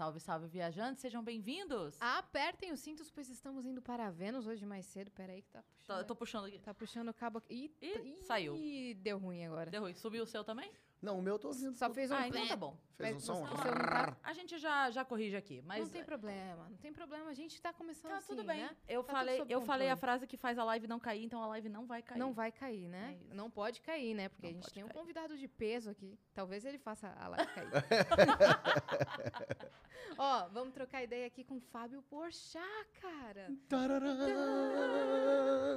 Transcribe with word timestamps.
Salve, 0.00 0.18
salve, 0.18 0.46
viajantes, 0.46 1.02
sejam 1.02 1.22
bem-vindos. 1.22 1.94
Apertem 2.00 2.72
os 2.72 2.80
cintos, 2.80 3.10
pois 3.10 3.28
estamos 3.28 3.66
indo 3.66 3.82
para 3.82 4.08
Vênus 4.10 4.46
hoje 4.46 4.64
mais 4.64 4.86
cedo. 4.86 5.10
Peraí 5.10 5.42
que 5.42 5.50
tá 5.50 5.60
Tô, 5.62 5.66
puxando. 5.76 5.98
eu 5.98 6.04
tô 6.06 6.16
puxando 6.16 6.44
aqui. 6.46 6.58
Tá 6.58 6.72
puxando 6.72 7.08
o 7.10 7.12
cabo 7.12 7.36
aqui. 7.36 7.70
Ih, 7.82 7.86
Ih, 7.86 8.08
ih, 8.18 8.22
saiu. 8.24 8.54
deu 8.96 9.18
ruim 9.18 9.44
agora. 9.44 9.70
Deu 9.70 9.82
ruim. 9.82 9.92
Subiu 9.92 10.22
o 10.22 10.26
seu 10.26 10.42
também? 10.42 10.72
Não, 11.02 11.18
o 11.18 11.22
meu 11.22 11.34
eu 11.34 11.38
tô 11.38 11.48
ouvindo. 11.48 11.74
Só 11.76 11.86
tudo. 11.86 11.94
fez 11.94 12.10
um... 12.10 12.14
Ah, 12.14 12.28
então 12.28 12.46
tá 12.46 12.56
bom. 12.56 12.76
Fez 12.96 13.16
um 13.16 13.20
som. 13.20 13.46
tá- 13.46 14.14
A 14.22 14.34
gente 14.34 14.58
já, 14.58 14.90
já 14.90 15.02
corrige 15.02 15.34
aqui, 15.34 15.62
mas... 15.64 15.80
não 15.80 15.88
tem 15.88 16.04
problema, 16.04 16.68
não 16.68 16.76
tem 16.76 16.92
problema. 16.92 17.30
A 17.30 17.34
gente 17.34 17.60
tá 17.62 17.72
começando 17.72 18.10
Tá, 18.12 18.18
assim, 18.18 18.34
tudo 18.34 18.44
bem. 18.44 18.60
né? 18.60 18.76
Eu, 18.86 19.02
Tá 19.02 19.12
tudo 19.12 19.16
falei, 19.18 19.44
eu 19.48 19.60
falei 19.62 19.88
a 19.88 19.96
frase 19.96 20.26
que 20.26 20.36
faz 20.36 20.58
a 20.58 20.64
live 20.64 20.86
não 20.86 21.00
cair, 21.00 21.24
então 21.24 21.42
a 21.42 21.46
live 21.46 21.70
não 21.70 21.86
vai 21.86 22.02
cair. 22.02 22.18
Não 22.18 22.32
vai 22.34 22.52
cair, 22.52 22.86
né? 22.88 23.18
É 23.30 23.34
não 23.34 23.50
pode 23.50 23.80
cair, 23.80 24.12
né? 24.14 24.28
Porque 24.28 24.46
Não 24.46 24.50
a 24.50 24.52
gente 24.60 24.70
tem 24.72 24.84
um 24.84 24.88
cair. 24.88 24.98
convidado 24.98 25.38
de 25.38 25.48
peso 25.48 25.88
aqui. 25.90 26.18
Talvez 26.34 26.64
ele 26.66 26.76
faça 26.78 27.08
a 27.18 27.28
live 27.28 27.46
cair. 27.54 27.70
Ó, 30.18 30.48
vamos 30.48 30.74
trocar 30.74 31.02
ideia 31.02 31.26
aqui 31.26 31.44
com 31.44 31.56
o 31.56 31.60
Fábio 31.60 32.02
Porchat, 32.02 32.62
cara. 33.00 33.48
Tarará. 33.68 34.10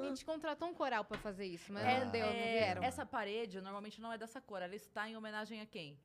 A 0.02 0.08
gente 0.08 0.26
contratou 0.26 0.68
um 0.68 0.74
coral 0.74 1.06
pra 1.06 1.18
fazer 1.18 1.46
isso, 1.46 1.72
mas 1.72 1.86
É, 1.86 2.04
não 2.04 2.12
deu, 2.12 2.26
não 2.26 2.34
É, 2.34 2.52
vieram. 2.52 2.84
Essa 2.84 3.06
parede 3.06 3.62
normalmente 3.62 4.02
não 4.02 4.12
é 4.12 4.18
dessa 4.18 4.42
cor. 4.42 4.62
Ela 4.62 4.76
está 4.76 5.08
em 5.08 5.13
homenagem 5.16 5.62
a 5.62 5.66
quem? 5.66 5.98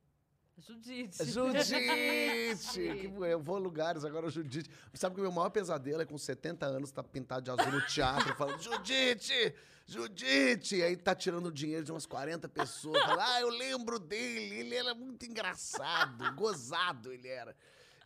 Judite. 0.59 1.25
Judite! 1.25 1.75
que, 2.75 3.12
eu 3.25 3.41
vou 3.41 3.57
a 3.57 3.59
lugares 3.59 4.05
agora, 4.05 4.29
Judite. 4.29 4.69
Sabe 4.95 5.15
que 5.15 5.21
o 5.21 5.25
meu 5.25 5.33
maior 5.33 5.51
pesadelo 5.51 6.03
é 6.03 6.05
com 6.05 6.19
70 6.19 6.66
anos, 6.66 6.91
tá 6.91 7.03
pintado 7.03 7.43
de 7.43 7.51
azul 7.51 7.73
no 7.73 7.80
teatro, 7.87 8.35
falando, 8.35 8.61
Judite! 8.61 9.55
Judite! 9.87 10.77
E 10.77 10.83
aí 10.83 10.97
tá 10.97 11.15
tirando 11.15 11.47
o 11.47 11.52
dinheiro 11.52 11.85
de 11.85 11.93
umas 11.93 12.07
40 12.07 12.49
pessoas. 12.49 13.01
Fala, 13.02 13.37
ah, 13.37 13.41
eu 13.41 13.49
lembro 13.51 13.99
dele, 13.99 14.57
ele 14.57 14.75
era 14.75 14.95
muito 14.95 15.25
engraçado, 15.25 16.35
gozado 16.35 17.13
ele 17.13 17.29
era. 17.29 17.57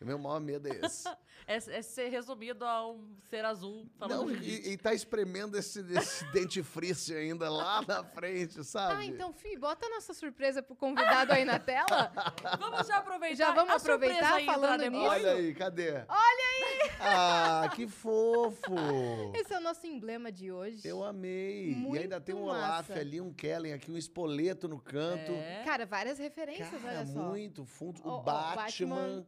O 0.03 0.07
meu 0.07 0.19
maior 0.19 0.41
medo 0.41 0.69
é 0.69 0.81
esse. 0.85 1.09
É, 1.45 1.57
é 1.57 1.83
ser 1.83 2.09
resumido 2.09 2.65
a 2.65 2.89
um 2.89 3.17
ser 3.29 3.45
azul 3.45 3.85
falando 3.99 4.27
Não, 4.27 4.31
e, 4.31 4.73
e 4.73 4.77
tá 4.77 4.95
espremendo 4.95 5.59
esse, 5.59 5.81
esse 5.93 6.25
dentifrício 6.33 7.17
ainda 7.17 7.51
lá 7.51 7.83
na 7.87 8.05
frente, 8.05 8.63
sabe? 8.63 8.95
Ah, 8.95 9.05
então, 9.05 9.33
Fih, 9.33 9.57
bota 9.57 9.87
a 9.87 9.89
nossa 9.89 10.15
surpresa 10.15 10.63
pro 10.63 10.77
convidado 10.77 11.33
aí 11.33 11.45
na 11.45 11.59
tela. 11.59 12.13
Vamos 12.61 12.87
já 12.87 12.99
aproveitar. 12.99 13.35
Já 13.35 13.53
vamos 13.53 13.75
aproveitar 13.75 14.41
falando 14.45 14.89
nisso? 14.89 15.05
Olha 15.05 15.33
aí, 15.33 15.55
cadê? 15.55 15.91
Olha 15.91 16.05
aí! 16.09 16.91
Ah, 17.01 17.71
que 17.75 17.89
fofo! 17.89 18.75
Esse 19.35 19.55
é 19.55 19.59
o 19.59 19.61
nosso 19.61 19.85
emblema 19.87 20.31
de 20.31 20.53
hoje. 20.53 20.87
Eu 20.87 21.03
amei. 21.03 21.75
Muito 21.75 21.97
e 21.97 22.03
ainda 22.03 22.21
tem 22.21 22.35
um 22.35 22.45
Olaf 22.45 22.91
ali, 22.91 23.21
um 23.21 23.33
Kellen 23.33 23.73
aqui, 23.73 23.91
um 23.91 23.99
espoleto 23.99 24.69
no 24.69 24.79
canto. 24.79 25.33
É. 25.33 25.63
Cara, 25.65 25.87
várias 25.87 26.19
referências, 26.19 26.69
Cara, 26.71 26.99
olha 26.99 27.07
só. 27.07 27.21
muito 27.21 27.65
fundo. 27.65 28.01
O 28.05 28.09
ó, 28.09 28.21
Batman. 28.21 28.55
Batman, 28.55 29.27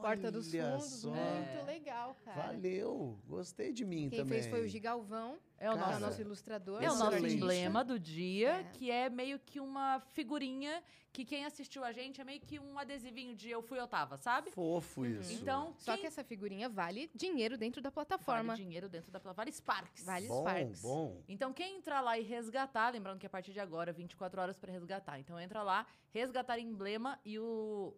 Porta 0.00 0.30
dos 0.30 0.50
Fundos, 0.50 0.84
só. 0.84 1.10
muito 1.10 1.66
legal, 1.66 2.16
cara. 2.24 2.52
Valeu. 2.52 3.18
Gostei 3.26 3.72
de 3.72 3.84
mim 3.84 4.08
Quem 4.08 4.20
também. 4.20 4.40
fez 4.40 4.46
foi 4.50 4.64
o 4.64 4.68
Gigalvão, 4.68 5.38
É 5.58 5.68
o 5.70 5.74
é 5.74 5.78
Cara, 5.78 5.96
o 5.96 6.00
nosso 6.00 6.20
ilustrador. 6.20 6.82
É 6.82 6.86
o 6.90 6.94
nosso 6.96 7.12
Excelente. 7.16 7.34
emblema 7.36 7.84
do 7.84 7.98
dia, 7.98 8.48
É. 8.60 8.64
que 8.72 8.90
é 8.90 9.10
meio 9.10 9.38
que 9.38 9.60
uma 9.60 10.00
figurinha 10.14 10.82
que 11.12 11.24
quem 11.24 11.44
assistiu 11.44 11.84
a 11.84 11.92
gente 11.92 12.20
é 12.20 12.24
meio 12.24 12.40
que 12.40 12.58
um 12.58 12.78
adesivinho 12.78 13.34
de 13.34 13.50
eu 13.50 13.60
fui 13.60 13.78
eu 13.78 13.86
tava, 13.86 14.16
sabe? 14.16 14.50
Fofo 14.52 15.04
isso. 15.04 15.32
Então, 15.34 15.74
Só 15.76 15.92
quem 15.92 16.02
que 16.02 16.06
essa 16.06 16.22
figurinha 16.24 16.68
vale 16.68 17.10
dinheiro 17.14 17.58
dentro 17.58 17.82
da 17.82 17.90
plataforma. 17.90 18.52
vale 18.54 18.62
dinheiro 18.62 18.88
dentro 18.88 19.10
da 19.10 19.18
plataforma, 19.20 19.34
vale 19.34 19.52
Sparks. 19.52 20.04
Vale 20.04 20.28
bom, 20.28 20.40
Sparks. 20.40 20.80
bom. 20.82 21.20
Então, 21.28 21.52
quem 21.52 21.76
entrar 21.78 22.00
lá 22.00 22.16
e 22.18 22.22
resgatar, 22.22 22.90
lembrando 22.90 23.18
que 23.18 23.26
a 23.26 23.30
partir 23.30 23.52
de 23.52 23.60
agora, 23.60 23.92
24 23.92 24.40
horas 24.40 24.56
pra 24.56 24.70
resgatar. 24.72 25.18
Então, 25.18 25.38
entra 25.38 25.62
lá, 25.62 25.84
resgatar 26.12 26.58
emblema 26.58 27.18
e 27.24 27.38
o 27.38 27.92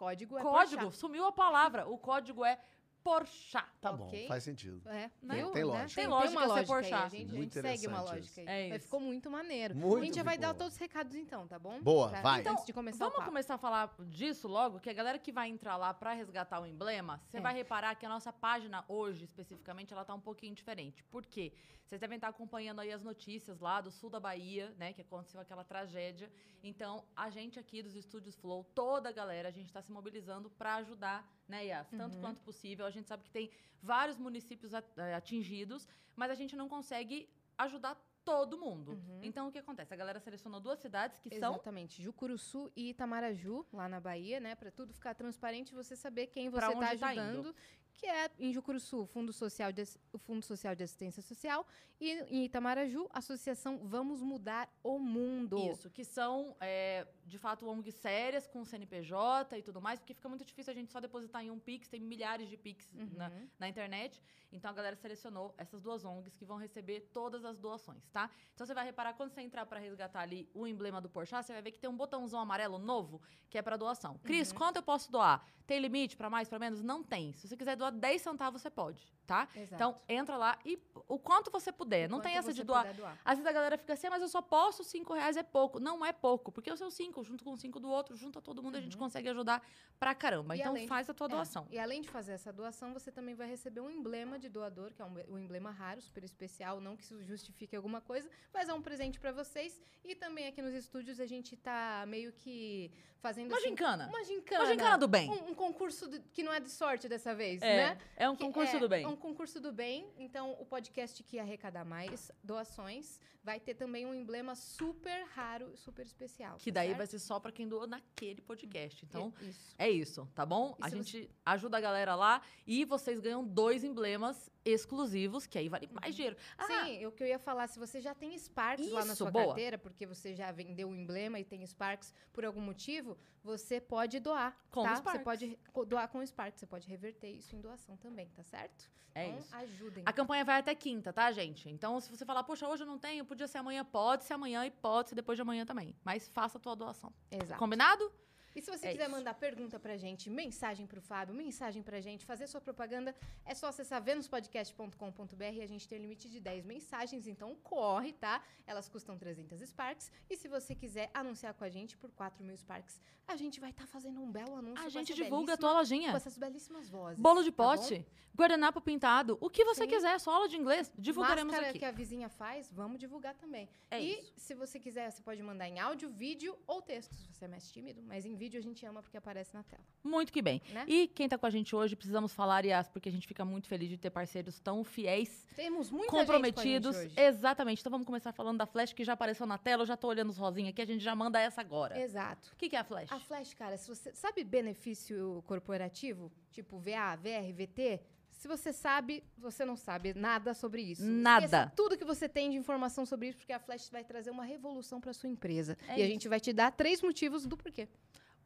Código 0.00 0.38
é 0.38 0.40
código, 0.40 0.90
sumiu 0.92 1.26
a 1.26 1.30
palavra, 1.30 1.86
o 1.86 1.98
código 1.98 2.42
é 2.42 2.58
Porchat. 3.02 3.66
Tá 3.80 3.90
Ok. 3.92 4.22
bom, 4.22 4.28
faz 4.28 4.44
sentido. 4.44 4.80
É, 4.88 5.10
Né? 5.22 5.36
Tem 5.36 5.44
né? 5.44 5.64
lógica. 5.64 5.86
Tem 5.86 5.94
Tem, 5.94 6.06
lógica 6.06 6.30
uma 6.32 6.40
ser 6.42 6.46
lógica 6.48 6.60
aí. 6.60 6.66
Porchat. 6.82 7.04
A 7.04 7.08
gente, 7.08 7.30
a 7.30 7.34
Muito 7.34 7.54
gente 7.54 7.62
segue 7.62 7.86
uma 7.86 8.00
lógica 8.02 8.16
aí. 8.16 8.20
isso. 8.22 8.40
É 8.40 8.68
Mas 8.68 8.82
ficou 8.84 9.00
muito 9.00 9.30
maneiro. 9.30 9.74
Muito 9.76 10.02
a 10.02 10.04
gente 10.04 10.14
já 10.14 10.22
vai 10.22 10.38
dar 10.38 10.48
ficou. 10.48 10.58
todos 10.58 10.74
os 10.74 10.78
recados 10.80 11.14
então, 11.14 11.46
tá 11.48 11.58
bom? 11.58 11.80
Boa, 11.82 12.08
Pra- 12.10 12.20
vai. 12.22 12.46
Antes 12.46 12.64
de 12.64 12.72
começar 12.72 13.08
Vamos 13.08 13.24
começar 13.24 13.54
a 13.54 13.58
falar 13.58 13.94
disso 14.08 14.46
logo, 14.48 14.78
que 14.80 14.90
a 14.90 14.92
galera 14.92 15.18
que 15.18 15.32
vai 15.32 15.48
entrar 15.48 15.76
lá 15.76 15.92
pra 15.94 16.12
resgatar 16.12 16.60
o 16.60 16.66
emblema, 16.66 17.20
você 17.26 17.38
É. 17.38 17.40
vai 17.40 17.54
reparar 17.54 17.94
que 17.94 18.04
a 18.04 18.08
nossa 18.08 18.32
página 18.32 18.84
hoje, 18.88 19.24
especificamente, 19.24 19.92
ela 19.92 20.04
tá 20.04 20.14
um 20.14 20.20
pouquinho 20.20 20.54
diferente. 20.54 21.02
Por 21.04 21.24
quê? 21.26 21.52
Vocês 21.86 22.00
devem 22.00 22.16
estar 22.16 22.28
acompanhando 22.28 22.80
aí 22.80 22.92
as 22.92 23.02
notícias 23.02 23.58
lá 23.58 23.80
do 23.80 23.90
sul 23.90 24.08
da 24.08 24.20
Bahia, 24.20 24.72
né, 24.78 24.92
que 24.92 25.00
aconteceu 25.02 25.40
aquela 25.40 25.64
tragédia. 25.64 26.30
Então, 26.62 27.04
a 27.16 27.30
gente 27.30 27.58
aqui 27.58 27.82
dos 27.82 27.96
Estúdios 27.96 28.36
Flow, 28.36 28.62
toda 28.74 29.08
a 29.08 29.12
galera, 29.12 29.48
a 29.48 29.50
gente 29.50 29.72
tá 29.72 29.82
se 29.82 29.90
mobilizando 29.90 30.48
pra 30.50 30.76
ajudar, 30.76 31.28
né, 31.50 31.66
Yas? 31.66 31.88
Tanto 31.90 32.14
Uhum. 32.14 32.20
quanto 32.22 32.40
possível. 32.42 32.86
A 32.86 32.90
gente 32.90 33.08
sabe 33.08 33.24
que 33.24 33.30
tem 33.30 33.50
vários 33.82 34.16
municípios 34.16 34.72
eh, 34.72 35.14
atingidos, 35.14 35.86
mas 36.16 36.30
a 36.30 36.34
gente 36.34 36.56
não 36.56 36.68
consegue 36.68 37.28
ajudar 37.58 37.94
todo 38.24 38.58
mundo. 38.58 38.92
Uhum. 38.92 39.20
Então, 39.22 39.48
o 39.48 39.52
que 39.52 39.58
acontece? 39.58 39.92
A 39.92 39.96
galera 39.96 40.20
selecionou 40.20 40.60
duas 40.60 40.78
cidades 40.78 41.18
que 41.18 41.30
são 41.30 41.54
Exatamente. 41.54 42.02
Jucuruçu 42.02 42.70
e 42.76 42.90
Itamaraju, 42.90 43.66
lá 43.72 43.88
na 43.88 43.98
Bahia, 43.98 44.38
né? 44.38 44.54
Pra 44.54 44.70
tudo 44.70 44.92
ficar 44.92 45.14
transparente 45.14 45.70
e 45.70 45.74
você 45.74 45.96
saber 45.96 46.28
quem 46.28 46.48
você 46.50 46.60
tá 46.60 46.70
onde 46.70 46.98
tá 46.98 47.08
ajudando. 47.08 47.54
Que 47.94 48.06
é 48.06 48.30
em 48.38 48.52
Jucuruçu, 48.52 49.04
Fundo 49.06 49.32
Social 49.32 49.70
de, 49.72 49.82
o 50.12 50.18
Fundo 50.18 50.42
Social 50.42 50.74
de 50.74 50.82
Assistência 50.82 51.22
Social. 51.22 51.66
E 52.00 52.10
em 52.30 52.44
Itamaraju, 52.46 53.08
Associação 53.12 53.78
Vamos 53.84 54.22
Mudar 54.22 54.72
o 54.82 54.98
Mundo. 54.98 55.58
Isso, 55.70 55.90
que 55.90 56.02
são, 56.04 56.56
é, 56.60 57.06
de 57.26 57.36
fato, 57.36 57.66
ONGs 57.68 57.94
sérias, 57.96 58.46
com 58.46 58.64
CNPJ 58.64 59.58
e 59.58 59.62
tudo 59.62 59.80
mais, 59.82 59.98
porque 60.00 60.14
fica 60.14 60.28
muito 60.28 60.44
difícil 60.44 60.70
a 60.72 60.74
gente 60.74 60.90
só 60.90 60.98
depositar 61.00 61.44
em 61.44 61.50
um 61.50 61.58
Pix, 61.58 61.88
tem 61.88 62.00
milhares 62.00 62.48
de 62.48 62.56
Pix 62.56 62.90
na, 63.16 63.28
Uhum. 63.28 63.48
na 63.58 63.68
internet. 63.68 64.22
Então 64.52 64.70
a 64.70 64.74
galera 64.74 64.96
selecionou 64.96 65.54
essas 65.56 65.80
duas 65.80 66.04
ONGs 66.04 66.36
que 66.36 66.44
vão 66.44 66.56
receber 66.56 67.08
todas 67.12 67.44
as 67.44 67.58
doações, 67.58 68.08
tá? 68.10 68.28
Então 68.54 68.66
você 68.66 68.74
vai 68.74 68.84
reparar, 68.84 69.14
quando 69.14 69.30
você 69.30 69.40
entrar 69.40 69.64
para 69.66 69.78
resgatar 69.78 70.20
ali 70.20 70.48
o 70.52 70.66
emblema 70.66 71.00
do 71.00 71.08
Porchat, 71.08 71.44
você 71.46 71.52
vai 71.52 71.62
ver 71.62 71.70
que 71.72 71.78
tem 71.78 71.88
um 71.88 71.96
botãozão 71.96 72.40
amarelo 72.40 72.78
novo, 72.78 73.20
que 73.48 73.56
é 73.56 73.62
para 73.62 73.76
doação. 73.76 74.18
Cris, 74.24 74.50
Uhum. 74.50 74.58
quanto 74.58 74.76
eu 74.76 74.82
posso 74.82 75.10
doar? 75.10 75.44
Tem 75.66 75.78
limite 75.78 76.16
para 76.16 76.28
mais, 76.28 76.48
para 76.48 76.58
menos? 76.58 76.82
Não 76.82 77.02
tem. 77.02 77.32
Se 77.34 77.46
você 77.46 77.56
quiser 77.56 77.76
doar 77.76 77.92
10 77.92 78.20
centavos, 78.22 78.60
você 78.60 78.70
pode, 78.70 79.12
tá? 79.30 79.46
Exato. 79.54 79.74
Então 79.74 79.94
entra 80.08 80.36
lá 80.36 80.58
e 80.64 80.76
o 81.06 81.16
quanto 81.16 81.52
você 81.52 81.70
puder. 81.70 82.08
Não 82.08 82.18
Enquanto 82.18 82.24
tem 82.24 82.36
essa 82.36 82.52
de 82.52 82.64
doar 82.64 82.92
doar. 82.94 83.16
às 83.24 83.38
vezes 83.38 83.46
a 83.48 83.52
galera 83.52 83.78
fica 83.78 83.92
assim, 83.92 84.08
"Ah, 84.08 84.10
mas 84.10 84.22
eu 84.22 84.28
só 84.28 84.42
posso 84.42 84.82
cinco 84.82 85.14
reais, 85.14 85.36
é 85.36 85.42
pouco. 85.44 85.78
Não 85.78 86.04
é 86.04 86.12
pouco, 86.12 86.50
porque 86.50 86.70
o 86.72 86.76
seu 86.76 86.90
cinco, 86.90 87.22
junto 87.22 87.44
com 87.44 87.52
o 87.52 87.56
cinco 87.56 87.78
do 87.78 87.88
outro, 87.88 88.16
junta 88.16 88.42
todo 88.42 88.60
mundo, 88.60 88.76
a 88.76 88.80
gente 88.80 88.96
consegue 88.96 89.28
ajudar 89.28 89.62
pra 90.00 90.14
caramba. 90.16 90.54
Uhum. 90.54 90.58
E 90.58 90.60
então 90.60 90.72
além 90.72 90.82
de- 90.82 90.88
faz 90.88 91.08
a 91.08 91.14
tua 91.14 91.26
É, 91.26 91.30
doação. 91.30 91.68
E 91.70 91.78
além 91.78 92.00
de 92.00 92.08
fazer 92.08 92.32
essa 92.32 92.52
doação, 92.52 92.92
você 92.92 93.12
também 93.12 93.36
vai 93.36 93.46
receber 93.48 93.80
um 93.80 93.90
emblema 93.90 94.36
de 94.36 94.48
doador, 94.48 94.92
que 94.92 95.00
é 95.00 95.04
um, 95.04 95.14
um 95.34 95.38
emblema 95.38 95.70
raro, 95.70 96.00
super 96.02 96.24
especial, 96.24 96.80
não 96.80 96.96
que 96.96 97.04
isso 97.04 97.22
justifique 97.22 97.76
alguma 97.76 98.00
coisa, 98.00 98.28
mas 98.52 98.68
é 98.68 98.74
um 98.74 98.82
presente 98.82 99.20
pra 99.20 99.30
vocês. 99.30 99.80
E 100.04 100.16
também 100.16 100.48
aqui 100.48 100.60
nos 100.60 100.74
estúdios 100.74 101.20
a 101.20 101.26
gente 101.26 101.56
tá 101.56 102.04
meio 102.08 102.32
que 102.32 102.90
fazendo 103.20 103.48
Uma 103.50 103.58
assim, 103.58 103.68
gincana. 103.68 104.08
Uma 104.08 104.24
gincana. 104.24 104.64
Uma 104.64 104.72
gincana 104.72 104.98
do 104.98 105.06
bem. 105.06 105.28
Um, 105.30 105.50
um 105.50 105.54
concurso 105.54 106.08
que 106.32 106.42
não 106.42 106.50
é 106.52 106.58
de 106.58 106.70
sorte 106.70 107.06
dessa 107.06 107.34
vez, 107.34 107.60
É, 107.60 107.76
né? 107.76 107.98
é 108.16 108.28
um 108.30 108.34
Que 108.34 108.44
concurso 108.44 108.76
é 108.76 108.78
do 108.80 108.88
bem. 108.88 109.06
um 109.06 109.14
concurso 109.20 109.60
do 109.60 109.72
bem. 109.72 110.12
Então, 110.18 110.56
o 110.58 110.64
podcast 110.64 111.22
que 111.22 111.38
arrecadar 111.38 111.84
mais 111.84 112.32
doações 112.42 113.20
vai 113.42 113.58
ter 113.58 113.74
também 113.74 114.04
um 114.06 114.14
emblema 114.14 114.54
super 114.54 115.24
raro, 115.34 115.74
super 115.76 116.04
especial. 116.04 116.56
Que 116.58 116.70
tá 116.70 116.80
daí 116.80 116.88
certo? 116.88 116.98
vai 116.98 117.06
ser 117.06 117.18
só 117.18 117.40
pra 117.40 117.50
quem 117.50 117.66
doou 117.66 117.86
naquele 117.86 118.40
podcast. 118.42 119.04
Então, 119.04 119.32
I- 119.40 119.48
Isso. 119.48 119.74
é 119.78 119.88
isso, 119.90 120.28
tá 120.34 120.44
bom? 120.44 120.76
E 120.78 120.84
a 120.84 120.88
gente 120.88 121.30
ajuda 121.44 121.78
a 121.78 121.80
galera 121.80 122.14
lá 122.14 122.42
e 122.66 122.84
vocês 122.84 123.18
ganham 123.18 123.44
dois 123.46 123.82
emblemas 123.82 124.50
exclusivos, 124.64 125.46
que 125.46 125.58
aí 125.58 125.68
vale 125.68 125.88
mais 125.92 126.14
dinheiro. 126.14 126.36
Ah, 126.58 126.66
Sim, 126.66 127.06
o 127.06 127.12
que 127.12 127.22
eu 127.22 127.26
ia 127.28 127.38
falar, 127.38 127.66
se 127.66 127.78
você 127.78 128.00
já 128.00 128.14
tem 128.14 128.36
Sparks 128.38 128.90
lá 128.90 129.00
na 129.00 129.06
Isso, 129.06 129.16
sua 129.16 129.30
boa. 129.30 129.46
carteira, 129.46 129.78
porque 129.78 130.06
você 130.06 130.34
já 130.34 130.52
vendeu 130.52 130.90
o 130.90 130.94
emblema 130.94 131.40
e 131.40 131.44
tem 131.44 131.66
Sparks 131.66 132.12
por 132.32 132.44
algum 132.44 132.60
motivo, 132.60 133.16
você 133.42 133.80
pode 133.80 134.20
doar, 134.20 134.56
Com 134.70 134.82
tá? 134.82 134.96
Sparks. 134.96 135.20
Você 135.20 135.24
pode 135.24 135.58
doar 135.86 136.08
com 136.08 136.24
Sparks, 136.26 136.60
você 136.60 136.66
pode 136.66 136.86
reverter 136.88 137.30
isso 137.30 137.56
em 137.56 137.60
doação 137.60 137.96
também, 137.96 138.28
tá 138.36 138.42
certo? 138.42 138.90
É 139.12 139.26
então, 139.26 139.38
isso. 139.40 139.56
ajudem. 139.56 140.04
A 140.06 140.12
campanha 140.12 140.44
vai 140.44 140.60
até 140.60 140.72
quinta, 140.72 141.12
tá, 141.12 141.32
gente? 141.32 141.68
Então, 141.68 141.98
se 141.98 142.08
você 142.08 142.24
falar, 142.24 142.44
poxa, 142.44 142.68
hoje 142.68 142.84
eu 142.84 142.86
não 142.86 142.96
tenho, 142.96 143.24
podia 143.30 143.46
ser 143.46 143.58
amanhã, 143.58 143.84
pode 143.84 144.24
ser 144.24 144.34
amanhã 144.34 144.66
e 144.66 144.70
pode 144.70 145.10
ser 145.10 145.14
depois 145.14 145.36
de 145.36 145.42
amanhã 145.42 145.64
também. 145.64 145.94
Mas 146.04 146.28
faça 146.28 146.58
a 146.58 146.60
tua 146.60 146.74
doação. 146.74 147.12
Exato. 147.30 147.58
Combinado? 147.60 148.12
E 148.54 148.60
se 148.60 148.70
você 148.70 148.88
É 148.88 148.92
quiser 148.92 149.04
isso. 149.04 149.10
mandar 149.16 149.34
pergunta 149.34 149.78
pra 149.78 149.96
gente, 149.96 150.28
mensagem 150.28 150.86
pro 150.86 151.00
Fábio, 151.00 151.34
mensagem 151.34 151.82
pra 151.82 152.00
gente, 152.00 152.24
fazer 152.24 152.46
sua 152.46 152.60
propaganda, 152.60 153.14
é 153.44 153.54
só 153.54 153.66
acessar 153.68 154.02
venuspodcast.com.br 154.02 155.44
e 155.54 155.62
a 155.62 155.66
gente 155.66 155.86
tem 155.88 155.98
um 155.98 156.02
limite 156.02 156.28
de 156.28 156.40
10 156.40 156.64
mensagens, 156.64 157.26
então 157.26 157.54
corre, 157.62 158.12
tá? 158.12 158.42
Elas 158.66 158.88
custam 158.88 159.16
300 159.16 159.60
Sparks. 159.60 160.10
E 160.28 160.36
se 160.36 160.48
você 160.48 160.74
quiser 160.74 161.10
anunciar 161.14 161.54
com 161.54 161.64
a 161.64 161.68
gente 161.68 161.96
por 161.96 162.10
4 162.10 162.44
mil 162.44 162.56
Sparks, 162.56 163.00
a 163.26 163.36
gente 163.36 163.60
vai 163.60 163.70
estar 163.70 163.86
fazendo 163.86 164.20
um 164.20 164.30
belo 164.30 164.56
anúncio 164.56 164.84
A 164.84 164.88
gente 164.88 165.14
divulga 165.14 165.54
a 165.54 165.56
tua 165.56 165.72
lojinha. 165.72 166.10
Com 166.10 166.16
essas 166.16 166.36
belíssimas 166.36 166.88
vozes. 166.88 167.20
Bolo 167.20 167.42
de 167.44 167.52
tá 167.52 167.62
pote, 167.62 168.04
guardanapo 168.36 168.80
pintado, 168.80 169.38
o 169.40 169.48
que 169.48 169.64
você 169.64 169.82
Sim. 169.84 169.88
quiser, 169.88 170.18
só 170.18 170.32
aula 170.32 170.48
de 170.48 170.56
inglês, 170.56 170.90
divulgaremos 170.98 171.52
Máscara 171.52 171.70
aqui. 171.70 171.78
que 171.78 171.84
a 171.84 171.92
vizinha 171.92 172.28
faz, 172.28 172.68
vamos 172.72 172.98
divulgar 172.98 173.34
também. 173.34 173.68
É 173.90 174.02
e 174.02 174.18
isso. 174.18 174.32
se 174.36 174.54
você 174.54 174.80
quiser, 174.80 175.10
você 175.10 175.22
pode 175.22 175.42
mandar 175.42 175.68
em 175.68 175.78
áudio, 175.78 176.08
vídeo 176.10 176.58
ou 176.66 176.80
texto, 176.82 177.14
se 177.14 177.28
você 177.32 177.44
é 177.44 177.48
mais 177.48 177.70
tímido, 177.70 178.02
mas 178.02 178.24
em 178.24 178.34
vídeo 178.34 178.49
vídeo 178.50 178.58
a 178.58 178.62
gente 178.62 178.84
ama 178.84 179.00
porque 179.00 179.16
aparece 179.16 179.54
na 179.54 179.62
tela. 179.62 179.82
Muito 180.02 180.32
que 180.32 180.42
bem. 180.42 180.60
Né? 180.72 180.84
E 180.88 181.06
quem 181.06 181.28
tá 181.28 181.38
com 181.38 181.46
a 181.46 181.50
gente 181.50 181.74
hoje, 181.74 181.94
precisamos 181.94 182.34
falar, 182.34 182.64
Yas, 182.64 182.88
porque 182.88 183.08
a 183.08 183.12
gente 183.12 183.26
fica 183.26 183.44
muito 183.44 183.68
feliz 183.68 183.88
de 183.88 183.96
ter 183.96 184.10
parceiros 184.10 184.58
tão 184.58 184.82
fiéis, 184.82 185.46
Temos 185.54 185.90
muita 185.90 186.10
comprometidos. 186.10 186.96
a. 186.96 187.22
Exatamente. 187.22 187.80
Então 187.80 187.90
vamos 187.90 188.06
começar 188.06 188.32
falando 188.32 188.58
da 188.58 188.66
Flash 188.66 188.92
que 188.92 189.04
já 189.04 189.12
apareceu 189.12 189.46
na 189.46 189.56
tela. 189.56 189.82
Eu 189.84 189.86
já 189.86 189.96
tô 189.96 190.08
olhando 190.08 190.30
os 190.30 190.36
rosinhos 190.36 190.70
aqui, 190.70 190.82
a 190.82 190.86
gente 190.86 191.02
já 191.02 191.14
manda 191.14 191.40
essa 191.40 191.60
agora. 191.60 191.98
Exato. 192.00 192.50
O 192.52 192.56
que, 192.56 192.68
que 192.68 192.76
é 192.76 192.80
a 192.80 192.84
Flash? 192.84 193.12
A 193.12 193.20
Flash, 193.20 193.54
cara, 193.54 193.76
se 193.76 193.88
você 193.88 194.12
sabe 194.12 194.42
benefício 194.42 195.42
corporativo, 195.46 196.32
tipo 196.50 196.78
VA, 196.78 197.14
VR, 197.16 197.52
VT, 197.54 198.00
se 198.40 198.48
você 198.48 198.72
sabe, 198.72 199.22
você 199.36 199.66
não 199.66 199.76
sabe 199.76 200.14
nada 200.14 200.54
sobre 200.54 200.80
isso. 200.80 201.04
Nada. 201.04 201.44
Esqueça 201.44 201.72
tudo 201.76 201.96
que 201.98 202.06
você 202.06 202.26
tem 202.26 202.50
de 202.50 202.56
informação 202.56 203.04
sobre 203.04 203.28
isso, 203.28 203.36
porque 203.36 203.52
a 203.52 203.58
Flash 203.58 203.90
vai 203.90 204.02
trazer 204.02 204.30
uma 204.30 204.44
revolução 204.44 204.98
para 204.98 205.12
sua 205.12 205.28
empresa. 205.28 205.76
É 205.86 205.90
e 205.90 205.92
a 205.92 205.98
isso. 205.98 206.06
gente 206.08 206.26
vai 206.28 206.40
te 206.40 206.50
dar 206.50 206.70
três 206.72 207.02
motivos 207.02 207.44
do 207.44 207.54
porquê. 207.54 207.86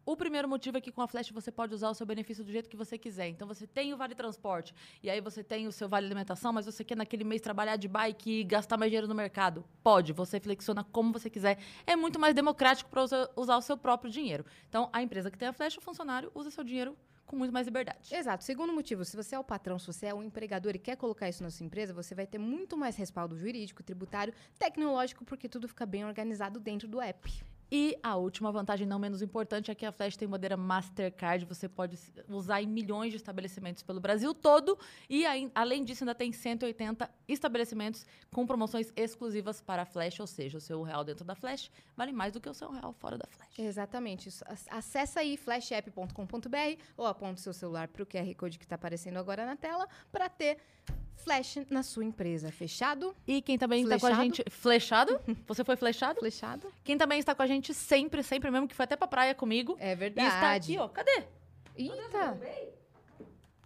O 0.07 0.17
primeiro 0.17 0.47
motivo 0.47 0.77
é 0.77 0.81
que 0.81 0.93
com 0.93 1.01
a 1.01 1.09
Flash 1.09 1.31
você 1.31 1.51
pode 1.51 1.75
usar 1.75 1.89
o 1.89 1.95
seu 1.95 2.05
benefício 2.05 2.45
do 2.45 2.53
jeito 2.53 2.69
que 2.69 2.77
você 2.77 2.99
quiser. 2.99 3.29
Então 3.29 3.49
você 3.49 3.67
tem 3.67 3.95
o 3.95 3.97
Vale 3.97 4.15
Transporte, 4.15 4.75
e 5.03 5.09
aí 5.09 5.21
você 5.21 5.43
tem 5.43 5.67
o 5.67 5.73
seu 5.73 5.89
Vale 5.89 6.05
Alimentação, 6.07 6.53
mas 6.53 6.67
você 6.67 6.85
quer 6.85 6.97
naquele 6.97 7.25
mês 7.25 7.41
trabalhar 7.41 7.77
de 7.77 7.89
bike 7.89 8.41
e 8.41 8.45
gastar 8.45 8.77
mais 8.77 8.91
dinheiro 8.91 9.09
no 9.09 9.15
mercado. 9.15 9.65
Pode, 9.83 10.13
você 10.13 10.39
flexiona 10.39 10.85
como 10.85 11.13
você 11.13 11.31
quiser. 11.31 11.59
É 11.87 11.97
muito 11.97 12.19
mais 12.19 12.35
democrático 12.35 12.91
para 12.91 13.03
usar 13.37 13.57
o 13.57 13.63
seu 13.63 13.77
próprio 13.77 14.11
dinheiro. 14.11 14.45
Então 14.69 14.91
a 14.93 15.03
empresa 15.03 15.31
que 15.31 15.39
tem 15.39 15.49
a 15.49 15.53
Flash, 15.53 15.79
o 15.79 15.81
funcionário 15.81 16.31
usa 16.35 16.51
seu 16.51 16.63
dinheiro 16.63 16.97
com 17.25 17.37
muito 17.37 17.53
mais 17.53 17.67
liberdade. 17.67 18.15
Exato. 18.15 18.45
Segundo 18.45 18.73
motivo, 18.73 19.05
se 19.05 19.17
você 19.17 19.35
é 19.35 19.39
o 19.39 19.45
patrão, 19.45 19.79
se 19.79 19.87
você 19.87 20.07
é 20.07 20.15
um 20.15 20.23
empregador 20.23 20.75
e 20.75 20.79
quer 20.79 20.97
colocar 20.97 21.29
isso 21.29 21.43
na 21.43 21.51
sua 21.51 21.65
empresa, 21.65 21.95
você 21.95 22.15
vai 22.15 22.27
ter 22.27 22.39
muito 22.39 22.77
mais 22.77 22.97
respaldo 22.97 23.37
jurídico, 23.37 23.83
tributário, 23.83 24.35
tecnológico, 24.59 25.25
porque 25.25 25.49
tudo 25.49 25.67
fica 25.67 25.87
bem 25.87 26.05
organizado 26.05 26.61
dentro 26.61 26.87
do 26.87 27.01
app. 27.01 27.43
E 27.77 27.99
a 28.05 28.15
última 28.15 28.53
vantagem, 28.53 28.87
não 28.87 29.01
menos 29.01 29.21
importante, 29.21 29.69
é 29.69 29.75
que 29.75 29.85
a 29.85 29.91
Flash 29.91 30.17
tem 30.17 30.29
bandeira 30.29 30.57
Mastercard. 30.57 31.45
Você 31.45 31.69
pode 31.69 31.99
usar 32.29 32.63
em 32.63 32.69
milhões 32.69 33.11
de 33.11 33.17
estabelecimentos 33.17 33.83
pelo 33.83 33.99
Brasil 33.99 34.33
todo. 34.33 34.79
E, 35.11 35.27
ain- 35.27 35.51
além 35.53 35.83
disso, 35.85 36.05
ainda 36.05 36.15
tem 36.15 36.31
180 36.33 37.11
estabelecimentos 37.27 38.07
com 38.33 38.47
promoções 38.47 38.93
exclusivas 38.95 39.61
para 39.61 39.83
a 39.83 39.85
Flash. 39.85 40.21
Ou 40.21 40.27
seja, 40.29 40.59
o 40.59 40.61
seu 40.61 40.83
real 40.85 41.03
dentro 41.03 41.25
da 41.25 41.35
Flash 41.35 41.69
vale 41.97 42.13
mais 42.13 42.33
do 42.33 42.41
que 42.41 42.49
o 42.49 42.55
seu 42.55 42.71
real 42.71 42.93
fora 42.93 43.19
da 43.19 43.27
Flash. 43.27 43.59
Exatamente. 43.59 44.29
Isso. 44.29 44.45
Ac- 44.47 44.69
Acessa 44.71 45.19
aí 45.19 45.37
flashapp.com.br 45.37 46.81
ou 46.97 47.07
aponta 47.07 47.41
o 47.41 47.43
seu 47.43 47.53
celular 47.53 47.89
para 47.89 48.05
o 48.05 48.07
QR 48.07 48.33
Code 48.37 48.57
que 48.57 48.65
está 48.65 48.77
aparecendo 48.77 49.17
agora 49.17 49.45
na 49.45 49.57
tela 49.57 49.89
para 50.13 50.29
ter 50.29 50.59
Flash 51.17 51.59
na 51.71 51.83
sua 51.83 52.05
empresa. 52.05 52.51
Fechado? 52.53 53.15
E 53.27 53.41
quem 53.41 53.57
também 53.57 53.83
está 53.83 53.99
com 53.99 54.07
a 54.07 54.11
Flechado? 54.11 54.23
gente... 54.25 54.45
Flechado? 54.51 55.21
Você 55.47 55.65
foi 55.65 55.77
flechado? 55.77 56.19
Flechado? 56.19 56.73
Quem 56.85 56.99
também 56.99 57.19
está 57.19 57.35
com 57.35 57.43
a 57.43 57.47
gente 57.47 57.73
sempre, 57.73 58.23
sempre 58.23 58.51
mesmo, 58.51 58.69
que 58.69 58.75
foi 58.75 58.85
até 58.85 58.97
pra 58.97 59.07
praia 59.07 59.35
comigo. 59.35 59.77
É 59.81 59.93
E 59.93 59.95
verdade. 59.95 60.29
está 60.29 60.55
aqui, 60.55 60.79
ó. 60.79 60.89
Cadê? 60.89 61.25
Eita! 61.77 62.39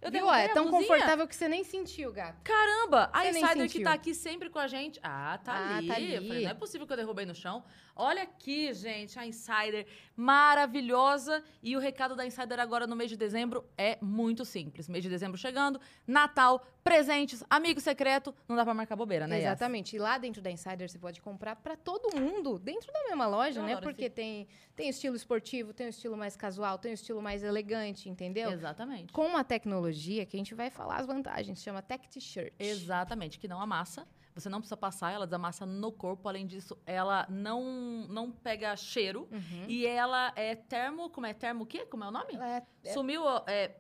Eu 0.01 0.13
Viu? 0.13 0.31
É 0.31 0.47
tão 0.49 0.71
blusinha. 0.71 0.89
confortável 0.89 1.27
que 1.27 1.35
você 1.35 1.49
nem 1.49 1.65
sentiu, 1.65 2.13
gato. 2.13 2.41
Caramba! 2.45 3.11
A 3.13 3.25
Você 3.25 3.41
Insider 3.41 3.69
que 3.69 3.83
tá 3.83 3.93
aqui 3.95 4.15
sempre 4.15 4.49
com 4.49 4.61
a 4.61 4.69
gente. 4.69 5.01
Ah, 5.03 5.41
tá 5.43 5.53
Ah, 5.53 5.77
ali. 5.79 5.89
tá 5.89 5.95
ali. 5.97 6.15
Eu 6.15 6.23
falei, 6.23 6.45
não 6.45 6.51
é 6.53 6.55
possível 6.55 6.87
que 6.87 6.93
eu 6.93 6.97
derrubei 6.97 7.27
no 7.27 7.35
chão. 7.35 7.65
Olha 8.01 8.23
aqui, 8.23 8.73
gente, 8.73 9.19
a 9.19 9.27
Insider 9.27 9.85
maravilhosa. 10.17 11.43
E 11.63 11.77
o 11.77 11.81
recado 11.81 12.15
da 12.15 12.25
Insider 12.25 12.61
agora 12.61 12.87
no 12.87 12.95
mês 12.95 13.11
de 13.11 13.17
dezembro 13.17 13.65
é 13.77 13.99
muito 14.01 14.45
simples. 14.45 14.89
Mês 14.89 15.03
de 15.03 15.11
dezembro 15.11 15.37
chegando, 15.37 15.81
Natal, 16.07 16.65
presentes, 16.85 17.43
amigo 17.51 17.81
secreto. 17.81 18.33
Não 18.49 18.55
dá 18.55 18.65
pra 18.65 18.73
marcar 18.73 18.95
bobeira, 18.95 19.27
né? 19.27 19.37
Yas? 19.41 19.47
Exatamente. 19.47 19.97
E 19.97 19.99
lá 19.99 20.17
dentro 20.17 20.41
da 20.41 20.49
Insider 20.51 20.89
você 20.89 20.99
pode 20.99 21.21
comprar 21.21 21.57
para 21.57 21.77
todo 21.77 22.15
mundo, 22.19 22.57
dentro 22.59 22.93
da 22.93 23.03
mesma 23.03 23.27
loja, 23.27 23.61
Eu 23.61 23.65
né? 23.65 23.77
Porque 23.81 24.05
esse- 24.05 24.15
tem, 24.15 24.47
tem 24.77 24.89
estilo 24.89 25.17
esportivo, 25.17 25.73
tem 25.73 25.89
o 25.89 25.91
estilo 25.91 26.17
mais 26.17 26.37
casual, 26.37 26.79
tem 26.79 26.93
o 26.93 26.95
estilo 26.95 27.21
mais 27.21 27.43
elegante, 27.43 28.09
entendeu? 28.09 28.53
Exatamente. 28.53 29.13
Com 29.13 29.37
a 29.37 29.43
tecnologia 29.43 30.25
que 30.25 30.37
a 30.37 30.39
gente 30.39 30.55
vai 30.55 30.71
falar 30.71 30.99
as 30.99 31.07
vantagens, 31.07 31.61
chama 31.61 31.83
Tech 31.83 32.09
T-shirt. 32.09 32.53
Exatamente, 32.61 33.39
que 33.41 33.49
não 33.49 33.61
amassa. 33.61 34.07
Você 34.39 34.49
não 34.49 34.61
precisa 34.61 34.77
passar, 34.77 35.13
ela 35.13 35.27
desamassa 35.27 35.67
no 35.67 35.91
corpo. 35.91 36.29
Além 36.29 36.47
disso, 36.47 36.79
ela 36.87 37.27
não, 37.29 38.07
não 38.09 38.31
pega 38.31 38.75
cheiro. 38.77 39.29
Uhum. 39.33 39.65
E 39.69 39.87
ela 39.87 40.33
é 40.37 40.55
termo. 40.55 41.11
Como 41.11 41.27
é? 41.27 41.35
Termo 41.35 41.65
o 41.65 41.67
quê? 41.67 41.85
Como 41.87 42.05
é 42.05 42.09
o 42.09 42.11
nome? 42.11 42.35
É, 42.37 42.63
é 42.85 42.93
Sumiu. 42.93 43.23
É, 43.47 43.75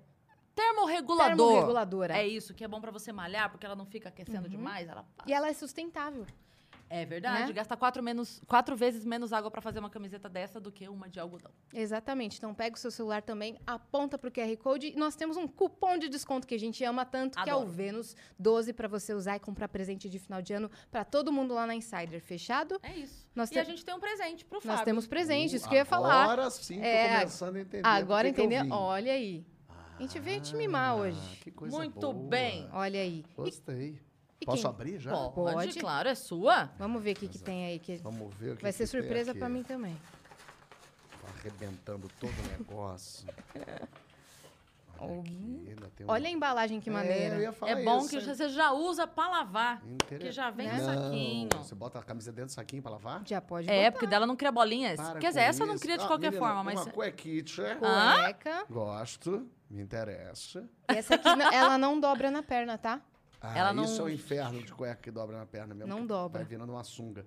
termorregulador. 0.54 1.36
termorreguladora. 1.36 2.16
É 2.18 2.26
isso, 2.26 2.52
que 2.54 2.64
é 2.64 2.68
bom 2.68 2.80
pra 2.80 2.90
você 2.90 3.12
malhar, 3.12 3.50
porque 3.50 3.64
ela 3.64 3.76
não 3.76 3.86
fica 3.86 4.08
aquecendo 4.08 4.44
Uhum. 4.44 4.50
demais. 4.50 4.88
Ela 4.88 5.04
passa. 5.16 5.30
E 5.30 5.32
ela 5.32 5.48
é 5.48 5.52
sustentável. 5.52 6.26
É 6.90 7.04
verdade, 7.04 7.48
Né? 7.48 7.52
gasta 7.52 7.76
quatro, 7.76 8.02
menos, 8.02 8.40
quatro 8.46 8.74
vezes 8.76 9.04
menos 9.04 9.32
água 9.32 9.50
pra 9.50 9.60
fazer 9.60 9.78
uma 9.78 9.90
camiseta 9.90 10.28
dessa 10.28 10.58
do 10.58 10.72
que 10.72 10.88
uma 10.88 11.08
de 11.08 11.20
algodão. 11.20 11.50
Exatamente. 11.74 12.38
Então 12.38 12.54
pega 12.54 12.76
o 12.76 12.78
seu 12.78 12.90
celular 12.90 13.22
também, 13.22 13.58
aponta 13.66 14.16
pro 14.16 14.30
QR 14.30 14.56
Code 14.56 14.88
e 14.94 14.96
nós 14.96 15.14
temos 15.14 15.36
um 15.36 15.46
cupom 15.46 15.98
de 15.98 16.08
desconto 16.08 16.46
que 16.46 16.54
a 16.54 16.58
gente 16.58 16.82
ama 16.84 17.04
tanto, 17.04 17.42
que 17.42 17.48
é 17.50 17.54
o 17.54 17.58
Adoro. 17.58 17.70
Vênus 17.72 18.16
12 18.38 18.72
para 18.72 18.88
você 18.88 19.12
usar 19.12 19.36
e 19.36 19.40
comprar 19.40 19.68
presente 19.68 20.08
de 20.08 20.18
final 20.18 20.40
de 20.40 20.52
ano 20.54 20.70
para 20.90 21.04
todo 21.04 21.30
mundo 21.32 21.52
lá 21.54 21.66
na 21.66 21.74
Insider. 21.74 22.20
Fechado? 22.22 22.78
É 22.82 22.96
isso. 22.96 23.26
Nós, 23.34 23.50
e 23.50 23.52
te- 23.52 23.58
a 23.58 23.64
gente 23.64 23.84
tem 23.84 23.94
um 23.94 24.00
presente 24.00 24.44
pro 24.44 24.60
Fábio. 24.60 24.76
nós 24.76 24.84
temos 24.84 25.06
presente, 25.06 25.56
isso 25.56 25.66
Uh, 25.66 25.68
que 25.68 25.74
eu 25.74 25.78
ia 25.78 25.84
falar. 25.84 26.24
Agora 26.24 26.50
sim, 26.50 26.78
tô 26.80 26.84
É, 26.86 27.18
começando 27.20 27.56
a 27.56 27.60
entender. 27.60 27.86
Agora 27.86 28.28
entendeu? 28.28 28.64
Olha 28.70 29.12
aí. 29.12 29.44
A 29.98 30.02
gente 30.02 30.18
veio 30.20 30.40
te 30.40 30.54
mimar 30.56 30.96
hoje. 30.96 31.18
Ah, 31.20 31.36
Que 31.44 31.50
coisa 31.50 31.76
Muito 31.76 32.00
boa. 32.12 32.28
bem. 32.28 32.68
Olha 32.72 33.00
aí. 33.00 33.24
Gostei. 33.36 33.98
e 34.00 34.07
Posso 34.44 34.62
quem- 34.62 34.70
abrir 34.70 34.98
já? 34.98 35.10
Pode, 35.10 35.34
Pode. 35.54 35.78
claro, 35.80 36.08
é 36.08 36.14
sua. 36.14 36.70
Vamos 36.78 37.02
ver 37.02 37.12
o 37.12 37.16
que, 37.16 37.28
que 37.28 37.38
tem 37.38 37.66
aí. 37.66 37.78
Que 37.78 37.96
Vamos 37.96 38.32
ver 38.36 38.52
o 38.52 38.56
que 38.56 38.62
vai 38.62 38.72
ser 38.72 38.84
que 38.84 38.90
surpresa 38.90 39.34
para 39.34 39.48
mim 39.48 39.62
também. 39.62 39.96
Tá 41.22 41.28
arrebentando 41.38 42.08
todo 42.20 42.30
o 42.32 42.48
negócio. 42.58 43.26
Olha 45.00 45.20
aqui, 45.86 46.02
um- 46.02 46.10
Olha 46.10 46.26
a 46.26 46.30
embalagem 46.30 46.80
que 46.80 46.90
É, 46.90 46.92
maneira. 46.92 47.52
falar 47.52 47.70
É 47.72 47.84
bom 47.84 47.98
isso, 48.00 48.08
que 48.10 48.16
hein? 48.16 48.24
você 48.24 48.48
já 48.48 48.72
usa 48.72 49.06
pra 49.06 49.28
lavar. 49.28 49.80
Inter- 49.86 50.18
que 50.18 50.32
já 50.32 50.50
vem 50.50 50.66
Né? 50.66 50.72
no 50.76 50.84
saquinho. 50.84 51.48
Você 51.56 51.74
bota 51.76 52.00
a 52.00 52.02
camisa 52.02 52.32
dentro 52.32 52.46
do 52.46 52.52
saquinho 52.52 52.82
pra 52.82 52.90
lavar? 52.92 53.22
Já 53.24 53.40
pode 53.40 53.70
É, 53.70 53.82
botar. 53.84 53.92
porque 53.92 54.06
dela 54.08 54.26
não 54.26 54.34
cria 54.34 54.50
bolinhas. 54.50 54.96
Para 54.96 55.20
Quer 55.20 55.28
dizer, 55.28 55.40
essa 55.42 55.64
não 55.64 55.78
cria 55.78 55.96
de 55.98 56.02
Ah, 56.04 56.08
qualquer 56.08 56.32
menina, 56.32 56.46
forma, 56.46 56.64
mas. 56.64 56.80
Uma 56.82 56.90
cuequita. 56.92 57.76
Cueca. 57.76 58.64
Gosto, 58.68 59.48
me 59.70 59.80
interessa. 59.82 60.68
Essa 60.88 61.14
aqui, 61.14 61.28
ela 61.28 61.78
não 61.78 62.00
dobra 62.00 62.28
na 62.32 62.42
perna, 62.42 62.76
tá? 62.76 63.00
Ah, 63.40 63.56
Ela 63.58 63.72
não- 63.72 63.84
isso 63.84 64.00
é 64.00 64.04
o 64.04 64.08
inferno 64.08 64.62
de 64.62 64.72
cueca 64.72 65.00
que 65.00 65.10
dobra 65.10 65.38
na 65.38 65.46
perna 65.46 65.74
mesmo. 65.74 65.88
Não 65.94 66.04
dobra. 66.06 66.40
Vai 66.40 66.48
virando 66.48 66.72
uma 66.72 66.82
sunga. 66.84 67.24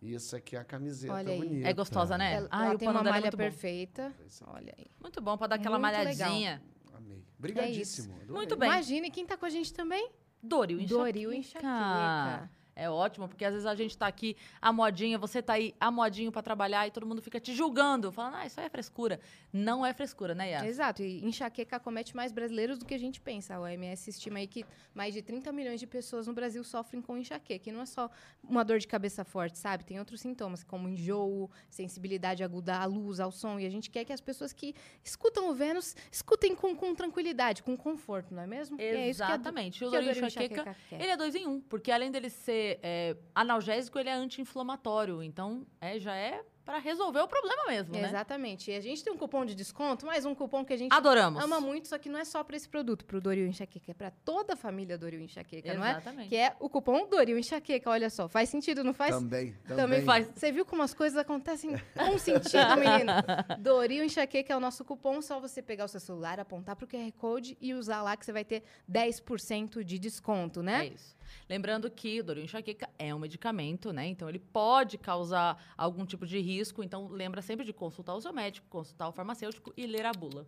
Isso 0.00 0.36
aqui 0.36 0.56
é 0.56 0.58
a 0.60 0.64
camiseta 0.64 1.12
Olha 1.14 1.32
aí. 1.32 1.38
bonita. 1.38 1.68
É 1.68 1.72
gostosa, 1.72 2.16
né? 2.18 2.34
Ela, 2.34 2.48
Ai, 2.50 2.68
ela 2.68 2.78
tem 2.78 2.88
uma 2.88 3.00
é 3.00 3.04
malha 3.04 3.30
bom. 3.30 3.36
perfeita. 3.36 4.06
Aqui. 4.08 4.44
Olha 4.46 4.74
aí. 4.78 4.86
Muito 5.00 5.20
bom 5.20 5.36
pra 5.36 5.46
dar 5.46 5.56
aquela 5.56 5.78
Muito 5.78 5.92
malhadinha. 5.94 6.62
Amei. 6.94 7.24
Obrigadíssimo. 7.38 8.14
adorei. 8.14 8.32
Muito 8.34 8.56
bem. 8.56 8.68
Imagine 8.68 9.10
quem 9.10 9.26
tá 9.26 9.36
com 9.36 9.46
a 9.46 9.50
gente 9.50 9.72
também. 9.72 10.10
Doril 10.42 10.78
enxaqueca. 10.80 10.98
Doril 11.04 11.32
enxaqueca. 11.32 12.50
É 12.78 12.90
ótimo, 12.90 13.26
porque 13.26 13.42
às 13.42 13.54
vezes 13.54 13.66
a 13.66 13.74
gente 13.74 13.96
tá 13.96 14.06
aqui 14.06 14.36
a 14.60 14.70
modinha, 14.70 15.16
você 15.16 15.40
tá 15.40 15.54
aí 15.54 15.74
a 15.80 15.90
modinho 15.90 16.30
pra 16.30 16.42
trabalhar 16.42 16.86
e 16.86 16.90
todo 16.90 17.06
mundo 17.06 17.22
fica 17.22 17.40
te 17.40 17.54
julgando, 17.54 18.12
falando, 18.12 18.34
ah, 18.34 18.46
isso 18.46 18.60
aí 18.60 18.66
é 18.66 18.68
frescura. 18.68 19.18
Não 19.50 19.84
é 19.84 19.94
frescura, 19.94 20.34
né, 20.34 20.50
Yas? 20.50 20.66
Exato, 20.66 21.02
e 21.02 21.24
enxaqueca 21.24 21.76
acomete 21.76 22.14
mais 22.14 22.32
brasileiros 22.32 22.78
do 22.78 22.84
que 22.84 22.92
a 22.92 22.98
gente 22.98 23.18
pensa. 23.18 23.54
A 23.54 23.60
OMS 23.60 24.10
estima 24.10 24.40
aí 24.40 24.46
que 24.46 24.66
mais 24.94 25.14
de 25.14 25.22
30 25.22 25.50
milhões 25.52 25.80
de 25.80 25.86
pessoas 25.86 26.26
no 26.26 26.34
Brasil 26.34 26.62
sofrem 26.62 27.00
com 27.00 27.16
enxaqueca. 27.16 27.70
E 27.70 27.72
não 27.72 27.80
é 27.80 27.86
só 27.86 28.10
uma 28.44 28.62
dor 28.62 28.78
de 28.78 28.86
cabeça 28.86 29.24
forte, 29.24 29.56
sabe? 29.56 29.82
Tem 29.82 29.98
outros 29.98 30.20
sintomas, 30.20 30.62
como 30.62 30.86
enjoo, 30.86 31.50
sensibilidade 31.70 32.44
aguda 32.44 32.76
à 32.76 32.84
luz, 32.84 33.20
ao 33.20 33.32
som. 33.32 33.58
E 33.58 33.64
a 33.64 33.70
gente 33.70 33.88
quer 33.88 34.04
que 34.04 34.12
as 34.12 34.20
pessoas 34.20 34.52
que 34.52 34.74
escutam 35.02 35.48
o 35.48 35.54
Vênus 35.54 35.96
escutem 36.12 36.54
com, 36.54 36.76
com 36.76 36.94
tranquilidade, 36.94 37.62
com 37.62 37.74
conforto, 37.74 38.34
não 38.34 38.42
é 38.42 38.46
mesmo? 38.46 38.78
E 38.78 38.84
é 38.84 39.08
isso 39.08 39.24
que 39.24 39.24
a, 39.24 39.34
Exatamente. 39.34 39.82
o 39.82 39.90
que 39.90 39.96
a 39.96 40.00
dor 40.02 40.10
enxaqueca, 40.10 40.60
enxaqueca 40.60 40.76
ele 41.02 41.10
é 41.10 41.16
dois 41.16 41.34
em 41.34 41.46
um, 41.46 41.58
porque 41.58 41.90
além 41.90 42.10
dele 42.10 42.28
ser 42.28 42.65
é, 42.82 43.16
analgésico, 43.34 43.98
ele 43.98 44.08
é 44.08 44.14
anti-inflamatório. 44.14 45.22
Então, 45.22 45.66
é, 45.80 45.98
já 45.98 46.14
é 46.14 46.42
pra 46.64 46.78
resolver 46.78 47.20
o 47.20 47.28
problema 47.28 47.62
mesmo, 47.68 47.94
né? 47.94 48.08
Exatamente. 48.08 48.72
E 48.72 48.74
a 48.74 48.80
gente 48.80 49.04
tem 49.04 49.12
um 49.12 49.16
cupom 49.16 49.44
de 49.44 49.54
desconto, 49.54 50.04
mais 50.04 50.24
um 50.26 50.34
cupom 50.34 50.64
que 50.64 50.72
a 50.72 50.76
gente 50.76 50.92
Adoramos. 50.92 51.40
ama 51.40 51.60
muito, 51.60 51.86
só 51.86 51.96
que 51.96 52.08
não 52.08 52.18
é 52.18 52.24
só 52.24 52.42
para 52.42 52.56
esse 52.56 52.68
produto, 52.68 53.04
para 53.04 53.18
o 53.18 53.20
Doril 53.20 53.46
Enxaqueca, 53.46 53.92
é 53.92 53.94
para 53.94 54.10
toda 54.10 54.54
a 54.54 54.56
família 54.56 54.98
Doril 54.98 55.20
Enxaqueca, 55.20 55.74
não 55.74 55.84
é? 55.84 55.92
Exatamente. 55.92 56.28
Que 56.28 56.34
é 56.34 56.56
o 56.58 56.68
cupom 56.68 57.06
Doril 57.08 57.38
Enxaqueca, 57.38 57.88
olha 57.88 58.10
só. 58.10 58.26
Faz 58.28 58.48
sentido, 58.48 58.82
não 58.82 58.92
faz? 58.92 59.14
Também, 59.14 59.52
também. 59.62 59.76
Também 59.76 60.02
faz. 60.04 60.28
Você 60.34 60.50
viu 60.50 60.64
como 60.64 60.82
as 60.82 60.92
coisas 60.92 61.16
acontecem 61.16 61.70
com 61.96 62.18
sentido, 62.18 62.76
menino? 62.80 63.12
Doril 63.60 64.02
Enxaqueca 64.02 64.52
é 64.52 64.56
o 64.56 64.60
nosso 64.60 64.84
cupom, 64.84 65.22
só 65.22 65.38
você 65.38 65.62
pegar 65.62 65.84
o 65.84 65.88
seu 65.88 66.00
celular, 66.00 66.40
apontar 66.40 66.74
pro 66.74 66.88
QR 66.88 67.12
Code 67.12 67.56
e 67.60 67.74
usar 67.74 68.02
lá 68.02 68.16
que 68.16 68.26
você 68.26 68.32
vai 68.32 68.44
ter 68.44 68.64
10% 68.90 69.84
de 69.84 70.00
desconto, 70.00 70.58
É 70.58 70.62
né? 70.64 70.86
isso. 70.88 71.15
Lembrando 71.48 71.90
que 71.90 72.20
enxaqueca 72.20 72.88
é 72.98 73.14
um 73.14 73.18
medicamento, 73.18 73.92
né? 73.92 74.06
Então 74.06 74.28
ele 74.28 74.38
pode 74.38 74.98
causar 74.98 75.62
algum 75.76 76.04
tipo 76.04 76.26
de 76.26 76.40
risco. 76.40 76.82
Então 76.82 77.08
lembra 77.08 77.42
sempre 77.42 77.64
de 77.64 77.72
consultar 77.72 78.14
o 78.14 78.20
seu 78.20 78.32
médico, 78.32 78.66
consultar 78.68 79.08
o 79.08 79.12
farmacêutico 79.12 79.72
e 79.76 79.86
ler 79.86 80.06
a 80.06 80.12
bula. 80.12 80.44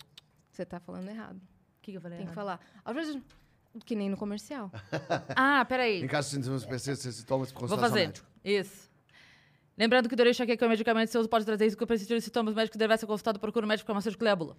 Você 0.51 0.65
tá 0.65 0.81
falando 0.81 1.09
errado. 1.09 1.37
O 1.37 1.81
que, 1.83 1.93
que 1.93 1.97
eu 1.97 2.01
falei? 2.01 2.19
Tem 2.19 2.27
que 2.27 2.33
errado? 2.33 2.59
falar. 2.59 2.61
Às 2.85 2.95
vezes, 2.95 3.23
que 3.85 3.95
nem 3.95 4.09
no 4.09 4.17
comercial. 4.17 4.71
Ah, 5.37 5.65
peraí. 5.65 6.03
Em 6.03 6.09
caso 6.09 6.31
de 6.31 6.37
sintomas 6.37 6.63
específicos, 6.63 7.15
você 7.15 7.25
toma 7.25 7.45
esse 7.45 7.55
Vou 7.55 7.79
fazer. 7.79 8.07
médica. 8.07 8.27
Isso. 8.45 8.89
Lembrando 9.77 10.09
que 10.09 10.17
dor 10.17 10.27
e 10.27 10.31
enxaqueca 10.31 10.65
é 10.65 10.67
um 10.67 10.71
medicamento 10.71 11.07
que 11.07 11.13
você 11.13 11.19
usa 11.19 11.29
pode 11.29 11.45
trazer 11.45 11.65
risco 11.65 11.79
para 11.79 11.87
persistir 11.87 12.21
sintomas 12.21 12.55
médicos 12.55 12.77
deve 12.77 12.99
ser 12.99 13.07
consultado 13.07 13.39
procura 13.39 13.65
um 13.65 13.69
médico 13.69 13.87
farmacêutico 13.87 14.25
e 14.25 14.37
bula. 14.37 14.57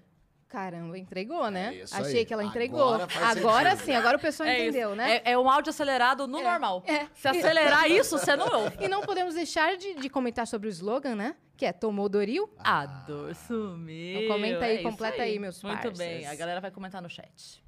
Caramba, 0.50 0.98
entregou, 0.98 1.50
né? 1.51 1.77
É 1.77 1.84
Achei 1.96 2.20
aí. 2.20 2.25
que 2.25 2.34
ela 2.34 2.44
entregou. 2.44 2.96
Agora 2.96 3.08
Agora 3.29 3.75
sim, 3.75 3.94
agora 3.96 4.18
o 4.18 4.20
pessoal 4.20 4.50
É 4.50 4.60
entendeu, 4.63 4.89
isso. 4.89 4.98
né? 4.98 5.18
É, 5.24 5.32
é 5.34 5.38
um 5.38 5.48
áudio 5.48 5.70
acelerado 5.70 6.27
no 6.27 6.39
É, 6.39 6.44
normal. 6.44 6.84
é. 6.88 7.06
Se 7.13 7.27
acelerar 7.27 7.86
isso, 7.91 8.18
você 8.18 8.36
não 8.36 8.48
ouve. 8.63 8.77
E 8.84 8.88
não 8.88 9.01
podemos 9.01 9.36
deixar 9.36 9.77
de, 9.77 9.94
de 9.94 10.10
comentar 10.10 10.48
sobre 10.48 10.68
o 10.68 10.72
slogan, 10.72 11.15
né? 11.15 11.36
Que 11.56 11.68
é 11.68 11.72
Tomou 11.72 12.10
Doril? 12.10 12.50
A 12.58 12.86
dor 12.88 13.36
sumiu. 13.36 14.22
Então 14.24 14.36
comenta 14.36 14.65
aí, 14.65 14.77
É 14.77 14.82
completa 14.82 15.22
aí, 15.22 15.38
meus 15.38 15.62
Muito 15.62 15.75
parças. 15.84 15.98
bem, 15.98 16.25
a 16.25 16.34
galera 16.34 16.60
vai 16.60 16.72
comentar 16.72 17.00
no 17.01 17.10
chat. 17.10 17.63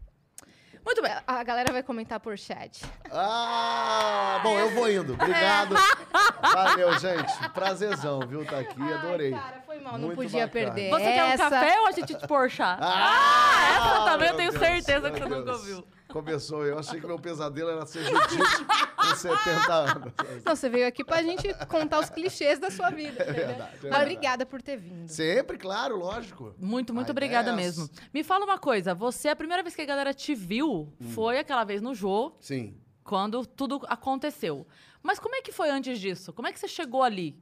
Muito 0.86 1.02
bem. 1.02 1.12
A 1.28 1.44
galera 1.44 1.72
vai 1.72 1.84
comentar 1.84 2.20
por 2.20 2.38
chat. 2.38 2.82
Ah, 3.12 4.40
bom, 4.44 4.58
eu 4.58 4.72
vou 4.72 4.90
indo. 4.90 5.14
Obrigado. 5.14 5.76
Valeu, 6.42 6.98
gente. 7.00 7.50
Prazerzão, 7.54 8.20
viu? 8.22 8.44
Tá 8.46 8.60
aqui, 8.60 8.82
adorei. 8.94 9.34
Ai, 9.34 9.40
cara, 9.40 9.62
foi 9.66 9.80
mal, 9.80 9.94
não 9.94 10.08
Muito 10.08 10.16
podia 10.16 10.48
bacana. 10.48 10.66
perder. 10.72 10.90
Você 10.90 11.04
quer 11.04 11.24
um 11.24 11.28
essa. 11.28 11.50
café 11.50 11.80
ou 11.82 11.88
a 11.88 11.92
gente 11.92 12.16
te 12.16 12.28
pôr 12.28 12.50
chá? 12.50 12.78
Ah, 12.82 13.76
essa 13.76 14.06
também 14.12 14.30
eu 14.30 14.36
tenho 14.36 14.52
Deus, 14.52 14.64
certeza 14.64 15.12
que 15.12 15.20
você 15.20 15.30
nunca 15.30 15.52
ouviu. 15.52 15.88
Começou, 16.12 16.65
eu 16.65 16.77
achei 16.80 17.00
que 17.00 17.08
meu 17.08 17.18
pesadelo 17.20 17.70
era 17.70 17.86
ser 17.86 18.03
Judite 18.03 18.65
com 18.96 19.15
70 19.15 19.74
anos. 19.74 20.13
Não, 20.46 20.56
você 20.56 20.70
veio 20.70 20.88
aqui 20.88 21.03
pra 21.03 21.22
gente 21.24 21.53
contar 21.68 22.00
os 22.00 22.10
clichês 22.10 22.60
da 22.60 22.70
sua 22.70 22.89
vida. 22.89 23.24
É 23.24 23.25
né? 23.27 23.34
verdade, 23.34 23.88
é 23.88 23.89
Mas 23.89 24.01
obrigada 24.01 24.46
por 24.46 24.62
ter 24.62 24.77
vindo. 24.77 25.08
Sempre, 25.10 25.58
claro, 25.58 25.98
lógico. 25.98 26.53
Muito, 26.58 26.94
muito 26.94 27.12
obrigada 27.12 27.51
é 27.51 27.56
mesmo. 27.56 27.89
Me 28.13 28.24
fala 28.24 28.46
uma 28.46 28.58
coisa, 28.58 28.94
você, 28.94 29.30
a 29.30 29.36
primeira 29.36 29.63
vez 29.63 29.75
que 29.75 29.82
a 29.82 29.86
galera 29.86 30.13
te 30.13 30.36
viu 30.36 30.91
Hum. 31.00 31.10
foi 31.13 31.38
aquela 31.39 31.63
vez 31.63 31.82
no 31.82 31.94
Jô, 31.94 32.34
Sim. 32.39 32.75
quando 33.03 33.46
tudo 33.46 33.82
aconteceu. 33.88 34.65
Mas 35.03 35.20
como 35.20 35.36
é 35.36 35.41
que 35.41 35.51
foi 35.51 35.70
antes 35.70 36.00
disso? 36.00 36.32
Como 36.34 36.48
é 36.48 36.51
que 36.53 36.60
você 36.60 36.68
chegou 36.68 37.01
ali? 37.03 37.36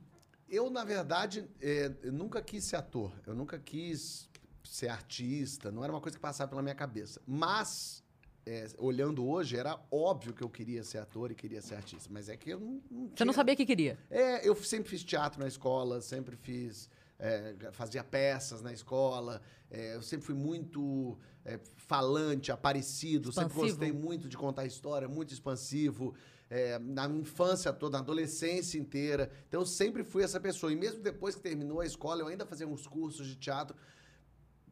Eu, 0.47 0.69
na 0.69 0.83
verdade, 0.83 1.47
é, 1.61 1.91
eu 2.01 2.11
nunca 2.11 2.41
quis 2.41 2.63
ser 2.63 2.77
ator. 2.77 3.11
Eu 3.27 3.35
nunca 3.35 3.59
quis 3.59 4.27
ser 4.63 4.88
artista. 4.89 5.71
Não 5.71 5.83
era 5.83 5.91
uma 5.93 6.01
coisa 6.01 6.17
que 6.17 6.21
passava 6.21 6.49
pela 6.49 6.61
minha 6.61 6.73
cabeça. 6.75 7.21
Mas, 7.27 8.03
é, 8.50 8.68
olhando 8.79 9.27
hoje, 9.27 9.56
era 9.56 9.79
óbvio 9.91 10.34
que 10.34 10.41
eu 10.41 10.50
queria 10.50 10.84
ser 10.84 10.98
ator 10.98 11.29
e 11.29 11.36
queria 11.36 11.62
ser 11.62 11.75
artista. 11.75 12.10
Mas 12.12 12.29
é 12.29 12.36
que 12.36 12.50
eu 12.50 12.60
não, 12.60 12.82
não 12.89 13.12
Você 13.15 13.24
não 13.24 13.32
sabia 13.32 13.56
que 13.56 13.63
queria? 13.63 13.96
É, 14.10 14.48
eu 14.48 14.56
sempre 14.56 14.89
fiz 14.89 15.03
teatro 15.03 15.39
na 15.39 15.48
escola, 15.48 16.01
sempre 16.01 16.36
fiz. 16.36 16.89
é, 17.20 17.53
fazia 17.72 18.03
peças 18.03 18.63
na 18.63 18.74
escola. 18.74 19.39
é, 19.70 19.94
eu 19.96 20.01
sempre 20.01 20.25
fui 20.25 20.34
muito 20.34 21.15
é, 21.46 21.60
falante, 21.75 22.51
aparecido. 22.51 23.32
Sempre 23.32 23.50
Expansivo. 23.51 23.77
gostei 23.77 23.91
muito 23.91 24.27
de 24.27 24.36
contar 24.36 24.65
história, 24.65 25.08
muito 25.08 25.32
expansivo. 25.32 26.15
é, 26.50 26.79
na 26.79 27.06
infância 27.08 27.72
toda, 27.72 27.98
na 27.98 28.03
adolescência 28.03 28.79
inteira. 28.79 29.29
Então 29.48 29.62
eu 29.62 29.65
sempre 29.65 30.03
fui 30.03 30.24
essa 30.24 30.39
pessoa. 30.39 30.72
E 30.74 30.75
mesmo 30.75 31.00
depois 31.01 31.36
que 31.36 31.41
terminou 31.41 31.82
a 31.82 31.86
escola, 31.86 32.22
eu 32.22 32.27
ainda 32.27 32.48
fazia 32.48 32.68
uns 32.68 32.88
cursos 32.88 33.27
de 33.27 33.36
teatro. 33.36 33.75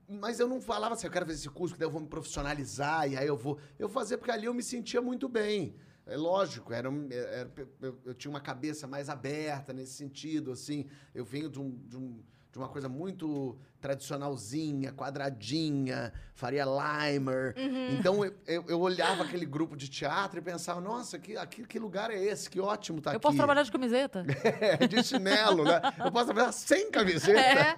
Mas 0.07 0.39
eu 0.39 0.47
não 0.47 0.61
falava 0.61 0.93
assim, 0.95 1.05
eu 1.07 1.11
quero 1.11 1.25
fazer 1.25 1.37
esse 1.37 1.49
curso, 1.49 1.73
que 1.73 1.79
daí 1.79 1.87
eu 1.87 1.91
vou 1.91 2.01
me 2.01 2.07
profissionalizar, 2.07 3.11
e 3.11 3.17
aí 3.17 3.27
eu 3.27 3.35
vou. 3.35 3.57
Eu 3.77 3.89
fazia 3.89 4.17
porque 4.17 4.31
ali 4.31 4.45
eu 4.45 4.53
me 4.53 4.63
sentia 4.63 5.01
muito 5.01 5.27
bem. 5.27 5.75
É 6.05 6.15
lógico, 6.15 6.71
era, 6.71 6.89
um- 6.89 7.09
era- 7.11 7.51
eu, 7.81 7.99
eu 8.05 8.13
tinha 8.13 8.29
uma 8.31 8.39
cabeça 8.39 8.87
mais 8.87 9.09
aberta 9.09 9.73
nesse 9.73 9.93
sentido, 9.93 10.51
assim. 10.53 10.85
Eu 11.13 11.25
venho 11.25 11.49
de, 11.49 11.59
um, 11.59 11.71
de, 11.85 11.97
um- 11.97 12.23
de 12.51 12.57
uma 12.57 12.69
coisa 12.69 12.87
muito 12.87 13.57
tradicionalzinha, 13.79 14.91
quadradinha, 14.93 16.11
Faria 16.33 16.65
Limer. 16.65 17.55
Então 17.97 18.23
eu, 18.23 18.33
eu, 18.45 18.65
eu 18.67 18.79
olhava 18.79 19.23
aquele 19.23 19.45
grupo 19.45 19.75
de 19.75 19.87
teatro 19.89 20.39
e 20.39 20.41
pensava, 20.41 20.79
nossa, 20.81 21.17
que, 21.19 21.35
aqui, 21.37 21.65
que 21.65 21.79
lugar 21.79 22.11
é 22.11 22.21
esse? 22.23 22.49
Que 22.49 22.59
ótimo 22.59 23.01
tá 23.01 23.11
eu 23.11 23.17
aqui. 23.17 23.21
posso 23.23 23.37
trabalhar 23.37 23.63
de 23.63 23.71
camiseta? 23.71 24.25
É, 24.59 24.87
de 24.87 25.03
chinelo, 25.03 25.63
né? 25.63 25.79
Eu 26.03 26.11
posso 26.11 26.25
trabalhar 26.25 26.51
sem 26.51 26.89
camiseta. 26.89 27.39
É. 27.39 27.75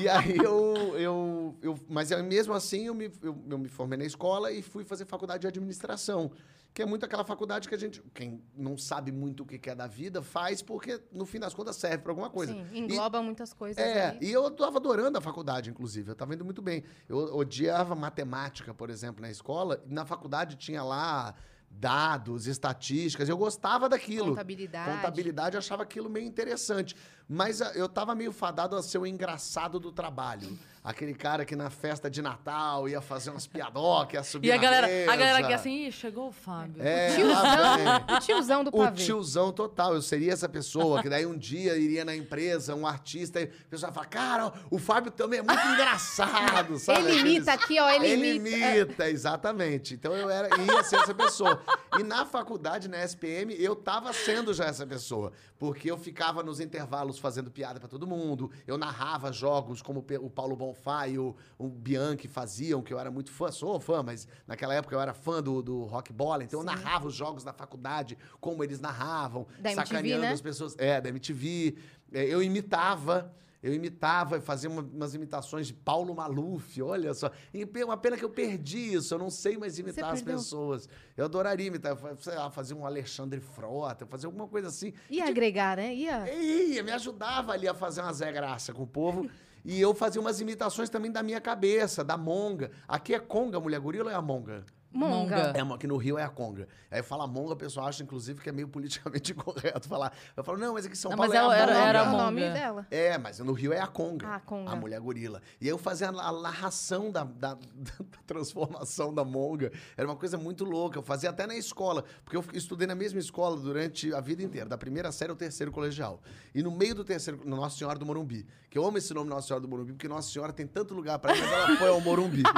E 0.00 0.08
aí 0.08 0.36
eu, 0.36 0.74
eu, 0.96 1.56
eu. 1.60 1.78
Mas 1.88 2.10
eu, 2.10 2.22
mesmo 2.24 2.54
assim 2.54 2.86
eu 2.86 2.94
me, 2.94 3.10
eu, 3.22 3.36
eu 3.48 3.58
me 3.58 3.68
formei 3.68 3.98
na 3.98 4.04
escola 4.04 4.50
e 4.52 4.62
fui 4.62 4.84
fazer 4.84 5.04
faculdade 5.06 5.42
de 5.42 5.46
administração. 5.46 6.30
Que 6.72 6.82
é 6.82 6.86
muito 6.86 7.04
aquela 7.04 7.24
faculdade 7.24 7.68
que 7.68 7.74
a 7.74 7.78
gente. 7.78 8.00
Quem 8.14 8.42
não 8.56 8.76
sabe 8.78 9.10
muito 9.10 9.42
o 9.42 9.46
que 9.46 9.68
é 9.68 9.74
da 9.74 9.86
vida, 9.86 10.22
faz 10.22 10.62
porque, 10.62 11.00
no 11.10 11.24
fim 11.26 11.40
das 11.40 11.52
contas, 11.54 11.76
serve 11.76 11.98
para 11.98 12.12
alguma 12.12 12.30
coisa. 12.30 12.52
Sim, 12.52 12.66
E- 12.72 12.78
engloba 12.80 13.20
muitas 13.22 13.52
coisas 13.52 13.82
é, 13.82 14.10
aí. 14.10 14.18
e 14.20 14.30
eu 14.30 14.48
tava 14.50 14.76
adorando 14.78 15.17
a 15.18 15.20
faculdade, 15.20 15.70
inclusive. 15.70 16.10
Eu 16.10 16.14
tava 16.14 16.34
indo 16.34 16.44
muito 16.44 16.62
bem. 16.62 16.84
Eu 17.08 17.36
odiava 17.36 17.94
matemática, 17.94 18.72
por 18.72 18.90
exemplo, 18.90 19.22
na 19.22 19.30
escola. 19.30 19.82
E 19.86 19.92
na 19.92 20.04
faculdade 20.04 20.56
tinha 20.56 20.82
lá 20.82 21.34
dados, 21.70 22.46
estatísticas. 22.46 23.28
Eu 23.28 23.36
gostava 23.36 23.88
daquilo. 23.88 24.30
Contabilidade. 24.30 24.90
Contabilidade, 24.90 25.56
eu 25.56 25.58
achava 25.58 25.82
aquilo 25.82 26.08
meio 26.08 26.26
interessante. 26.26 26.96
Mas 27.28 27.60
ah, 27.60 27.72
eu 27.74 27.88
tava 27.88 28.14
meio 28.14 28.32
fadado 28.32 28.74
a 28.74 28.82
ser 28.82 28.98
o 28.98 29.06
engraçado 29.06 29.78
do 29.78 29.92
trabalho. 29.92 30.58
Aquele 30.88 31.12
cara 31.12 31.44
que 31.44 31.54
na 31.54 31.68
festa 31.68 32.08
de 32.08 32.22
Natal 32.22 32.88
ia 32.88 33.02
fazer 33.02 33.28
umas 33.28 33.46
piadocas, 33.46 34.14
ia 34.14 34.22
subir 34.22 34.48
E 34.48 34.52
a 34.52 34.56
galera, 34.56 34.86
a 34.86 34.90
mesa. 34.90 35.16
galera 35.16 35.38
aqui 35.40 35.52
assim, 35.52 35.86
Ih, 35.86 35.92
chegou 35.92 36.28
o 36.28 36.32
Fábio. 36.32 36.82
É, 36.82 37.14
Tiozão, 37.14 37.42
lá 37.42 37.76
vem. 37.76 37.86
o 38.16 38.20
tiozão 38.20 38.64
do 38.64 38.68
O 38.70 38.72
pavê. 38.84 39.04
tiozão 39.04 39.52
total, 39.52 39.94
eu 39.94 40.00
seria 40.00 40.32
essa 40.32 40.48
pessoa, 40.48 41.02
que 41.02 41.10
daí 41.10 41.26
um 41.26 41.36
dia 41.36 41.76
iria 41.76 42.06
na 42.06 42.16
empresa, 42.16 42.74
um 42.74 42.86
artista, 42.86 43.38
e 43.38 43.44
o 43.44 43.50
pessoal 43.68 43.92
fala, 43.92 44.06
cara, 44.06 44.52
o 44.70 44.78
Fábio 44.78 45.10
também 45.12 45.40
é 45.40 45.42
muito 45.42 45.60
engraçado, 45.68 46.78
sabe? 46.78 47.00
Ele 47.10 47.20
imita 47.20 47.52
Aqueles- 47.52 47.64
aqui, 47.64 47.80
ó, 47.80 47.90
ele, 47.90 48.06
Ele 48.08 48.34
imita. 48.36 48.56
imita, 48.56 49.10
exatamente. 49.10 49.92
Então 49.92 50.14
eu 50.14 50.30
era, 50.30 50.48
ia 50.58 50.82
ser 50.84 50.96
essa 50.96 51.14
pessoa. 51.14 51.62
E 51.98 52.02
na 52.02 52.24
faculdade, 52.24 52.88
na 52.88 53.02
SPM, 53.04 53.54
eu 53.58 53.76
tava 53.76 54.10
sendo 54.14 54.54
já 54.54 54.64
essa 54.64 54.86
pessoa. 54.86 55.32
Porque 55.58 55.90
eu 55.90 55.98
ficava 55.98 56.40
nos 56.42 56.60
intervalos 56.60 57.18
fazendo 57.18 57.50
piada 57.50 57.80
pra 57.80 57.88
todo 57.88 58.06
mundo. 58.06 58.48
Eu 58.64 58.78
narrava 58.78 59.32
jogos 59.32 59.82
como 59.82 59.98
o 60.08 60.24
o 60.24 60.30
Paulo 60.30 60.54
Bonfá 60.78 61.08
e 61.08 61.18
o, 61.18 61.34
o 61.58 61.68
Bianchi 61.68 62.28
faziam, 62.28 62.80
que 62.80 62.92
eu 62.92 62.98
era 62.98 63.10
muito 63.10 63.30
fã, 63.30 63.50
sou 63.50 63.78
fã, 63.80 64.02
mas 64.02 64.26
naquela 64.46 64.74
época 64.74 64.94
eu 64.94 65.00
era 65.00 65.12
fã 65.12 65.42
do, 65.42 65.60
do 65.60 65.82
rock 65.84 66.12
bola. 66.12 66.44
Então 66.44 66.60
eu 66.60 66.64
narrava 66.64 67.06
os 67.08 67.14
jogos 67.14 67.42
da 67.44 67.52
faculdade, 67.52 68.16
como 68.40 68.62
eles 68.62 68.80
narravam, 68.80 69.46
Da 69.58 69.70
MTV, 69.72 69.86
sacaneando 69.88 70.22
né? 70.22 70.32
as 70.32 70.40
pessoas. 70.40 70.74
É, 70.78 71.00
da 71.00 71.08
MTV. 71.08 71.76
É, 72.12 72.24
Eu 72.24 72.42
imitava. 72.42 73.34
Eu 73.60 73.74
imitava 73.74 74.40
fazia 74.40 74.70
uma- 74.70 74.82
umas 74.82 75.14
imitações 75.16 75.66
de 75.66 75.74
Paulo 75.74 76.14
Maluf, 76.14 76.80
olha 76.80 77.12
só. 77.12 77.28
E 77.52 77.64
uma 77.82 77.96
pena 77.96 78.16
que 78.16 78.24
eu 78.24 78.30
perdi 78.30 78.94
isso, 78.94 79.12
eu 79.12 79.18
não 79.18 79.30
sei 79.30 79.58
mais 79.58 79.80
imitar 79.80 80.12
as 80.12 80.22
pessoas. 80.22 80.88
Eu 81.16 81.24
adoraria 81.24 81.66
imitar, 81.66 81.98
sei 82.20 82.36
lá, 82.36 82.52
fazer 82.52 82.74
um 82.74 82.86
Alexandre 82.86 83.40
Frota, 83.40 84.06
fazer 84.06 84.26
alguma 84.26 84.46
coisa 84.46 84.68
assim. 84.68 84.92
Ia 85.10 85.26
agregar, 85.26 85.76
né? 85.76 85.92
Ia. 85.92 86.32
Ia, 86.32 86.84
me 86.84 86.92
ajudava 86.92 87.50
ali 87.50 87.66
a 87.66 87.74
fazer 87.74 88.00
uma 88.00 88.12
Zé 88.12 88.30
Graça 88.30 88.72
com 88.72 88.84
o 88.84 88.86
povo. 88.86 89.28
E 89.64 89.80
eu 89.80 89.94
fazia 89.94 90.20
umas 90.20 90.40
imitações 90.40 90.88
também 90.88 91.10
da 91.10 91.22
minha 91.22 91.40
cabeça, 91.40 92.04
da 92.04 92.16
Monga. 92.16 92.70
Aqui 92.86 93.14
é 93.14 93.18
Conga, 93.18 93.60
mulher 93.60 93.80
gorila 93.80 94.10
é 94.10 94.14
a 94.14 94.22
Monga? 94.22 94.64
Monga. 94.90 95.52
É, 95.54 95.60
aqui 95.60 95.86
no 95.86 95.96
Rio 95.96 96.18
é 96.18 96.22
a 96.22 96.28
Conga. 96.28 96.66
Aí 96.90 97.02
fala 97.02 97.26
Monga, 97.26 97.52
o 97.52 97.56
pessoal 97.56 97.86
acha, 97.86 98.02
inclusive, 98.02 98.40
que 98.40 98.48
é 98.48 98.52
meio 98.52 98.68
politicamente 98.68 99.32
incorreto 99.32 99.86
falar. 99.88 100.12
Eu 100.36 100.42
falo, 100.42 100.58
não, 100.58 100.74
mas 100.74 100.86
aqui 100.86 100.94
em 100.94 100.98
São 100.98 101.10
Não, 101.10 101.18
Paulo 101.18 101.32
mas 101.32 101.38
é 101.40 101.42
a 101.42 101.44
ela 101.44 101.56
era- 101.56 101.72
Monga. 101.74 101.86
era 101.88 101.98
é 101.98 102.02
o 102.02 102.06
Monga. 102.06 102.22
nome 102.24 102.40
dela. 102.40 102.86
É, 102.90 103.18
mas 103.18 103.38
no 103.38 103.52
Rio 103.52 103.72
é 103.72 103.80
a 103.80 103.86
Conga. 103.86 104.26
Ah, 104.26 104.36
a 104.36 104.40
Conga. 104.40 104.70
A 104.70 104.76
mulher 104.76 104.98
gorila. 105.00 105.42
E 105.60 105.64
aí 105.66 105.70
eu 105.70 105.78
fazia 105.78 106.08
a, 106.08 106.28
a 106.28 106.32
narração 106.32 107.10
da, 107.10 107.24
da- 107.24 107.54
da 107.74 107.92
transformação 108.26 109.12
da 109.12 109.24
Monga. 109.24 109.70
Era 109.96 110.08
uma 110.08 110.16
coisa 110.16 110.38
muito 110.38 110.64
louca. 110.64 110.98
Eu 110.98 111.02
fazia 111.02 111.30
até 111.30 111.46
na 111.46 111.54
escola, 111.56 112.04
porque 112.24 112.36
eu 112.36 112.44
estudei 112.54 112.86
na 112.86 112.94
mesma 112.94 113.18
escola 113.18 113.56
durante 113.56 114.12
a 114.14 114.20
vida 114.20 114.42
inteira, 114.42 114.68
da 114.68 114.78
primeira 114.78 115.12
série 115.12 115.30
ao 115.30 115.36
terceiro 115.36 115.70
colegial. 115.72 116.20
E 116.54 116.62
no 116.62 116.70
meio 116.70 116.94
do 116.94 117.04
terceiro, 117.04 117.40
no 117.44 117.56
Nossa 117.56 117.76
Senhora 117.76 117.98
do 117.98 118.06
Morumbi. 118.06 118.46
Que 118.70 118.76
eu 118.78 118.84
amo 118.84 118.98
esse 118.98 119.14
nome 119.14 119.30
Nossa 119.30 119.46
Senhora 119.46 119.62
do 119.62 119.68
Morumbi, 119.68 119.92
porque 119.92 120.08
Nossa 120.08 120.30
Senhora 120.30 120.52
tem 120.52 120.66
tanto 120.66 120.92
lugar 120.94 121.18
pra 121.18 121.34
ir, 121.34 121.40
mas 121.40 121.50
ela 121.52 121.76
foi 121.76 121.88
ao 121.88 122.00
Morumbi. 122.00 122.42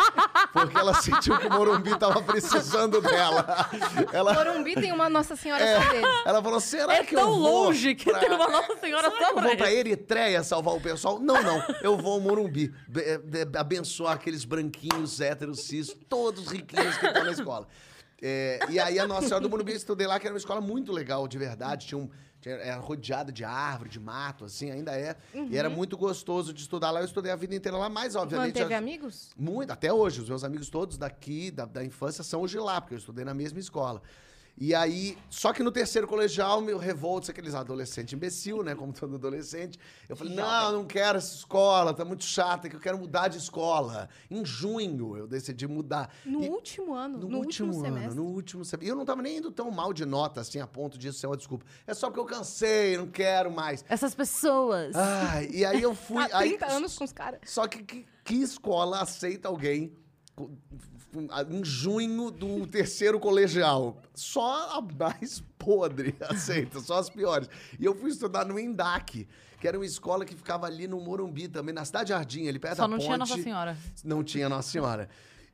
Porque 0.52 0.76
ela 0.76 0.92
sentiu 0.94 1.38
que 1.38 1.46
o 1.46 1.50
Morumbi 1.50 1.96
tava 1.96 2.19
precisando 2.22 3.00
dela. 3.00 3.68
Ela, 4.12 4.32
Morumbi 4.34 4.74
tem 4.74 4.92
uma 4.92 5.08
Nossa 5.08 5.36
Senhora 5.36 5.62
É. 5.62 5.80
só 5.82 5.90
dele. 5.90 6.06
ela 6.24 6.42
falou: 6.42 6.60
será 6.60 6.94
É 6.94 7.04
que 7.04 7.14
eu 7.14 7.20
tão 7.20 7.30
vou 7.30 7.38
longe 7.64 7.94
que 7.94 8.10
pra- 8.10 8.18
tem 8.20 8.30
uma 8.30 8.48
Nossa 8.48 8.76
Senhora 8.78 9.04
Será 9.10 9.16
que 9.16 9.22
só 9.24 9.30
eu 9.30 9.34
pra 9.34 9.42
vou 9.44 9.56
pra 9.56 9.70
ele? 9.70 9.90
Eritreia 9.90 10.42
salvar 10.42 10.74
o 10.74 10.80
pessoal? 10.80 11.18
Não, 11.18 11.42
não. 11.42 11.62
Eu 11.82 11.96
vou 11.96 12.14
ao 12.14 12.20
Morumbi. 12.20 12.72
be- 12.88 13.18
be- 13.18 13.58
abençoar 13.58 14.14
aqueles 14.14 14.44
branquinhos 14.44 15.20
héteros 15.20 15.60
cis, 15.64 15.96
todos 16.08 16.48
riquinhos 16.48 16.96
que 16.98 17.06
estão 17.06 17.24
na 17.24 17.32
escola. 17.32 17.66
É, 18.22 18.58
e 18.68 18.78
aí 18.78 18.98
a 18.98 19.06
Nossa 19.06 19.28
Senhora 19.28 19.42
do 19.42 19.48
Morumbi 19.48 19.72
eu 19.72 19.76
estudei 19.78 20.06
lá, 20.06 20.20
que 20.20 20.26
era 20.26 20.34
uma 20.34 20.38
escola 20.38 20.60
muito 20.60 20.92
legal, 20.92 21.26
de 21.26 21.38
verdade. 21.38 21.86
Tinha 21.86 21.98
um, 21.98 22.10
era 22.48 22.76
rodeada 22.78 23.30
de 23.30 23.44
árvore, 23.44 23.90
de 23.90 24.00
mato, 24.00 24.44
assim, 24.44 24.70
ainda 24.70 24.92
é. 24.92 25.16
E 25.34 25.56
era 25.56 25.68
muito 25.68 25.96
gostoso 25.96 26.52
de 26.54 26.62
estudar 26.62 26.90
lá. 26.90 27.00
Eu 27.00 27.04
estudei 27.06 27.30
a 27.30 27.36
vida 27.36 27.54
inteira 27.54 27.76
lá, 27.76 27.88
mas 27.88 28.16
obviamente... 28.16 28.54
Manteve 28.54 28.70
já- 28.70 28.78
amigos? 28.78 29.30
muito, 29.36 29.70
até 29.70 29.92
hoje. 29.92 30.20
Os 30.20 30.28
meus 30.28 30.44
amigos 30.44 30.70
todos 30.70 30.96
daqui, 30.96 31.50
da, 31.50 31.66
da 31.66 31.84
infância, 31.84 32.24
são 32.24 32.42
os 32.42 32.50
de 32.50 32.58
lá, 32.58 32.80
porque 32.80 32.94
eu 32.94 32.98
estudei 32.98 33.24
na 33.24 33.34
mesma 33.34 33.58
escola. 33.58 34.00
E 34.62 34.74
aí, 34.74 35.16
só 35.30 35.54
que 35.54 35.62
no 35.62 35.72
terceiro 35.72 36.06
colegial, 36.06 36.60
meu 36.60 36.76
revolto, 36.76 37.30
aqueles 37.30 37.54
adolescente 37.54 38.14
imbecil, 38.14 38.62
né? 38.62 38.74
Como 38.74 38.92
todo 38.92 39.14
adolescente. 39.14 39.78
Eu 40.06 40.14
falei, 40.14 40.34
não, 40.34 40.72
não 40.72 40.84
quero 40.84 41.16
essa 41.16 41.34
escola, 41.34 41.94
tá 41.94 42.04
muito 42.04 42.24
chata, 42.24 42.68
que 42.68 42.76
eu 42.76 42.80
quero 42.80 42.98
mudar 42.98 43.28
de 43.28 43.38
escola. 43.38 44.06
Em 44.30 44.44
junho, 44.44 45.16
eu 45.16 45.26
decidi 45.26 45.66
mudar. 45.66 46.12
No 46.26 46.44
E- 46.44 46.48
último 46.50 46.92
ano, 46.92 47.16
no, 47.16 47.26
no, 47.30 47.38
último, 47.38 47.72
ano, 47.72 47.82
semestre. 47.84 48.14
no 48.14 48.24
último 48.26 48.62
semestre. 48.62 48.86
E 48.86 48.90
eu 48.90 48.96
não 48.96 49.06
tava 49.06 49.22
nem 49.22 49.38
indo 49.38 49.50
tão 49.50 49.70
mal 49.70 49.94
de 49.94 50.04
nota, 50.04 50.42
assim, 50.42 50.60
a 50.60 50.66
ponto 50.66 50.98
disso 50.98 51.18
ser 51.18 51.26
uma 51.26 51.38
desculpa. 51.38 51.64
É 51.86 51.94
só 51.94 52.08
porque 52.08 52.20
eu 52.20 52.26
cansei, 52.26 52.98
não 52.98 53.06
quero 53.06 53.50
mais. 53.50 53.82
Essas 53.88 54.14
pessoas. 54.14 54.94
Ai, 54.94 55.48
e 55.54 55.64
aí 55.64 55.80
eu 55.80 55.94
fui. 55.94 56.22
Há 56.32 56.36
aí, 56.38 56.50
30 56.58 56.66
anos 56.70 56.98
com 56.98 57.04
os 57.04 57.12
caras. 57.14 57.40
Só 57.46 57.66
que, 57.66 57.82
que 57.82 58.06
que 58.22 58.34
escola 58.34 59.00
aceita 59.00 59.48
alguém 59.48 59.92
em 61.50 61.64
junho 61.64 62.30
do 62.30 62.66
terceiro 62.66 63.18
colegial? 63.18 64.00
Só 64.14 64.78
a 64.78 64.80
mais 64.80 65.42
podre 65.58 66.14
aceita, 66.22 66.80
só 66.80 66.98
as 66.98 67.10
piores. 67.10 67.48
E 67.78 67.84
eu 67.84 67.94
fui 67.94 68.10
estudar 68.10 68.44
no 68.44 68.58
Endac, 68.58 69.26
que 69.60 69.68
era 69.68 69.78
uma 69.78 69.86
escola 69.86 70.24
que 70.24 70.34
ficava 70.34 70.66
ali 70.66 70.86
no 70.86 71.00
Morumbi 71.00 71.48
também, 71.48 71.74
na 71.74 71.84
Cidade 71.84 72.10
Jardim, 72.10 72.48
ali 72.48 72.58
perto 72.58 72.76
Só 72.76 72.82
da 72.82 72.88
não 72.88 72.96
ponte. 72.96 73.06
tinha 73.06 73.18
Nossa 73.18 73.42
Senhora. 73.42 73.76
Não 74.04 74.24
tinha 74.24 74.48
Nossa 74.48 74.70
Senhora. 74.70 75.08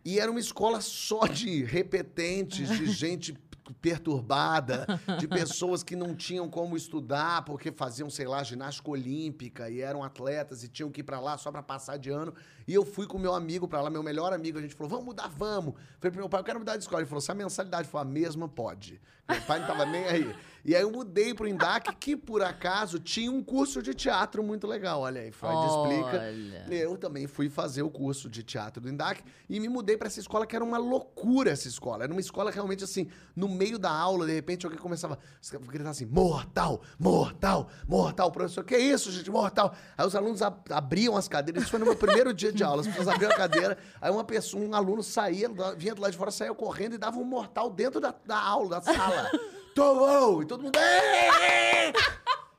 E 0.05 0.21
era 0.21 0.31
uma 0.31 0.39
escola 0.39 0.81
só 0.81 1.27
de 1.27 1.65
repetentes, 1.65 2.69
de 2.69 2.87
gente 2.93 3.37
perturbada, 3.75 4.87
de 5.19 5.27
pessoas 5.29 5.83
que 5.83 5.97
não 5.97 6.15
tinham 6.15 6.49
como 6.49 6.77
estudar 6.77 7.45
porque 7.45 7.73
faziam, 7.73 8.09
sei 8.09 8.27
lá, 8.27 8.43
ginástica 8.43 8.91
olímpica 8.91 9.69
e 9.71 9.81
eram 9.81 10.03
atletas 10.03 10.63
e 10.63 10.69
tinham 10.69 10.91
que 10.91 11.01
ir 11.01 11.05
pra 11.05 11.21
lá 11.21 11.37
só 11.39 11.51
pra 11.51 11.63
passar 11.63 11.97
de 11.97 12.11
ano. 12.11 12.35
E 12.67 12.75
eu 12.75 12.85
fui 12.85 13.07
com 13.07 13.19
meu 13.19 13.35
amigo 13.35 13.69
pra 13.69 13.81
lá, 13.81 13.91
meu 13.91 14.03
melhor 14.03 14.33
amigo, 14.33 14.59
a 14.59 14.63
gente 14.63 14.75
falou: 14.75 14.91
"Vamos 14.91 15.07
mudar, 15.07 15.29
vamos". 15.29 15.75
Falei 15.99 16.11
pro 16.11 16.21
meu 16.21 16.29
pai: 16.29 16.41
"Eu 16.41 16.45
quero 16.45 16.59
mudar 16.59 16.77
de 16.77 16.83
escola". 16.85 17.01
Ele 17.01 17.09
falou: 17.09 17.21
"Se 17.21 17.31
a 17.31 17.35
mensalidade 17.35 17.89
for 17.89 17.99
a 17.99 18.05
mesma, 18.05 18.49
pode". 18.49 19.01
Meu 19.29 19.43
pai 19.43 19.59
não 19.59 19.67
tava 19.67 19.85
nem 19.85 20.05
aí. 20.05 20.37
E 20.69 20.75
aí 20.75 20.83
eu 20.83 20.91
mudei 20.91 21.33
pro 21.33 21.47
Indac, 21.47 21.95
que 21.95 22.17
por 22.17 22.43
acaso 22.43 22.99
tinha 22.99 23.31
um 23.31 23.41
curso 23.41 23.81
de 23.81 23.95
teatro 23.95 24.43
muito 24.43 24.67
legal. 24.67 25.03
Olha 25.03 25.21
aí, 25.21 25.31
Freud 25.31 25.55
explica. 25.65 26.19
Olha. 26.27 26.67
Eu 26.75 26.97
também 26.97 27.29
fui 27.29 27.49
fazer 27.49 27.83
o 27.83 27.89
curso 27.91 28.29
de 28.29 28.43
teatro 28.43 28.83
do 28.83 28.89
INDAC 28.89 29.23
e 29.49 29.61
me 29.61 29.69
mudei 29.69 29.97
pra 29.97 30.09
essa 30.09 30.19
escola 30.19 30.45
que 30.45 30.57
era 30.57 30.65
uma 30.65 30.77
loucura 30.77 31.53
essa 31.53 31.69
escola. 31.69 32.03
Era 32.03 32.13
uma 32.13 32.21
escola 32.21 32.51
realmente 32.51 32.83
assim, 32.83 33.09
no 33.37 33.49
meio 33.49 33.79
da 33.79 33.93
aula, 33.93 34.27
de 34.27 34.33
repente 34.35 34.67
alguém 34.67 34.81
começava 34.81 35.17
a 35.55 35.57
gritar 35.71 35.91
assim: 35.91 36.05
mortal, 36.05 36.83
mortal, 36.99 37.69
mortal. 37.87 38.33
Professor, 38.33 38.65
que 38.65 38.77
isso, 38.77 39.13
gente, 39.13 39.31
mortal? 39.31 39.73
Aí 39.97 40.05
os 40.05 40.17
alunos 40.17 40.43
ab- 40.43 40.73
abriam 40.73 41.17
as 41.17 41.29
cadeiras, 41.29 41.63
isso 41.63 41.71
foi 41.71 41.79
no 41.79 41.87
meu 41.87 41.95
primeiro 41.97 42.35
dia 42.35 42.53
de 42.53 42.65
aula. 42.65 42.81
As 42.81 42.89
pessoas 42.89 43.07
abriam 43.07 43.31
a 43.31 43.37
cadeira, 43.37 43.79
aí 44.01 44.11
uma 44.11 44.25
pessoa, 44.25 44.61
um 44.65 44.75
aluno 44.75 45.01
saía, 45.03 45.49
vinha 45.77 45.95
do 45.95 46.03
lado 46.03 46.11
de 46.11 46.19
fora, 46.19 46.33
saía 46.33 46.53
correndo 46.53 46.95
e 46.97 46.99
dava 46.99 47.19
um 47.19 47.25
mortal 47.25 47.71
dentro 47.71 48.01
da, 48.01 48.13
da 48.27 48.37
aula, 48.41 48.81
da 48.81 48.83
sala. 48.83 49.31
Tomou! 49.77 50.43
E 50.43 50.47
todo 50.47 50.63
mundo. 50.63 50.79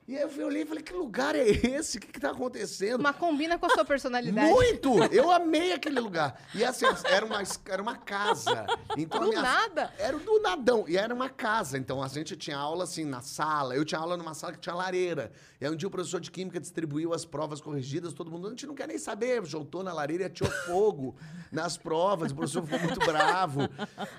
E 0.07 0.15
aí 0.15 0.21
eu 0.37 0.47
olhei 0.47 0.61
e 0.61 0.65
falei, 0.65 0.81
que 0.81 0.93
lugar 0.93 1.35
é 1.35 1.45
esse? 1.45 1.97
O 1.97 1.99
que, 2.01 2.07
que 2.07 2.19
tá 2.19 2.31
acontecendo? 2.31 3.03
Mas 3.03 3.13
combina 3.17 3.59
com 3.59 3.65
a 3.65 3.69
sua 3.71 3.83
personalidade. 3.83 4.49
Muito! 4.49 5.03
Eu 5.11 5.29
amei 5.29 5.73
aquele 5.73 5.99
lugar. 5.99 6.41
E 6.55 6.63
assim, 6.63 6.85
era 7.03 7.25
uma, 7.25 7.43
era 7.65 7.81
uma 7.81 7.97
casa. 7.97 8.65
Então, 8.97 9.19
Do 9.19 9.27
minha- 9.27 9.41
nada. 9.41 9.93
Era 9.97 10.17
do 10.17 10.39
nadão. 10.41 10.85
E 10.87 10.95
era 10.95 11.13
uma 11.13 11.27
casa. 11.27 11.77
Então 11.77 12.01
a 12.01 12.07
gente 12.07 12.37
tinha 12.37 12.57
aula 12.57 12.85
assim 12.85 13.03
na 13.03 13.19
sala. 13.19 13.75
Eu 13.75 13.83
tinha 13.83 13.99
aula 13.99 14.15
numa 14.15 14.33
sala 14.33 14.53
que 14.53 14.59
tinha 14.59 14.73
lareira. 14.73 15.29
E 15.59 15.65
aí 15.65 15.71
um 15.71 15.75
dia 15.75 15.89
o 15.89 15.91
professor 15.91 16.21
de 16.21 16.31
química 16.31 16.57
distribuiu 16.57 17.13
as 17.13 17.25
provas 17.25 17.59
corrigidas. 17.59 18.13
Todo 18.13 18.31
mundo, 18.31 18.47
a 18.47 18.51
gente 18.51 18.65
não 18.65 18.75
quer 18.75 18.87
nem 18.87 18.97
saber. 18.97 19.43
Jogou 19.45 19.83
na 19.83 19.91
lareira 19.91 20.23
e 20.23 20.25
atirou 20.27 20.49
fogo 20.65 21.17
nas 21.51 21.75
provas. 21.77 22.31
O 22.31 22.35
professor 22.35 22.63
ficou 22.63 22.79
muito 22.79 22.99
bravo. 23.01 23.59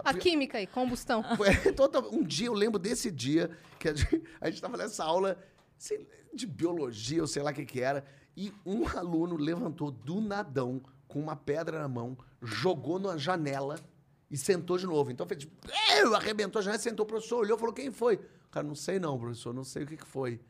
A 0.04 0.12
química 0.12 0.58
aí, 0.58 0.66
combustão. 0.66 1.24
Foi 1.34 1.48
Um 2.12 2.22
dia 2.22 2.48
eu 2.48 2.52
lembro 2.52 2.78
desse 2.78 3.10
dia 3.10 3.50
que 3.78 3.88
a 3.88 3.94
gente, 3.94 4.22
a 4.38 4.50
gente 4.50 4.60
tava 4.60 4.76
nessa 4.76 5.02
aula 5.02 5.38
de 6.34 6.46
biologia, 6.46 7.20
ou 7.20 7.26
sei 7.26 7.42
lá 7.42 7.50
o 7.50 7.54
que 7.54 7.64
que 7.64 7.80
era, 7.80 8.04
e 8.36 8.52
um 8.64 8.86
aluno 8.86 9.36
levantou 9.36 9.90
do 9.90 10.20
nadão 10.20 10.82
com 11.06 11.20
uma 11.20 11.34
pedra 11.34 11.80
na 11.80 11.88
mão, 11.88 12.16
jogou 12.42 12.98
na 12.98 13.16
janela 13.16 13.76
e 14.30 14.36
sentou 14.36 14.76
de 14.76 14.86
novo. 14.86 15.10
Então 15.10 15.26
fez 15.26 15.40
tipo, 15.40 15.54
arrebentou 16.14 16.60
a 16.60 16.62
janela, 16.62 16.80
sentou, 16.80 17.04
o 17.04 17.06
professor 17.08 17.38
olhou 17.38 17.56
e 17.56 17.60
falou: 17.60 17.74
quem 17.74 17.90
foi? 17.90 18.20
Cara, 18.50 18.66
não 18.66 18.74
sei 18.74 18.98
não, 18.98 19.18
professor, 19.18 19.52
não 19.52 19.64
sei 19.64 19.84
o 19.84 19.86
que, 19.86 19.96
que 19.96 20.06
foi. 20.06 20.40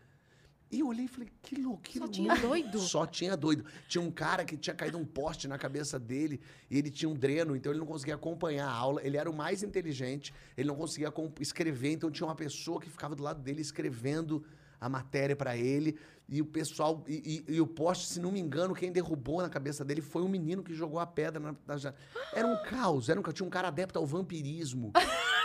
E 0.71 0.81
eu 0.81 0.89
olhei 0.89 1.07
e 1.07 1.09
falei, 1.09 1.31
que 1.41 1.57
louco, 1.57 1.81
que 1.81 1.95
Só 1.95 2.05
louco. 2.05 2.13
tinha 2.13 2.35
doido? 2.37 2.79
Só 2.79 3.07
tinha 3.07 3.37
doido. 3.37 3.65
Tinha 3.89 4.03
um 4.03 4.11
cara 4.11 4.45
que 4.45 4.55
tinha 4.55 4.77
caído 4.77 4.99
um 4.99 5.05
poste 5.05 5.49
na 5.49 5.57
cabeça 5.57 5.99
dele 5.99 6.43
e 6.71 6.77
ele 6.77 6.91
tinha 6.91 7.09
um 7.09 7.15
dreno, 7.15 7.57
então 7.57 7.73
ele 7.73 7.79
não 7.79 7.87
conseguia 7.87 8.17
acompanhar 8.17 8.69
a 8.69 8.73
aula. 8.73 9.01
Ele 9.03 9.17
era 9.17 9.31
o 9.31 9.35
mais 9.35 9.63
inteligente, 9.63 10.35
ele 10.59 10.69
não 10.69 10.77
conseguia 10.77 11.11
escrever, 11.41 11.93
então 11.93 12.11
tinha 12.11 12.27
uma 12.27 12.35
pessoa 12.35 12.79
que 12.79 12.91
ficava 12.91 13.17
do 13.17 13.23
lado 13.23 13.41
dele 13.41 13.63
escrevendo 13.63 14.45
a 14.81 14.89
matéria 14.89 15.37
pra 15.37 15.57
ele. 15.57 15.99
E 16.29 16.43
o 16.43 16.45
pessoal. 16.45 17.03
E, 17.09 17.43
e- 17.49 17.55
e 17.55 17.61
o 17.61 17.67
poste, 17.67 18.07
se 18.07 18.21
não 18.21 18.31
me 18.31 18.39
engano, 18.39 18.75
quem 18.75 18.93
derrubou 18.93 19.41
na 19.41 19.49
cabeça 19.49 19.83
dele 19.85 20.03
foi 20.03 20.23
um 20.23 20.29
menino 20.29 20.63
que 20.63 20.75
jogou 20.75 21.01
a 21.01 21.07
pedra 21.07 21.41
na, 21.41 21.55
na 21.67 21.77
janela. 21.79 21.99
Era 22.35 22.47
um 22.47 22.57
caos, 22.65 23.09
era 23.09 23.19
um, 23.19 23.23
tinha 23.33 23.47
um 23.47 23.51
cara 23.51 23.69
adepto 23.69 23.99
ao 23.99 24.05
vampirismo. 24.05 24.93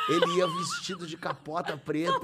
Ele 0.09 0.37
ia 0.37 0.45
vestido 0.47 1.07
de 1.07 1.15
capota 1.15 1.77
preta, 1.77 2.19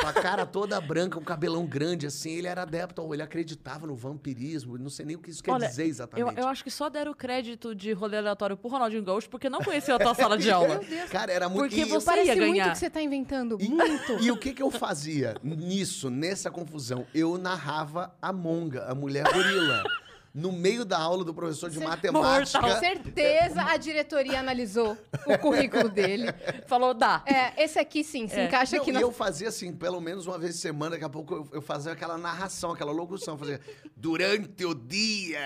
com 0.00 0.06
a 0.08 0.12
cara 0.12 0.44
toda 0.44 0.80
branca, 0.80 1.16
um 1.16 1.22
cabelão 1.22 1.64
grande 1.64 2.08
assim. 2.08 2.32
Ele 2.32 2.48
era 2.48 2.62
adepto, 2.62 3.00
ao- 3.00 3.14
ele 3.14 3.22
acreditava 3.22 3.86
no 3.86 3.94
vampirismo. 3.94 4.76
Não 4.76 4.90
sei 4.90 5.06
nem 5.06 5.14
o 5.14 5.20
que 5.20 5.30
isso 5.30 5.40
quer 5.40 5.52
Olha, 5.52 5.68
dizer 5.68 5.84
Eu, 5.84 5.88
exatamente. 5.88 6.40
eu 6.40 6.48
acho 6.48 6.64
que 6.64 6.72
só 6.72 6.88
deram 6.88 7.14
crédito 7.14 7.72
de 7.72 7.92
rolê 7.92 8.16
aleatório 8.16 8.56
pro 8.56 8.68
Ronaldinho 8.68 9.04
Gaúcho 9.04 9.30
porque 9.30 9.48
não 9.48 9.60
conhecia 9.62 9.94
a 9.94 9.98
tua 10.00 10.12
sala 10.16 10.36
de 10.36 10.50
aula. 10.50 10.80
Meu 10.80 10.84
Deus. 10.88 11.08
Cara, 11.10 11.30
era 11.32 11.48
muito. 11.48 11.68
Porque 11.68 11.82
e- 11.82 11.84
você- 11.84 12.06
Parece 12.06 12.26
ia 12.30 12.34
muito 12.36 12.50
ganhar. 12.50 12.72
que 12.72 12.78
você 12.78 12.90
tá 12.90 13.00
inventando. 13.00 13.56
E, 13.60 13.68
Muito. 13.68 14.12
e 14.20 14.32
o 14.32 14.36
que 14.36 14.52
que 14.52 14.62
eu 14.62 14.72
fazia 14.72 15.36
nisso, 15.44 16.10
nessa 16.10 16.50
confusão? 16.50 17.06
Eu 17.14 17.38
narrava 17.38 17.83
a 18.20 18.32
Monga, 18.32 18.86
a 18.86 18.94
mulher 18.94 19.24
gorila. 19.32 19.82
No 20.36 20.50
meio 20.50 20.84
da 20.84 20.98
aula 20.98 21.22
do 21.24 21.32
professor 21.32 21.70
de 21.70 21.78
matemática. 21.78 22.58
Com 22.60 22.80
certeza 22.80 23.62
a 23.62 23.76
diretoria 23.76 24.40
analisou 24.40 24.98
o 25.28 25.38
currículo 25.38 25.88
dele. 25.88 26.24
Falou, 26.66 26.92
dá. 26.92 27.22
É, 27.24 27.62
esse 27.62 27.78
aqui 27.78 28.02
sim, 28.02 28.26
se 28.26 28.34
É. 28.34 28.46
encaixa 28.46 28.74
Não, 28.74 28.82
aqui 28.82 28.90
e 28.90 28.94
na. 28.94 29.00
eu 29.00 29.12
fazia 29.12 29.46
assim, 29.46 29.72
pelo 29.72 30.00
menos 30.00 30.26
uma 30.26 30.36
vez 30.36 30.56
por 30.56 30.60
semana, 30.62 30.90
daqui 30.90 31.04
a 31.04 31.08
pouco 31.08 31.34
eu, 31.34 31.48
eu 31.52 31.62
fazia 31.62 31.92
aquela 31.92 32.18
narração, 32.18 32.72
aquela 32.72 32.90
locução, 32.90 33.38
fazia 33.38 33.60
durante 33.96 34.64
o 34.64 34.74
dia. 34.74 35.38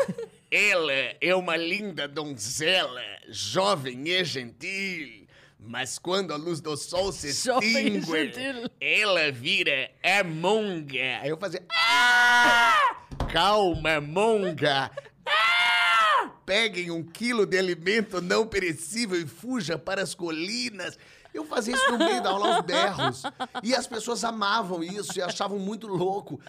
Ela 0.50 0.90
é 1.20 1.34
uma 1.34 1.54
linda 1.58 2.08
donzela, 2.08 3.02
jovem 3.28 4.08
e 4.08 4.24
gentil. 4.24 5.19
Mas 5.62 5.98
quando 5.98 6.32
a 6.32 6.36
luz 6.36 6.60
do 6.60 6.76
sol 6.76 7.12
se 7.12 7.28
extingue, 7.30 8.70
ela 8.80 9.30
vira 9.30 9.90
a 10.02 10.24
monga. 10.24 11.20
Aí 11.22 11.28
eu 11.28 11.36
fazia. 11.36 11.64
"Ah! 11.70 13.06
Calma, 13.32 14.00
monga! 14.00 14.90
Ah! 15.26 16.30
Peguem 16.44 16.90
um 16.90 17.02
quilo 17.04 17.46
de 17.46 17.56
alimento 17.58 18.20
não 18.20 18.46
perecível 18.46 19.20
e 19.20 19.26
fuja 19.26 19.78
para 19.78 20.02
as 20.02 20.14
colinas. 20.14 20.98
Eu 21.32 21.44
fazia 21.44 21.74
isso 21.76 21.92
no 21.92 21.98
meio 21.98 22.20
da 22.20 22.30
aula 22.30 22.56
aos 22.56 22.64
berros. 22.64 23.22
E 23.62 23.72
as 23.72 23.86
pessoas 23.86 24.24
amavam 24.24 24.82
isso 24.82 25.16
e 25.16 25.22
achavam 25.22 25.60
muito 25.60 25.86
louco. 25.86 26.40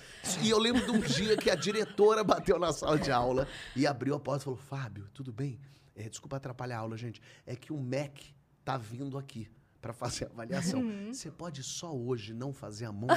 E 0.41 0.50
eu 0.50 0.58
lembro 0.58 0.84
de 0.84 0.91
um 0.91 1.00
dia 1.00 1.38
que 1.38 1.52
a 1.52 1.56
diretora 1.56 2.24
bateu 2.24 2.58
na 2.58 2.74
sala 2.74 2.97
de 2.97 3.12
aula 3.12 3.47
e 3.76 3.86
abriu 3.86 4.15
a 4.15 4.19
porta 4.19 4.41
e 4.41 4.45
falou: 4.45 4.58
Fábio, 4.58 5.08
tudo 5.13 5.32
bem? 5.32 5.60
É, 5.95 6.10
desculpa 6.10 6.38
atrapalhar 6.38 6.78
a 6.78 6.80
aula, 6.80 6.97
gente. 6.97 7.21
É 7.45 7.56
que 7.56 7.71
o 7.71 7.78
MEC 7.80 8.34
tá 8.63 8.78
vindo 8.78 9.17
aqui 9.17 9.50
para 9.82 9.93
fazer 9.93 10.26
a 10.26 10.28
avaliação. 10.28 10.84
Você 11.12 11.32
pode 11.32 11.63
só 11.63 11.91
hoje 11.93 12.34
não 12.34 12.54
fazer 12.54 12.86
a 12.86 12.91
monga? 12.91 13.15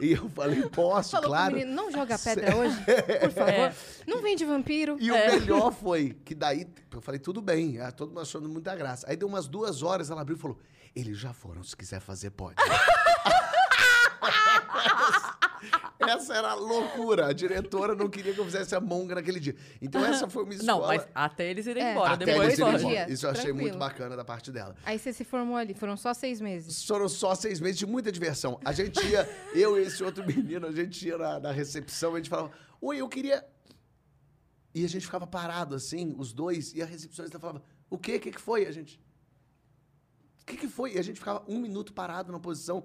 e 0.00 0.12
eu 0.12 0.28
falei: 0.30 0.68
Posso, 0.68 1.12
Falou 1.12 1.28
claro. 1.28 1.54
menino, 1.54 1.72
não 1.74 1.90
joga 1.90 2.18
pedra 2.18 2.56
hoje, 2.56 2.76
por 3.20 3.30
favor. 3.30 3.52
É. 3.52 3.74
Não 4.06 4.20
vende 4.20 4.44
vampiro. 4.44 4.96
E 5.00 5.10
o 5.10 5.14
melhor 5.14 5.72
foi 5.72 6.10
que 6.24 6.34
daí 6.34 6.66
eu 6.92 7.00
falei, 7.00 7.20
tudo 7.20 7.40
bem, 7.40 7.80
ah, 7.80 7.92
todo 7.92 8.08
mundo 8.08 8.20
achando 8.20 8.48
muita 8.48 8.74
graça. 8.74 9.06
Aí 9.08 9.16
deu 9.16 9.28
umas 9.28 9.46
duas 9.46 9.82
horas, 9.82 10.10
ela 10.10 10.20
abriu 10.22 10.36
e 10.36 10.40
falou: 10.40 10.58
eles 10.94 11.18
já 11.18 11.32
foram, 11.32 11.62
se 11.62 11.76
quiser 11.76 12.00
fazer, 12.00 12.30
pode. 12.30 12.56
essa 16.08 16.34
era 16.34 16.50
a 16.50 16.54
loucura. 16.54 17.26
A 17.26 17.32
diretora 17.32 17.94
não 17.94 18.08
queria 18.08 18.32
que 18.32 18.38
eu 18.40 18.44
fizesse 18.44 18.74
a 18.74 18.80
monga 18.80 19.14
naquele 19.14 19.40
dia. 19.40 19.54
Então 19.80 20.04
essa 20.04 20.28
foi 20.28 20.44
uma 20.44 20.54
escola. 20.54 20.72
Não, 20.80 20.86
mas 20.86 21.06
até 21.14 21.50
eles 21.50 21.66
irem 21.66 21.82
É. 21.82 21.92
embora. 21.92 22.14
Até 22.14 22.24
Depois 22.24 22.46
eles 22.48 22.58
irem 22.58 22.68
embora. 22.74 22.88
Dia, 23.06 23.10
Isso 23.12 23.26
eu 23.26 23.30
achei 23.30 23.44
tranquilo. 23.44 23.68
muito 23.68 23.78
bacana 23.78 24.16
da 24.16 24.24
parte 24.24 24.50
dela. 24.52 24.74
Aí 24.84 24.98
você 24.98 25.12
se 25.12 25.24
formou 25.24 25.56
ali, 25.56 25.74
foram 25.74 25.96
só 25.96 26.12
seis 26.14 26.40
meses. 26.40 26.84
Foram 26.86 27.08
só 27.08 27.34
seis 27.34 27.60
meses 27.60 27.78
de 27.78 27.86
muita 27.86 28.10
diversão. 28.12 28.60
A 28.64 28.72
gente 28.72 29.04
ia, 29.06 29.28
eu 29.54 29.78
e 29.78 29.82
esse 29.82 30.02
outro 30.02 30.24
menino, 30.26 30.66
a 30.66 30.72
gente 30.72 31.06
ia 31.06 31.16
na, 31.18 31.40
na 31.40 31.52
recepção, 31.52 32.14
a 32.14 32.16
gente 32.18 32.30
falava, 32.30 32.50
oi, 32.80 32.98
eu 33.00 33.08
queria. 33.08 33.44
E 34.74 34.84
a 34.84 34.88
gente 34.88 35.06
ficava 35.06 35.26
parado 35.26 35.74
assim, 35.74 36.14
os 36.18 36.32
dois, 36.32 36.72
e 36.74 36.82
a 36.82 36.84
recepcionista 36.86 37.38
falava, 37.38 37.62
o 37.88 37.96
quê? 37.96 38.16
O 38.16 38.20
que, 38.20 38.32
que 38.32 38.40
foi? 38.40 38.66
A 38.66 38.72
gente. 38.72 39.00
O 40.42 40.46
que, 40.46 40.56
que 40.56 40.68
foi? 40.68 40.94
E 40.94 40.98
a 40.98 41.02
gente 41.02 41.18
ficava 41.18 41.42
um 41.48 41.58
minuto 41.58 41.92
parado 41.92 42.30
na 42.32 42.38
posição 42.40 42.84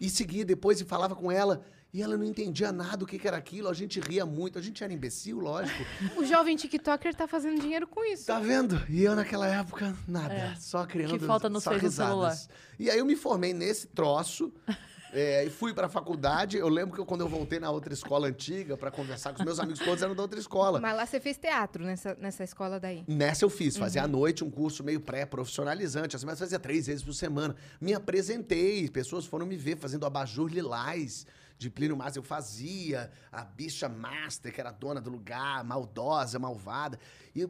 e 0.00 0.08
seguia 0.08 0.44
depois 0.44 0.80
e 0.80 0.84
falava 0.84 1.14
com 1.14 1.30
ela. 1.30 1.62
E 1.92 2.02
ela 2.02 2.18
não 2.18 2.24
entendia 2.24 2.70
nada 2.70 3.02
o 3.02 3.06
que, 3.06 3.18
que 3.18 3.26
era 3.26 3.36
aquilo, 3.38 3.66
a 3.68 3.72
gente 3.72 3.98
ria 3.98 4.26
muito, 4.26 4.58
a 4.58 4.62
gente 4.62 4.84
era 4.84 4.92
imbecil, 4.92 5.38
lógico. 5.40 5.82
O 6.18 6.24
jovem 6.24 6.54
TikToker 6.54 7.14
tá 7.14 7.26
fazendo 7.26 7.60
dinheiro 7.60 7.86
com 7.86 8.04
isso. 8.04 8.26
Tá 8.26 8.38
vendo? 8.38 8.80
E 8.90 9.02
eu 9.02 9.16
naquela 9.16 9.46
época, 9.46 9.96
nada, 10.06 10.34
É. 10.34 10.54
só 10.56 10.84
criando 10.84 11.18
Que 11.18 11.24
falta 11.24 11.48
no 11.48 11.58
risadas. 11.58 12.48
E 12.78 12.90
aí 12.90 12.98
eu 12.98 13.06
me 13.06 13.16
formei 13.16 13.54
nesse 13.54 13.86
troço. 13.86 14.52
é, 15.12 15.44
e 15.44 15.50
fui 15.50 15.72
pra 15.72 15.88
faculdade. 15.88 16.58
Eu 16.58 16.68
lembro 16.68 16.94
que 16.94 17.00
eu, 17.00 17.06
quando 17.06 17.22
eu 17.22 17.28
voltei 17.28 17.58
na 17.58 17.70
outra 17.70 17.92
escola 17.94 18.28
antiga 18.28 18.76
pra 18.76 18.90
conversar 18.90 19.32
com 19.32 19.38
os 19.38 19.44
meus 19.44 19.58
amigos, 19.58 19.78
todos 19.80 20.02
eram 20.02 20.14
da 20.14 20.22
outra 20.22 20.38
escola. 20.38 20.80
Mas 20.80 20.94
lá 20.94 21.06
você 21.06 21.18
fez 21.18 21.38
teatro 21.38 21.84
nessa, 21.84 22.14
nessa 22.20 22.44
escola 22.44 22.78
daí. 22.78 23.02
Nessa 23.08 23.44
eu 23.44 23.50
fiz, 23.50 23.76
fazia 23.78 24.02
à 24.02 24.08
noite 24.08 24.44
um 24.44 24.50
curso 24.50 24.84
meio 24.84 25.00
pré-profissionalizante, 25.00 26.16
assim, 26.16 26.26
mas 26.26 26.38
fazia 26.38 26.58
três 26.58 26.86
vezes 26.86 27.02
por 27.02 27.14
semana. 27.14 27.56
Me 27.80 27.94
apresentei, 27.94 28.88
pessoas 28.90 29.24
foram 29.24 29.46
me 29.46 29.56
ver 29.56 29.78
fazendo 29.78 30.04
abajur 30.04 30.50
lilás 30.50 31.26
de 31.58 31.68
Plínio 31.68 31.96
Mas 31.96 32.16
eu 32.16 32.22
fazia, 32.22 33.10
a 33.32 33.44
bicha 33.44 33.88
master, 33.88 34.52
que 34.54 34.60
era 34.60 34.70
dona 34.70 35.00
do 35.00 35.10
lugar, 35.10 35.64
maldosa, 35.64 36.38
malvada. 36.38 36.98
E, 37.34 37.48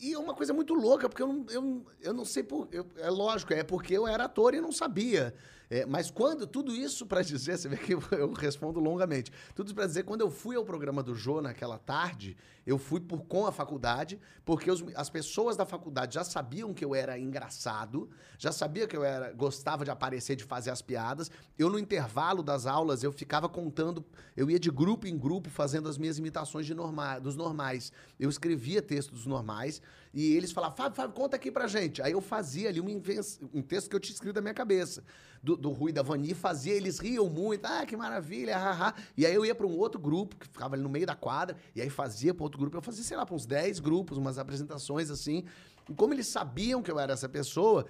e 0.00 0.14
é 0.14 0.18
uma 0.18 0.34
coisa 0.34 0.54
muito 0.54 0.72
louca, 0.74 1.08
porque 1.08 1.22
eu 1.22 1.26
não, 1.28 1.46
eu, 1.50 1.86
eu 2.00 2.14
não 2.14 2.24
sei 2.24 2.42
por. 2.42 2.68
eu- 2.72 2.88
é 2.96 3.10
lógico, 3.10 3.52
é 3.52 3.62
porque 3.62 3.92
eu 3.94 4.06
era 4.08 4.24
ator 4.24 4.54
e 4.54 4.60
não 4.60 4.72
sabia. 4.72 5.34
É, 5.70 5.86
mas 5.86 6.10
quando, 6.10 6.48
tudo 6.48 6.74
isso 6.74 7.06
pra 7.06 7.22
dizer, 7.22 7.56
você 7.56 7.68
vê 7.68 7.76
que 7.76 7.92
eu, 7.94 8.32
respondo 8.32 8.80
longamente. 8.80 9.30
Tudo 9.54 9.66
isso 9.68 9.74
pra 9.74 9.86
dizer, 9.86 10.02
quando 10.02 10.20
eu 10.20 10.30
fui 10.30 10.56
ao 10.56 10.64
programa 10.64 11.00
do 11.00 11.14
Jô 11.14 11.40
naquela 11.40 11.78
tarde, 11.78 12.36
eu 12.66 12.76
fui 12.76 12.98
por 13.00 13.22
com 13.22 13.46
a 13.46 13.52
faculdade, 13.52 14.18
porque 14.44 14.68
os- 14.68 14.84
as 14.96 15.08
pessoas 15.08 15.56
da 15.56 15.64
faculdade 15.64 16.14
já 16.14 16.24
sabiam 16.24 16.74
que 16.74 16.84
eu 16.84 16.92
era 16.94 17.16
engraçado, 17.16 18.10
já 18.36 18.50
sabia 18.50 18.86
que 18.88 18.96
eu 18.96 19.04
era 19.04 19.32
gostava 19.32 19.84
de 19.84 19.90
aparecer, 19.92 20.34
de 20.34 20.42
fazer 20.44 20.70
as 20.70 20.82
piadas. 20.82 21.30
Eu, 21.56 21.70
no 21.70 21.78
intervalo 21.78 22.42
das 22.42 22.66
aulas, 22.66 23.04
eu 23.04 23.12
ficava 23.12 23.48
contando, 23.48 24.04
eu 24.36 24.50
ia 24.50 24.58
de 24.58 24.70
grupo 24.70 25.06
em 25.06 25.16
grupo 25.16 25.48
fazendo 25.48 25.88
as 25.88 25.96
minhas 25.96 26.18
imitações 26.18 26.66
de 26.66 26.74
norma, 26.74 27.20
dos 27.20 27.36
normais. 27.36 27.92
Eu 28.18 28.28
escrevia 28.28 28.82
textos 28.82 29.24
normais 29.24 29.80
e 30.12 30.34
eles 30.34 30.50
falavam, 30.52 30.76
Fábio, 30.76 30.96
Fábio, 30.96 31.14
conta 31.14 31.36
aqui 31.36 31.50
pra 31.50 31.66
gente. 31.66 32.02
Aí 32.02 32.12
eu 32.12 32.20
fazia 32.20 32.68
ali 32.68 32.80
inven- 32.80 33.20
um 33.54 33.62
texto 33.62 33.88
que 33.88 33.94
eu 33.94 34.00
tinha 34.00 34.12
escrito 34.14 34.34
na 34.36 34.40
minha 34.42 34.54
cabeça, 34.54 35.04
do, 35.42 35.56
do 35.56 35.70
Rui 35.70 35.92
da 35.92 36.02
Vani, 36.02 36.34
fazia, 36.34 36.74
eles 36.74 36.98
riam 36.98 37.28
muito, 37.30 37.64
ah, 37.64 37.86
que 37.86 37.96
maravilha, 37.96 38.58
haha. 38.58 38.94
E 39.16 39.24
aí 39.24 39.34
eu 39.34 39.44
ia 39.46 39.54
pra 39.54 39.66
um 39.66 39.76
outro 39.78 40.00
grupo, 40.00 40.36
que 40.36 40.46
ficava 40.48 40.74
ali 40.74 40.82
no 40.82 40.88
meio 40.88 41.06
da 41.06 41.14
quadra, 41.14 41.56
e 41.74 41.80
aí 41.80 41.88
fazia 41.88 42.34
pra 42.34 42.42
outro 42.44 42.58
grupo. 42.58 42.76
Eu 42.76 42.82
fazia, 42.82 43.04
sei 43.04 43.16
lá, 43.16 43.24
pra 43.24 43.34
uns 43.34 43.46
10 43.46 43.78
grupos, 43.78 44.18
umas 44.18 44.36
apresentações 44.38 45.10
assim. 45.10 45.44
E 45.88 45.94
como 45.94 46.12
eles 46.12 46.26
sabiam 46.26 46.82
que 46.82 46.90
eu 46.90 46.98
era 46.98 47.12
essa 47.12 47.28
pessoa, 47.28 47.86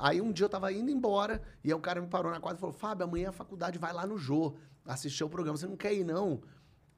aí 0.00 0.20
um 0.20 0.30
dia 0.32 0.44
eu 0.46 0.50
tava 0.50 0.72
indo 0.72 0.90
embora, 0.90 1.40
e 1.64 1.68
aí 1.68 1.74
o 1.74 1.80
cara 1.80 2.00
me 2.00 2.08
parou 2.08 2.30
na 2.30 2.40
quadra 2.40 2.58
e 2.58 2.60
falou, 2.60 2.74
Fábio, 2.74 3.04
amanhã 3.04 3.30
a 3.30 3.32
faculdade 3.32 3.78
vai 3.78 3.92
lá 3.92 4.06
no 4.06 4.18
Jô, 4.18 4.54
assistir 4.84 5.24
o 5.24 5.28
programa, 5.28 5.56
você 5.56 5.66
não 5.66 5.76
quer 5.76 5.94
ir 5.94 6.04
não? 6.04 6.42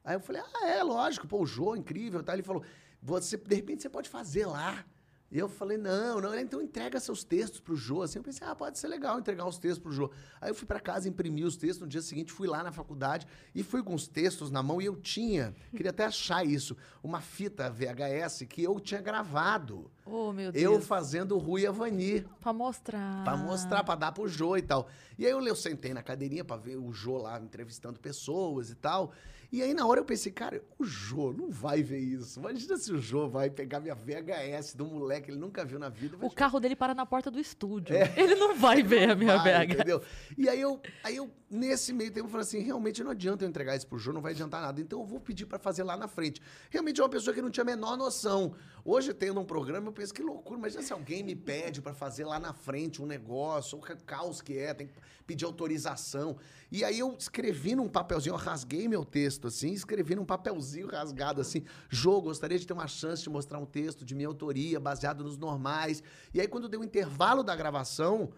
Aí 0.03 0.15
eu 0.15 0.19
falei, 0.19 0.41
ah, 0.41 0.67
é, 0.67 0.83
lógico, 0.83 1.27
pô, 1.27 1.41
o 1.41 1.45
Jô, 1.47 1.75
incrível, 1.75 2.21
tá? 2.21 2.33
Ele 2.33 2.43
falou, 2.43 2.63
você, 3.05 3.37
de 3.37 3.55
repente 3.55 3.83
você 3.83 3.89
pode 3.89 4.09
fazer 4.09 4.47
lá. 4.47 4.83
E 5.31 5.39
eu 5.39 5.49
falei, 5.49 5.75
não, 5.77 6.21
não, 6.21 6.37
então 6.39 6.61
entrega 6.61 6.99
seus 6.99 7.23
textos 7.23 7.59
pro 7.59 7.75
Jô. 7.75 8.03
Assim, 8.03 8.19
eu 8.19 8.23
pensei, 8.23 8.47
ah, 8.47 8.55
pode 8.55 8.77
ser 8.77 8.87
legal 8.87 9.19
entregar 9.19 9.45
os 9.45 9.57
textos 9.57 9.79
pro 9.79 9.91
Jô. 9.91 10.09
Aí 10.39 10.49
eu 10.49 10.55
fui 10.55 10.65
pra 10.67 10.79
casa, 10.79 11.09
imprimi 11.09 11.43
os 11.43 11.57
textos, 11.57 11.79
no 11.79 11.87
dia 11.87 12.01
seguinte 12.01 12.31
fui 12.31 12.47
lá 12.47 12.63
na 12.63 12.71
faculdade 12.71 13.27
e 13.53 13.61
fui 13.63 13.83
com 13.83 13.93
os 13.95 14.07
textos 14.07 14.49
na 14.51 14.61
mão 14.63 14.79
e 14.81 14.85
eu 14.85 14.95
tinha, 14.95 15.53
queria 15.71 15.89
até 15.89 16.05
achar 16.05 16.45
isso, 16.45 16.77
uma 17.03 17.19
fita 17.21 17.69
VHS 17.69 18.43
que 18.47 18.63
eu 18.63 18.79
tinha 18.79 19.01
gravado. 19.01 19.91
Oh, 20.05 20.31
meu 20.31 20.51
Eu 20.53 20.73
Deus. 20.73 20.85
fazendo 20.87 21.35
o 21.35 21.39
Rui 21.39 21.61
e 21.63 21.67
a 21.67 21.71
Vani. 21.71 22.21
Pra 22.39 22.53
mostrar. 22.53 23.23
Pra 23.23 23.35
mostrar, 23.35 23.83
pra 23.83 23.95
dar 23.95 24.11
pro 24.11 24.27
Jô 24.27 24.55
e 24.55 24.61
tal. 24.61 24.87
E 25.17 25.25
aí 25.25 25.31
eu, 25.31 25.41
eu 25.45 25.55
sentei 25.55 25.93
na 25.93 26.03
cadeirinha 26.03 26.45
pra 26.45 26.55
ver 26.55 26.77
o 26.77 26.93
Jô 26.93 27.17
lá 27.17 27.39
entrevistando 27.41 27.99
pessoas 27.99 28.69
e 28.69 28.75
tal. 28.75 29.11
E 29.55 29.61
aí 29.61 29.73
na 29.73 29.87
hora 29.87 30.01
eu 30.01 30.03
pensei, 30.03 30.33
cara, 30.33 30.61
o 30.77 30.83
Jô 30.83 31.31
não 31.31 31.49
vai 31.49 31.81
ver 31.81 31.99
isso. 31.99 32.41
Imagina 32.41 32.75
se 32.75 32.91
o 32.91 32.99
Jô 32.99 33.29
vai 33.29 33.49
pegar 33.49 33.79
minha 33.79 33.95
VHS 33.95 34.75
do 34.75 34.85
moleque, 34.85 35.31
ele 35.31 35.39
nunca 35.39 35.63
viu 35.63 35.79
na 35.79 35.87
vida. 35.87 36.17
vai 36.17 36.27
O 36.27 36.29
carro 36.29 36.59
dele 36.59 36.75
para 36.75 36.93
na 36.93 37.05
porta 37.05 37.31
do 37.31 37.39
estúdio. 37.39 37.95
É. 37.95 38.13
Ele 38.17 38.35
não 38.35 38.53
vai 38.57 38.83
ver 38.83 39.11
a 39.11 39.15
minha 39.15 39.37
vai, 39.37 39.65
BH. 39.65 39.71
Entendeu? 39.75 40.01
E 40.37 40.49
aí 40.49 40.59
eu, 40.59 40.81
aí 41.01 41.15
eu, 41.15 41.31
nesse 41.49 41.93
meio 41.93 42.11
tempo, 42.11 42.27
eu 42.27 42.31
falei 42.31 42.45
assim: 42.45 42.59
realmente 42.59 43.01
não 43.01 43.11
adianta 43.11 43.45
eu 43.45 43.49
entregar 43.49 43.77
isso 43.77 43.87
pro 43.87 43.97
Jô, 43.97 44.11
não 44.11 44.19
vai 44.19 44.33
adiantar 44.33 44.61
nada. 44.61 44.81
Então 44.81 44.99
eu 44.99 45.05
vou 45.05 45.21
pedir 45.21 45.45
pra 45.45 45.57
fazer 45.57 45.83
lá 45.83 45.95
na 45.95 46.09
frente. 46.09 46.41
Realmente 46.69 46.99
é 46.99 47.03
uma 47.05 47.09
pessoa 47.09 47.33
que 47.33 47.41
não 47.41 47.49
tinha 47.49 47.63
a 47.63 47.65
menor 47.65 47.95
noção. 47.95 48.53
Hoje, 48.87 49.15
tendo 49.15 49.39
um 49.39 49.43
programa, 49.45 49.87
eu 49.87 49.91
penso 49.91 50.13
que 50.13 50.21
loucura. 50.21 50.59
Imagina 50.59 50.83
se 50.83 50.93
alguém 50.93 51.23
me 51.23 51.35
pede 51.35 51.81
pra 51.81 51.91
fazer 51.91 52.23
lá 52.23 52.39
na 52.39 52.53
frente 52.53 53.01
um 53.01 53.05
negócio, 53.07 53.79
o 53.79 53.81
ca- 53.81 53.95
caos 54.05 54.43
que 54.43 54.59
é, 54.59 54.75
tem 54.75 54.85
que 54.85 54.93
pedir 55.25 55.43
autorização. 55.43 56.37
E 56.71 56.83
aí 56.83 56.99
eu 56.99 57.15
escrevi 57.17 57.73
num 57.73 57.89
papelzinho, 57.89 58.33
eu 58.33 58.37
rasguei 58.37 58.87
meu 58.87 59.03
texto 59.03 59.47
assim, 59.47 59.71
escrevi 59.73 60.13
num 60.13 60.23
papelzinho 60.23 60.85
rasgado 60.85 61.41
assim: 61.41 61.63
Jô, 61.89 62.21
gostaria 62.21 62.59
de 62.59 62.67
ter 62.67 62.73
uma 62.73 62.87
chance 62.87 63.23
de 63.23 63.29
mostrar 63.31 63.57
um 63.57 63.65
texto 63.65 64.05
de 64.05 64.13
minha 64.13 64.27
autoria, 64.27 64.79
baseado 64.79 65.23
nos 65.23 65.35
normais. 65.35 66.03
E 66.31 66.39
aí, 66.39 66.47
quando 66.47 66.69
deu 66.69 66.81
o 66.81 66.85
intervalo 66.85 67.41
da 67.41 67.55
gravação, 67.55 68.29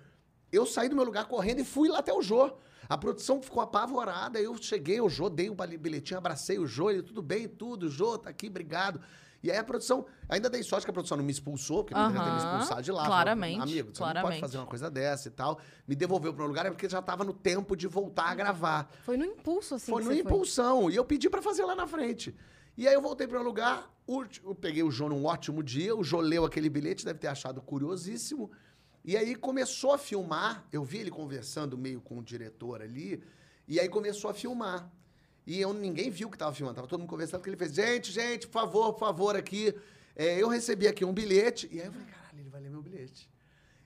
eu 0.49 0.65
saí 0.65 0.87
do 0.87 0.95
meu 0.95 1.03
lugar 1.03 1.27
correndo 1.27 1.59
e 1.59 1.65
fui 1.65 1.89
lá 1.89 1.99
até 1.99 2.13
o 2.13 2.21
Jô. 2.21 2.53
A 2.87 2.97
produção 2.97 3.41
ficou 3.41 3.61
apavorada, 3.61 4.39
eu 4.39 4.55
cheguei, 4.55 5.01
o 5.01 5.09
Jô, 5.09 5.29
dei 5.29 5.49
o 5.49 5.53
bali- 5.55 5.77
bilhetinho, 5.77 6.17
abracei 6.19 6.57
o 6.57 6.65
Jô, 6.65 6.89
ele, 6.89 7.03
tudo 7.03 7.21
bem, 7.21 7.49
tudo, 7.49 7.89
Jô, 7.89 8.17
tá 8.17 8.29
aqui, 8.29 8.47
obrigado. 8.47 9.01
E 9.43 9.51
aí 9.51 9.57
a 9.57 9.63
produção, 9.63 10.05
ainda 10.27 10.49
dei 10.49 10.63
sorte 10.63 10.85
que 10.85 10.89
a 10.89 10.93
produção 10.93 11.17
não 11.17 11.23
me 11.23 11.31
expulsou, 11.31 11.83
porque 11.83 11.93
não 11.93 12.11
deveria 12.11 12.27
ter 12.27 12.31
me 12.31 12.37
expulsado 12.37 12.81
de 12.81 12.91
lá. 12.91 13.01
Falou, 13.03 13.15
claramente, 13.15 13.61
Amigo, 13.61 13.95
você 13.95 14.01
não 14.01 14.07
pode 14.07 14.13
claramente. 14.13 14.41
fazer 14.41 14.57
uma 14.57 14.65
coisa 14.65 14.89
dessa 14.89 15.27
e 15.27 15.31
tal. 15.31 15.59
Me 15.87 15.95
devolveu 15.95 16.33
para 16.33 16.43
um 16.43 16.47
lugar, 16.47 16.65
é 16.65 16.69
porque 16.69 16.89
já 16.89 17.01
tava 17.01 17.23
no 17.23 17.33
tempo 17.33 17.75
de 17.75 17.87
voltar 17.87 18.29
a 18.29 18.35
gravar. 18.35 18.91
Foi 19.03 19.15
no 19.15 19.25
impulso, 19.25 19.75
assim, 19.75 19.91
Foi 19.91 20.03
no 20.03 20.13
impulsão. 20.13 20.89
E 20.89 20.95
eu 20.95 21.05
pedi 21.05 21.29
pra 21.29 21.41
fazer 21.41 21.63
lá 21.65 21.75
na 21.75 21.85
frente. 21.87 22.35
E 22.75 22.87
aí 22.87 22.93
eu 22.93 23.01
voltei 23.01 23.27
para 23.27 23.39
o 23.39 23.43
lugar, 23.43 23.91
eu 24.43 24.53
peguei 24.53 24.83
o 24.83 24.91
Jô 24.91 25.09
num 25.09 25.25
ótimo 25.25 25.63
dia, 25.63 25.95
o 25.95 26.03
Jô 26.03 26.19
leu 26.19 26.45
aquele 26.45 26.69
bilhete, 26.69 27.03
deve 27.03 27.17
ter 27.19 27.27
achado 27.27 27.61
curiosíssimo. 27.61 28.51
E 29.03 29.15
aí 29.17 29.35
começou 29.35 29.93
a 29.93 29.97
filmar, 29.97 30.65
eu 30.71 30.83
vi 30.83 30.97
ele 30.97 31.09
conversando 31.09 31.77
meio 31.77 32.01
com 32.01 32.19
o 32.19 32.23
diretor 32.23 32.81
ali, 32.81 33.23
e 33.67 33.79
aí 33.79 33.89
começou 33.89 34.29
a 34.29 34.33
filmar. 34.33 34.91
E 35.47 35.61
eu, 35.61 35.73
ninguém 35.73 36.09
viu 36.09 36.29
que 36.29 36.37
tava 36.37 36.53
filmando, 36.53 36.75
tava 36.75 36.89
todo 36.89 36.99
mundo 36.99 37.09
conversando, 37.09 37.41
que 37.41 37.49
ele 37.49 37.55
fez, 37.55 37.73
gente, 37.73 38.11
gente, 38.11 38.45
por 38.47 38.53
favor, 38.59 38.91
por 38.91 38.99
favor, 38.99 39.35
aqui. 39.37 39.73
É, 40.13 40.37
eu 40.37 40.49
recebi 40.49 40.89
aqui 40.89 41.05
um 41.05 41.13
bilhete, 41.13 41.69
e 41.71 41.79
aí 41.79 41.87
eu 41.87 41.91
falei, 41.93 42.07
caralho, 42.07 42.39
ele 42.39 42.49
vai 42.49 42.59
ler 42.59 42.69
meu 42.69 42.81
bilhete. 42.81 43.29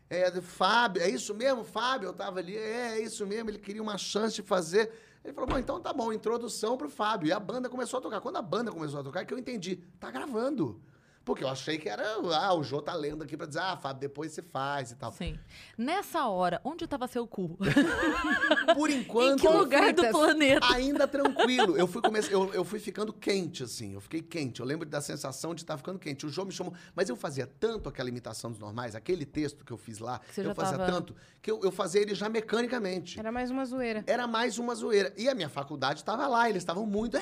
É, 0.09 0.41
Fábio, 0.41 1.03
é 1.03 1.07
isso 1.07 1.35
mesmo, 1.35 1.63
Fábio? 1.63 2.07
Eu 2.07 2.13
tava 2.13 2.39
ali, 2.39 2.57
é, 2.57 2.97
é 2.97 3.01
isso 3.03 3.27
mesmo, 3.27 3.51
ele 3.51 3.59
queria 3.59 3.81
uma 3.81 3.95
chance 3.95 4.33
de 4.35 4.41
fazer. 4.41 4.91
Ele 5.23 5.33
falou, 5.33 5.47
bom, 5.47 5.59
então 5.59 5.79
tá 5.79 5.93
bom, 5.93 6.11
introdução 6.11 6.75
pro 6.75 6.89
Fábio. 6.89 7.27
E 7.27 7.31
a 7.31 7.39
banda 7.39 7.69
começou 7.69 7.99
a 7.99 8.01
tocar. 8.01 8.21
Quando 8.21 8.37
a 8.37 8.41
banda 8.41 8.71
começou 8.71 8.99
a 8.99 9.03
tocar, 9.03 9.21
é 9.21 9.25
que 9.25 9.33
eu 9.33 9.37
entendi, 9.37 9.75
tá 9.99 10.09
gravando. 10.09 10.81
Porque 11.23 11.43
eu 11.43 11.47
achei 11.47 11.77
que 11.77 11.87
era, 11.87 12.03
ah, 12.15 12.53
o 12.53 12.63
Jô 12.63 12.81
tá 12.81 12.93
lendo 12.93 13.23
aqui 13.23 13.37
pra 13.37 13.45
dizer, 13.45 13.59
ah, 13.59 13.77
Fábio, 13.77 14.01
depois 14.01 14.31
você 14.31 14.41
faz 14.41 14.91
e 14.91 14.95
tal. 14.95 15.11
Sim. 15.11 15.37
Nessa 15.77 16.27
hora, 16.27 16.59
onde 16.63 16.87
tava 16.87 17.07
seu 17.07 17.27
cu? 17.27 17.57
Por 18.75 18.89
em 18.89 19.01
enquanto, 19.01 19.41
que 19.41 19.47
lugar 19.47 19.93
do 19.93 20.07
planeta? 20.09 20.65
ainda 20.73 21.07
tranquilo. 21.07 21.77
Eu 21.77 21.87
fui, 21.87 22.01
come... 22.01 22.19
eu, 22.29 22.53
eu 22.53 22.63
fui 22.65 22.79
ficando 22.79 23.13
quente, 23.13 23.63
assim. 23.63 23.93
Eu 23.93 24.01
fiquei 24.01 24.21
quente. 24.21 24.61
Eu 24.61 24.65
lembro 24.65 24.87
da 24.87 24.99
sensação 24.99 25.53
de 25.53 25.61
estar 25.61 25.77
ficando 25.77 25.99
quente. 25.99 26.25
O 26.25 26.29
João 26.29 26.47
me 26.47 26.53
chamou. 26.53 26.73
Mas 26.95 27.09
eu 27.09 27.15
fazia 27.15 27.45
tanto 27.45 27.87
aquela 27.87 28.09
imitação 28.09 28.49
dos 28.49 28.59
normais, 28.59 28.95
aquele 28.95 29.25
texto 29.25 29.63
que 29.63 29.71
eu 29.71 29.77
fiz 29.77 29.99
lá, 29.99 30.19
eu 30.35 30.55
fazia 30.55 30.77
tava- 30.77 30.91
tanto, 30.91 31.15
que 31.41 31.51
eu, 31.51 31.59
eu 31.63 31.71
fazia 31.71 32.01
ele 32.01 32.15
já 32.15 32.29
mecanicamente. 32.29 33.19
Era 33.19 33.31
mais 33.31 33.51
uma 33.51 33.65
zoeira. 33.65 34.03
Era 34.07 34.27
mais 34.27 34.57
uma 34.57 34.73
zoeira. 34.73 35.13
E 35.17 35.29
a 35.29 35.35
minha 35.35 35.49
faculdade 35.49 35.99
estava 35.99 36.27
lá, 36.27 36.49
eles 36.49 36.61
estavam 36.63 36.85
muito 36.85 37.17
é, 37.17 37.21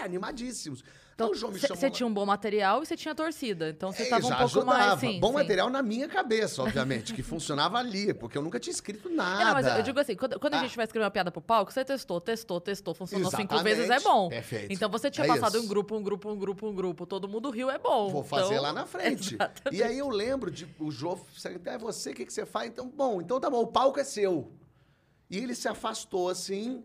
animadíssimos. 0.00 0.82
Então, 1.14 1.32
o 1.32 1.34
João 1.34 1.52
me 1.52 1.58
chamou. 1.58 1.76
Você 1.76 1.86
lá- 1.86 1.90
tinha 1.92 2.06
um 2.06 2.12
bom 2.14 2.24
material 2.24 2.80
e 2.80 2.86
você 2.86 2.96
tinha 2.96 3.12
torcida. 3.12 3.70
Então 3.70 3.90
você 3.90 4.04
É, 4.04 4.08
tava 4.08 4.24
um 4.24 4.28
pouco 4.28 4.64
mais. 4.64 4.80
ajudava. 4.82 5.00
Sim, 5.00 5.18
Bom 5.18 5.28
sim. 5.28 5.34
material 5.34 5.68
na 5.68 5.82
minha 5.82 6.06
cabeça, 6.06 6.62
obviamente, 6.62 7.12
que 7.12 7.24
funcionava 7.24 7.76
ali, 7.76 8.14
porque 8.14 8.38
eu 8.38 8.42
nunca 8.42 8.60
tinha 8.60 8.72
escrito 8.72 9.08
nada. 9.10 9.42
É, 9.42 9.44
não, 9.46 9.52
mas 9.54 9.66
eu 9.66 9.82
digo 9.82 9.98
assim, 9.98 10.14
quando, 10.14 10.38
quando 10.38 10.54
a 10.54 10.60
Ah. 10.60 10.62
gente 10.62 10.76
vai 10.76 10.84
escrever 10.84 11.04
uma 11.04 11.10
piada 11.10 11.32
pro 11.32 11.40
palco, 11.42 11.72
você 11.72 11.84
testou, 11.84 12.20
testou, 12.20 12.60
testou, 12.60 12.94
funcionou 12.94 13.30
cinco 13.32 13.52
Exatamente. 13.54 13.64
vezes, 13.76 13.90
é 13.90 13.98
bom. 13.98 14.28
Perfeito. 14.28 14.72
Então 14.72 14.88
você 14.88 15.10
tinha 15.10 15.24
É 15.24 15.28
passado 15.28 15.56
isso. 15.56 15.64
um 15.64 15.68
grupo, 15.68 15.96
um 15.96 16.02
grupo, 16.04 16.30
um 16.30 16.38
grupo, 16.38 16.68
um 16.68 16.74
grupo, 16.74 17.04
todo 17.04 17.26
mundo 17.26 17.50
riu, 17.50 17.68
é 17.68 17.78
bom. 17.78 18.10
Vou 18.10 18.22
fazer 18.22 18.52
Então, 18.52 18.62
lá 18.62 18.72
na 18.72 18.86
frente. 18.86 19.34
exatamente. 19.34 19.76
E 19.76 19.82
aí 19.82 19.98
eu 19.98 20.08
lembro 20.08 20.52
de 20.52 20.68
o 20.78 20.88
Jô, 20.92 21.18
é 21.64 21.78
você, 21.78 22.10
o 22.10 22.14
que, 22.14 22.26
que 22.26 22.32
você 22.32 22.46
faz? 22.46 22.68
Então, 22.68 22.88
bom, 22.88 23.20
então 23.20 23.40
tá 23.40 23.50
bom, 23.50 23.60
o 23.62 23.66
palco 23.66 23.98
é 23.98 24.04
seu. 24.04 24.52
E 25.28 25.36
ele 25.36 25.54
se 25.56 25.66
afastou 25.66 26.28
assim. 26.28 26.84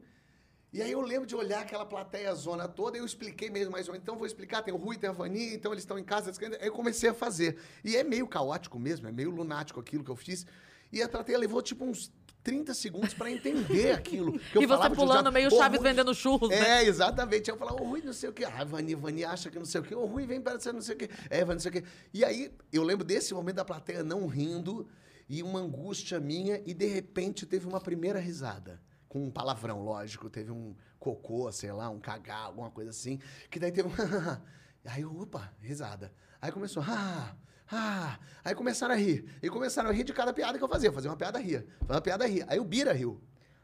E 0.73 0.81
aí 0.81 0.91
eu 0.91 1.01
lembro 1.01 1.27
de 1.27 1.35
olhar 1.35 1.61
aquela 1.61 1.85
plateia 1.85 2.33
zona 2.33 2.67
toda, 2.67 2.97
e 2.97 2.99
eu 2.99 3.05
expliquei 3.05 3.47
mesmo 3.47 3.71
mais 3.71 3.87
ou 3.87 3.91
menos. 3.91 4.03
Então 4.03 4.17
vou 4.17 4.25
explicar, 4.25 4.63
tem 4.63 4.73
o 4.73 4.77
Rui, 4.77 4.97
tem 4.97 5.07
a 5.07 5.13
Vani, 5.13 5.53
então 5.53 5.71
eles 5.71 5.83
estão 5.83 5.99
em 5.99 6.03
casa. 6.03 6.31
Aí 6.59 6.67
eu 6.67 6.73
comecei 6.73 7.11
a 7.11 7.13
fazer. 7.13 7.57
E 7.85 7.95
é 7.95 8.03
meio 8.03 8.27
caótico 8.27 8.79
mesmo, 8.79 9.07
é 9.07 9.11
meio 9.11 9.29
lunático 9.29 9.79
aquilo 9.79 10.03
que 10.03 10.09
eu 10.09 10.15
fiz. 10.15 10.47
E 10.91 10.99
a 10.99 11.07
plateia 11.07 11.37
levou 11.37 11.61
tipo 11.61 11.85
uns 11.85 12.11
30 12.43 12.73
segundos 12.73 13.13
pra 13.13 13.29
entender 13.29 13.91
aquilo. 13.93 14.39
que 14.39 14.57
eu 14.57 14.63
E 14.63 14.65
você 14.65 14.89
pulando 14.89 15.31
meio 15.31 15.47
Ô, 15.47 15.57
Chaves 15.57 15.79
Rui, 15.79 15.89
vendendo 15.89 16.13
churros, 16.15 16.49
né? 16.49 16.81
é, 16.81 16.85
exatamente. 16.85 17.51
Eu 17.51 17.57
falava, 17.57 17.79
o 17.79 17.87
Rui 17.87 18.01
não 18.03 18.13
sei 18.13 18.29
o 18.29 18.33
quê. 18.33 18.43
Ah, 18.43 18.63
Vani, 18.63 18.95
Vani 18.95 19.23
acha 19.23 19.51
que 19.51 19.59
não 19.59 19.65
sei 19.65 19.79
o 19.79 19.83
quê. 19.83 19.93
O 19.93 20.05
Rui 20.05 20.25
vem 20.25 20.41
para 20.41 20.53
não 20.73 20.81
sei 20.81 20.95
o 20.95 20.97
quê. 20.97 21.07
É, 21.29 21.45
Vani 21.45 21.53
não 21.53 21.59
sei 21.59 21.69
o 21.69 21.73
quê. 21.73 21.83
E 22.11 22.25
aí, 22.25 22.51
eu 22.71 22.81
lembro 22.81 23.05
desse 23.05 23.31
momento 23.31 23.57
da 23.57 23.65
plateia 23.65 24.03
não 24.03 24.25
rindo 24.25 24.87
e 25.29 25.43
uma 25.43 25.59
angústia 25.59 26.19
minha 26.19 26.63
e, 26.65 26.73
de 26.73 26.87
repente, 26.87 27.45
teve 27.45 27.67
uma 27.67 27.79
primeira 27.79 28.19
risada. 28.19 28.81
Com 29.13 29.23
um 29.25 29.29
palavrão, 29.29 29.83
lógico. 29.83 30.27
Teve 30.27 30.51
um 30.51 30.75
cocô, 30.97 31.51
sei 31.51 31.71
lá, 31.71 31.87
um 31.87 31.99
cagar, 31.99 32.45
alguma 32.45 32.71
coisa 32.71 32.89
assim. 32.89 33.19
Que 33.51 33.59
daí 33.59 33.71
teve 33.71 33.87
um. 33.87 33.91
aí, 34.83 35.05
opa, 35.05 35.53
risada. 35.61 36.11
Aí 36.41 36.51
começou, 36.51 36.81
ah, 36.83 37.35
ah. 37.71 38.17
Aí 38.43 38.55
começaram 38.55 38.95
a 38.95 38.97
rir. 38.97 39.29
E 39.39 39.51
começaram 39.51 39.91
a 39.91 39.93
rir 39.93 40.03
de 40.03 40.13
cada 40.13 40.33
piada 40.33 40.57
que 40.57 40.63
eu 40.63 40.67
fazia. 40.67 40.89
Eu 40.89 40.93
fazia 40.93 41.11
uma 41.11 41.15
piada, 41.15 41.37
ria. 41.37 41.63
Fazia 41.81 41.95
uma 41.95 42.01
piada, 42.01 42.25
ria. 42.25 42.43
Aí 42.49 42.59
o 42.59 42.65
Bira 42.65 42.91
riu. 42.91 43.21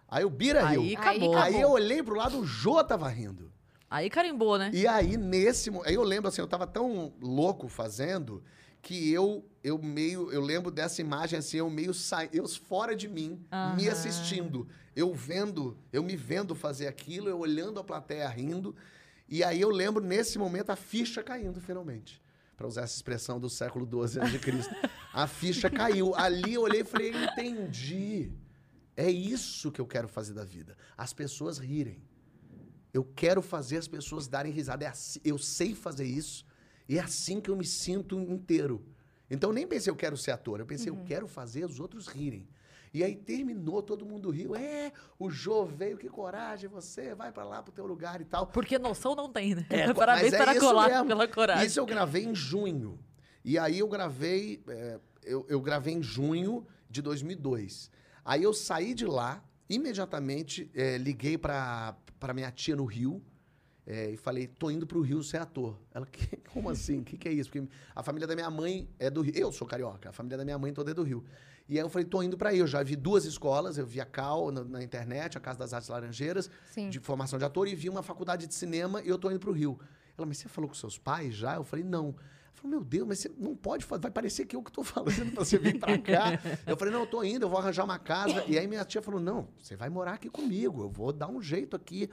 Aí 0.07 0.23
o 0.23 0.29
Bira 0.29 0.67
Aí 0.67 0.77
riu. 0.77 0.99
acabou. 0.99 1.35
Aí 1.35 1.59
eu 1.59 1.71
olhei 1.71 2.03
pro 2.03 2.15
lado, 2.15 2.39
o 2.39 2.45
Jô 2.45 2.83
tava 2.83 3.09
rindo. 3.09 3.51
Aí 3.89 4.07
carimbou, 4.07 4.55
né? 4.59 4.69
E 4.71 4.85
aí, 4.85 5.17
nesse. 5.17 5.71
Aí 5.83 5.95
eu 5.95 6.03
lembro 6.03 6.27
assim, 6.27 6.41
eu 6.41 6.47
tava 6.47 6.67
tão 6.67 7.11
louco 7.19 7.67
fazendo 7.67 8.43
que 8.81 9.11
eu, 9.11 9.45
eu 9.63 9.77
meio. 9.77 10.31
Eu 10.31 10.41
lembro 10.41 10.71
dessa 10.71 11.01
imagem 11.01 11.39
assim, 11.39 11.57
eu 11.57 11.69
meio 11.69 11.93
sai, 11.93 12.29
eu 12.33 12.47
fora 12.47 12.95
de 12.95 13.07
mim, 13.07 13.43
me 13.77 13.87
Aham. 13.87 13.91
assistindo. 13.91 14.67
Eu 14.95 15.13
vendo, 15.13 15.77
eu 15.93 16.03
me 16.03 16.15
vendo 16.15 16.55
fazer 16.55 16.87
aquilo, 16.87 17.29
eu 17.29 17.39
olhando 17.39 17.79
a 17.79 17.83
plateia 17.83 18.27
rindo. 18.27 18.75
E 19.27 19.43
aí 19.43 19.61
eu 19.61 19.69
lembro, 19.69 20.03
nesse 20.03 20.39
momento, 20.39 20.71
a 20.71 20.75
ficha 20.75 21.21
caindo 21.21 21.61
finalmente. 21.61 22.21
Pra 22.57 22.67
usar 22.67 22.81
essa 22.81 22.95
expressão 22.95 23.39
do 23.39 23.49
século 23.49 23.87
XII 23.87 24.21
a.C. 24.21 24.69
a 25.13 25.27
ficha 25.27 25.69
caiu. 25.69 26.13
Ali 26.15 26.55
eu 26.55 26.63
olhei 26.63 26.81
e 26.81 26.83
falei, 26.83 27.13
entendi. 27.13 28.31
É 28.97 29.09
isso 29.09 29.71
que 29.71 29.79
eu 29.79 29.85
quero 29.85 30.09
fazer 30.09 30.33
da 30.33 30.43
vida. 30.43 30.75
As 30.97 31.13
pessoas 31.13 31.57
rirem. 31.57 32.03
Eu 32.93 33.05
quero 33.05 33.41
fazer 33.41 33.77
as 33.77 33.87
pessoas 33.87 34.27
darem 34.27 34.51
risada. 34.51 34.85
É 34.85 34.91
eu 35.23 35.37
sei 35.37 35.73
fazer 35.73 36.05
isso. 36.05 36.45
E 36.89 36.97
é 36.97 37.01
assim 37.01 37.39
que 37.39 37.51
eu 37.51 37.55
me 37.55 37.63
sinto 37.63 38.19
inteiro. 38.19 38.83
Então 39.29 39.51
eu 39.51 39.53
nem 39.53 39.67
pensei, 39.67 39.91
eu 39.91 39.95
quero 39.95 40.17
ser 40.17 40.31
ator. 40.31 40.59
Eu 40.59 40.65
pensei, 40.65 40.89
eu 40.89 40.97
quero 41.05 41.27
fazer 41.27 41.63
os 41.63 41.79
outros 41.79 42.07
rirem. 42.07 42.49
E 42.91 43.03
aí 43.03 43.15
terminou, 43.15 43.83
todo 43.83 44.03
mundo 44.03 44.31
riu. 44.31 44.55
É, 44.55 44.91
o 45.19 45.29
Jô 45.29 45.63
veio, 45.63 45.99
que 45.99 46.09
coragem, 46.09 46.67
você 46.67 47.13
vai 47.13 47.31
pra 47.31 47.43
lá 47.43 47.61
pro 47.61 47.71
teu 47.71 47.85
lugar 47.85 48.19
e 48.19 48.25
tal. 48.25 48.47
Porque 48.47 48.79
noção 48.79 49.13
não 49.13 49.31
tem, 49.31 49.53
né? 49.53 49.67
É, 49.69 49.93
Parabéns 49.93 50.33
é 50.33 50.37
para 50.37 50.59
colar 50.59 50.89
mesmo. 50.89 51.05
pela 51.05 51.27
coragem. 51.27 51.67
Isso 51.67 51.79
eu 51.79 51.85
gravei 51.85 52.25
em 52.25 52.33
junho. 52.33 52.97
E 53.45 53.59
aí 53.59 53.77
eu 53.77 53.87
gravei, 53.87 54.63
é, 54.67 54.99
eu, 55.23 55.45
eu 55.47 55.61
gravei 55.61 55.93
em 55.93 56.01
junho 56.01 56.65
de 56.89 57.03
2002. 57.03 57.91
Aí 58.25 58.41
eu 58.41 58.53
saí 58.53 58.95
de 58.95 59.05
lá, 59.05 59.43
imediatamente 59.69 60.71
é, 60.73 60.97
liguei 60.97 61.37
pra 61.37 61.95
minha 62.33 62.51
tia 62.51 62.75
no 62.75 62.85
Rio 62.85 63.23
é, 63.91 64.11
e 64.11 64.17
falei, 64.17 64.45
tô 64.45 64.69
indo 64.69 64.85
pro 64.85 65.01
Rio 65.01 65.23
ser 65.23 65.37
ator. 65.37 65.75
Ela, 65.93 66.05
"Que- 66.05 66.37
como 66.53 66.69
assim? 66.69 66.99
O 66.99 67.03
que, 67.03 67.17
que 67.17 67.27
é 67.27 67.31
isso? 67.33 67.49
Porque 67.49 67.67
a 67.95 68.03
família 68.03 68.27
da 68.27 68.35
minha 68.35 68.49
mãe 68.49 68.87
é 68.99 69.09
do 69.09 69.21
Rio. 69.21 69.33
Eu 69.35 69.51
sou 69.51 69.67
carioca, 69.67 70.09
a 70.09 70.11
família 70.13 70.37
da 70.37 70.45
minha 70.45 70.57
mãe 70.59 70.71
toda 70.71 70.91
é 70.91 70.93
do 70.93 71.01
Rio. 71.01 71.25
E 71.67 71.73
aí 71.77 71.83
eu 71.83 71.89
falei, 71.89 72.05
tô 72.05 72.21
indo 72.21 72.37
pra 72.37 72.49
aí. 72.51 72.59
Eu 72.59 72.67
já 72.67 72.81
vi 72.83 72.95
duas 72.95 73.25
escolas, 73.25 73.77
eu 73.79 73.85
vi 73.87 73.99
a 73.99 74.05
Cal 74.05 74.51
na, 74.51 74.63
na 74.63 74.83
internet, 74.83 75.37
a 75.37 75.41
Casa 75.41 75.57
das 75.59 75.73
Artes 75.73 75.89
Laranjeiras, 75.89 76.49
Sim. 76.71 76.89
de 76.89 76.99
formação 76.99 77.37
de 77.39 77.45
ator, 77.45 77.67
e 77.67 77.73
vi 77.75 77.89
uma 77.89 78.03
faculdade 78.03 78.45
de 78.47 78.53
cinema 78.53 79.01
e 79.01 79.09
eu 79.09 79.17
tô 79.17 79.29
indo 79.31 79.39
pro 79.39 79.51
Rio. 79.51 79.79
Ela, 80.17 80.25
mas 80.27 80.37
você 80.37 80.47
falou 80.47 80.67
com 80.69 80.75
seus 80.75 80.97
pais 80.97 81.33
já? 81.35 81.55
Eu 81.55 81.63
falei, 81.63 81.83
não. 81.85 82.07
Ela 82.09 82.53
falou, 82.53 82.71
meu 82.77 82.83
Deus, 82.83 83.07
mas 83.07 83.19
você 83.19 83.31
não 83.37 83.55
pode 83.55 83.85
fazer, 83.85 84.01
vai 84.01 84.11
parecer 84.11 84.45
que 84.45 84.55
eu 84.55 84.61
que 84.63 84.71
tô 84.71 84.83
falando 84.85 85.31
pra 85.33 85.43
você 85.45 85.57
vir 85.57 85.79
pra 85.79 85.97
cá. 85.97 86.39
eu 86.67 86.75
falei, 86.77 86.93
não, 86.93 87.01
eu 87.01 87.07
tô 87.07 87.23
indo, 87.23 87.45
eu 87.45 87.49
vou 87.49 87.57
arranjar 87.59 87.83
uma 87.85 87.97
casa. 87.99 88.43
E 88.47 88.57
aí 88.57 88.67
minha 88.67 88.83
tia 88.85 89.01
falou, 89.01 89.19
não, 89.19 89.47
você 89.57 89.75
vai 89.75 89.89
morar 89.89 90.13
aqui 90.13 90.29
comigo, 90.29 90.81
eu 90.83 90.89
vou 90.89 91.11
dar 91.13 91.27
um 91.27 91.41
jeito 91.41 91.75
aqui. 91.75 92.09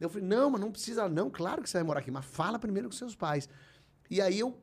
Eu 0.00 0.08
falei, 0.10 0.26
não, 0.26 0.50
mas 0.50 0.60
não 0.60 0.70
precisa, 0.70 1.08
não, 1.08 1.30
claro 1.30 1.62
que 1.62 1.70
você 1.70 1.78
vai 1.78 1.84
morar 1.84 2.00
aqui, 2.00 2.10
mas 2.10 2.24
fala 2.24 2.58
primeiro 2.58 2.88
com 2.88 2.94
seus 2.94 3.14
pais. 3.14 3.48
E 4.10 4.20
aí 4.20 4.38
eu, 4.38 4.58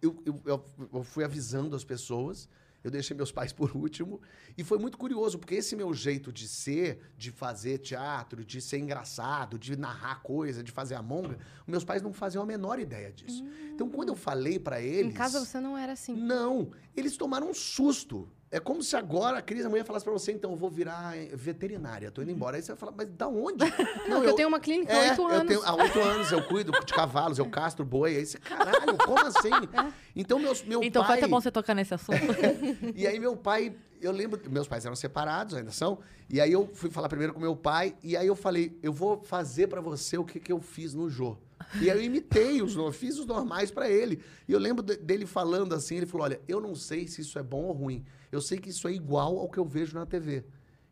eu, 0.00 0.22
eu, 0.46 0.64
eu- 0.92 1.04
fui 1.04 1.22
avisando 1.22 1.76
as 1.76 1.84
pessoas, 1.84 2.48
eu 2.82 2.90
deixei 2.90 3.14
meus 3.14 3.30
pais 3.30 3.52
por 3.52 3.76
último, 3.76 4.22
e 4.56 4.64
foi 4.64 4.78
muito 4.78 4.96
curioso, 4.96 5.38
porque 5.38 5.54
esse 5.56 5.76
meu 5.76 5.92
jeito 5.92 6.32
de 6.32 6.48
ser, 6.48 7.12
de 7.16 7.30
fazer 7.30 7.76
teatro, 7.78 8.42
de 8.42 8.58
ser 8.60 8.78
engraçado, 8.78 9.58
de 9.58 9.76
narrar 9.76 10.22
coisa, 10.22 10.62
de 10.64 10.72
fazer 10.72 10.94
a 10.94 11.02
monga, 11.02 11.36
meus 11.66 11.84
pais 11.84 12.00
não 12.00 12.12
faziam 12.14 12.42
a 12.42 12.46
menor 12.46 12.78
ideia 12.78 13.12
disso. 13.12 13.44
Então, 13.74 13.90
quando 13.90 14.08
eu 14.08 14.16
falei 14.16 14.58
pra 14.58 14.80
eles... 14.80 15.12
Em 15.12 15.14
casa 15.14 15.44
você 15.44 15.60
não 15.60 15.76
era 15.76 15.92
assim. 15.92 16.14
Não, 16.16 16.70
eles 16.96 17.18
tomaram 17.18 17.50
um 17.50 17.54
susto. 17.54 18.30
É 18.52 18.58
como 18.58 18.82
se 18.82 18.96
agora 18.96 19.38
a 19.38 19.42
Cris 19.42 19.64
amanhã 19.64 19.84
falasse 19.84 20.04
pra 20.04 20.12
você, 20.12 20.32
então, 20.32 20.50
eu 20.50 20.56
vou 20.56 20.68
virar 20.68 21.16
eh, 21.16 21.30
veterinária, 21.32 22.10
tô 22.10 22.20
indo 22.20 22.32
embora. 22.32 22.56
Aí 22.56 22.62
você 22.62 22.72
vai 22.72 22.76
falar, 22.78 22.92
mas 22.96 23.08
da 23.10 23.28
onde? 23.28 23.58
Não, 24.08 24.20
que 24.22 24.26
eu 24.28 24.34
tenho 24.34 24.48
uma 24.48 24.58
clínica 24.58 24.92
há 24.92 24.96
é, 25.04 25.10
oito 25.10 25.22
eu 25.22 25.28
anos. 25.28 25.46
tenho- 25.46 25.62
há 25.64 25.74
oito 25.76 26.00
anos 26.00 26.32
eu 26.32 26.42
cuido 26.42 26.72
de 26.72 26.92
cavalos, 26.92 27.38
eu 27.38 27.48
castro 27.48 27.84
boi. 27.84 28.16
Aí 28.16 28.26
você, 28.26 28.38
caralho, 28.38 28.96
como 28.98 29.18
assim? 29.24 29.50
Então, 30.16 30.40
meus, 30.40 30.64
meu 30.64 30.82
Então 30.82 31.02
pai... 31.02 31.12
foi 31.12 31.18
até 31.18 31.28
bom 31.28 31.40
você 31.40 31.50
tocar 31.52 31.72
nesse 31.74 31.94
assunto. 31.94 32.18
E 32.96 33.06
aí 33.06 33.20
meu 33.20 33.36
pai, 33.36 33.72
eu 34.00 34.10
lembro, 34.10 34.40
meus 34.50 34.66
pais 34.66 34.84
eram 34.84 34.96
separados, 34.96 35.54
ainda 35.54 35.70
são. 35.70 36.00
E 36.28 36.40
aí 36.40 36.50
eu 36.50 36.68
fui 36.74 36.90
falar 36.90 37.08
primeiro 37.08 37.32
com 37.32 37.38
meu 37.38 37.54
pai, 37.54 37.94
e 38.02 38.16
aí 38.16 38.26
eu 38.26 38.34
falei, 38.34 38.76
eu 38.82 38.92
vou 38.92 39.22
fazer 39.22 39.68
pra 39.68 39.80
você 39.80 40.18
o 40.18 40.24
que, 40.24 40.40
que 40.40 40.50
eu 40.50 40.60
fiz 40.60 40.92
no 40.92 41.08
Jô. 41.08 41.36
E 41.80 41.88
aí 41.88 41.96
eu 41.96 42.02
imitei 42.02 42.60
os, 42.60 42.74
fiz 42.96 43.16
os 43.16 43.26
normais 43.26 43.70
pra 43.70 43.88
ele. 43.88 44.20
E 44.48 44.52
eu 44.52 44.58
lembro 44.58 44.82
de- 44.84 44.96
dele 44.96 45.24
falando 45.24 45.72
assim, 45.72 45.98
ele 45.98 46.06
falou, 46.06 46.24
olha, 46.24 46.40
eu 46.48 46.60
não 46.60 46.74
sei 46.74 47.06
se 47.06 47.20
isso 47.20 47.38
é 47.38 47.42
bom 47.44 47.66
ou 47.66 47.72
ruim. 47.72 48.04
Eu 48.30 48.40
sei 48.40 48.58
que 48.58 48.70
isso 48.70 48.86
é 48.88 48.92
igual 48.92 49.38
ao 49.38 49.48
que 49.50 49.58
eu 49.58 49.64
vejo 49.64 49.94
na 49.94 50.06
TV. 50.06 50.44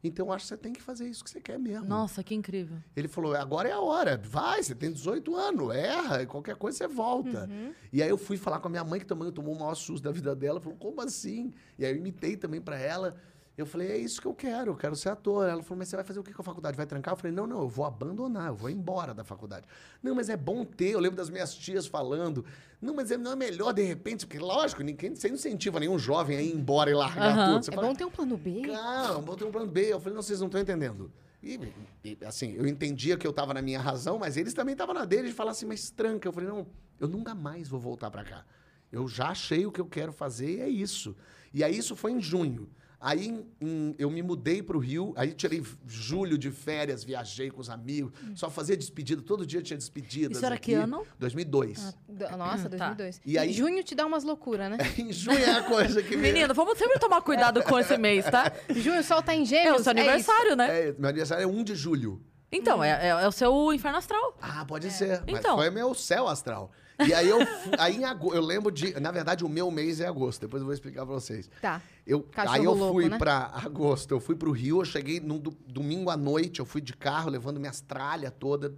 Então 0.03 0.27
eu 0.27 0.33
acho 0.33 0.44
que 0.44 0.48
você 0.48 0.57
tem 0.57 0.72
que 0.72 0.81
fazer 0.81 1.09
isso 1.09 1.24
que 1.24 1.31
você 1.31 1.40
quer 1.40 1.59
mesmo. 1.59 1.87
Nossa, 1.87 2.22
que 2.22 2.35
incrível. 2.35 2.79
Ele 2.94 3.09
falou: 3.09 3.35
agora 3.35 3.68
é 3.68 3.72
a 3.72 3.81
hora, 3.81 4.16
vai, 4.16 4.62
você 4.62 4.74
tem 4.74 4.92
18 4.92 5.35
anos, 5.35 5.74
erra, 5.74 6.24
qualquer 6.27 6.55
coisa 6.57 6.79
você 6.79 6.87
volta. 6.87 7.48
E 7.92 8.03
aí 8.03 8.09
eu 8.09 8.18
fui 8.18 8.37
falar 8.37 8.61
com 8.61 8.68
a 8.68 8.70
minha 8.70 8.85
mãe, 8.85 9.01
que 9.01 9.07
também 9.07 9.31
tomou 9.33 9.55
o 9.55 9.59
maior 9.59 9.74
susto 9.74 10.05
da 10.05 10.12
vida 10.12 10.37
dela, 10.37 10.61
falou: 10.61 10.79
como 10.79 11.01
assim? 11.01 11.53
E 11.79 11.85
aí 11.85 11.92
eu 11.92 11.96
imitei 11.96 12.37
também 12.37 12.61
pra 12.61 12.79
ela. 12.79 13.16
Eu 13.59 13.66
falei: 13.66 13.88
é 13.90 13.99
isso 13.99 14.21
que 14.21 14.27
eu 14.29 14.35
quero, 14.35 14.71
eu 14.71 14.77
quero 14.77 14.94
ser 14.94 15.09
ator. 15.09 15.49
Ela 15.49 15.61
falou: 15.64 15.79
mas 15.79 15.88
você 15.88 15.97
vai 15.97 16.05
fazer 16.05 16.21
o 16.21 16.23
que 16.23 16.33
com 16.33 16.42
a 16.42 16.44
faculdade? 16.44 16.77
Vai 16.77 16.87
trancar? 16.87 17.12
Eu 17.14 17.16
falei: 17.16 17.33
não, 17.33 17.44
não, 17.44 17.62
eu 17.62 17.68
vou 17.68 17.85
abandonar, 17.85 18.47
eu 18.47 18.55
vou 18.55 18.71
embora 18.71 19.12
da 19.12 19.25
faculdade. 19.25 19.66
Não, 20.01 20.14
mas 20.14 20.29
é 20.29 20.37
bom 20.37 20.64
ter, 20.64 20.90
eu 20.90 21.01
lembro 21.01 21.16
das 21.16 21.29
minhas 21.29 21.53
tias 21.53 21.85
falando. 21.85 22.44
Não, 22.81 22.94
mas 22.94 23.11
é- 23.11 23.16
não 23.16 23.33
é 23.33 23.37
melhor 23.37 23.73
de 23.75 23.83
repente, 23.83 24.25
porque 24.25 24.38
lógico, 24.38 24.85
ninguém, 24.85 25.12
você 25.12 25.27
não 25.27 25.35
incentiva 25.35 25.81
nenhum 25.81 25.99
jovem 25.99 26.37
a 26.37 26.40
ir 26.42 26.55
embora 26.55 26.88
e 26.88 26.94
largar 26.94 27.37
Aham. 27.37 27.53
tudo. 27.55 27.64
Você 27.64 27.71
É 27.73 27.75
fala, 27.75 27.88
bom 27.88 27.94
ter 27.97 28.05
um 28.05 28.11
plano 28.12 28.37
B. 28.37 28.62
Calma, 28.62 29.21
vou 29.23 29.37
ter 29.37 29.44
um 29.44 29.51
plano 29.51 29.66
B. 29.66 29.92
Eu 29.92 29.99
falei, 29.99 30.14
não, 30.14 30.23
vocês 30.23 30.38
não 30.38 30.47
estão 30.47 30.61
entendendo. 30.61 31.11
E, 31.42 31.59
e, 32.05 32.18
assim, 32.25 32.53
eu 32.53 32.64
entendia 32.64 33.16
que 33.16 33.27
eu 33.27 33.33
tava 33.33 33.53
na 33.53 33.61
minha 33.61 33.81
razão, 33.81 34.18
mas 34.21 34.37
eles 34.37 34.55
também 34.55 34.73
estavam 34.75 34.94
na 34.94 35.05
deles 35.05 35.31
de 35.31 35.35
falar 35.37 35.51
assim, 35.51 35.66
mas 35.66 35.90
tranca. 35.90 36.29
Eu 36.29 36.33
falei, 36.33 36.49
não, 36.49 36.64
eu 37.01 37.09
nunca 37.09 37.35
mais 37.35 37.68
vou 37.68 37.81
voltar 37.81 38.09
pra 38.09 38.23
cá. 38.23 38.44
Eu 38.92 39.09
já 39.09 39.31
achei 39.31 39.66
o 39.66 39.73
que 39.73 39.81
eu 39.81 39.87
quero 39.87 40.12
fazer 40.12 40.59
e 40.59 40.61
é 40.61 40.68
isso. 40.68 41.16
E 41.53 41.64
aí 41.64 41.77
isso 41.77 41.97
foi 41.97 42.12
em 42.12 42.21
junho. 42.21 42.68
Aí 43.00 43.28
em- 43.28 43.46
em- 43.61 43.94
eu 43.96 44.11
me 44.11 44.20
mudei 44.22 44.61
pro 44.61 44.78
Rio, 44.80 45.12
aí 45.16 45.32
tirei 45.32 45.62
julho 45.87 46.37
de 46.37 46.50
férias, 46.50 47.04
viajei 47.04 47.48
com 47.48 47.61
os 47.61 47.70
amigos, 47.70 48.12
só 48.34 48.50
fazia 48.50 48.76
despedida, 48.76 49.22
todo 49.22 49.46
dia 49.46 49.62
tinha 49.62 49.76
despedidas. 49.76 50.37
Isso 50.37 50.44
era 50.44 50.56
aqui. 50.56 50.72
que 50.72 50.74
ano? 50.74 51.06
2002. 51.18 51.94
Ah, 52.28 52.37
Nossa, 52.37 52.68
Tá. 52.68 52.88
2002. 52.94 53.20
E 53.24 53.38
aí- 53.38 53.52
Junho 53.52 53.84
te 53.84 53.94
dá 53.94 54.04
umas 54.04 54.24
loucuras, 54.24 54.68
né? 54.70 54.78
em 54.98 55.12
junho 55.12 55.38
é 55.38 55.50
a 55.58 55.62
coisa 55.62 56.02
que 56.02 56.16
me... 56.16 56.22
Menino, 56.22 56.52
vamos 56.54 56.76
sempre 56.76 56.98
tomar 56.98 57.22
cuidado 57.22 57.62
com 57.62 57.78
esse 57.78 57.96
mês, 57.96 58.24
tá? 58.24 58.52
Junho 58.74 58.98
o 59.00 59.04
sol 59.04 59.22
tá 59.22 59.32
em 59.32 59.42
É 59.42 59.44
gêmeos. 59.44 59.80
o 59.80 59.84
seu 59.84 59.92
isso. 59.92 60.00
aniversário, 60.00 60.56
né? 60.56 60.88
É, 60.88 60.92
meu 60.98 61.08
aniversário 61.08 61.44
é 61.44 61.46
1 61.46 61.62
de 61.62 61.74
julho. 61.76 62.20
Então, 62.50 62.82
é, 62.82 62.90
é- 62.90 63.08
é 63.11 63.28
o 63.28 63.32
seu 63.32 63.72
inferno 63.72 63.98
astral. 63.98 64.37
Ah, 64.40 64.64
pode 64.66 64.90
ser. 64.90 65.22
Mas 65.30 65.38
Então. 65.38 65.56
foi 65.56 65.70
meu 65.70 65.94
céu 65.94 66.26
astral. 66.26 66.72
E 67.06 67.14
aí 67.14 67.28
eu 67.28 67.38
aí 67.78 67.96
em 67.98 68.04
agosto, 68.04 68.34
eu 68.37 68.42
lembro 68.42 68.72
de, 68.72 68.98
na 69.00 69.11
verdade 69.12 69.44
o 69.44 69.48
meu 69.48 69.70
mês 69.70 70.00
é 70.00 70.06
agosto, 70.06 70.40
depois 70.40 70.61
eu 70.61 70.64
vou 70.66 70.74
explicar 70.74 71.04
pra 71.06 71.14
vocês. 71.14 71.48
Tá. 71.62 71.80
Eu, 72.06 72.22
Cachorro 72.22 72.54
aí 72.56 72.64
eu 72.64 72.74
louco, 72.74 72.94
fui 72.94 73.08
né? 73.08 73.18
pra 73.18 73.50
agosto, 73.54 74.11
eu 74.12 74.20
fui 74.20 74.34
pro 74.34 74.50
Rio, 74.50 74.80
eu 74.80 74.84
cheguei 74.84 75.20
no 75.20 75.38
do- 75.38 75.56
domingo 75.66 76.11
à 76.11 76.16
noite, 76.16 76.58
eu 76.61 76.66
fui 76.66 76.80
de 76.80 76.92
carro 76.94 77.30
levando 77.30 77.61
minhas 77.61 77.80
tralhas 77.80 78.32
toda. 78.38 78.74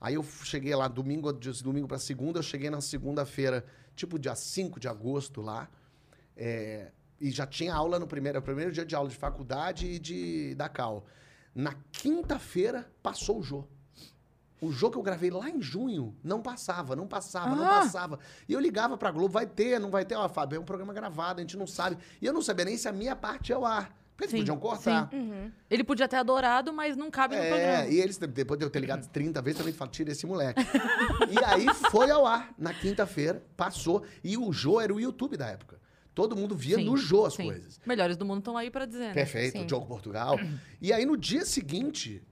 Aí 0.00 0.14
eu 0.14 0.22
cheguei 0.22 0.74
lá 0.76 0.86
domingo, 0.88 1.32
de 1.32 1.62
domingo 1.62 1.88
para 1.88 1.98
segunda, 1.98 2.38
eu 2.38 2.42
cheguei 2.42 2.70
na 2.70 2.80
segunda-feira, 2.80 3.64
tipo 3.96 4.18
dia 4.18 4.34
5 4.36 4.78
de 4.78 4.86
agosto 4.86 5.40
lá. 5.40 5.68
É, 6.36 6.92
e 7.20 7.30
já 7.30 7.46
tinha 7.46 7.74
aula 7.74 7.98
no 7.98 8.06
primeiro, 8.06 8.36
é 8.36 8.40
o 8.40 8.42
primeiro 8.42 8.70
dia 8.70 8.84
de 8.84 8.94
aula 8.94 9.08
de 9.08 9.16
faculdade 9.16 9.86
e 9.86 9.98
de 9.98 10.54
da 10.54 10.68
Cal. 10.68 11.04
Na 11.54 11.74
quinta-feira 11.90 12.86
passou 13.02 13.40
o 13.40 13.42
Jô. 13.42 13.64
O 14.60 14.72
jogo 14.72 14.92
que 14.92 14.98
eu 14.98 15.02
gravei 15.02 15.30
lá 15.30 15.50
em 15.50 15.60
junho 15.60 16.16
não 16.24 16.40
passava, 16.40 16.96
não 16.96 17.06
passava, 17.06 17.54
não 17.54 17.64
Ah. 17.66 17.80
passava. 17.80 18.18
E 18.48 18.52
eu 18.54 18.60
ligava 18.60 18.96
pra 18.96 19.10
Globo, 19.10 19.28
vai 19.32 19.46
ter, 19.46 19.78
não 19.78 19.90
vai 19.90 20.04
ter? 20.04 20.14
Ó, 20.14 20.26
Fábio, 20.28 20.56
é 20.56 20.60
um 20.60 20.64
programa 20.64 20.94
gravado, 20.94 21.40
a 21.40 21.42
gente 21.42 21.56
não 21.56 21.66
sabe. 21.66 21.98
E 22.22 22.26
eu 22.26 22.32
não 22.32 22.40
sabia 22.40 22.64
nem 22.64 22.76
se 22.76 22.88
a 22.88 22.92
minha 22.92 23.14
parte 23.14 23.52
é 23.52 23.58
o 23.58 23.66
ar. 23.66 23.94
Porque 24.16 24.24
eles 24.24 24.30
Sim, 24.30 24.38
podiam 24.38 24.56
cortar. 24.58 25.10
Uhum. 25.12 25.52
Ele 25.68 25.84
podia 25.84 26.08
ter 26.08 26.16
adorado, 26.16 26.72
mas 26.72 26.96
não 26.96 27.10
cabe 27.10 27.36
no 27.36 27.42
É, 27.42 27.48
programa. 27.50 27.86
e 27.92 28.00
eles, 28.00 28.16
depois 28.16 28.58
de 28.58 28.64
eu 28.64 28.70
ter 28.70 28.78
ligado 28.80 29.06
30 29.08 29.42
vezes, 29.42 29.58
também 29.58 29.74
falaram, 29.74 29.92
tira 29.92 30.10
esse 30.10 30.26
moleque. 30.26 30.58
e 31.30 31.44
aí 31.44 31.66
foi 31.90 32.10
ao 32.10 32.24
ar, 32.26 32.54
na 32.56 32.72
quinta-feira, 32.72 33.42
passou. 33.58 34.04
E 34.24 34.38
o 34.38 34.50
Jô 34.54 34.80
era 34.80 34.94
o 34.94 34.98
YouTube 34.98 35.36
da 35.36 35.48
época. 35.48 35.78
Todo 36.14 36.34
mundo 36.34 36.56
via 36.56 36.76
Sim, 36.76 36.86
no 36.86 36.96
Jô 36.96 37.26
as 37.26 37.34
sim. 37.34 37.44
coisas. 37.44 37.78
Melhores 37.84 38.16
do 38.16 38.24
mundo 38.24 38.38
estão 38.38 38.56
aí 38.56 38.70
pra 38.70 38.86
dizer, 38.86 39.08
né? 39.08 39.12
Perfeito. 39.12 39.62
Diogo 39.66 39.84
Portugal. 39.84 40.38
E 40.80 40.94
aí, 40.94 41.04
no 41.04 41.14
dia 41.14 41.44
seguinte, 41.44 42.22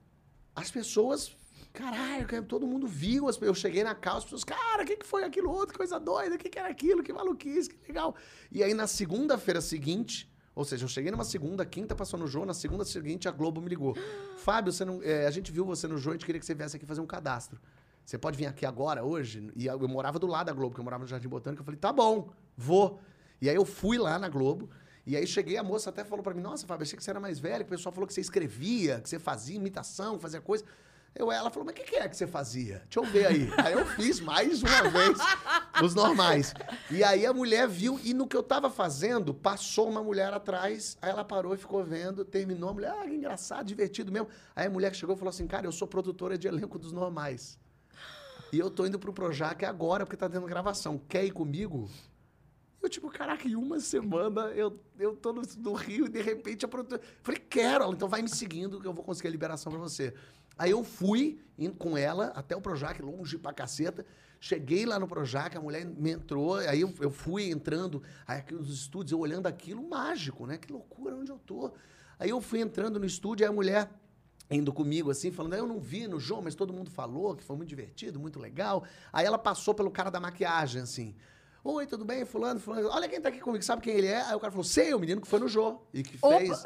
as 0.56 0.70
pessoas. 0.70 1.36
Caralho, 1.74 2.24
cara, 2.26 2.42
todo 2.42 2.66
mundo 2.66 2.86
viu. 2.86 3.28
as- 3.28 3.36
Eu 3.42 3.52
cheguei 3.54 3.82
na 3.84 3.94
casa, 3.96 4.18
as 4.18 4.24
pessoas, 4.24 4.44
cara, 4.44 4.82
o 4.84 4.86
que, 4.86 4.96
que 4.96 5.04
foi 5.06 5.24
aquilo 5.24 5.50
outro? 5.50 5.76
Coisa 5.76 5.98
doida, 5.98 6.36
o 6.36 6.38
que, 6.38 6.48
que 6.48 6.58
era 6.58 6.68
aquilo? 6.68 7.02
Que 7.02 7.12
maluquice, 7.12 7.68
que 7.68 7.76
legal. 7.88 8.14
E 8.50 8.62
aí, 8.62 8.72
na 8.72 8.86
segunda-feira 8.86 9.60
seguinte, 9.60 10.30
Ou 10.56 10.64
seja, 10.64 10.84
eu 10.84 10.88
cheguei 10.88 11.10
numa 11.10 11.24
segunda, 11.24 11.66
quinta 11.66 11.96
passou 11.96 12.16
no 12.16 12.28
Jô, 12.28 12.44
na 12.46 12.54
segunda 12.54 12.84
seguinte 12.84 13.26
a 13.28 13.32
Globo 13.32 13.60
me 13.60 13.68
ligou. 13.68 13.92
Fábio, 14.38 14.72
você 14.72 14.84
não, 14.84 15.02
é, 15.02 15.26
a 15.26 15.30
gente 15.32 15.50
viu 15.50 15.64
você 15.64 15.88
no 15.88 15.98
Jô, 15.98 16.10
a 16.10 16.12
gente 16.12 16.24
queria 16.24 16.38
que 16.38 16.46
você 16.46 16.54
viesse 16.54 16.76
aqui 16.76 16.86
fazer 16.86 17.00
um 17.00 17.06
cadastro. 17.06 17.60
Você 18.06 18.16
pode 18.16 18.38
vir 18.38 18.46
aqui 18.46 18.64
agora, 18.64 19.02
hoje? 19.04 19.50
E 19.56 19.66
eu, 19.66 19.88
morava 19.88 20.16
do 20.16 20.28
lado 20.28 20.46
da 20.46 20.52
Globo, 20.52 20.70
porque 20.70 20.80
eu 20.80 20.84
morava 20.84 21.02
no 21.02 21.08
Jardim 21.08 21.26
Botânico. 21.28 21.60
Eu 21.62 21.64
falei, 21.64 21.80
tá 21.80 21.92
bom, 21.92 22.30
vou. 22.56 23.00
E 23.42 23.48
aí 23.50 23.56
eu 23.56 23.64
fui 23.64 23.98
lá 23.98 24.16
na 24.16 24.28
Globo. 24.28 24.70
E 25.04 25.16
aí 25.16 25.26
cheguei, 25.26 25.56
a 25.56 25.62
moça 25.64 25.90
até 25.90 26.04
falou 26.04 26.22
pra 26.22 26.32
mim, 26.32 26.40
nossa, 26.40 26.68
Fábio, 26.68 26.84
achei 26.84 26.96
que 26.96 27.02
você 27.02 27.10
era 27.10 27.18
mais 27.18 27.40
velho, 27.40 27.64
o 27.64 27.66
pessoal 27.68 27.92
falou 27.92 28.06
que 28.06 28.14
você 28.14 28.20
escrevia, 28.20 29.00
que 29.00 29.08
você 29.08 29.18
fazia 29.18 29.56
imitação, 29.56 30.20
fazia 30.20 30.40
coisa. 30.40 30.64
Eu, 31.16 31.30
ela 31.30 31.48
falou, 31.48 31.64
mas 31.64 31.74
o 31.74 31.76
que, 31.76 31.84
que 31.84 31.96
é 31.96 32.08
que 32.08 32.16
você 32.16 32.26
fazia? 32.26 32.82
Deixa 32.90 32.98
eu 32.98 33.04
ver 33.04 33.26
aí. 33.26 33.48
aí 33.64 33.72
eu 33.72 33.86
fiz 33.86 34.18
mais 34.18 34.60
uma 34.62 34.90
vez 34.90 35.18
os 35.80 35.94
normais. 35.94 36.52
E 36.90 37.04
aí 37.04 37.24
a 37.24 37.32
mulher 37.32 37.68
viu, 37.68 38.00
e 38.02 38.12
no 38.12 38.26
que 38.26 38.36
eu 38.36 38.42
tava 38.42 38.68
fazendo, 38.68 39.32
passou 39.32 39.88
uma 39.88 40.02
mulher 40.02 40.32
atrás, 40.32 40.98
aí 41.00 41.10
ela 41.10 41.24
parou 41.24 41.54
e 41.54 41.56
ficou 41.56 41.84
vendo, 41.84 42.24
terminou, 42.24 42.70
a 42.70 42.74
mulher, 42.74 42.92
ah, 42.98 43.06
que 43.06 43.14
engraçado, 43.14 43.64
divertido 43.64 44.10
mesmo. 44.10 44.26
Aí 44.56 44.66
a 44.66 44.70
mulher 44.70 44.90
que 44.90 44.96
chegou 44.96 45.16
falou 45.16 45.30
assim, 45.30 45.46
cara, 45.46 45.66
eu 45.66 45.72
sou 45.72 45.86
produtora 45.86 46.36
de 46.36 46.48
elenco 46.48 46.80
dos 46.80 46.90
normais. 46.90 47.60
E 48.52 48.58
eu 48.58 48.68
tô 48.68 48.84
indo 48.84 48.98
pro 48.98 49.12
Projac 49.12 49.64
agora, 49.64 50.04
porque 50.04 50.16
tá 50.16 50.28
tendo 50.28 50.46
gravação. 50.46 50.98
Quer 51.08 51.24
ir 51.24 51.30
comigo? 51.30 51.88
Eu, 52.82 52.88
tipo, 52.88 53.08
caraca, 53.08 53.48
em 53.48 53.54
uma 53.54 53.80
semana 53.80 54.48
eu, 54.48 54.78
eu 54.98 55.16
tô 55.16 55.32
no, 55.32 55.42
no 55.58 55.72
Rio 55.72 56.06
e 56.06 56.08
de 56.08 56.20
repente 56.20 56.64
a 56.64 56.68
produtora. 56.68 57.00
Falei, 57.22 57.40
quero, 57.40 57.84
ela, 57.84 57.94
então 57.94 58.08
vai 58.08 58.20
me 58.20 58.28
seguindo 58.28 58.80
que 58.80 58.86
eu 58.86 58.92
vou 58.92 59.02
conseguir 59.02 59.28
a 59.28 59.30
liberação 59.30 59.72
pra 59.72 59.80
você. 59.80 60.12
Aí 60.58 60.70
eu 60.70 60.84
fui 60.84 61.40
indo 61.58 61.76
com 61.76 61.96
ela 61.96 62.26
até 62.34 62.56
o 62.56 62.60
Projac, 62.60 63.00
longe 63.00 63.38
pra 63.38 63.52
caceta. 63.52 64.04
Cheguei 64.40 64.84
lá 64.84 64.98
no 64.98 65.08
Projac, 65.08 65.56
a 65.56 65.60
mulher 65.60 65.86
me 65.86 66.10
entrou, 66.10 66.56
aí 66.56 66.82
eu, 66.82 66.92
eu 67.00 67.10
fui 67.10 67.50
entrando, 67.50 68.02
aí 68.26 68.40
aqui 68.40 68.52
nos 68.52 68.68
estúdios, 68.68 69.12
eu 69.12 69.18
olhando 69.18 69.46
aquilo, 69.46 69.88
mágico, 69.88 70.46
né? 70.46 70.58
Que 70.58 70.70
loucura, 70.70 71.16
onde 71.16 71.30
eu 71.30 71.38
tô? 71.38 71.72
Aí 72.18 72.28
eu 72.28 72.40
fui 72.40 72.60
entrando 72.60 73.00
no 73.00 73.06
estúdio, 73.06 73.46
aí 73.46 73.50
a 73.50 73.54
mulher 73.54 73.90
indo 74.50 74.70
comigo 74.72 75.10
assim, 75.10 75.30
falando, 75.30 75.54
"Ah, 75.54 75.58
eu 75.58 75.66
não 75.66 75.80
vi 75.80 76.06
no 76.06 76.20
João, 76.20 76.42
mas 76.42 76.54
todo 76.54 76.72
mundo 76.72 76.90
falou 76.90 77.34
que 77.34 77.42
foi 77.42 77.56
muito 77.56 77.70
divertido, 77.70 78.20
muito 78.20 78.38
legal. 78.38 78.84
Aí 79.12 79.24
ela 79.24 79.38
passou 79.38 79.74
pelo 79.74 79.90
cara 79.90 80.10
da 80.10 80.20
maquiagem, 80.20 80.82
assim. 80.82 81.14
Oi, 81.66 81.86
tudo 81.86 82.04
bem? 82.04 82.26
Fulano, 82.26 82.60
fulano. 82.60 82.90
Olha 82.90 83.08
quem 83.08 83.18
tá 83.18 83.30
aqui 83.30 83.40
comigo, 83.40 83.64
sabe 83.64 83.80
quem 83.80 83.94
ele 83.96 84.08
é? 84.08 84.20
Aí 84.20 84.34
o 84.34 84.38
cara 84.38 84.50
falou, 84.50 84.64
sei, 84.64 84.92
o 84.92 84.98
menino 84.98 85.22
que 85.22 85.26
foi 85.26 85.40
no 85.40 85.48
Jô 85.48 85.80
e 85.94 86.02
que 86.02 86.18
Opa, 86.20 86.36
fez 86.36 86.62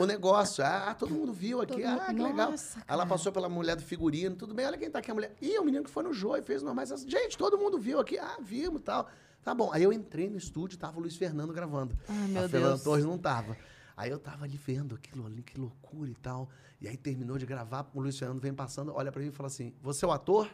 o 0.00 0.06
negócio. 0.06 0.64
Ah, 0.64 0.94
todo 0.98 1.12
mundo 1.12 1.34
viu 1.34 1.60
aqui. 1.60 1.82
Todo 1.82 2.00
ah, 2.00 2.06
que 2.06 2.14
legal. 2.14 2.50
Nossa, 2.52 2.78
Aí 2.78 2.84
ela 2.88 3.02
cara. 3.04 3.10
passou 3.10 3.30
pela 3.30 3.46
mulher 3.46 3.76
do 3.76 3.82
figurino, 3.82 4.36
tudo 4.36 4.54
bem, 4.54 4.64
olha 4.64 4.78
quem 4.78 4.90
tá 4.90 5.00
aqui, 5.00 5.10
a 5.10 5.14
mulher. 5.14 5.36
Ih, 5.42 5.58
o 5.58 5.64
menino 5.64 5.84
que 5.84 5.90
foi 5.90 6.02
no 6.02 6.14
Jô 6.14 6.34
e 6.34 6.40
fez 6.40 6.62
normais. 6.62 6.88
Gente, 7.06 7.36
todo 7.36 7.58
mundo 7.58 7.78
viu 7.78 8.00
aqui. 8.00 8.18
Ah, 8.18 8.38
vimos 8.40 8.80
e 8.80 8.84
tal. 8.84 9.06
Tá 9.44 9.54
bom. 9.54 9.70
Aí 9.70 9.82
eu 9.82 9.92
entrei 9.92 10.30
no 10.30 10.38
estúdio, 10.38 10.78
tava 10.78 10.96
o 10.96 11.02
Luiz 11.02 11.14
Fernando 11.14 11.52
gravando. 11.52 11.94
Ai, 12.08 12.28
meu 12.28 12.44
a 12.46 12.48
Fernanda 12.48 12.72
Deus. 12.72 12.82
Torres 12.82 13.04
não 13.04 13.18
tava. 13.18 13.54
Aí 13.94 14.10
eu 14.10 14.18
tava 14.18 14.46
ali 14.46 14.56
vendo 14.56 14.94
aquilo 14.94 15.26
ali, 15.26 15.42
que 15.42 15.60
loucura 15.60 16.10
e 16.10 16.14
tal. 16.14 16.48
E 16.80 16.88
aí 16.88 16.96
terminou 16.96 17.36
de 17.36 17.44
gravar, 17.44 17.86
o 17.92 18.00
Luiz 18.00 18.18
Fernando 18.18 18.40
vem 18.40 18.54
passando, 18.54 18.94
olha 18.94 19.12
pra 19.12 19.20
mim 19.20 19.28
e 19.28 19.30
fala 19.30 19.48
assim: 19.48 19.74
Você 19.82 20.06
é 20.06 20.08
o 20.08 20.10
ator? 20.10 20.48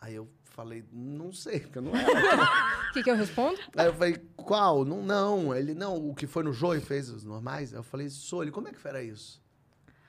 Aí 0.00 0.14
eu 0.14 0.28
falei, 0.54 0.84
não 0.92 1.32
sei, 1.32 1.60
porque 1.60 1.78
eu 1.78 1.82
não 1.82 1.94
era. 1.94 2.04
O 2.90 2.92
que, 2.94 3.02
que 3.02 3.10
eu 3.10 3.16
respondo? 3.16 3.58
Aí 3.76 3.86
eu 3.86 3.94
falei, 3.94 4.16
qual? 4.36 4.84
Não, 4.84 5.02
não. 5.02 5.52
Ele, 5.52 5.74
não, 5.74 5.96
o 6.10 6.14
que 6.14 6.28
foi 6.28 6.44
no 6.44 6.52
Jô 6.52 6.74
e 6.74 6.80
fez 6.80 7.10
os 7.10 7.24
normais. 7.24 7.72
Aí 7.74 7.80
eu 7.80 7.82
falei, 7.82 8.08
sou 8.08 8.40
ele, 8.40 8.52
como 8.52 8.68
é 8.68 8.72
que 8.72 8.86
era 8.86 9.02
isso? 9.02 9.42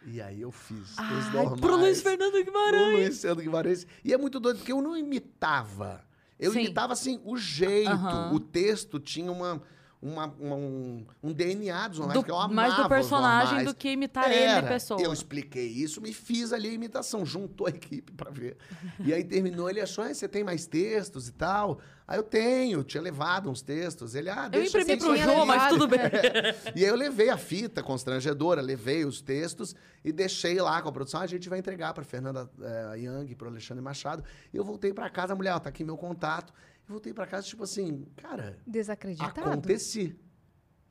E 0.05 0.21
aí 0.21 0.41
eu 0.41 0.51
fiz 0.51 0.91
os 0.91 0.99
Ai, 0.99 1.33
normais. 1.33 1.59
pro 1.61 1.75
Luiz 1.75 2.01
Fernando 2.03 2.31
Pro 2.33 2.43
Guimarães. 2.43 2.93
Luiz 2.93 3.21
Fernando 3.21 3.41
Guimarães. 3.41 3.87
E 4.03 4.13
é 4.13 4.17
muito 4.19 4.39
doido, 4.39 4.57
porque 4.57 4.71
eu 4.71 4.83
não 4.83 4.95
imitava. 4.95 6.05
Eu 6.39 6.51
Sim. 6.51 6.59
imitava, 6.59 6.93
assim, 6.93 7.19
o 7.23 7.35
jeito. 7.37 7.89
O 8.31 8.39
texto 8.39 8.99
tinha 8.99 9.31
uma, 9.31 9.63
uma, 10.01 10.25
uma- 10.39 10.55
um, 10.55 11.05
um 11.23 11.33
DNA 11.33 11.87
dos 11.87 11.99
normais, 11.99 12.19
Do- 12.19 12.25
que 12.25 12.31
eu 12.31 12.35
amava 12.37 12.53
mais 12.53 12.75
do 12.75 12.87
personagem 12.89 13.63
do 13.63 13.73
que 13.73 13.89
imitar 13.89 14.31
ele 14.31 14.43
Era. 14.43 14.67
pessoa. 14.67 15.01
Eu 15.01 15.11
expliquei 15.11 15.67
isso, 15.67 15.99
me 16.01 16.13
fiz 16.13 16.53
ali 16.53 16.69
a 16.69 16.73
imitação, 16.73 17.25
juntou 17.25 17.67
a 17.67 17.69
equipe 17.69 18.11
pra 18.11 18.29
ver. 18.29 18.57
E 18.99 19.13
aí 19.13 19.23
terminou, 19.23 19.69
ele 19.69 19.81
achou, 19.81 20.03
ah, 20.03 20.13
você 20.13 20.27
tem 20.27 20.43
mais 20.43 20.65
textos 20.67 21.27
e 21.27 21.31
tal? 21.31 21.79
Aí 22.07 22.19
eu 22.19 22.23
tenho, 22.23 22.83
tinha 22.83 23.01
levado 23.01 23.49
uns 23.49 23.61
textos. 23.63 24.13
Ele, 24.13 24.29
ah, 24.29 24.45
Eu 24.45 24.49
deixa 24.51 24.79
imprimi 24.79 24.93
assim, 24.93 25.05
pro 25.07 25.15
João, 25.17 25.45
mas 25.45 25.55
levado. 25.63 25.71
tudo 25.73 25.87
bem. 25.87 25.99
e 26.75 26.83
aí 26.83 26.89
eu 26.89 26.95
levei 26.95 27.29
a 27.29 27.37
fita 27.37 27.81
constrangedora, 27.81 28.61
levei 28.61 29.03
os 29.05 29.21
textos 29.21 29.75
e 30.03 30.11
deixei 30.11 30.61
lá 30.61 30.81
com 30.83 30.89
a 30.89 30.91
produção. 30.91 31.19
"Ah, 31.19 31.23
a 31.23 31.27
gente 31.27 31.49
vai 31.49 31.57
entregar 31.57 31.93
para 31.95 32.03
Fernanda 32.03 32.47
eh, 32.61 32.99
Young, 32.99 33.33
para 33.35 33.47
Alexandre 33.47 33.83
Machado. 33.83 34.23
E 34.53 34.57
eu 34.57 34.63
voltei 34.63 34.93
para 34.93 35.09
casa, 35.09 35.33
a 35.33 35.35
mulher, 35.35 35.53
ó, 35.55 35.59
tá 35.59 35.69
aqui 35.69 35.83
meu 35.83 35.97
contato. 35.97 36.53
Eu 36.87 36.93
voltei 36.93 37.11
para 37.11 37.25
casa, 37.25 37.47
tipo 37.47 37.63
assim, 37.63 38.05
cara, 38.17 38.59
Desacreditado. 38.67 39.39
aconteci. 39.41 40.15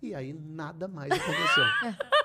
E 0.03 0.14
aí 0.14 0.33
nada 0.33 0.88
mais 0.88 1.12
aconteceu. 1.12 1.64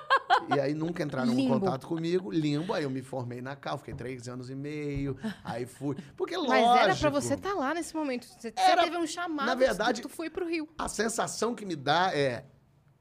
E 0.54 0.60
aí 0.60 0.74
nunca 0.74 1.02
entraram 1.02 1.32
em 1.32 1.48
contato 1.48 1.86
comigo, 1.86 2.30
limbo. 2.30 2.72
Aí 2.72 2.84
eu 2.84 2.90
me 2.90 3.02
formei 3.02 3.40
na 3.40 3.54
Cal, 3.56 3.78
fiquei 3.78 3.94
três 3.94 4.28
anos 4.28 4.50
e 4.50 4.54
meio. 4.54 5.16
Aí 5.44 5.66
fui. 5.66 5.96
Porque 6.16 6.36
lógico. 6.36 6.52
Mas 6.68 6.82
era 6.82 6.96
pra 6.96 7.10
você 7.10 7.34
estar 7.34 7.54
lá 7.54 7.72
nesse 7.74 7.94
momento. 7.94 8.26
Você, 8.26 8.50
você 8.50 8.60
Era- 8.60 8.82
teve 8.84 8.96
um 8.96 9.06
chamado. 9.06 9.46
na 9.46 9.54
verdade- 9.54 10.00
Tu, 10.00 10.08
tu 10.08 10.14
foi 10.14 10.28
pro 10.30 10.46
Rio. 10.48 10.68
A 10.78 10.88
sensação 10.88 11.54
que 11.54 11.64
me 11.64 11.76
dá 11.76 12.10
é, 12.14 12.44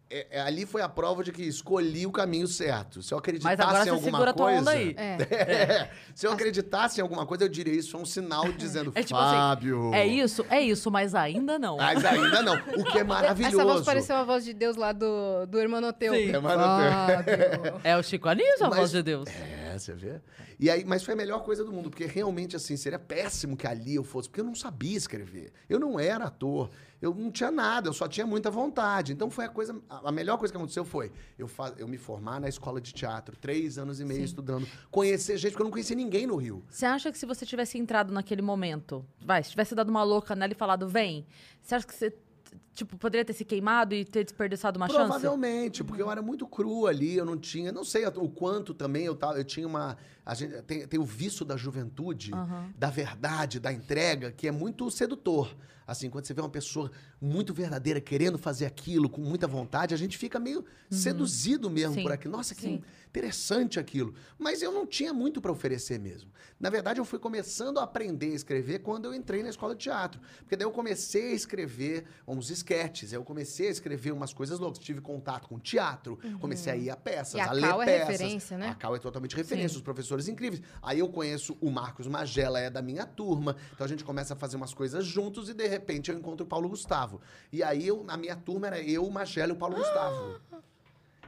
é- 0.09 0.27
é- 0.31 0.41
Ali 0.41 0.65
foi 0.65 0.81
a 0.81 0.89
prova 0.89 1.23
de 1.23 1.31
que 1.31 1.43
escolhi 1.43 2.05
o 2.05 2.11
caminho 2.11 2.47
certo. 2.47 3.01
Se 3.03 3.13
eu 3.13 3.17
acreditasse 3.17 3.55
Mas 3.57 3.65
agora 3.65 3.81
em 3.81 3.83
você 3.85 3.89
alguma 3.89 4.11
segura 4.11 4.31
a 4.31 4.33
tua 4.33 4.45
coisa. 4.45 4.61
onda 4.61 4.71
aí. 4.71 4.95
É, 5.29 5.89
se 6.15 6.25
eu 6.27 6.31
acreditasse 6.31 6.99
em 6.99 7.03
alguma 7.03 7.25
coisa, 7.25 7.43
eu 7.45 7.49
diria 7.49 7.73
isso 7.73 7.95
é 7.95 7.99
um 7.99 8.05
sinal 8.05 8.51
dizendo, 8.53 8.91
É 8.95 9.03
tipo 9.03 9.17
assim, 9.19 9.35
Fábio. 9.35 9.93
É 9.93 10.05
isso, 10.07 10.45
é 10.49 10.61
isso, 10.61 10.89
mas 10.91 11.13
ainda 11.15 11.57
não. 11.59 11.77
Mas 11.77 12.03
ainda 12.03 12.41
não. 12.41 12.55
O 12.77 12.83
que 12.83 12.99
é 12.99 13.03
maravilhoso. 13.05 13.55
Essa 13.59 13.65
voz 13.65 13.85
pareceu 13.85 14.15
a 14.15 14.23
voz 14.23 14.43
de 14.45 14.53
Deus 14.53 14.75
lá 14.75 14.91
do, 14.91 15.45
do 15.47 15.59
Hermanoteu. 15.59 16.13
Sim. 16.13 16.31
Fábio. 16.33 17.79
É 17.83 17.97
o 17.97 18.03
Chico 18.03 18.27
Anísio, 18.29 18.65
a 18.65 18.69
Mas- 18.69 18.79
voz 18.79 18.91
de 18.91 19.03
Deus. 19.03 19.27
É, 19.27 19.58
você 19.79 19.93
vê? 19.93 20.21
E 20.59 20.69
aí, 20.69 20.83
mas 20.85 21.03
foi 21.03 21.13
a 21.13 21.17
melhor 21.17 21.43
coisa 21.43 21.63
do 21.63 21.71
mundo, 21.73 21.89
porque 21.89 22.05
realmente, 22.05 22.55
assim, 22.55 22.75
seria 22.77 22.99
péssimo 22.99 23.55
que 23.57 23.65
ali 23.65 23.95
eu 23.95 24.03
fosse, 24.03 24.27
porque 24.29 24.41
eu 24.41 24.45
não 24.45 24.55
sabia 24.55 24.97
escrever. 24.97 25.51
Eu 25.67 25.79
não 25.79 25.99
era 25.99 26.25
ator, 26.25 26.69
eu 27.01 27.13
não 27.15 27.31
tinha 27.31 27.49
nada, 27.51 27.87
eu 27.89 27.93
só 27.93 28.07
tinha 28.07 28.25
muita 28.27 28.51
vontade. 28.51 29.13
Então 29.13 29.29
foi 29.29 29.45
a 29.45 29.49
coisa, 29.49 29.79
a 29.89 30.11
melhor 30.11 30.37
coisa 30.37 30.51
que 30.51 30.57
aconteceu 30.57 30.83
foi 30.85 31.11
eu, 31.37 31.47
fa- 31.47 31.73
eu 31.77 31.87
me 31.87 31.97
formar 31.97 32.39
na 32.39 32.49
escola 32.49 32.79
de 32.81 32.93
teatro, 32.93 33.35
três 33.37 33.77
anos 33.77 33.99
e 33.99 34.05
meio 34.05 34.19
Sim. 34.19 34.25
estudando, 34.25 34.67
conhecer 34.91 35.37
gente, 35.37 35.51
porque 35.51 35.61
eu 35.61 35.65
não 35.65 35.71
conhecia 35.71 35.95
ninguém 35.95 36.27
no 36.27 36.35
Rio. 36.35 36.63
Você 36.69 36.85
acha 36.85 37.11
que 37.11 37.17
se 37.17 37.25
você 37.25 37.45
tivesse 37.45 37.77
entrado 37.77 38.13
naquele 38.13 38.41
momento, 38.41 39.05
vai, 39.25 39.43
se 39.43 39.51
tivesse 39.51 39.73
dado 39.73 39.89
uma 39.89 40.03
louca 40.03 40.35
nela 40.35 40.51
e 40.51 40.55
falado, 40.55 40.87
vem, 40.87 41.25
você 41.61 41.75
acha 41.75 41.87
que 41.87 41.95
você, 41.95 42.13
tipo, 42.73 42.97
poderia 42.97 43.25
ter 43.25 43.33
se 43.33 43.43
queimado 43.43 43.93
e 43.93 44.05
ter 44.05 44.23
desperdiçado 44.23 44.77
uma 44.77 44.87
chance? 44.87 45.03
Provavelmente, 45.03 45.83
porque 45.83 46.01
eu 46.01 46.09
era 46.09 46.21
muito 46.21 46.47
cru 46.47 46.87
ali, 46.87 47.17
eu 47.17 47.25
não 47.25 47.37
tinha, 47.37 47.71
não 47.71 47.83
sei 47.83 48.05
o 48.05 48.29
quanto 48.29 48.73
também 48.73 49.05
eu 49.05 49.15
tava, 49.15 49.37
eu 49.37 49.43
tinha 49.43 49.67
uma, 49.67 49.97
a 50.29 50.35
gente 50.35 50.61
tem, 50.61 50.87
tem 50.87 50.99
o 50.99 51.03
vício 51.03 51.43
da 51.43 51.57
juventude, 51.57 52.31
Aham. 52.33 52.71
da 52.77 52.89
verdade, 52.91 53.59
da 53.59 53.73
entrega, 53.73 54.31
que 54.31 54.47
é 54.47 54.51
muito 54.51 54.89
sedutor. 54.91 55.55
Assim, 55.87 56.07
quando 56.07 56.25
você 56.25 56.35
vê 56.35 56.41
uma 56.41 56.49
pessoa 56.49 56.91
muito 57.19 57.51
verdadeira 57.51 57.99
querendo 57.99 58.37
fazer 58.37 58.67
aquilo 58.67 59.09
com 59.09 59.21
muita 59.21 59.47
vontade, 59.47 59.91
a 59.91 59.97
gente 59.97 60.19
fica 60.19 60.39
meio 60.39 60.63
seduzido 60.91 61.67
mesmo 61.69 61.89
Uhum. 61.89 61.95
Sim, 61.95 62.01
por 62.03 62.11
aquilo. 62.11 62.37
Nossa, 62.37 62.53
que 62.53 62.61
sim. 62.61 62.83
interessante 63.07 63.79
aquilo. 63.79 64.13
Mas 64.37 64.61
eu 64.61 64.71
não 64.71 64.85
tinha 64.85 65.11
muito 65.13 65.41
para 65.41 65.51
oferecer 65.51 65.99
mesmo. 65.99 66.29
Na 66.59 66.69
verdade, 66.69 66.99
eu 66.99 67.05
fui 67.05 67.17
começando 67.17 67.79
a 67.79 67.83
aprender 67.83 68.27
a 68.31 68.35
escrever 68.35 68.79
quando 68.79 69.05
eu 69.05 69.13
entrei 69.15 69.41
na 69.41 69.49
escola 69.49 69.73
de 69.75 69.81
teatro. 69.81 70.21
Porque 70.39 70.55
daí 70.55 70.65
eu 70.67 70.71
comecei 70.71 71.31
a 71.31 71.35
escrever 71.35 72.05
uns 72.27 72.51
esquetes, 72.51 73.11
eu 73.11 73.23
comecei 73.23 73.67
a 73.69 73.71
escrever 73.71 74.11
umas 74.11 74.31
coisas 74.31 74.59
loucas. 74.59 74.77
Tive 74.77 75.01
contato 75.01 75.47
com 75.47 75.57
teatro, 75.59 76.19
comecei 76.39 76.71
a 76.71 76.75
ir 76.75 76.89
a 76.91 76.95
peças, 76.95 77.41
a 77.41 77.49
a 77.49 77.51
ler 77.51 77.61
Cal 77.61 77.81
é 77.81 77.85
peças. 77.85 78.07
referência, 78.09 78.57
né? 78.59 78.69
A 78.69 78.75
Cal 78.75 78.95
é 78.95 78.99
totalmente 78.99 79.35
referência, 79.35 79.75
os 79.77 79.81
professores 79.83 80.18
incríveis. 80.27 80.61
Aí 80.81 80.99
eu 80.99 81.07
conheço 81.09 81.57
o 81.61 81.71
Marcos 81.71 82.07
Magela, 82.07 82.59
é 82.59 82.69
da 82.69 82.81
minha 82.81 83.05
turma. 83.05 83.55
Então 83.73 83.85
a 83.85 83.87
gente 83.87 84.03
começa 84.03 84.33
a 84.33 84.37
fazer 84.37 84.57
umas 84.57 84.73
coisas 84.73 85.05
juntos 85.05 85.49
e 85.49 85.53
de 85.53 85.67
repente 85.67 86.11
eu 86.11 86.17
encontro 86.17 86.45
o 86.45 86.47
Paulo 86.49 86.69
Gustavo. 86.69 87.21
E 87.51 87.63
aí 87.63 87.87
eu, 87.87 88.05
a 88.07 88.17
minha 88.17 88.35
turma 88.35 88.67
era 88.67 88.81
eu, 88.81 89.05
o 89.05 89.11
Magela 89.11 89.53
e 89.53 89.55
o 89.55 89.57
Paulo 89.57 89.75
Gustavo. 89.75 90.39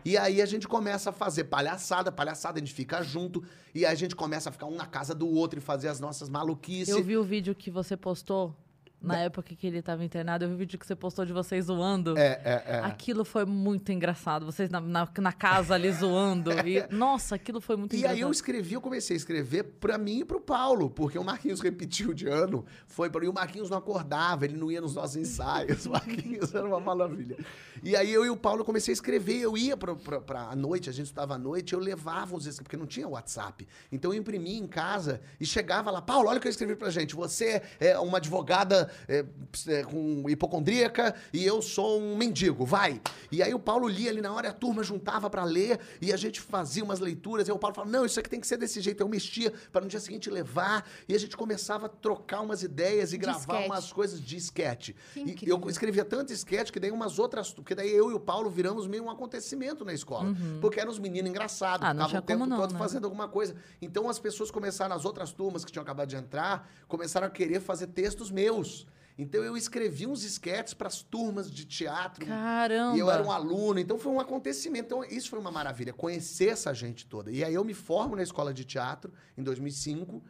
E 0.04 0.18
aí 0.18 0.42
a 0.42 0.46
gente 0.46 0.68
começa 0.68 1.12
a 1.12 1.14
fazer 1.14 1.46
palhaçada, 1.46 2.12
palhaçada, 2.12 2.58
a 2.58 2.60
gente 2.60 2.74
fica 2.74 3.04
junto. 3.04 3.44
E 3.74 3.86
aí 3.86 3.92
a 3.92 3.96
gente 3.96 4.16
começa 4.16 4.50
a 4.50 4.52
ficar 4.52 4.66
um 4.66 4.76
na 4.76 4.86
casa 4.86 5.14
do 5.14 5.28
outro 5.28 5.60
e 5.60 5.62
fazer 5.62 5.88
as 5.88 6.00
nossas 6.00 6.28
maluquices. 6.28 6.90
Eu 6.90 7.04
vi 7.04 7.18
o 7.18 7.24
vídeo 7.24 7.54
que 7.54 7.70
você 7.70 7.96
postou 7.96 8.56
na 9.02 9.18
época 9.18 9.56
que 9.56 9.66
ele 9.66 9.82
tava 9.82 10.04
internado, 10.04 10.46
eu 10.46 10.50
vi 10.50 10.56
o 10.56 10.58
vídeo 10.58 10.78
que 10.78 10.86
você 10.86 10.96
postou 10.96 11.26
de 11.26 11.34
vocês 11.34 11.66
zoando. 11.66 12.18
É, 12.18 12.40
é, 12.44 12.64
é. 12.68 12.80
Aquilo 12.84 13.26
foi 13.26 13.46
muito 13.46 13.92
engraçado. 13.92 14.46
Vocês 14.46 14.70
na, 14.70 14.80
na, 14.80 15.08
na 15.20 15.34
casa 15.34 15.74
ali 15.74 15.92
zoando. 15.92 16.52
E, 16.68 16.86
nossa, 16.94 17.36
aquilo 17.36 17.60
foi 17.60 17.76
muito 17.76 17.94
E 17.94 17.98
engraçado. 17.98 18.16
aí 18.16 18.22
eu 18.22 18.32
escrevi, 18.32 18.74
eu 18.76 18.82
comecei 18.82 19.16
a 19.16 19.18
escrever 19.18 19.64
pra 19.80 19.98
mim 19.98 20.20
e 20.20 20.26
pro 20.26 20.40
Paulo, 20.40 20.90
porque 20.90 21.18
o 21.18 21.24
Marquinhos 21.24 21.60
repetiu 21.62 22.14
de 22.14 22.28
ano, 22.28 22.66
foi 22.86 23.10
para 23.10 23.26
e 23.26 23.28
o 23.28 23.34
Marquinhos 23.34 23.70
não 23.70 23.78
acordava, 23.78 24.46
ele 24.46 24.58
não 24.58 24.72
ia 24.72 24.82
nos 24.82 24.96
nossos 24.96 25.16
ensaios, 25.16 25.86
o 25.88 25.92
Marquinhos 25.92 26.54
era 26.54 26.68
uma 26.68 26.80
maravilha. 26.80 27.38
E 27.84 27.96
aí 27.96 28.12
eu 28.14 28.26
e 28.26 28.30
o 28.30 28.38
Paulo 28.38 28.64
comecei 28.64 28.92
a 28.92 28.94
escrever, 28.94 29.40
eu 29.42 29.58
ia 29.58 29.76
pra, 29.76 29.96
pra, 29.96 30.22
pra 30.22 30.56
noite, 30.56 30.90
a 30.90 30.94
gente 30.94 31.08
estava 31.08 31.36
à 31.36 31.38
noite, 31.38 31.74
eu 31.74 31.80
levava 31.80 32.36
os 32.36 32.46
escritos, 32.46 32.64
porque 32.64 32.78
não 32.78 32.86
tinha 32.86 33.08
WhatsApp. 33.08 33.68
Então 33.92 34.14
eu 34.14 34.20
imprimia 34.20 34.58
em 34.58 34.68
casa 34.68 35.22
e 35.40 35.46
chegava 35.46 35.90
lá, 35.90 36.02
Paulo, 36.02 36.30
olha 36.30 36.38
o 36.38 36.42
que 36.42 36.48
eu 36.48 36.52
escrevi 36.52 36.76
pra 36.76 36.90
gente, 36.90 37.16
você 37.16 37.62
é 37.80 37.98
uma 37.98 38.18
advogada 38.18 38.91
é, 39.08 39.26
é, 39.68 39.84
com 39.84 40.30
hipocondríaca 40.30 41.16
e 41.34 41.46
eu 41.46 41.62
sou 41.62 42.00
um 42.00 42.16
mendigo, 42.18 42.66
vai. 42.66 43.02
E 43.32 43.42
aí 43.42 43.54
o 43.54 43.60
Paulo 43.60 43.88
lia 43.88 44.10
ali 44.10 44.22
na 44.22 44.32
hora, 44.34 44.50
a 44.50 44.54
turma 44.54 44.84
juntava 44.84 45.30
para 45.30 45.44
ler 45.44 45.80
e 46.02 46.12
a 46.12 46.18
gente 46.18 46.40
fazia 46.42 46.84
umas 46.84 47.00
leituras. 47.00 47.48
E 47.48 47.52
o 47.52 47.58
Paulo 47.58 47.76
falava: 47.76 47.92
não, 47.92 48.06
isso 48.06 48.20
aqui 48.20 48.30
tem 48.30 48.40
que 48.40 48.48
ser 48.48 48.58
desse 48.58 48.82
jeito. 48.82 49.02
Eu 49.02 49.08
mexia 49.10 49.52
para 49.72 49.82
no 49.82 49.88
dia 49.88 50.00
seguinte 50.00 50.30
levar. 50.30 50.88
E 51.08 51.16
a 51.16 51.20
gente 51.20 51.36
começava 51.38 51.86
a 51.86 51.90
trocar 51.90 52.42
umas 52.42 52.64
ideias 52.64 53.14
e 53.14 53.18
De 53.18 53.24
gravar 53.26 53.40
sketch. 53.40 53.66
umas 53.66 53.92
coisas 53.94 54.20
de 54.22 54.38
esquete. 54.38 54.96
Que 55.14 55.46
E 55.46 55.50
eu 55.50 55.62
escrevia 55.70 56.04
tanto 56.06 56.34
esquete 56.34 56.72
que 56.72 56.80
daí 56.80 56.92
umas 56.92 57.20
outras. 57.20 57.52
Porque 57.54 57.76
daí 57.76 57.92
eu 57.92 58.12
e 58.12 58.14
o 58.14 58.20
Paulo 58.20 58.50
viramos 58.50 58.88
meio 58.88 59.04
um 59.04 59.10
acontecimento 59.10 59.84
na 59.86 59.94
escola. 59.94 60.36
Porque 60.60 60.80
eram 60.80 60.92
os 60.92 61.00
meninos 61.00 61.30
engraçados, 61.30 61.86
Ah, 61.88 61.94
tinha 62.08 62.20
o 62.20 62.24
tempo 62.24 62.46
não, 62.46 62.58
todo 62.58 62.74
né? 62.74 62.80
fazendo 62.80 63.06
alguma 63.06 63.28
coisa. 63.28 63.56
Então 63.82 64.10
as 64.10 64.20
pessoas 64.20 64.52
começaram, 64.52 64.96
as 64.96 65.06
outras 65.06 65.32
turmas 65.32 65.64
que 65.66 65.72
tinham 65.72 65.84
acabado 65.84 66.08
de 66.10 66.16
entrar, 66.16 66.70
começaram 66.88 67.28
a 67.28 67.30
querer 67.30 67.60
fazer 67.62 67.88
textos 67.88 68.30
meus. 68.32 68.81
Então 69.18 69.44
eu 69.44 69.56
escrevi 69.56 70.08
uns 70.08 70.24
esquetes 70.24 70.74
para 70.74 70.88
as 70.88 71.02
turmas 71.02 71.52
de 71.52 71.66
teatro. 71.66 72.26
Caramba. 72.26 72.96
E 72.96 73.00
eu 73.00 73.10
era 73.10 73.22
um 73.24 73.32
aluno, 73.32 73.80
então 73.80 73.98
foi 73.98 74.12
um 74.12 74.20
acontecimento. 74.20 74.86
Então, 74.86 75.04
isso 75.04 75.30
foi 75.30 75.40
uma 75.40 75.52
maravilha, 75.52 75.94
conhecer 75.94 76.50
essa 76.50 76.74
gente 76.74 77.06
toda. 77.06 77.32
E 77.32 77.44
aí 77.44 77.54
eu 77.54 77.64
me 77.64 77.74
formo 77.74 78.16
na 78.16 78.24
escola 78.24 78.54
de 78.54 78.66
teatro 78.66 79.14
em 79.38 79.44
2005, 79.44 80.24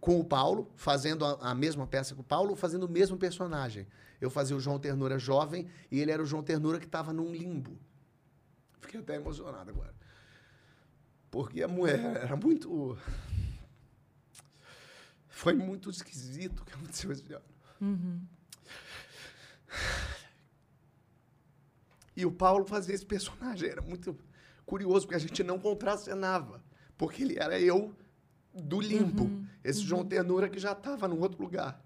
com 0.00 0.20
o 0.20 0.24
Paulo, 0.24 0.70
fazendo 0.76 1.24
a, 1.24 1.50
a 1.50 1.54
mesma 1.54 1.86
peça 1.86 2.14
que 2.14 2.20
o 2.20 2.24
Paulo, 2.24 2.54
fazendo 2.54 2.84
o 2.84 2.88
mesmo 2.88 3.16
personagem. 3.16 3.86
Eu 4.20 4.30
fazia 4.30 4.56
o 4.56 4.60
João 4.60 4.78
Ternura 4.78 5.18
jovem 5.18 5.68
e 5.90 6.00
ele 6.00 6.12
era 6.12 6.22
o 6.22 6.26
João 6.26 6.42
Ternura 6.42 6.78
que 6.78 6.86
estava 6.86 7.12
num 7.12 7.32
limbo. 7.32 7.76
Fiquei 8.80 9.00
até 9.00 9.16
emocionado 9.16 9.70
agora. 9.70 9.94
Porque 11.30 11.62
a 11.62 11.68
mulher 11.68 12.16
era 12.22 12.36
muito. 12.36 12.96
Foi 15.28 15.54
muito 15.54 15.90
esquisito 15.90 16.60
o 16.60 16.64
que 16.64 16.74
aconteceu 16.74 17.10
esse 17.10 17.32
ano. 17.32 17.51
E 22.16 22.26
o 22.26 22.30
Paulo 22.30 22.64
fazia 22.64 22.94
esse 22.94 23.06
personagem. 23.06 23.68
Era 23.68 23.82
muito 23.82 24.16
curioso, 24.66 25.06
porque 25.06 25.16
a 25.16 25.18
gente 25.18 25.42
não 25.42 25.58
contracenava. 25.58 26.62
Porque 26.96 27.22
ele 27.22 27.38
era 27.38 27.58
eu 27.58 27.94
do 28.54 28.80
limbo. 28.80 29.44
esse 29.64 29.80
João 29.80 30.04
Ternura 30.04 30.48
que 30.48 30.58
já 30.58 30.72
estava 30.72 31.08
num 31.08 31.20
outro 31.20 31.42
lugar. 31.42 31.82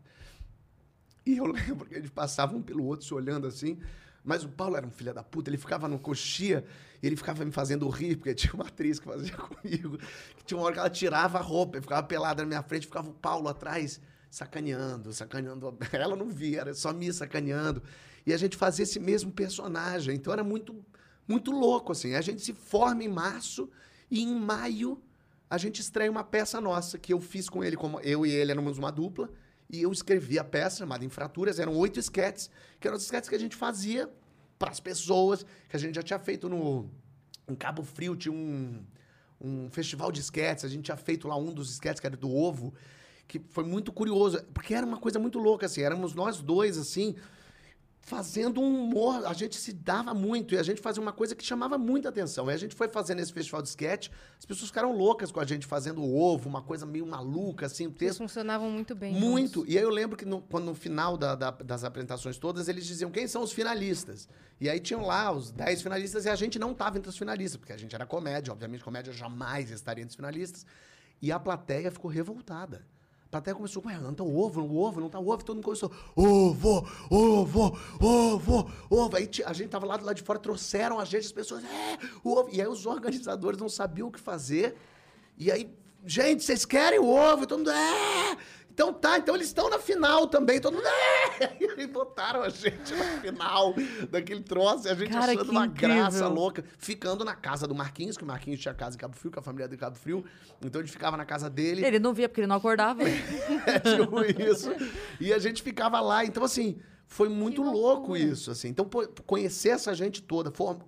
E 1.25 1.37
eu 1.37 1.47
lembro 1.51 1.87
que 1.87 1.95
eles 1.95 2.11
passavam 2.11 2.59
um 2.59 2.63
pelo 2.63 2.85
outro 2.85 3.07
se 3.07 3.15
olhando 3.15 3.47
assim. 3.47 3.79
Mas 4.25 4.43
o 4.43 4.49
Paulo 4.49 4.77
era 4.77 4.85
um 4.85 4.91
filho 4.91 5.15
da 5.15 5.23
puta, 5.23 5.49
ele 5.49 5.57
ficava 5.57 5.87
no 5.87 6.01
coxia 6.01 6.65
e 7.01 7.07
ele 7.07 7.15
ficava 7.15 7.45
me 7.45 7.53
fazendo 7.53 7.89
rir, 7.89 8.17
porque 8.17 8.35
tinha 8.35 8.53
uma 8.55 8.67
atriz 8.67 8.99
que 8.99 9.07
fazia 9.07 9.35
comigo, 9.39 9.99
que 10.37 10.45
tinha 10.45 10.59
uma 10.59 10.67
hora 10.67 10.75
que 10.75 10.81
ela 10.81 10.91
tirava 10.91 11.39
a 11.39 11.41
roupa, 11.41 11.79
e 11.79 11.81
ficava 11.81 12.03
pelada 12.03 12.43
na 12.43 12.49
minha 12.49 12.63
frente, 12.65 12.89
ficava 12.89 13.09
o 13.09 13.15
Paulo 13.15 13.49
atrás 13.49 14.01
sacaneando, 14.37 15.14
sacaneando. 15.14 15.78
Ela 15.93 16.14
não 16.14 16.28
via, 16.28 16.61
era 16.61 16.74
só 16.74 16.93
me 16.93 17.11
sacaneando. 17.11 17.82
E 18.26 18.34
a 18.34 18.37
gente 18.37 18.55
fazia 18.55 18.82
esse 18.82 19.01
mesmo 19.01 19.32
personagem. 19.32 20.14
Então 20.14 20.30
era 20.30 20.45
muito, 20.45 20.84
muito 21.26 21.51
louco, 21.51 21.93
assim. 21.93 22.14
A 22.14 22.20
gente 22.20 22.43
se 22.43 22.53
forma 22.53 23.03
em 23.03 23.09
março 23.09 23.70
e 24.11 24.22
em 24.22 24.34
maio 24.39 25.03
a 25.49 25.57
gente 25.57 25.80
estreia 25.80 26.11
uma 26.11 26.22
peça 26.22 26.61
nossa 26.61 26.99
que 26.99 27.14
eu 27.14 27.20
fiz 27.20 27.49
com 27.49 27.64
ele, 27.64 27.76
como 27.76 27.99
eu 28.01 28.26
e 28.26 28.30
ele 28.30 28.53
éramos 28.53 28.76
uma 28.76 28.93
dupla. 28.93 29.30
E 29.70 29.80
eu 29.80 29.91
escrevi 29.91 30.39
a 30.39 30.45
peça 30.45 30.78
chamada 30.78 31.03
Infraturas, 31.03 31.59
eram 31.59 31.74
oito 31.74 31.99
esquetes, 31.99 32.51
que 32.78 32.87
eram 32.87 32.99
os 32.99 33.05
esquetes 33.05 33.30
que 33.30 33.34
a 33.34 33.41
gente 33.41 33.57
fazia 33.57 34.11
para 34.59 34.70
as 34.70 34.80
pessoas, 34.80 35.47
que 35.68 35.76
a 35.76 35.78
gente 35.78 35.95
já 35.95 36.03
tinha 36.03 36.18
feito 36.18 36.47
no 36.49 36.91
em 37.49 37.55
Cabo 37.55 37.82
Frio, 37.82 38.14
tinha 38.16 38.34
um, 38.34 38.84
um 39.41 39.70
festival 39.70 40.12
de 40.12 40.20
esquetes, 40.20 40.64
a 40.64 40.68
gente 40.68 40.84
tinha 40.84 40.97
feito 40.97 41.26
lá 41.26 41.37
um 41.37 41.55
dos 41.55 41.70
esquetes 41.70 42.01
que 42.01 42.07
era 42.07 42.16
do 42.16 42.30
ovo, 42.30 42.74
que 43.29 43.41
foi 43.51 43.64
muito 43.64 43.93
curioso, 43.93 44.43
porque 44.55 44.74
era 44.74 44.87
uma 44.87 44.99
coisa 44.99 45.18
muito 45.18 45.39
louca, 45.39 45.66
assim, 45.66 45.83
éramos 45.83 46.14
nós 46.14 46.41
dois, 46.41 46.79
assim, 46.79 47.14
fazendo 48.01 48.61
um 48.61 48.85
humor, 48.85 49.27
a 49.27 49.33
gente 49.33 49.57
se 49.57 49.72
dava 49.72 50.14
muito 50.14 50.55
e 50.55 50.59
a 50.59 50.62
gente 50.62 50.81
fazia 50.81 51.03
uma 51.03 51.12
coisa 51.12 51.35
que 51.35 51.45
chamava 51.45 51.77
muita 51.77 52.09
atenção. 52.09 52.49
E 52.49 52.55
a 52.55 52.57
gente 52.57 52.72
foi 52.72 52.87
fazendo 52.87 53.18
esse 53.18 53.33
festival 53.33 53.61
de 53.61 53.68
sketch, 53.68 54.11
as 54.39 54.45
pessoas 54.45 54.68
ficaram 54.68 54.97
loucas 54.97 55.33
com 55.33 55.41
a 55.41 55.45
gente 55.45 55.66
fazendo 55.66 56.01
o 56.01 56.16
ovo, 56.16 56.49
uma 56.49 56.62
coisa 56.62 56.87
meio 56.87 57.05
maluca, 57.05 57.66
assim, 57.66 57.87
o 57.87 57.89
Eles 57.89 57.99
texto. 57.99 58.18
funcionavam 58.18 58.70
muito 58.70 58.95
bem. 58.95 59.12
Muito. 59.12 59.64
E 59.66 59.77
aí 59.77 59.83
eu 59.83 59.91
lembro 59.91 60.16
que 60.16 60.24
no, 60.24 60.41
quando 60.41 60.66
no 60.66 60.74
final 60.77 61.16
da- 61.16 61.35
da- 61.35 61.51
das 61.51 61.83
apresentações 61.83 62.39
todas, 62.39 62.68
eles 62.68 62.87
diziam 62.87 63.11
quem 63.11 63.27
são 63.27 63.43
os 63.43 63.51
finalistas. 63.51 64.29
E 64.61 64.70
aí 64.70 64.79
tinham 64.79 65.05
lá 65.05 65.33
os 65.33 65.51
10 65.51 65.83
finalistas 65.83 66.27
e 66.27 66.29
a 66.29 66.37
gente 66.37 66.61
não 66.61 66.70
estava 66.70 66.97
entre 66.99 67.11
os 67.11 67.18
finalistas, 67.18 67.57
porque 67.59 67.72
a 67.72 67.77
gente 67.77 67.93
era 67.93 68.07
comédia, 68.07 68.53
obviamente 68.53 68.85
comédia 68.85 69.12
jamais 69.12 69.72
estaria 69.72 70.03
entre 70.03 70.11
os 70.11 70.16
finalistas. 70.16 70.64
E 71.20 71.33
a 71.33 71.41
plateia 71.41 71.91
ficou 71.91 72.09
revoltada. 72.09 72.87
A 73.27 73.29
plateia 73.29 73.55
começou, 73.55 73.83
ué, 73.85 73.99
não 73.99 74.14
tá 74.14 74.22
o 74.22 74.39
ovo, 74.39 74.62
o 74.62 74.79
ovo, 74.79 75.01
não 75.01 75.11
tá 75.11 75.18
o 75.18 75.29
ovo. 75.29 75.45
Todo 75.45 75.57
mundo 75.57 75.64
começou, 75.64 75.91
ovo, 76.14 76.89
ovo, 77.11 77.79
ovo, 78.01 78.70
ovo. 78.89 79.16
Aí 79.16 79.29
a 79.45 79.53
gente 79.53 79.68
tava 79.68 79.85
lá 79.85 80.12
de 80.12 80.22
fora, 80.22 80.39
trouxeram 80.39 81.01
a 81.01 81.05
gente, 81.05 81.27
as 81.27 81.33
pessoas, 81.33 81.64
é, 81.64 81.99
ovo. 82.22 82.49
E 82.53 82.61
aí 82.61 82.68
os 82.68 82.87
organizadores 82.87 83.59
não 83.59 83.68
sabiam 83.68 84.09
o 84.09 84.12
que 84.12 84.20
fazer. 84.20 84.77
E 85.37 85.51
aí, 85.51 85.68
gente, 86.05 86.45
vocês 86.45 86.64
querem 86.64 87.01
o 87.01 87.09
ovo? 87.09 87.43
E 87.43 87.47
todo 87.47 87.59
mundo, 87.59 87.70
é! 87.70 88.37
Então 88.77 88.93
tá, 88.93 89.16
então 89.16 89.35
eles 89.35 89.47
estão 89.47 89.70
na 89.70 89.79
final 89.79 90.27
também. 90.27 90.61
Todo 90.61 90.74
mundo, 90.74 90.87
é! 90.87 91.57
E 91.83 91.87
botaram 91.87 92.43
a 92.43 92.51
gente 92.51 92.95
na 92.95 93.05
final 93.22 93.74
daquele 94.11 94.43
troço. 94.43 94.87
E 94.87 94.91
a 94.91 94.95
gente 94.95 95.11
Cara, 95.12 95.33
achando 95.33 95.51
uma 95.51 95.64
incrível. 95.64 95.97
graça 95.97 96.29
louca. 96.29 96.62
Ficando 96.79 97.24
na 97.24 97.35
casa 97.35 97.66
do 97.66 97.74
Marquinhos, 97.74 98.18
que 98.18 98.24
o 98.24 98.27
Marquinhos 98.27 98.61
tinha 98.61 98.74
casa 98.74 98.97
em 98.97 98.99
Cabo 98.99 99.16
Frio, 99.16 99.31
com 99.33 99.41
a 99.41 99.43
família 99.43 99.66
de 99.66 99.79
Cabo 99.79 99.97
Frio. 99.97 100.24
Então 100.62 100.81
a 100.83 100.85
gente 100.85 100.93
ficava 100.93 101.16
na 101.16 101.24
casa 101.24 101.49
dele. 101.49 101.83
Ele 101.87 101.99
não 101.99 102.12
via 102.12 102.29
porque 102.29 102.43
ele 102.43 102.47
não 102.49 102.57
acordava. 102.57 103.03
É 103.66 103.79
tipo 103.81 104.20
isso. 104.43 104.70
E 105.18 105.33
a 105.33 105.39
gente 105.39 105.62
ficava 105.62 105.99
lá. 106.01 106.22
Então, 106.27 106.45
assim, 106.45 106.79
foi 107.07 107.29
muito 107.31 107.62
louco 107.62 108.14
isso. 108.14 108.51
assim. 108.51 108.68
Então, 108.68 108.85
pô, 108.85 109.07
conhecer 109.27 109.70
essa 109.70 109.95
gente 109.95 110.22
toda. 110.22 110.51
form-. 110.51 110.79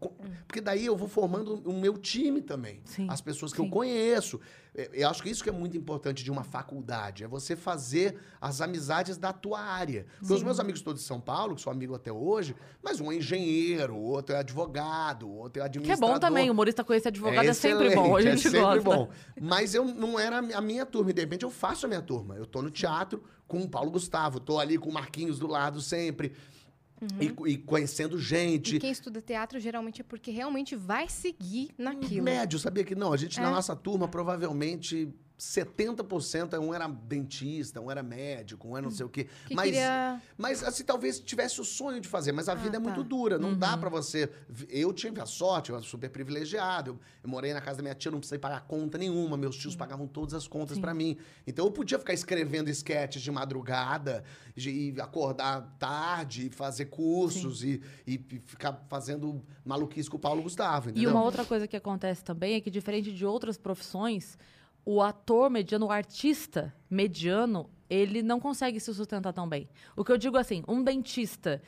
Porque 0.47 0.61
daí 0.61 0.85
eu 0.85 0.97
vou 0.97 1.09
formando 1.09 1.55
o 1.65 1.73
meu 1.73 1.97
time 1.97 2.43
também. 2.43 2.81
Sim, 2.85 3.07
As 3.11 3.21
pessoas 3.23 3.51
que 3.53 3.59
sim. 3.59 3.65
eu 3.65 3.71
conheço. 3.71 4.39
É, 4.79 4.89
Eu 4.93 5.09
acho 5.09 5.21
que 5.23 5.29
isso 5.29 5.43
que 5.43 5.49
é 5.49 5.53
muito 5.53 5.77
importante 5.77 6.23
de 6.23 6.31
uma 6.31 6.45
faculdade. 6.45 7.25
É 7.25 7.29
você 7.29 7.57
fazer 7.57 8.17
as 8.41 8.61
amizades 8.61 9.19
da 9.19 9.33
tua 9.33 9.59
área. 9.61 10.07
Porque 10.21 10.33
os 10.33 10.43
meus 10.45 10.61
amigos 10.61 10.81
todos 10.81 11.03
de 11.03 11.09
São 11.09 11.21
Paulo, 11.21 11.57
que 11.57 11.61
sou 11.61 11.73
amigo 11.73 11.97
até 11.97 12.13
hoje, 12.13 12.55
mas 12.81 13.01
um 13.01 13.11
é 13.11 13.17
engenheiro, 13.17 13.97
o 13.97 14.03
outro 14.03 14.37
é 14.37 14.39
advogado, 14.39 15.27
o 15.29 15.35
outro 15.37 15.61
é 15.61 15.69
Que 15.69 15.77
é 15.79 15.81
administrador. 15.81 16.15
bom 16.15 16.21
também, 16.21 16.49
humorista 16.49 16.85
conhecer 16.85 17.09
advogado 17.09 17.49
é, 17.49 17.53
sempre 17.53 17.93
bom. 17.95 18.15
A 18.15 18.21
excelente, 18.21 18.43
gente 18.43 18.47
é 18.57 18.61
sempre 18.61 18.81
gosta. 18.81 18.97
bom. 18.97 19.11
Mas 19.41 19.75
eu 19.75 19.85
não 19.85 20.19
era 20.19 20.39
a 20.39 20.61
minha 20.61 20.87
turma. 20.87 21.11
E 21.11 21.13
de 21.15 21.21
repente 21.23 21.43
eu 21.45 21.51
faço 21.51 21.87
a 21.87 21.89
minha 21.89 22.03
turma. 22.03 22.37
Eu 22.37 22.47
tô 22.47 22.63
no 22.63 22.71
teatro 22.71 23.23
com 23.49 23.59
o 23.63 23.69
Paulo 23.69 23.91
Gustavo, 23.91 24.39
tô 24.39 24.59
ali 24.61 24.79
com 24.79 24.91
o 24.91 24.93
Marquinhos 24.93 25.39
do 25.39 25.47
lado 25.49 25.81
sempre. 25.81 26.33
E, 27.21 27.53
e 27.53 27.57
conhecendo 27.59 28.19
gente. 28.19 28.77
E 28.77 28.81
quem 28.81 28.91
estuda 28.91 29.21
teatro 29.21 29.59
geralmente 29.61 30.01
é 30.01 30.05
porque 30.05 30.31
realmente 30.31 30.75
vai 30.75 31.09
seguir 31.09 31.71
naquilo. 31.79 32.25
Médio, 32.25 32.59
sabia 32.59 32.85
que 32.85 32.95
não? 32.95 33.13
A 33.13 33.17
gente, 33.17 33.39
na 33.41 33.49
É. 33.49 33.51
nossa 33.51 33.77
turma, 33.77 34.09
provavelmente 34.09 35.09
70% 35.39 36.59
um 36.61 36.75
era 36.75 36.89
dentista, 36.89 37.81
um 37.81 37.91
era 37.91 38.03
médico, 38.03 38.69
um 38.69 38.77
era 38.77 38.83
não 38.85 38.91
sei 38.91 39.07
o 39.07 39.09
quê. 39.09 39.29
Que 39.47 39.55
mas, 39.55 39.67
queria... 39.67 40.21
mas, 40.37 40.65
assim, 40.65 40.85
talvez 40.85 41.21
tivesse 41.21 41.61
o 41.61 41.65
sonho 41.65 42.01
de 42.01 42.09
fazer, 42.09 42.33
mas 42.33 42.49
a 42.49 42.53
Ah, 42.53 42.55
vida 42.57 42.77
é 42.77 42.81
tá. 42.81 42.85
muito 42.89 43.05
dura. 43.05 43.39
Não 43.39 43.57
dá 43.57 43.77
pra 43.77 43.89
você. 43.89 44.29
Eu 44.69 44.93
tive 44.93 45.21
a 45.21 45.27
sorte, 45.27 45.71
eu 45.71 45.77
era 45.77 45.85
super 45.85 46.11
privilegiado. 46.11 46.91
Eu, 46.91 47.01
eu 47.23 47.29
morei 47.29 47.53
na 47.53 47.61
casa 47.61 47.77
da 47.79 47.83
minha 47.83 47.95
tia, 47.95 48.11
não 48.11 48.19
precisei 48.19 48.39
pagar 48.39 48.63
conta 48.63 48.99
nenhuma. 48.99 49.37
Meus 49.37 49.57
tios 49.57 49.77
pagavam 49.77 50.07
todas 50.07 50.35
as 50.35 50.49
contas 50.49 50.79
pra 50.79 50.93
mim. 50.93 51.17
Então 51.47 51.65
eu 51.65 51.71
podia 51.71 51.99
ficar 51.99 52.13
escrevendo 52.13 52.69
esquetes 52.69 53.23
de 53.23 53.31
madrugada, 53.31 54.25
e 54.57 54.95
acordar 55.01 55.77
tarde, 55.79 56.47
e 56.47 56.51
fazer 56.51 56.87
cursos 56.87 57.63
e, 57.63 57.81
e 58.07 58.19
ficar 58.45 58.85
fazendo 58.89 59.41
maluquice 59.65 60.11
com 60.11 60.17
o 60.17 60.21
Paulo 60.21 60.43
Gustavo. 60.43 60.89
E 60.89 60.93
Entendeu? 60.93 61.11
uma 61.11 61.23
outra 61.23 61.45
coisa 61.45 61.69
que 61.69 61.77
acontece 61.77 62.25
também 62.25 62.55
é 62.55 62.61
que, 62.61 62.71
diferente 62.71 63.13
de 63.13 63.25
outras 63.25 63.57
profissões, 63.57 64.37
o 64.91 65.03
ator 65.03 65.51
mediano, 65.51 65.85
o 65.85 65.91
artista 65.91 66.75
mediano, 66.89 67.69
ele 67.91 68.23
não 68.23 68.41
consegue 68.41 68.81
se 68.81 68.95
sustentar 68.95 69.35
tão 69.35 69.47
bem. 69.47 69.69
O 69.95 70.03
que 70.03 70.11
eu 70.11 70.17
digo 70.17 70.39
assim, 70.39 70.65
um 70.67 70.83
dentista 70.83 71.61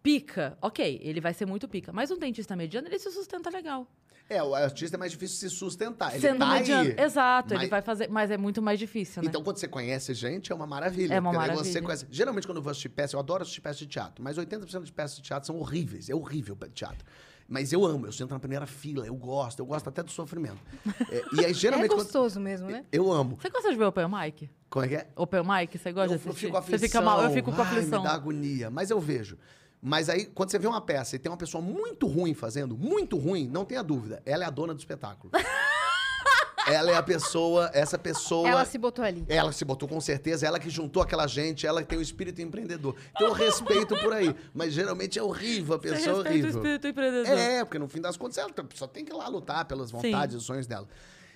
pica, 0.00 0.56
ok, 0.62 1.00
ele 1.02 1.20
vai 1.20 1.34
ser 1.34 1.44
muito 1.44 1.66
pica. 1.66 1.92
Mas 1.92 2.08
um 2.12 2.16
dentista 2.16 2.54
mediano, 2.54 2.86
ele 2.86 3.00
se 3.00 3.10
sustenta 3.10 3.50
legal. 3.50 3.90
É, 4.28 4.40
o 4.40 4.54
artista 4.54 4.96
é 4.96 4.98
mais 4.98 5.10
difícil 5.10 5.36
se 5.48 5.56
sustentar. 5.56 6.12
Ele 6.12 6.20
Sendo 6.20 6.38
tá 6.38 6.46
mediano. 6.54 6.88
aí. 6.90 7.04
Exato, 7.04 7.52
ele 7.52 7.62
mas- 7.62 7.68
vai 7.70 7.82
fazer. 7.82 8.08
Mas 8.08 8.30
é 8.30 8.36
muito 8.36 8.62
mais 8.62 8.78
difícil, 8.78 9.22
né? 9.22 9.28
Então, 9.28 9.42
quando 9.42 9.56
você 9.56 9.66
conhece 9.66 10.14
gente, 10.14 10.52
é 10.52 10.54
uma 10.54 10.68
maravilha. 10.68 11.14
É 11.14 11.18
uma 11.18 11.32
daí 11.32 11.40
Você 11.48 11.52
maravilha. 11.56 11.82
conhece... 11.82 12.06
Geralmente, 12.10 12.46
quando 12.46 12.58
eu 12.58 12.62
vou 12.62 12.70
assistir 12.70 12.90
peça, 12.90 13.16
eu 13.16 13.20
adoro 13.20 13.42
assistir 13.42 13.60
peça 13.60 13.78
de 13.80 13.86
teatro, 13.88 14.22
mas 14.22 14.38
80% 14.38 14.84
de 14.84 14.92
peças 14.92 15.16
de 15.16 15.22
teatro 15.22 15.48
são 15.48 15.58
horríveis. 15.58 16.08
É 16.08 16.14
horrível 16.14 16.56
o 16.60 16.68
teatro. 16.68 17.04
Mas 17.48 17.72
eu 17.72 17.84
amo, 17.84 18.06
eu 18.06 18.12
sento 18.12 18.30
na 18.32 18.40
primeira 18.40 18.66
fila, 18.66 19.06
eu 19.06 19.14
gosto, 19.14 19.60
eu 19.60 19.66
gosto 19.66 19.88
até 19.88 20.02
do 20.02 20.10
sofrimento. 20.10 20.58
É, 21.10 21.22
e 21.34 21.44
aí, 21.44 21.50
É 21.50 21.54
geralmente, 21.54 21.90
quando... 21.90 22.02
gostoso 22.02 22.40
mesmo, 22.40 22.68
né? 22.68 22.84
eu 22.90 23.12
amo. 23.12 23.36
Você 23.40 23.48
gosta 23.50 23.70
de 23.70 23.76
ver 23.76 23.84
Open 23.84 24.06
Mic? 24.08 24.50
Como 24.68 24.84
é 24.84 24.88
que 24.88 24.94
é? 24.96 25.06
Open 25.14 25.42
Mic, 25.44 25.78
você 25.78 25.92
gosta 25.92 26.14
eu, 26.14 26.18
de 26.18 26.24
eu 26.26 26.30
assistir? 26.30 26.46
fico 26.46 26.52
com 26.52 26.62
você 26.62 26.74
aflição. 26.74 26.88
fica 26.88 27.00
mal, 27.00 27.22
eu 27.22 27.30
fico 27.30 27.52
com 27.52 27.62
Ai, 27.62 27.68
aflição. 27.68 27.98
me 28.02 28.08
dá 28.08 28.14
agonia, 28.14 28.70
mas 28.70 28.90
eu 28.90 28.98
vejo. 28.98 29.38
Mas 29.80 30.08
aí, 30.08 30.24
quando 30.26 30.50
você 30.50 30.58
vê 30.58 30.66
uma 30.66 30.80
peça 30.80 31.14
e 31.14 31.18
tem 31.18 31.30
uma 31.30 31.36
pessoa 31.38 31.62
muito 31.62 32.06
ruim 32.08 32.34
fazendo, 32.34 32.76
muito 32.76 33.16
ruim, 33.16 33.46
não 33.46 33.64
tenha 33.64 33.82
dúvida, 33.82 34.20
ela 34.26 34.42
é 34.42 34.46
a 34.46 34.50
dona 34.50 34.74
do 34.74 34.78
espetáculo. 34.80 35.30
ela 36.66 36.90
é 36.90 36.94
a 36.96 37.02
pessoa, 37.02 37.70
essa 37.72 37.98
pessoa. 37.98 38.48
Ela 38.48 38.64
se 38.64 38.76
botou 38.76 39.04
ali. 39.04 39.24
Ela 39.28 39.52
se 39.52 39.64
botou 39.64 39.88
com 39.88 40.00
certeza, 40.00 40.46
ela 40.46 40.58
que 40.58 40.68
juntou 40.68 41.02
aquela 41.02 41.26
gente, 41.26 41.66
ela 41.66 41.82
que 41.82 41.88
tem 41.88 41.98
o 41.98 42.02
espírito 42.02 42.42
empreendedor. 42.42 42.96
Então 43.14 43.28
eu 43.28 43.32
respeito 43.32 43.96
por 43.98 44.12
aí. 44.12 44.34
Mas 44.52 44.72
geralmente 44.72 45.18
é 45.18 45.22
horrível, 45.22 45.76
a 45.76 45.78
pessoa 45.78 45.98
é 45.98 46.00
Você 46.00 46.08
respeita 46.08 46.28
o 46.28 46.30
horrível. 46.30 46.50
espírito 46.50 46.88
empreendedor. 46.88 47.38
É, 47.38 47.64
porque 47.64 47.78
no 47.78 47.88
fim 47.88 48.00
das 48.00 48.16
contas 48.16 48.38
ela 48.38 48.50
só 48.74 48.86
tem 48.86 49.04
que 49.04 49.12
ir 49.12 49.16
lá 49.16 49.28
lutar 49.28 49.64
pelas 49.64 49.90
vontades 49.90 50.34
e 50.34 50.38
os 50.38 50.44
sonhos 50.44 50.66
dela. 50.66 50.88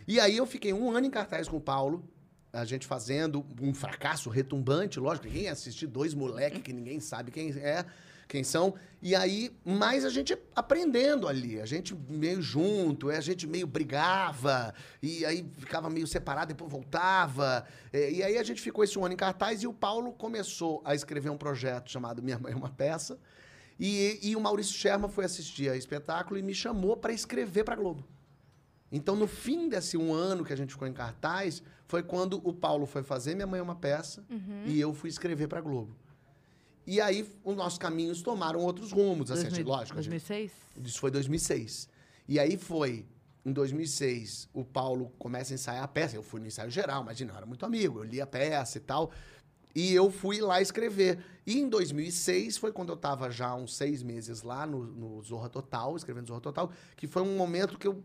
E 0.06 0.18
aí 0.18 0.36
eu 0.36 0.46
fiquei 0.46 0.72
um 0.72 0.90
ano 0.90 1.06
em 1.06 1.10
cartaz 1.10 1.48
com 1.48 1.56
o 1.56 1.60
Paulo, 1.60 2.04
a 2.52 2.64
gente 2.64 2.86
fazendo 2.86 3.46
um 3.60 3.72
fracasso 3.72 4.28
retumbante, 4.28 4.98
lógico, 4.98 5.26
ninguém 5.26 5.44
ia 5.44 5.52
assistir 5.52 5.86
dois 5.86 6.14
moleques 6.14 6.62
que 6.62 6.72
ninguém 6.72 6.98
sabe 6.98 7.30
quem 7.30 7.50
é, 7.52 7.84
quem 8.30 8.44
são. 8.44 8.74
E 9.02 9.14
aí, 9.14 9.50
mais 9.64 10.04
a 10.04 10.10
gente 10.10 10.38
aprendendo 10.54 11.26
ali, 11.26 11.60
a 11.60 11.66
gente 11.66 11.94
meio 12.08 12.40
junto, 12.40 13.10
a 13.10 13.20
gente 13.20 13.46
meio 13.46 13.66
brigava, 13.66 14.74
e 15.02 15.24
aí 15.24 15.46
ficava 15.58 15.90
meio 15.90 16.06
separado, 16.06 16.48
depois 16.48 16.70
voltava. 16.70 17.66
É, 17.92 18.10
E 18.10 18.22
aí 18.22 18.38
a 18.38 18.42
gente 18.42 18.60
ficou 18.60 18.84
esse 18.84 18.98
ano 18.98 19.12
em 19.12 19.16
cartaz 19.16 19.62
e 19.62 19.66
o 19.66 19.72
Paulo 19.72 20.12
começou 20.12 20.80
a 20.84 20.94
escrever 20.94 21.30
um 21.30 21.36
projeto 21.36 21.90
chamado 21.90 22.22
Minha 22.22 22.38
Mãe 22.38 22.52
é 22.52 22.56
uma 22.56 22.70
Peça. 22.70 23.18
E, 23.78 24.18
e 24.22 24.36
o 24.36 24.40
Maurício 24.40 24.74
Sherman 24.74 25.10
foi 25.10 25.24
assistir 25.24 25.70
a 25.70 25.76
espetáculo 25.76 26.38
e 26.38 26.42
me 26.42 26.54
chamou 26.54 26.96
para 26.96 27.12
escrever 27.12 27.64
para 27.64 27.74
Globo. 27.74 28.04
Então, 28.92 29.16
no 29.16 29.26
fim 29.26 29.68
desse 29.68 29.96
um 29.96 30.12
ano 30.12 30.44
que 30.44 30.52
a 30.52 30.56
gente 30.56 30.72
ficou 30.72 30.86
em 30.86 30.92
cartaz, 30.92 31.62
foi 31.86 32.02
quando 32.02 32.40
o 32.44 32.52
Paulo 32.52 32.86
foi 32.86 33.02
fazer 33.02 33.34
Minha 33.34 33.46
Mãe 33.46 33.60
é 33.60 33.62
uma 33.62 33.74
Peça 33.74 34.22
e 34.66 34.78
eu 34.78 34.92
fui 34.92 35.08
escrever 35.08 35.48
para 35.48 35.60
Globo. 35.62 35.96
E 36.86 37.00
aí, 37.00 37.28
os 37.44 37.54
nossos 37.56 37.78
caminhos 37.78 38.22
tomaram 38.22 38.60
outros 38.60 38.90
rumos. 38.92 39.30
Assim, 39.30 39.42
a 39.46 39.50
gente- 39.50 39.62
2000, 39.64 39.68
lógico, 39.76 39.98
a 39.98 40.02
gente- 40.02 40.10
2006? 40.10 40.52
isso 40.84 40.98
foi 40.98 41.10
2006. 41.10 41.88
E 42.26 42.38
aí 42.38 42.56
foi, 42.56 43.06
em 43.44 43.52
2006, 43.52 44.48
o 44.52 44.64
Paulo 44.64 45.12
começa 45.18 45.52
a 45.52 45.54
ensaiar 45.54 45.84
a 45.84 45.88
peça. 45.88 46.16
Eu 46.16 46.22
fui 46.22 46.40
no 46.40 46.46
ensaio 46.46 46.70
geral, 46.70 47.02
imagina, 47.02 47.32
eu 47.32 47.36
era 47.36 47.46
muito 47.46 47.64
amigo, 47.66 48.00
eu 48.00 48.04
li 48.04 48.20
a 48.20 48.26
peça 48.26 48.78
e 48.78 48.80
tal. 48.80 49.10
E 49.74 49.92
eu 49.94 50.10
fui 50.10 50.40
lá 50.40 50.60
escrever. 50.60 51.18
E 51.46 51.58
em 51.58 51.68
2006 51.68 52.56
foi 52.56 52.72
quando 52.72 52.88
eu 52.88 52.96
estava 52.96 53.30
já 53.30 53.54
uns 53.54 53.76
seis 53.76 54.02
meses 54.02 54.42
lá 54.42 54.66
no, 54.66 54.84
no 54.84 55.22
Zorra 55.22 55.48
Total, 55.48 55.96
escrevendo 55.96 56.26
Zorra 56.26 56.40
Total, 56.40 56.72
que 56.96 57.06
foi 57.06 57.22
um 57.22 57.36
momento 57.36 57.78
que 57.78 57.86
eu. 57.86 58.02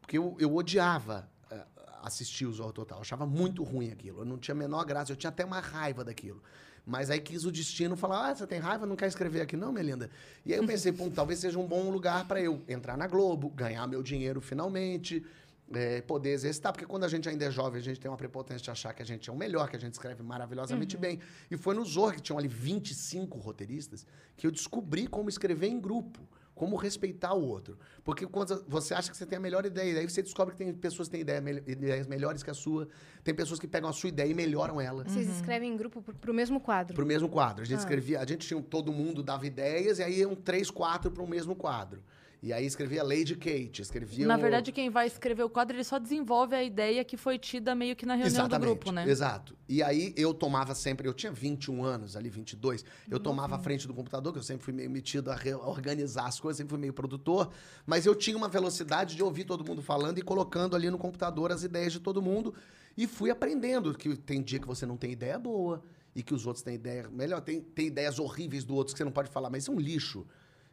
Porque 0.00 0.18
eu, 0.18 0.36
eu 0.38 0.54
odiava 0.54 1.28
eh, 1.50 1.64
assistir 2.02 2.46
o 2.46 2.52
Zorra 2.52 2.72
Total. 2.72 2.98
Eu 2.98 3.02
achava 3.02 3.26
muito 3.26 3.62
ruim 3.64 3.90
aquilo. 3.90 4.20
Eu 4.20 4.24
não 4.24 4.38
tinha 4.38 4.54
a 4.54 4.58
menor 4.58 4.84
graça, 4.84 5.10
eu 5.12 5.16
tinha 5.16 5.30
até 5.30 5.44
uma 5.44 5.58
raiva 5.60 6.04
daquilo. 6.04 6.40
Mas 6.86 7.10
aí 7.10 7.20
quis 7.20 7.44
o 7.44 7.52
destino 7.52 7.96
falar: 7.96 8.30
ah, 8.30 8.34
você 8.34 8.46
tem 8.46 8.58
raiva, 8.58 8.86
não 8.86 8.96
quer 8.96 9.06
escrever 9.06 9.40
aqui, 9.40 9.56
não, 9.56 9.72
Melinda? 9.72 10.10
E 10.44 10.52
aí 10.52 10.58
eu 10.58 10.66
pensei, 10.66 10.92
pô, 10.92 11.08
talvez 11.10 11.38
seja 11.38 11.58
um 11.58 11.66
bom 11.66 11.90
lugar 11.90 12.26
para 12.26 12.40
eu 12.40 12.62
entrar 12.68 12.96
na 12.96 13.06
Globo, 13.06 13.48
ganhar 13.50 13.86
meu 13.86 14.02
dinheiro 14.02 14.40
finalmente, 14.40 15.24
é, 15.72 16.00
poder 16.00 16.30
exercitar, 16.30 16.72
porque 16.72 16.86
quando 16.86 17.04
a 17.04 17.08
gente 17.08 17.28
ainda 17.28 17.44
é 17.44 17.50
jovem, 17.50 17.80
a 17.80 17.84
gente 17.84 18.00
tem 18.00 18.10
uma 18.10 18.16
prepotência 18.16 18.62
de 18.62 18.70
achar 18.70 18.92
que 18.92 19.02
a 19.02 19.06
gente 19.06 19.30
é 19.30 19.32
o 19.32 19.36
melhor, 19.36 19.68
que 19.68 19.76
a 19.76 19.80
gente 19.80 19.92
escreve 19.92 20.22
maravilhosamente 20.22 20.96
bem. 20.96 21.20
E 21.50 21.56
foi 21.56 21.74
no 21.74 21.84
Zorra, 21.84 22.14
que 22.14 22.20
tinham 22.20 22.38
ali 22.38 22.48
25 22.48 23.38
roteiristas, 23.38 24.06
que 24.36 24.46
eu 24.46 24.50
descobri 24.50 25.06
como 25.06 25.28
escrever 25.28 25.68
em 25.68 25.80
grupo, 25.80 26.20
como 26.60 26.76
respeitar 26.76 27.32
o 27.32 27.42
outro. 27.42 27.78
Porque 28.04 28.26
quando 28.26 28.62
você 28.68 28.92
acha 28.92 29.10
que 29.10 29.16
você 29.16 29.24
tem 29.24 29.38
a 29.38 29.40
melhor 29.40 29.64
ideia, 29.64 29.98
aí 29.98 30.06
você 30.06 30.20
descobre 30.20 30.54
que 30.54 30.62
tem 30.62 30.74
pessoas 30.74 31.08
que 31.08 31.12
têm 31.12 31.22
ideia, 31.22 31.40
mel- 31.40 31.62
ideias 31.66 32.06
melhores 32.06 32.42
que 32.42 32.50
a 32.50 32.54
sua, 32.54 32.86
tem 33.24 33.34
pessoas 33.34 33.58
que 33.58 33.66
pegam 33.66 33.88
a 33.88 33.92
sua 33.94 34.10
ideia 34.10 34.28
e 34.30 34.34
melhoram 34.34 34.78
ela. 34.78 35.02
Vocês 35.04 35.26
escrevem 35.26 35.72
em 35.72 35.76
grupo 35.78 36.02
pro, 36.02 36.14
pro 36.14 36.34
mesmo 36.34 36.60
quadro. 36.60 36.94
Pro 36.94 37.06
mesmo 37.06 37.30
quadro. 37.30 37.62
A 37.62 37.64
gente 37.64 37.78
Ah. 37.78 37.80
escrevia, 37.80 38.20
a 38.20 38.26
gente 38.26 38.46
tinha 38.46 38.60
todo 38.60 38.92
mundo 38.92 39.22
dava 39.22 39.46
ideias 39.46 40.00
e 40.00 40.02
aí 40.02 40.18
iam 40.18 40.34
três, 40.34 40.70
quatro 40.70 41.10
para 41.10 41.22
o 41.22 41.26
mesmo 41.26 41.56
quadro. 41.56 42.02
E 42.42 42.54
aí 42.54 42.64
escrevia 42.64 43.02
Lady 43.02 43.36
Kate, 43.36 43.82
escrevia 43.82 44.26
Na 44.26 44.36
o- 44.36 44.40
verdade, 44.40 44.72
quem 44.72 44.88
vai 44.88 45.06
escrever 45.06 45.42
o 45.42 45.50
quadro, 45.50 45.76
ele 45.76 45.84
só 45.84 45.98
desenvolve 45.98 46.56
a 46.56 46.62
ideia 46.64 47.04
que 47.04 47.14
foi 47.16 47.38
tida 47.38 47.74
meio 47.74 47.94
que 47.94 48.06
na 48.06 48.14
reunião 48.14 48.28
Exatamente, 48.46 48.60
do 48.60 48.66
grupo, 48.74 48.92
né? 48.92 49.06
Exato. 49.06 49.54
E 49.68 49.82
aí 49.82 50.14
eu 50.16 50.32
tomava 50.32 50.74
sempre, 50.74 51.06
eu 51.06 51.12
tinha 51.12 51.30
21 51.30 51.84
anos, 51.84 52.16
ali 52.16 52.30
22, 52.30 52.82
eu 53.10 53.20
tomava 53.20 53.56
a 53.56 53.58
frente 53.58 53.86
do 53.86 53.92
computador, 53.92 54.32
que 54.32 54.38
eu 54.38 54.42
sempre 54.42 54.64
fui 54.64 54.72
meio 54.72 54.90
metido 54.90 55.30
a 55.30 55.36
organizar 55.68 56.26
as 56.26 56.40
coisas, 56.40 56.56
sempre 56.56 56.70
fui 56.70 56.78
meio 56.78 56.94
produtor, 56.94 57.50
mas 57.84 58.06
eu 58.06 58.14
tinha 58.14 58.36
uma 58.38 58.48
velocidade 58.48 59.16
de 59.16 59.22
ouvir 59.22 59.44
todo 59.44 59.62
mundo 59.62 59.82
falando 59.82 60.18
e 60.18 60.22
colocando 60.22 60.74
ali 60.74 60.88
no 60.88 60.96
computador 60.96 61.52
as 61.52 61.62
ideias 61.62 61.92
de 61.92 62.00
todo 62.00 62.22
mundo 62.22 62.54
e 62.96 63.06
fui 63.06 63.30
aprendendo 63.30 63.92
que 63.92 64.16
tem 64.16 64.42
dia 64.42 64.58
que 64.58 64.66
você 64.66 64.86
não 64.86 64.96
tem 64.96 65.12
ideia 65.12 65.38
boa 65.38 65.82
e 66.16 66.22
que 66.22 66.32
os 66.34 66.46
outros 66.46 66.62
têm 66.62 66.74
ideia 66.74 67.06
melhor, 67.10 67.42
tem, 67.42 67.60
tem 67.60 67.86
ideias 67.88 68.18
horríveis 68.18 68.64
do 68.64 68.74
outro 68.74 68.94
que 68.94 68.98
você 68.98 69.04
não 69.04 69.12
pode 69.12 69.28
falar, 69.28 69.50
mas 69.50 69.64
isso 69.64 69.70
é 69.70 69.74
um 69.74 69.78
lixo. 69.78 70.26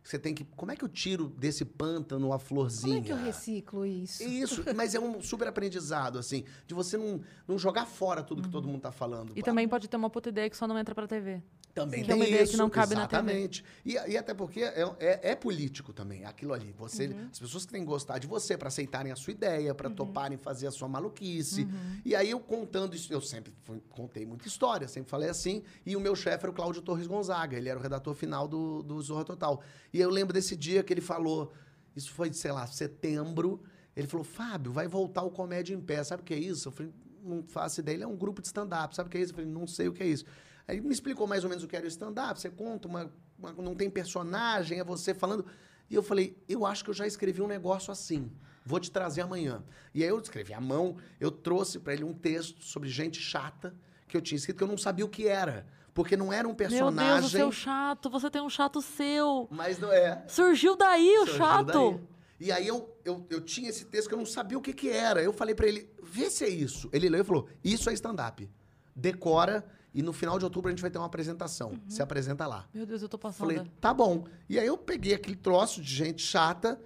Você 0.08 0.18
tem 0.18 0.34
que, 0.34 0.45
como 0.55 0.72
é 0.72 0.76
que 0.78 0.86
eu 0.86 0.88
tiro 0.88 1.28
desse 1.28 1.66
pântano 1.66 2.32
a 2.32 2.39
florzinha? 2.39 2.93
Como 2.95 3.03
é 3.03 3.08
que 3.08 3.12
eu 3.12 3.26
reciclo 3.26 3.86
isso? 3.86 4.24
Isso, 4.24 4.64
mas 4.74 4.95
é 4.95 4.99
um 5.01 5.22
super 5.22 5.49
aprendizado, 5.49 6.18
assim, 6.18 6.45
de 6.66 6.74
você 6.74 6.95
não, 6.95 7.20
não 7.45 7.58
jogar 7.58 7.86
fora 7.86 8.24
tudo 8.24 8.41
que 8.41 8.47
todo 8.47 8.70
mundo 8.70 8.80
tá 8.80 8.89
falando. 8.89 9.34
E 9.36 9.43
também 9.43 9.68
pode 9.68 9.89
ter 9.89 9.97
uma 9.97 10.10
puta 10.10 10.30
ideia 10.30 10.49
que 10.49 10.55
só 10.55 10.66
não 10.66 10.80
entra 10.80 10.95
pra 10.95 11.08
TV. 11.08 11.43
Também 11.82 12.03
que 12.03 12.11
é 12.11 12.15
tem 12.15 12.23
ideia 12.28 12.43
isso, 12.43 12.51
que 12.53 12.57
não 12.57 12.69
cabe 12.69 12.95
na 12.95 13.07
TV. 13.07 13.21
exatamente. 13.21 13.63
E, 13.86 13.93
e 13.93 14.17
até 14.17 14.34
porque 14.34 14.61
é, 14.61 14.82
é, 14.99 15.32
é 15.32 15.36
político 15.36 15.93
também, 15.93 16.25
aquilo 16.25 16.53
ali. 16.53 16.73
Você, 16.78 17.07
Uhum. 17.07 17.28
As 17.32 17.39
pessoas 17.39 17.65
que 17.65 17.71
têm 17.71 17.82
que 17.82 17.88
gostar 17.88 18.17
de 18.19 18.28
você 18.28 18.57
para 18.57 18.67
aceitarem 18.67 19.11
a 19.11 19.15
sua 19.15 19.32
ideia, 19.32 19.71
Uhum. 19.71 19.75
para 19.78 19.89
toparem 19.89 20.38
fazer 20.38 20.67
a 20.67 20.71
sua 20.71 20.88
maluquice. 20.88 21.67
E 22.03 22.15
aí 22.15 22.30
eu 22.32 22.39
contando 22.39 22.95
isso, 22.95 23.11
eu 23.13 23.21
sempre 23.21 23.53
fui- 23.63 23.82
contei 23.89 24.25
muita 24.25 24.47
história, 24.47 24.88
sempre 24.88 25.09
falei 25.09 25.30
assim. 25.30 25.63
E 25.86 25.95
o 25.95 25.99
meu 25.99 26.15
chefe 26.15 26.43
era 26.43 26.51
o 26.51 26.53
Cláudio 26.53 26.82
Torres 26.82 27.07
Gonzaga, 27.07 27.57
ele 27.57 27.69
era 27.69 27.80
o 27.80 27.82
redator 27.82 28.13
final 28.13 28.47
do, 28.47 28.82
do 28.84 29.01
Zorra 29.01 29.23
Total. 29.25 29.61
E 29.93 29.99
eu 29.99 30.09
lembro 30.09 30.34
desse 30.34 30.55
dia 30.55 30.84
que 30.84 30.93
ele 30.93 31.01
falou, 31.01 31.53
isso 31.95 32.11
foi, 32.11 32.32
sei 32.34 32.51
lá, 32.51 32.65
setembro. 32.67 33.61
Ele 33.95 34.07
falou, 34.07 34.23
Fábio, 34.23 34.71
vai 34.71 34.88
voltar 34.88 35.23
o 35.23 35.32
Comédia 35.32 35.73
em 35.73 35.82
Pé. 35.82 36.03
Sabe 36.03 36.21
o 36.21 36.25
que 36.25 36.34
é 36.34 36.38
isso? 36.38 36.67
Eu 36.67 36.71
falei, 36.71 36.91
não 37.23 37.43
faço 37.43 37.80
ideia. 37.80 37.95
Ele 37.95 38.03
é 38.03 38.07
um 38.07 38.15
grupo 38.15 38.41
de 38.41 38.47
stand-up. 38.47 38.95
Sabe 38.95 39.07
o 39.07 39.11
que 39.11 39.17
é 39.17 39.21
isso? 39.21 39.32
Eu 39.32 39.36
falei, 39.38 39.49
não 39.51 39.65
sei 39.65 39.88
o 39.88 39.93
que 39.93 40.03
é 40.03 40.07
isso. 40.07 40.23
Aí 40.68 40.78
ele 40.78 40.88
me 40.88 40.93
explicou 40.93 41.26
mais 41.28 41.43
ou 41.43 41.49
menos 41.49 41.63
o 41.63 41.68
que 41.68 41.76
era 41.76 41.86
o 41.86 41.88
stand-up. 41.88 42.39
Você 42.39 42.49
conta, 42.49 42.88
uma, 42.88 43.11
uma- 43.38 43.53
não 43.53 43.74
tem 43.76 43.89
personagem, 43.89 44.80
é 44.80 44.84
você 44.84 45.13
falando. 45.13 45.45
E 45.89 45.95
eu 45.95 46.03
falei, 46.03 46.38
eu 46.49 46.65
acho 46.65 46.84
que 46.84 46.89
eu 46.89 46.93
já 46.93 47.07
escrevi 47.07 47.41
um 47.41 47.47
negócio 47.47 47.91
assim. 47.91 48.32
Vou 48.65 48.80
te 48.80 48.91
trazer 48.91 49.22
amanhã. 49.22 49.63
E 49.93 50.03
aí 50.03 50.09
eu 50.09 50.20
escrevi 50.20 50.53
à 50.53 50.59
mão, 50.59 50.97
eu 51.22 51.32
trouxe 51.32 51.80
para 51.80 51.93
ele 51.93 52.03
um 52.03 52.13
texto 52.13 52.61
sobre 52.63 52.89
gente 52.89 53.20
chata 53.22 53.74
que 54.09 54.18
eu 54.18 54.22
tinha 54.22 54.36
escrito 54.38 54.57
que 54.57 54.63
eu 54.63 54.68
não 54.68 54.78
sabia 54.78 55.05
o 55.05 55.09
que 55.09 55.26
era. 55.28 55.65
Porque 55.93 56.15
não 56.18 56.32
era 56.34 56.45
um 56.47 56.51
Meu 56.51 56.57
Deus, 56.57 56.72
o 56.74 56.86
personagem. 56.86 57.30
seu 57.30 57.51
chato, 57.51 58.09
você 58.09 58.30
tem 58.30 58.41
um 58.41 58.49
chato 58.49 58.82
seu. 58.82 59.47
Mas 59.49 59.80
não 59.80 59.91
é. 59.91 60.24
Surgiu 60.28 60.76
daí 60.76 61.09
o 61.18 61.20
Surgiu 61.26 61.38
chato. 61.38 61.65
daí. 61.91 61.99
E 62.39 62.51
aí 62.51 62.68
eu, 62.68 62.95
eu, 63.03 63.26
eu 63.32 63.41
tinha 63.41 63.70
esse 63.70 63.86
texto 63.86 64.09
que 64.09 64.13
eu 64.13 64.18
não 64.20 64.26
sabia 64.26 64.57
o 64.57 64.61
que, 64.61 64.74
que 64.74 64.89
era. 64.89 65.24
Eu 65.24 65.34
falei 65.34 65.55
pra 65.55 65.65
ele, 65.65 65.89
vê 66.03 66.30
se 66.30 66.43
é 66.43 66.49
isso. 66.49 66.88
Ele 66.93 67.09
leu 67.09 67.22
e 67.22 67.24
falou, 67.24 67.47
isso 67.63 67.89
é 67.89 67.93
stand-up. 67.93 68.47
Decora 68.95 69.65
e 69.93 70.01
no 70.01 70.13
final 70.13 70.38
de 70.38 70.45
outubro 70.45 70.69
a 70.69 70.71
gente 70.71 70.81
vai 70.81 70.91
ter 70.91 70.97
uma 70.97 71.07
apresentação. 71.07 71.69
Uhum. 71.71 71.89
Se 71.89 72.01
apresenta 72.01 72.45
lá. 72.45 72.67
Meu 72.73 72.85
Deus, 72.85 73.01
eu 73.01 73.09
tô 73.09 73.17
passando. 73.17 73.39
Falei, 73.49 73.61
tá 73.81 73.93
bom. 73.93 74.25
E 74.49 74.59
aí 74.59 74.67
eu 74.67 74.77
peguei 74.77 75.13
aquele 75.13 75.35
troço 75.35 75.81
de 75.81 75.93
gente 75.93 76.21
chata 76.21 76.79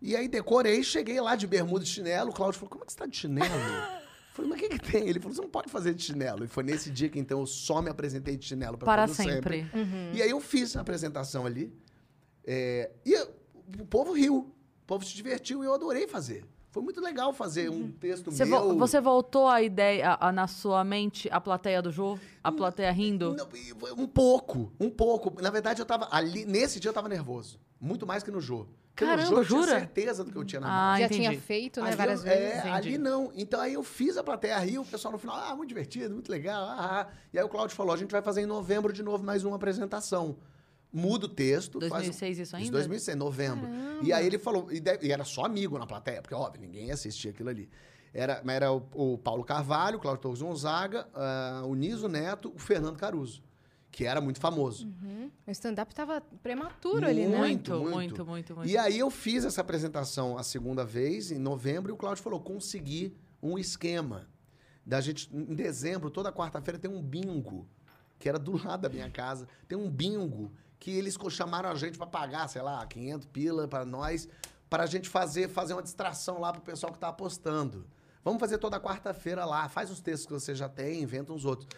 e 0.00 0.14
aí 0.16 0.28
decorei, 0.28 0.82
cheguei 0.82 1.20
lá 1.20 1.34
de 1.36 1.46
bermuda 1.46 1.84
e 1.84 1.86
chinelo. 1.86 2.30
O 2.30 2.34
Cláudio 2.34 2.58
falou, 2.58 2.70
como 2.70 2.84
é 2.84 2.86
que 2.86 2.92
você 2.92 2.98
tá 2.98 3.06
de 3.06 3.16
chinelo? 3.16 3.54
Eu 3.54 4.04
Falei, 4.34 4.50
mas 4.50 4.58
o 4.58 4.62
que, 4.62 4.68
que 4.78 4.92
tem? 4.92 5.08
Ele 5.08 5.20
falou, 5.20 5.34
você 5.34 5.40
não 5.42 5.48
pode 5.50 5.70
fazer 5.70 5.94
de 5.94 6.02
chinelo. 6.02 6.44
E 6.44 6.48
foi 6.48 6.64
nesse 6.64 6.90
dia 6.90 7.08
que 7.08 7.18
então 7.18 7.40
eu 7.40 7.46
só 7.46 7.80
me 7.80 7.88
apresentei 7.90 8.36
de 8.36 8.44
chinelo 8.44 8.76
pra 8.76 8.84
Para 8.86 9.06
todo 9.06 9.14
sempre. 9.16 9.60
Uhum. 9.72 10.10
e 10.12 10.20
aí 10.22 10.30
eu 10.30 10.40
fiz 10.40 10.76
a 10.76 10.80
apresentação 10.80 11.46
ali. 11.46 11.72
é, 12.46 12.90
e 13.04 13.12
eu- 13.12 13.34
o 13.80 13.86
povo 13.86 14.12
riu. 14.12 14.36
O 14.82 14.86
povo 14.86 15.04
se 15.04 15.14
divertiu 15.14 15.62
e 15.62 15.66
eu 15.66 15.72
adorei 15.74 16.06
fazer. 16.06 16.44
Foi 16.74 16.82
muito 16.82 17.00
legal 17.00 17.32
fazer 17.32 17.70
um 17.70 17.88
texto 17.88 18.32
Você, 18.32 18.44
meu. 18.44 18.60
vo- 18.70 18.74
você 18.76 19.00
voltou 19.00 19.46
a 19.46 19.62
ideia, 19.62 20.08
a- 20.10 20.26
a- 20.28 20.32
na 20.32 20.48
sua 20.48 20.82
mente, 20.82 21.28
a 21.30 21.40
plateia 21.40 21.80
do 21.80 21.92
Jô? 21.92 22.18
A 22.42 22.50
plateia 22.50 22.90
rindo? 22.90 23.36
Não, 23.36 23.46
um 23.96 24.08
pouco, 24.08 24.72
um 24.80 24.90
pouco. 24.90 25.40
Na 25.40 25.50
verdade, 25.50 25.80
eu 25.80 25.86
tava 25.86 26.08
ali. 26.10 26.44
Nesse 26.44 26.80
dia 26.80 26.88
eu 26.88 26.92
tava 26.92 27.08
nervoso. 27.08 27.60
Muito 27.80 28.04
mais 28.04 28.24
que 28.24 28.30
no 28.32 28.40
Jô. 28.40 28.66
Porque 28.90 29.04
Caramba, 29.04 29.22
no 29.22 29.36
Jô 29.36 29.40
eu 29.42 29.44
tinha 29.46 29.60
jura? 29.60 29.78
certeza 29.78 30.24
do 30.24 30.32
que 30.32 30.36
eu 30.36 30.44
tinha 30.44 30.60
na 30.60 30.66
mão. 30.66 30.76
Ah, 30.76 30.98
Já 30.98 31.06
entendi. 31.06 31.20
tinha 31.28 31.40
feito, 31.40 31.80
né, 31.80 31.86
Ali 31.88 31.96
várias 31.96 32.24
eu- 32.24 32.32
vezes. 32.32 32.64
É, 32.64 32.68
ali 32.70 32.98
não. 32.98 33.30
Então 33.36 33.60
aí 33.60 33.74
eu 33.74 33.84
fiz 33.84 34.16
a 34.16 34.24
plateia 34.24 34.58
rir, 34.58 34.78
o 34.80 34.84
pessoal 34.84 35.12
no 35.12 35.18
final, 35.18 35.36
ah, 35.36 35.54
muito 35.54 35.68
divertido, 35.68 36.12
muito 36.12 36.28
legal. 36.28 36.64
ah, 36.64 37.06
ah. 37.08 37.14
E 37.32 37.38
aí 37.38 37.44
o 37.44 37.48
Cláudio 37.48 37.76
falou: 37.76 37.92
a 37.94 37.96
gente 37.96 38.10
vai 38.10 38.20
fazer 38.20 38.40
em 38.42 38.46
novembro 38.46 38.92
de 38.92 39.02
novo 39.04 39.22
mais 39.22 39.44
uma 39.44 39.54
apresentação. 39.54 40.36
Muda 40.96 41.26
o 41.26 41.28
texto. 41.28 41.80
faz 41.80 41.90
um- 41.90 41.96
2006 41.96 42.38
isso 42.38 42.42
Isso, 42.42 42.56
ainda? 42.56 42.70
2006, 42.70 43.16
novembro. 43.18 43.68
E 44.02 44.12
aí 44.12 44.24
ele 44.26 44.38
falou, 44.38 44.70
e, 44.72 44.78
de- 44.78 44.98
e 45.02 45.10
era 45.10 45.24
só 45.24 45.44
amigo 45.44 45.76
na 45.78 45.86
plateia, 45.86 46.22
porque, 46.22 46.34
óbvio, 46.34 46.60
ninguém 46.62 46.86
ia 46.86 46.94
assistir 46.94 47.30
aquilo 47.30 47.48
ali. 47.48 47.68
Era, 48.12 48.40
mas 48.44 48.54
era 48.56 48.72
o, 48.72 48.86
o 48.94 49.18
Paulo 49.18 49.42
Carvalho, 49.42 49.98
o 49.98 50.00
Cláudio 50.00 50.22
Torres 50.22 50.40
Gonzaga, 50.40 51.08
ah, 51.12 51.62
o 51.66 51.74
Niso 51.74 52.06
Neto, 52.08 52.52
o 52.54 52.58
Fernando 52.60 52.96
Caruso, 52.96 53.42
que 53.90 54.04
era 54.06 54.20
muito 54.20 54.38
famoso. 54.38 54.86
Uhum. 54.86 55.28
O 55.44 55.50
stand-up 55.50 55.92
tava 55.92 56.20
prematuro 56.40 57.06
ali, 57.06 57.26
né? 57.26 57.36
Muito, 57.38 57.72
Muito, 57.72 57.82
muito. 57.82 57.94
muito, 57.94 58.24
muito, 58.26 58.54
muito. 58.56 58.70
E 58.70 58.78
aí 58.78 59.00
eu 59.00 59.10
fiz 59.10 59.44
essa 59.44 59.60
apresentação 59.62 60.38
a 60.38 60.44
segunda 60.44 60.84
vez, 60.84 61.32
em 61.32 61.38
novembro, 61.40 61.90
e 61.90 61.92
o 61.92 61.96
Cláudio 61.96 62.22
falou, 62.22 62.38
consegui 62.40 63.16
um 63.42 63.58
esquema. 63.58 64.28
Da 64.86 65.00
gente, 65.00 65.28
em 65.34 65.54
dezembro, 65.54 66.08
toda 66.08 66.30
quarta-feira, 66.32 66.78
tem 66.78 66.90
um 66.90 67.02
bingo, 67.02 67.66
que 68.18 68.28
era 68.28 68.38
do 68.38 68.52
lado 68.64 68.82
da 68.82 68.88
minha 68.88 69.10
casa. 69.10 69.48
Tem 69.66 69.76
um 69.76 69.90
bingo 69.90 70.52
que 70.78 70.90
eles 70.90 71.16
chamaram 71.30 71.70
a 71.70 71.74
gente 71.74 71.96
para 71.96 72.06
pagar, 72.06 72.48
sei 72.48 72.62
lá, 72.62 72.84
500 72.86 73.26
pila 73.28 73.68
para 73.68 73.84
nós, 73.84 74.28
para 74.68 74.84
a 74.84 74.86
gente 74.86 75.08
fazer, 75.08 75.48
fazer 75.48 75.72
uma 75.72 75.82
distração 75.82 76.40
lá 76.40 76.52
pro 76.52 76.62
pessoal 76.62 76.92
que 76.92 76.98
tá 76.98 77.08
apostando. 77.08 77.86
Vamos 78.24 78.40
fazer 78.40 78.58
toda 78.58 78.80
quarta-feira 78.80 79.44
lá, 79.44 79.68
faz 79.68 79.90
os 79.90 80.00
textos 80.00 80.26
que 80.26 80.32
você 80.32 80.54
já 80.54 80.68
tem, 80.68 81.02
inventa 81.02 81.32
uns 81.32 81.44
outros. 81.44 81.68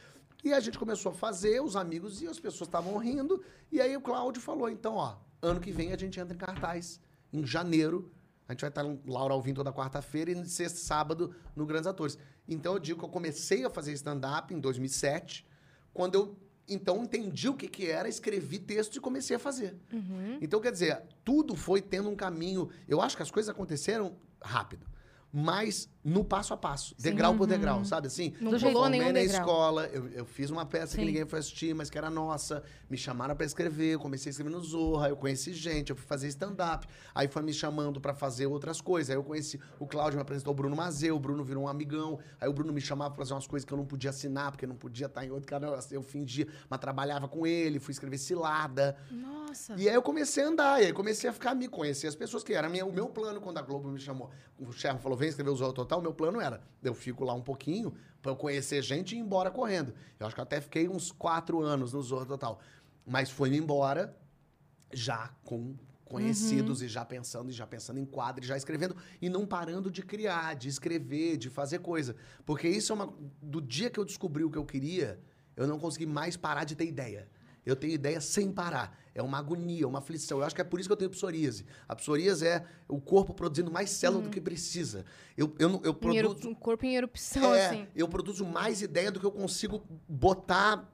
E 0.44 0.52
a 0.52 0.60
gente 0.60 0.78
começou 0.78 1.10
a 1.10 1.14
fazer, 1.14 1.60
os 1.60 1.74
amigos 1.74 2.22
e 2.22 2.26
as 2.28 2.38
pessoas 2.38 2.68
estavam 2.68 2.96
rindo. 2.98 3.42
E 3.70 3.80
aí 3.80 3.96
o 3.96 4.00
Cláudio 4.00 4.40
falou: 4.40 4.68
então, 4.70 4.94
ó, 4.94 5.16
ano 5.42 5.60
que 5.60 5.72
vem 5.72 5.92
a 5.92 5.96
gente 5.96 6.20
entra 6.20 6.34
em 6.34 6.38
cartaz. 6.38 7.00
Em 7.32 7.44
janeiro, 7.44 8.12
a 8.48 8.52
gente 8.52 8.60
vai 8.60 8.70
estar 8.70 8.84
em 8.84 9.00
Laura 9.06 9.34
Alvim 9.34 9.52
toda 9.52 9.72
quarta-feira 9.72 10.30
e 10.30 10.46
sexta 10.46 10.78
sábado 10.78 11.34
no 11.54 11.66
Grandes 11.66 11.88
Atores. 11.88 12.16
Então 12.46 12.74
eu 12.74 12.78
digo 12.78 13.00
que 13.00 13.04
eu 13.04 13.08
comecei 13.08 13.64
a 13.64 13.70
fazer 13.70 13.92
stand-up 13.92 14.54
em 14.54 14.60
2007, 14.60 15.44
quando 15.92 16.14
eu 16.14 16.38
então 16.68 17.02
entendi 17.04 17.48
o 17.48 17.54
que, 17.54 17.68
que 17.68 17.86
era, 17.86 18.08
escrevi 18.08 18.58
texto 18.58 18.96
e 18.96 19.00
comecei 19.00 19.36
a 19.36 19.38
fazer. 19.38 19.76
Então, 20.40 20.60
quer 20.60 20.72
dizer, 20.72 21.02
tudo 21.24 21.54
foi 21.54 21.80
tendo 21.80 22.08
um 22.08 22.16
caminho. 22.16 22.68
Eu 22.88 23.00
acho 23.00 23.16
que 23.16 23.22
as 23.22 23.30
coisas 23.30 23.48
aconteceram 23.48 24.16
rápido. 24.40 24.86
Mas 25.32 25.88
no 26.06 26.24
passo 26.24 26.54
a 26.54 26.56
passo, 26.56 26.94
degrau 26.96 27.34
por 27.34 27.48
degrau, 27.48 27.84
sabe 27.84 28.06
assim? 28.06 28.32
Não 28.40 28.52
Eu 28.52 28.60
pulou 28.60 28.88
nenhum 28.88 29.06
na 29.06 29.12
degrau. 29.12 29.40
escola, 29.40 29.86
eu, 29.88 30.06
eu 30.10 30.24
fiz 30.24 30.50
uma 30.50 30.64
peça 30.64 30.92
Sim. 30.92 30.98
que 31.00 31.04
ninguém 31.04 31.26
foi 31.26 31.40
assistir, 31.40 31.74
mas 31.74 31.90
que 31.90 31.98
era 31.98 32.08
nossa. 32.08 32.62
Me 32.88 32.96
chamaram 32.96 33.34
pra 33.34 33.44
escrever, 33.44 33.94
eu 33.94 33.98
comecei 33.98 34.30
a 34.30 34.30
escrever 34.30 34.50
no 34.50 34.60
Zorra, 34.60 35.08
eu 35.08 35.16
conheci 35.16 35.52
gente, 35.52 35.90
eu 35.90 35.96
fui 35.96 36.06
fazer 36.06 36.28
stand-up. 36.28 36.86
Aí 37.12 37.26
foi 37.26 37.42
me 37.42 37.52
chamando 37.52 38.00
pra 38.00 38.14
fazer 38.14 38.46
outras 38.46 38.80
coisas. 38.80 39.10
Aí 39.10 39.16
eu 39.16 39.24
conheci 39.24 39.58
o 39.80 39.86
Cláudio, 39.86 40.16
me 40.16 40.22
apresentou 40.22 40.52
o 40.52 40.56
Bruno 40.56 40.76
Mazeu, 40.76 41.16
o 41.16 41.18
Bruno 41.18 41.42
virou 41.42 41.64
um 41.64 41.68
amigão. 41.68 42.20
Aí 42.40 42.48
o 42.48 42.52
Bruno 42.52 42.72
me 42.72 42.80
chamava 42.80 43.10
pra 43.10 43.24
fazer 43.24 43.34
umas 43.34 43.46
coisas 43.48 43.66
que 43.66 43.72
eu 43.72 43.76
não 43.78 43.84
podia 43.84 44.10
assinar, 44.10 44.52
porque 44.52 44.64
eu 44.64 44.68
não 44.68 44.76
podia 44.76 45.06
estar 45.06 45.24
em 45.24 45.32
outro 45.32 45.48
canal. 45.48 45.76
Eu 45.90 46.02
fingia, 46.02 46.46
mas 46.70 46.78
trabalhava 46.78 47.26
com 47.26 47.44
ele, 47.44 47.80
fui 47.80 47.90
escrever 47.90 48.18
cilada. 48.18 48.96
Nossa. 49.10 49.74
E 49.76 49.88
aí 49.88 49.94
eu 49.96 50.02
comecei 50.02 50.44
a 50.44 50.48
andar, 50.48 50.80
e 50.80 50.86
aí 50.86 50.92
comecei 50.92 51.28
a 51.28 51.32
ficar 51.32 51.54
me 51.54 51.66
conhecer 51.66 52.06
as 52.06 52.14
pessoas, 52.14 52.44
que 52.44 52.52
era 52.52 52.68
minha, 52.68 52.86
o 52.86 52.92
meu 52.92 53.08
plano 53.08 53.40
quando 53.40 53.58
a 53.58 53.62
Globo 53.62 53.88
me 53.88 53.98
chamou. 53.98 54.30
O 54.58 54.72
chefe 54.72 55.02
falou, 55.02 55.18
vem 55.18 55.28
escrever 55.28 55.50
o 55.50 55.56
Zorro 55.56 55.72
Total, 55.72 55.95
o 55.96 56.02
meu 56.02 56.14
plano 56.14 56.40
era, 56.40 56.62
eu 56.82 56.94
fico 56.94 57.24
lá 57.24 57.34
um 57.34 57.42
pouquinho 57.42 57.94
pra 58.22 58.32
eu 58.32 58.36
conhecer 58.36 58.82
gente 58.82 59.14
e 59.14 59.18
ir 59.18 59.20
embora 59.20 59.50
correndo. 59.50 59.94
Eu 60.18 60.26
acho 60.26 60.34
que 60.34 60.40
eu 60.40 60.44
até 60.44 60.60
fiquei 60.60 60.88
uns 60.88 61.12
quatro 61.12 61.62
anos 61.62 61.92
no 61.92 62.02
Zorro 62.02 62.26
Total. 62.26 62.60
Mas 63.06 63.30
fui-me 63.30 63.56
embora 63.56 64.16
já 64.92 65.30
com 65.44 65.76
conhecidos 66.04 66.82
e 66.82 66.88
já 66.88 67.04
pensando, 67.04 67.50
e 67.50 67.52
já 67.52 67.66
pensando 67.66 67.98
em 67.98 68.04
quadro, 68.04 68.44
e 68.44 68.46
já 68.46 68.56
escrevendo, 68.56 68.96
e 69.20 69.28
não 69.28 69.44
parando 69.44 69.90
de 69.90 70.02
criar, 70.02 70.54
de 70.54 70.68
escrever, 70.68 71.36
de 71.36 71.50
fazer 71.50 71.80
coisa. 71.80 72.14
Porque 72.44 72.68
isso 72.68 72.92
é 72.92 72.94
uma... 72.94 73.12
Do 73.42 73.60
dia 73.60 73.90
que 73.90 73.98
eu 73.98 74.04
descobri 74.04 74.44
o 74.44 74.50
que 74.50 74.58
eu 74.58 74.64
queria, 74.64 75.20
eu 75.56 75.66
não 75.66 75.78
consegui 75.78 76.06
mais 76.06 76.36
parar 76.36 76.64
de 76.64 76.76
ter 76.76 76.86
ideia. 76.86 77.28
Eu 77.64 77.74
tenho 77.74 77.92
ideia 77.92 78.20
sem 78.20 78.52
parar. 78.52 78.96
É 79.16 79.22
uma 79.22 79.38
agonia, 79.38 79.88
uma 79.88 79.98
aflição. 80.00 80.38
Eu 80.38 80.44
acho 80.44 80.54
que 80.54 80.60
é 80.60 80.64
por 80.64 80.78
isso 80.78 80.88
que 80.88 80.92
eu 80.92 80.96
tenho 80.96 81.10
psoríase. 81.10 81.64
A 81.88 81.96
psoríase 81.96 82.46
é 82.46 82.64
o 82.86 83.00
corpo 83.00 83.32
produzindo 83.32 83.70
mais 83.70 83.88
célula 83.88 84.22
do 84.22 84.28
que 84.30 84.40
precisa. 84.40 85.06
Eu, 85.36 85.54
eu, 85.58 85.70
eu 85.70 85.78
eru- 85.84 85.94
produzo... 85.94 86.48
um 86.50 86.54
corpo 86.54 86.84
em 86.84 86.94
erupção, 86.96 87.54
É, 87.54 87.66
assim. 87.66 87.86
eu 87.96 88.06
produzo 88.08 88.44
mais 88.44 88.82
ideia 88.82 89.10
do 89.10 89.18
que 89.18 89.24
eu 89.24 89.30
consigo 89.32 89.82
botar 90.06 90.86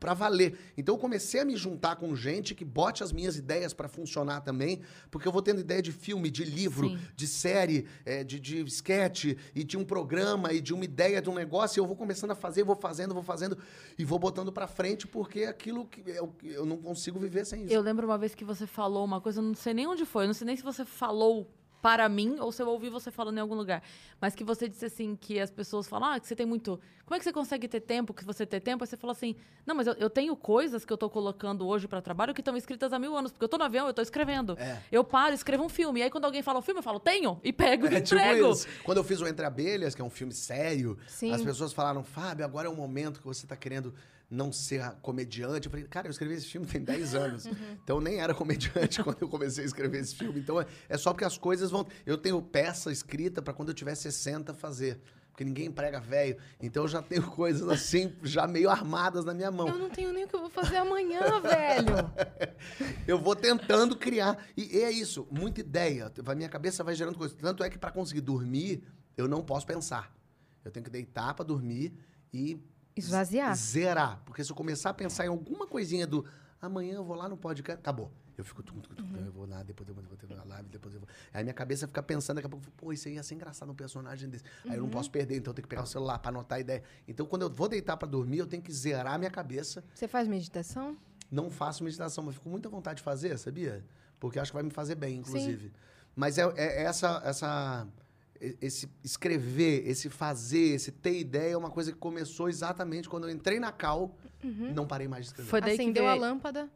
pra 0.00 0.14
valer. 0.14 0.58
Então 0.76 0.94
eu 0.94 0.98
comecei 0.98 1.40
a 1.40 1.44
me 1.44 1.54
juntar 1.54 1.96
com 1.96 2.16
gente 2.16 2.54
que 2.54 2.64
bote 2.64 3.04
as 3.04 3.12
minhas 3.12 3.36
ideias 3.36 3.74
pra 3.74 3.86
funcionar 3.86 4.40
também, 4.40 4.80
porque 5.10 5.28
eu 5.28 5.32
vou 5.32 5.42
tendo 5.42 5.60
ideia 5.60 5.82
de 5.82 5.92
filme, 5.92 6.30
de 6.30 6.42
livro, 6.42 6.88
Sim. 6.88 6.98
de 7.14 7.26
série, 7.26 7.86
eh, 8.06 8.24
de, 8.24 8.40
de 8.40 8.62
sketch, 8.62 9.36
e 9.54 9.62
de 9.62 9.76
um 9.76 9.84
programa, 9.84 10.52
e 10.52 10.60
de 10.60 10.72
uma 10.72 10.84
ideia 10.84 11.20
de 11.20 11.28
um 11.28 11.34
negócio, 11.34 11.78
e 11.78 11.80
eu 11.80 11.86
vou 11.86 11.94
começando 11.94 12.30
a 12.30 12.34
fazer, 12.34 12.64
vou 12.64 12.74
fazendo, 12.74 13.12
vou 13.12 13.22
fazendo, 13.22 13.58
e 13.98 14.04
vou 14.04 14.18
botando 14.18 14.50
pra 14.50 14.66
frente, 14.66 15.06
porque 15.06 15.40
é 15.40 15.48
aquilo 15.48 15.86
que 15.86 16.02
eu, 16.10 16.34
eu 16.42 16.64
não 16.64 16.78
consigo 16.78 17.18
viver 17.18 17.44
sem 17.44 17.64
isso. 17.64 17.74
Eu 17.74 17.82
lembro 17.82 18.06
uma 18.06 18.16
vez 18.16 18.34
que 18.34 18.44
você 18.44 18.66
falou 18.66 19.04
uma 19.04 19.20
coisa, 19.20 19.40
eu 19.40 19.44
não 19.44 19.54
sei 19.54 19.74
nem 19.74 19.86
onde 19.86 20.06
foi, 20.06 20.24
eu 20.24 20.28
não 20.28 20.34
sei 20.34 20.46
nem 20.46 20.56
se 20.56 20.62
você 20.62 20.84
falou 20.84 21.46
para 21.80 22.08
mim 22.08 22.36
ou 22.40 22.52
se 22.52 22.62
eu 22.62 22.68
ouvi 22.68 22.88
você 22.88 23.10
falando 23.10 23.38
em 23.38 23.40
algum 23.40 23.54
lugar, 23.54 23.82
mas 24.20 24.34
que 24.34 24.44
você 24.44 24.68
disse 24.68 24.84
assim 24.84 25.16
que 25.16 25.40
as 25.40 25.50
pessoas 25.50 25.88
falam, 25.88 26.10
ah, 26.12 26.20
que 26.20 26.26
você 26.26 26.36
tem 26.36 26.46
muito. 26.46 26.78
Como 27.04 27.16
é 27.16 27.18
que 27.18 27.24
você 27.24 27.32
consegue 27.32 27.66
ter 27.66 27.80
tempo? 27.80 28.14
Que 28.14 28.24
você 28.24 28.46
ter 28.46 28.60
tempo? 28.60 28.84
Aí 28.84 28.88
você 28.88 28.96
falou 28.96 29.12
assim, 29.12 29.34
não, 29.66 29.74
mas 29.74 29.86
eu, 29.86 29.94
eu 29.94 30.08
tenho 30.08 30.36
coisas 30.36 30.84
que 30.84 30.92
eu 30.92 30.96
tô 30.96 31.10
colocando 31.10 31.66
hoje 31.66 31.88
para 31.88 32.00
trabalho 32.00 32.32
que 32.32 32.40
estão 32.40 32.56
escritas 32.56 32.92
há 32.92 32.98
mil 32.98 33.16
anos, 33.16 33.32
porque 33.32 33.44
eu 33.44 33.48
tô 33.48 33.58
no 33.58 33.64
avião, 33.64 33.86
eu 33.86 33.94
tô 33.94 34.02
escrevendo. 34.02 34.56
É. 34.58 34.80
Eu 34.92 35.02
paro, 35.02 35.34
escrevo 35.34 35.64
um 35.64 35.68
filme. 35.68 36.00
E 36.00 36.02
aí 36.04 36.10
quando 36.10 36.24
alguém 36.26 36.42
fala 36.42 36.58
um 36.58 36.62
filme, 36.62 36.78
eu 36.78 36.82
falo, 36.84 37.00
tenho, 37.00 37.40
e 37.42 37.52
pego 37.52 37.86
e 37.90 37.96
É 37.96 38.00
tipo 38.00 38.20
entrego. 38.20 38.52
isso. 38.52 38.66
Quando 38.84 38.98
eu 38.98 39.04
fiz 39.04 39.20
o 39.20 39.26
Entre 39.26 39.44
Abelhas, 39.44 39.94
que 39.94 40.02
é 40.02 40.04
um 40.04 40.10
filme 40.10 40.32
sério, 40.32 40.96
Sim. 41.08 41.32
as 41.32 41.42
pessoas 41.42 41.72
falaram, 41.72 42.04
Fábio, 42.04 42.44
agora 42.44 42.68
é 42.68 42.70
o 42.70 42.76
momento 42.76 43.20
que 43.20 43.26
você 43.26 43.46
tá 43.46 43.56
querendo 43.56 43.92
não 44.30 44.52
ser 44.52 44.88
comediante. 45.02 45.66
Eu 45.66 45.70
falei, 45.70 45.86
cara, 45.86 46.06
eu 46.06 46.10
escrevi 46.10 46.34
esse 46.34 46.46
filme 46.46 46.66
tem 46.66 46.80
10 46.80 47.14
anos. 47.14 47.46
Então 47.82 47.96
eu 47.96 48.00
nem 48.00 48.20
era 48.20 48.32
comediante 48.32 49.02
quando 49.04 49.20
eu 49.20 49.28
comecei 49.28 49.64
a 49.64 49.66
escrever 49.66 49.98
esse 50.00 50.14
filme. 50.14 50.38
Então 50.38 50.60
é, 50.60 50.66
é 50.88 50.96
só 50.96 51.12
porque 51.12 51.24
as 51.24 51.36
coisas 51.36 51.70
vão. 51.70 51.86
Eu 52.06 52.16
tenho 52.16 52.40
peça 52.40 52.92
escrita 52.92 53.42
para 53.42 53.52
quando 53.52 53.70
eu 53.70 53.74
tiver 53.74 53.94
60 53.94 54.54
fazer. 54.54 55.00
Porque 55.30 55.44
ninguém 55.44 55.70
prega 55.70 55.98
velho. 55.98 56.36
Então 56.60 56.84
eu 56.84 56.88
já 56.88 57.02
tenho 57.02 57.22
coisas 57.32 57.68
assim, 57.68 58.14
já 58.22 58.46
meio 58.46 58.70
armadas 58.70 59.24
na 59.24 59.34
minha 59.34 59.50
mão. 59.50 59.68
Eu 59.68 59.78
não 59.78 59.90
tenho 59.90 60.12
nem 60.12 60.24
o 60.24 60.28
que 60.28 60.36
eu 60.36 60.40
vou 60.40 60.50
fazer 60.50 60.76
amanhã, 60.76 61.20
velho. 61.40 61.94
Eu 63.08 63.18
vou 63.18 63.34
tentando 63.34 63.96
criar. 63.96 64.46
E 64.56 64.78
é 64.78 64.90
isso, 64.90 65.26
muita 65.30 65.60
ideia. 65.60 66.12
A 66.24 66.34
minha 66.34 66.48
cabeça 66.48 66.84
vai 66.84 66.94
gerando 66.94 67.18
coisas. 67.18 67.36
Tanto 67.36 67.64
é 67.64 67.70
que 67.70 67.78
para 67.78 67.90
conseguir 67.90 68.20
dormir, 68.20 68.84
eu 69.16 69.26
não 69.26 69.42
posso 69.42 69.66
pensar. 69.66 70.14
Eu 70.64 70.70
tenho 70.70 70.84
que 70.84 70.90
deitar 70.90 71.34
para 71.34 71.44
dormir 71.44 71.94
e 72.32 72.60
Esvaziar. 72.96 73.54
zerar. 73.56 74.20
Porque 74.24 74.42
se 74.44 74.50
eu 74.50 74.56
começar 74.56 74.90
a 74.90 74.94
pensar 74.94 75.24
em 75.24 75.28
alguma 75.28 75.66
coisinha 75.66 76.06
do 76.06 76.24
amanhã 76.60 76.94
eu 76.94 77.04
vou 77.04 77.16
lá 77.16 77.28
no 77.28 77.36
podcast, 77.36 77.80
acabou. 77.80 78.10
Eu 78.36 78.44
fico, 78.44 78.62
tum, 78.62 78.80
tum, 78.80 78.94
tum, 78.94 79.02
Uhum. 79.04 79.26
eu 79.26 79.32
vou 79.32 79.46
lá, 79.46 79.62
depois 79.62 79.86
eu 79.86 79.94
vou, 79.94 80.02
depois 80.02 80.22
eu 80.30 80.36
vou 80.36 80.46
lá, 80.48 80.62
depois 80.62 80.94
eu 80.94 81.00
vou. 81.00 81.08
Aí 81.32 81.42
minha 81.44 81.52
cabeça 81.52 81.86
fica 81.86 82.02
pensando, 82.02 82.36
daqui 82.36 82.46
a 82.46 82.50
pouco, 82.50 82.70
pô, 82.72 82.90
isso 82.90 83.06
aí 83.06 83.14
ia 83.14 83.22
ser 83.22 83.34
engraçado 83.34 83.70
um 83.70 83.74
personagem 83.74 84.30
desse. 84.30 84.44
Aí 84.64 84.70
Uhum. 84.70 84.76
eu 84.76 84.82
não 84.84 84.88
posso 84.88 85.10
perder, 85.10 85.36
então 85.36 85.50
eu 85.50 85.54
tenho 85.54 85.64
que 85.64 85.68
pegar 85.68 85.82
o 85.82 85.86
celular 85.86 86.18
para 86.18 86.30
anotar 86.30 86.56
a 86.56 86.60
ideia. 86.60 86.82
Então 87.06 87.26
quando 87.26 87.42
eu 87.42 87.50
vou 87.50 87.68
deitar 87.68 87.96
para 87.98 88.08
dormir, 88.08 88.38
eu 88.38 88.46
tenho 88.46 88.62
que 88.62 88.72
zerar 88.72 89.14
a 89.14 89.18
minha 89.18 89.30
cabeça 89.30 89.84
Você 89.94 90.08
faz 90.08 90.26
meditação? 90.26 90.96
não 91.30 91.50
faço 91.50 91.84
meditação, 91.84 92.24
mas 92.24 92.34
fico 92.34 92.44
com 92.44 92.50
muita 92.50 92.68
vontade 92.70 92.96
de 92.98 93.02
fazer, 93.02 93.36
sabia? 93.38 93.84
Porque 94.18 94.38
acho 94.38 94.50
que 94.50 94.54
vai 94.56 94.62
me 94.64 94.70
fazer 94.70 94.94
bem, 94.94 95.18
inclusive. 95.18 95.70
Mas 96.16 96.38
é, 96.38 96.42
é 96.56 96.82
essa, 96.84 97.20
essa, 97.24 97.86
e- 97.86 98.09
esse 98.40 98.88
escrever, 99.04 99.86
esse 99.86 100.08
fazer, 100.08 100.74
esse 100.74 100.90
ter 100.90 101.18
ideia 101.18 101.52
é 101.52 101.56
uma 101.56 101.70
coisa 101.70 101.92
que 101.92 101.98
começou 101.98 102.48
exatamente 102.48 103.08
quando 103.08 103.24
eu 103.24 103.30
entrei 103.30 103.60
na 103.60 103.70
Cal 103.70 104.16
e 104.42 104.72
não 104.72 104.86
parei 104.86 105.06
mais 105.06 105.26
de 105.26 105.30
escrever. 105.30 105.50
Foi 105.50 105.60
daí 105.60 105.76
que 105.76 105.82
Acendeu 105.82 106.08
a 106.08 106.14
lâmpada. 106.14 106.70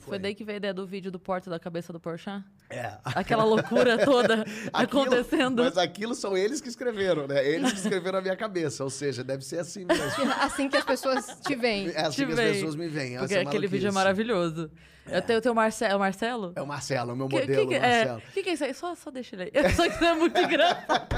Foi 0.00 0.18
daí 0.18 0.34
que 0.34 0.42
veio 0.44 0.56
a 0.56 0.58
ideia 0.58 0.74
do 0.74 0.86
vídeo 0.86 1.10
do 1.10 1.18
Porta 1.18 1.48
da 1.50 1.58
cabeça 1.58 1.92
do 1.92 2.00
Porchat? 2.00 2.42
É. 2.68 2.92
Aquela 3.04 3.44
loucura 3.44 3.98
toda 4.04 4.44
Aquilo- 4.72 5.02
acontecendo. 5.02 5.62
Mas 5.64 5.76
aquilo 5.78 6.14
são 6.14 6.36
eles 6.36 6.60
que 6.60 6.68
escreveram, 6.68 7.26
né? 7.26 7.46
Eles 7.46 7.72
que 7.72 7.78
escreveram 7.78 8.18
a 8.18 8.22
minha 8.22 8.36
cabeça. 8.36 8.82
Ou 8.84 8.90
seja, 8.90 9.22
deve 9.22 9.44
ser 9.44 9.58
assim 9.60 9.84
mesmo. 9.84 10.02
Assim 10.40 10.68
que 10.68 10.76
as 10.76 10.84
pessoas 10.84 11.38
te 11.46 11.54
veem. 11.54 11.88
É 11.90 12.00
assim 12.02 12.10
Te 12.22 12.26
que 12.26 12.32
as 12.32 12.38
veem. 12.38 12.52
pessoas 12.54 12.74
me 12.76 12.88
veem. 12.88 13.18
Porque 13.18 13.34
essa 13.34 13.48
aquele 13.48 13.66
vídeo 13.66 13.88
é 13.88 13.92
maravilhoso. 13.92 14.70
Eu 15.06 15.22
tenho, 15.22 15.36
eu 15.38 15.40
tenho 15.40 15.52
o 15.52 15.56
Marcelo. 15.56 15.92
É 15.92 15.96
o 15.96 15.98
Marcelo? 15.98 16.52
É 16.56 16.62
o 16.62 16.66
Marcelo, 16.66 17.12
o 17.12 17.16
meu 17.16 17.28
Que- 17.28 17.40
modelo, 17.40 17.68
que, 17.68 17.74
que, 17.74 17.80
Marcelo. 17.80 18.18
é, 18.18 18.32
que, 18.32 18.42
que 18.42 18.50
é 18.50 18.52
isso 18.52 18.64
aí? 18.64 18.74
Só, 18.74 18.94
só 18.94 19.10
deixa 19.10 19.34
ele 19.34 19.42
aí. 19.44 19.50
Só 19.74 19.88
que 19.88 19.94
isso 19.94 20.04
é 20.04 20.14
muito 20.14 20.38
engraçado. 20.38 21.08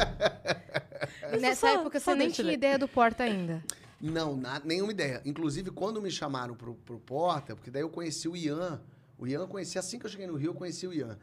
Nessa 1.41 1.67
só- 1.69 1.75
época 1.81 2.01
só 2.01 2.13
você 2.13 2.17
nem 2.19 2.31
tinha 2.31 2.47
ele. 2.47 2.55
ideia 2.55 2.79
do 2.79 2.89
porta 2.89 3.25
ainda. 3.25 3.63
Não, 4.03 4.41
nenhuma 4.65 4.91
ideia. 4.93 5.23
Inclusive, 5.25 5.71
quando 5.71 6.03
me 6.03 6.11
chamaram 6.11 6.55
pro, 6.57 6.75
pro 6.75 6.99
Porta, 6.99 7.55
porque 7.55 7.71
daí 7.71 7.83
eu 7.83 7.89
conheci 7.89 8.29
o 8.29 8.37
Ian. 8.37 8.83
O 9.17 9.27
Ian 9.29 9.41
eu 9.43 9.49
conheci, 9.49 9.79
assim 9.79 9.99
que 9.99 10.05
eu 10.07 10.11
cheguei 10.11 10.27
no 10.27 10.35
Rio, 10.35 10.51
eu 10.51 10.55
conheci 10.55 10.87
o 10.87 10.93
Ian. 10.93 11.17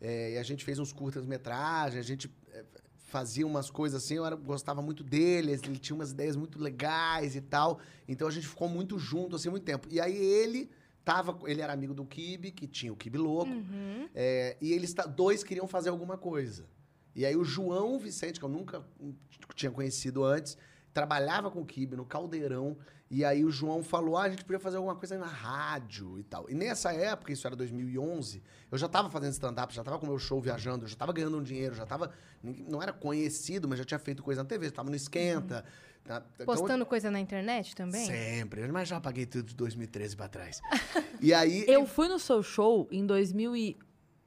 É, 0.00 0.32
e 0.32 0.38
a 0.38 0.42
gente 0.42 0.64
fez 0.64 0.78
uns 0.80 0.92
curtas-metragens, 0.92 2.04
a 2.04 2.06
gente 2.06 2.28
é, 2.52 2.64
fazia 2.96 3.46
umas 3.46 3.70
coisas 3.70 4.02
assim, 4.02 4.14
eu 4.16 4.26
era- 4.26 4.34
gostava 4.34 4.82
muito 4.82 5.04
dele, 5.04 5.52
ele 5.52 5.78
tinha 5.78 5.94
umas 5.94 6.10
ideias 6.10 6.34
muito 6.34 6.58
legais 6.60 7.36
e 7.36 7.40
tal. 7.40 7.78
Então 8.08 8.26
a 8.26 8.30
gente 8.30 8.46
ficou 8.48 8.68
muito 8.68 8.98
junto, 8.98 9.36
assim, 9.36 9.48
muito 9.48 9.62
tempo. 9.64 9.86
E 9.90 10.00
aí 10.00 10.16
ele 10.16 10.68
tava, 11.04 11.38
ele 11.48 11.60
era 11.60 11.72
amigo 11.72 11.94
do 11.94 12.04
Kibe, 12.04 12.50
que 12.50 12.66
tinha 12.66 12.92
o 12.92 12.96
Kibe 12.96 13.18
Louco, 13.18 13.52
Uhum. 13.52 14.08
é, 14.14 14.56
e 14.60 14.72
eles 14.72 14.92
dois 15.14 15.44
queriam 15.44 15.68
fazer 15.68 15.90
alguma 15.90 16.18
coisa. 16.18 16.66
E 17.14 17.24
aí 17.24 17.36
o 17.36 17.44
João 17.44 17.96
Vicente, 17.98 18.40
que 18.40 18.44
eu 18.44 18.48
nunca 18.48 18.84
hum, 19.00 19.14
tinha 19.54 19.70
conhecido 19.70 20.24
antes, 20.24 20.58
trabalhava 20.94 21.50
com 21.50 21.60
o 21.60 21.66
Kibe 21.66 21.96
no 21.96 22.06
Caldeirão. 22.06 22.76
E 23.10 23.24
aí 23.24 23.44
o 23.44 23.50
João 23.50 23.82
falou: 23.82 24.16
ah, 24.16 24.22
a 24.22 24.30
gente 24.30 24.44
podia 24.44 24.58
fazer 24.58 24.76
alguma 24.76 24.94
coisa 24.94 25.18
na 25.18 25.26
rádio 25.26 26.18
e 26.18 26.22
tal. 26.22 26.48
E 26.48 26.54
nessa 26.54 26.92
época, 26.92 27.32
isso 27.32 27.46
era 27.46 27.54
2011, 27.54 28.42
eu 28.70 28.78
já 28.78 28.86
estava 28.86 29.10
fazendo 29.10 29.32
stand-up, 29.32 29.74
já 29.74 29.82
estava 29.82 29.98
com 29.98 30.06
o 30.06 30.08
meu 30.08 30.18
show 30.18 30.40
viajando, 30.40 30.84
eu 30.84 30.88
já 30.88 30.94
estava 30.94 31.12
ganhando 31.12 31.36
um 31.36 31.42
dinheiro, 31.42 31.74
já 31.74 31.82
estava. 31.82 32.12
Não 32.42 32.82
era 32.82 32.92
conhecido, 32.92 33.68
mas 33.68 33.78
já 33.78 33.84
tinha 33.84 33.98
feito 33.98 34.22
coisa 34.22 34.42
na 34.42 34.48
TV, 34.48 34.66
estava 34.66 34.88
no 34.88 34.96
Esquenta. 34.96 35.64
tá? 36.04 36.22
Então, 36.34 36.46
Postando 36.46 36.86
coisa 36.86 37.10
na 37.10 37.20
internet 37.20 37.74
também? 37.74 38.06
Sempre, 38.06 38.66
mas 38.68 38.88
já 38.88 39.00
paguei 39.00 39.26
tudo 39.26 39.46
de 39.46 39.54
2013 39.54 40.16
pra 40.16 40.28
trás. 40.28 40.60
e 41.20 41.34
aí. 41.34 41.64
Eu 41.68 41.86
fui 41.86 42.08
no 42.08 42.18
seu 42.18 42.42
show 42.42 42.88
em 42.90 43.04
2008, 43.06 43.84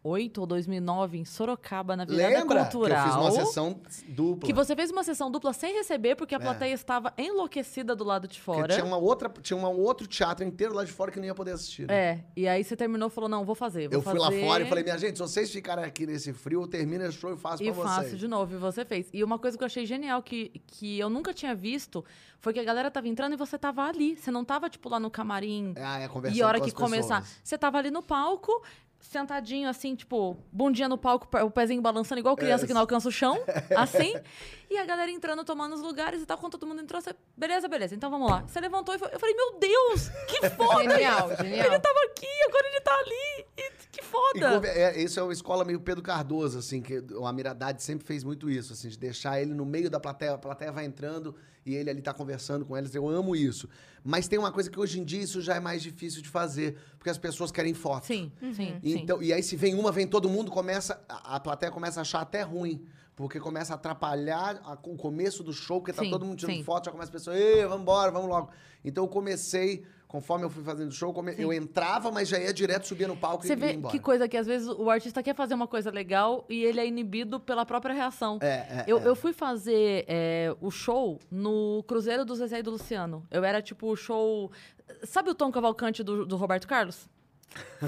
2008 0.08 0.38
ou 0.42 0.48
2009 0.48 1.18
em 1.20 1.26
Sorocaba, 1.26 1.96
na 1.96 2.06
Virada 2.06 2.40
Lembra 2.40 2.66
Cultural. 2.66 2.88
que 3.04 3.10
eu 3.10 3.14
fiz 3.14 3.16
uma 3.22 3.32
sessão 3.46 3.82
dupla? 4.08 4.48
que 4.48 4.54
você 4.54 4.76
fez 4.76 4.90
uma 4.92 5.04
sessão 5.04 5.30
dupla 5.30 5.52
sem 5.54 5.74
receber, 5.76 6.16
porque 6.16 6.34
a 6.34 6.38
É. 6.38 6.42
plateia 6.42 6.74
estava 6.74 7.14
enlouquecida 7.18 7.96
do 7.96 8.04
lado 8.04 8.28
de 8.28 8.40
Porque 8.40 8.60
fora. 8.62 8.74
tinha, 8.74 8.86
uma 8.86 8.98
outra, 8.98 9.30
tinha 9.42 9.58
um 9.58 9.66
outro 9.80 10.08
teatro 10.08 10.46
inteiro 10.46 10.74
lá 10.74 10.84
de 10.84 10.92
fora 10.92 11.12
que 11.12 11.20
não 11.20 11.26
ia 11.26 11.36
poder 11.36 11.52
assistir. 11.52 11.88
né? 11.88 11.94
É, 11.96 12.24
e 12.36 12.48
aí 12.48 12.64
você 12.64 12.76
terminou 12.76 13.08
e 13.10 13.12
falou, 13.12 13.30
não, 13.30 13.44
vou 13.44 13.56
fazer, 13.56 13.88
vou 13.90 13.98
Eu 13.98 14.02
fui 14.02 14.18
lá 14.18 14.28
fazer 14.30 14.42
fora 14.46 14.64
e 14.64 14.70
falei, 14.70 14.84
minha 14.84 14.98
gente, 14.98 15.18
se 15.18 15.22
vocês 15.22 15.52
ficarem 15.52 15.84
aqui 15.84 16.06
nesse 16.06 16.32
frio, 16.34 16.62
eu 16.62 16.68
termino 16.68 17.04
esse 17.06 17.18
show 17.18 17.34
e 17.34 17.38
faço 17.38 17.62
E 17.64 17.72
pra 17.72 17.84
faço 17.84 18.02
vocês. 18.10 18.20
de 18.20 18.28
novo, 18.28 18.56
e 18.56 18.58
você 18.58 18.86
fez. 18.86 19.10
E 19.14 19.24
uma 19.24 19.38
coisa 19.38 19.58
que 19.58 19.64
eu 19.64 19.66
achei 19.66 19.86
genial, 19.86 20.22
que, 20.22 20.50
que 20.68 20.98
eu 21.00 21.10
nunca 21.10 21.34
tinha 21.34 21.54
visto, 21.56 22.04
foi 22.40 22.54
que 22.54 22.60
a 22.60 22.64
galera 22.64 22.90
tava 22.92 23.08
entrando 23.08 23.34
e 23.34 23.36
você 23.36 23.58
tava 23.58 23.84
ali. 23.84 24.16
Você 24.16 24.32
não 24.32 24.46
tava, 24.46 24.70
tipo, 24.70 24.88
lá 24.90 25.00
no 25.00 25.10
camarim 25.10 25.74
Ah, 25.78 26.00
é, 26.00 26.08
conversando 26.08 26.38
e 26.38 26.42
a 26.42 26.48
hora 26.48 26.60
que 26.60 26.68
as 26.68 26.74
começar. 26.74 27.22
pessoas. 27.22 27.40
Você 27.44 27.58
tava 27.58 27.78
ali 27.78 27.90
no 27.92 28.02
palco, 28.02 28.52
sentadinho, 29.00 29.70
assim, 29.70 29.96
tipo, 29.96 30.38
bundinha 30.52 30.90
no 30.90 30.98
palco, 30.98 31.28
o 31.46 31.52
pezinho 31.52 31.82
balançando, 31.82 32.20
igual 32.20 32.36
criança 32.36 32.66
É. 32.66 32.68
que 32.68 32.74
não 32.74 32.82
alcança 32.82 33.08
o 33.08 33.12
chão, 33.12 33.38
assim. 33.78 34.14
E 34.70 34.78
a 34.78 34.86
galera 34.86 35.10
entrando, 35.10 35.44
tomando 35.46 35.74
os 35.76 35.82
lugares 35.82 36.22
e 36.22 36.26
tal. 36.26 36.38
Quando 36.38 36.54
todo 36.54 36.68
mundo 36.68 36.82
entrou, 36.82 37.02
você, 37.02 37.16
beleza, 37.38 37.68
beleza, 37.70 37.96
então 37.96 38.10
vamos 38.10 38.30
lá. 38.30 38.42
Você 38.46 38.60
levantou 38.60 38.94
e 38.96 39.00
foi, 39.00 39.10
eu 39.14 39.20
falei, 39.20 39.34
meu 39.36 39.58
Deus, 39.60 40.10
que 40.28 40.50
foda! 40.52 40.90
Genial, 40.90 41.32
isso! 41.32 41.44
genial. 41.44 41.66
Ele 41.68 41.80
tava 41.80 42.00
aqui, 42.12 42.28
agora 42.48 42.68
ele 42.68 42.82
tá 42.82 42.94
ali. 42.96 43.46
E 43.58 43.72
que 43.92 44.02
E 44.02 44.04
foda! 44.04 44.52
conver- 44.56 44.78
é, 44.78 45.02
isso 45.02 45.20
é 45.20 45.24
uma 45.24 45.34
escola 45.34 45.64
meio 45.64 45.80
Pedro 45.80 46.04
Cardoso, 46.04 46.60
assim, 46.60 46.82
que 46.82 47.00
o 47.14 47.26
Amiradade 47.26 47.82
sempre 47.82 48.06
fez 48.06 48.24
muito 48.24 48.50
isso, 48.50 48.74
assim, 48.74 48.90
de 48.90 48.98
deixar 49.00 49.42
ele 49.42 49.54
no 49.54 49.66
meio 49.66 49.90
da 49.90 50.00
plateia, 50.00 50.34
a 50.34 50.38
plateia 50.38 50.72
vai 50.72 50.86
entrando 50.86 51.34
e 51.68 51.76
ele 51.76 51.90
ali 51.90 52.02
tá 52.02 52.14
conversando 52.14 52.66
com 52.66 52.78
eles. 52.78 52.96
Eu 52.96 53.08
amo 53.10 53.36
isso. 53.36 53.68
Mas 54.04 54.28
tem 54.28 54.40
uma 54.40 54.52
coisa 54.54 54.70
que 54.70 54.80
hoje 54.80 55.00
em 55.02 55.04
dia 55.04 55.22
isso 55.22 55.42
já 55.42 55.56
é 55.56 55.60
mais 55.60 55.84
difícil 55.84 56.22
de 56.22 56.30
fazer, 56.30 56.78
porque 56.98 57.10
as 57.10 57.18
pessoas 57.18 57.52
querem 57.52 57.74
foto. 57.74 58.06
Sim, 58.06 58.32
sim, 58.40 58.54
sim. 58.56 58.80
Então, 58.82 59.22
e 59.22 59.34
aí 59.34 59.44
se 59.44 59.58
vem 59.58 59.76
uma, 59.76 59.92
vem 59.92 60.08
todo 60.08 60.30
mundo, 60.30 60.50
começa 60.50 61.04
a, 61.10 61.36
a 61.36 61.40
plateia 61.42 61.70
começa 61.70 62.00
a 62.00 62.04
achar 62.04 62.22
até 62.22 62.42
ruim, 62.42 62.86
porque 63.18 63.38
começa 63.38 63.74
a 63.74 63.76
atrapalhar 63.76 64.62
a- 64.64 64.78
o 64.84 64.96
começo 64.96 65.44
do 65.44 65.52
show, 65.52 65.82
porque 65.82 65.92
tá 65.92 66.04
Sim, 66.04 66.10
todo 66.10 66.26
mundo 66.26 66.38
tirando 66.38 66.56
sim. 66.56 66.64
foto, 66.64 66.86
já 66.86 66.92
começa 66.92 67.10
a 67.10 67.14
pessoa, 67.14 67.38
ei, 67.38 67.64
vamos 67.66 67.82
embora, 67.82 68.12
vamos 68.12 68.30
logo. 68.30 68.50
Então 68.86 69.04
eu 69.04 69.08
comecei, 69.10 69.84
conforme 70.08 70.46
eu 70.46 70.50
fui 70.50 70.64
fazendo 70.64 70.92
show, 70.92 71.14
eu 71.38 71.52
entrava, 71.52 72.10
mas 72.12 72.30
já 72.30 72.40
ia 72.40 72.54
direto 72.54 72.88
subir 72.88 73.08
no 73.08 73.18
palco 73.18 73.46
Você 73.46 73.54
e 73.54 73.56
ia 73.56 73.58
vê 73.58 73.74
embora. 73.74 73.92
que 73.92 74.00
coisa 74.00 74.28
que 74.28 74.38
às 74.38 74.48
vezes 74.48 74.68
o 74.68 74.90
artista 74.90 75.22
quer 75.22 75.36
fazer 75.36 75.54
uma 75.54 75.68
coisa 75.68 75.92
legal 75.92 76.46
e 76.50 76.64
ele 76.64 76.80
é 76.80 76.88
inibido 76.88 77.40
pela 77.40 77.66
própria 77.66 77.94
reação. 77.94 78.40
É, 78.42 78.48
é, 78.48 78.86
Eu, 78.88 79.00
é. 79.00 79.08
eu 79.08 79.16
fui 79.16 79.34
fazer 79.34 80.06
é, 80.08 80.56
o 80.62 80.72
show 80.72 81.20
no 81.30 81.84
Cruzeiro 81.88 82.24
do 82.24 82.36
Zezé 82.36 82.60
e 82.60 82.64
do 82.64 82.72
Luciano. 82.72 83.26
Eu 83.30 83.44
era 83.44 83.62
tipo 83.62 83.88
o 83.88 83.96
show. 83.96 84.52
Sabe 85.04 85.30
o 85.30 85.36
Tom 85.36 85.52
Cavalcante 85.52 86.04
do, 86.04 86.26
do 86.26 86.38
Roberto 86.38 86.68
Carlos? 86.68 87.10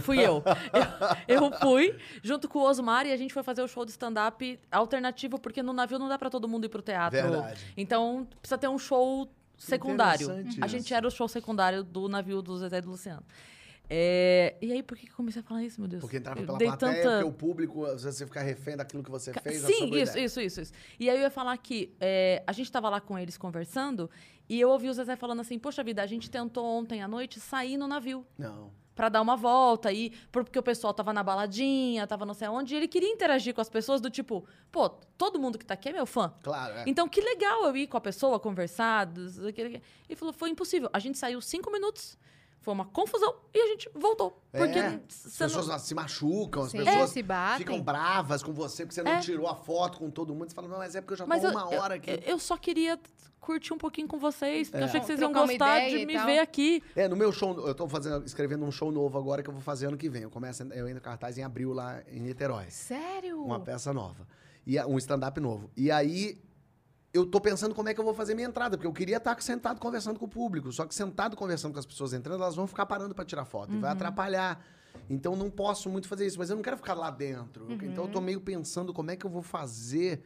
Fui 0.01 0.19
eu. 0.19 0.43
eu. 1.27 1.45
Eu 1.45 1.51
fui 1.59 1.95
junto 2.23 2.47
com 2.47 2.59
o 2.59 2.63
Osmar 2.63 3.05
e 3.05 3.11
a 3.11 3.17
gente 3.17 3.33
foi 3.33 3.43
fazer 3.43 3.61
o 3.61 3.67
show 3.67 3.85
de 3.85 3.91
stand-up 3.91 4.59
alternativo, 4.71 5.39
porque 5.39 5.61
no 5.61 5.73
navio 5.73 5.99
não 5.99 6.07
dá 6.07 6.17
pra 6.17 6.29
todo 6.29 6.47
mundo 6.47 6.65
ir 6.65 6.69
pro 6.69 6.81
teatro. 6.81 7.21
Verdade. 7.21 7.73
Então 7.77 8.27
precisa 8.41 8.57
ter 8.57 8.67
um 8.67 8.77
show 8.79 9.29
secundário. 9.59 10.25
Interessante 10.25 10.57
A 10.63 10.67
gente 10.67 10.93
era 10.93 11.07
o 11.07 11.11
show 11.11 11.27
secundário 11.27 11.83
do 11.83 12.07
navio 12.07 12.41
do 12.41 12.57
Zezé 12.57 12.77
e 12.77 12.81
do 12.81 12.89
Luciano. 12.89 13.23
É, 13.91 14.55
e 14.61 14.71
aí, 14.71 14.83
por 14.83 14.95
que 14.95 15.07
que 15.07 15.11
eu 15.11 15.15
comecei 15.15 15.41
a 15.41 15.43
falar 15.43 15.63
isso, 15.63 15.81
meu 15.81 15.87
Deus? 15.87 16.01
Porque 16.01 16.17
entrava 16.17 16.39
pela 16.39 16.57
dei 16.59 16.67
plateia, 16.67 16.93
tanta- 16.93 17.09
porque 17.09 17.23
o 17.23 17.31
público, 17.33 17.85
às 17.85 18.03
vezes 18.03 18.19
você 18.19 18.25
fica 18.27 18.41
refém 18.41 18.77
daquilo 18.77 19.03
que 19.03 19.09
você 19.09 19.33
fez. 19.33 19.61
Sim, 19.61 19.95
isso, 19.95 20.17
isso, 20.17 20.39
isso, 20.39 20.61
isso. 20.61 20.73
E 20.99 21.09
aí 21.09 21.17
eu 21.17 21.21
ia 21.23 21.31
falar 21.31 21.57
que 21.57 21.95
é, 21.99 22.43
a 22.45 22.51
gente 22.51 22.67
estava 22.67 22.87
lá 22.87 23.01
com 23.01 23.17
eles 23.17 23.35
conversando 23.35 24.07
e 24.47 24.59
eu 24.61 24.69
ouvi 24.69 24.89
o 24.89 24.93
Zezé 24.93 25.15
falando 25.15 25.39
assim: 25.39 25.57
Poxa 25.57 25.83
vida, 25.83 26.03
a 26.03 26.05
gente 26.05 26.29
tentou 26.29 26.63
ontem 26.63 27.01
à 27.01 27.07
noite 27.07 27.39
sair 27.39 27.77
no 27.77 27.87
navio 27.87 28.23
Não. 28.37 28.71
Pra 28.99 29.07
dar 29.07 29.21
uma 29.21 29.37
volta 29.37 29.87
aí, 29.87 30.11
porque 30.29 30.59
o 30.59 30.61
pessoal 30.61 30.93
tava 30.93 31.13
na 31.13 31.23
baladinha, 31.23 32.05
tava 32.05 32.25
não 32.25 32.33
sei 32.33 32.49
onde, 32.49 32.73
e 32.73 32.77
ele 32.77 32.87
queria 32.89 33.07
interagir 33.09 33.53
com 33.55 33.61
as 33.61 33.69
pessoas 33.69 34.01
do 34.01 34.09
tipo, 34.09 34.45
pô, 34.69 34.89
todo 35.17 35.39
mundo 35.39 35.57
que 35.57 35.65
tá 35.65 35.73
aqui 35.75 35.87
é 35.87 35.93
meu 35.93 36.05
fã. 36.05 36.33
Claro, 36.43 36.73
é. 36.79 36.83
Então, 36.85 37.07
que 37.07 37.21
legal 37.21 37.63
eu 37.63 37.77
ir 37.77 37.87
com 37.87 37.95
a 37.95 38.01
pessoa, 38.01 38.37
conversar. 38.41 39.07
Ele 39.55 39.81
falou, 40.17 40.33
foi 40.33 40.49
impossível. 40.49 40.89
A 40.91 40.99
gente 40.99 41.17
saiu 41.17 41.39
cinco 41.39 41.71
minutos, 41.71 42.17
foi 42.59 42.73
uma 42.73 42.83
confusão 42.87 43.33
e 43.53 43.61
a 43.61 43.67
gente 43.67 43.89
voltou. 43.95 44.43
Porque 44.51 44.77
É, 44.77 44.87
As 44.87 45.01
você 45.15 45.43
não- 45.47 45.49
pessoas 45.61 45.81
se 45.81 45.95
machucam, 45.95 46.63
as 46.63 46.71
Sim. 46.71 46.79
pessoas 46.79 46.97
É, 46.97 47.07
se 47.13 47.23
batem. 47.23 47.57
ficam 47.59 47.81
bravas 47.81 48.43
com 48.43 48.51
você 48.51 48.83
porque 48.83 48.95
você 48.95 49.01
não 49.03 49.13
É. 49.13 49.19
tirou 49.21 49.47
a 49.47 49.55
foto 49.55 49.97
com 49.99 50.11
todo 50.11 50.35
mundo. 50.35 50.49
Você 50.49 50.55
fala, 50.55 50.67
não, 50.67 50.77
mas 50.77 50.93
é 50.93 50.99
porque 50.99 51.13
eu 51.13 51.17
já 51.19 51.25
Mas 51.25 51.41
tô 51.41 51.47
eu, 51.47 51.51
uma 51.53 51.69
hora 51.73 51.95
aqui. 51.95 52.11
eu- 52.11 52.19
eu 52.33 52.37
só 52.37 52.57
queria 52.57 52.99
curtir 53.39 53.73
um 53.73 53.77
pouquinho 53.77 54.07
com 54.07 54.19
vocês, 54.19 54.69
porque 54.69 54.83
eu 54.83 54.87
achei 54.87 54.99
que 54.99 55.05
vocês 55.05 55.19
iam 55.19 55.31
Trocar 55.31 55.45
uma 55.45 55.53
gostar 55.53 55.77
ideia 55.77 55.97
de 55.97 56.03
e 56.03 56.05
me 56.05 56.13
tal. 56.13 56.25
ver 56.25 56.39
aqui. 56.39 56.83
É, 56.95 57.07
no 57.07 57.15
meu 57.15 57.31
show, 57.31 57.67
eu 57.67 57.73
tô 57.73 57.87
fazendo, 57.87 58.25
escrevendo 58.25 58.65
um 58.65 58.71
show 58.71 58.91
novo 58.91 59.17
agora 59.17 59.41
que 59.41 59.49
eu 59.49 59.53
vou 59.53 59.61
fazer 59.61 59.87
ano 59.87 59.97
que 59.97 60.09
vem. 60.09 60.23
Eu 60.23 60.29
começo, 60.29 60.63
eu 60.63 60.87
entro 60.87 60.99
em 60.99 61.01
cartaz 61.01 61.37
em 61.37 61.43
abril 61.43 61.73
lá 61.73 62.01
em 62.11 62.19
Niterói. 62.19 62.65
Sério? 62.69 63.43
Uma 63.43 63.59
peça 63.59 63.93
nova. 63.93 64.27
E 64.65 64.79
um 64.83 64.97
stand-up 64.97 65.39
novo. 65.39 65.69
E 65.75 65.89
aí, 65.89 66.39
eu 67.13 67.25
tô 67.25 67.41
pensando 67.41 67.73
como 67.73 67.89
é 67.89 67.93
que 67.93 67.99
eu 67.99 68.03
vou 68.05 68.13
fazer 68.13 68.35
minha 68.35 68.47
entrada, 68.47 68.77
porque 68.77 68.87
eu 68.87 68.93
queria 68.93 69.17
estar 69.17 69.41
sentado 69.41 69.79
conversando 69.79 70.19
com 70.19 70.25
o 70.25 70.29
público. 70.29 70.71
Só 70.71 70.85
que 70.85 70.93
sentado 70.93 71.35
conversando 71.35 71.73
com 71.73 71.79
as 71.79 71.85
pessoas 71.85 72.13
entrando, 72.13 72.43
elas 72.43 72.55
vão 72.55 72.67
ficar 72.67 72.85
parando 72.85 73.15
pra 73.15 73.25
tirar 73.25 73.45
foto. 73.45 73.73
E 73.73 73.77
vai 73.79 73.91
atrapalhar. 73.91 74.63
Então 75.09 75.35
não 75.35 75.49
posso 75.49 75.89
muito 75.89 76.07
fazer 76.07 76.27
isso, 76.27 76.37
mas 76.37 76.49
eu 76.49 76.55
não 76.55 76.63
quero 76.63 76.77
ficar 76.77 76.93
lá 76.93 77.09
dentro. 77.09 77.71
Então 77.83 78.05
eu 78.05 78.11
tô 78.11 78.21
meio 78.21 78.41
pensando 78.41 78.93
como 78.93 79.09
é 79.09 79.15
que 79.15 79.25
eu 79.25 79.29
vou 79.29 79.41
fazer 79.41 80.21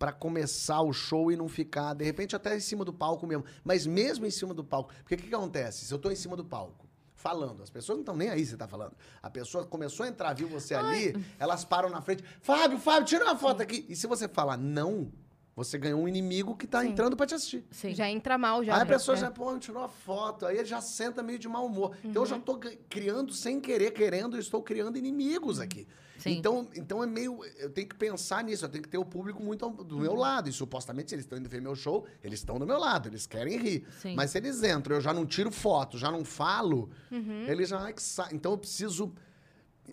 pra 0.00 0.12
começar 0.12 0.80
o 0.80 0.94
show 0.94 1.30
e 1.30 1.36
não 1.36 1.46
ficar, 1.46 1.92
de 1.92 2.02
repente, 2.06 2.34
até 2.34 2.56
em 2.56 2.60
cima 2.60 2.86
do 2.86 2.92
palco 2.92 3.26
mesmo. 3.26 3.44
Mas 3.62 3.86
mesmo 3.86 4.24
em 4.24 4.30
cima 4.30 4.54
do 4.54 4.64
palco. 4.64 4.90
Porque 5.02 5.14
o 5.14 5.18
que, 5.18 5.28
que 5.28 5.34
acontece? 5.34 5.84
Se 5.84 5.92
eu 5.92 5.98
tô 5.98 6.10
em 6.10 6.16
cima 6.16 6.34
do 6.38 6.44
palco, 6.44 6.88
falando, 7.14 7.62
as 7.62 7.68
pessoas 7.68 7.98
não 7.98 8.00
estão 8.02 8.16
nem 8.16 8.30
aí 8.30 8.46
você 8.46 8.56
tá 8.56 8.66
falando. 8.66 8.92
A 9.22 9.28
pessoa 9.28 9.66
começou 9.66 10.06
a 10.06 10.08
entrar, 10.08 10.32
viu 10.32 10.48
você 10.48 10.74
ali, 10.74 11.14
elas 11.38 11.66
param 11.66 11.90
na 11.90 12.00
frente. 12.00 12.24
Fábio, 12.40 12.78
Fábio, 12.78 13.04
tira 13.04 13.24
uma 13.26 13.36
foto 13.36 13.60
aqui. 13.62 13.84
E 13.90 13.94
se 13.94 14.06
você 14.06 14.26
falar 14.26 14.56
não, 14.56 15.12
você 15.54 15.76
ganhou 15.76 16.00
um 16.00 16.08
inimigo 16.08 16.56
que 16.56 16.66
tá 16.66 16.80
Sim. 16.80 16.88
entrando 16.88 17.14
pra 17.14 17.26
te 17.26 17.34
assistir. 17.34 17.62
Sim. 17.70 17.94
Já 17.94 18.08
entra 18.08 18.38
mal, 18.38 18.64
já. 18.64 18.74
aí 18.76 18.80
a 18.80 18.86
pessoa 18.86 19.18
é. 19.18 19.20
já, 19.20 19.30
pô, 19.30 19.58
tirou 19.58 19.84
a 19.84 19.88
foto, 19.88 20.46
aí 20.46 20.56
ele 20.56 20.64
já 20.64 20.80
senta 20.80 21.22
meio 21.22 21.38
de 21.38 21.46
mau 21.46 21.66
humor. 21.66 21.94
Então 22.02 22.12
eu 22.14 22.20
Uhum. 22.22 22.26
já 22.26 22.38
tô 22.38 22.58
g- 22.58 22.78
criando, 22.88 23.34
sem 23.34 23.60
querer, 23.60 23.90
querendo, 23.90 24.34
eu 24.34 24.40
estou 24.40 24.62
criando 24.62 24.96
inimigos 24.96 25.60
aqui. 25.60 25.86
Sim. 26.20 26.38
Então, 26.38 26.68
então 26.76 27.02
é 27.02 27.06
meio. 27.06 27.44
Eu 27.58 27.70
tenho 27.70 27.88
que 27.88 27.96
pensar 27.96 28.44
nisso, 28.44 28.64
eu 28.64 28.68
tenho 28.68 28.82
que 28.82 28.88
ter 28.88 28.98
o 28.98 29.04
público 29.04 29.42
muito 29.42 29.68
do 29.70 29.96
Uhum. 29.96 30.02
meu 30.02 30.14
lado. 30.14 30.48
E 30.48 30.52
supostamente, 30.52 31.08
se 31.10 31.14
eles 31.14 31.24
estão 31.24 31.38
indo 31.38 31.48
ver 31.48 31.60
meu 31.62 31.74
show, 31.74 32.06
eles 32.22 32.40
estão 32.40 32.58
do 32.58 32.66
meu 32.66 32.78
lado, 32.78 33.08
eles 33.08 33.26
querem 33.26 33.58
rir. 33.58 33.86
Sim. 34.00 34.14
Mas 34.14 34.30
se 34.30 34.38
eles 34.38 34.62
entram, 34.62 34.96
eu 34.96 35.00
já 35.00 35.12
não 35.14 35.24
tiro 35.26 35.50
foto, 35.50 35.96
já 35.98 36.10
não 36.10 36.24
falo, 36.24 36.90
Uhum. 37.10 37.44
eles 37.48 37.68
já. 37.70 37.88
Então 38.32 38.52
eu 38.52 38.58
preciso 38.58 39.12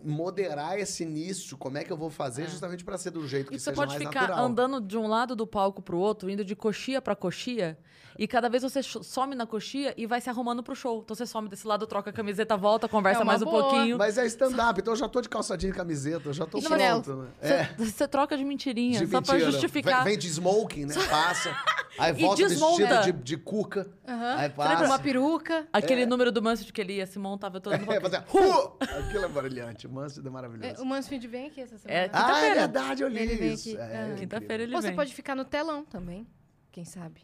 moderar 0.03 0.77
esse 0.79 1.03
início, 1.03 1.57
como 1.57 1.77
é 1.77 1.83
que 1.83 1.91
eu 1.91 1.97
vou 1.97 2.09
fazer, 2.09 2.43
É. 2.43 2.47
justamente 2.47 2.83
para 2.83 2.97
ser 2.97 3.09
do 3.11 3.27
jeito 3.27 3.49
que 3.49 3.55
E 3.55 3.59
você 3.59 3.65
seja 3.71 3.75
pode 3.75 3.89
mais 3.93 4.03
ficar 4.03 4.21
natural. 4.27 4.45
andando 4.45 4.81
de 4.81 4.97
um 4.97 5.07
lado 5.07 5.35
do 5.35 5.47
palco 5.47 5.81
pro 5.81 5.97
outro, 5.97 6.29
indo 6.29 6.45
de 6.45 6.55
coxia 6.55 7.01
pra 7.01 7.15
coxia, 7.15 7.77
e 8.17 8.27
cada 8.27 8.49
vez 8.49 8.63
você 8.63 8.81
some 8.83 9.35
na 9.35 9.45
coxia 9.45 9.93
e 9.97 10.05
vai 10.05 10.19
se 10.21 10.29
arrumando 10.29 10.63
pro 10.63 10.75
show. 10.75 11.01
Então 11.03 11.15
você 11.15 11.25
some 11.25 11.47
desse 11.47 11.67
lado, 11.67 11.85
troca 11.87 12.09
a 12.09 12.13
camiseta, 12.13 12.55
volta, 12.57 12.87
conversa 12.87 13.21
É 13.21 13.23
mais 13.23 13.41
um 13.41 13.45
boa. 13.45 13.63
pouquinho. 13.63 13.97
Mas 13.97 14.17
é 14.17 14.25
stand-up, 14.25 14.79
então 14.79 14.93
eu 14.93 14.97
já 14.97 15.07
tô 15.07 15.21
de 15.21 15.29
calçadinha 15.29 15.71
e 15.71 15.75
camiseta, 15.75 16.29
eu 16.29 16.33
já 16.33 16.45
tô 16.45 16.57
E 16.59 16.63
pronto. 16.63 17.13
Né? 17.15 17.27
Você, 17.41 17.53
É. 17.53 17.73
você 17.77 18.07
troca 18.07 18.37
de 18.37 18.43
mentirinha, 18.43 18.99
De 18.99 19.07
só 19.07 19.21
pra 19.21 19.33
mentira. 19.35 19.51
justificar. 19.51 20.03
Vem, 20.03 20.13
vem 20.13 20.17
de 20.19 20.27
smoking, 20.27 20.85
né? 20.85 20.95
Passa. 21.09 21.55
Aí 21.99 22.13
E 22.15 22.21
volta 22.21 22.47
desmonta. 22.47 22.77
vestida 22.85 23.01
de, 23.01 23.11
de 23.23 23.37
cuca. 23.37 23.89
Aí 24.05 24.49
Você 24.49 24.55
passa. 24.55 24.69
lembra 24.69 24.85
uma 24.85 24.99
peruca? 24.99 25.67
Aquele 25.73 26.05
número 26.05 26.31
do 26.31 26.43
Mansfield 26.43 26.71
que 26.71 26.79
ele 26.81 26.93
ia 26.97 27.07
se 27.07 27.17
montava 27.17 27.59
todo 27.59 27.73
mundo. 27.79 27.91
É, 27.91 27.99
fazer, 27.99 28.17
uh! 28.19 28.77
Aquilo 28.99 29.25
é 29.25 29.27
brilhante. 29.27 29.87
O 29.87 29.91
Mansfield 29.91 30.27
é 30.27 30.29
É, 30.29 30.33
maravilhoso. 30.33 30.81
o 30.83 30.85
Mansfield 30.85 31.27
vem 31.27 31.47
aqui 31.47 31.61
essa 31.61 31.75
semana. 31.77 31.99
É, 31.99 32.09
Ah, 32.13 32.39
é 32.45 32.53
verdade, 32.53 33.01
eu 33.01 33.07
li 33.07 33.19
Ele 33.19 33.35
vem 33.35 33.53
isso. 33.53 33.75
É. 33.77 34.13
Quinta-feira 34.15 34.61
ele 34.63 34.75
Ou 34.75 34.81
você 34.81 34.87
vem. 34.89 34.95
pode 34.95 35.11
ficar 35.13 35.33
no 35.35 35.43
telão 35.43 35.83
também, 35.85 36.27
quem 36.71 36.85
sabe. 36.85 37.21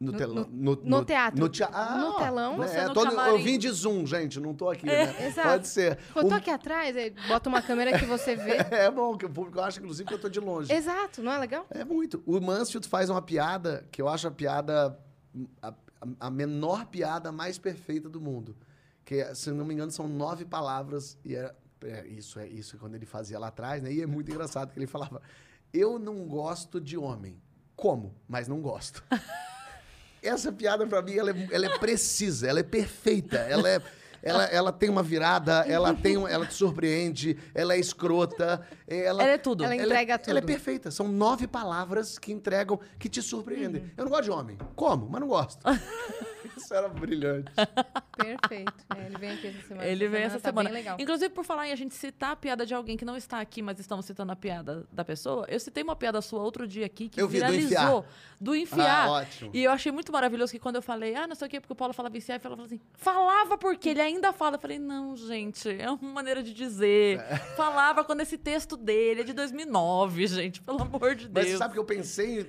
No, 0.00 0.12
No- 0.12 0.18
telão. 0.18 0.48
no- 0.50 0.76
No, 0.82 1.04
teatro. 1.04 1.38
No, 1.38 1.48
tea- 1.50 1.68
ah, 1.70 1.98
No 1.98 2.14
telão. 2.16 2.56
né, 2.58 2.66
é, 2.74 2.88
tô 2.88 3.02
camarim. 3.02 3.32
eu 3.32 3.38
vim 3.44 3.58
de 3.58 3.68
Zoom, 3.70 4.06
gente, 4.06 4.40
não 4.40 4.54
tô 4.54 4.70
aqui, 4.70 4.86
né? 4.86 5.26
Exato. 5.26 5.48
Pode 5.48 5.68
ser. 5.68 5.98
Eu 6.16 6.22
tô 6.22 6.30
O- 6.30 6.34
aqui 6.34 6.48
atrás, 6.48 6.96
bota 7.28 7.50
uma 7.50 7.60
câmera 7.60 7.98
que 7.98 8.06
você 8.06 8.34
vê. 8.34 8.56
É 8.72 8.90
bom, 8.90 9.14
que 9.18 9.26
o 9.26 9.30
público 9.30 9.60
acha, 9.60 9.78
inclusive, 9.78 10.08
que 10.08 10.14
eu 10.14 10.18
tô 10.18 10.30
de 10.30 10.40
longe. 10.40 10.72
Exato, 10.72 11.22
não 11.22 11.30
é 11.30 11.38
legal? 11.38 11.66
É 11.68 11.84
muito. 11.84 12.22
O 12.24 12.40
Mansfield 12.40 12.88
faz 12.88 13.10
uma 13.10 13.20
piada 13.20 13.86
que 13.92 14.00
eu 14.00 14.08
acho 14.08 14.26
a 14.26 14.30
piada. 14.30 14.98
A, 15.60 15.74
a 16.18 16.30
menor 16.30 16.86
piada 16.86 17.30
mais 17.30 17.58
perfeita 17.58 18.08
do 18.08 18.22
mundo. 18.22 18.56
Que, 19.04 19.16
é, 19.16 19.34
se 19.34 19.50
não 19.50 19.66
me 19.66 19.74
engano, 19.74 19.90
são 19.92 20.08
nove 20.08 20.46
palavras. 20.46 21.18
E 21.22 21.34
era, 21.34 21.54
é, 21.84 22.06
isso 22.06 22.38
é 22.40 22.48
isso 22.48 22.78
quando 22.78 22.94
ele 22.94 23.04
fazia 23.04 23.38
lá 23.38 23.48
atrás, 23.48 23.82
né? 23.82 23.92
E 23.92 24.00
é 24.00 24.06
muito 24.06 24.30
engraçado 24.30 24.72
que 24.72 24.78
ele 24.78 24.86
falava: 24.86 25.20
Eu 25.74 25.98
não 25.98 26.26
gosto 26.26 26.80
de 26.80 26.96
homem. 26.96 27.38
Como? 27.76 28.14
Mas 28.26 28.48
não 28.48 28.62
gosto. 28.62 29.04
Essa 30.22 30.52
piada, 30.52 30.86
pra 30.86 31.02
mim, 31.02 31.16
ela 31.16 31.30
é, 31.30 31.48
ela 31.50 31.66
é 31.66 31.78
precisa, 31.78 32.48
ela 32.48 32.60
é 32.60 32.64
perfeita, 32.64 33.38
ela 33.38 33.68
é. 33.68 33.80
Ela, 34.22 34.44
ela 34.44 34.70
tem 34.70 34.90
uma 34.90 35.02
virada, 35.02 35.64
ela 35.66 35.94
tem 35.94 36.16
ela 36.28 36.44
te 36.44 36.52
surpreende, 36.52 37.38
ela 37.54 37.72
é 37.72 37.78
escrota, 37.78 38.60
ela, 38.86 39.22
Ela 39.22 39.32
é 39.32 39.38
tudo. 39.38 39.64
Ela 39.64 39.74
ela 39.74 39.82
entrega 39.82 40.12
é, 40.12 40.18
tudo. 40.18 40.28
Ela 40.28 40.38
é 40.40 40.42
perfeita. 40.42 40.90
São 40.90 41.08
nove 41.08 41.46
palavras 41.46 42.18
que 42.18 42.30
entregam, 42.30 42.78
que 42.98 43.08
te 43.08 43.22
surpreendem. 43.22 43.90
Eu 43.96 44.04
não 44.04 44.10
gosto 44.10 44.24
de 44.24 44.30
homem. 44.30 44.58
Como? 44.76 45.08
Mas 45.08 45.20
não 45.22 45.28
gosto. 45.28 45.64
Isso 46.60 46.74
era 46.74 46.88
brilhante. 46.88 47.50
Perfeito. 48.16 48.72
É, 48.96 49.06
ele 49.06 49.18
vem 49.18 49.30
aqui 49.30 49.46
essa 49.48 49.62
semana. 49.66 49.86
Ele 49.86 50.08
vem 50.08 50.22
essa 50.22 50.40
tá 50.40 50.48
semana. 50.48 50.68
Bem 50.68 50.78
legal. 50.78 50.96
Inclusive, 51.00 51.30
por 51.30 51.44
falar 51.44 51.68
em 51.68 51.72
a 51.72 51.76
gente 51.76 51.94
citar 51.94 52.32
a 52.32 52.36
piada 52.36 52.66
de 52.66 52.74
alguém 52.74 52.96
que 52.96 53.04
não 53.04 53.16
está 53.16 53.40
aqui, 53.40 53.62
mas 53.62 53.78
estamos 53.78 54.04
citando 54.04 54.32
a 54.32 54.36
piada 54.36 54.86
da 54.92 55.04
pessoa, 55.04 55.46
eu 55.48 55.58
citei 55.58 55.82
uma 55.82 55.96
piada 55.96 56.20
sua 56.20 56.42
outro 56.42 56.66
dia 56.66 56.86
aqui 56.86 57.08
que 57.08 57.20
Eu 57.20 57.28
vi, 57.28 57.40
do 57.40 57.46
viralizou. 57.46 58.04
Do 58.40 58.54
enfiar. 58.54 59.06
Ah, 59.06 59.10
ótimo. 59.10 59.50
E 59.52 59.62
eu 59.64 59.70
achei 59.70 59.92
muito 59.92 60.12
maravilhoso 60.12 60.52
que 60.52 60.58
quando 60.58 60.76
eu 60.76 60.82
falei, 60.82 61.14
ah, 61.14 61.26
não 61.26 61.34
sei 61.34 61.46
o 61.46 61.50
quê, 61.50 61.60
porque 61.60 61.72
o 61.72 61.76
Paulo 61.76 61.92
falava 61.92 62.16
enfiar, 62.16 62.36
e 62.36 62.38
falava 62.38 62.62
assim, 62.62 62.80
falava 62.94 63.58
porque 63.58 63.88
ele 63.90 64.00
ainda 64.00 64.32
fala. 64.32 64.56
Eu 64.56 64.60
falei, 64.60 64.78
não, 64.78 65.16
gente, 65.16 65.68
é 65.68 65.90
uma 65.90 66.12
maneira 66.12 66.42
de 66.42 66.52
dizer. 66.52 67.20
É. 67.20 67.36
Falava 67.60 68.04
quando 68.04 68.20
esse 68.20 68.38
texto 68.38 68.76
dele 68.76 69.20
é 69.20 69.24
de 69.24 69.32
2009, 69.32 70.26
gente, 70.26 70.62
pelo 70.62 70.82
amor 70.82 71.14
de 71.14 71.24
Mas 71.24 71.44
Deus. 71.44 71.48
você 71.48 71.56
sabe 71.58 71.74
que 71.74 71.78
eu 71.78 71.84
pensei, 71.84 72.44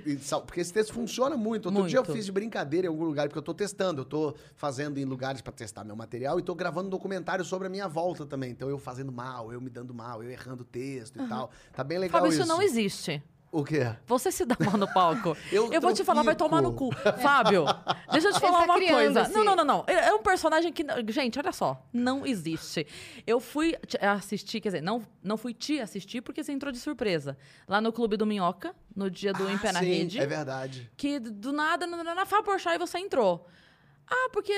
porque 0.46 0.62
esse 0.62 0.72
texto 0.72 0.94
funciona 0.94 1.36
muito. 1.36 1.68
Outro 1.68 1.88
dia 1.88 2.00
eu 2.00 2.04
Muito. 2.04 2.16
fiz 2.16 2.26
de 2.26 2.32
brincadeira 2.32 2.88
em 2.88 2.90
algum 2.90 3.04
lugar, 3.04 3.28
porque 3.28 3.38
eu 3.38 3.44
tô 3.44 3.54
testando, 3.54 4.01
eu 4.02 4.06
tô 4.06 4.36
fazendo 4.56 4.98
em 5.00 5.06
lugares 5.06 5.42
pra 5.42 5.52
testar 5.54 5.84
meu 5.84 5.96
material 5.96 6.40
e 6.40 6.44
tô 6.44 6.54
gravando 6.56 6.88
um 6.88 6.90
documentário 6.90 7.44
sobre 7.46 7.68
a 7.68 7.70
minha 7.70 7.88
volta 7.88 8.26
também. 8.26 8.52
Então 8.52 8.70
eu 8.70 8.78
fazendo 8.78 9.12
mal, 9.12 9.52
eu 9.54 9.62
me 9.62 9.70
dando 9.70 9.94
mal, 9.94 10.22
eu 10.24 10.30
errando 10.30 10.64
o 10.64 10.66
texto 10.66 11.22
e 11.22 11.28
tal. 11.28 11.52
Tá 11.74 11.84
bem 11.84 11.98
legal 11.98 12.20
Fábio, 12.22 12.34
isso. 12.34 12.42
isso 12.42 12.50
não 12.50 12.62
existe. 12.62 13.22
O 13.54 13.66
quê? 13.66 13.94
Você 14.08 14.32
se 14.32 14.46
dá 14.46 14.56
mal 14.64 14.78
no 14.78 14.88
palco. 14.94 15.36
Eu 15.52 15.74
Eu, 15.74 15.82
vou 15.82 15.94
te 15.94 16.06
falar, 16.06 16.24
vai 16.24 16.34
tomar 16.34 16.62
no 16.62 16.72
cu. 16.72 16.90
Fábio, 17.22 17.66
deixa 18.10 18.30
eu 18.30 18.34
te 18.34 18.40
falar 18.40 18.66
tá 18.66 18.74
uma 18.78 18.88
coisa. 18.88 19.22
esse- 19.24 19.34
Não, 19.34 19.44
não, 19.44 19.56
não, 19.58 19.66
não. 19.66 19.84
É 19.88 20.08
é 20.08 20.14
um 20.14 20.24
personagem 20.24 20.72
que. 20.72 20.86
Gente, 21.12 21.38
olha 21.38 21.52
só. 21.52 21.86
Não 21.92 22.26
existe. 22.26 22.88
Eu 23.28 23.42
fui 23.42 23.76
assistir, 24.00 24.62
quer 24.62 24.70
dizer, 24.70 24.82
não, 24.82 25.06
não 25.22 25.36
fui 25.36 25.54
te 25.54 25.82
assistir 25.82 26.22
porque 26.22 26.42
você 26.42 26.54
entrou 26.54 26.72
de 26.72 26.80
surpresa. 26.80 27.38
Lá 27.68 27.82
no 27.82 27.92
Clube 27.92 28.16
do 28.16 28.26
Minhoca, 28.26 28.74
no 28.96 29.12
dia 29.12 29.34
do 29.34 29.50
Em 29.50 29.58
Pé 29.58 29.74
na 29.74 29.80
Ah, 29.80 29.84
sim, 29.84 29.90
Rede. 29.96 30.20
É 30.20 30.26
verdade. 30.26 30.90
Que 30.96 31.20
do 31.20 31.52
nada, 31.52 31.86
na, 31.86 32.04
na 32.16 32.26
Fábio 32.26 32.46
Porchat, 32.46 32.78
você 32.78 33.00
entrou. 33.00 33.46
Ah, 34.14 34.30
porque 34.34 34.52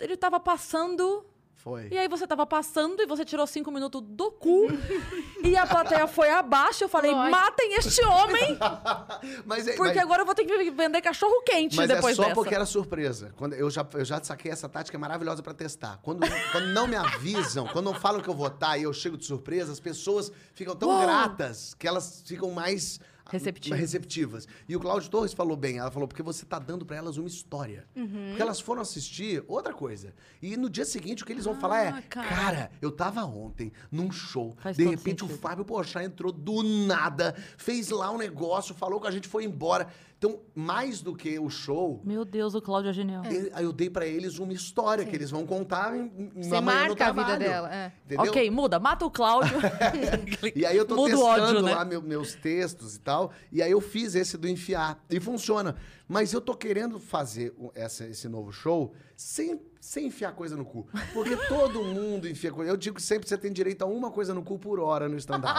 ele 0.00 0.16
tava 0.16 0.38
passando. 0.38 1.26
Foi. 1.56 1.88
E 1.90 1.98
aí 1.98 2.08
você 2.08 2.26
tava 2.26 2.46
passando 2.46 3.02
e 3.02 3.06
você 3.06 3.22
tirou 3.22 3.46
cinco 3.46 3.70
minutos 3.70 4.00
do 4.02 4.30
cu. 4.30 4.68
e 5.44 5.54
a 5.58 5.66
plateia 5.66 6.06
foi 6.06 6.30
abaixo. 6.30 6.84
Eu 6.84 6.88
falei, 6.88 7.10
Lógico. 7.10 7.30
matem 7.30 7.74
este 7.74 8.02
homem! 8.02 8.56
Mas, 9.44 9.68
é- 9.68 9.72
Porque 9.76 9.92
mas- 9.94 10.02
agora 10.02 10.22
eu 10.22 10.26
vou 10.26 10.34
ter 10.34 10.44
que 10.46 10.70
vender 10.70 11.02
cachorro 11.02 11.42
quente 11.42 11.76
Mas 11.76 11.86
depois 11.88 12.12
é 12.14 12.16
só 12.16 12.22
dessa. 12.22 12.34
porque 12.34 12.54
era 12.54 12.64
surpresa. 12.64 13.34
Quando 13.36 13.52
eu, 13.52 13.68
já, 13.68 13.86
eu 13.92 14.04
já 14.06 14.22
saquei 14.24 14.50
essa 14.50 14.70
tática 14.70 14.96
é 14.96 14.98
maravilhosa 15.00 15.42
pra 15.42 15.52
testar. 15.52 15.98
Quando, 16.02 16.20
quando 16.50 16.68
não 16.68 16.86
me 16.86 16.96
avisam, 16.96 17.66
quando 17.66 17.84
não 17.86 17.94
falam 17.94 18.22
que 18.22 18.28
eu 18.30 18.34
vou 18.34 18.46
estar 18.46 18.78
e 18.78 18.84
eu 18.84 18.92
chego 18.94 19.18
de 19.18 19.26
surpresa, 19.26 19.70
as 19.70 19.80
pessoas 19.80 20.32
ficam 20.54 20.74
tão 20.74 20.88
Uou! 20.88 21.02
gratas 21.02 21.74
que 21.74 21.86
elas 21.86 22.22
ficam 22.24 22.50
mais 22.52 22.98
Receptivas. 23.30 23.78
receptivas. 23.78 24.48
E 24.68 24.74
o 24.76 24.80
Cláudio 24.80 25.10
Torres 25.10 25.32
falou 25.32 25.56
bem, 25.56 25.78
ela 25.78 25.90
falou, 25.90 26.06
porque 26.08 26.22
você 26.22 26.44
tá 26.44 26.58
dando 26.58 26.84
pra 26.86 26.96
elas 26.96 27.16
uma 27.16 27.28
história. 27.28 27.86
Porque 27.94 28.40
elas 28.42 28.60
foram 28.60 28.82
assistir 28.82 29.42
outra 29.48 29.72
coisa. 29.72 30.12
E 30.42 30.56
no 30.56 30.68
dia 30.70 30.84
seguinte 30.84 31.22
o 31.22 31.26
que 31.26 31.32
eles 31.32 31.44
vão 31.44 31.54
falar 31.54 31.84
é, 31.84 31.88
Ah, 31.88 32.02
cara. 32.08 32.28
cara, 32.28 32.70
eu 32.80 32.90
tava 32.90 33.24
ontem 33.24 33.72
num 33.90 34.10
show, 34.10 34.54
Faz 34.60 34.76
de 34.76 34.84
repente 34.84 35.24
o 35.24 35.26
sentido. 35.26 35.40
Fábio 35.40 35.64
Porchat 35.64 36.04
entrou 36.04 36.32
do 36.32 36.62
nada, 36.62 37.34
fez 37.56 37.90
lá 37.90 38.10
um 38.10 38.18
negócio, 38.18 38.74
falou 38.74 39.00
com 39.00 39.06
a 39.06 39.10
gente, 39.10 39.28
foi 39.28 39.44
embora. 39.44 39.88
Então, 40.18 40.38
mais 40.54 41.00
do 41.00 41.14
que 41.16 41.38
o 41.38 41.48
show, 41.48 41.98
Meu 42.04 42.26
Deus, 42.26 42.54
o 42.54 42.60
Cláudio 42.60 42.90
é 42.90 42.92
genial. 42.92 43.22
aí 43.54 43.64
eu 43.64 43.72
dei 43.72 43.88
pra 43.88 44.06
eles 44.06 44.38
uma 44.38 44.52
história 44.52 45.02
que 45.06 45.16
eles 45.16 45.30
vão 45.30 45.46
contar 45.46 45.96
em, 45.96 46.30
em 46.36 46.42
Você 46.42 46.60
marca 46.60 47.06
a 47.06 47.12
vida 47.12 47.38
dela. 47.38 47.74
é. 47.74 47.90
Ok, 48.18 48.50
muda. 48.50 48.78
Mata 48.78 49.06
o 49.06 49.10
Cláudio. 49.10 49.56
E 50.54 50.64
aí 50.66 50.76
eu 50.76 50.84
tô 50.84 50.96
Muda 50.96 51.16
o 51.16 51.18
testando 51.18 51.46
ódio, 51.48 51.62
né? 51.62 51.74
lá 51.74 51.84
meu- 51.84 52.02
meus 52.02 52.34
textos 52.34 52.96
e 52.96 53.00
tal. 53.00 53.19
E 53.50 53.60
aí 53.62 53.70
eu 53.72 53.80
fiz 53.80 54.14
esse 54.14 54.36
do 54.38 54.48
enfiar. 54.48 55.04
E 55.10 55.18
funciona. 55.20 55.76
Mas 56.08 56.32
eu 56.32 56.40
tô 56.40 56.54
querendo 56.54 56.98
fazer 57.00 57.52
essa- 57.74 58.06
esse 58.06 58.28
novo 58.28 58.52
show 58.52 58.92
sem, 59.16 59.60
sem 59.80 60.06
enfiar 60.08 60.32
coisa 60.32 60.56
no 60.56 60.64
cu. 60.64 60.86
Porque 61.14 61.34
todo 61.48 61.82
mundo 61.82 62.28
enfia 62.28 62.52
coisa. 62.52 62.70
Eu 62.70 62.76
digo 62.76 62.96
que 62.96 63.02
sempre 63.02 63.26
você 63.26 63.38
tem 63.38 63.50
direito 63.50 63.80
a 63.82 63.86
uma 63.86 64.10
coisa 64.10 64.34
no 64.34 64.42
cu 64.42 64.58
por 64.58 64.78
hora 64.78 65.08
no 65.08 65.16
stand-up. 65.16 65.58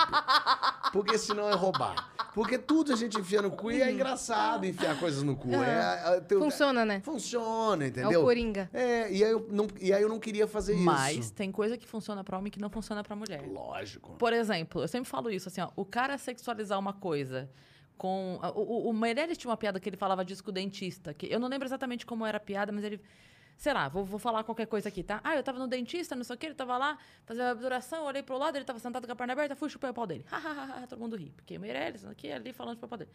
Porque 0.93 1.17
senão 1.17 1.49
é 1.49 1.55
roubar. 1.55 2.13
Porque 2.35 2.57
tudo 2.57 2.93
a 2.93 2.95
gente 2.95 3.19
enfia 3.19 3.41
no 3.41 3.51
cu 3.51 3.71
e 3.71 3.81
é 3.81 3.91
engraçado 3.91 4.65
enfiar 4.65 4.97
coisas 4.99 5.23
no 5.23 5.35
cu. 5.35 5.49
É, 5.53 6.17
é, 6.29 6.37
Funciona, 6.37 6.85
né? 6.85 7.01
Funciona, 7.01 7.83
É 7.83 7.87
entendeu? 7.87 8.21
o 8.21 8.23
Coringa. 8.23 8.69
É, 8.71 9.11
e 9.11 9.23
aí 9.23 9.31
eu 9.31 9.47
não, 9.49 9.67
e 9.79 9.91
aí 9.91 10.01
eu 10.01 10.07
não 10.07 10.19
queria 10.19 10.47
fazer 10.47 10.75
Mas 10.75 11.17
isso. 11.17 11.33
tem 11.33 11.51
coisa 11.51 11.77
que 11.77 11.87
funciona 11.87 12.23
pra 12.23 12.37
homem 12.37 12.51
que 12.51 12.59
não 12.59 12.69
funciona 12.69 13.03
pra 13.03 13.15
mulher. 13.15 13.41
Lógico. 13.51 14.15
Por 14.17 14.31
exemplo, 14.33 14.81
eu 14.83 14.87
sempre 14.87 15.09
falo 15.09 15.29
isso, 15.31 15.49
assim, 15.49 15.61
ó, 15.61 15.69
o 15.75 15.83
cara 15.83 16.17
sexualizar 16.17 16.77
uma 16.79 16.93
coisa 16.93 17.49
com... 17.97 18.39
O, 18.55 18.87
o, 18.87 18.89
o 18.89 18.93
Meirelles 18.93 19.37
tinha 19.37 19.49
uma 19.49 19.57
piada 19.57 19.79
que 19.79 19.89
ele 19.89 19.97
falava 19.97 20.23
disso 20.23 20.43
com 20.43 20.51
o 20.51 20.53
dentista, 20.53 21.13
que 21.13 21.25
eu 21.25 21.39
não 21.39 21.47
lembro 21.47 21.67
exatamente 21.67 22.05
como 22.05 22.25
era 22.25 22.37
a 22.37 22.41
piada, 22.41 22.71
mas 22.71 22.83
ele... 22.83 23.01
Sei 23.57 23.73
lá, 23.73 23.87
vou, 23.87 24.03
vou 24.03 24.19
falar 24.19 24.43
qualquer 24.43 24.65
coisa 24.65 24.89
aqui, 24.89 25.03
tá? 25.03 25.21
Ah, 25.23 25.35
eu 25.35 25.43
tava 25.43 25.59
no 25.59 25.67
dentista, 25.67 26.15
não 26.15 26.23
sei 26.23 26.35
o 26.35 26.39
que, 26.39 26.47
ele 26.47 26.55
tava 26.55 26.77
lá, 26.77 26.97
fazendo 27.25 27.47
a 27.47 27.51
obturação, 27.51 27.99
eu 27.99 28.05
olhei 28.05 28.23
pro 28.23 28.37
lado, 28.37 28.55
ele 28.55 28.65
tava 28.65 28.79
sentado 28.79 29.05
com 29.05 29.13
a 29.13 29.15
perna 29.15 29.33
aberta, 29.33 29.55
fui 29.55 29.69
chupei 29.69 29.89
o 29.89 29.93
pau 29.93 30.07
dele. 30.07 30.25
Hahaha, 30.31 30.87
todo 30.87 30.99
mundo 30.99 31.15
ri. 31.15 31.31
Porque 31.35 31.57
Meirelles, 31.59 32.05
aqui, 32.05 32.31
ali, 32.31 32.53
falando 32.53 32.79
de 32.79 32.87
pau 32.87 32.97
dele. 32.97 33.11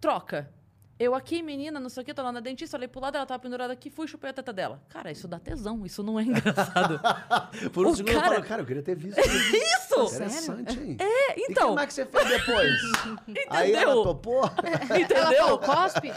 Troca. 0.00 0.52
Eu 1.00 1.14
aqui, 1.14 1.42
menina, 1.42 1.80
não 1.80 1.88
sei 1.88 2.02
o 2.02 2.04
que, 2.04 2.12
tô 2.12 2.22
lá 2.22 2.30
na 2.30 2.40
dentista, 2.40 2.76
olhei 2.76 2.86
pro 2.86 3.00
lado, 3.00 3.16
ela 3.16 3.24
tava 3.24 3.40
pendurada 3.42 3.72
aqui, 3.72 3.88
fui 3.88 4.06
chupei 4.06 4.28
a 4.28 4.32
teta 4.34 4.52
dela. 4.52 4.82
Cara, 4.90 5.10
isso 5.10 5.26
dá 5.26 5.38
tesão, 5.38 5.86
isso 5.86 6.02
não 6.02 6.20
é 6.20 6.24
engraçado. 6.28 7.00
Por 7.72 7.86
um 7.86 7.90
O 7.92 7.96
segundo 7.96 8.12
eu 8.12 8.20
cara- 8.20 8.34
falo, 8.34 8.46
cara, 8.46 8.60
eu 8.60 8.66
queria 8.66 8.82
ter 8.82 8.94
visto 8.96 9.16
isso. 9.24 9.56
isso! 9.56 10.14
Interessante, 10.16 10.78
hein? 10.78 10.96
É, 11.00 11.40
E 11.40 11.46
então... 11.50 11.68
como 11.68 11.80
é 11.80 11.86
que 11.86 11.94
você 11.94 12.04
fez 12.04 12.28
depois? 12.28 12.74
Aí 13.48 13.72
ela 13.72 13.82
Entendeu? 13.92 14.02
topou? 14.02 14.44
Entendeu? 15.00 15.58
cospe? 15.58 16.08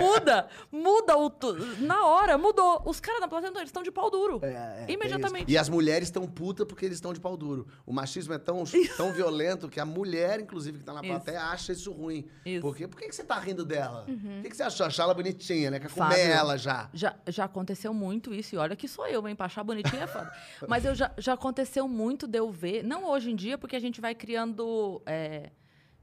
Muda, 0.00 0.48
muda 0.70 1.16
o. 1.18 1.32
Na 1.80 2.06
hora, 2.06 2.38
mudou. 2.38 2.80
Os 2.86 3.00
caras 3.00 3.20
da 3.20 3.26
plateia, 3.26 3.50
não, 3.50 3.60
eles 3.60 3.70
estão 3.70 3.82
de 3.82 3.90
pau 3.90 4.08
duro. 4.08 4.38
É, 4.42 4.46
é, 4.48 4.86
Imediatamente. 4.88 5.46
tem 5.46 5.48
isso. 5.48 5.50
E 5.54 5.58
as 5.58 5.68
mulheres 5.68 6.06
estão 6.08 6.26
putas 6.28 6.64
porque 6.64 6.84
eles 6.86 6.96
estão 6.98 7.12
de 7.12 7.18
pau 7.20 7.36
duro. 7.36 7.66
O 7.84 7.92
machismo 7.92 8.32
é 8.34 8.38
tão, 8.38 8.62
tão 8.96 9.12
violento 9.12 9.68
que 9.68 9.80
a 9.80 9.84
mulher, 9.84 10.38
inclusive, 10.40 10.78
que 10.78 10.84
tá 10.84 10.92
na 10.94 11.00
Isso. 11.00 11.08
plateia, 11.10 11.42
acha 11.42 11.72
isso 11.72 11.90
ruim. 11.92 12.24
Isso. 12.46 12.60
Porque, 12.60 12.86
por 12.86 12.98
que, 13.00 13.08
que 13.08 13.14
você 13.16 13.24
tá 13.24 13.36
rindo 13.38 13.64
dela? 13.64 14.06
Por 14.36 14.42
que, 14.42 14.50
que 14.50 14.56
você 14.56 14.62
achou? 14.62 14.86
Achar 14.86 15.02
ela 15.04 15.14
bonitinha, 15.14 15.70
né? 15.70 15.78
Quer 15.80 15.90
comer 15.90 16.08
Fábio. 16.10 16.24
ela 16.24 16.56
já. 16.56 16.88
Já, 16.94 17.14
já 17.26 17.44
aconteceu 17.44 17.92
muito 17.94 18.32
isso, 18.34 18.54
e 18.54 18.58
olha 18.58 18.74
que 18.76 18.86
sou 18.88 19.06
eu, 19.06 19.26
hein? 19.28 19.34
Pra 19.36 19.46
achar 19.46 19.62
bonitinho 19.64 20.02
é 20.02 20.06
foda. 20.06 20.32
Mas 20.68 20.84
eu 20.84 20.94
já, 20.94 21.10
já 21.18 21.32
aconteceu 21.34 21.86
muito 21.88 22.26
de 22.26 22.38
eu 22.38 22.50
ver, 22.50 22.82
não 22.84 23.04
hoje 23.10 23.30
em 23.30 23.36
dia, 23.36 23.56
porque 23.58 23.76
a 23.76 23.80
gente 23.80 24.00
vai 24.00 24.14
criando. 24.14 25.02
é, 25.06 25.50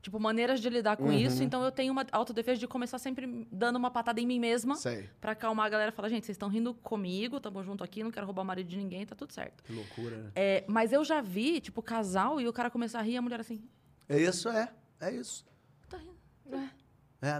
Tipo, 0.02 0.20
maneiras 0.20 0.60
de 0.60 0.70
lidar 0.70 0.98
com 0.98 1.06
Uhum. 1.06 1.14
isso. 1.14 1.42
Então 1.42 1.64
eu 1.64 1.72
tenho 1.72 1.92
uma 1.92 2.06
autodefesa 2.12 2.60
de 2.60 2.68
começar 2.68 3.00
sempre 3.00 3.48
dando 3.52 3.78
uma 3.78 3.90
patada 3.90 4.22
em 4.22 4.28
mim 4.28 4.40
mesma. 4.40 4.76
Sei. 4.76 5.10
Pra 5.20 5.32
acalmar 5.32 5.66
a 5.66 5.70
galera 5.70 5.90
e 5.90 5.92
falar, 5.96 6.10
gente, 6.10 6.28
vocês 6.28 6.36
estão 6.36 6.48
rindo 6.48 6.76
comigo, 6.76 7.40
tamo 7.40 7.64
junto 7.64 7.84
aqui, 7.84 8.04
não 8.04 8.12
quero 8.12 8.24
roubar 8.28 8.44
o 8.44 8.46
marido 8.46 8.68
de 8.68 8.78
ninguém, 8.78 9.04
tá 9.04 9.16
tudo 9.16 9.34
certo. 9.34 9.64
Que 9.64 9.74
loucura, 9.74 10.16
né? 10.18 10.32
É, 10.36 10.64
mas 10.68 10.94
eu 10.94 11.04
já 11.04 11.22
vi, 11.22 11.60
tipo, 11.60 11.82
casal 11.82 12.40
e 12.40 12.48
o 12.48 12.54
cara 12.54 12.70
começar 12.70 13.00
a 13.00 13.02
rir 13.02 13.14
e 13.14 13.18
a 13.18 13.22
mulher 13.24 13.40
assim, 13.40 13.64
É 14.08 14.20
isso, 14.20 14.48
é. 14.48 14.72
É 15.00 15.12
isso. 15.12 15.44
tá 15.90 15.98
rindo. 15.98 16.16
É, 16.56 16.70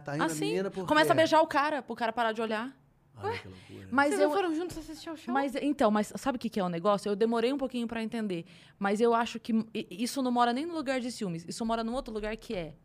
tá 0.02 0.12
rindo 0.14 0.24
a 0.24 0.28
Assim, 0.28 0.46
menina 0.46 0.72
por 0.72 0.86
começa 0.86 1.12
a 1.12 1.16
beijar 1.16 1.42
o 1.42 1.48
cara, 1.48 1.82
pro 1.82 1.96
cara 1.96 2.14
parar 2.14 2.32
de 2.32 2.42
olhar. 2.42 2.76
Olha 3.24 3.38
que 3.40 3.48
loucura. 3.48 3.88
Mas 3.92 4.10
Vocês 4.10 4.22
eu, 4.22 4.28
não 4.28 4.36
foram 4.36 4.56
juntos 4.56 4.78
assistir 4.78 5.10
ao 5.10 5.16
show? 5.16 5.34
Mas, 5.34 5.56
então, 5.56 5.90
mas 5.90 6.12
sabe 6.18 6.36
o 6.36 6.40
que, 6.40 6.50
que 6.50 6.60
é 6.60 6.64
o 6.64 6.70
negócio? 6.70 7.10
Eu 7.10 7.16
demorei 7.16 7.54
um 7.54 7.58
pouquinho 7.58 7.88
pra 7.88 8.04
entender. 8.04 8.46
Mas 8.78 9.00
eu 9.00 9.14
acho 9.14 9.40
que 9.40 9.66
isso 9.90 10.22
não 10.22 10.32
mora 10.32 10.52
nem 10.52 10.66
no 10.66 10.74
lugar 10.74 11.00
de 11.00 11.12
ciúmes. 11.12 11.46
Isso 11.48 11.66
mora 11.66 11.84
num 11.84 11.94
outro 11.94 12.14
lugar 12.14 12.36
que 12.36 12.54
é. 12.54 12.76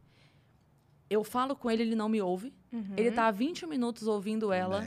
Eu 1.09 1.25
falo 1.25 1.57
com 1.57 1.69
ele, 1.69 1.83
ele 1.83 1.97
não 1.97 2.09
me 2.09 2.23
ouve. 2.23 2.55
Ele 2.97 3.11
tá 3.11 3.27
há 3.27 3.31
20 3.33 3.67
minutos 3.67 4.07
ouvindo 4.07 4.53
ela, 4.53 4.87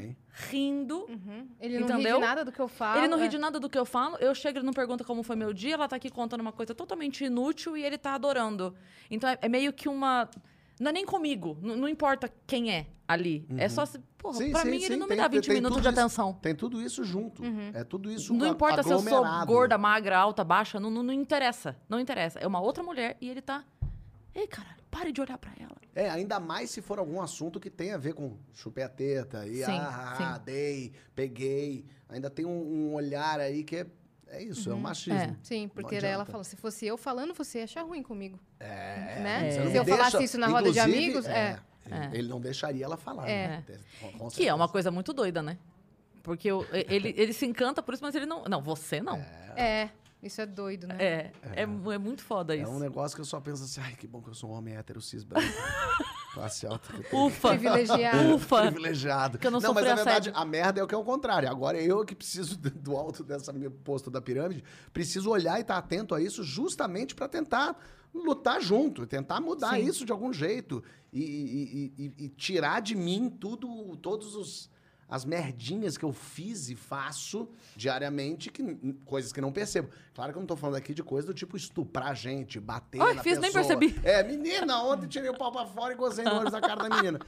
rindo. 0.49 1.05
Uhum. 1.09 1.49
Ele 1.59 1.79
não 1.79 1.97
ri 1.97 2.03
de 2.03 2.17
nada 2.17 2.45
do 2.45 2.51
que 2.51 2.61
eu 2.61 2.67
falo. 2.69 2.97
Ele 2.97 3.09
não 3.09 3.17
ri 3.17 3.25
é. 3.25 3.27
de 3.27 3.37
nada 3.37 3.59
do 3.59 3.69
que 3.69 3.77
eu 3.77 3.85
falo. 3.85 4.15
Eu 4.21 4.33
chego 4.33 4.59
e 4.59 4.63
não 4.63 4.71
pergunta 4.71 5.03
como 5.03 5.21
foi 5.21 5.35
meu 5.35 5.51
dia. 5.51 5.73
Ela 5.73 5.85
tá 5.85 5.97
aqui 5.97 6.09
contando 6.09 6.39
uma 6.39 6.53
coisa 6.53 6.73
totalmente 6.73 7.25
inútil 7.25 7.75
e 7.75 7.83
ele 7.83 7.97
tá 7.97 8.13
adorando. 8.13 8.73
Então 9.11 9.29
é, 9.29 9.37
é 9.41 9.49
meio 9.49 9.73
que 9.73 9.89
uma. 9.89 10.29
Não 10.79 10.89
é 10.89 10.93
nem 10.93 11.05
comigo. 11.05 11.57
N- 11.61 11.75
não 11.75 11.87
importa 11.87 12.31
quem 12.47 12.71
é 12.71 12.87
ali. 13.07 13.45
É 13.57 13.69
só. 13.69 13.85
se- 13.85 13.99
Porra, 14.17 14.37
Sim, 14.37 14.51
pra 14.51 14.61
sim, 14.61 14.69
mim 14.69 14.77
ele 14.77 14.85
sim, 14.93 14.95
não 14.95 15.07
tem- 15.07 15.17
me 15.17 15.21
dá 15.23 15.27
20 15.27 15.45
tem 15.47 15.55
minutos 15.55 15.81
de 15.81 15.89
isso. 15.89 15.99
atenção. 15.99 16.33
Tem 16.33 16.55
tudo 16.55 16.81
isso 16.81 17.03
junto. 17.03 17.43
É 17.73 17.83
tudo 17.83 18.09
isso 18.09 18.33
Não 18.33 18.47
importa 18.47 18.81
se 18.81 18.89
eu 18.89 18.99
sou 18.99 19.25
gorda, 19.45 19.77
magra, 19.77 20.17
alta, 20.17 20.43
baixa, 20.45 20.79
não, 20.79 20.89
não, 20.89 21.03
não 21.03 21.13
interessa. 21.13 21.75
Não 21.89 21.99
interessa. 21.99 22.39
É 22.39 22.47
uma 22.47 22.61
outra 22.61 22.81
mulher 22.81 23.17
e 23.19 23.29
ele 23.29 23.41
tá. 23.41 23.65
Ei, 24.33 24.47
caralho, 24.47 24.77
pare 24.89 25.11
de 25.11 25.19
olhar 25.21 25.37
pra 25.37 25.51
ela. 25.59 25.75
É, 25.93 26.09
ainda 26.09 26.39
mais 26.39 26.71
se 26.71 26.81
for 26.81 26.97
algum 26.97 27.21
assunto 27.21 27.59
que 27.59 27.69
tem 27.69 27.91
a 27.91 27.97
ver 27.97 28.13
com 28.13 28.37
chupei 28.53 28.83
a 28.85 28.89
teta 28.89 29.45
e 29.45 29.57
Sim, 29.63 29.77
ah, 29.77 30.15
ah, 30.17 30.35
sim. 30.37 30.41
dei, 30.45 30.93
peguei. 31.13 31.85
Ainda 32.09 32.29
tem 32.29 32.45
um, 32.45 32.49
um 32.89 32.93
olhar 32.95 33.39
aí 33.41 33.63
que 33.63 33.75
é, 33.75 33.87
é 34.37 34.43
isso, 34.43 34.69
é 34.69 34.73
o 34.73 34.77
machismo. 34.77 35.19
É. 35.19 35.35
Sim, 35.41 35.67
porque 35.67 35.95
ela 35.95 36.25
falou, 36.25 36.43
se 36.43 36.55
fosse 36.55 36.85
eu 36.85 36.97
falando, 36.97 37.33
você 37.33 37.59
ia 37.59 37.63
achar 37.65 37.81
ruim 37.83 38.01
comigo. 38.03 38.39
É, 38.59 39.19
Né? 39.21 39.51
você 39.51 39.59
não 39.63 39.71
Se 39.71 39.77
eu 39.77 39.85
falasse 39.85 40.23
isso 40.23 40.37
na 40.37 40.47
roda 40.47 40.71
de 40.71 40.79
amigos, 40.79 41.25
é. 41.25 41.59
É. 41.91 42.09
Ele 42.17 42.27
não 42.29 42.39
deixaria 42.39 42.85
ela 42.85 42.95
falar. 42.97 43.27
É. 43.29 43.47
né? 43.47 43.63
Que 44.33 44.47
é 44.47 44.53
uma 44.53 44.69
coisa 44.69 44.89
muito 44.89 45.11
doida, 45.13 45.41
né? 45.43 45.57
Porque 46.23 46.49
eu- 46.49 46.65
ele, 46.71 47.13
ele 47.17 47.33
se 47.33 47.45
encanta 47.45 47.83
por 47.83 47.93
isso, 47.93 48.01
mas 48.03 48.15
ele 48.15 48.25
não. 48.25 48.43
Não, 48.45 48.61
você 48.61 49.01
não. 49.01 49.17
É, 49.57 49.89
isso 50.21 50.39
é 50.39 50.45
doido, 50.45 50.87
né? 50.87 50.95
É, 50.97 51.31
é, 51.53 51.61
é 51.63 51.65
muito 51.97 52.23
foda 52.23 52.55
É 52.55 52.59
isso. 52.61 52.71
um 52.71 52.79
negócio 52.79 53.13
que 53.13 53.19
eu 53.21 53.25
só 53.25 53.41
penso 53.41 53.63
assim, 53.65 53.81
ai, 53.81 53.93
que 53.97 54.07
bom 54.07 54.21
que 54.21 54.29
eu 54.29 54.33
sou 54.33 54.49
um 54.49 54.53
homem 54.53 54.75
hétero 54.77 55.01
cis 55.01 55.23
branco. 55.25 55.45
Classe 56.33 56.65
alta. 56.65 56.89
Ufa. 57.15 57.49
Privilegiado. 57.49 58.35
Ufa. 58.35 58.61
Privilegiado. 58.63 59.37
Que 59.37 59.47
eu 59.47 59.51
não 59.51 59.59
mas 59.59 59.67
sofri 59.67 59.85
na 59.85 59.95
verdade, 59.95 60.31
a 60.33 60.43
merda 60.45 60.79
é 60.79 60.83
o 60.83 60.87
que 60.87 60.95
é 60.95 60.97
o 60.97 61.03
contrário. 61.03 61.49
Agora 61.49 61.79
eu 61.79 62.03
que 62.03 62.15
preciso 62.15 62.57
do- 62.57 62.97
alto 62.97 63.23
dessa 63.23 63.53
minha 63.53 63.69
posto 63.69 64.09
da 64.09 64.19
pirâmide, 64.21 64.63
preciso 64.91 65.29
olhar 65.29 65.57
e 65.57 65.61
estar 65.61 65.77
atento 65.77 66.15
a 66.15 66.21
isso 66.21 66.43
justamente 66.43 67.13
para 67.13 67.27
tentar 67.27 67.77
lutar 68.13 68.61
junto, 68.61 69.05
tentar 69.07 69.39
mudar 69.41 69.75
Sim. 69.75 69.85
isso 69.85 70.05
de 70.05 70.11
algum 70.11 70.31
jeito 70.33 70.83
e, 71.11 71.21
e- 71.21 71.93
e- 71.97 72.05
e- 72.05 72.25
e 72.25 72.29
tirar 72.29 72.79
de 72.81 72.95
mim 72.95 73.29
tudo, 73.29 73.95
todos 73.97 74.35
os 74.35 74.69
as 75.13 75.23
merdinhas 75.25 75.95
que 75.95 76.03
eu 76.03 76.11
fiz 76.11 76.69
e 76.69 76.75
faço 76.75 77.47
diariamente, 77.75 78.49
que, 78.49 78.63
coisas 79.05 79.31
que 79.31 79.39
não 79.39 79.51
percebo. 79.51 79.89
Claro 80.11 80.31
que 80.31 80.37
eu 80.39 80.39
não 80.39 80.47
tô 80.47 80.55
falando 80.55 80.75
aqui 80.77 80.91
de 80.91 81.03
coisa 81.03 81.27
do 81.27 81.35
tipo 81.35 81.55
estuprar 81.55 82.15
gente, 82.15 82.59
bater 82.59 82.99
Ai, 82.99 83.13
na 83.13 83.21
fiz, 83.21 83.37
nem 83.37 83.51
pessoa. 83.51 83.77
percebi. 83.77 83.99
É, 84.03 84.23
menina, 84.23 84.81
ontem 84.81 85.05
tirei 85.05 85.29
o 85.29 85.37
pau 85.37 85.51
pra 85.51 85.67
fora 85.67 85.93
e 85.93 85.95
gozei 85.95 86.25
no 86.25 86.39
olho 86.39 86.49
da 86.49 86.59
cara 86.59 86.89
da 86.89 86.95
menina. 86.95 87.19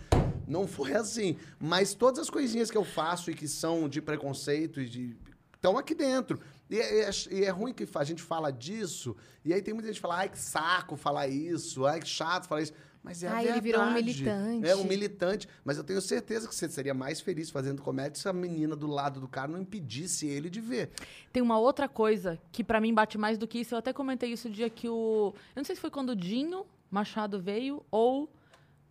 Não 0.47 0.65
foi 0.67 0.95
assim. 0.95 1.37
Mas 1.59 1.93
todas 1.93 2.19
as 2.21 2.27
coisinhas 2.27 2.71
que 2.71 2.77
eu 2.77 2.83
faço 2.83 3.29
e 3.29 3.35
que 3.35 3.47
são 3.47 3.87
de 3.87 4.01
preconceito 4.01 4.81
e 4.81 4.89
de. 4.89 5.15
estão 5.53 5.77
aqui 5.77 5.93
dentro. 5.93 6.39
E 6.67 6.79
é, 6.79 7.01
é- 7.03 7.09
e 7.29 7.43
é 7.43 7.49
ruim 7.51 7.71
que 7.71 7.87
a 7.93 8.03
gente 8.03 8.23
fala 8.23 8.51
disso, 8.51 9.15
e 9.43 9.53
aí 9.53 9.61
tem 9.61 9.75
muita 9.75 9.89
gente 9.89 9.97
que 9.97 10.01
fala, 10.01 10.15
ai, 10.17 10.29
que 10.29 10.39
saco 10.39 10.95
falar 10.95 11.27
isso, 11.27 11.85
ai, 11.85 11.99
que 11.99 12.07
chato 12.07 12.47
falar 12.47 12.63
isso. 12.63 12.73
Mas 13.05 13.21
é 13.21 13.27
a 13.27 13.33
Ai, 13.33 13.43
verdade. 13.43 13.59
ele 13.59 13.61
virou 13.61 13.83
um 13.83 13.93
militante. 13.93 14.67
É 14.67 14.75
um 14.75 14.83
militante. 14.83 15.47
Mas 15.63 15.77
eu 15.77 15.83
tenho 15.83 16.01
certeza 16.01 16.47
que 16.47 16.55
você 16.55 16.67
seria 16.67 16.91
mais 16.91 17.21
feliz 17.21 17.51
fazendo 17.51 17.79
comédia 17.79 18.19
se 18.19 18.27
a 18.27 18.33
menina 18.33 18.75
do 18.75 18.87
lado 18.87 19.19
do 19.19 19.27
cara 19.27 19.47
não 19.47 19.59
impedisse 19.59 20.25
ele 20.25 20.49
de 20.49 20.59
ver. 20.59 20.89
Tem 21.31 21.43
uma 21.43 21.59
outra 21.59 21.87
coisa 21.87 22.39
que 22.51 22.63
pra 22.63 22.81
mim 22.81 22.91
bate 22.95 23.15
mais 23.15 23.37
do 23.37 23.47
que 23.47 23.59
isso. 23.59 23.75
Eu 23.75 23.77
até 23.77 23.93
comentei 23.93 24.31
isso 24.31 24.47
o 24.47 24.51
dia 24.51 24.71
que 24.71 24.89
o. 24.89 25.35
Eu 25.55 25.59
não 25.59 25.63
sei 25.63 25.75
se 25.75 25.81
foi 25.81 25.91
quando 25.91 26.09
o 26.09 26.15
Dinho 26.15 26.65
Machado 26.89 27.39
veio 27.39 27.85
ou. 27.91 28.27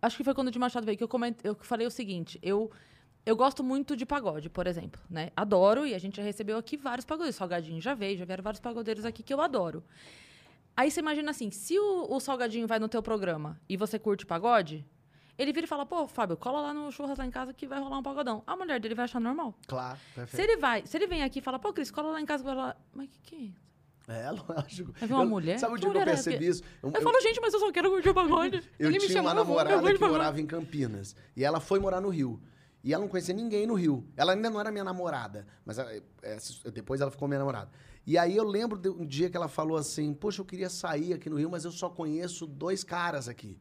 Acho 0.01 0.15
que 0.15 0.23
foi 0.23 0.33
quando 0.33 0.47
o 0.47 0.51
Dinho 0.51 0.61
Machado 0.61 0.85
veio 0.85 0.97
que 0.97 1.03
eu, 1.03 1.09
coment... 1.09 1.35
eu 1.43 1.53
falei 1.55 1.85
o 1.85 1.91
seguinte. 1.91 2.39
Eu. 2.41 2.71
Eu 3.25 3.35
gosto 3.35 3.63
muito 3.63 3.97
de 3.97 4.05
pagode, 4.05 4.49
por 4.51 4.65
exemplo, 4.67 5.01
né? 5.09 5.31
Adoro, 5.35 5.85
e 5.85 5.95
a 5.95 5.97
gente 5.97 6.17
já 6.17 6.23
recebeu 6.23 6.57
aqui 6.57 6.77
vários 6.77 7.03
pagodeiros. 7.03 7.35
Salgadinho 7.35 7.81
já 7.81 7.95
veio, 7.95 8.17
já 8.19 8.23
vieram 8.23 8.43
vários 8.43 8.61
pagodeiros 8.61 9.03
aqui 9.03 9.23
que 9.23 9.33
eu 9.33 9.41
adoro. 9.41 9.83
Aí 10.77 10.91
você 10.91 10.99
imagina 10.99 11.31
assim, 11.31 11.51
se 11.51 11.77
o, 11.79 12.07
o 12.13 12.19
Salgadinho 12.19 12.67
vai 12.67 12.79
no 12.79 12.87
teu 12.89 13.01
programa 13.01 13.59
e 13.69 13.77
você 13.77 13.97
curte 13.97 14.25
pagode, 14.25 14.85
ele 15.37 15.53
vira 15.53 15.65
e 15.65 15.67
fala, 15.67 15.85
pô, 15.85 16.07
Fábio, 16.07 16.35
cola 16.37 16.61
lá 16.61 16.73
no 16.73 16.91
churras 16.91 17.17
lá 17.17 17.25
em 17.25 17.31
casa 17.31 17.53
que 17.53 17.65
vai 17.67 17.79
rolar 17.79 17.97
um 17.99 18.03
pagodão. 18.03 18.43
A 18.45 18.55
mulher 18.55 18.79
dele 18.79 18.95
vai 18.95 19.05
achar 19.05 19.19
normal. 19.19 19.53
Claro, 19.67 19.97
Se 20.09 20.15
perfeito. 20.15 20.49
ele 20.51 20.57
vai, 20.59 20.85
se 20.85 20.97
ele 20.97 21.07
vem 21.07 21.23
aqui 21.23 21.39
e 21.39 21.41
fala, 21.41 21.57
pô, 21.59 21.71
Cris, 21.73 21.91
cola 21.91 22.11
lá 22.11 22.21
em 22.21 22.25
casa, 22.25 22.43
vai 22.43 22.55
lá. 22.55 22.75
Mas 22.93 23.09
que 23.09 23.19
que 23.21 23.35
é 23.35 23.39
isso? 23.39 23.65
É, 24.07 24.29
lógico. 24.31 24.91
Ver 24.93 25.13
uma 25.13 25.23
Eu- 25.23 25.29
mulher? 25.29 25.57
Sabe 25.59 25.73
o 25.73 25.75
Que 25.75 25.81
dia 25.81 25.89
que 25.91 25.97
eu 25.97 25.99
mulher 26.01 26.11
é 26.11 26.13
percebi 26.15 26.47
isso? 26.47 26.63
Eu- 26.83 26.89
Eu, 26.89 26.95
eu- 26.95 27.01
falo, 27.01 27.21
gente, 27.21 27.39
mas 27.41 27.53
eu 27.53 27.59
só 27.59 27.71
quero 27.71 27.89
curtir 27.89 28.09
o 28.09 28.13
pagode. 28.13 28.61
Eu 28.77 28.89
Ele 28.89 28.99
tinha 28.99 29.21
uma 29.21 29.33
namorada 29.33 29.93
que 29.93 29.99
morava 30.07 30.39
em 30.39 30.45
Campinas. 30.45 31.15
E 31.35 31.43
ela 31.43 31.59
foi 31.59 31.79
morar 31.79 31.99
no 32.01 32.09
Rio. 32.09 32.39
E 32.83 32.93
ela 32.93 33.01
não 33.01 33.09
conhecia 33.09 33.33
ninguém 33.33 33.65
no 33.65 33.73
Rio. 33.73 34.07
Ela 34.15 34.33
ainda 34.33 34.47
não 34.49 34.59
era 34.59 34.69
minha 34.71 34.83
namorada. 34.83 35.47
Mas 35.65 35.79
ela- 35.79 35.91
é, 35.91 36.37
depois 36.71 37.01
ela 37.01 37.09
ficou 37.09 37.27
minha 37.27 37.39
namorada. 37.39 37.71
E 38.05 38.17
aí 38.17 38.35
eu 38.35 38.43
lembro 38.43 38.77
de 38.77 38.89
um 38.89 39.05
dia 39.05 39.29
que 39.29 39.35
ela 39.37 39.47
falou 39.47 39.77
assim: 39.77 40.13
Poxa, 40.13 40.41
eu 40.41 40.45
queria 40.45 40.69
sair 40.69 41.13
aqui 41.13 41.29
no 41.29 41.37
Rio, 41.37 41.49
mas 41.49 41.65
eu 41.65 41.71
só 41.71 41.89
conheço 41.89 42.45
dois 42.45 42.83
caras 42.83 43.27
aqui. 43.27 43.57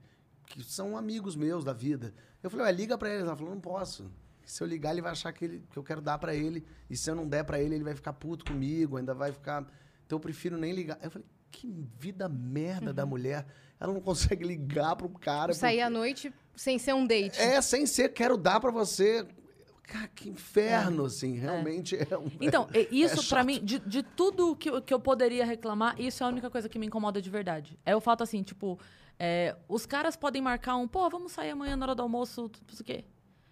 Que 0.46 0.62
são 0.62 0.96
amigos 0.96 1.34
meus 1.34 1.64
da 1.64 1.72
vida. 1.72 2.14
Eu 2.42 2.50
falei, 2.50 2.66
ué, 2.66 2.72
liga 2.72 2.98
pra 2.98 3.08
eles. 3.08 3.22
Ela 3.26 3.34
falou, 3.34 3.54
não 3.54 3.60
posso. 3.60 4.10
Se 4.44 4.62
eu 4.62 4.66
ligar, 4.66 4.92
ele 4.92 5.00
vai 5.00 5.12
achar 5.12 5.32
que, 5.32 5.44
ele- 5.46 5.64
que 5.70 5.78
eu 5.78 5.82
quero 5.82 6.02
dar 6.02 6.18
pra 6.18 6.34
ele. 6.34 6.62
E 6.90 6.96
se 6.96 7.10
eu 7.10 7.14
não 7.14 7.26
der 7.26 7.42
pra 7.44 7.58
ele, 7.58 7.74
ele 7.76 7.82
vai 7.84 7.94
ficar 7.94 8.12
puto 8.12 8.44
comigo, 8.44 8.98
ainda 8.98 9.14
vai 9.14 9.32
ficar. 9.32 9.62
Então 10.04 10.16
eu 10.16 10.20
prefiro 10.20 10.58
nem 10.58 10.72
ligar. 10.74 10.98
Eu 11.02 11.10
falei, 11.10 11.26
que 11.50 11.72
vida 11.98 12.28
merda 12.28 12.92
da 12.92 13.06
mulher. 13.06 13.46
Ela 13.80 13.94
não 13.94 14.00
consegue 14.02 14.44
ligar 14.46 14.94
pro 14.96 15.08
cara. 15.08 15.54
Sair 15.54 15.76
porque- 15.76 15.80
à 15.82 15.88
noite 15.90 16.34
sem 16.54 16.78
ser 16.78 16.92
um 16.94 17.06
date. 17.06 17.40
é, 17.40 17.60
sem 17.62 17.86
ser, 17.86 18.10
quero 18.12 18.36
dar 18.36 18.60
pra 18.60 18.70
você. 18.70 19.26
Cara, 19.86 20.08
que 20.08 20.28
inferno, 20.30 21.04
assim. 21.04 21.34
Realmente 21.34 21.94
é, 21.96 22.16
um. 22.18 22.30
Então, 22.40 22.68
e- 22.74 22.88
isso 23.02 23.12
É 23.14 23.16
pra 23.16 23.22
chato. 23.22 23.46
mim, 23.46 23.60
de, 23.64 23.78
de 23.80 24.02
tudo 24.02 24.56
que, 24.56 24.70
eu- 24.70 24.80
que 24.82 24.92
eu 24.92 24.98
poderia 24.98 25.44
reclamar, 25.44 26.00
isso 26.00 26.22
é 26.22 26.26
a 26.26 26.28
única 26.30 26.50
coisa 26.50 26.68
que 26.68 26.78
me 26.78 26.86
incomoda 26.86 27.20
de 27.20 27.28
verdade. 27.30 27.78
É 27.84 27.94
o 27.94 28.00
fato 28.00 28.22
assim, 28.22 28.42
tipo, 28.42 28.78
é, 29.18 29.54
os 29.68 29.84
caras 29.86 30.16
podem 30.16 30.40
marcar 30.42 30.76
um, 30.76 30.88
pô, 30.88 31.08
vamos 31.10 31.32
sair 31.32 31.50
amanhã 31.50 31.76
na 31.76 31.84
hora 31.86 31.94
do 31.94 32.02
almoço, 32.02 32.42
não 32.66 32.74
sei 32.74 32.80
o 32.82 32.84
quê. 32.84 33.04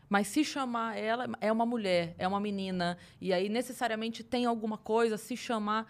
Mas 0.08 0.26
se 0.28 0.44
chamar 0.44 0.96
ela, 0.98 1.26
é 1.40 1.50
uma 1.52 1.64
mulher, 1.64 2.14
é 2.18 2.26
uma 2.28 2.40
menina, 2.40 2.98
e 3.20 3.32
aí 3.32 3.48
necessariamente 3.48 4.22
tem 4.22 4.44
alguma 4.46 4.76
coisa, 4.78 5.16
se 5.16 5.36
chamar. 5.36 5.86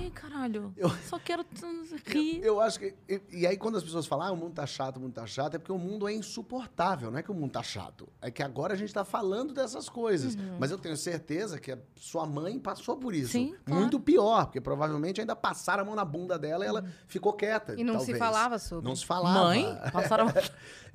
Ih, 0.00 0.10
caralho, 0.10 0.72
Eu- 0.76 0.90
só 1.08 1.18
quero 1.18 1.44
rir. 2.06 2.40
Eu 2.42 2.60
acho 2.60 2.78
que. 2.78 2.94
E, 3.08 3.20
e 3.30 3.46
aí, 3.46 3.56
quando 3.56 3.76
as 3.76 3.84
pessoas 3.84 4.06
falam, 4.06 4.26
ah, 4.26 4.32
o 4.32 4.36
mundo 4.36 4.54
tá 4.54 4.66
chato, 4.66 4.96
o 4.96 5.00
mundo 5.00 5.12
tá 5.12 5.26
chato, 5.26 5.54
é 5.54 5.58
porque 5.58 5.72
o 5.72 5.78
mundo 5.78 6.08
é 6.08 6.12
insuportável, 6.12 7.10
não 7.10 7.18
é 7.18 7.22
que 7.22 7.30
o 7.30 7.34
mundo 7.34 7.52
tá 7.52 7.62
chato. 7.62 8.08
É 8.20 8.30
que 8.30 8.42
agora 8.42 8.74
a 8.74 8.76
gente 8.76 8.92
tá 8.92 9.04
falando 9.04 9.52
dessas 9.54 9.88
coisas. 9.88 10.34
Uhum. 10.34 10.56
Mas 10.58 10.70
eu 10.70 10.78
tenho 10.78 10.96
certeza 10.96 11.58
que 11.58 11.72
a 11.72 11.78
sua 11.96 12.26
mãe 12.26 12.58
passou 12.58 12.96
por 12.96 13.14
isso. 13.14 13.32
Sim, 13.32 13.54
claro. 13.64 13.80
Muito 13.80 14.00
pior, 14.00 14.46
porque 14.46 14.60
provavelmente 14.60 15.20
ainda 15.20 15.36
passaram 15.36 15.82
a 15.82 15.86
mão 15.86 15.94
na 15.94 16.04
bunda 16.04 16.38
dela 16.38 16.64
e 16.64 16.68
ela 16.68 16.84
ficou 17.06 17.32
quieta. 17.32 17.72
Uhum. 17.72 17.78
E 17.78 17.84
não 17.84 17.94
se 18.00 18.06
talvez. 18.06 18.18
falava 18.18 18.58
sobre. 18.58 18.88
Não 18.88 18.96
se 18.96 19.06
falava. 19.06 19.40
Mãe, 19.40 19.78
passaram. 19.92 20.26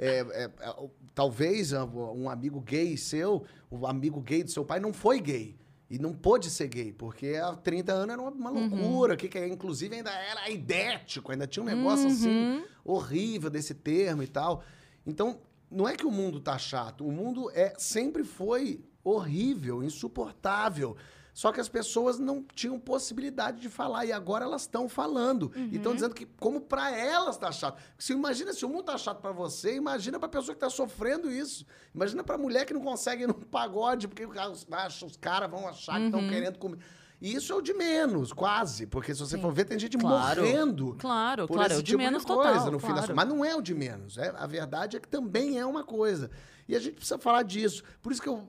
É, 0.01 0.19
é, 0.19 0.43
é, 0.45 0.89
talvez 1.13 1.73
ah, 1.73 1.83
um 1.83 2.29
amigo 2.29 2.61
gay 2.61 2.95
seu, 2.95 3.43
o 3.69 3.85
amigo 3.85 4.21
gay 4.21 4.43
do 4.43 4.49
seu 4.49 4.63
pai 4.63 4.79
não 4.79 4.93
foi 4.93 5.19
gay. 5.19 5.58
E 5.89 5.97
não 5.97 6.13
pôde 6.13 6.49
ser 6.51 6.67
gay, 6.67 6.93
porque 6.93 7.35
há 7.35 7.55
30 7.55 7.91
anos 7.93 8.13
era 8.13 8.21
uma, 8.21 8.51
Uhum. 8.51 8.69
loucura. 8.69 9.17
Que, 9.17 9.27
que 9.27 9.43
inclusive 9.47 9.95
ainda 9.95 10.11
era 10.11 10.49
idético, 10.49 11.31
ainda 11.31 11.47
tinha 11.47 11.63
um 11.63 11.65
negócio 11.65 12.07
assim 12.07 12.29
Uhum. 12.29 12.63
horrível 12.85 13.49
desse 13.49 13.73
termo 13.73 14.21
e 14.21 14.27
tal. 14.27 14.63
Então, 15.05 15.39
não 15.71 15.87
é 15.87 15.95
que 15.95 16.05
o 16.05 16.11
mundo 16.11 16.39
tá 16.39 16.57
chato. 16.59 17.05
O 17.05 17.11
mundo 17.11 17.49
é 17.53 17.73
sempre 17.77 18.23
foi 18.23 18.83
horrível, 19.03 19.83
insuportável. 19.83 20.95
Só 21.39 21.53
que 21.53 21.61
as 21.61 21.69
pessoas 21.69 22.19
não 22.19 22.43
tinham 22.53 22.77
possibilidade 22.77 23.61
de 23.61 23.69
falar 23.69 24.05
e 24.05 24.11
agora 24.11 24.43
elas 24.43 24.63
estão 24.63 24.89
falando. 24.89 25.49
E 25.55 25.77
estão 25.77 25.93
dizendo 25.93 26.13
que 26.13 26.25
como 26.25 26.59
para 26.59 26.91
elas 26.93 27.37
tá 27.37 27.49
chato. 27.49 27.81
Se 27.97 28.11
imagina 28.11 28.51
se 28.51 28.65
o 28.65 28.67
mundo 28.67 28.83
tá 28.83 28.97
chato 28.97 29.21
para 29.21 29.31
você, 29.31 29.73
imagina 29.73 30.19
para 30.19 30.27
pessoa 30.27 30.53
que 30.53 30.59
tá 30.59 30.69
sofrendo 30.69 31.31
isso. 31.31 31.65
Imagina 31.95 32.25
para 32.25 32.37
mulher 32.37 32.65
que 32.65 32.73
não 32.73 32.81
consegue 32.81 33.23
ir 33.23 33.27
no 33.27 33.33
pagode 33.33 34.05
porque 34.09 34.25
os, 34.25 34.67
os 35.01 35.15
caras 35.15 35.49
vão 35.49 35.65
achar 35.65 35.97
que 35.97 36.07
estão 36.07 36.27
querendo 36.27 36.59
comer. 36.59 36.79
E 37.21 37.33
isso 37.33 37.53
é 37.53 37.55
o 37.55 37.61
de 37.61 37.73
menos, 37.73 38.33
quase, 38.33 38.85
porque 38.85 39.15
se 39.15 39.21
você 39.21 39.37
for 39.37 39.53
ver 39.53 39.63
tem 39.63 39.79
gente 39.79 39.97
Claro. 39.97 40.41
morrendo 40.41 40.97
Claro, 40.99 41.47
por 41.47 41.53
claro, 41.53 41.71
é 41.71 41.75
esse 41.75 41.79
o 41.79 41.83
de 41.83 41.91
tipo 41.91 42.03
menos 42.03 42.25
de 42.25 42.27
coisa, 42.27 42.51
total. 42.51 42.71
no 42.73 42.79
claro. 42.81 43.15
Mas 43.15 43.27
não 43.29 43.45
é 43.45 43.55
o 43.55 43.61
de 43.61 43.73
menos. 43.73 44.17
É, 44.17 44.33
a 44.37 44.45
verdade 44.45 44.97
é 44.97 44.99
que 44.99 45.07
também 45.07 45.57
é 45.57 45.65
uma 45.65 45.85
coisa. 45.85 46.29
E 46.67 46.75
a 46.75 46.79
gente 46.81 46.95
precisa 46.95 47.17
falar 47.17 47.43
disso. 47.43 47.81
Por 48.01 48.11
isso 48.11 48.21
que 48.21 48.27
eu. 48.27 48.45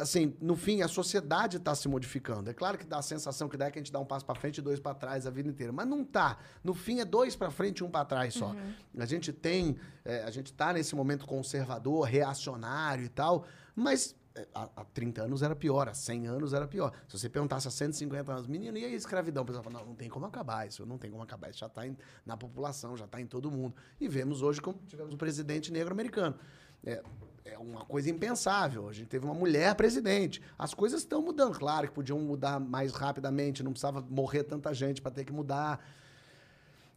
Assim, 0.00 0.34
no 0.40 0.56
fim, 0.56 0.82
a 0.82 0.88
sociedade 0.88 1.58
está 1.58 1.74
se 1.74 1.88
modificando. 1.88 2.50
É 2.50 2.54
claro 2.54 2.78
que 2.78 2.86
dá 2.86 2.98
a 2.98 3.02
sensação 3.02 3.48
que 3.48 3.56
dá 3.56 3.70
que 3.70 3.78
a 3.78 3.82
gente 3.82 3.92
dá 3.92 3.98
um 3.98 4.04
passo 4.04 4.24
para 4.24 4.34
frente 4.34 4.58
e 4.58 4.62
dois 4.62 4.80
para 4.80 4.94
trás 4.94 5.26
a 5.26 5.30
vida 5.30 5.48
inteira. 5.48 5.72
Mas 5.72 5.86
não 5.86 6.04
tá. 6.04 6.38
No 6.62 6.74
fim, 6.74 7.00
é 7.00 7.04
dois 7.04 7.36
para 7.36 7.50
frente 7.50 7.78
e 7.78 7.84
um 7.84 7.90
para 7.90 8.04
trás 8.04 8.34
só. 8.34 8.54
A 8.98 9.04
gente 9.04 9.32
tem. 9.32 9.76
é, 10.04 10.22
a 10.24 10.30
gente 10.30 10.46
está 10.46 10.72
nesse 10.72 10.94
momento 10.94 11.26
conservador, 11.26 12.06
reacionário 12.06 13.04
e 13.04 13.08
tal. 13.08 13.44
Mas 13.74 14.14
é, 14.34 14.46
há, 14.54 14.68
há 14.76 14.84
30 14.84 15.22
anos 15.22 15.42
era 15.42 15.54
pior, 15.54 15.88
há 15.88 15.94
100 15.94 16.26
anos 16.26 16.54
era 16.54 16.66
pior. 16.66 16.92
Se 17.06 17.18
você 17.18 17.28
perguntasse 17.28 17.68
há 17.68 17.70
150 17.70 18.32
anos, 18.32 18.46
menino, 18.46 18.76
e 18.78 18.84
aí 18.84 18.94
a 18.94 18.96
escravidão? 18.96 19.42
O 19.42 19.46
pessoal 19.46 19.62
fala, 19.62 19.80
não, 19.80 19.86
não 19.86 19.94
tem 19.94 20.08
como 20.08 20.24
acabar 20.26 20.66
isso, 20.66 20.86
não 20.86 20.96
tem 20.98 21.10
como 21.10 21.22
acabar. 21.22 21.50
Isso 21.50 21.58
já 21.58 21.66
está 21.66 21.82
na 22.24 22.36
população, 22.36 22.96
já 22.96 23.04
está 23.04 23.20
em 23.20 23.26
todo 23.26 23.50
mundo. 23.50 23.74
E 24.00 24.08
vemos 24.08 24.42
hoje 24.42 24.60
como 24.60 24.78
tivemos 24.86 25.12
um 25.14 25.18
presidente 25.18 25.70
negro 25.70 25.92
americano. 25.92 26.36
É, 26.84 27.02
é 27.44 27.58
uma 27.58 27.84
coisa 27.84 28.10
impensável. 28.10 28.88
A 28.88 28.92
gente 28.92 29.08
teve 29.08 29.24
uma 29.24 29.34
mulher 29.34 29.74
presidente. 29.74 30.40
As 30.58 30.74
coisas 30.74 31.00
estão 31.00 31.20
mudando. 31.22 31.58
Claro 31.58 31.88
que 31.88 31.94
podiam 31.94 32.18
mudar 32.18 32.60
mais 32.60 32.92
rapidamente, 32.92 33.62
não 33.62 33.72
precisava 33.72 34.04
morrer 34.08 34.44
tanta 34.44 34.72
gente 34.72 35.02
para 35.02 35.10
ter 35.10 35.24
que 35.24 35.32
mudar. 35.32 35.84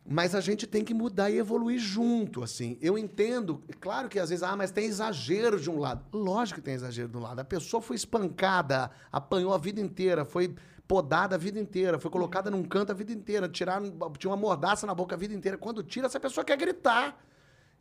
Mas 0.08 0.36
a 0.36 0.40
gente 0.40 0.68
tem 0.68 0.84
que 0.84 0.94
mudar 0.94 1.32
e 1.32 1.38
evoluir 1.38 1.80
junto, 1.80 2.44
assim. 2.44 2.78
Eu 2.80 2.96
entendo, 2.96 3.64
claro 3.80 4.08
que 4.08 4.20
às 4.20 4.30
vezes, 4.30 4.44
ah, 4.44 4.56
mas 4.56 4.70
tem 4.70 4.86
exagero 4.86 5.60
de 5.60 5.68
um 5.68 5.80
lado. 5.80 6.06
Lógico 6.16 6.60
que 6.60 6.66
tem 6.66 6.76
exagero 6.76 7.10
de 7.10 7.18
um 7.18 7.22
lado. 7.22 7.40
A 7.40 7.44
pessoa 7.44 7.82
foi 7.82 7.96
espancada, 7.96 8.92
apanhou 9.12 9.52
a 9.52 9.58
vida 9.58 9.82
inteira, 9.82 10.24
foi 10.24 10.54
podada 10.88 11.34
a 11.34 11.38
vida 11.40 11.60
inteira, 11.60 11.98
foi 11.98 12.12
colocada 12.12 12.52
num 12.52 12.64
canto 12.64 12.92
a 12.92 12.94
vida 12.94 13.12
inteira, 13.12 13.50
tiraram, 13.50 13.92
tinha 14.20 14.30
uma 14.30 14.38
mordaça 14.38 14.86
na 14.86 14.94
boca 14.94 15.16
a 15.16 15.18
vida 15.18 15.34
inteira. 15.34 15.58
Quando 15.58 15.82
tira, 15.82 16.06
essa 16.06 16.20
pessoa 16.20 16.46
quer 16.46 16.56
gritar. 16.56 17.20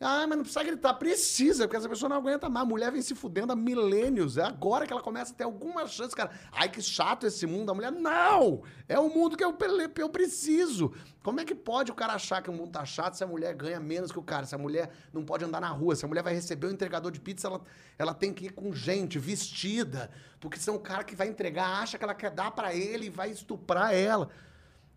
Ah, 0.01 0.26
mas 0.26 0.36
não 0.36 0.42
precisa 0.42 0.64
gritar. 0.64 0.95
Precisa, 0.95 1.64
porque 1.64 1.76
essa 1.76 1.88
pessoa 1.88 2.09
não 2.09 2.16
aguenta 2.16 2.49
mais. 2.49 2.66
A 2.66 2.68
mulher 2.68 2.90
vem 2.90 3.01
se 3.01 3.14
fudendo 3.14 3.53
há 3.53 3.57
milênios. 3.57 4.36
É 4.36 4.42
agora 4.42 4.86
que 4.86 4.92
ela 4.92 5.03
começa 5.03 5.32
a 5.32 5.36
ter 5.36 5.45
alguma 5.45 5.86
chance, 5.86 6.14
cara. 6.14 6.30
Ai, 6.53 6.68
que 6.68 6.82
chato 6.82 7.26
esse 7.26 7.47
mundo. 7.47 7.70
A 7.70 7.74
mulher, 7.74 7.92
não! 7.92 8.62
É 8.88 8.99
o 8.99 9.09
mundo 9.09 9.36
que 9.36 9.45
eu, 9.45 9.57
eu 9.97 10.09
preciso. 10.09 10.92
Como 11.22 11.40
é 11.40 11.45
que 11.45 11.55
pode 11.55 11.92
o 11.92 11.95
cara 11.95 12.12
achar 12.12 12.42
que 12.42 12.51
o 12.51 12.53
mundo 12.53 12.72
tá 12.72 12.84
chato 12.84 13.14
se 13.14 13.24
a 13.24 13.26
mulher 13.26 13.55
ganha 13.55 13.80
menos 13.80 14.11
que 14.11 14.18
o 14.18 14.22
cara? 14.22 14.45
Se 14.45 14.55
a 14.55 14.59
mulher 14.59 14.90
não 15.12 15.24
pode 15.24 15.45
andar 15.45 15.61
na 15.61 15.70
rua, 15.70 15.97
se 15.97 16.05
a 16.05 16.09
mulher 16.09 16.22
vai 16.22 16.34
receber 16.34 16.66
o 16.66 16.70
entregador 16.70 17.11
de 17.11 17.20
pizza, 17.20 17.47
ela, 17.47 17.62
ela 17.97 18.12
tem 18.12 18.32
que 18.32 18.47
ir 18.47 18.53
com 18.53 18.74
gente, 18.74 19.18
vestida. 19.18 20.11
Porque 20.40 20.59
senão 20.59 20.76
o 20.76 20.80
cara 20.80 21.05
que 21.05 21.14
vai 21.14 21.28
entregar 21.28 21.82
acha 21.82 21.97
que 21.97 22.05
ela 22.05 22.14
quer 22.14 22.30
dar 22.30 22.51
pra 22.51 22.74
ele 22.74 23.07
e 23.07 23.11
vai 23.11 23.30
estuprar 23.30 23.95
ela. 23.95 24.28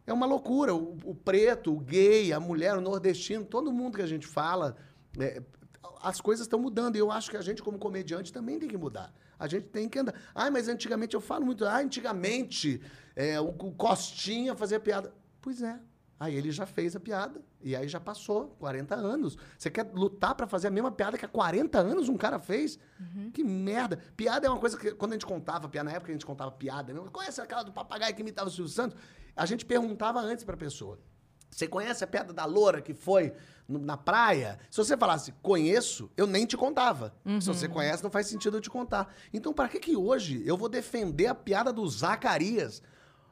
É 0.08 0.14
uma 0.14 0.26
loucura. 0.26 0.74
O, 0.74 0.98
o 1.04 1.14
preto, 1.14 1.74
o 1.74 1.80
gay, 1.80 2.34
a 2.34 2.39
mulher, 2.39 2.76
o 2.76 2.82
nordestino, 2.82 3.45
todo 3.45 3.72
mundo 3.72 3.98
que 3.98 4.02
a 4.02 4.08
gente 4.08 4.26
fala, 4.26 4.76
é, 5.20 5.41
as 6.01 6.22
coisas 6.22 6.45
estão 6.45 6.59
mudando. 6.59 6.95
E 6.95 6.99
eu 6.99 7.11
acho 7.11 7.30
que 7.30 7.38
a 7.38 7.41
gente, 7.41 7.61
como 7.61 7.78
comediante, 7.78 8.32
também 8.32 8.59
tem 8.59 8.70
que 8.70 8.78
mudar. 8.78 9.13
A 9.39 9.47
gente 9.47 9.68
tem 9.68 9.88
que 9.88 9.99
andar. 9.99 10.15
Ah, 10.34 10.49
mas 10.49 10.68
antigamente, 10.68 11.15
eu 11.15 11.22
falo 11.22 11.45
muito, 11.45 11.65
ah, 11.65 11.80
antigamente 11.80 12.82
é, 13.15 13.39
o, 13.39 13.49
o 13.49 13.72
Costinha 13.74 14.55
fazia 14.55 14.80
piada. 14.80 15.13
Pois 15.41 15.61
é. 15.61 15.80
Aí 16.20 16.36
ele 16.36 16.51
já 16.51 16.65
fez 16.65 16.95
a 16.95 16.99
piada. 16.99 17.41
E 17.61 17.76
aí 17.76 17.88
já 17.88 17.99
passou 17.99 18.55
40 18.59 18.95
anos. 18.95 19.38
Você 19.57 19.70
quer 19.70 19.91
lutar 19.93 20.34
para 20.36 20.47
fazer 20.47 20.68
a 20.68 20.72
mesma 20.72 20.91
piada 20.91 21.18
que 21.18 21.26
há 21.26 21.28
40 21.28 21.78
anos 21.80 22.09
um 22.09 22.18
cara 22.18 22.39
fez? 22.39 22.80
Uhum. 22.99 23.32
Que 23.32 23.43
merda. 23.43 23.99
Piada 24.15 24.47
é 24.47 24.49
uma 24.49 24.59
coisa 24.59 24.78
que, 24.78 24.91
quando 24.91 25.11
a 25.11 25.15
gente 25.15 25.26
contava 25.26 25.68
piada, 25.68 25.89
na 25.89 25.95
época 25.95 26.11
a 26.11 26.13
gente 26.13 26.26
contava 26.26 26.51
piada, 26.51 26.93
né? 26.93 27.01
conhece 27.11 27.41
aquela 27.41 27.63
do 27.63 27.72
papagaio 27.72 28.15
que 28.15 28.22
imitava 28.22 28.47
o 28.47 28.51
Silvio 28.51 28.72
Santos? 28.72 28.97
A 29.36 29.45
gente 29.45 29.65
perguntava 29.65 30.20
antes 30.20 30.43
pra 30.43 30.57
pessoa. 30.57 30.99
Você 31.50 31.68
conhece 31.68 32.04
a 32.04 32.08
piada 32.08 32.34
da 32.34 32.45
loura 32.45 32.82
que 32.82 32.93
foi 32.93 33.34
no, 33.68 33.80
na 33.80 33.98
praia? 33.98 34.60
Se 34.70 34.78
você 34.78 34.95
falasse, 34.95 35.34
conheço, 35.41 36.10
eu 36.16 36.28
nem 36.28 36.45
te 36.45 36.56
contava. 36.56 37.14
Uhum. 37.26 37.41
Se 37.41 37.48
você 37.48 37.68
conhece, 37.68 38.04
não 38.04 38.12
faz 38.12 38.28
sentido 38.28 38.58
eu 38.58 38.62
te 38.62 38.70
contar. 38.70 39.14
Então, 39.34 39.54
para 39.54 39.68
que 39.68 39.80
que 39.80 39.95
hoje 39.95 40.43
eu 40.45 40.58
vou 40.58 40.70
defender 40.70 41.28
a 41.28 41.36
piada 41.36 41.74
do 41.74 41.88
Zacarias? 41.88 42.82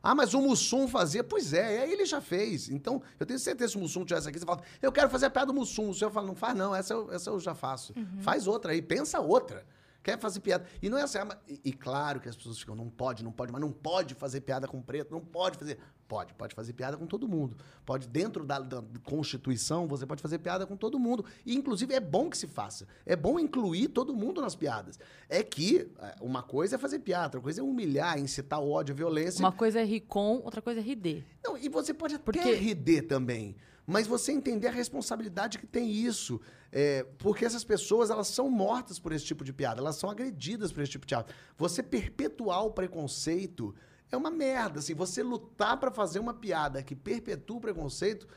Ah, 0.01 0.13
mas 0.13 0.35
o 0.35 0.41
Mussum 0.41 0.87
fazia. 0.87 1.23
Pois 1.23 1.51
é, 1.51 1.81
aí 1.81 1.91
ele 1.91 2.05
já 2.05 2.21
fez. 2.21 2.69
Então, 2.69 3.01
eu 3.19 3.25
tenho 3.25 3.39
certeza 3.39 3.69
que 3.69 3.71
se 3.71 3.77
o 3.77 3.81
Mussum 3.81 4.05
tivesse 4.05 4.29
aqui, 4.29 4.37
você 4.37 4.45
fala, 4.45 4.61
eu 4.79 4.91
quero 4.91 5.09
fazer 5.09 5.25
a 5.25 5.29
piada 5.31 5.47
do 5.47 5.53
Mussum. 5.53 5.89
O 5.89 5.93
senhor 5.95 6.11
fala, 6.11 6.27
não 6.27 6.35
faz 6.35 6.55
não, 6.55 6.75
essa 6.75 6.93
eu, 6.93 7.11
essa 7.11 7.31
eu 7.31 7.39
já 7.39 7.55
faço. 7.55 7.91
Uhum. 7.97 8.21
Faz 8.21 8.45
outra 8.45 8.71
aí, 8.71 8.83
pensa 8.83 9.19
outra. 9.19 9.65
Quer 10.05 10.19
fazer 10.19 10.39
piada. 10.39 10.67
E 10.83 10.87
não 10.87 10.99
é 10.99 11.01
assim, 11.01 11.17
ah, 11.17 11.35
e, 11.47 11.59
e, 11.65 11.73
claro 11.73 12.19
que 12.19 12.29
as 12.29 12.35
pessoas 12.35 12.59
ficam, 12.59 12.75
não 12.75 12.91
pode, 12.91 13.23
não 13.23 13.31
pode, 13.31 13.51
mas 13.51 13.59
não 13.59 13.71
pode 13.71 14.13
fazer 14.13 14.41
piada 14.41 14.67
com 14.67 14.79
preto, 14.79 15.11
não 15.11 15.19
pode 15.19 15.57
fazer. 15.57 15.79
Pode, 16.07 16.31
pode 16.35 16.53
fazer 16.53 16.73
piada 16.73 16.95
com 16.95 17.07
todo 17.07 17.27
mundo. 17.27 17.57
Pode, 17.83 18.07
dentro 18.07 18.45
da, 18.45 18.59
da, 18.59 18.83
Constituição, 19.03 19.87
você 19.87 20.05
pode 20.05 20.21
fazer 20.21 20.37
piada 20.37 20.67
com 20.67 20.77
todo 20.77 20.99
mundo. 20.99 21.25
E, 21.43 21.55
inclusive, 21.55 21.91
é 21.95 21.99
bom 21.99 22.29
que 22.29 22.37
se 22.37 22.45
faça. 22.45 22.87
É 23.03 23.15
bom 23.15 23.39
incluir 23.39 23.87
todo 23.87 24.13
mundo 24.13 24.41
nas 24.41 24.55
piadas. 24.55 24.99
É 25.27 25.41
que 25.41 25.91
é, 25.97 26.15
uma 26.21 26.43
coisa 26.43 26.75
é 26.75 26.77
fazer 26.77 26.99
piada, 26.99 27.25
outra 27.25 27.41
coisa 27.41 27.61
é 27.61 27.63
humilhar, 27.63 28.19
incitar 28.19 28.61
ódio, 28.61 28.93
violência. 28.93 29.39
Uma 29.39 29.51
coisa 29.51 29.79
é 29.79 29.83
rir 29.83 30.01
com, 30.01 30.35
outra 30.35 30.61
coisa 30.61 30.81
é 30.81 30.83
rir 30.83 31.25
Não, 31.43 31.57
e 31.57 31.67
você 31.67 31.95
pode 31.95 32.13
até 32.13 32.23
Porque... 32.23 32.53
rir 32.53 33.01
também. 33.07 33.55
Mas 33.85 34.07
você 34.07 34.31
entender 34.31 34.67
a 34.67 34.71
responsabilidade 34.71 35.59
que 35.59 35.67
tem 35.67 35.91
isso. 35.91 36.41
É, 36.71 37.03
porque 37.19 37.45
essas 37.45 37.63
pessoas, 37.63 38.09
elas 38.09 38.27
são 38.27 38.49
mortas 38.49 38.99
por 38.99 39.11
esse 39.11 39.25
tipo 39.25 39.43
de 39.43 39.53
piada. 39.53 39.79
Elas 39.79 39.95
são 39.95 40.09
agredidas 40.09 40.71
por 40.71 40.81
esse 40.81 40.91
tipo 40.91 41.05
de 41.05 41.13
piada. 41.13 41.27
Você 41.57 41.83
perpetuar 41.83 42.65
o 42.65 42.71
preconceito 42.71 43.75
é 44.11 44.17
uma 44.17 44.31
merda. 44.31 44.79
Assim, 44.79 44.93
você 44.93 45.21
lutar 45.21 45.77
para 45.77 45.91
fazer 45.91 46.19
uma 46.19 46.33
piada 46.33 46.81
que 46.81 46.95
perpetua 46.95 47.57
o 47.57 47.61
preconceito, 47.61 48.27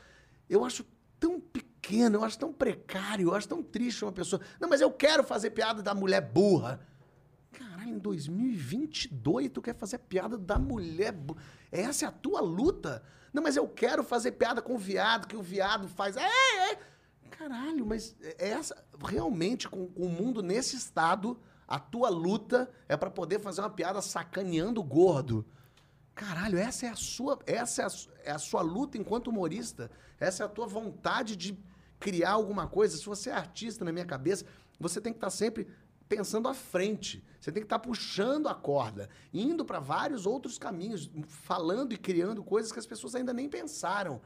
eu 0.49 0.63
acho 0.63 0.85
tão 1.19 1.39
pequeno, 1.39 2.17
eu 2.17 2.23
acho 2.23 2.37
tão 2.37 2.53
precário, 2.53 3.29
eu 3.29 3.35
acho 3.35 3.47
tão 3.47 3.63
triste 3.63 4.05
uma 4.05 4.11
pessoa. 4.11 4.41
Não, 4.59 4.69
mas 4.69 4.81
eu 4.81 4.91
quero 4.91 5.23
fazer 5.23 5.49
piada 5.49 5.81
da 5.81 5.93
mulher 5.93 6.21
burra. 6.21 6.79
Caralho, 7.51 7.89
em 7.89 7.97
2022 7.97 9.49
tu 9.49 9.61
quer 9.61 9.75
fazer 9.75 9.97
piada 9.97 10.37
da 10.37 10.59
mulher 10.59 11.11
burra. 11.11 11.41
Essa 11.71 12.05
é 12.05 12.07
a 12.07 12.11
tua 12.11 12.39
luta? 12.39 13.03
Não, 13.33 13.43
mas 13.43 13.55
eu 13.55 13.67
quero 13.67 14.03
fazer 14.03 14.33
piada 14.33 14.61
com 14.61 14.75
o 14.75 14.77
viado, 14.77 15.27
que 15.27 15.35
o 15.35 15.41
viado 15.41 15.87
faz. 15.87 16.17
É, 16.17 16.71
é. 16.71 16.79
Caralho, 17.29 17.85
mas 17.85 18.15
é 18.21 18.49
essa 18.49 18.75
realmente 19.07 19.69
com, 19.69 19.87
com 19.87 20.03
o 20.03 20.09
mundo 20.09 20.41
nesse 20.41 20.75
estado, 20.75 21.39
a 21.67 21.79
tua 21.79 22.09
luta 22.09 22.69
é 22.87 22.97
para 22.97 23.09
poder 23.09 23.39
fazer 23.39 23.61
uma 23.61 23.69
piada 23.69 24.01
sacaneando 24.01 24.81
o 24.81 24.83
gordo. 24.83 25.45
Caralho, 26.15 26.57
essa 26.57 26.85
é 26.85 26.89
a 26.89 26.95
sua, 26.95 27.39
essa 27.45 27.83
é 27.83 27.85
a, 27.85 27.89
é 28.25 28.31
a, 28.31 28.39
sua 28.39 28.61
luta 28.61 28.97
enquanto 28.97 29.27
humorista. 29.27 29.89
Essa 30.19 30.43
é 30.43 30.45
a 30.45 30.49
tua 30.49 30.67
vontade 30.67 31.35
de 31.35 31.57
criar 31.97 32.31
alguma 32.31 32.67
coisa. 32.67 32.97
Se 32.97 33.05
você 33.05 33.29
é 33.29 33.33
artista 33.33 33.85
na 33.85 33.91
minha 33.91 34.05
cabeça, 34.05 34.45
você 34.77 34.99
tem 34.99 35.13
que 35.13 35.17
estar 35.17 35.27
tá 35.27 35.31
sempre 35.31 35.67
pensando 36.09 36.47
à 36.47 36.53
frente. 36.55 37.23
Você 37.39 37.51
tem 37.51 37.61
que 37.61 37.67
estar 37.67 37.79
tá 37.79 37.87
puxando 37.87 38.49
a 38.49 38.55
corda, 38.55 39.07
indo 39.31 39.63
para 39.63 39.79
vários 39.79 40.25
outros 40.25 40.57
caminhos, 40.57 41.09
falando 41.27 41.93
e 41.93 41.97
criando 41.97 42.43
coisas 42.43 42.71
que 42.71 42.79
as 42.79 42.87
pessoas 42.87 43.15
ainda 43.15 43.31
nem 43.31 43.47
pensaram. 43.47 44.19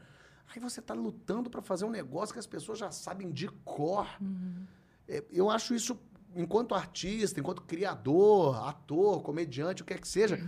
Aí 0.52 0.60
você 0.60 0.80
está 0.80 0.94
lutando 0.94 1.48
para 1.50 1.62
fazer 1.62 1.84
um 1.84 1.90
negócio 1.90 2.32
que 2.32 2.38
as 2.38 2.46
pessoas 2.46 2.78
já 2.78 2.90
sabem 2.90 3.30
de 3.30 3.48
cor. 3.64 4.08
Uhum. 4.20 4.66
Eu 5.30 5.50
acho 5.50 5.74
isso, 5.74 5.98
enquanto 6.34 6.74
artista, 6.74 7.38
enquanto 7.38 7.62
criador, 7.62 8.56
ator, 8.66 9.22
comediante, 9.22 9.82
o 9.82 9.84
que 9.84 9.94
é 9.94 9.98
que 9.98 10.08
seja. 10.08 10.42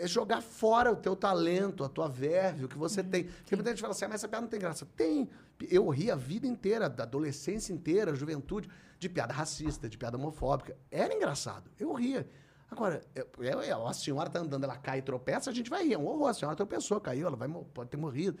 É 0.00 0.08
jogar 0.08 0.40
fora 0.40 0.90
o 0.90 0.96
teu 0.96 1.14
talento, 1.14 1.84
a 1.84 1.88
tua 1.88 2.08
verve, 2.08 2.64
o 2.64 2.68
que 2.68 2.78
você 2.78 3.00
uhum. 3.00 3.10
tem. 3.10 3.24
Porque 3.24 3.54
muita 3.54 3.70
gente 3.70 3.80
fala 3.80 3.92
assim, 3.92 4.04
ah, 4.04 4.08
mas 4.08 4.20
essa 4.20 4.28
piada 4.28 4.42
não 4.42 4.50
tem 4.50 4.60
graça. 4.60 4.86
Tem. 4.96 5.28
Eu 5.70 5.88
ri 5.88 6.10
a 6.10 6.16
vida 6.16 6.46
inteira, 6.46 6.88
da 6.88 7.04
adolescência 7.04 7.72
inteira, 7.72 8.10
a 8.10 8.14
juventude, 8.14 8.68
de 9.04 9.08
piada 9.08 9.32
racista, 9.32 9.88
de 9.88 9.96
piada 9.96 10.16
homofóbica. 10.16 10.76
Era 10.90 11.14
engraçado. 11.14 11.70
Eu 11.78 11.92
ria. 11.92 12.28
Agora, 12.70 13.02
eu, 13.14 13.62
eu, 13.62 13.86
a 13.86 13.92
senhora 13.92 14.28
tá 14.28 14.40
andando, 14.40 14.64
ela 14.64 14.76
cai 14.76 14.98
e 14.98 15.02
tropeça, 15.02 15.50
a 15.50 15.52
gente 15.52 15.70
vai 15.70 15.84
rir. 15.84 15.94
É 15.94 15.98
um 15.98 16.06
horror. 16.06 16.28
A 16.28 16.34
senhora 16.34 16.56
tropeçou, 16.56 17.00
caiu, 17.00 17.26
ela 17.26 17.36
vai, 17.36 17.48
pode 17.48 17.90
ter 17.90 17.96
morrido. 17.96 18.38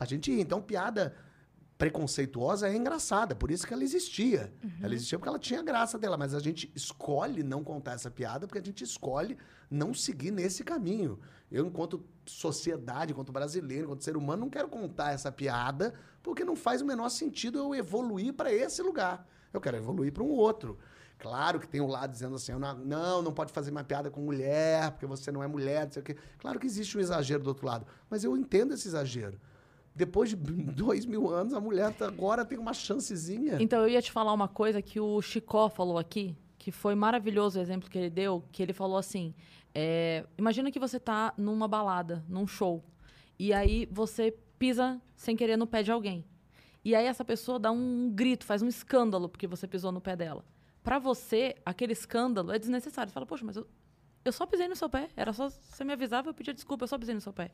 A 0.00 0.04
gente 0.04 0.34
ri. 0.34 0.40
Então, 0.40 0.60
piada 0.60 1.14
preconceituosa 1.78 2.68
é 2.68 2.74
engraçada, 2.74 3.34
por 3.34 3.50
isso 3.50 3.66
que 3.66 3.74
ela 3.74 3.84
existia. 3.84 4.52
Uhum. 4.64 4.70
Ela 4.82 4.94
existia 4.94 5.18
porque 5.18 5.28
ela 5.28 5.38
tinha 5.38 5.62
graça 5.62 5.98
dela, 5.98 6.16
mas 6.16 6.34
a 6.34 6.40
gente 6.40 6.72
escolhe 6.74 7.42
não 7.42 7.62
contar 7.62 7.92
essa 7.92 8.10
piada 8.10 8.46
porque 8.46 8.58
a 8.58 8.64
gente 8.64 8.82
escolhe 8.82 9.36
não 9.70 9.92
seguir 9.92 10.30
nesse 10.30 10.64
caminho. 10.64 11.18
Eu, 11.52 11.66
enquanto 11.66 12.02
sociedade, 12.24 13.12
enquanto 13.12 13.30
brasileiro, 13.30 13.84
enquanto 13.84 14.02
ser 14.02 14.16
humano, 14.16 14.40
não 14.40 14.50
quero 14.50 14.68
contar 14.68 15.12
essa 15.12 15.30
piada 15.30 15.92
porque 16.22 16.44
não 16.44 16.56
faz 16.56 16.80
o 16.80 16.86
menor 16.86 17.10
sentido 17.10 17.58
eu 17.58 17.74
evoluir 17.74 18.32
para 18.32 18.50
esse 18.52 18.80
lugar. 18.80 19.26
Eu 19.56 19.60
quero 19.60 19.76
evoluir 19.76 20.12
para 20.12 20.22
um 20.22 20.30
outro. 20.30 20.78
Claro 21.18 21.58
que 21.58 21.66
tem 21.66 21.80
um 21.80 21.86
lado 21.86 22.10
dizendo 22.10 22.36
assim, 22.36 22.52
não, 22.52 23.22
não 23.22 23.32
pode 23.32 23.52
fazer 23.52 23.70
uma 23.70 23.82
piada 23.82 24.10
com 24.10 24.20
mulher, 24.20 24.90
porque 24.90 25.06
você 25.06 25.32
não 25.32 25.42
é 25.42 25.46
mulher, 25.46 25.86
não 25.86 25.92
sei 25.92 26.02
o 26.02 26.04
quê. 26.04 26.16
Claro 26.38 26.60
que 26.60 26.66
existe 26.66 26.96
um 26.96 27.00
exagero 27.00 27.42
do 27.42 27.48
outro 27.48 27.66
lado, 27.66 27.86
mas 28.10 28.22
eu 28.22 28.36
entendo 28.36 28.74
esse 28.74 28.86
exagero 28.86 29.40
depois 29.96 30.28
de 30.28 30.36
dois 30.76 31.06
mil 31.06 31.30
anos, 31.30 31.54
a 31.54 31.60
mulher 31.60 31.92
tá, 31.94 32.06
agora 32.06 32.44
tem 32.44 32.58
uma 32.58 32.74
chancezinha. 32.74 33.56
Então, 33.58 33.80
eu 33.80 33.88
ia 33.88 34.02
te 34.02 34.12
falar 34.12 34.32
uma 34.32 34.46
coisa 34.46 34.82
que 34.82 35.00
o 35.00 35.20
Chicó 35.22 35.70
falou 35.70 35.98
aqui, 35.98 36.36
que 36.58 36.70
foi 36.70 36.94
maravilhoso 36.94 37.58
o 37.58 37.62
exemplo 37.62 37.88
que 37.88 37.96
ele 37.96 38.10
deu, 38.10 38.44
que 38.52 38.62
ele 38.62 38.74
falou 38.74 38.98
assim, 38.98 39.34
é, 39.74 40.24
imagina 40.36 40.70
que 40.70 40.78
você 40.78 41.00
tá 41.00 41.32
numa 41.38 41.66
balada, 41.66 42.22
num 42.28 42.46
show, 42.46 42.84
e 43.38 43.52
aí 43.52 43.88
você 43.90 44.34
pisa 44.58 45.00
sem 45.16 45.34
querer 45.34 45.56
no 45.56 45.66
pé 45.66 45.82
de 45.82 45.90
alguém. 45.90 46.24
E 46.86 46.94
aí 46.94 47.06
essa 47.06 47.24
pessoa 47.24 47.58
dá 47.58 47.72
um 47.72 48.08
grito, 48.14 48.44
faz 48.44 48.62
um 48.62 48.68
escândalo 48.68 49.28
porque 49.28 49.48
você 49.48 49.66
pisou 49.66 49.90
no 49.90 50.00
pé 50.00 50.14
dela. 50.14 50.44
Para 50.84 51.00
você, 51.00 51.56
aquele 51.66 51.92
escândalo 51.92 52.52
é 52.52 52.60
desnecessário. 52.60 53.10
Você 53.10 53.14
fala, 53.14 53.26
poxa, 53.26 53.44
mas 53.44 53.56
eu, 53.56 53.66
eu 54.24 54.30
só 54.30 54.46
pisei 54.46 54.68
no 54.68 54.76
seu 54.76 54.88
pé. 54.88 55.08
Era 55.16 55.32
só 55.32 55.48
você 55.48 55.82
me 55.82 55.92
avisava, 55.92 56.30
eu 56.30 56.34
pedia 56.34 56.54
desculpa, 56.54 56.84
eu 56.84 56.86
só 56.86 56.96
pisei 56.96 57.12
no 57.12 57.20
seu 57.20 57.32
pé. 57.32 57.50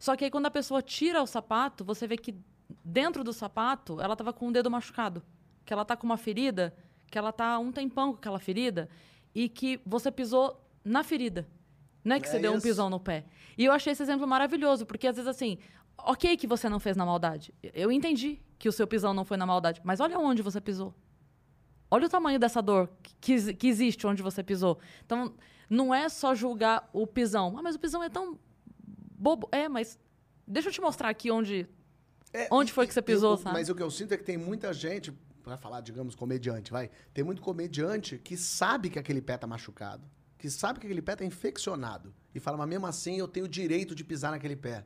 Só 0.00 0.16
que 0.16 0.24
aí 0.24 0.32
quando 0.32 0.46
a 0.46 0.50
pessoa 0.50 0.82
tira 0.82 1.22
o 1.22 1.28
sapato, 1.28 1.84
você 1.84 2.08
vê 2.08 2.16
que 2.16 2.34
dentro 2.84 3.22
do 3.22 3.32
sapato 3.32 4.00
ela 4.00 4.14
estava 4.14 4.32
com 4.32 4.48
o 4.48 4.52
dedo 4.52 4.68
machucado, 4.68 5.22
que 5.64 5.72
ela 5.72 5.82
está 5.82 5.96
com 5.96 6.04
uma 6.04 6.16
ferida, 6.16 6.74
que 7.08 7.16
ela 7.16 7.30
está 7.30 7.60
um 7.60 7.70
tempão 7.70 8.14
com 8.14 8.18
aquela 8.18 8.40
ferida 8.40 8.88
e 9.32 9.48
que 9.48 9.80
você 9.86 10.10
pisou 10.10 10.60
na 10.84 11.04
ferida. 11.04 11.46
Não 12.02 12.16
é 12.16 12.20
que 12.20 12.26
é 12.26 12.32
você 12.32 12.40
deu 12.40 12.52
um 12.52 12.60
pisão 12.60 12.90
no 12.90 12.98
pé. 12.98 13.26
E 13.56 13.64
eu 13.64 13.70
achei 13.70 13.92
esse 13.92 14.02
exemplo 14.02 14.26
maravilhoso, 14.26 14.84
porque 14.84 15.06
às 15.06 15.14
vezes 15.14 15.28
assim, 15.28 15.56
ok 15.98 16.36
que 16.36 16.46
você 16.46 16.68
não 16.68 16.80
fez 16.80 16.96
na 16.96 17.04
maldade. 17.04 17.54
Eu 17.62 17.90
entendi 17.90 18.40
que 18.58 18.68
o 18.68 18.72
seu 18.72 18.86
pisão 18.86 19.12
não 19.12 19.24
foi 19.24 19.36
na 19.36 19.46
maldade, 19.46 19.80
mas 19.84 20.00
olha 20.00 20.18
onde 20.18 20.42
você 20.42 20.60
pisou. 20.60 20.94
Olha 21.90 22.06
o 22.06 22.08
tamanho 22.08 22.38
dessa 22.38 22.60
dor 22.60 22.90
que, 23.20 23.54
que 23.54 23.68
existe 23.68 24.06
onde 24.06 24.22
você 24.22 24.42
pisou. 24.42 24.78
Então, 25.04 25.34
não 25.70 25.94
é 25.94 26.08
só 26.08 26.34
julgar 26.34 26.88
o 26.92 27.06
pisão. 27.06 27.56
Ah, 27.56 27.62
mas 27.62 27.76
o 27.76 27.78
pisão 27.78 28.02
é 28.02 28.08
tão 28.08 28.38
bobo. 29.16 29.48
É, 29.52 29.68
mas 29.68 29.98
deixa 30.46 30.68
eu 30.68 30.72
te 30.72 30.80
mostrar 30.80 31.08
aqui 31.08 31.30
onde, 31.30 31.68
é, 32.32 32.48
onde 32.50 32.72
foi 32.72 32.86
que 32.86 32.94
você 32.94 33.02
pisou, 33.02 33.32
eu, 33.32 33.36
sabe? 33.36 33.54
Mas 33.54 33.68
o 33.68 33.74
que 33.74 33.82
eu 33.82 33.90
sinto 33.90 34.12
é 34.12 34.16
que 34.16 34.24
tem 34.24 34.36
muita 34.36 34.72
gente, 34.72 35.12
para 35.42 35.56
falar, 35.56 35.80
digamos, 35.80 36.14
comediante, 36.14 36.72
vai. 36.72 36.90
Tem 37.14 37.22
muito 37.22 37.40
comediante 37.40 38.18
que 38.18 38.36
sabe 38.36 38.90
que 38.90 38.98
aquele 38.98 39.22
pé 39.22 39.36
tá 39.36 39.46
machucado, 39.46 40.04
que 40.36 40.50
sabe 40.50 40.80
que 40.80 40.86
aquele 40.86 41.02
pé 41.02 41.14
tá 41.14 41.24
infeccionado. 41.24 42.12
E 42.34 42.40
fala, 42.40 42.56
mas 42.56 42.68
mesmo 42.68 42.86
assim 42.86 43.16
eu 43.18 43.28
tenho 43.28 43.46
o 43.46 43.48
direito 43.48 43.94
de 43.94 44.04
pisar 44.04 44.32
naquele 44.32 44.56
pé. 44.56 44.84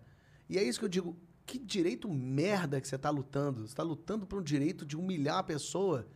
E 0.51 0.59
é 0.59 0.65
isso 0.65 0.81
que 0.81 0.85
eu 0.85 0.89
digo, 0.89 1.17
que 1.47 1.61
direito 1.61 2.09
merda 2.09 2.81
que 2.81 2.89
você 2.89 2.99
tá 2.99 3.09
lutando? 3.09 3.67
Você 3.67 3.75
tá 3.75 3.85
lutando 3.85 4.27
por 4.27 4.41
um 4.41 4.43
direito 4.43 4.85
de 4.85 4.97
humilhar 4.97 5.39
a 5.39 5.45
pessoa. 5.45 6.09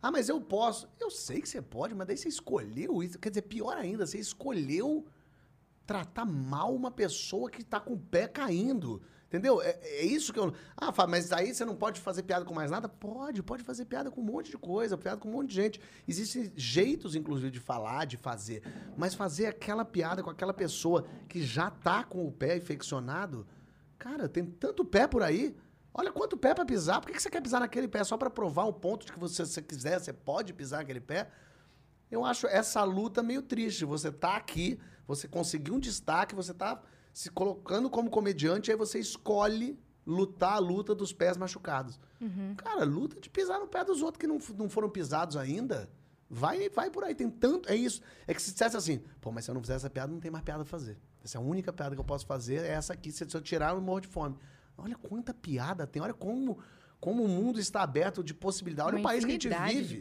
Ah, 0.00 0.12
mas 0.12 0.28
eu 0.28 0.40
posso. 0.40 0.88
Eu 1.00 1.10
sei 1.10 1.42
que 1.42 1.48
você 1.48 1.60
pode, 1.60 1.92
mas 1.92 2.06
daí 2.06 2.16
você 2.16 2.28
escolheu 2.28 3.02
isso. 3.02 3.18
Quer 3.18 3.30
dizer, 3.30 3.42
pior 3.42 3.76
ainda, 3.76 4.06
você 4.06 4.18
escolheu 4.18 5.04
tratar 5.84 6.24
mal 6.24 6.72
uma 6.72 6.92
pessoa 6.92 7.50
que 7.50 7.62
está 7.62 7.80
com 7.80 7.94
o 7.94 7.98
pé 7.98 8.28
caindo. 8.28 9.02
Entendeu? 9.26 9.60
É, 9.60 9.78
é, 9.82 10.04
isso 10.04 10.32
que 10.32 10.38
eu. 10.38 10.52
Ah, 10.76 10.92
mas 11.08 11.32
aí 11.32 11.52
você 11.52 11.64
não 11.64 11.74
pode 11.74 12.00
fazer 12.00 12.22
piada 12.22 12.44
com 12.44 12.54
mais 12.54 12.70
nada? 12.70 12.88
Pode, 12.88 13.42
pode 13.42 13.64
fazer 13.64 13.86
piada 13.86 14.08
com 14.08 14.20
um 14.20 14.24
monte 14.24 14.52
de 14.52 14.58
coisa, 14.58 14.96
piada 14.96 15.20
com 15.20 15.28
um 15.28 15.32
monte 15.32 15.48
de 15.48 15.54
gente. 15.54 15.80
Existem 16.06 16.52
jeitos, 16.54 17.16
inclusive, 17.16 17.50
de 17.50 17.60
falar, 17.60 18.06
de 18.06 18.16
fazer. 18.16 18.62
Mas 18.96 19.14
fazer 19.14 19.46
aquela 19.46 19.84
piada 19.84 20.22
com 20.22 20.30
aquela 20.30 20.54
pessoa 20.54 21.06
que 21.28 21.42
já 21.42 21.70
tá 21.70 22.04
com 22.04 22.26
o 22.26 22.32
pé 22.32 22.56
infeccionado, 22.56 23.46
cara, 24.00 24.28
tem 24.28 24.44
tanto 24.44 24.84
pé 24.84 25.06
por 25.06 25.22
aí. 25.22 25.54
Olha 25.92 26.10
quanto 26.10 26.36
pé 26.36 26.54
pra 26.54 26.64
pisar. 26.64 27.00
Por 27.00 27.08
que 27.08 27.12
que 27.12 27.22
você 27.22 27.30
quer 27.30 27.42
pisar 27.42 27.60
naquele 27.60 27.86
pé? 27.86 28.02
Só 28.02 28.16
pra 28.16 28.30
provar 28.30 28.64
o 28.64 28.72
ponto 28.72 29.06
de 29.06 29.12
que 29.12 29.18
você, 29.18 29.44
se 29.44 29.52
você 29.52 29.62
quiser, 29.62 30.00
você 30.00 30.12
pode 30.12 30.52
pisar 30.54 30.78
naquele 30.78 31.00
pé? 31.00 31.30
Eu 32.10 32.24
acho 32.24 32.46
essa 32.46 32.82
luta 32.82 33.22
meio 33.22 33.42
triste. 33.42 33.84
Você 33.84 34.10
tá 34.10 34.36
aqui, 34.36 34.80
você 35.06 35.28
conseguiu 35.28 35.74
um 35.74 35.78
destaque, 35.78 36.34
você 36.34 36.54
tá 36.54 36.80
se 37.12 37.28
colocando 37.30 37.90
como 37.90 38.08
comediante, 38.08 38.70
aí 38.70 38.76
você 38.76 38.98
escolhe 38.98 39.78
lutar 40.06 40.54
a 40.54 40.58
luta 40.58 40.94
dos 40.94 41.12
pés 41.12 41.36
machucados. 41.36 42.00
Cara, 42.56 42.84
luta 42.84 43.20
de 43.20 43.28
pisar 43.28 43.60
no 43.60 43.66
pé 43.66 43.84
dos 43.84 44.00
outros 44.02 44.18
que 44.20 44.26
não, 44.26 44.38
não 44.56 44.68
foram 44.70 44.88
pisados 44.88 45.36
ainda. 45.36 45.90
Vai, 46.32 46.68
vai 46.68 46.88
por 46.88 47.02
aí, 47.02 47.12
tem 47.12 47.28
tanto. 47.28 47.68
É 47.68 47.74
isso. 47.74 48.00
É 48.24 48.32
que 48.32 48.40
se 48.40 48.52
dissesse 48.52 48.76
assim, 48.76 49.02
pô, 49.20 49.32
mas 49.32 49.44
se 49.44 49.50
eu 49.50 49.54
não 49.54 49.60
fizer 49.60 49.74
essa 49.74 49.90
piada, 49.90 50.12
não 50.12 50.20
tem 50.20 50.30
mais 50.30 50.44
piada 50.44 50.62
pra 50.62 50.70
fazer. 50.70 50.96
Essa 51.24 51.38
é 51.38 51.40
a 51.40 51.42
única 51.42 51.72
piada 51.72 51.96
que 51.96 52.00
eu 52.00 52.04
posso 52.04 52.24
fazer, 52.24 52.62
é 52.64 52.68
essa 52.68 52.92
aqui. 52.92 53.10
Se 53.10 53.24
eu 53.24 53.40
tirar, 53.40 53.74
eu 53.74 53.80
morro 53.80 54.00
de 54.00 54.08
fome. 54.08 54.36
Olha 54.78 54.96
quanta 54.96 55.34
piada 55.34 55.86
tem, 55.86 56.00
olha 56.00 56.14
como, 56.14 56.58
como 57.00 57.24
o 57.24 57.28
mundo 57.28 57.58
está 57.58 57.82
aberto 57.82 58.22
de 58.22 58.32
possibilidade. 58.32 58.88
Olha 58.88 58.98
Uma 58.98 59.00
o 59.00 59.02
país 59.02 59.24
que 59.24 59.30
a 59.30 59.34
gente 59.34 59.48
vive. 59.48 59.98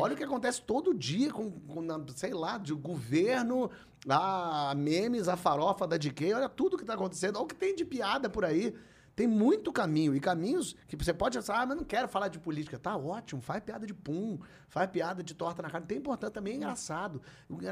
Olha 0.00 0.14
o 0.14 0.16
que 0.16 0.24
acontece 0.24 0.60
todo 0.60 0.92
dia 0.92 1.32
com, 1.32 1.52
com 1.52 1.86
sei 2.14 2.34
lá, 2.34 2.58
de 2.58 2.74
governo, 2.74 3.70
a 4.08 4.74
memes, 4.76 5.28
a 5.28 5.36
farofa 5.36 5.86
da 5.86 5.96
DK, 5.96 6.34
olha 6.34 6.48
tudo 6.48 6.76
que 6.76 6.84
tá 6.84 6.94
acontecendo, 6.94 7.36
olha 7.36 7.44
o 7.44 7.46
que 7.46 7.54
tem 7.54 7.76
de 7.76 7.84
piada 7.84 8.28
por 8.28 8.44
aí. 8.44 8.74
Tem 9.14 9.26
muito 9.26 9.72
caminho, 9.72 10.14
e 10.14 10.20
caminhos 10.20 10.74
que 10.86 10.96
você 10.96 11.12
pode 11.12 11.36
pensar, 11.36 11.60
ah, 11.60 11.66
mas 11.66 11.76
não 11.76 11.84
quero 11.84 12.08
falar 12.08 12.28
de 12.28 12.38
política. 12.38 12.78
Tá 12.78 12.96
ótimo, 12.96 13.42
faz 13.42 13.62
piada 13.62 13.86
de 13.86 13.92
pum, 13.92 14.38
faz 14.68 14.90
piada 14.90 15.22
de 15.22 15.34
torta 15.34 15.62
na 15.62 15.70
cara. 15.70 15.84
Tem 15.84 15.98
importante 15.98 16.32
também, 16.32 16.54
é 16.54 16.56
engraçado. 16.56 17.20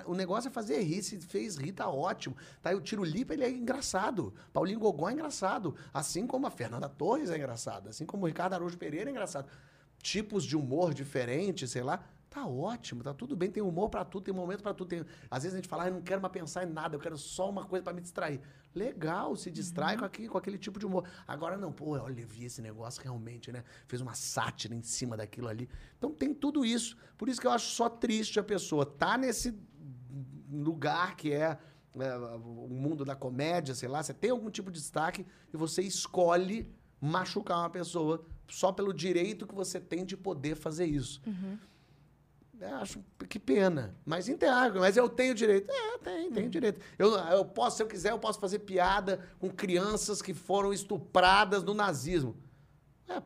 O, 0.06 0.14
negócio 0.14 0.48
é 0.48 0.50
fazer 0.50 0.80
rir, 0.82 1.02
se 1.02 1.18
fez 1.20 1.56
rir, 1.56 1.72
tá 1.72 1.88
ótimo. 1.88 2.36
Tá, 2.60 2.70
o 2.72 2.80
Tiro 2.80 3.04
Lipa, 3.04 3.34
ele 3.34 3.44
é 3.44 3.50
engraçado. 3.50 4.34
Paulinho 4.52 4.78
Gogó 4.78 5.08
é 5.08 5.12
engraçado. 5.12 5.74
Assim 5.92 6.26
como 6.26 6.46
a 6.46 6.50
Fernanda 6.50 6.88
Torres 6.88 7.30
é 7.30 7.36
engraçada. 7.36 7.90
Assim 7.90 8.04
como 8.04 8.24
o 8.24 8.26
Ricardo 8.26 8.54
Araújo 8.54 8.76
Pereira 8.76 9.08
é 9.08 9.12
engraçado 9.12 9.48
tipos 10.02 10.44
de 10.44 10.56
humor 10.56 10.94
diferentes, 10.94 11.70
sei 11.70 11.82
lá, 11.82 12.02
tá 12.28 12.46
ótimo, 12.46 13.02
tá 13.02 13.14
tudo 13.14 13.34
bem, 13.34 13.50
tem 13.50 13.62
humor 13.62 13.88
pra 13.88 14.04
tudo, 14.04 14.24
tem 14.24 14.34
momento 14.34 14.62
pra 14.62 14.74
tudo. 14.74 14.88
Tem... 14.88 15.04
Às 15.30 15.42
vezes 15.42 15.54
a 15.54 15.58
gente 15.58 15.68
fala, 15.68 15.84
ah, 15.84 15.88
eu 15.88 15.94
não 15.94 16.02
quero 16.02 16.20
mais 16.20 16.32
pensar 16.32 16.64
em 16.64 16.70
nada, 16.70 16.94
eu 16.94 17.00
quero 17.00 17.16
só 17.16 17.48
uma 17.48 17.64
coisa 17.64 17.82
pra 17.82 17.92
me 17.92 18.00
distrair. 18.00 18.40
Legal, 18.74 19.34
se 19.34 19.50
distrai 19.50 19.96
com, 19.96 20.04
aquele, 20.04 20.28
com 20.28 20.38
aquele 20.38 20.58
tipo 20.58 20.78
de 20.78 20.86
humor. 20.86 21.08
Agora 21.26 21.56
não, 21.56 21.72
pô, 21.72 21.98
olha, 21.98 22.20
eu 22.20 22.28
vi 22.28 22.44
esse 22.44 22.60
negócio 22.60 23.02
realmente, 23.02 23.50
né? 23.50 23.64
Fez 23.86 24.02
uma 24.02 24.14
sátira 24.14 24.74
em 24.74 24.82
cima 24.82 25.16
daquilo 25.16 25.48
ali. 25.48 25.68
Então 25.96 26.12
tem 26.12 26.34
tudo 26.34 26.64
isso. 26.64 26.96
Por 27.16 27.28
isso 27.28 27.40
que 27.40 27.46
eu 27.46 27.50
acho 27.50 27.66
só 27.74 27.88
triste 27.88 28.38
a 28.38 28.44
pessoa 28.44 28.84
tá 28.84 29.16
nesse 29.16 29.58
lugar 30.50 31.16
que 31.16 31.32
é, 31.32 31.58
é, 31.98 32.16
o 32.16 32.68
mundo 32.68 33.04
da 33.04 33.14
comédia, 33.14 33.74
sei 33.74 33.88
lá, 33.88 34.02
você 34.02 34.14
tem 34.14 34.30
algum 34.30 34.50
tipo 34.50 34.70
de 34.70 34.78
destaque 34.78 35.26
e 35.52 35.56
você 35.56 35.82
escolhe 35.82 36.70
machucar 37.00 37.58
uma 37.58 37.70
pessoa 37.70 38.24
só 38.48 38.72
pelo 38.72 38.92
direito 38.92 39.46
que 39.46 39.54
você 39.54 39.78
tem 39.78 40.04
de 40.04 40.16
poder 40.16 40.56
fazer 40.56 40.86
isso. 40.86 41.20
Eu 41.26 41.67
acho 42.66 43.04
que 43.28 43.38
pena. 43.38 43.96
Mas 44.04 44.28
entendo, 44.28 44.80
mas 44.80 44.96
eu 44.96 45.08
tenho 45.08 45.34
direito. 45.34 45.70
É, 45.70 45.98
tem, 45.98 46.30
tenho 46.30 46.50
direito. 46.50 46.80
Eu, 46.98 47.12
eu 47.12 47.44
posso, 47.44 47.76
se 47.76 47.82
eu 47.82 47.86
quiser, 47.86 48.10
eu 48.10 48.18
posso 48.18 48.38
fazer 48.40 48.60
piada 48.60 49.20
com 49.38 49.50
crianças 49.50 50.20
que 50.22 50.34
foram 50.34 50.72
estupradas 50.72 51.62
no 51.62 51.74
nazismo. 51.74 52.36
É, 53.08 53.22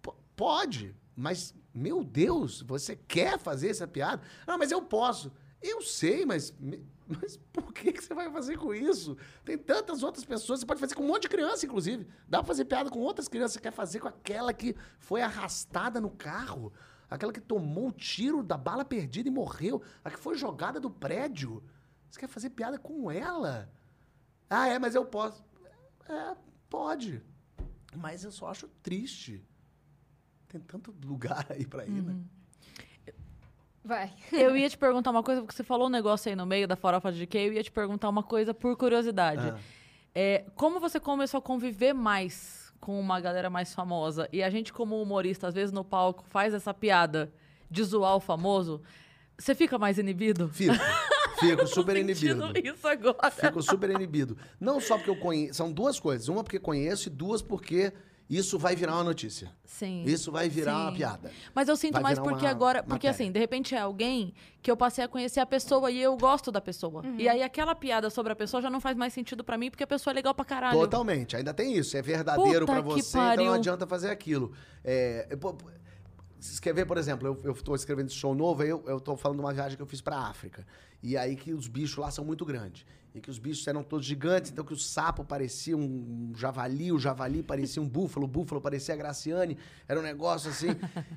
po- 0.00 0.16
pode, 0.34 0.94
mas, 1.16 1.54
meu 1.74 2.02
Deus, 2.02 2.62
você 2.62 2.96
quer 2.96 3.38
fazer 3.38 3.68
essa 3.68 3.86
piada? 3.86 4.22
Não, 4.46 4.58
mas 4.58 4.70
eu 4.70 4.82
posso. 4.82 5.32
Eu 5.62 5.80
sei, 5.80 6.26
mas, 6.26 6.52
mas 7.06 7.36
por 7.52 7.72
que, 7.72 7.92
que 7.92 8.02
você 8.02 8.14
vai 8.14 8.30
fazer 8.32 8.58
com 8.58 8.74
isso? 8.74 9.16
Tem 9.44 9.56
tantas 9.56 10.02
outras 10.02 10.24
pessoas, 10.24 10.60
você 10.60 10.66
pode 10.66 10.80
fazer 10.80 10.94
com 10.94 11.04
um 11.04 11.06
monte 11.06 11.22
de 11.22 11.28
criança, 11.28 11.64
inclusive. 11.66 12.06
Dá 12.28 12.38
pra 12.38 12.48
fazer 12.48 12.64
piada 12.64 12.90
com 12.90 12.98
outras 12.98 13.28
crianças, 13.28 13.52
você 13.52 13.60
quer 13.60 13.72
fazer 13.72 14.00
com 14.00 14.08
aquela 14.08 14.52
que 14.52 14.74
foi 14.98 15.20
arrastada 15.22 16.00
no 16.00 16.10
carro, 16.10 16.72
aquela 17.14 17.32
que 17.32 17.40
tomou 17.40 17.88
o 17.88 17.92
tiro 17.92 18.42
da 18.42 18.56
bala 18.56 18.84
perdida 18.84 19.28
e 19.28 19.32
morreu, 19.32 19.82
a 20.04 20.10
que 20.10 20.18
foi 20.18 20.36
jogada 20.36 20.80
do 20.80 20.90
prédio. 20.90 21.62
Você 22.10 22.20
quer 22.20 22.28
fazer 22.28 22.50
piada 22.50 22.78
com 22.78 23.10
ela? 23.10 23.70
Ah, 24.48 24.68
é, 24.68 24.78
mas 24.78 24.94
eu 24.94 25.04
posso. 25.04 25.44
É, 26.08 26.36
pode. 26.68 27.22
Mas 27.96 28.24
eu 28.24 28.32
só 28.32 28.48
acho 28.48 28.68
triste. 28.82 29.42
Tem 30.48 30.60
tanto 30.60 30.94
lugar 31.04 31.46
aí 31.50 31.66
pra 31.66 31.86
ir, 31.86 32.02
né? 32.02 32.16
Vai. 33.84 34.12
Eu 34.30 34.56
ia 34.56 34.70
te 34.70 34.78
perguntar 34.78 35.10
uma 35.10 35.22
coisa, 35.22 35.40
porque 35.40 35.54
você 35.54 35.64
falou 35.64 35.88
um 35.88 35.90
negócio 35.90 36.28
aí 36.28 36.36
no 36.36 36.46
meio 36.46 36.68
da 36.68 36.76
farofa 36.76 37.10
de 37.10 37.26
que 37.26 37.36
eu 37.36 37.52
ia 37.52 37.62
te 37.62 37.72
perguntar 37.72 38.08
uma 38.08 38.22
coisa 38.22 38.54
por 38.54 38.76
curiosidade. 38.76 39.50
Ah. 39.50 39.58
É, 40.14 40.44
como 40.54 40.78
você 40.78 41.00
começou 41.00 41.38
a 41.38 41.42
conviver 41.42 41.92
mais 41.92 42.61
com 42.82 42.98
uma 42.98 43.20
galera 43.20 43.48
mais 43.48 43.72
famosa 43.72 44.28
e 44.32 44.42
a 44.42 44.50
gente, 44.50 44.72
como 44.72 45.00
humorista, 45.00 45.46
às 45.46 45.54
vezes 45.54 45.70
no 45.70 45.84
palco 45.84 46.24
faz 46.28 46.52
essa 46.52 46.74
piada 46.74 47.32
de 47.70 47.82
zoar 47.84 48.16
o 48.16 48.20
famoso, 48.20 48.82
você 49.38 49.54
fica 49.54 49.78
mais 49.78 49.98
inibido? 49.98 50.48
Fico. 50.48 50.74
Fico 51.38 51.64
super 51.68 51.96
inibido. 51.96 52.52
isso 52.58 52.86
agora. 52.86 53.30
Fico 53.30 53.62
super 53.62 53.88
inibido. 53.90 54.36
Não 54.60 54.80
só 54.80 54.96
porque 54.96 55.10
eu 55.10 55.16
conheço. 55.16 55.54
São 55.54 55.72
duas 55.72 56.00
coisas. 56.00 56.28
Uma 56.28 56.42
porque 56.42 56.58
conheço 56.58 57.08
e 57.08 57.10
duas 57.10 57.40
porque 57.40 57.92
isso 58.28 58.58
vai 58.58 58.74
virar 58.74 58.94
uma 58.94 59.04
notícia. 59.04 59.50
Sim. 59.64 60.04
Isso 60.06 60.30
vai 60.32 60.48
virar 60.48 60.76
uma 60.78 60.90
Sim. 60.90 60.96
piada. 60.96 61.30
Mas 61.54 61.68
eu 61.68 61.76
sinto 61.76 61.94
Vai 61.94 62.02
mais 62.02 62.18
porque 62.18 62.44
uma 62.44 62.50
agora. 62.50 62.82
Porque 62.82 63.06
matéria. 63.08 63.10
assim, 63.10 63.30
de 63.32 63.38
repente 63.38 63.74
é 63.74 63.78
alguém 63.80 64.32
que 64.62 64.70
eu 64.70 64.76
passei 64.76 65.04
a 65.04 65.08
conhecer 65.08 65.40
a 65.40 65.46
pessoa 65.46 65.90
e 65.90 66.00
eu 66.00 66.16
gosto 66.16 66.50
da 66.52 66.60
pessoa. 66.60 67.02
E 67.18 67.28
aí 67.28 67.42
aquela 67.42 67.74
piada 67.74 68.08
sobre 68.10 68.32
a 68.32 68.36
pessoa 68.36 68.62
já 68.62 68.70
não 68.70 68.80
faz 68.80 68.96
mais 68.96 69.12
sentido 69.12 69.42
pra 69.44 69.58
mim 69.58 69.70
porque 69.70 69.84
a 69.84 69.86
pessoa 69.86 70.12
é 70.12 70.14
legal 70.14 70.34
pra 70.34 70.44
caralho. 70.44 70.78
Totalmente. 70.78 71.36
Ainda 71.36 71.52
tem 71.52 71.76
isso. 71.76 71.96
É 71.96 72.02
verdadeiro 72.02 72.66
Puta 72.66 72.82
pra 72.82 72.94
que 72.94 73.02
você, 73.02 73.18
então 73.18 73.20
não 73.22 73.36
pariu. 73.36 73.52
adianta 73.52 73.86
fazer 73.86 74.10
aquilo. 74.10 74.52
É, 74.84 75.26
eu- 75.30 75.38
pô, 75.38 75.54
você 76.40 76.60
quer 76.60 76.72
ver, 76.74 76.86
por 76.86 76.96
exemplo, 76.98 77.26
eu, 77.28 77.40
eu 77.44 77.54
tô 77.54 77.74
escrevendo 77.74 78.06
esse 78.08 78.16
show 78.16 78.34
novo, 78.34 78.62
aí 78.62 78.68
eu, 78.68 78.82
eu 78.86 78.98
tô 79.00 79.16
falando 79.16 79.38
de 79.38 79.44
uma 79.44 79.52
viagem 79.52 79.76
que 79.76 79.82
eu 79.82 79.86
fiz 79.86 80.00
pra 80.00 80.16
África. 80.18 80.66
E 81.02 81.16
aí 81.16 81.36
que 81.36 81.52
os 81.52 81.68
bichos 81.68 81.96
lá 81.98 82.10
são 82.10 82.24
muito 82.24 82.44
grandes. 82.44 82.84
E 83.14 83.20
que 83.20 83.30
os 83.30 83.38
bichos 83.38 83.66
eram 83.66 83.82
todos 83.82 84.06
gigantes, 84.06 84.50
então 84.50 84.64
que 84.64 84.72
o 84.72 84.76
sapo 84.76 85.24
parecia 85.24 85.76
um 85.76 86.32
javali, 86.34 86.90
o 86.90 86.98
javali 86.98 87.42
parecia 87.42 87.82
um 87.82 87.88
búfalo, 87.88 88.24
o 88.24 88.28
búfalo 88.28 88.60
parecia 88.60 88.94
a 88.94 88.96
Graciane. 88.96 89.58
Era 89.86 90.00
um 90.00 90.02
negócio 90.02 90.50
assim. 90.50 90.68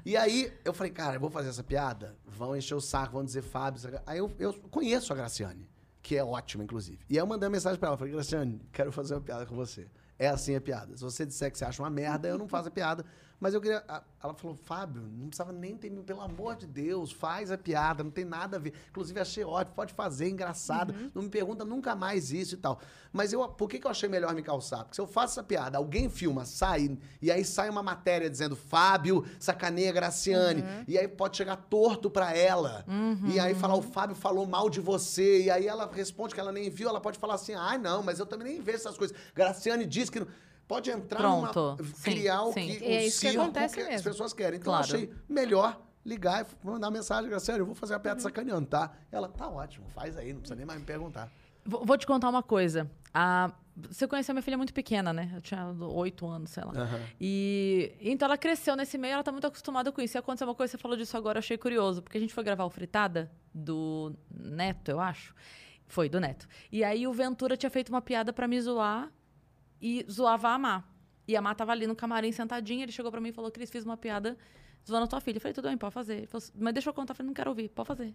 e 0.06 0.18
aí 0.18 0.52
eu 0.66 0.74
falei, 0.74 0.92
cara, 0.92 1.16
eu 1.16 1.20
vou 1.20 1.30
fazer 1.30 1.50
essa 1.50 1.64
piada? 1.64 2.16
Vão 2.26 2.56
encher 2.56 2.76
o 2.76 2.82
saco, 2.82 3.14
vão 3.14 3.24
dizer 3.24 3.42
Fábio. 3.42 3.82
Aí 4.06 4.18
eu, 4.18 4.30
eu 4.38 4.54
conheço 4.70 5.14
a 5.14 5.16
Graciane, 5.16 5.70
que 6.02 6.18
é 6.18 6.24
ótima, 6.24 6.64
inclusive. 6.64 7.00
E 7.10 7.14
aí 7.14 7.20
eu 7.20 7.28
mandei 7.28 7.48
uma 7.48 7.54
mensagem 7.54 7.80
pra 7.80 7.88
ela, 7.88 7.98
falei, 7.98 8.14
Graciane, 8.14 8.62
quero 8.74 8.92
fazer 8.92 9.14
uma 9.14 9.22
piada 9.22 9.46
com 9.46 9.56
você. 9.56 9.88
É 10.18 10.28
assim 10.28 10.56
a 10.56 10.62
piada. 10.62 10.96
Se 10.96 11.04
você 11.04 11.26
disser 11.26 11.52
que 11.52 11.58
você 11.58 11.66
acha 11.66 11.82
uma 11.82 11.90
merda, 11.90 12.28
eu 12.28 12.38
não 12.38 12.48
faço 12.48 12.68
a 12.70 12.72
piada. 12.72 13.06
Mas 13.46 13.54
eu 13.54 13.62
queria. 13.62 13.84
Ela 14.24 14.34
falou, 14.34 14.56
Fábio, 14.56 15.04
não 15.04 15.28
precisava 15.28 15.52
nem 15.52 15.78
ter. 15.78 15.92
Pelo 15.92 16.22
amor 16.22 16.56
de 16.56 16.66
Deus, 16.66 17.12
faz 17.12 17.52
a 17.52 17.58
piada, 17.60 18.04
não 18.04 18.10
tem 18.10 18.26
nada 18.26 18.58
a 18.58 18.60
ver. 18.60 18.74
Inclusive, 18.90 19.20
achei 19.20 19.44
ótimo, 19.44 19.76
pode 19.76 19.94
fazer, 19.94 20.28
engraçado. 20.28 20.96
Não 21.14 21.22
me 21.22 21.30
pergunta 21.30 21.64
nunca 21.64 21.96
mais 21.96 22.32
isso 22.32 22.56
e 22.56 22.58
tal. 22.58 22.80
Mas 23.14 23.32
eu, 23.32 23.48
por 23.48 23.70
que, 23.70 23.78
que 23.78 23.86
eu 23.86 23.92
achei 23.92 24.10
melhor 24.10 24.34
me 24.34 24.42
calçar? 24.42 24.80
Porque 24.80 24.96
se 24.96 25.02
eu 25.02 25.06
faço 25.06 25.34
essa 25.34 25.44
piada, 25.44 25.78
alguém 25.78 26.10
filma, 26.10 26.44
sai, 26.44 26.98
e 27.22 27.32
aí 27.32 27.46
sai 27.46 27.70
uma 27.70 27.84
matéria 27.84 28.28
dizendo 28.32 28.56
Fábio 28.56 29.24
sacaneia 29.40 29.92
Graciane. 29.92 30.64
E 30.88 30.98
aí 30.98 31.08
pode 31.08 31.38
chegar 31.38 31.56
torto 31.56 32.10
pra 32.10 32.36
ela. 32.36 32.84
E 33.32 33.40
aí 33.40 33.54
falar, 33.54 33.76
o 33.76 33.82
Fábio 33.84 34.16
falou 34.16 34.48
mal 34.48 34.72
de 34.72 34.82
você. 34.82 35.44
E 35.44 35.52
aí 35.52 35.68
ela 35.68 35.88
responde 35.94 36.34
que 36.34 36.40
ela 36.40 36.52
nem 36.52 36.72
viu, 36.72 36.90
ela 36.90 37.00
pode 37.00 37.20
falar 37.20 37.36
assim, 37.36 37.54
ai 37.54 37.78
não, 37.78 38.02
mas 38.02 38.18
eu 38.18 38.26
também 38.26 38.54
nem 38.54 38.60
vejo 38.60 38.80
essas 38.80 38.98
coisas. 38.98 39.16
Graciane 39.36 39.86
disse 39.86 40.12
que. 40.12 40.20
não... 40.20 40.28
Pode 40.68 40.90
entrar 40.90 41.20
Pronto. 41.20 41.78
numa. 41.78 41.90
Sim, 41.94 42.02
criar 42.12 42.42
o 42.44 42.54
sim. 42.54 42.68
que, 42.68 42.86
É 42.86 42.98
o 42.98 43.02
isso 43.02 43.22
que 43.22 43.28
circo 43.30 43.42
acontece 43.42 43.80
as 43.82 44.02
pessoas 44.02 44.34
querem. 44.34 44.60
Então 44.60 44.74
Claro. 44.74 44.88
eu 44.90 44.96
achei 44.96 45.12
melhor 45.30 45.82
ligar 46.04 46.46
e 46.46 46.66
mandar 46.66 46.90
mensagem, 46.92 47.30
Graciane, 47.30 47.60
eu 47.60 47.66
vou 47.66 47.76
fazer 47.76 47.94
uma 47.94 48.00
piada 48.00 48.20
sacaneando, 48.20 48.68
tá? 48.68 48.92
Ela, 49.12 49.28
tá 49.28 49.48
ótimo, 49.48 49.88
faz 49.90 50.16
aí, 50.18 50.34
não 50.34 50.40
precisa 50.40 50.56
nem 50.56 50.66
mais 50.66 50.80
me 50.80 50.86
perguntar. 50.86 51.32
Vou, 51.66 51.84
vou 51.86 51.98
te 51.98 52.06
contar 52.06 52.30
uma 52.30 52.44
coisa. 52.44 52.90
A- 53.14 53.52
você 53.76 54.08
conheceu 54.08 54.34
minha 54.34 54.42
filha 54.42 54.56
muito 54.56 54.74
pequena, 54.74 55.12
né? 55.12 55.32
Eu 55.36 55.42
tinha 55.42 55.68
oito 55.94 56.26
anos, 56.26 56.52
sei 56.52 56.64
lá. 56.64 56.72
Aham. 56.74 57.00
E 57.20 57.92
então 58.00 58.26
ela 58.28 58.38
cresceu 58.38 58.74
nesse 58.76 58.98
meio, 58.98 59.14
ela 59.16 59.24
tá 59.24 59.32
muito 59.34 59.46
acostumada 59.48 59.92
com 59.92 60.00
isso. 60.02 60.16
E 60.16 60.20
aconteceu 60.20 60.48
uma 60.48 60.56
coisa, 60.56 60.72
você 60.72 60.78
falou 60.78 60.96
disso 60.96 61.18
agora, 61.18 61.38
eu 61.38 61.40
achei 61.40 61.58
curioso, 61.58 62.02
porque 62.02 62.18
a 62.18 62.22
gente 62.22 62.34
foi 62.34 62.44
gravar 62.44 62.64
o 62.66 62.70
Fritada 62.70 63.30
do 63.54 64.16
Neto, 64.32 64.90
eu 64.92 65.00
acho. 65.02 65.36
Foi, 65.88 66.08
do 66.08 66.20
Neto. 66.22 66.48
E 66.72 66.84
aí 66.86 67.06
o 67.06 67.12
Ventura 67.14 67.58
tinha 67.58 67.70
feito 67.70 67.90
uma 67.90 68.02
piada 68.02 68.32
pra 68.32 68.48
me 68.48 68.60
zoar 68.62 69.12
e 69.82 70.06
zoava 70.10 70.50
a 70.50 70.58
Má. 70.58 70.84
E 71.28 71.36
a 71.36 71.42
Má 71.42 71.56
tava 71.56 71.72
ali 71.72 71.88
no 71.88 71.96
camarim 71.96 72.32
sentadinha, 72.32 72.84
ele 72.84 72.92
chegou 72.92 73.12
pra 73.12 73.20
mim 73.20 73.30
e 73.30 73.34
falou: 73.34 73.52
Cris, 73.52 73.70
fiz 73.70 73.84
uma 73.84 73.98
piada 73.98 74.38
zoando 74.88 75.06
a 75.06 75.08
tua 75.08 75.20
filha. 75.20 75.38
Eu 75.38 75.42
falei, 75.42 75.54
tudo 75.54 75.68
bem, 75.68 75.78
pode 75.78 75.94
fazer. 75.94 76.18
Ele 76.18 76.28
falou, 76.28 76.44
assim, 76.44 76.54
mas 76.60 76.74
deixa 76.74 76.90
eu 76.90 76.94
contar. 76.94 77.12
Eu 77.12 77.16
falei, 77.16 77.28
não 77.28 77.34
quero 77.34 77.50
ouvir, 77.50 77.70
pode 77.70 77.88
fazer. 77.88 78.14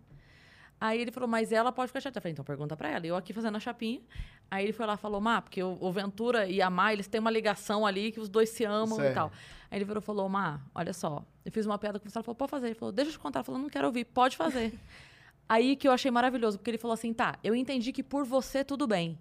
Aí 0.81 0.99
ele 0.99 1.11
falou, 1.11 1.29
mas 1.29 1.53
ela 1.53 1.71
pode 1.71 1.89
ficar 1.89 2.01
chateada. 2.01 2.19
Eu 2.19 2.23
falei, 2.23 2.33
então 2.33 2.45
pergunta 2.45 2.77
pra 2.77 2.89
ela. 2.89 3.07
Eu 3.07 3.17
aqui 3.17 3.33
fazendo 3.33 3.57
a 3.57 3.61
chapinha. 3.61 4.01
Aí 4.51 4.65
ele 4.65 4.73
foi 4.73 4.87
lá 4.87 4.95
e 4.95 4.97
falou, 4.97 5.21
Má, 5.21 5.43
porque 5.43 5.63
o, 5.63 5.77
o 5.81 5.93
Ventura 5.93 6.47
e 6.47 6.63
a 6.63 6.71
Má, 6.71 6.93
eles 6.93 7.07
têm 7.07 7.21
uma 7.21 7.31
ligação 7.31 7.85
ali 7.85 8.13
que 8.13 8.21
os 8.21 8.29
dois 8.29 8.49
se 8.49 8.65
amam 8.65 8.97
Sei. 8.97 9.11
e 9.11 9.15
tal. 9.15 9.31
Aí 9.71 9.79
ele 9.79 9.85
virou 9.85 10.01
e 10.01 10.05
falou, 10.05 10.29
Má, 10.29 10.61
olha 10.75 10.93
só, 10.93 11.25
eu 11.45 11.53
fiz 11.53 11.67
uma 11.67 11.79
piada 11.79 11.99
com 12.01 12.09
você. 12.09 12.17
Ela 12.17 12.25
falou, 12.25 12.37
pode 12.37 12.51
fazer. 12.51 12.69
Ele 12.69 12.75
falou, 12.75 12.93
deixa 12.93 13.11
eu 13.11 13.13
te 13.13 13.19
contar. 13.19 13.41
Ela 13.41 13.45
falou, 13.45 13.61
não 13.61 13.69
quero 13.69 13.87
ouvir, 13.87 14.05
pode 14.05 14.37
fazer. 14.37 14.73
Aí 15.51 15.75
que 15.75 15.89
eu 15.89 15.91
achei 15.93 16.13
maravilhoso, 16.13 16.59
porque 16.59 16.71
ele 16.71 16.79
falou 16.79 16.95
assim, 16.95 17.13
tá, 17.13 17.37
eu 17.43 17.57
entendi 17.57 17.91
que 17.91 18.05
por 18.05 18.25
você 18.25 18.63
tudo 18.63 18.87
bem. 18.87 19.19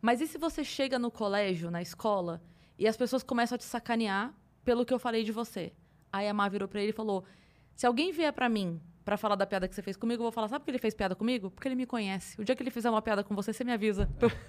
Mas 0.00 0.20
e 0.20 0.28
se 0.28 0.38
você 0.38 0.62
chega 0.62 0.96
no 0.96 1.10
colégio, 1.10 1.72
na 1.72 1.82
escola, 1.82 2.40
e 2.78 2.86
as 2.86 2.96
pessoas 2.96 3.24
começam 3.24 3.56
a 3.56 3.58
te 3.58 3.64
sacanear 3.64 4.32
pelo 4.64 4.84
que 4.86 4.94
eu 4.94 4.98
falei 5.00 5.24
de 5.24 5.32
você. 5.32 5.72
Aí 6.12 6.28
a 6.28 6.32
Má 6.32 6.48
virou 6.48 6.68
pra 6.68 6.80
ele 6.80 6.90
e 6.90 6.92
falou: 6.92 7.24
se 7.74 7.84
alguém 7.84 8.12
vier 8.12 8.32
pra 8.32 8.48
mim 8.48 8.80
pra 9.04 9.16
falar 9.16 9.34
da 9.34 9.44
piada 9.44 9.66
que 9.66 9.74
você 9.74 9.82
fez 9.82 9.96
comigo, 9.96 10.20
eu 10.20 10.26
vou 10.26 10.30
falar, 10.30 10.46
sabe 10.46 10.60
por 10.60 10.66
que 10.66 10.70
ele 10.70 10.78
fez 10.78 10.94
piada 10.94 11.16
comigo? 11.16 11.50
Porque 11.50 11.66
ele 11.66 11.74
me 11.74 11.84
conhece. 11.84 12.40
O 12.40 12.44
dia 12.44 12.54
que 12.54 12.62
ele 12.62 12.70
fizer 12.70 12.88
uma 12.88 13.02
piada 13.02 13.24
com 13.24 13.34
você, 13.34 13.52
você 13.52 13.64
me 13.64 13.72
avisa. 13.72 14.08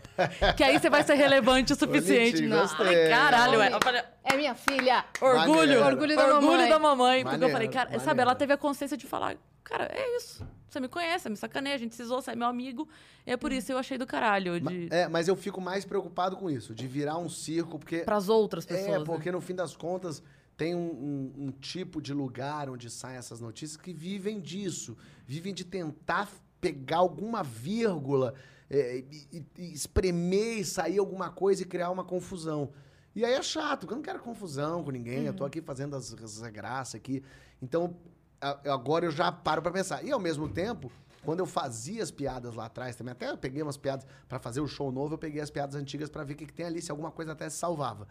que 0.56 0.64
aí 0.64 0.78
você 0.78 0.88
vai 0.88 1.02
ser 1.02 1.16
relevante 1.16 1.74
o 1.74 1.76
suficiente. 1.76 2.46
Não. 2.46 2.60
Ai, 2.62 3.10
caralho, 3.10 3.60
falei, 3.84 4.04
É 4.24 4.38
minha 4.38 4.54
filha. 4.54 5.04
orgulho, 5.20 5.58
Maneiro. 5.58 5.86
Orgulho 5.86 6.16
da 6.16 6.28
mamãe. 6.28 6.70
da 6.70 6.80
mamãe. 6.80 7.24
Porque 7.24 7.36
eu 7.38 7.50
falei, 7.50 7.68
Maneiro, 7.68 7.74
cara, 7.74 7.90
sabe, 7.94 8.06
maneiro. 8.06 8.22
ela 8.30 8.36
teve 8.36 8.54
a 8.54 8.58
consciência 8.58 8.96
de 8.96 9.08
falar, 9.08 9.36
cara, 9.64 9.86
é 9.92 10.18
isso. 10.18 10.46
Você 10.74 10.80
me 10.80 10.88
conhece, 10.88 11.24
você 11.24 11.30
me 11.30 11.38
sacaneia, 11.38 11.76
a 11.76 11.78
gente 11.78 11.94
se 11.94 12.04
zoa, 12.04 12.20
você 12.20 12.32
é 12.32 12.36
meu 12.36 12.48
amigo. 12.48 12.88
É 13.28 13.38
por 13.38 13.52
isso 13.52 13.72
eu 13.72 13.78
achei 13.78 13.96
do 13.96 14.08
caralho. 14.08 14.60
De... 14.60 14.88
É, 14.92 15.08
mas 15.08 15.28
eu 15.28 15.36
fico 15.36 15.62
mais 15.62 15.86
preocupado 15.86 16.36
com 16.36 16.50
isso, 16.50 16.74
de 16.74 16.88
virar 16.88 17.18
um 17.20 17.30
circo, 17.30 17.78
porque. 17.78 18.00
Pras 18.00 18.28
outras 18.28 18.66
pessoas. 18.66 18.88
É, 18.88 18.98
né? 19.00 19.06
porque 19.06 19.32
no 19.32 19.40
fim 19.40 19.54
das 19.54 19.76
contas 19.76 20.24
tem 20.58 20.74
um, 20.74 20.80
um- 20.80 21.34
um 21.46 21.52
tipo 21.52 22.02
de 22.02 22.12
lugar 22.12 22.70
onde 22.72 22.90
saem 22.90 23.18
essas 23.18 23.40
notícias 23.40 23.80
que 23.80 23.94
vivem 23.94 24.42
disso. 24.42 24.98
Vivem 25.28 25.54
de 25.54 25.64
tentar 25.64 26.28
pegar 26.60 26.98
alguma 26.98 27.44
vírgula, 27.44 28.34
é, 28.68 29.04
e, 29.32 29.46
e- 29.60 29.74
espremer 29.74 30.58
e 30.60 30.66
sair 30.66 30.98
alguma 30.98 31.30
coisa 31.30 31.62
e 31.62 31.66
criar 31.66 31.92
uma 31.92 32.04
confusão. 32.04 32.72
E 33.16 33.24
aí 33.24 33.34
é 33.34 33.44
chato, 33.44 33.82
porque 33.82 33.94
eu 33.94 33.98
não 33.98 34.04
quero 34.04 34.18
confusão 34.20 34.84
com 34.84 34.90
ninguém, 34.90 35.26
eu 35.26 35.36
tô 35.36 35.46
aqui 35.46 35.62
fazendo 35.62 35.96
as, 35.96 36.12
as 36.16 36.40
graças 36.50 36.96
aqui. 36.96 37.24
Então, 37.62 37.96
agora 38.44 39.06
eu 39.06 39.12
já 39.12 39.32
paro 39.32 39.62
pra 39.62 39.72
pensar. 39.72 40.04
E 40.04 40.12
ao 40.12 40.20
mesmo 40.20 40.50
tempo, 40.50 40.92
quando 41.24 41.40
eu 41.40 41.46
fazia 41.46 42.04
as 42.04 42.12
piadas 42.12 42.54
lá 42.54 42.66
atrás 42.66 42.96
também, 42.96 43.12
até 43.14 43.30
eu 43.30 43.38
peguei 43.38 43.62
umas 43.62 43.78
piadas 43.78 44.06
pra 44.28 44.40
fazer 44.40 44.60
o 44.62 44.68
show 44.68 44.92
novo, 44.92 45.14
eu 45.14 45.18
peguei 45.18 45.42
as 45.42 45.50
piadas 45.50 45.76
antigas 45.76 46.10
pra 46.10 46.24
ver 46.24 46.34
o 46.34 46.38
que, 46.38 46.46
que 46.46 46.54
tem 46.54 46.66
ali, 46.66 46.82
se 46.82 46.92
alguma 46.92 47.12
coisa 47.12 47.32
até 47.32 47.50
se 47.50 47.58
salvava. 47.58 48.08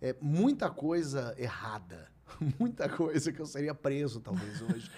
É, 0.00 0.14
muita 0.20 0.70
coisa 0.70 1.34
errada. 1.38 2.11
Muita 2.58 2.88
coisa 2.88 3.32
que 3.32 3.40
eu 3.40 3.46
seria 3.46 3.74
preso, 3.74 4.20
talvez, 4.20 4.62
hoje. 4.62 4.90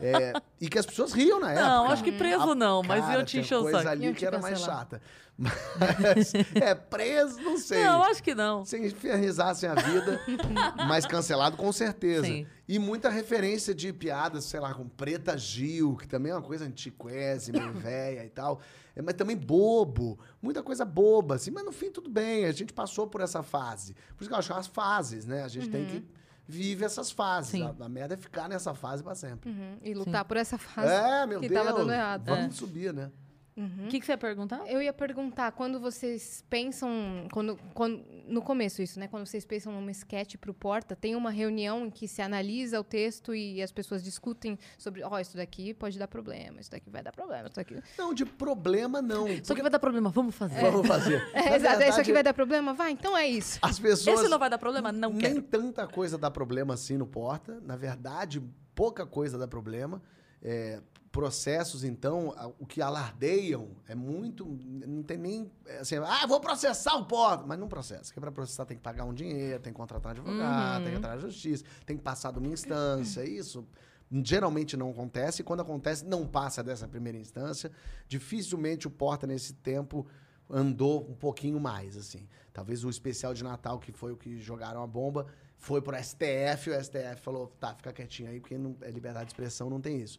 É, 0.00 0.34
e 0.60 0.68
que 0.68 0.78
as 0.78 0.84
pessoas 0.84 1.12
riam 1.12 1.40
na 1.40 1.52
época. 1.52 1.66
Não, 1.66 1.90
acho 1.90 2.04
que 2.04 2.12
preso 2.12 2.54
não, 2.54 2.82
mas 2.82 3.04
Cara, 3.04 3.20
eu 3.20 3.24
te 3.24 3.32
tem 3.32 3.40
encheu 3.40 3.60
o 3.60 3.62
coisa 3.62 3.78
saco. 3.78 3.90
ali 3.90 4.04
Iam 4.04 4.14
que 4.14 4.26
era 4.26 4.38
mais 4.38 4.60
chata. 4.60 5.00
Mas, 5.38 6.32
é, 6.54 6.74
preso, 6.74 7.40
não 7.40 7.58
sei. 7.58 7.84
Não, 7.84 8.02
acho 8.02 8.22
que 8.22 8.34
não. 8.34 8.64
Se 8.64 8.78
infernizassem 8.78 9.68
a 9.68 9.74
vida, 9.74 10.20
mas 10.88 11.06
cancelado 11.06 11.56
com 11.56 11.70
certeza. 11.72 12.26
Sim. 12.26 12.46
E 12.66 12.78
muita 12.78 13.08
referência 13.08 13.74
de 13.74 13.92
piadas, 13.92 14.44
sei 14.44 14.60
lá, 14.60 14.74
com 14.74 14.88
Preta 14.88 15.36
Gil, 15.36 15.96
que 15.96 16.08
também 16.08 16.32
é 16.32 16.34
uma 16.34 16.42
coisa 16.42 16.64
antiquese, 16.64 17.52
meio 17.52 17.72
velha 17.72 18.24
e 18.24 18.30
tal. 18.30 18.60
É, 18.94 19.02
mas 19.02 19.14
também 19.14 19.36
bobo. 19.36 20.18
Muita 20.40 20.62
coisa 20.62 20.84
boba, 20.84 21.36
assim. 21.36 21.50
Mas 21.50 21.64
no 21.64 21.72
fim, 21.72 21.90
tudo 21.90 22.08
bem. 22.08 22.46
A 22.46 22.52
gente 22.52 22.72
passou 22.72 23.06
por 23.06 23.20
essa 23.20 23.42
fase. 23.42 23.94
Por 24.16 24.22
isso 24.22 24.28
que 24.28 24.34
eu 24.34 24.38
acho 24.38 24.52
que 24.52 24.58
as 24.58 24.66
fases, 24.66 25.26
né? 25.26 25.42
A 25.42 25.48
gente 25.48 25.68
tem 25.68 25.84
que 25.84 26.04
vive 26.46 26.84
essas 26.84 27.10
fases. 27.10 27.50
Sim. 27.50 27.62
A, 27.80 27.84
a 27.84 27.88
merda 27.88 28.14
é 28.14 28.16
ficar 28.16 28.48
nessa 28.48 28.74
fase 28.74 29.02
pra 29.02 29.14
sempre. 29.14 29.50
Uhum, 29.50 29.78
E 29.82 29.94
lutar 29.94 30.24
por 30.24 30.36
essa 30.36 30.56
fase. 30.56 30.92
É, 30.92 31.26
meu 31.26 31.40
que 31.40 31.48
Deus. 31.48 31.64
tava 31.64 31.78
dando 31.78 31.92
errado. 31.92 32.24
Vamos 32.26 32.56
subir, 32.56 32.92
né? 32.92 33.10
O 33.56 33.88
que, 33.88 33.98
que 34.00 34.04
você 34.04 34.12
ia 34.12 34.18
perguntar? 34.18 34.66
Eu 34.66 34.82
ia 34.82 34.92
perguntar, 34.92 35.50
quando 35.52 35.80
vocês 35.80 36.44
pensam, 36.50 37.26
quando, 37.32 37.58
quando, 37.72 38.04
no 38.26 38.42
começo 38.42 38.82
isso, 38.82 39.00
né? 39.00 39.08
Quando 39.08 39.26
vocês 39.26 39.46
pensam 39.46 39.72
numa 39.72 39.90
sketch 39.92 40.36
pro 40.36 40.52
Porta, 40.52 40.94
tem 40.94 41.16
uma 41.16 41.30
reunião 41.30 41.86
em 41.86 41.90
que 41.90 42.06
se 42.06 42.20
analisa 42.20 42.78
o 42.78 42.84
texto 42.84 43.34
e 43.34 43.62
as 43.62 43.72
pessoas 43.72 44.04
discutem 44.04 44.58
sobre, 44.76 45.02
ó, 45.02 45.18
isso 45.18 45.38
daqui 45.38 45.72
pode 45.72 45.98
dar 45.98 46.06
problema, 46.06 46.60
isso 46.60 46.70
daqui 46.70 46.90
vai 46.90 47.02
dar 47.02 47.12
problema, 47.12 47.46
isso 47.46 47.56
daqui... 47.56 47.80
Não, 47.96 48.12
de 48.12 48.26
problema 48.26 49.00
não. 49.00 49.26
Só 49.42 49.54
que 49.54 49.62
vai 49.62 49.70
dar 49.70 49.78
problema, 49.78 50.10
vamos 50.10 50.34
fazer. 50.34 50.60
Vamos 50.60 50.86
fazer. 50.86 51.26
É, 51.32 51.56
exato, 51.56 51.82
isso 51.82 52.00
aqui 52.00 52.12
vai 52.12 52.22
dar 52.22 52.34
problema? 52.34 52.74
Vai, 52.74 52.90
então 52.92 53.16
é 53.16 53.26
isso. 53.26 53.58
As 53.62 53.78
pessoas. 53.78 54.20
Esse 54.20 54.28
não 54.28 54.38
vai 54.38 54.50
dar 54.50 54.58
problema? 54.58 54.90
Não 54.90 55.10
Nem 55.10 55.34
quero. 55.34 55.42
tanta 55.42 55.86
coisa 55.86 56.18
dá 56.18 56.30
problema 56.30 56.74
assim 56.74 56.96
no 56.96 57.06
Porta. 57.06 57.60
Na 57.62 57.76
verdade, 57.76 58.42
pouca 58.74 59.06
coisa 59.06 59.38
dá 59.38 59.46
problema. 59.46 60.02
É, 60.42 60.80
processos, 61.16 61.82
então, 61.82 62.34
o 62.58 62.66
que 62.66 62.82
alardeiam 62.82 63.70
é 63.88 63.94
muito. 63.94 64.44
Não 64.86 65.02
tem 65.02 65.16
nem. 65.16 65.50
é 65.64 65.78
Assim, 65.78 65.96
ah, 65.96 66.26
vou 66.26 66.38
processar 66.40 66.94
o 66.96 67.06
Porta. 67.06 67.42
Mas 67.46 67.58
não 67.58 67.68
processa. 67.68 68.04
Porque 68.04 68.20
para 68.20 68.30
processar 68.30 68.66
tem 68.66 68.76
que 68.76 68.82
pagar 68.82 69.04
um 69.04 69.14
dinheiro, 69.14 69.58
tem 69.62 69.72
que 69.72 69.78
contratar 69.78 70.10
um 70.10 70.20
advogado, 70.20 70.82
tem 70.82 70.92
que 70.92 70.98
entrar 70.98 71.14
na 71.14 71.20
justiça, 71.22 71.64
tem 71.86 71.96
que 71.96 72.02
passar 72.02 72.32
de 72.32 72.38
uma 72.38 72.48
instância. 72.48 73.24
Isso. 73.24 73.66
Geralmente 74.12 74.76
não 74.76 74.90
acontece, 74.90 75.40
e 75.40 75.44
quando 75.44 75.60
acontece, 75.60 76.04
não 76.04 76.26
passa 76.26 76.62
dessa 76.62 76.86
primeira 76.86 77.16
instância. 77.16 77.72
Dificilmente 78.06 78.86
o 78.86 78.90
Porta, 78.90 79.26
nesse 79.26 79.54
tempo, 79.54 80.06
andou 80.50 81.10
um 81.10 81.14
pouquinho 81.14 81.58
mais, 81.58 81.96
assim. 81.96 82.28
Talvez 82.52 82.84
o 82.84 82.90
especial 82.90 83.32
de 83.32 83.42
Natal, 83.42 83.78
que 83.78 83.90
foi 83.90 84.12
o 84.12 84.16
que 84.16 84.38
jogaram 84.38 84.82
a 84.82 84.86
bomba, 84.86 85.26
foi 85.58 85.80
pro 85.80 85.96
STF, 85.96 86.70
o 86.70 86.84
STF 86.84 87.22
falou, 87.22 87.48
tá, 87.58 87.74
fica 87.74 87.90
quietinho 87.90 88.30
aí, 88.30 88.38
porque 88.38 88.58
não, 88.58 88.76
é 88.82 88.90
liberdade 88.90 89.26
de 89.26 89.32
expressão, 89.32 89.70
não 89.70 89.80
tem 89.80 90.00
isso. 90.00 90.18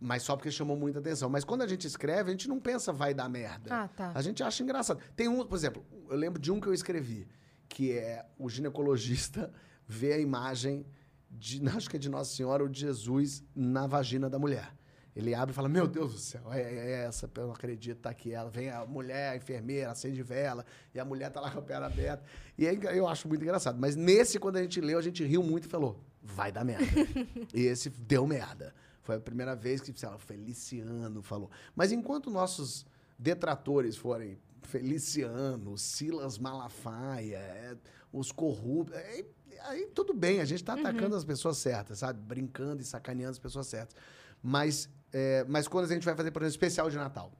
Mas 0.00 0.22
só 0.22 0.36
porque 0.36 0.50
chamou 0.50 0.76
muita 0.76 0.98
atenção. 0.98 1.28
Mas 1.28 1.44
quando 1.44 1.62
a 1.62 1.66
gente 1.66 1.86
escreve, 1.86 2.30
a 2.30 2.32
gente 2.32 2.48
não 2.48 2.58
pensa 2.58 2.92
vai 2.92 3.12
dar 3.12 3.28
merda. 3.28 3.74
Ah, 3.74 3.88
tá. 3.88 4.12
A 4.14 4.22
gente 4.22 4.42
acha 4.42 4.62
engraçado. 4.62 5.00
Tem 5.14 5.28
um, 5.28 5.44
por 5.44 5.56
exemplo, 5.56 5.84
eu 6.08 6.16
lembro 6.16 6.40
de 6.40 6.50
um 6.50 6.60
que 6.60 6.66
eu 6.66 6.74
escrevi, 6.74 7.28
que 7.68 7.92
é 7.92 8.24
o 8.38 8.48
ginecologista 8.48 9.52
vê 9.86 10.14
a 10.14 10.18
imagem 10.18 10.86
de, 11.30 11.62
acho 11.68 11.90
que 11.90 11.96
é 11.96 11.98
de 11.98 12.08
Nossa 12.08 12.34
Senhora 12.34 12.62
ou 12.62 12.68
de 12.68 12.80
Jesus 12.80 13.44
na 13.54 13.86
vagina 13.86 14.30
da 14.30 14.38
mulher. 14.38 14.74
Ele 15.16 15.34
abre 15.34 15.52
e 15.52 15.54
fala: 15.54 15.68
Meu 15.68 15.86
Deus 15.86 16.12
do 16.12 16.18
céu, 16.18 16.52
é, 16.52 16.60
é 16.60 16.90
essa, 17.06 17.30
eu 17.36 17.46
não 17.46 17.54
acredito, 17.54 18.00
tá 18.00 18.10
aqui 18.10 18.32
ela. 18.32 18.50
Vem 18.50 18.68
a 18.68 18.84
mulher, 18.84 19.30
a 19.30 19.36
enfermeira, 19.36 19.90
acende 19.90 20.22
vela, 20.22 20.64
e 20.94 21.00
a 21.00 21.04
mulher 21.06 21.30
tá 21.30 21.40
lá 21.40 21.50
com 21.50 21.58
a 21.58 21.62
perna 21.62 21.86
aberta. 21.86 22.22
E 22.58 22.68
aí 22.68 22.78
eu 22.94 23.08
acho 23.08 23.26
muito 23.26 23.42
engraçado. 23.42 23.78
Mas 23.80 23.96
nesse, 23.96 24.38
quando 24.38 24.56
a 24.56 24.62
gente 24.62 24.78
leu, 24.78 24.98
a 24.98 25.02
gente 25.02 25.24
riu 25.24 25.42
muito 25.42 25.64
e 25.64 25.68
falou: 25.70 26.04
Vai 26.22 26.52
dar 26.52 26.64
merda. 26.64 26.84
e 27.54 27.62
esse 27.62 27.88
deu 27.88 28.26
merda. 28.26 28.74
Foi 29.06 29.14
a 29.14 29.20
primeira 29.20 29.54
vez 29.54 29.80
que, 29.80 29.96
sei 29.96 30.08
lá, 30.08 30.18
Feliciano 30.18 31.22
falou. 31.22 31.48
Mas 31.76 31.92
enquanto 31.92 32.28
nossos 32.28 32.84
detratores 33.16 33.96
forem 33.96 34.36
Feliciano, 34.62 35.78
Silas 35.78 36.38
Malafaia, 36.38 37.36
é, 37.36 37.76
os 38.12 38.32
corruptos. 38.32 38.96
é, 38.96 39.24
aí 39.62 39.86
tudo 39.94 40.12
bem, 40.12 40.40
a 40.40 40.44
gente 40.44 40.64
tá 40.64 40.74
atacando 40.74 41.14
as 41.14 41.24
pessoas 41.24 41.56
certas, 41.56 42.00
sabe? 42.00 42.18
Brincando 42.20 42.82
e 42.82 42.84
sacaneando 42.84 43.30
as 43.30 43.38
pessoas 43.38 43.68
certas. 43.68 43.96
Mas, 44.42 44.88
é, 45.12 45.44
mas 45.48 45.68
quando 45.68 45.84
a 45.84 45.88
gente 45.88 46.04
vai 46.04 46.16
fazer, 46.16 46.32
por 46.32 46.42
exemplo, 46.42 46.56
especial 46.56 46.90
de 46.90 46.96
Natal. 46.96 47.32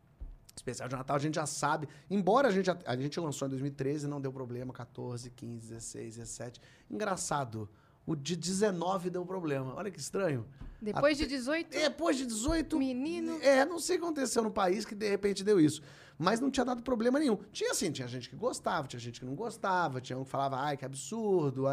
Especial 0.55 0.89
de 0.89 0.95
Natal 0.95 1.17
a 1.17 1.19
gente 1.19 1.35
já 1.35 1.47
sabe, 1.47 1.89
embora 2.09 2.47
a 2.47 2.53
gente, 2.53 2.71
a 2.71 2.97
gente 2.97 3.19
lançou 3.19 3.47
em 3.49 3.51
2013, 3.51 4.07
não 4.07 4.21
deu 4.21 4.33
problema, 4.33 4.73
14, 4.73 5.31
15, 5.31 5.67
16, 5.67 6.17
17. 6.17 6.61
Engraçado, 6.89 7.69
o 8.07 8.15
de 8.15 8.37
19 8.37 9.11
deu 9.11 9.25
problema. 9.27 9.75
Olha 9.75 9.91
que 9.91 9.99
estranho. 9.99 10.47
Depois 10.81 11.17
de 11.19 11.27
18, 11.27 11.71
Depois 11.71 12.17
de 12.17 12.27
18. 12.27 12.79
Menino. 12.79 13.39
É, 13.43 13.65
não 13.65 13.79
sei 13.79 13.97
o 13.97 13.99
que 13.99 14.05
aconteceu 14.05 14.43
no 14.43 14.51
país 14.51 14.85
que 14.85 14.95
de 14.95 15.09
repente 15.09 15.43
deu 15.43 15.59
isso. 15.59 15.83
Mas 16.19 16.41
não 16.41 16.51
tinha 16.51 16.65
dado 16.65 16.83
problema 16.83 17.19
nenhum. 17.19 17.37
Tinha 17.53 17.73
assim, 17.73 17.91
tinha 17.91 18.09
gente 18.09 18.31
que 18.31 18.37
gostava, 18.37 18.87
tinha 18.87 19.01
gente 19.01 19.21
que 19.21 19.27
não 19.27 19.35
gostava, 19.35 20.01
tinha 20.01 20.19
um 20.19 20.25
que 20.25 20.31
falava, 20.31 20.57
ai, 20.57 20.77
que 20.77 20.85
absurdo. 20.85 21.65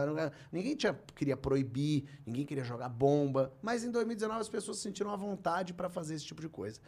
Ninguém 0.51 0.75
tinha, 0.75 0.97
queria 1.15 1.37
proibir, 1.37 2.05
ninguém 2.25 2.45
queria 2.45 2.63
jogar 2.63 2.89
bomba. 2.89 3.53
Mas 3.61 3.83
em 3.83 3.91
2019 3.91 4.41
as 4.41 4.49
pessoas 4.49 4.77
se 4.77 4.83
sentiram 4.83 5.11
à 5.11 5.15
vontade 5.15 5.73
para 5.73 5.89
fazer 5.89 6.15
esse 6.15 6.25
tipo 6.25 6.41
de 6.41 6.49
coisa. 6.49 6.81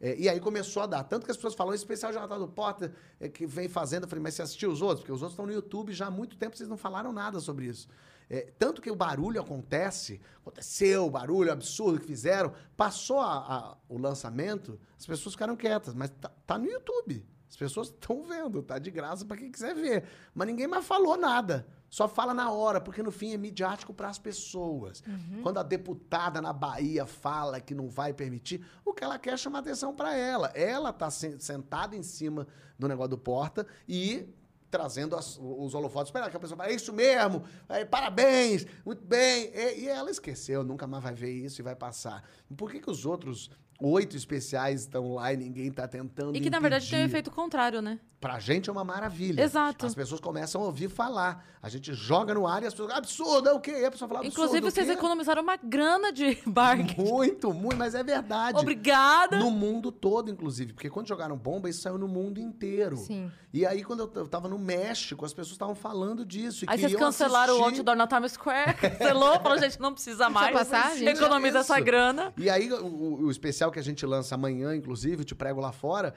É, 0.00 0.16
e 0.18 0.28
aí 0.28 0.40
começou 0.40 0.82
a 0.82 0.86
dar. 0.86 1.04
Tanto 1.04 1.24
que 1.24 1.30
as 1.30 1.36
pessoas 1.36 1.54
falam, 1.54 1.74
especial 1.74 2.12
de 2.12 2.18
Natal 2.18 2.38
do 2.38 2.48
Potter 2.48 2.92
é, 3.20 3.28
que 3.28 3.46
vem 3.46 3.68
fazendo. 3.68 4.04
Eu 4.04 4.08
falei, 4.08 4.22
mas 4.22 4.34
você 4.34 4.42
assistiu 4.42 4.70
os 4.70 4.80
outros? 4.80 5.00
Porque 5.00 5.12
os 5.12 5.22
outros 5.22 5.34
estão 5.34 5.46
no 5.46 5.52
YouTube 5.52 5.92
já 5.92 6.06
há 6.06 6.10
muito 6.10 6.36
tempo, 6.36 6.56
vocês 6.56 6.68
não 6.68 6.76
falaram 6.76 7.12
nada 7.12 7.40
sobre 7.40 7.66
isso. 7.66 7.88
É, 8.34 8.50
tanto 8.58 8.80
que 8.80 8.90
o 8.90 8.96
barulho 8.96 9.38
acontece, 9.38 10.18
aconteceu 10.40 11.04
o 11.06 11.10
barulho 11.10 11.52
absurdo 11.52 12.00
que 12.00 12.06
fizeram, 12.06 12.50
passou 12.74 13.20
a- 13.20 13.36
a- 13.36 13.76
o 13.90 13.98
lançamento, 13.98 14.80
as 14.98 15.04
pessoas 15.04 15.34
ficaram 15.34 15.54
quietas, 15.54 15.92
mas 15.94 16.08
tá, 16.18 16.30
tá 16.46 16.56
no 16.56 16.64
YouTube. 16.64 17.26
As 17.46 17.56
pessoas 17.56 17.88
estão 17.88 18.22
vendo, 18.24 18.62
tá 18.62 18.78
de 18.78 18.90
graça 18.90 19.26
para 19.26 19.36
quem 19.36 19.52
quiser 19.52 19.74
ver. 19.74 20.04
Mas 20.34 20.46
ninguém 20.46 20.66
mais 20.66 20.86
falou 20.86 21.18
nada. 21.18 21.66
Só 21.90 22.08
fala 22.08 22.32
na 22.32 22.50
hora, 22.50 22.80
porque 22.80 23.02
no 23.02 23.10
fim 23.10 23.34
é 23.34 23.36
midiático 23.36 23.92
para 23.92 24.08
as 24.08 24.18
pessoas. 24.18 25.04
Quando 25.42 25.58
a 25.58 25.62
deputada 25.62 26.40
na 26.40 26.54
Bahia 26.54 27.04
fala 27.04 27.60
que 27.60 27.74
não 27.74 27.86
vai 27.90 28.14
permitir, 28.14 28.64
o 28.82 28.94
que 28.94 29.04
ela 29.04 29.18
quer 29.18 29.34
é 29.34 29.36
chamar 29.36 29.58
atenção 29.58 29.94
para 29.94 30.16
ela. 30.16 30.46
Ela 30.54 30.90
tá 30.90 31.10
sen- 31.10 31.38
sentada 31.38 31.94
em 31.94 32.02
cima 32.02 32.46
do 32.78 32.88
negócio 32.88 33.10
do 33.10 33.18
porta 33.18 33.66
e 33.86 34.26
trazendo 34.72 35.14
as- 35.14 35.38
os 35.38 35.74
holofotes 35.74 36.10
para 36.10 36.28
que 36.30 36.36
a 36.36 36.40
pessoa 36.40 36.56
fala, 36.56 36.70
é 36.70 36.74
isso 36.74 36.92
mesmo, 36.92 37.44
é, 37.68 37.84
parabéns, 37.84 38.66
muito 38.84 39.04
bem. 39.04 39.52
E, 39.54 39.80
e 39.82 39.88
ela 39.88 40.10
esqueceu, 40.10 40.64
nunca 40.64 40.86
mais 40.86 41.02
vai 41.04 41.14
ver 41.14 41.30
isso 41.30 41.60
e 41.60 41.62
vai 41.62 41.76
passar. 41.76 42.24
Por 42.56 42.70
que, 42.70 42.80
que 42.80 42.90
os 42.90 43.04
outros 43.04 43.50
oito 43.82 44.16
especiais 44.16 44.80
estão 44.82 45.14
lá 45.14 45.32
e 45.32 45.36
ninguém 45.36 45.68
está 45.68 45.86
tentando 45.88 46.36
E 46.36 46.40
que, 46.40 46.50
na 46.50 46.58
verdade, 46.60 46.88
tem 46.88 46.98
o 46.98 47.00
impedir? 47.00 47.10
efeito 47.12 47.30
contrário, 47.30 47.80
né? 47.82 47.98
Pra 48.20 48.38
gente 48.38 48.70
é 48.70 48.72
uma 48.72 48.84
maravilha. 48.84 49.42
Exato. 49.42 49.84
As 49.84 49.96
pessoas 49.96 50.20
começam 50.20 50.62
a 50.62 50.66
ouvir 50.66 50.88
falar. 50.88 51.44
A 51.60 51.68
gente 51.68 51.92
joga 51.92 52.32
no 52.32 52.46
ar 52.46 52.62
e 52.62 52.66
as 52.66 52.72
pessoas, 52.72 52.92
absurdo, 52.94 53.48
é 53.48 53.52
o 53.52 53.58
quê? 53.58 53.72
E 53.72 53.84
a 53.84 53.90
pessoa 53.90 54.08
fala, 54.08 54.20
absurdo, 54.20 54.32
Inclusive, 54.44 54.66
o 54.68 54.70
vocês 54.70 54.86
quê? 54.86 54.92
economizaram 54.92 55.42
uma 55.42 55.56
grana 55.56 56.12
de 56.12 56.38
barco. 56.46 57.00
Muito, 57.02 57.52
muito, 57.52 57.76
mas 57.76 57.96
é 57.96 58.02
verdade. 58.04 58.56
Obrigada. 58.58 59.38
No 59.38 59.50
mundo 59.50 59.90
todo, 59.90 60.30
inclusive. 60.30 60.72
Porque 60.72 60.88
quando 60.88 61.08
jogaram 61.08 61.36
bomba, 61.36 61.68
isso 61.68 61.80
saiu 61.82 61.98
no 61.98 62.06
mundo 62.06 62.38
inteiro. 62.38 62.96
Sim. 62.96 63.28
E 63.52 63.66
aí, 63.66 63.82
quando 63.82 64.00
eu 64.00 64.06
t- 64.06 64.18
eu 64.20 64.28
tava 64.28 64.48
no 64.48 64.58
México, 64.58 65.24
as 65.24 65.32
pessoas 65.34 65.52
estavam 65.54 65.74
falando 65.74 66.24
disso. 66.24 66.64
e 66.64 66.68
Aí 66.70 66.78
vocês 66.78 66.94
cancelaram 66.94 67.54
o 67.54 67.56
assistir. 67.62 67.78
outdoor 67.80 67.96
na 67.96 68.06
Times 68.06 68.32
Square, 68.32 68.74
cancelou, 68.78 69.40
falou, 69.40 69.58
gente, 69.58 69.80
não 69.80 69.92
precisa 69.92 70.30
mais. 70.30 70.52
passar, 70.56 70.94
gente. 70.96 71.08
Economiza 71.08 71.60
Isso. 71.60 71.72
essa 71.72 71.80
grana. 71.82 72.32
E 72.36 72.48
aí, 72.48 72.72
o, 72.72 72.86
o- 72.86 73.22
o 73.24 73.30
especial 73.32 73.71
que 73.72 73.78
a 73.78 73.82
gente 73.82 74.04
lança 74.06 74.34
amanhã, 74.34 74.76
inclusive, 74.76 75.24
te 75.24 75.34
prego 75.34 75.60
lá 75.60 75.72
fora, 75.72 76.14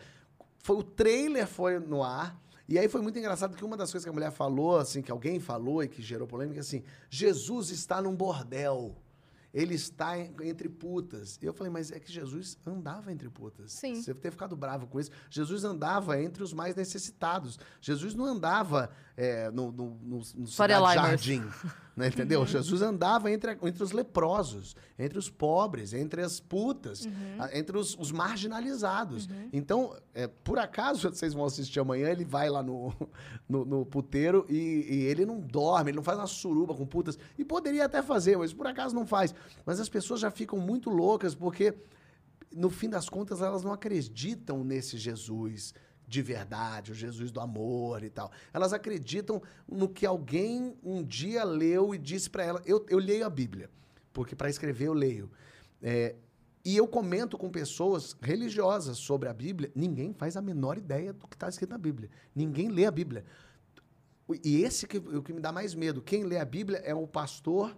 foi 0.60 0.76
o 0.78 0.84
trailer 0.84 1.48
foi 1.48 1.80
no 1.80 2.04
ar. 2.04 2.40
E 2.68 2.80
aí 2.80 2.90
foi 2.90 3.02
muito 3.02 3.18
engraçado 3.18 3.56
que 3.56 3.64
uma 3.64 3.78
das 3.78 3.92
coisas 3.92 4.04
que 4.04 4.10
a 4.10 4.14
mulher 4.14 4.32
falou, 4.32 4.78
assim, 4.78 5.02
que 5.02 5.12
alguém 5.12 5.40
falou 5.40 5.84
e 5.84 5.88
que 5.88 6.02
gerou 6.02 6.28
polêmica, 6.28 6.60
assim, 6.60 6.84
Jesus 7.10 7.70
está 7.70 8.02
num 8.02 8.16
bordel. 8.16 8.96
Ele 9.54 9.74
está 9.74 10.18
entre 10.20 10.68
putas. 10.68 11.40
E 11.42 11.46
eu 11.46 11.54
falei, 11.54 11.72
mas 11.72 11.90
é 11.90 12.00
que 12.00 12.12
Jesus 12.12 12.58
andava 12.66 13.12
entre 13.12 13.30
putas. 13.30 13.72
Sim. 13.72 14.02
Você 14.02 14.14
ter 14.14 14.30
ficado 14.30 14.54
bravo 14.54 14.86
com 14.86 15.00
isso. 15.00 15.12
Jesus 15.30 15.64
andava 15.64 16.22
entre 16.22 16.44
os 16.44 16.52
mais 16.52 16.76
necessitados. 16.76 17.58
Jesus 17.80 18.14
não 18.14 18.26
andava 18.26 18.90
é, 19.16 19.50
no, 19.52 19.72
no, 19.72 19.92
no, 20.02 20.22
no 20.36 20.48
jardim. 20.48 21.42
Né, 21.96 22.08
entendeu? 22.10 22.42
Uhum. 22.42 22.46
Jesus 22.46 22.82
andava 22.82 23.32
entre, 23.32 23.52
entre 23.64 23.82
os 23.82 23.94
leprosos, 23.94 24.76
entre 25.00 25.18
os 25.18 25.30
pobres, 25.30 25.94
entre 25.94 26.22
as 26.22 26.42
putas, 26.42 27.06
Uhum. 27.06 27.12
a- 27.40 27.58
entre 27.58 27.78
os, 27.78 27.98
os 27.98 28.12
marginalizados. 28.12 29.30
Então, 29.54 29.96
é, 30.14 30.28
por 30.28 30.60
acaso, 30.60 31.10
vocês 31.16 31.34
vão 31.34 31.46
assistir 31.46 31.80
amanhã, 31.80 32.10
ele 32.10 32.26
vai 32.26 32.50
lá 32.50 32.62
no, 32.62 32.94
no, 33.48 33.64
no 33.64 33.86
puteiro 33.86 34.46
e, 34.50 34.56
e 34.90 35.04
ele 35.06 35.26
não 35.26 35.40
dorme, 35.40 35.92
ele 35.92 35.96
não 35.96 36.04
faz 36.04 36.18
uma 36.20 36.28
suruba 36.28 36.74
com 36.76 36.86
putas. 36.86 37.18
E 37.38 37.46
poderia 37.46 37.86
até 37.86 38.02
fazer, 38.02 38.38
mas 38.38 38.52
por 38.54 38.68
acaso 38.68 38.94
não 38.94 39.06
faz. 39.08 39.34
Mas 39.66 39.80
as 39.80 39.88
pessoas 39.88 40.20
já 40.20 40.30
ficam 40.30 40.60
muito 40.60 40.90
loucas 40.90 41.34
porque, 41.34 41.74
no 42.54 42.70
fim 42.70 42.90
das 42.90 43.08
contas, 43.08 43.42
elas 43.42 43.64
não 43.64 43.72
acreditam 43.72 44.64
nesse 44.66 44.98
Jesus 44.98 45.74
de 46.08 46.22
verdade, 46.22 46.92
o 46.92 46.96
Jesus 46.96 47.32
do 47.32 47.40
amor 47.40 48.04
e 48.04 48.10
tal. 48.10 48.32
Elas 48.54 48.74
acreditam 48.74 49.42
no 49.68 49.90
que 49.90 50.06
alguém 50.06 50.76
um 50.84 51.04
dia 51.04 51.44
leu 51.44 51.94
e 51.94 51.98
disse 51.98 52.30
para 52.30 52.44
ela. 52.44 52.62
Eu, 52.66 52.86
eu 52.90 52.98
leio 52.98 53.26
a 53.26 53.30
Bíblia, 53.30 53.70
porque 54.14 54.36
para 54.36 54.50
escrever 54.50 54.88
eu 54.88 54.94
leio. 54.94 55.32
É, 55.82 56.16
e 56.64 56.76
eu 56.76 56.88
comento 56.88 57.38
com 57.38 57.50
pessoas 57.50 58.18
religiosas 58.20 58.98
sobre 58.98 59.30
a 59.30 59.34
Bíblia, 59.34 59.72
ninguém 59.76 60.14
faz 60.14 60.36
a 60.36 60.42
menor 60.42 60.80
ideia 60.80 61.14
do 61.14 61.28
que 61.28 61.36
está 61.36 61.48
escrito 61.48 61.70
na 61.70 61.78
Bíblia. 61.78 62.10
Ninguém 62.34 62.70
lê 62.70 62.86
a 62.86 62.92
Bíblia. 62.92 63.24
E 64.44 64.64
esse 64.64 64.88
que, 64.88 64.98
o 64.98 65.22
que 65.22 65.32
me 65.32 65.40
dá 65.40 65.52
mais 65.52 65.76
medo. 65.76 66.02
Quem 66.02 66.24
lê 66.24 66.40
a 66.40 66.46
Bíblia 66.46 66.80
é 66.80 66.96
o 66.96 67.06
pastor, 67.06 67.78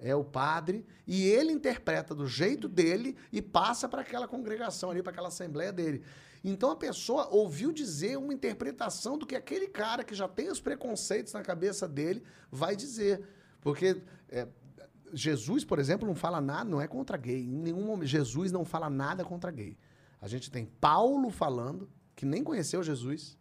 é 0.00 0.14
o 0.16 0.24
padre, 0.24 0.84
e 1.06 1.22
ele 1.22 1.52
interpreta 1.52 2.12
do 2.12 2.26
jeito 2.26 2.68
dele 2.68 3.16
e 3.32 3.40
passa 3.40 3.88
para 3.88 4.00
aquela 4.00 4.26
congregação 4.26 4.90
ali, 4.90 5.00
para 5.00 5.12
aquela 5.12 5.28
assembleia 5.28 5.72
dele. 5.72 6.02
Então 6.44 6.70
a 6.70 6.76
pessoa 6.76 7.26
ouviu 7.30 7.72
dizer 7.72 8.18
uma 8.18 8.34
interpretação 8.34 9.16
do 9.16 9.26
que 9.26 9.34
aquele 9.34 9.66
cara 9.66 10.04
que 10.04 10.14
já 10.14 10.28
tem 10.28 10.50
os 10.50 10.60
preconceitos 10.60 11.32
na 11.32 11.42
cabeça 11.42 11.88
dele 11.88 12.22
vai 12.52 12.76
dizer. 12.76 13.26
Porque 13.62 14.02
é, 14.28 14.46
Jesus, 15.14 15.64
por 15.64 15.78
exemplo, 15.78 16.06
não 16.06 16.14
fala 16.14 16.42
nada, 16.42 16.68
não 16.68 16.82
é 16.82 16.86
contra 16.86 17.16
gay. 17.16 17.44
Em 17.44 17.58
nenhum 17.58 17.86
momento. 17.86 18.08
Jesus 18.08 18.52
não 18.52 18.62
fala 18.62 18.90
nada 18.90 19.24
contra 19.24 19.50
gay. 19.50 19.78
A 20.20 20.28
gente 20.28 20.50
tem 20.50 20.66
Paulo 20.66 21.30
falando, 21.30 21.88
que 22.14 22.26
nem 22.26 22.44
conheceu 22.44 22.82
Jesus, 22.82 23.38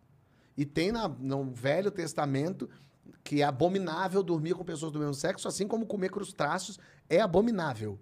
e 0.56 0.66
tem 0.66 0.92
na, 0.92 1.10
no 1.10 1.52
Velho 1.52 1.92
Testamento 1.92 2.70
que 3.22 3.42
é 3.42 3.44
abominável 3.44 4.24
dormir 4.24 4.54
com 4.54 4.64
pessoas 4.64 4.92
do 4.92 5.00
mesmo 5.00 5.14
sexo, 5.14 5.48
assim 5.48 5.68
como 5.68 5.86
comer 5.86 6.10
crustáceos 6.10 6.80
é 7.10 7.20
abominável. 7.20 8.00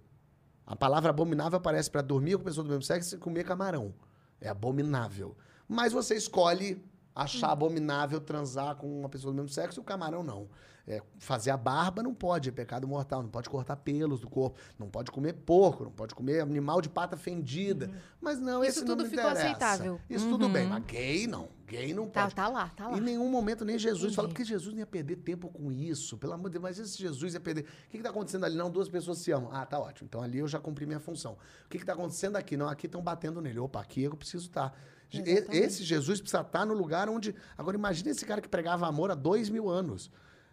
A 0.64 0.76
palavra 0.76 1.10
abominável 1.10 1.56
aparece 1.56 1.90
para 1.90 2.02
dormir 2.02 2.36
com 2.36 2.44
pessoas 2.44 2.66
do 2.66 2.70
mesmo 2.70 2.82
sexo 2.84 3.16
e 3.16 3.18
comer 3.18 3.44
camarão. 3.44 3.94
É 4.42 4.48
abominável. 4.48 5.36
Mas 5.68 5.92
você 5.92 6.14
escolhe 6.16 6.82
achar 7.14 7.50
abominável 7.52 8.20
transar 8.20 8.76
com 8.76 9.00
uma 9.00 9.08
pessoa 9.08 9.32
do 9.32 9.36
mesmo 9.36 9.48
sexo 9.48 9.80
e 9.80 9.82
o 9.82 9.84
camarão 9.84 10.22
não. 10.22 10.48
É, 10.84 11.00
fazer 11.20 11.52
a 11.52 11.56
barba 11.56 12.02
não 12.02 12.12
pode, 12.12 12.48
é 12.48 12.52
pecado 12.52 12.88
mortal. 12.88 13.22
Não 13.22 13.28
pode 13.30 13.48
cortar 13.48 13.76
pelos 13.76 14.20
do 14.20 14.28
corpo. 14.28 14.58
Não 14.76 14.88
pode 14.90 15.12
comer 15.12 15.32
porco, 15.32 15.84
não 15.84 15.92
pode 15.92 16.12
comer 16.12 16.40
animal 16.40 16.80
de 16.80 16.88
pata 16.88 17.16
fendida. 17.16 17.88
Mas 18.20 18.40
não, 18.40 18.64
Isso 18.64 18.78
esse 18.78 18.80
tudo 18.80 18.96
não 18.96 19.04
me 19.04 19.10
ficou 19.10 19.24
interessa. 19.24 19.46
aceitável. 19.46 20.00
Isso 20.10 20.28
tudo 20.28 20.48
bem, 20.48 20.66
mas 20.66 20.84
gay 20.84 21.28
não. 21.28 21.48
Gay 21.68 21.94
não 21.94 22.08
Tá, 22.08 22.22
pode. 22.22 22.34
tá 22.34 22.48
lá, 22.48 22.68
tá 22.70 22.88
lá. 22.88 22.98
Em 22.98 23.00
nenhum 23.00 23.30
momento 23.30 23.64
nem 23.64 23.78
Jesus 23.78 24.12
fala, 24.12 24.26
Entendi. 24.26 24.34
porque 24.40 24.44
Jesus 24.44 24.72
não 24.74 24.80
ia 24.80 24.86
perder 24.86 25.16
tempo 25.16 25.48
com 25.48 25.70
isso. 25.70 26.18
Pelo 26.18 26.32
amor 26.32 26.48
de 26.48 26.54
Deus, 26.54 26.62
mas 26.62 26.78
esse 26.80 26.98
Jesus 27.00 27.32
ia 27.32 27.40
perder. 27.40 27.64
O 27.86 27.90
que 27.90 27.98
está 27.98 28.10
acontecendo 28.10 28.44
ali? 28.44 28.56
Não, 28.56 28.68
duas 28.68 28.88
pessoas 28.88 29.18
se 29.18 29.30
amam. 29.30 29.50
Ah, 29.52 29.64
tá 29.64 29.78
ótimo. 29.78 30.08
Então 30.08 30.20
ali 30.20 30.38
eu 30.40 30.48
já 30.48 30.58
cumpri 30.58 30.84
minha 30.84 30.98
função. 31.00 31.38
O 31.64 31.68
que 31.68 31.76
está 31.76 31.92
acontecendo 31.92 32.34
aqui? 32.34 32.56
Não, 32.56 32.68
aqui 32.68 32.86
estão 32.86 33.00
batendo 33.00 33.40
nele. 33.40 33.60
Opa, 33.60 33.80
aqui 33.80 34.02
eu 34.02 34.16
preciso 34.16 34.46
estar. 34.48 34.76
Exatamente. 35.20 35.56
Esse 35.64 35.84
Jesus 35.84 36.20
precisa 36.20 36.42
estar 36.42 36.64
no 36.64 36.74
lugar 36.74 37.08
onde. 37.08 37.34
Agora, 37.56 37.76
imagine 37.76 38.10
esse 38.10 38.24
cara 38.24 38.40
que 38.40 38.48
pregava 38.48 38.86
amor 38.86 39.10
há 39.10 39.14
dois 39.14 39.48
mil 39.50 39.68
anos. 39.68 40.10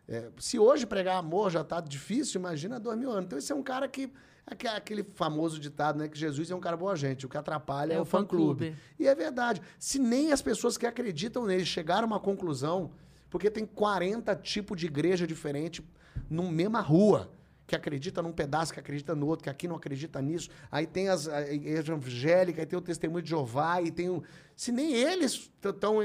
É, 0.08 0.30
se 0.40 0.58
hoje 0.58 0.86
pregar 0.88 1.18
amor 1.18 1.52
já 1.52 1.62
está 1.62 1.80
difícil, 1.80 2.40
imagina 2.40 2.78
há 2.78 2.80
dois 2.80 2.98
mil 2.98 3.12
anos. 3.12 3.26
Então, 3.26 3.38
esse 3.38 3.52
é 3.52 3.56
um 3.56 3.62
cara 3.64 3.88
que. 3.88 4.12
aque- 4.46 4.68
Aquele 4.68 5.04
famoso 5.14 5.60
ditado, 5.60 6.00
né? 6.00 6.08
Que 6.08 6.18
Jesus 6.18 6.50
é 6.50 6.56
um 6.56 6.60
cara 6.60 6.76
boa 6.76 6.96
gente. 6.96 7.26
O 7.26 7.30
que 7.30 7.38
atrapalha 7.38 7.94
é, 7.94 8.02
o 8.02 8.06
fã-clube. 8.06 8.76
E 9.00 9.08
é 9.08 9.14
verdade. 9.14 9.62
Se 9.78 10.00
nem 10.00 10.32
as 10.32 10.42
pessoas 10.42 10.78
que 10.78 10.86
acreditam 10.88 11.46
nele 11.46 11.64
chegaram 11.66 12.04
a 12.04 12.08
uma 12.08 12.20
conclusão, 12.20 12.92
porque 13.30 13.52
tem 13.52 13.66
40 13.66 14.36
tipos 14.36 14.76
de 14.80 14.88
igreja 14.88 15.28
diferente 15.28 15.84
numa 16.28 16.52
mesma 16.52 16.82
rua, 16.82 17.30
que 17.70 17.76
acredita 17.76 18.22
num 18.22 18.32
pedaço, 18.32 18.74
que 18.74 18.80
acredita 18.80 19.16
no 19.16 19.28
outro, 19.28 19.44
que 19.44 19.50
aqui 19.50 19.68
não 19.68 19.76
acredita 19.76 20.20
nisso. 20.22 20.50
Aí 20.72 20.88
tem 20.88 21.08
as, 21.08 21.28
a 21.28 21.54
igreja 21.54 21.94
evangélica, 21.94 22.62
aí 22.62 22.66
tem 22.66 22.78
o 22.78 22.82
testemunho 22.82 23.22
de 23.22 23.30
Jeová, 23.30 23.82
e 23.82 23.92
tem 23.92 24.10
o... 24.10 24.24
Se 24.56 24.72
nem 24.72 24.94
eles 24.94 25.52
estão 25.64 25.98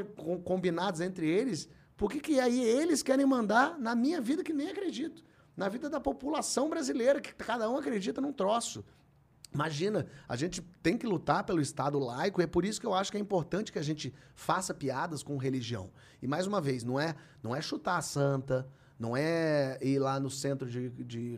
combinados 0.44 1.00
entre 1.00 1.26
eles, 1.26 1.68
por 1.96 2.10
que, 2.10 2.20
que 2.20 2.38
aí 2.38 2.60
eles 2.60 3.02
querem 3.02 3.24
mandar 3.24 3.78
na 3.78 3.94
minha 3.94 4.20
vida 4.20 4.44
que 4.44 4.52
nem 4.52 4.68
acredito? 4.68 5.24
Na 5.56 5.68
vida 5.68 5.88
da 5.88 5.98
população 5.98 6.68
brasileira, 6.68 7.20
que 7.20 7.34
cada 7.34 7.68
um 7.70 7.78
acredita 7.78 8.20
num 8.20 8.32
troço. 8.32 8.84
Imagina, 9.52 10.06
a 10.28 10.36
gente 10.36 10.60
tem 10.82 10.98
que 10.98 11.06
lutar 11.06 11.44
pelo 11.44 11.60
Estado 11.60 11.98
laico, 11.98 12.40
e 12.40 12.44
é 12.44 12.46
por 12.46 12.64
isso 12.64 12.80
que 12.80 12.86
eu 12.86 12.92
acho 12.92 13.10
que 13.10 13.16
é 13.16 13.20
importante 13.20 13.72
que 13.72 13.78
a 13.78 13.82
gente 13.82 14.12
faça 14.34 14.74
piadas 14.74 15.22
com 15.22 15.36
religião. 15.38 15.90
E 16.20 16.26
mais 16.26 16.46
uma 16.46 16.60
vez, 16.60 16.84
não 16.84 17.00
é, 17.00 17.14
não 17.42 17.54
é 17.54 17.62
chutar 17.62 17.96
a 17.96 18.02
santa, 18.02 18.68
não 18.98 19.16
é 19.16 19.78
ir 19.82 19.98
lá 19.98 20.20
no 20.20 20.30
centro 20.30 20.68
de, 20.68 20.88
de, 20.90 21.36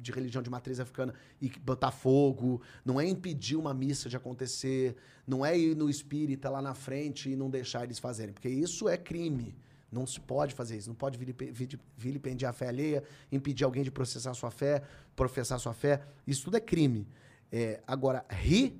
de 0.00 0.12
religião 0.12 0.42
de 0.42 0.50
matriz 0.50 0.78
africana 0.78 1.14
e 1.40 1.48
botar 1.60 1.90
fogo, 1.90 2.60
não 2.84 3.00
é 3.00 3.06
impedir 3.06 3.56
uma 3.56 3.72
missa 3.72 4.08
de 4.08 4.16
acontecer, 4.16 4.94
não 5.26 5.44
é 5.44 5.58
ir 5.58 5.74
no 5.74 5.88
espírita 5.88 6.50
lá 6.50 6.60
na 6.60 6.74
frente 6.74 7.30
e 7.30 7.36
não 7.36 7.48
deixar 7.48 7.84
eles 7.84 7.98
fazerem, 7.98 8.32
porque 8.32 8.48
isso 8.48 8.88
é 8.88 8.96
crime. 8.96 9.54
Não 9.90 10.06
se 10.06 10.20
pode 10.20 10.52
fazer 10.52 10.76
isso, 10.76 10.90
não 10.90 10.94
pode 10.94 11.16
vilipe- 11.16 11.50
vili- 11.50 11.80
vilipendiar 11.96 12.50
a 12.50 12.52
fé 12.52 12.68
alheia, 12.68 13.02
impedir 13.32 13.64
alguém 13.64 13.82
de 13.82 13.90
processar 13.90 14.34
sua 14.34 14.50
fé, 14.50 14.82
professar 15.16 15.58
sua 15.58 15.72
fé. 15.72 16.02
Isso 16.26 16.44
tudo 16.44 16.58
é 16.58 16.60
crime. 16.60 17.08
É, 17.50 17.80
agora, 17.86 18.22
rir, 18.28 18.78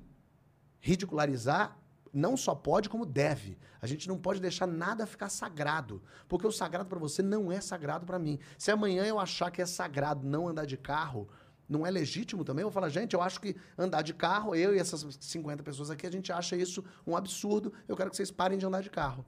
ridicularizar, 0.80 1.78
não 2.12 2.36
só 2.36 2.54
pode, 2.54 2.88
como 2.88 3.04
deve. 3.04 3.58
A 3.80 3.86
gente 3.86 4.08
não 4.08 4.18
pode 4.18 4.40
deixar 4.40 4.66
nada 4.66 5.06
ficar 5.06 5.28
sagrado. 5.28 6.02
Porque 6.28 6.46
o 6.46 6.52
sagrado 6.52 6.88
para 6.88 6.98
você 6.98 7.22
não 7.22 7.50
é 7.52 7.60
sagrado 7.60 8.06
para 8.06 8.18
mim. 8.18 8.38
Se 8.56 8.70
amanhã 8.70 9.04
eu 9.04 9.18
achar 9.18 9.50
que 9.50 9.62
é 9.62 9.66
sagrado 9.66 10.26
não 10.26 10.48
andar 10.48 10.64
de 10.64 10.76
carro, 10.76 11.28
não 11.68 11.86
é 11.86 11.90
legítimo 11.90 12.44
também? 12.44 12.62
Eu 12.62 12.70
falar, 12.70 12.88
gente, 12.88 13.14
eu 13.14 13.20
acho 13.20 13.40
que 13.40 13.54
andar 13.76 14.02
de 14.02 14.14
carro, 14.14 14.54
eu 14.54 14.74
e 14.74 14.78
essas 14.78 15.18
50 15.20 15.62
pessoas 15.62 15.90
aqui, 15.90 16.06
a 16.06 16.10
gente 16.10 16.32
acha 16.32 16.56
isso 16.56 16.82
um 17.06 17.16
absurdo. 17.16 17.72
Eu 17.86 17.96
quero 17.96 18.10
que 18.10 18.16
vocês 18.16 18.30
parem 18.30 18.56
de 18.56 18.64
andar 18.64 18.82
de 18.82 18.90
carro. 18.90 19.24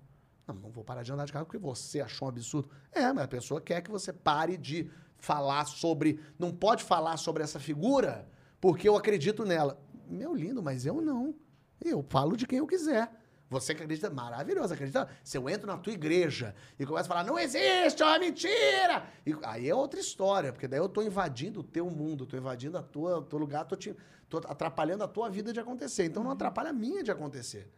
Não, 0.46 0.54
não 0.54 0.70
vou 0.70 0.82
parar 0.82 1.02
de 1.02 1.12
andar 1.12 1.26
de 1.26 1.32
carro 1.32 1.44
porque 1.44 1.58
você 1.58 2.00
achou 2.00 2.26
um 2.26 2.30
absurdo. 2.30 2.70
É, 2.90 3.12
mas 3.12 3.24
a 3.24 3.28
pessoa 3.28 3.60
quer 3.60 3.82
que 3.82 3.90
você 3.90 4.12
pare 4.12 4.56
de 4.56 4.90
falar 5.18 5.66
sobre. 5.66 6.18
Não 6.38 6.50
pode 6.50 6.82
falar 6.82 7.16
sobre 7.18 7.42
essa 7.42 7.60
figura 7.60 8.26
porque 8.60 8.88
eu 8.88 8.96
acredito 8.96 9.44
nela. 9.44 9.78
Meu 10.08 10.34
lindo, 10.34 10.62
mas 10.62 10.86
eu 10.86 11.00
não. 11.00 11.34
Eu 11.80 12.02
falo 12.02 12.36
de 12.36 12.46
quem 12.46 12.58
eu 12.58 12.66
quiser. 12.66 13.10
Você 13.50 13.74
que 13.74 13.82
acredita, 13.82 14.08
maravilhoso, 14.08 14.72
acredita. 14.72 15.08
Se 15.24 15.36
eu 15.36 15.50
entro 15.50 15.66
na 15.66 15.76
tua 15.76 15.92
igreja 15.92 16.54
e 16.78 16.86
começo 16.86 17.06
a 17.06 17.08
falar, 17.08 17.24
não 17.24 17.36
existe, 17.36 18.00
é 18.00 18.06
uma 18.06 18.18
mentira! 18.20 19.04
E 19.26 19.34
aí 19.42 19.68
é 19.68 19.74
outra 19.74 19.98
história, 19.98 20.52
porque 20.52 20.68
daí 20.68 20.78
eu 20.78 20.88
tô 20.88 21.02
invadindo 21.02 21.58
o 21.58 21.64
teu 21.64 21.90
mundo, 21.90 22.26
tô 22.26 22.36
invadindo 22.36 22.78
a 22.78 22.82
tua, 22.82 23.18
o 23.18 23.22
teu 23.22 23.40
lugar, 23.40 23.64
tô, 23.64 23.74
te, 23.74 23.96
tô 24.28 24.38
atrapalhando 24.38 25.02
a 25.02 25.08
tua 25.08 25.28
vida 25.28 25.52
de 25.52 25.58
acontecer. 25.58 26.04
Então 26.04 26.22
não 26.22 26.30
atrapalha 26.30 26.70
a 26.70 26.72
minha 26.72 27.02
de 27.02 27.10
acontecer. 27.10 27.68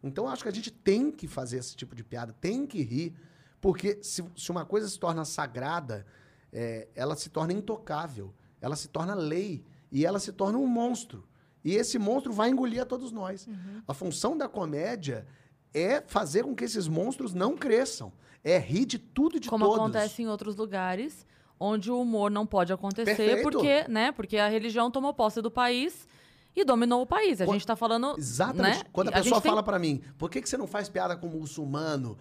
Então 0.00 0.26
eu 0.26 0.30
acho 0.30 0.44
que 0.44 0.48
a 0.48 0.52
gente 0.52 0.70
tem 0.70 1.10
que 1.10 1.26
fazer 1.26 1.58
esse 1.58 1.74
tipo 1.74 1.96
de 1.96 2.04
piada, 2.04 2.32
tem 2.32 2.64
que 2.64 2.80
rir, 2.82 3.12
porque 3.60 3.98
se, 4.02 4.24
se 4.36 4.50
uma 4.52 4.64
coisa 4.64 4.88
se 4.88 4.96
torna 4.96 5.24
sagrada, 5.24 6.06
é, 6.52 6.86
ela 6.94 7.16
se 7.16 7.30
torna 7.30 7.52
intocável, 7.52 8.32
ela 8.60 8.76
se 8.76 8.86
torna 8.86 9.12
lei 9.12 9.64
e 9.90 10.06
ela 10.06 10.20
se 10.20 10.30
torna 10.30 10.56
um 10.56 10.68
monstro. 10.68 11.26
E 11.66 11.74
esse 11.74 11.98
monstro 11.98 12.32
vai 12.32 12.48
engolir 12.48 12.80
a 12.80 12.84
todos 12.84 13.10
nós. 13.10 13.48
A 13.88 13.92
função 13.92 14.38
da 14.38 14.48
comédia 14.48 15.26
é 15.74 16.00
fazer 16.06 16.44
com 16.44 16.54
que 16.54 16.62
esses 16.64 16.86
monstros 16.86 17.34
não 17.34 17.56
cresçam, 17.56 18.12
é 18.44 18.56
rir 18.56 18.84
de 18.86 18.98
tudo 18.98 19.36
e 19.36 19.40
de 19.40 19.48
Como 19.50 19.64
todos. 19.64 19.78
acontece 19.80 20.22
em 20.22 20.28
outros 20.28 20.54
lugares, 20.54 21.26
onde 21.58 21.90
o 21.90 22.00
humor 22.00 22.30
não 22.30 22.46
pode 22.46 22.72
acontecer, 22.72 23.16
Perfeito. 23.16 23.42
porque, 23.42 23.84
né? 23.88 24.12
Porque 24.12 24.38
a 24.38 24.48
religião 24.48 24.90
tomou 24.92 25.12
posse 25.12 25.42
do 25.42 25.50
país 25.50 26.06
e 26.54 26.64
dominou 26.64 27.02
o 27.02 27.06
país. 27.06 27.40
A 27.40 27.44
Quando- 27.44 27.54
gente 27.56 27.66
tá 27.66 27.74
falando. 27.74 28.14
Exatamente. 28.16 28.78
Né? 28.78 28.84
Quando 28.92 29.08
a 29.08 29.10
a 29.10 29.14
pessoa 29.14 29.40
tem- 29.40 29.50
fala 29.50 29.62
pra 29.62 29.78
mim, 29.78 30.00
por 30.16 30.30
que, 30.30 30.40
que 30.40 30.48
você 30.48 30.56
não 30.56 30.68
faz 30.68 30.88
piada 30.88 31.16
com 31.16 31.26
muçulmano? 31.26 32.16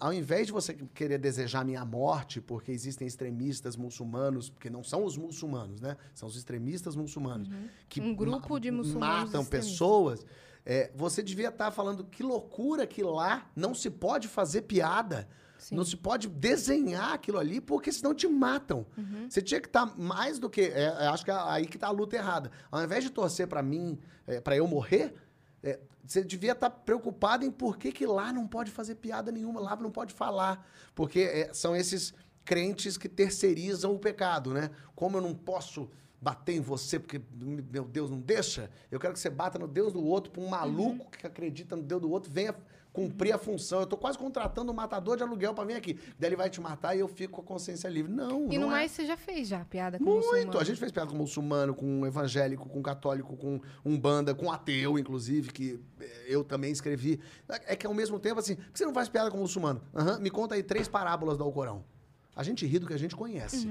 Ao 0.00 0.12
invés 0.12 0.46
de 0.46 0.52
você 0.52 0.74
querer 0.74 1.18
desejar 1.18 1.64
minha 1.64 1.84
morte, 1.84 2.40
porque 2.40 2.72
existem 2.72 3.06
extremistas 3.06 3.76
muçulmanos, 3.76 4.48
porque 4.48 4.70
não 4.70 4.82
são 4.82 5.04
os 5.04 5.16
muçulmanos, 5.16 5.80
né? 5.80 5.96
São 6.14 6.28
os 6.28 6.36
extremistas 6.36 6.96
muçulmanos. 6.96 7.48
Que 7.88 8.00
Um 8.00 8.14
grupo 8.14 8.58
de 8.58 8.70
muçulmanos 8.70 9.26
matam 9.26 9.44
pessoas. 9.44 10.24
é, 10.64 10.90
você 10.94 11.22
devia 11.22 11.48
estar 11.48 11.70
falando 11.70 12.04
que 12.04 12.22
loucura 12.22 12.86
que 12.86 13.02
lá 13.02 13.50
não 13.54 13.74
se 13.74 13.90
pode 13.90 14.28
fazer 14.28 14.62
piada. 14.62 15.28
Sim. 15.58 15.76
Não 15.76 15.84
se 15.84 15.96
pode 15.96 16.28
desenhar 16.28 17.12
aquilo 17.14 17.38
ali, 17.38 17.58
porque 17.60 17.90
senão 17.90 18.14
te 18.14 18.28
matam. 18.28 18.84
Uhum. 18.98 19.26
Você 19.30 19.40
tinha 19.40 19.60
que 19.60 19.68
estar 19.68 19.86
mais 19.98 20.38
do 20.38 20.50
que. 20.50 20.60
é, 20.60 20.82
é, 20.82 21.06
acho 21.06 21.24
que 21.24 21.30
é 21.30 21.34
aí 21.34 21.66
que 21.66 21.78
tá 21.78 21.86
a 21.86 21.90
luta 21.90 22.16
errada. 22.16 22.50
Ao 22.70 22.82
invés 22.82 23.02
de 23.02 23.10
torcer 23.10 23.46
pra 23.46 23.62
mim, 23.62 23.98
é, 24.26 24.40
para 24.40 24.56
eu 24.56 24.66
morrer, 24.66 25.14
é, 25.62 25.78
você 26.06 26.22
devia 26.22 26.52
estar 26.52 26.70
preocupado 26.70 27.44
em 27.44 27.50
por 27.50 27.78
que, 27.78 27.90
que 27.90 28.06
lá 28.06 28.32
não 28.32 28.46
pode 28.46 28.70
fazer 28.70 28.96
piada 28.96 29.32
nenhuma, 29.32 29.60
lá 29.60 29.74
não 29.76 29.90
pode 29.90 30.12
falar. 30.12 30.66
Porque 30.94 31.20
é, 31.20 31.54
são 31.54 31.74
esses 31.74 32.12
crentes 32.44 32.96
que 32.96 33.08
terceirizam 33.08 33.94
o 33.94 33.98
pecado, 33.98 34.52
né? 34.52 34.70
Como 34.94 35.16
eu 35.16 35.22
não 35.22 35.34
posso 35.34 35.90
bater 36.20 36.56
em 36.56 36.60
você 36.60 36.98
porque 36.98 37.20
meu 37.36 37.84
Deus 37.84 38.10
não 38.10 38.18
deixa, 38.18 38.70
eu 38.90 38.98
quero 38.98 39.12
que 39.12 39.20
você 39.20 39.28
bata 39.28 39.58
no 39.58 39.68
Deus 39.68 39.92
do 39.92 40.02
outro, 40.02 40.32
para 40.32 40.42
um 40.42 40.48
maluco 40.48 41.10
que 41.10 41.26
acredita 41.26 41.76
no 41.76 41.82
Deus 41.82 42.00
do 42.00 42.10
outro 42.10 42.32
venha 42.32 42.54
cumprir 42.94 43.32
a 43.32 43.38
função. 43.38 43.80
Eu 43.80 43.86
tô 43.86 43.96
quase 43.96 44.16
contratando 44.16 44.70
um 44.70 44.74
matador 44.74 45.16
de 45.16 45.22
aluguel 45.24 45.52
para 45.52 45.64
vir 45.64 45.74
aqui. 45.74 45.98
Daí 46.16 46.28
ele 46.28 46.36
vai 46.36 46.48
te 46.48 46.60
matar 46.60 46.94
e 46.94 47.00
eu 47.00 47.08
fico 47.08 47.34
com 47.34 47.42
a 47.42 47.44
consciência 47.44 47.88
livre. 47.88 48.10
Não, 48.10 48.50
E 48.50 48.56
não 48.56 48.68
no 48.68 48.72
é. 48.72 48.76
mais, 48.76 48.92
você 48.92 49.04
já 49.04 49.16
fez 49.16 49.48
já 49.48 49.64
piada 49.64 49.98
com 49.98 50.04
Muito. 50.04 50.24
muçulmano. 50.24 50.58
A 50.60 50.64
gente 50.64 50.78
fez 50.78 50.92
piada 50.92 51.10
com 51.10 51.16
muçulmano, 51.16 51.74
com 51.74 52.06
evangélico, 52.06 52.68
com 52.68 52.80
católico, 52.80 53.36
com 53.36 53.60
umbanda, 53.84 54.32
com 54.32 54.50
ateu, 54.50 54.96
inclusive, 54.96 55.52
que 55.52 55.80
eh, 56.00 56.26
eu 56.28 56.44
também 56.44 56.70
escrevi. 56.70 57.20
É 57.66 57.74
que 57.74 57.84
ao 57.84 57.92
mesmo 57.92 58.20
tempo, 58.20 58.38
assim, 58.38 58.54
por 58.54 58.70
que 58.70 58.78
você 58.78 58.86
não 58.86 58.94
faz 58.94 59.08
piada 59.08 59.28
com 59.28 59.38
muçulmano? 59.38 59.82
Aham, 59.92 60.20
me 60.20 60.30
conta 60.30 60.54
aí 60.54 60.62
três 60.62 60.86
parábolas 60.86 61.36
do 61.36 61.42
Alcorão. 61.42 61.84
A 62.36 62.44
gente 62.44 62.64
ri 62.64 62.78
do 62.78 62.86
que 62.86 62.94
a 62.94 62.98
gente 62.98 63.16
conhece. 63.16 63.68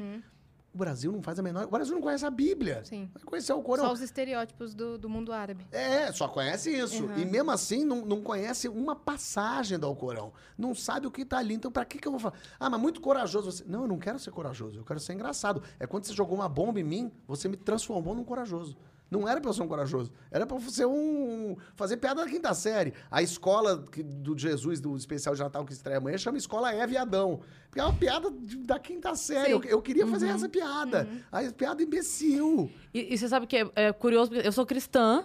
O 0.73 0.77
Brasil 0.77 1.11
não 1.11 1.21
faz 1.21 1.37
a 1.37 1.43
menor. 1.43 1.65
O 1.65 1.69
Brasil 1.69 1.93
não 1.93 2.01
conhece 2.01 2.25
a 2.25 2.31
Bíblia. 2.31 2.83
Sim. 2.83 3.07
Vai 3.13 3.23
conhecer 3.23 3.53
o 3.53 3.57
Alcorão. 3.57 3.85
Só 3.85 3.93
os 3.93 4.01
estereótipos 4.01 4.73
do, 4.73 4.97
do 4.97 5.07
mundo 5.07 5.31
árabe. 5.31 5.67
É, 5.71 6.11
só 6.11 6.27
conhece 6.27 6.71
isso. 6.75 7.03
Uhum. 7.05 7.17
E 7.19 7.25
mesmo 7.25 7.51
assim, 7.51 7.85
não, 7.85 8.03
não 8.03 8.21
conhece 8.21 8.67
uma 8.67 8.95
passagem 8.95 9.77
do 9.77 9.85
Alcorão. 9.85 10.33
Não 10.57 10.73
sabe 10.73 11.05
o 11.05 11.11
que 11.11 11.23
tá 11.23 11.37
ali. 11.37 11.53
Então, 11.53 11.71
pra 11.71 11.85
que, 11.85 11.99
que 11.99 12.07
eu 12.07 12.11
vou 12.11 12.19
falar? 12.19 12.33
Ah, 12.59 12.71
mas 12.71 12.81
muito 12.81 13.01
corajoso 13.01 13.51
você. 13.51 13.63
Não, 13.67 13.83
eu 13.83 13.87
não 13.87 13.99
quero 13.99 14.17
ser 14.17 14.31
corajoso. 14.31 14.79
Eu 14.79 14.83
quero 14.83 14.99
ser 14.99 15.13
engraçado. 15.13 15.61
É 15.79 15.85
quando 15.85 16.05
você 16.05 16.13
jogou 16.13 16.35
uma 16.35 16.49
bomba 16.49 16.79
em 16.79 16.83
mim, 16.83 17.11
você 17.27 17.47
me 17.47 17.55
transformou 17.55 18.15
num 18.15 18.23
corajoso. 18.23 18.75
Não 19.13 19.27
era 19.29 19.39
pra 19.39 19.49
eu 19.49 19.53
ser 19.53 19.61
um 19.61 19.67
corajoso. 19.67 20.11
Era 20.31 20.43
pra 20.47 20.57
eu 20.57 20.61
ser 20.71 20.87
um. 20.87 21.55
fazer 21.75 21.97
piada 21.97 22.23
da 22.25 22.29
quinta 22.29 22.51
série. 22.55 22.93
A 23.11 23.21
escola 23.21 23.85
que- 23.91 24.01
do 24.01 24.35
Jesus, 24.35 24.79
do 24.81 24.97
especial 24.97 25.35
de 25.35 25.41
Natal 25.41 25.63
que 25.63 25.71
estreia 25.71 25.99
amanhã, 25.99 26.17
chama 26.17 26.37
Escola 26.39 26.73
Eva 26.73 26.91
e 26.93 26.97
Adão. 26.97 27.41
Porque 27.69 27.79
é 27.79 27.83
uma 27.83 27.93
piada 27.93 28.31
de- 28.31 28.57
da 28.57 28.79
quinta 28.79 29.13
série. 29.13 29.51
Eu, 29.51 29.63
eu 29.65 29.81
queria 29.83 30.07
fazer 30.07 30.29
essa 30.29 30.49
piada. 30.49 31.07
A 31.31 31.43
piada 31.51 31.83
imbecil. 31.83 32.71
E, 32.91 33.13
e 33.13 33.17
você 33.17 33.27
sabe 33.27 33.45
que 33.45 33.57
é, 33.57 33.69
é 33.75 33.93
curioso, 33.93 34.31
porque 34.31 34.47
eu 34.47 34.51
sou 34.51 34.65
cristã, 34.65 35.23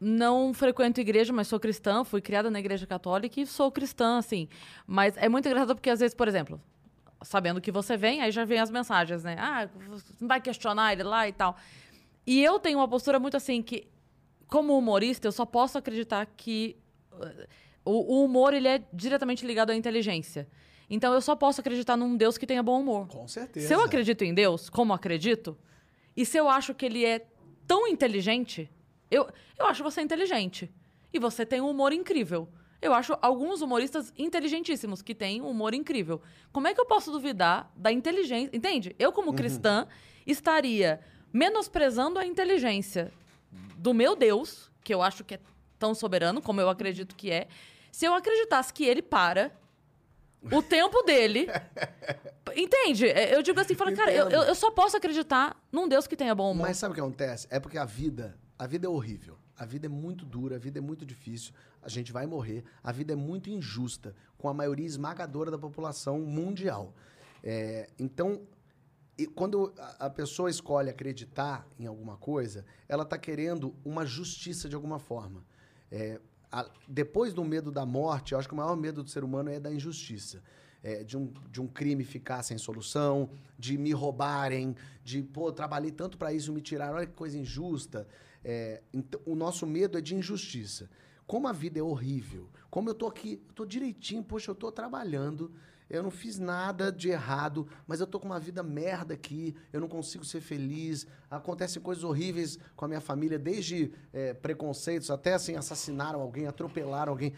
não 0.00 0.54
frequento 0.54 1.00
igreja, 1.00 1.32
mas 1.32 1.48
sou 1.48 1.58
cristã, 1.58 2.04
fui 2.04 2.20
criada 2.20 2.50
na 2.50 2.60
igreja 2.60 2.86
católica 2.86 3.40
e 3.40 3.46
sou 3.46 3.70
cristã, 3.72 4.18
assim. 4.18 4.48
Mas 4.86 5.16
é 5.16 5.28
muito 5.28 5.46
engraçado 5.46 5.74
porque, 5.74 5.90
às 5.90 5.98
vezes, 6.00 6.14
por 6.14 6.28
exemplo, 6.28 6.60
sabendo 7.22 7.60
que 7.60 7.72
você 7.72 7.96
vem, 7.96 8.20
aí 8.20 8.30
já 8.30 8.44
vem 8.44 8.60
as 8.60 8.70
mensagens, 8.70 9.24
né? 9.24 9.36
Ah, 9.38 9.68
não 10.20 10.28
vai 10.28 10.40
questionar 10.40 10.92
ele 10.92 11.02
lá 11.02 11.26
e 11.28 11.32
tal. 11.32 11.56
E 12.26 12.42
eu 12.42 12.58
tenho 12.58 12.78
uma 12.78 12.88
postura 12.88 13.18
muito 13.18 13.36
assim 13.36 13.62
que, 13.62 13.88
como 14.48 14.76
humorista, 14.76 15.28
eu 15.28 15.32
só 15.32 15.44
posso 15.44 15.78
acreditar 15.78 16.26
que 16.26 16.76
uh, 17.12 17.46
o, 17.84 18.16
o 18.16 18.24
humor 18.24 18.54
ele 18.54 18.68
é 18.68 18.82
diretamente 18.92 19.46
ligado 19.46 19.70
à 19.70 19.74
inteligência. 19.74 20.48
Então 20.88 21.12
eu 21.12 21.20
só 21.20 21.34
posso 21.34 21.60
acreditar 21.60 21.96
num 21.96 22.16
Deus 22.16 22.38
que 22.38 22.46
tenha 22.46 22.62
bom 22.62 22.80
humor. 22.80 23.08
Com 23.08 23.26
certeza. 23.26 23.66
Se 23.66 23.74
eu 23.74 23.80
acredito 23.80 24.22
em 24.22 24.34
Deus, 24.34 24.68
como 24.68 24.92
acredito, 24.92 25.56
e 26.16 26.24
se 26.24 26.36
eu 26.36 26.48
acho 26.48 26.74
que 26.74 26.86
ele 26.86 27.04
é 27.04 27.26
tão 27.66 27.86
inteligente, 27.86 28.70
eu, 29.10 29.28
eu 29.58 29.66
acho 29.66 29.82
você 29.82 30.00
inteligente. 30.00 30.70
E 31.12 31.18
você 31.18 31.46
tem 31.46 31.60
um 31.60 31.70
humor 31.70 31.92
incrível. 31.92 32.48
Eu 32.82 32.92
acho 32.92 33.16
alguns 33.22 33.62
humoristas 33.62 34.12
inteligentíssimos 34.18 35.00
que 35.00 35.14
têm 35.14 35.40
um 35.40 35.48
humor 35.48 35.72
incrível. 35.72 36.20
Como 36.52 36.68
é 36.68 36.74
que 36.74 36.80
eu 36.80 36.84
posso 36.84 37.10
duvidar 37.10 37.72
da 37.74 37.90
inteligência? 37.90 38.54
Entende? 38.54 38.94
Eu, 38.98 39.10
como 39.10 39.32
cristã, 39.32 39.86
estaria 40.26 41.00
menosprezando 41.34 42.20
a 42.20 42.24
inteligência 42.24 43.12
do 43.76 43.92
meu 43.92 44.14
Deus, 44.14 44.70
que 44.84 44.94
eu 44.94 45.02
acho 45.02 45.24
que 45.24 45.34
é 45.34 45.40
tão 45.80 45.92
soberano, 45.92 46.40
como 46.40 46.60
eu 46.60 46.68
acredito 46.70 47.16
que 47.16 47.28
é, 47.32 47.48
se 47.90 48.06
eu 48.06 48.14
acreditasse 48.14 48.72
que 48.72 48.84
ele 48.84 49.02
para 49.02 49.52
o 50.52 50.62
tempo 50.62 51.02
dele. 51.02 51.48
Entende? 52.54 53.06
É, 53.08 53.34
Eu 53.34 53.42
digo 53.42 53.58
assim, 53.58 53.74
fala, 53.74 53.92
cara, 53.92 54.12
eu 54.12 54.30
eu 54.30 54.54
só 54.54 54.70
posso 54.70 54.96
acreditar 54.96 55.60
num 55.72 55.88
Deus 55.88 56.06
que 56.06 56.16
tenha 56.16 56.34
bom 56.34 56.52
humor. 56.52 56.68
Mas 56.68 56.76
sabe 56.76 56.92
o 56.92 56.94
que 56.94 57.00
acontece? 57.00 57.48
É 57.50 57.58
porque 57.58 57.78
a 57.78 57.84
vida, 57.84 58.38
a 58.56 58.66
vida 58.66 58.86
é 58.86 58.88
horrível. 58.88 59.36
A 59.56 59.64
vida 59.64 59.86
é 59.86 59.88
muito 59.88 60.24
dura, 60.24 60.56
a 60.56 60.58
vida 60.58 60.78
é 60.78 60.82
muito 60.82 61.04
difícil. 61.04 61.52
A 61.82 61.88
gente 61.88 62.12
vai 62.12 62.26
morrer. 62.26 62.64
A 62.82 62.92
vida 62.92 63.12
é 63.12 63.16
muito 63.16 63.50
injusta 63.50 64.14
com 64.38 64.48
a 64.48 64.54
maioria 64.54 64.86
esmagadora 64.86 65.50
da 65.50 65.58
população 65.58 66.20
mundial. 66.20 66.92
É, 67.42 67.88
então, 67.98 68.40
e 69.16 69.26
quando 69.26 69.72
a- 69.78 70.10
pessoa 70.10 70.50
escolhe 70.50 70.90
acreditar 70.90 71.66
em 71.78 71.86
alguma 71.86 72.16
coisa, 72.16 72.64
ela 72.88 73.02
está 73.04 73.16
querendo 73.16 73.74
uma 73.84 74.04
justiça 74.04 74.68
de 74.68 74.74
alguma 74.74 74.98
forma. 74.98 75.44
É, 75.90 76.20
a- 76.50 76.68
depois 76.88 77.32
do 77.32 77.44
medo 77.44 77.70
da 77.70 77.86
morte, 77.86 78.32
eu 78.32 78.38
acho 78.38 78.48
que 78.48 78.54
o 78.54 78.56
maior 78.56 78.76
medo 78.76 79.02
do 79.02 79.10
ser 79.10 79.22
humano 79.24 79.50
é 79.50 79.60
da 79.60 79.72
injustiça. 79.72 80.42
É, 80.82 81.02
de, 81.02 81.16
um, 81.16 81.32
de 81.50 81.62
um 81.62 81.66
crime 81.66 82.04
ficar 82.04 82.42
sem 82.42 82.58
solução, 82.58 83.30
de 83.58 83.78
me 83.78 83.92
roubarem, 83.92 84.76
de, 85.02 85.22
pô, 85.22 85.50
trabalhei 85.50 85.90
tanto 85.90 86.18
para 86.18 86.30
isso, 86.30 86.52
me 86.52 86.60
tiraram, 86.60 86.96
olha 86.96 87.06
que 87.06 87.14
coisa 87.14 87.38
injusta. 87.38 88.06
É, 88.44 88.82
então, 88.92 89.18
o 89.24 89.34
nosso 89.34 89.66
medo 89.66 89.96
é 89.96 90.00
de 90.02 90.14
injustiça. 90.14 90.90
Como 91.26 91.48
a 91.48 91.52
vida 91.52 91.78
é 91.78 91.82
horrível, 91.82 92.50
como 92.68 92.90
eu 92.90 92.94
tô 92.94 93.06
aqui, 93.06 93.40
eu 93.48 93.54
tô 93.54 93.64
direitinho, 93.64 94.22
poxa, 94.22 94.50
eu 94.50 94.54
tô 94.54 94.70
trabalhando, 94.70 95.50
eu 95.88 96.02
não 96.02 96.10
fiz 96.10 96.38
nada 96.38 96.90
de 96.90 97.10
errado, 97.10 97.68
mas 97.86 98.00
eu 98.00 98.06
tô 98.06 98.18
com 98.18 98.26
uma 98.26 98.40
vida 98.40 98.62
merda 98.62 99.14
aqui, 99.14 99.54
eu 99.72 99.80
não 99.80 99.88
consigo 99.88 100.24
ser 100.24 100.40
feliz, 100.40 101.06
acontecem 101.30 101.80
coisas 101.80 102.04
horríveis 102.04 102.58
com 102.74 102.84
a 102.84 102.88
minha 102.88 103.00
família, 103.00 103.38
desde 103.38 103.92
é, 104.12 104.32
preconceitos 104.32 105.10
até 105.10 105.34
assim, 105.34 105.56
assassinaram 105.56 106.20
alguém, 106.20 106.46
atropelaram 106.46 107.12
alguém. 107.12 107.34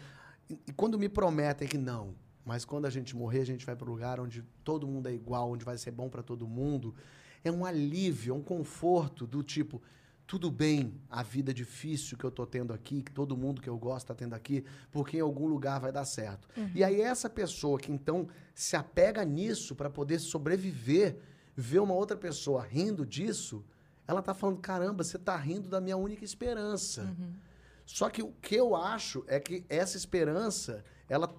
E, 0.49 0.59
e 0.67 0.73
quando 0.73 0.97
me 0.97 1.09
prometem 1.09 1.67
que 1.67 1.77
não, 1.77 2.15
mas 2.45 2.63
quando 2.63 2.85
a 2.85 2.89
gente 2.89 3.15
morrer, 3.15 3.41
a 3.41 3.45
gente 3.45 3.65
vai 3.65 3.75
para 3.75 3.87
o 3.87 3.91
lugar 3.91 4.19
onde 4.19 4.41
todo 4.63 4.87
mundo 4.87 5.07
é 5.09 5.13
igual, 5.13 5.51
onde 5.51 5.65
vai 5.65 5.77
ser 5.77 5.91
bom 5.91 6.07
para 6.07 6.23
todo 6.23 6.47
mundo, 6.47 6.95
é 7.43 7.51
um 7.51 7.65
alívio, 7.65 8.33
é 8.33 8.37
um 8.37 8.41
conforto 8.41 9.27
do 9.27 9.43
tipo, 9.43 9.81
tudo 10.27 10.51
bem, 10.51 10.93
a 11.09 11.23
vida 11.23 11.53
difícil 11.53 12.17
que 12.17 12.25
eu 12.25 12.29
tô 12.29 12.45
tendo 12.45 12.73
aqui, 12.73 13.01
que 13.01 13.11
todo 13.13 13.37
mundo 13.37 13.61
que 13.61 13.69
eu 13.69 13.77
gosto 13.77 14.07
tá 14.07 14.13
tendo 14.13 14.33
aqui, 14.33 14.63
porque 14.91 15.17
em 15.17 15.21
algum 15.21 15.47
lugar 15.47 15.79
vai 15.79 15.91
dar 15.91 16.03
certo. 16.03 16.49
E 16.75 16.83
aí 16.83 16.99
essa 16.99 17.29
pessoa 17.29 17.79
que 17.79 17.91
então 17.91 18.27
se 18.53 18.75
apega 18.75 19.23
nisso 19.23 19.73
para 19.73 19.89
poder 19.89 20.19
sobreviver, 20.19 21.17
ver 21.55 21.79
uma 21.79 21.93
outra 21.93 22.17
pessoa 22.17 22.61
rindo 22.61 23.05
disso, 23.05 23.63
ela 24.05 24.21
tá 24.21 24.33
falando, 24.33 24.59
caramba, 24.59 25.01
você 25.01 25.17
tá 25.17 25.35
rindo 25.37 25.69
da 25.69 25.79
minha 25.79 25.95
única 25.95 26.25
esperança. 26.25 27.15
Só 27.85 28.09
que 28.09 28.21
o 28.21 28.33
que 28.41 28.55
eu 28.55 28.75
acho 28.75 29.23
é 29.27 29.39
que 29.39 29.65
essa 29.69 29.95
esperança, 29.95 30.83
ela 31.07 31.33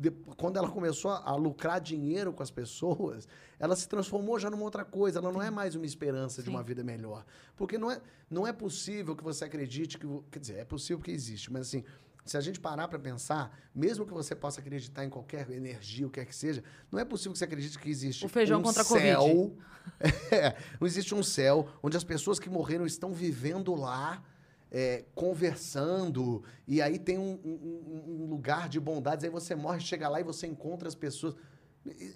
de- 0.00 0.10
quando 0.36 0.56
ela 0.56 0.68
começou 0.70 1.10
a, 1.10 1.18
a 1.30 1.36
lucrar 1.36 1.80
dinheiro 1.80 2.32
com 2.32 2.42
as 2.42 2.50
pessoas, 2.50 3.28
ela 3.58 3.76
se 3.76 3.86
transformou 3.86 4.38
já 4.38 4.48
numa 4.48 4.62
outra 4.64 4.84
coisa. 4.84 5.18
Ela 5.18 5.30
não 5.30 5.42
é 5.42 5.50
mais 5.50 5.74
uma 5.74 5.84
esperança 5.84 6.40
de 6.42 6.48
Sim. 6.48 6.54
uma 6.54 6.62
vida 6.62 6.82
melhor. 6.82 7.24
Porque 7.56 7.76
não 7.76 7.90
é, 7.90 8.00
não 8.30 8.46
é 8.46 8.52
possível 8.52 9.14
que 9.14 9.22
você 9.22 9.44
acredite 9.44 9.98
que. 9.98 10.06
Quer 10.30 10.38
dizer, 10.38 10.56
é 10.58 10.64
possível 10.64 11.02
que 11.02 11.10
existe, 11.10 11.52
mas 11.52 11.62
assim. 11.68 11.84
Se 12.22 12.36
a 12.36 12.40
gente 12.40 12.60
parar 12.60 12.86
para 12.86 12.98
pensar, 12.98 13.58
mesmo 13.74 14.04
que 14.06 14.12
você 14.12 14.34
possa 14.36 14.60
acreditar 14.60 15.04
em 15.04 15.08
qualquer 15.08 15.50
energia, 15.50 16.06
o 16.06 16.10
que 16.10 16.20
quer 16.20 16.26
que 16.26 16.36
seja, 16.36 16.62
não 16.92 16.98
é 17.00 17.04
possível 17.04 17.32
que 17.32 17.38
você 17.38 17.44
acredite 17.46 17.78
que 17.78 17.88
existe 17.88 18.24
O 18.26 18.28
feijão 18.28 18.60
um 18.60 18.62
contra 18.62 18.82
a 18.82 18.84
céu. 18.84 19.20
Covid. 19.20 19.52
É, 20.30 20.54
não 20.78 20.86
existe 20.86 21.14
um 21.14 21.22
céu 21.22 21.66
onde 21.82 21.96
as 21.96 22.04
pessoas 22.04 22.38
que 22.38 22.48
morreram 22.50 22.84
estão 22.84 23.12
vivendo 23.14 23.74
lá, 23.74 24.22
é, 24.70 25.04
conversando, 25.14 26.42
e 26.66 26.80
aí 26.80 26.98
tem 26.98 27.18
um, 27.18 27.38
um- 27.44 28.04
um- 28.24 28.26
lugar 28.30 28.68
de 28.68 28.78
bondades, 28.78 29.24
aí 29.24 29.30
você 29.30 29.54
morre, 29.54 29.80
chega 29.80 30.08
lá 30.08 30.20
e 30.20 30.24
você 30.24 30.46
encontra 30.46 30.86
as 30.88 30.94
pessoas. 30.94 31.34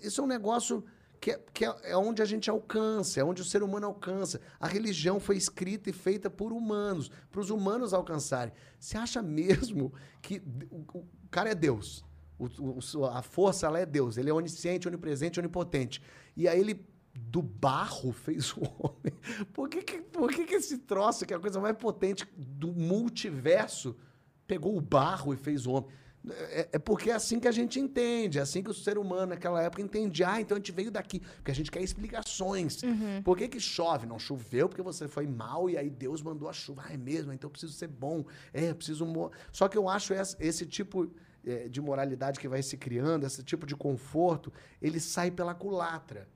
Isso 0.02 0.20
é 0.20 0.24
um 0.24 0.26
negócio 0.26 0.84
que, 1.20 1.30
é, 1.32 1.40
que 1.52 1.64
é, 1.64 1.74
é 1.84 1.96
onde 1.96 2.20
a 2.22 2.24
gente 2.24 2.48
alcança, 2.50 3.18
é 3.20 3.24
onde 3.24 3.42
o 3.42 3.44
ser 3.44 3.62
humano 3.62 3.86
alcança. 3.86 4.40
A 4.60 4.66
religião 4.68 5.18
foi 5.18 5.36
escrita 5.36 5.90
e 5.90 5.92
feita 5.92 6.28
por 6.30 6.52
humanos, 6.52 7.10
para 7.30 7.40
os 7.40 7.50
humanos 7.50 7.92
alcançarem. 7.94 8.52
Você 8.78 8.96
acha 8.96 9.22
mesmo 9.22 9.92
que 10.22 10.42
o, 10.70 10.98
o 10.98 11.06
cara 11.30 11.50
é 11.50 11.54
Deus? 11.54 12.04
O- 12.38 12.46
o- 12.98 13.04
a 13.06 13.22
força 13.22 13.66
ela 13.66 13.78
é 13.78 13.86
Deus, 13.86 14.16
ele 14.16 14.28
é 14.30 14.34
onisciente, 14.34 14.86
onipresente, 14.86 15.38
onipotente. 15.40 16.02
E 16.36 16.46
aí 16.46 16.60
ele 16.60 16.84
do 17.14 17.40
barro 17.40 18.12
fez 18.12 18.52
o 18.56 18.60
homem. 18.78 19.12
Por 19.52 19.68
que, 19.68 19.82
que, 19.82 20.02
por 20.02 20.32
que, 20.32 20.44
que 20.44 20.54
esse 20.54 20.78
troço, 20.78 21.24
que 21.24 21.32
é 21.32 21.36
a 21.36 21.40
coisa 21.40 21.60
mais 21.60 21.76
potente 21.76 22.26
do 22.36 22.72
multiverso, 22.72 23.96
pegou 24.46 24.76
o 24.76 24.80
barro 24.80 25.32
e 25.32 25.36
fez 25.36 25.66
o 25.66 25.72
homem? 25.72 25.90
É, 26.30 26.68
é 26.72 26.78
porque 26.78 27.10
é 27.10 27.14
assim 27.14 27.38
que 27.38 27.46
a 27.46 27.52
gente 27.52 27.78
entende, 27.78 28.38
é 28.38 28.42
assim 28.42 28.62
que 28.62 28.70
o 28.70 28.74
ser 28.74 28.96
humano 28.96 29.26
naquela 29.26 29.62
época 29.62 29.82
entendia. 29.82 30.30
Ah, 30.30 30.40
então 30.40 30.56
a 30.56 30.58
gente 30.58 30.72
veio 30.72 30.90
daqui. 30.90 31.20
Porque 31.20 31.50
a 31.50 31.54
gente 31.54 31.70
quer 31.70 31.82
explicações. 31.82 32.82
Uhum. 32.82 33.22
Por 33.22 33.36
que, 33.36 33.46
que 33.46 33.60
chove? 33.60 34.06
Não 34.06 34.18
choveu 34.18 34.68
porque 34.68 34.82
você 34.82 35.06
foi 35.06 35.26
mal 35.26 35.68
e 35.68 35.76
aí 35.76 35.90
Deus 35.90 36.22
mandou 36.22 36.48
a 36.48 36.52
chuva. 36.52 36.84
Ah, 36.86 36.94
é 36.94 36.96
mesmo? 36.96 37.32
Então 37.32 37.48
eu 37.48 37.52
preciso 37.52 37.72
ser 37.74 37.88
bom. 37.88 38.24
É, 38.52 38.70
eu 38.70 38.74
preciso. 38.74 39.04
mo-" 39.04 39.30
Só 39.52 39.68
que 39.68 39.76
eu 39.76 39.88
acho 39.88 40.14
esse, 40.14 40.36
esse 40.40 40.64
tipo 40.64 41.10
eh, 41.44 41.68
de 41.68 41.80
moralidade 41.80 42.40
que 42.40 42.48
vai 42.48 42.62
se 42.62 42.78
criando, 42.78 43.26
esse 43.26 43.42
tipo 43.42 43.66
de 43.66 43.76
conforto, 43.76 44.50
ele 44.80 44.98
sai 44.98 45.30
pela 45.30 45.54
culatra. 45.54 46.26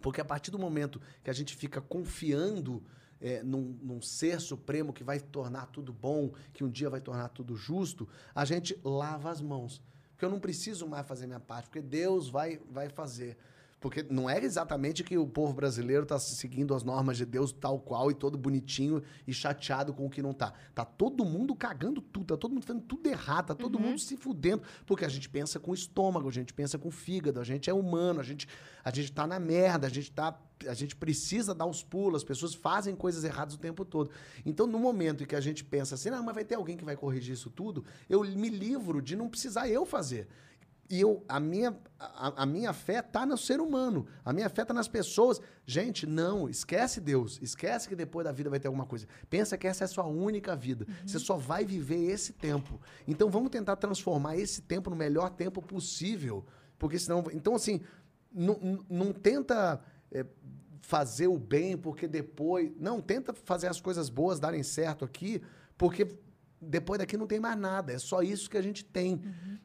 Porque 0.00 0.20
a 0.20 0.24
partir 0.24 0.50
do 0.50 0.58
momento 0.58 1.00
que 1.22 1.30
a 1.30 1.32
gente 1.32 1.56
fica 1.56 1.80
confiando 1.80 2.82
eh, 3.20 3.42
num, 3.42 3.78
num 3.82 4.00
ser 4.00 4.40
supremo 4.40 4.92
que 4.92 5.04
vai 5.04 5.20
tornar 5.20 5.66
tudo 5.66 5.92
bom, 5.92 6.32
que 6.52 6.64
um 6.64 6.70
dia 6.70 6.90
vai 6.90 7.00
tornar 7.00 7.28
tudo 7.28 7.56
justo, 7.56 8.08
a 8.34 8.44
gente 8.44 8.78
lava 8.84 9.30
as 9.30 9.40
mãos. 9.40 9.82
Porque 10.10 10.24
eu 10.24 10.30
não 10.30 10.40
preciso 10.40 10.86
mais 10.86 11.06
fazer 11.06 11.26
minha 11.26 11.40
parte, 11.40 11.66
porque 11.66 11.82
Deus 11.82 12.28
vai, 12.28 12.58
vai 12.70 12.88
fazer. 12.88 13.36
Porque 13.78 14.02
não 14.08 14.28
é 14.28 14.42
exatamente 14.42 15.04
que 15.04 15.18
o 15.18 15.26
povo 15.26 15.52
brasileiro 15.52 16.04
está 16.04 16.18
seguindo 16.18 16.74
as 16.74 16.82
normas 16.82 17.18
de 17.18 17.26
Deus 17.26 17.52
tal 17.52 17.78
qual 17.78 18.10
e 18.10 18.14
todo 18.14 18.38
bonitinho 18.38 19.02
e 19.26 19.34
chateado 19.34 19.92
com 19.92 20.06
o 20.06 20.10
que 20.10 20.22
não 20.22 20.32
tá. 20.32 20.54
Tá 20.74 20.84
todo 20.84 21.24
mundo 21.26 21.54
cagando 21.54 22.00
tudo, 22.00 22.26
tá 22.26 22.36
todo 22.38 22.52
mundo 22.52 22.64
fazendo 22.64 22.82
tudo 22.82 23.06
errado, 23.06 23.48
tá 23.48 23.54
todo 23.54 23.78
mundo 23.78 23.98
se 23.98 24.16
fudendo. 24.16 24.62
Porque 24.86 25.04
a 25.04 25.08
gente 25.08 25.28
pensa 25.28 25.60
com 25.60 25.72
o 25.72 25.74
estômago, 25.74 26.26
a 26.26 26.32
gente 26.32 26.54
pensa 26.54 26.78
com 26.78 26.88
o 26.88 26.90
fígado, 26.90 27.38
a 27.38 27.44
gente 27.44 27.68
é 27.68 27.74
humano, 27.74 28.18
a 28.18 28.22
gente, 28.22 28.48
a 28.82 28.90
gente 28.90 29.12
tá 29.12 29.26
na 29.26 29.38
merda, 29.38 29.86
a 29.86 29.90
gente 29.90 30.10
tá. 30.10 30.40
A 30.66 30.72
gente 30.72 30.96
precisa 30.96 31.54
dar 31.54 31.66
os 31.66 31.82
pulos, 31.82 32.22
as 32.22 32.24
pessoas 32.24 32.54
fazem 32.54 32.96
coisas 32.96 33.24
erradas 33.24 33.54
o 33.54 33.58
tempo 33.58 33.84
todo. 33.84 34.10
Então, 34.44 34.66
no 34.66 34.78
momento 34.78 35.22
em 35.22 35.26
que 35.26 35.36
a 35.36 35.40
gente 35.40 35.62
pensa 35.62 35.96
assim, 35.96 36.08
não, 36.08 36.22
mas 36.22 36.34
vai 36.34 36.46
ter 36.46 36.54
alguém 36.54 36.78
que 36.78 36.84
vai 36.84 36.96
corrigir 36.96 37.34
isso 37.34 37.50
tudo, 37.50 37.84
eu 38.08 38.22
me 38.22 38.48
livro 38.48 39.02
de 39.02 39.14
não 39.14 39.28
precisar 39.28 39.68
eu 39.68 39.84
fazer. 39.84 40.26
E 40.88 41.00
eu, 41.00 41.24
a, 41.28 41.40
minha, 41.40 41.76
a, 41.98 42.42
a 42.42 42.46
minha 42.46 42.72
fé 42.72 43.00
está 43.00 43.26
no 43.26 43.36
ser 43.36 43.60
humano. 43.60 44.06
A 44.24 44.32
minha 44.32 44.48
fé 44.48 44.62
está 44.62 44.72
nas 44.72 44.88
pessoas. 44.88 45.40
Gente, 45.64 46.06
não, 46.06 46.48
esquece 46.48 47.00
Deus. 47.00 47.38
Esquece 47.42 47.88
que 47.88 47.96
depois 47.96 48.24
da 48.24 48.32
vida 48.32 48.48
vai 48.48 48.60
ter 48.60 48.68
alguma 48.68 48.86
coisa. 48.86 49.06
Pensa 49.28 49.58
que 49.58 49.66
essa 49.66 49.84
é 49.84 49.86
a 49.86 49.88
sua 49.88 50.06
única 50.06 50.54
vida. 50.54 50.86
Você 51.04 51.18
só 51.18 51.36
vai 51.36 51.64
viver 51.64 52.10
esse 52.10 52.32
tempo. 52.32 52.80
Então 53.06 53.28
vamos 53.28 53.50
tentar 53.50 53.76
transformar 53.76 54.36
esse 54.36 54.62
tempo 54.62 54.90
no 54.90 54.96
melhor 54.96 55.30
tempo 55.30 55.60
possível. 55.60 56.44
Porque 56.78 56.98
senão. 56.98 57.24
Então, 57.32 57.54
assim, 57.54 57.80
não 58.32 59.12
tenta 59.12 59.80
é, 60.12 60.24
fazer 60.82 61.26
o 61.26 61.38
bem 61.38 61.76
porque 61.76 62.06
depois. 62.06 62.70
Não, 62.78 63.00
tenta 63.00 63.32
fazer 63.32 63.66
as 63.66 63.80
coisas 63.80 64.08
boas 64.08 64.38
darem 64.38 64.62
certo 64.62 65.04
aqui, 65.04 65.42
porque 65.76 66.16
depois 66.60 66.98
daqui 66.98 67.16
não 67.16 67.26
tem 67.26 67.38
mais 67.38 67.58
nada. 67.58 67.92
É 67.92 67.98
só 67.98 68.22
isso 68.22 68.48
que 68.48 68.56
a 68.56 68.62
gente 68.62 68.84
tem. 68.84 69.20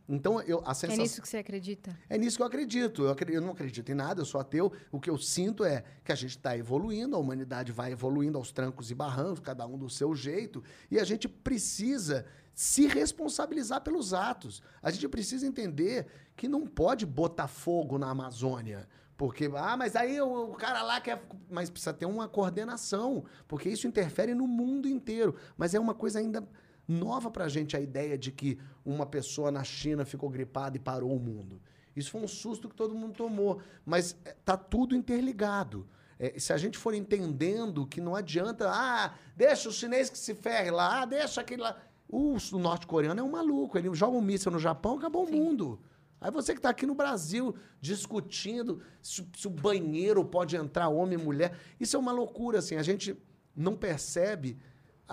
Então, 0.07 0.41
eu, 0.41 0.59
a 0.65 0.71
É 0.71 0.73
sensação. 0.73 1.03
nisso 1.03 1.21
que 1.21 1.27
você 1.29 1.37
acredita? 1.37 1.97
É 2.09 2.17
nisso 2.17 2.37
que 2.37 2.43
eu 2.43 2.47
acredito. 2.47 3.03
Eu, 3.03 3.11
acre- 3.11 3.33
eu 3.35 3.41
não 3.41 3.51
acredito 3.51 3.91
em 3.91 3.95
nada, 3.95 4.21
eu 4.21 4.25
sou 4.25 4.39
ateu. 4.41 4.71
O 4.91 4.99
que 4.99 5.09
eu 5.09 5.17
sinto 5.17 5.63
é 5.63 5.83
que 6.03 6.11
a 6.11 6.15
gente 6.15 6.37
está 6.37 6.57
evoluindo, 6.57 7.15
a 7.15 7.19
humanidade 7.19 7.71
vai 7.71 7.91
evoluindo 7.91 8.37
aos 8.37 8.51
trancos 8.51 8.91
e 8.91 8.95
barrancos, 8.95 9.39
cada 9.39 9.65
um 9.65 9.77
do 9.77 9.89
seu 9.89 10.13
jeito, 10.15 10.63
e 10.89 10.99
a 10.99 11.03
gente 11.03 11.27
precisa 11.29 12.25
se 12.53 12.85
responsabilizar 12.87 13.81
pelos 13.81 14.13
atos. 14.13 14.61
A 14.81 14.91
gente 14.91 15.07
precisa 15.07 15.47
entender 15.47 16.07
que 16.35 16.47
não 16.47 16.67
pode 16.67 17.05
botar 17.05 17.47
fogo 17.47 17.97
na 17.97 18.09
Amazônia. 18.09 18.87
Porque, 19.15 19.49
ah, 19.55 19.77
mas 19.77 19.95
aí 19.95 20.19
o, 20.19 20.51
o 20.51 20.55
cara 20.55 20.81
lá 20.81 20.99
quer. 20.99 21.23
Mas 21.49 21.69
precisa 21.69 21.93
ter 21.93 22.07
uma 22.07 22.27
coordenação, 22.27 23.23
porque 23.47 23.69
isso 23.69 23.87
interfere 23.87 24.33
no 24.33 24.47
mundo 24.47 24.87
inteiro. 24.87 25.35
Mas 25.55 25.73
é 25.75 25.79
uma 25.79 25.93
coisa 25.93 26.17
ainda 26.19 26.43
nova 26.91 27.31
pra 27.31 27.47
gente 27.47 27.75
a 27.75 27.79
ideia 27.79 28.17
de 28.17 28.31
que 28.31 28.59
uma 28.85 29.05
pessoa 29.05 29.51
na 29.51 29.63
China 29.63 30.05
ficou 30.05 30.29
gripada 30.29 30.77
e 30.77 30.79
parou 30.79 31.15
o 31.15 31.19
mundo. 31.19 31.61
Isso 31.95 32.11
foi 32.11 32.21
um 32.21 32.27
susto 32.27 32.69
que 32.69 32.75
todo 32.75 32.95
mundo 32.95 33.13
tomou. 33.13 33.61
Mas 33.85 34.15
eh, 34.25 34.35
tá 34.45 34.55
tudo 34.55 34.95
interligado. 34.95 35.87
Eh, 36.19 36.39
se 36.39 36.53
a 36.53 36.57
gente 36.57 36.77
for 36.77 36.93
entendendo 36.93 37.85
que 37.85 37.99
não 37.99 38.15
adianta, 38.15 38.69
ah, 38.69 39.13
deixa 39.35 39.69
o 39.69 39.71
chinês 39.71 40.09
que 40.09 40.17
se 40.17 40.33
ferre 40.33 40.71
lá, 40.71 41.01
ah, 41.01 41.05
deixa 41.05 41.41
aquele 41.41 41.61
lá. 41.61 41.77
O, 42.07 42.35
o 42.35 42.59
norte-coreano 42.59 43.19
é 43.19 43.23
um 43.23 43.31
maluco. 43.31 43.77
Ele 43.77 43.93
joga 43.93 44.17
um 44.17 44.21
míssil 44.21 44.51
no 44.51 44.59
Japão, 44.59 44.97
acabou 44.97 45.25
o 45.25 45.31
mundo. 45.31 45.79
Aí 46.19 46.29
você 46.29 46.53
que 46.53 46.59
está 46.59 46.69
aqui 46.69 46.85
no 46.85 46.93
Brasil 46.93 47.55
discutindo 47.79 48.81
se, 49.01 49.27
se 49.35 49.47
o 49.47 49.49
banheiro 49.49 50.23
pode 50.23 50.55
entrar 50.55 50.87
homem 50.87 51.19
e 51.19 51.23
mulher. 51.23 51.57
Isso 51.79 51.95
é 51.95 51.99
uma 51.99 52.11
loucura, 52.11 52.59
assim. 52.59 52.75
A 52.75 52.83
gente 52.83 53.17
não 53.55 53.75
percebe 53.75 54.57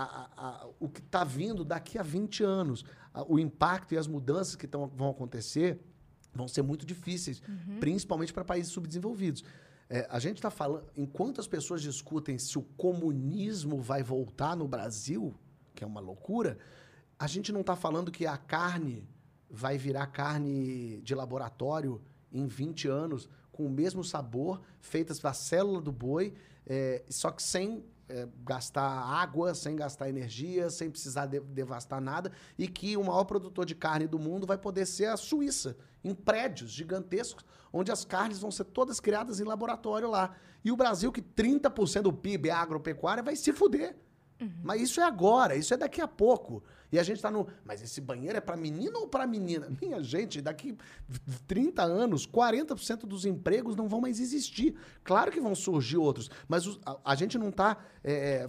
a- 0.03 0.31
a- 0.37 0.49
a- 0.65 0.69
o 0.79 0.89
que 0.89 1.01
está 1.01 1.25
vindo 1.25 1.65
daqui 1.65 1.99
a 1.99 2.03
20 2.03 2.43
anos. 2.45 2.85
O 3.27 3.39
impacto 3.39 3.95
e 3.95 3.99
as 3.99 4.07
mudanças 4.07 4.55
que 4.57 4.67
tão, 4.67 4.87
vão 4.89 5.11
acontecer 5.11 5.81
vão 6.35 6.47
ser 6.47 6.63
muito 6.63 6.87
difíceis, 6.87 7.43
principalmente 7.81 8.33
para 8.33 8.45
países 8.45 8.71
subdesenvolvidos. 8.73 9.43
É, 9.91 10.07
a 10.11 10.19
gente 10.21 10.37
está 10.37 10.51
falando, 10.51 10.87
enquanto 10.97 11.41
as 11.41 11.49
pessoas 11.49 11.81
discutem 11.83 12.39
se 12.39 12.59
o 12.59 12.63
comunismo 12.63 13.81
vai 13.81 14.03
voltar 14.03 14.55
no 14.55 14.69
Brasil, 14.69 15.35
que 15.75 15.83
é 15.83 15.87
uma 15.87 16.01
loucura, 16.01 16.59
a 17.19 17.27
gente 17.27 17.51
não 17.51 17.63
está 17.63 17.75
falando 17.75 18.13
que 18.13 18.27
a 18.27 18.37
carne 18.37 19.09
vai 19.51 19.79
virar 19.79 20.07
carne 20.09 21.01
de 21.01 21.15
laboratório 21.15 22.01
em 22.31 22.47
20 22.47 22.87
anos, 22.87 23.29
com 23.51 23.67
o 23.67 23.71
mesmo 23.71 24.05
sabor, 24.05 24.61
feitas 24.81 25.19
da 25.19 25.33
célula 25.33 25.81
do 25.81 25.91
boi, 25.91 26.35
é, 26.67 27.03
só 27.09 27.31
que 27.31 27.43
sem 27.43 27.83
é, 28.09 28.27
gastar 28.45 28.83
água, 28.83 29.55
sem 29.55 29.77
gastar 29.77 30.09
energia, 30.09 30.71
sem 30.71 30.91
precisar 30.91 31.27
de- 31.27 31.41
devastar 31.41 32.01
nada, 32.01 32.33
e 32.59 32.67
que 32.67 32.97
o 32.97 33.05
maior 33.05 33.25
produtor 33.25 33.65
de 33.67 33.75
carne 33.75 34.07
do 34.07 34.19
mundo 34.19 34.47
vai 34.47 34.59
poder 34.59 34.87
ser 34.87 35.07
a 35.07 35.17
Suíça, 35.17 35.77
em 36.03 36.15
prédios 36.15 36.71
gigantescos, 36.71 37.45
onde 37.73 37.93
as 37.93 38.05
carnes 38.05 38.39
vão 38.39 38.51
ser 38.51 38.65
todas 38.65 39.01
criadas 39.01 39.41
em 39.41 39.45
laboratório 39.45 40.09
lá. 40.09 40.35
E 40.65 40.73
o 40.73 40.77
Brasil, 40.77 41.13
que 41.13 41.21
30% 41.23 42.03
do 42.03 42.13
PIB 42.13 42.49
é 42.49 42.53
agropecuária, 42.53 43.23
vai 43.23 43.37
se 43.37 43.53
fuder. 43.53 43.97
Mas 44.63 44.83
isso 44.83 45.01
é 45.01 45.05
agora, 45.05 45.57
isso 45.57 45.75
é 45.75 45.77
daqui 45.77 46.01
a 46.01 46.07
pouco. 46.07 46.63
E 46.91 46.99
a 46.99 47.03
gente 47.03 47.21
tá 47.21 47.31
no. 47.31 47.47
Mas 47.65 47.83
esse 47.83 48.01
banheiro 48.01 48.37
é 48.39 48.41
para 48.41 48.57
menino 48.57 49.01
ou 49.01 49.09
para 49.09 49.27
menina? 49.27 49.69
Minha 49.81 50.03
gente, 50.03 50.41
daqui 50.41 50.77
30 51.47 51.83
anos, 51.83 52.27
40% 52.27 53.01
dos 53.01 53.25
empregos 53.25 53.77
não 53.77 53.89
vão 53.89 54.01
mais 54.01 54.21
existir. 54.21 54.75
Claro 55.05 55.31
que 55.31 55.41
vão 55.41 55.55
surgir 55.55 55.97
outros, 55.99 56.31
mas 56.49 56.67
os- 56.67 56.81
a, 56.85 56.97
a 57.05 57.15
gente 57.15 57.37
não 57.39 57.49
está 57.51 57.77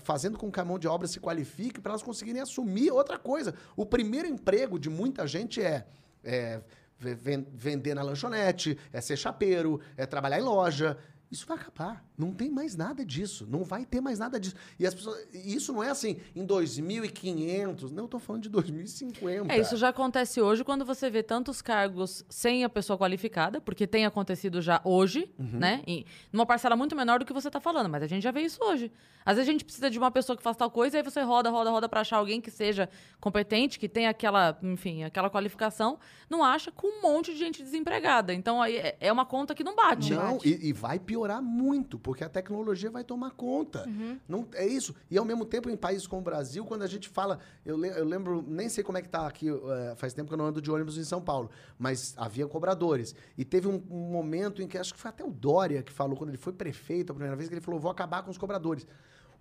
fazendo 0.01 0.37
com 0.37 0.49
que 0.51 0.59
a 0.59 0.65
mão 0.65 0.79
de 0.79 0.87
obra 0.87 1.07
se 1.07 1.19
qualifique 1.19 1.81
para 1.81 1.91
elas 1.91 2.03
conseguirem 2.03 2.41
assumir 2.41 2.91
outra 2.91 3.17
coisa. 3.17 3.53
O 3.75 3.85
primeiro 3.85 4.27
emprego 4.27 4.79
de 4.79 4.89
muita 4.89 5.27
gente 5.27 5.61
é. 5.61 5.85
é 6.23 6.61
ve- 6.97 7.15
ven- 7.15 7.47
vender 7.53 7.93
na 7.93 8.01
lanchonete, 8.01 8.77
é 8.91 8.99
ser 9.01 9.15
chapeiro, 9.17 9.79
é 9.95 10.05
trabalhar 10.05 10.39
em 10.39 10.43
loja. 10.43 10.97
Isso 11.31 11.45
vai 11.45 11.57
acabar. 11.57 12.03
Não 12.17 12.33
tem 12.33 12.49
mais 12.49 12.75
nada 12.75 13.05
disso. 13.05 13.45
Não 13.49 13.63
vai 13.63 13.85
ter 13.85 14.01
mais 14.01 14.17
nada 14.17 14.39
disso. 14.39 14.55
E 14.79 14.87
as 14.87 14.93
pessoas. 14.95 15.27
e 15.33 15.53
Isso 15.55 15.71
não 15.71 15.83
é 15.83 15.89
assim, 15.91 16.17
em 16.35 16.43
2500. 16.43 17.91
Não, 17.91 18.05
eu 18.05 18.07
tô 18.07 18.19
falando 18.19 18.43
de 18.43 18.49
2050. 18.49 19.53
É, 19.53 19.59
isso 19.59 19.77
já 19.77 19.89
acontece 19.89 20.41
hoje 20.41 20.63
quando 20.63 20.83
você 20.85 21.09
vê 21.09 21.21
tantos 21.21 21.61
cargos 21.61 22.25
sem 22.29 22.63
a 22.63 22.69
pessoa 22.69 22.97
qualificada, 22.97 23.61
porque 23.61 23.85
tem 23.85 24.05
acontecido 24.05 24.61
já 24.61 24.81
hoje, 24.83 25.31
Uhum. 25.37 25.59
né? 25.59 25.83
Em, 25.85 26.05
numa 26.33 26.45
parcela 26.45 26.75
muito 26.75 26.95
menor 26.95 27.19
do 27.19 27.25
que 27.25 27.33
você 27.33 27.49
tá 27.49 27.59
falando, 27.59 27.89
mas 27.89 28.01
a 28.03 28.07
gente 28.07 28.23
já 28.23 28.31
vê 28.31 28.41
isso 28.41 28.59
hoje. 28.63 28.91
Às 29.25 29.35
vezes 29.35 29.49
a 29.49 29.51
gente 29.51 29.63
precisa 29.65 29.89
de 29.89 29.99
uma 29.99 30.09
pessoa 30.09 30.35
que 30.35 30.41
faça 30.41 30.57
tal 30.59 30.71
coisa, 30.71 30.97
e 30.97 30.99
aí 30.99 31.03
você 31.03 31.21
roda, 31.21 31.49
roda, 31.49 31.69
roda 31.69 31.87
pra 31.87 32.01
achar 32.01 32.17
alguém 32.17 32.41
que 32.41 32.49
seja 32.49 32.89
competente, 33.19 33.77
que 33.77 33.87
tenha 33.87 34.09
aquela, 34.09 34.57
enfim, 34.63 35.03
aquela 35.03 35.29
qualificação, 35.29 35.99
não 36.29 36.43
acha 36.43 36.71
com 36.71 36.87
um 36.87 37.01
monte 37.01 37.33
de 37.33 37.37
gente 37.37 37.61
desempregada. 37.61 38.33
Então 38.33 38.61
aí 38.61 38.77
é- 38.77 38.97
é 38.99 39.11
uma 39.11 39.25
conta 39.25 39.53
que 39.53 39.63
não 39.63 39.75
bate. 39.75 40.13
Não, 40.13 40.39
e, 40.43 40.69
e 40.69 40.73
vai 40.73 40.97
piorar 40.97 41.18
muito, 41.41 41.99
porque 41.99 42.23
a 42.23 42.29
tecnologia 42.29 42.89
vai 42.89 43.03
tomar 43.03 43.31
conta. 43.31 43.85
Não, 44.27 44.47
é 44.53 44.65
isso. 44.65 44.95
E 45.11 45.17
ao 45.17 45.25
mesmo 45.25 45.45
tempo, 45.45 45.69
em 45.69 45.75
países 45.77 46.07
como 46.07 46.21
o 46.21 46.23
Brasil, 46.23 46.63
quando 46.65 46.83
a 46.83 46.87
gente 46.87 47.09
fala. 47.09 47.39
Eu, 47.65 47.77
le- 47.77 47.89
eu 47.89 48.05
lembro, 48.05 48.43
nem 48.47 48.69
sei 48.69 48.83
como 48.83 48.97
é 48.97 49.01
que 49.01 49.09
tá 49.09 49.27
aqui, 49.27 49.47
eh, 49.49 49.93
faz 49.97 50.13
tempo 50.13 50.27
que 50.29 50.33
eu 50.33 50.37
não 50.37 50.45
ando 50.45 50.61
de 50.61 50.71
ônibus 50.71 50.97
em 50.97 51.03
São 51.03 51.21
Paulo, 51.21 51.49
mas 51.77 52.13
havia 52.17 52.47
cobradores. 52.47 53.13
E 53.37 53.43
teve 53.45 53.67
um, 53.67 53.83
um 53.89 54.11
momento 54.11 54.61
em 54.61 54.67
que 54.67 54.77
acho 54.77 54.93
que 54.93 54.99
foi 54.99 55.09
até 55.09 55.23
o 55.23 55.31
Dória 55.31 55.83
que 55.83 55.91
falou, 55.91 56.15
quando 56.17 56.29
ele 56.29 56.37
foi 56.37 56.53
prefeito 56.53 57.11
a 57.11 57.15
primeira 57.15 57.35
vez, 57.35 57.49
que 57.49 57.55
ele 57.55 57.61
falou: 57.61 57.79
vou 57.79 57.91
acabar 57.91 58.23
com 58.23 58.31
os 58.31 58.37
cobradores. 58.37 58.87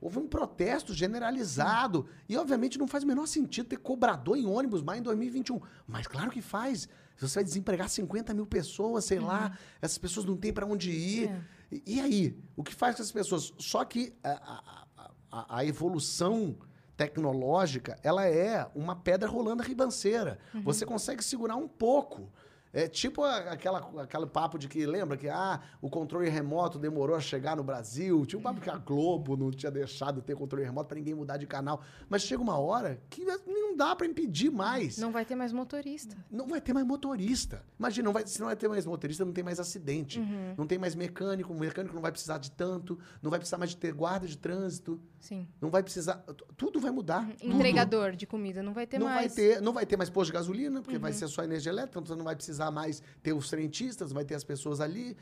Houve 0.01 0.19
um 0.21 0.29
protesto 0.29 0.95
generalizado. 0.95 2.07
E, 2.29 2.37
obviamente, 2.37 2.79
não 2.79 2.87
faz 2.87 3.05
o 3.05 3.07
menor 3.07 3.27
sentido 3.27 3.67
ter 3.69 3.79
cobrador 3.79 4.37
em 4.37 4.47
ônibus 4.47 4.83
mais 4.83 5.01
em 5.01 5.03
2021. 5.03 5.61
Mas 5.87 6.07
claro 6.07 6.31
que 6.31 6.41
faz. 6.41 6.89
Você 7.17 7.35
vai 7.35 7.43
desempregar 7.45 7.89
50 7.89 8.33
mil 8.33 8.47
pessoas, 8.47 9.05
sei 9.05 9.19
lá, 9.19 9.59
essas 9.83 9.99
pessoas 9.99 10.25
não 10.25 10.37
têm 10.37 10.53
para 10.53 10.65
onde 10.65 10.91
ir. 10.93 11.29
É. 11.29 11.41
E, 11.71 12.01
aí? 12.01 12.39
O 12.57 12.63
que 12.65 12.75
faz 12.75 12.97
com 12.97 13.03
essas 13.03 13.13
pessoas? 13.13 13.53
Só 13.59 13.85
que 13.85 14.15
a, 14.25 14.31
a- 14.31 14.87
a- 15.31 15.57
a 15.59 15.65
evolução 15.65 16.57
tecnológica, 16.97 17.99
ela 18.03 18.27
é 18.27 18.69
uma 18.75 18.97
pedra 18.97 19.29
rolando 19.29 19.63
a 19.63 19.67
ribanceira. 19.67 20.39
Você 20.65 20.85
consegue 20.85 21.23
segurar 21.23 21.57
um 21.57 21.69
pouco. 21.69 22.31
É 22.73 22.87
tipo 22.87 23.25
aquela, 23.25 23.79
aquele 24.03 24.27
papo 24.27 24.59
de 24.59 24.69
que, 24.69 24.85
lembra 24.85 25.17
que 25.17 25.29
ah, 25.29 25.61
o 25.81 25.89
controle 25.89 26.29
remoto 26.29 26.79
demorou 26.79 27.17
a 27.17 27.21
chegar 27.21 27.57
no 27.57 27.65
Brasil? 27.65 28.27
Tinha 28.27 28.39
um 28.39 28.43
papo 28.43 28.61
que 28.61 28.71
a 28.71 28.77
Globo 28.77 29.37
não 29.37 29.51
tinha 29.51 29.71
deixado 29.71 30.21
ter 30.21 30.37
controle 30.37 30.65
remoto 30.65 30.89
para 30.89 30.99
ninguém 30.99 31.15
mudar 31.15 31.37
de 31.37 31.47
canal. 31.47 31.81
Mas 32.09 32.23
chega 32.23 32.43
uma 32.43 32.59
hora 32.59 33.01
que 33.09 33.25
não 33.47 33.77
dá 33.77 33.97
para 33.97 34.07
impedir 34.07 34.51
mais. 34.51 34.99
Não 34.99 35.11
vai 35.11 35.25
ter 35.25 35.35
mais 35.35 35.53
motorista. 35.53 36.17
Não 36.31 36.47
vai 36.47 36.61
ter 36.61 36.73
mais 36.73 36.87
motorista. 36.87 37.63
Imagina, 37.79 38.07
não 38.07 38.13
vai, 38.13 38.27
se 38.27 38.39
não 38.41 38.47
vai 38.47 38.57
ter 38.57 38.69
mais 38.69 38.85
motorista, 38.85 39.25
não 39.25 39.33
tem 39.33 39.45
mais 39.45 39.59
acidente. 39.59 40.19
Uhum. 40.19 40.55
Não 40.57 40.67
tem 40.67 40.79
mais 40.79 40.95
mecânico, 40.95 41.53
o 41.53 41.59
mecânico 41.59 41.95
não 41.95 42.03
vai 42.03 42.13
precisar 42.13 42.39
de 42.39 42.51
tanto, 42.51 42.99
não 43.23 43.31
vai 43.31 43.39
precisar 43.39 43.59
mais 43.59 43.71
de 43.71 43.77
ter 43.77 43.93
guarda 43.93 44.27
de 44.27 44.37
trânsito, 44.37 45.01
Sim. 45.21 45.47
não 45.61 45.71
vai 45.71 45.83
precisar. 45.83 46.25
Tudo 46.57 46.81
vai 46.81 46.91
mudar. 46.91 47.27
tudo. 47.39 47.53
Entregador 47.53 48.13
de 48.13 48.27
comida 48.27 48.63
não 48.63 48.73
vai 48.73 48.87
ter 48.87 48.99
não 48.99 49.07
mais. 49.07 49.35
vai 49.35 49.45
ter, 49.45 49.61
não 49.61 49.73
vai 49.73 49.87
ter 49.87 49.97
mais 49.97 50.11
posto 50.11 50.31
de 50.31 50.35
gasolina, 50.35 50.83
porque 50.83 50.99
vai 50.99 51.13
ser 51.13 51.29
só 51.29 51.43
energia 51.43 51.71
elétrica, 51.71 51.99
então 51.99 52.05
você 52.05 52.17
não 52.17 52.25
vai 52.25 52.37
precisar 52.37 52.68
mais 52.71 53.03
ter 53.23 53.33
os 53.33 53.49
frentistas, 53.49 54.13
vai 54.13 54.25
ter 54.25 54.35
as 54.35 54.45
pessoas 54.45 54.81
ali. 54.81 55.17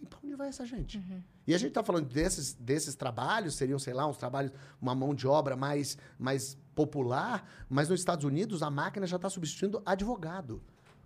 E 0.00 0.06
pra 0.06 0.18
onde 0.24 0.34
vai 0.34 0.48
essa 0.48 0.64
gente? 0.64 1.02
E 1.46 1.54
a 1.54 1.58
gente 1.58 1.68
está 1.68 1.82
falando 1.82 2.06
desses, 2.06 2.54
desses 2.54 2.94
trabalhos, 2.94 3.54
seriam, 3.54 3.78
sei 3.78 3.92
lá, 3.92 4.06
uns 4.06 4.16
trabalhos, 4.16 4.52
uma 4.80 4.94
mão 4.94 5.14
de 5.14 5.26
obra 5.26 5.56
mais, 5.56 5.98
mais 6.18 6.56
popular, 6.74 7.46
mas 7.68 7.88
nos 7.88 8.00
Estados 8.00 8.24
Unidos 8.24 8.62
a 8.62 8.70
máquina 8.70 9.06
já 9.06 9.16
está 9.16 9.28
substituindo 9.28 9.82
advogado. 9.84 10.62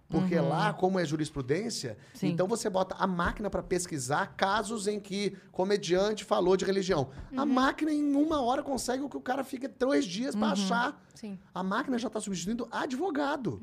Porque 0.08 0.38
lá, 0.38 0.72
como 0.72 0.98
é 0.98 1.04
jurisprudência, 1.04 1.96
Sim. 2.12 2.28
então 2.28 2.46
você 2.46 2.68
bota 2.68 2.94
a 2.96 3.06
máquina 3.06 3.48
para 3.50 3.62
pesquisar 3.62 4.34
casos 4.36 4.86
em 4.86 5.00
que 5.00 5.36
comediante 5.50 6.24
falou 6.24 6.56
de 6.56 6.64
religião. 6.64 7.10
A 7.36 7.44
máquina, 7.44 7.92
em 7.92 8.14
uma 8.14 8.40
hora, 8.40 8.62
consegue 8.62 9.02
o 9.02 9.08
que 9.08 9.16
o 9.16 9.20
cara 9.20 9.42
fica 9.42 9.68
três 9.68 10.04
dias 10.04 10.36
para 10.36 10.52
achar. 10.52 11.02
Sim. 11.14 11.38
A 11.54 11.62
máquina 11.62 11.98
já 11.98 12.08
está 12.08 12.20
substituindo 12.20 12.68
advogado. 12.70 13.60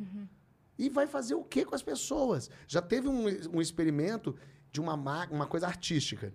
E 0.78 0.90
vai 0.90 1.08
fazer 1.08 1.36
o 1.36 1.44
que 1.44 1.66
com 1.66 1.76
as 1.76 1.84
pessoas? 1.84 2.50
Já 2.68 2.82
teve 2.82 3.08
um, 3.08 3.26
um 3.54 3.62
experimento 3.62 4.36
de 4.72 4.80
uma, 4.82 4.96
ma- 4.98 5.28
uma 5.32 5.46
coisa 5.48 5.68
artística. 5.68 6.34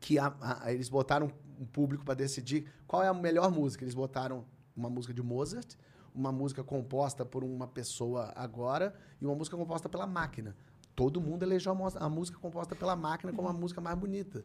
Que 0.00 0.18
a- 0.18 0.34
a- 0.40 0.72
eles 0.72 0.88
botaram 0.88 1.30
um 1.58 1.64
público 1.66 2.04
para 2.04 2.14
decidir 2.14 2.70
qual 2.86 3.02
é 3.02 3.08
a 3.08 3.14
melhor 3.14 3.50
música. 3.50 3.84
Eles 3.84 3.94
botaram 3.94 4.44
uma 4.76 4.88
música 4.90 5.12
de 5.12 5.22
Mozart, 5.22 5.74
uma 6.14 6.30
música 6.32 6.62
composta 6.64 7.24
por 7.24 7.42
uma 7.44 7.66
pessoa 7.66 8.32
agora 8.36 8.94
e 9.20 9.24
uma 9.26 9.34
música 9.34 9.56
composta 9.56 9.88
pela 9.88 10.06
máquina. 10.06 10.56
Todo 10.94 11.20
mundo 11.20 11.42
elegeu 11.42 11.72
a, 11.72 12.04
a 12.06 12.08
música 12.08 12.38
composta 12.38 12.74
pela 12.74 12.96
máquina 12.96 13.32
como 13.32 13.48
a 13.48 13.52
música 13.52 13.80
mais 13.80 13.98
bonita. 13.98 14.44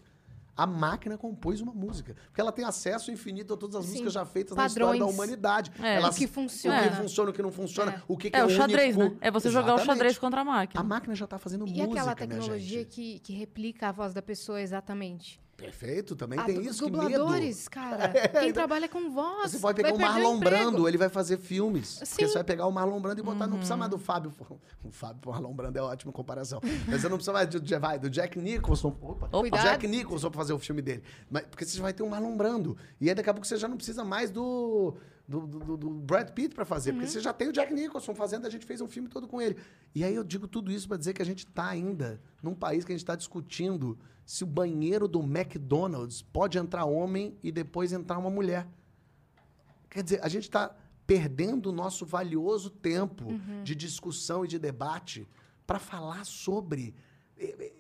A 0.56 0.68
máquina 0.68 1.18
compôs 1.18 1.62
uma 1.62 1.74
música. 1.74 2.16
Porque 2.26 2.42
ela 2.42 2.52
tem 2.52 2.66
acesso 2.66 3.10
infinito 3.12 3.54
a 3.54 3.58
todas 3.58 3.76
as 3.78 3.86
Sim. 3.86 3.92
músicas 3.92 4.14
já 4.14 4.26
feitas 4.26 4.56
na 4.58 4.66
história 4.68 4.88
da 4.88 5.06
Padrões. 5.06 5.14
humanidade. 5.16 5.72
É. 5.82 5.96
Ela 5.96 6.10
O 6.10 6.14
que 6.14 6.26
o 6.26 6.28
funciona. 6.28 6.90
que 6.90 6.96
funciona, 6.96 7.30
o 7.30 7.34
que 7.34 7.42
não 7.42 7.52
funciona, 7.52 7.92
É. 7.94 8.02
o 8.08 8.18
que, 8.18 8.30
que 8.30 8.38
É 8.38 8.44
o 8.44 8.50
xadrez, 8.50 8.96
único. 8.98 9.16
né? 9.16 9.18
É 9.22 9.32
você 9.32 9.50
jogar 9.50 9.74
o 9.74 9.76
Exatamente. 9.78 9.88
xadrez 9.98 10.18
contra 10.18 10.42
a 10.42 10.44
A 10.44 10.46
máquina. 10.46 10.84
máquina 10.84 11.16
já 11.16 11.26
está 11.26 11.38
fazendo 11.40 11.66
E 11.66 11.70
música, 11.70 11.84
aquela 11.86 12.04
minha 12.04 12.16
tecnologia 12.16 12.80
gente. 12.80 12.90
que, 12.90 13.20
que 13.20 13.34
replica 13.34 13.90
a 13.90 13.92
voz 13.92 14.14
da 14.14 14.22
pessoa 14.22 14.62
exatamente. 14.62 15.40
Perfeito, 15.62 16.16
também 16.16 16.40
Ah, 16.40 16.44
tem 16.44 16.62
isso, 16.62 16.84
que 16.86 16.90
dubladores, 16.92 17.68
cara. 17.68 18.10
Quem 18.32 18.50
então- 18.50 18.54
trabalha 18.54 18.90
com 18.90 19.12
voz. 19.12 19.52
Você 19.52 19.60
pode 19.60 19.76
pegar 19.82 19.94
o 19.94 20.00
Marlon. 20.00 20.40
Brando, 20.40 20.88
ele 20.88 20.98
vai 20.98 21.08
fazer 21.10 21.38
filmes. 21.38 22.00
Porque 22.00 22.26
Sim. 22.26 22.28
você 22.28 22.34
vai 22.34 22.44
pegar 22.44 22.66
o 22.66 22.72
Marlon 22.72 23.00
Brando 23.00 23.22
e 23.22 23.24
botar, 23.24 23.46
não 23.48 23.58
precisa 23.58 23.78
mais 23.78 23.92
Uhum. 23.92 23.98
do 23.98 24.04
Fábio. 24.04 24.32
O 24.84 24.90
Fábio, 24.92 25.22
o 25.26 25.30
Marlon 25.32 25.54
Brando 25.54 25.78
é 25.78 25.82
ótima 25.82 26.12
comparação. 26.12 26.60
Mas 26.88 27.02
você 27.02 27.08
não 27.08 27.16
precisa 27.18 27.32
mais 27.34 27.48
do, 27.48 27.80
vai, 27.80 28.00
do 28.00 28.10
Jack 28.10 28.40
Nicholson. 28.40 28.96
Opa, 29.00 29.28
Cuidado. 29.30 29.62
Jack 29.64 29.88
Nicholson 29.88 30.30
pra 30.32 30.40
fazer 30.40 30.54
o 30.54 30.60
filme 30.60 30.82
dele. 30.82 31.04
Mas, 31.30 31.44
porque 31.44 31.64
você 31.64 31.78
já 31.78 31.84
vai 31.84 31.94
ter 31.94 32.02
um 32.02 32.10
Marlon 32.10 32.36
Brando. 32.36 32.76
E 33.00 33.08
aí 33.08 33.14
daqui 33.16 33.30
a 33.30 33.34
pouco 33.34 33.46
você 33.48 33.58
já 33.58 33.68
não 33.68 33.78
precisa 33.78 34.04
mais 34.04 34.32
do, 34.32 34.96
do, 35.28 35.48
do- 35.48 35.78
do 35.78 35.90
Brad 35.90 36.30
Pitt 36.32 36.54
pra 36.56 36.66
fazer. 36.66 36.92
Uhum. 36.92 36.98
Porque 36.98 37.10
você 37.12 37.20
já 37.22 37.32
tem 37.34 37.48
o 37.48 37.52
Jack 37.54 37.74
Nicholson 37.74 38.14
fazendo, 38.14 38.46
a 38.46 38.50
gente 38.50 38.66
fez 38.66 38.82
um 38.82 38.88
filme 38.88 39.08
todo 39.10 39.28
com 39.28 39.42
ele. 39.42 39.58
E 39.96 40.04
aí 40.04 40.14
eu 40.16 40.24
digo 40.24 40.48
tudo 40.48 40.72
isso 40.72 40.88
pra 40.88 40.98
dizer 40.98 41.14
que 41.14 41.22
a 41.22 41.26
gente 41.26 41.46
tá 41.46 41.68
ainda 41.68 42.22
num 42.44 42.54
país 42.56 42.84
que 42.84 42.92
a 42.92 42.96
gente 42.96 43.06
tá 43.06 43.16
discutindo 43.16 43.98
se 44.26 44.44
o 44.44 44.48
banheiro 44.48 45.08
do 45.08 45.22
McDonald's 45.22 46.22
pode 46.22 46.58
entrar 46.58 46.86
homem 46.86 47.38
e 47.44 47.52
depois 47.52 47.92
entrar 47.94 48.18
uma 48.18 48.30
mulher. 48.30 48.68
Quer 49.90 50.04
dizer, 50.04 50.20
a 50.24 50.30
gente 50.30 50.44
está 50.44 50.76
perdendo 51.06 51.68
o 51.70 51.72
nosso 51.74 52.06
valioso 52.06 52.70
tempo 52.70 53.26
de 53.64 53.76
discussão 53.76 54.46
e 54.46 54.48
de 54.48 54.58
debate 54.58 55.28
para 55.68 55.80
falar 55.80 56.26
sobre 56.26 56.94
eh, 57.38 57.56
eh, 57.60 57.74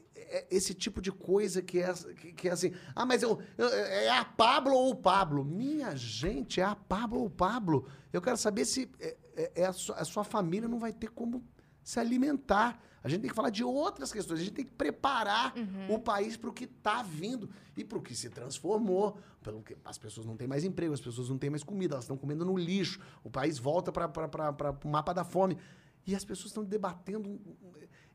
esse 0.49 0.73
tipo 0.73 1.01
de 1.01 1.11
coisa 1.11 1.61
que 1.61 1.79
é, 1.79 1.93
que, 1.93 2.33
que 2.33 2.49
é 2.49 2.51
assim. 2.51 2.71
Ah, 2.95 3.05
mas 3.05 3.21
eu, 3.23 3.39
eu- 3.57 3.67
é 3.69 4.09
a 4.09 4.23
Pablo 4.25 4.73
ou 4.73 4.91
o 4.91 4.95
Pablo? 4.95 5.43
Minha 5.43 5.95
gente, 5.95 6.59
é 6.59 6.63
a 6.63 6.75
Pablo 6.75 7.19
ou 7.19 7.25
o 7.25 7.29
Pablo? 7.29 7.87
Eu 8.13 8.21
quero 8.21 8.37
saber 8.37 8.65
se 8.65 8.89
é, 8.99 9.17
é- 9.35 9.51
é 9.61 9.65
a, 9.65 9.73
sua, 9.73 9.95
a 9.95 10.05
sua 10.05 10.23
família 10.23 10.67
não 10.67 10.79
vai 10.79 10.91
ter 10.93 11.09
como 11.09 11.43
se 11.83 11.99
alimentar. 11.99 12.79
A 13.03 13.09
gente 13.09 13.21
tem 13.21 13.29
que 13.31 13.35
falar 13.35 13.49
de 13.49 13.63
outras 13.63 14.11
questões. 14.11 14.39
A 14.39 14.43
gente 14.43 14.53
tem 14.53 14.65
que 14.65 14.71
preparar 14.71 15.53
o 15.89 15.97
país 15.97 16.37
para 16.37 16.49
o 16.51 16.53
que 16.53 16.65
está 16.65 17.01
vindo 17.01 17.49
e 17.75 17.83
para 17.83 17.97
o 17.97 18.01
que 18.01 18.13
se 18.15 18.29
transformou. 18.29 19.17
Pelo 19.41 19.63
que 19.63 19.75
as 19.83 19.97
pessoas 19.97 20.25
não 20.27 20.37
têm 20.37 20.47
mais 20.47 20.63
emprego, 20.63 20.93
as 20.93 21.01
pessoas 21.01 21.27
não 21.27 21.37
têm 21.39 21.49
mais 21.49 21.63
comida, 21.63 21.95
elas 21.95 22.03
estão 22.03 22.15
comendo 22.15 22.45
no 22.45 22.55
lixo. 22.55 22.99
O 23.23 23.29
país 23.31 23.57
volta 23.57 23.91
para 23.91 24.05
o 24.83 24.87
mapa 24.87 25.13
da 25.13 25.23
fome. 25.23 25.57
E 26.05 26.15
as 26.15 26.23
pessoas 26.23 26.47
estão 26.51 26.63
debatendo. 26.63 27.27
um- 27.27 27.39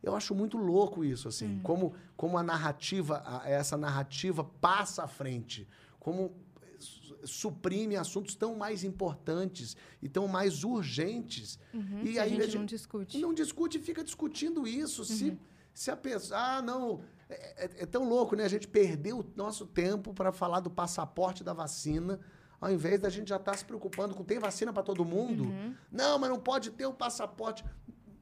Eu 0.07 0.15
acho 0.16 0.35
muito 0.35 0.57
louco 0.57 1.05
isso, 1.05 1.27
assim. 1.28 1.59
Como, 1.62 1.93
como 2.16 2.39
a 2.39 2.43
narrativa, 2.43 3.23
a- 3.27 3.49
essa 3.49 3.77
narrativa 3.77 4.45
passa 4.45 5.03
à 5.03 5.09
frente. 5.09 5.66
Como 5.99 6.33
su- 6.78 7.19
suprime 7.24 7.97
assuntos 7.97 8.35
tão 8.37 8.55
mais 8.55 8.85
importantes 8.85 9.77
e 10.01 10.09
tão 10.09 10.28
mais 10.28 10.62
urgentes. 10.62 11.59
E 12.05 12.12
que 12.12 12.19
a 12.19 12.23
aí 12.23 12.31
gente 12.31 12.57
não 12.59 12.66
discute. 12.66 13.19
não 13.20 13.35
discute 13.35 13.78
e 13.78 13.81
fica 13.81 14.05
discutindo 14.05 14.66
isso. 14.66 15.05
Se, 15.05 15.37
se 15.74 15.91
a 15.91 15.97
pessoa. 15.97 16.39
Ah, 16.41 16.62
não. 16.62 17.01
É, 17.28 17.65
é- 17.65 17.70
é 17.83 17.87
tão 17.87 18.09
louco, 18.09 18.37
né? 18.37 18.45
A 18.45 18.49
gente 18.49 18.69
perdeu 18.69 19.19
o 19.19 19.27
nosso 19.35 19.66
tempo 19.66 20.15
para 20.15 20.31
falar 20.31 20.61
do 20.61 20.70
passaporte 20.70 21.43
da 21.43 21.53
vacina. 21.53 22.20
Ao 22.61 22.70
invés 22.73 23.01
da 23.01 23.09
gente 23.11 23.28
já 23.28 23.37
estar 23.37 23.57
se 23.57 23.65
preocupando 23.65 24.15
com 24.15 24.23
tem 24.24 24.39
vacina 24.39 24.73
para 24.73 24.83
todo 24.85 25.05
mundo? 25.05 25.45
Não, 25.91 26.16
mas 26.19 26.31
não 26.31 26.39
pode 26.39 26.70
ter 26.70 26.87
o 26.87 26.93
passaporte. 26.95 27.65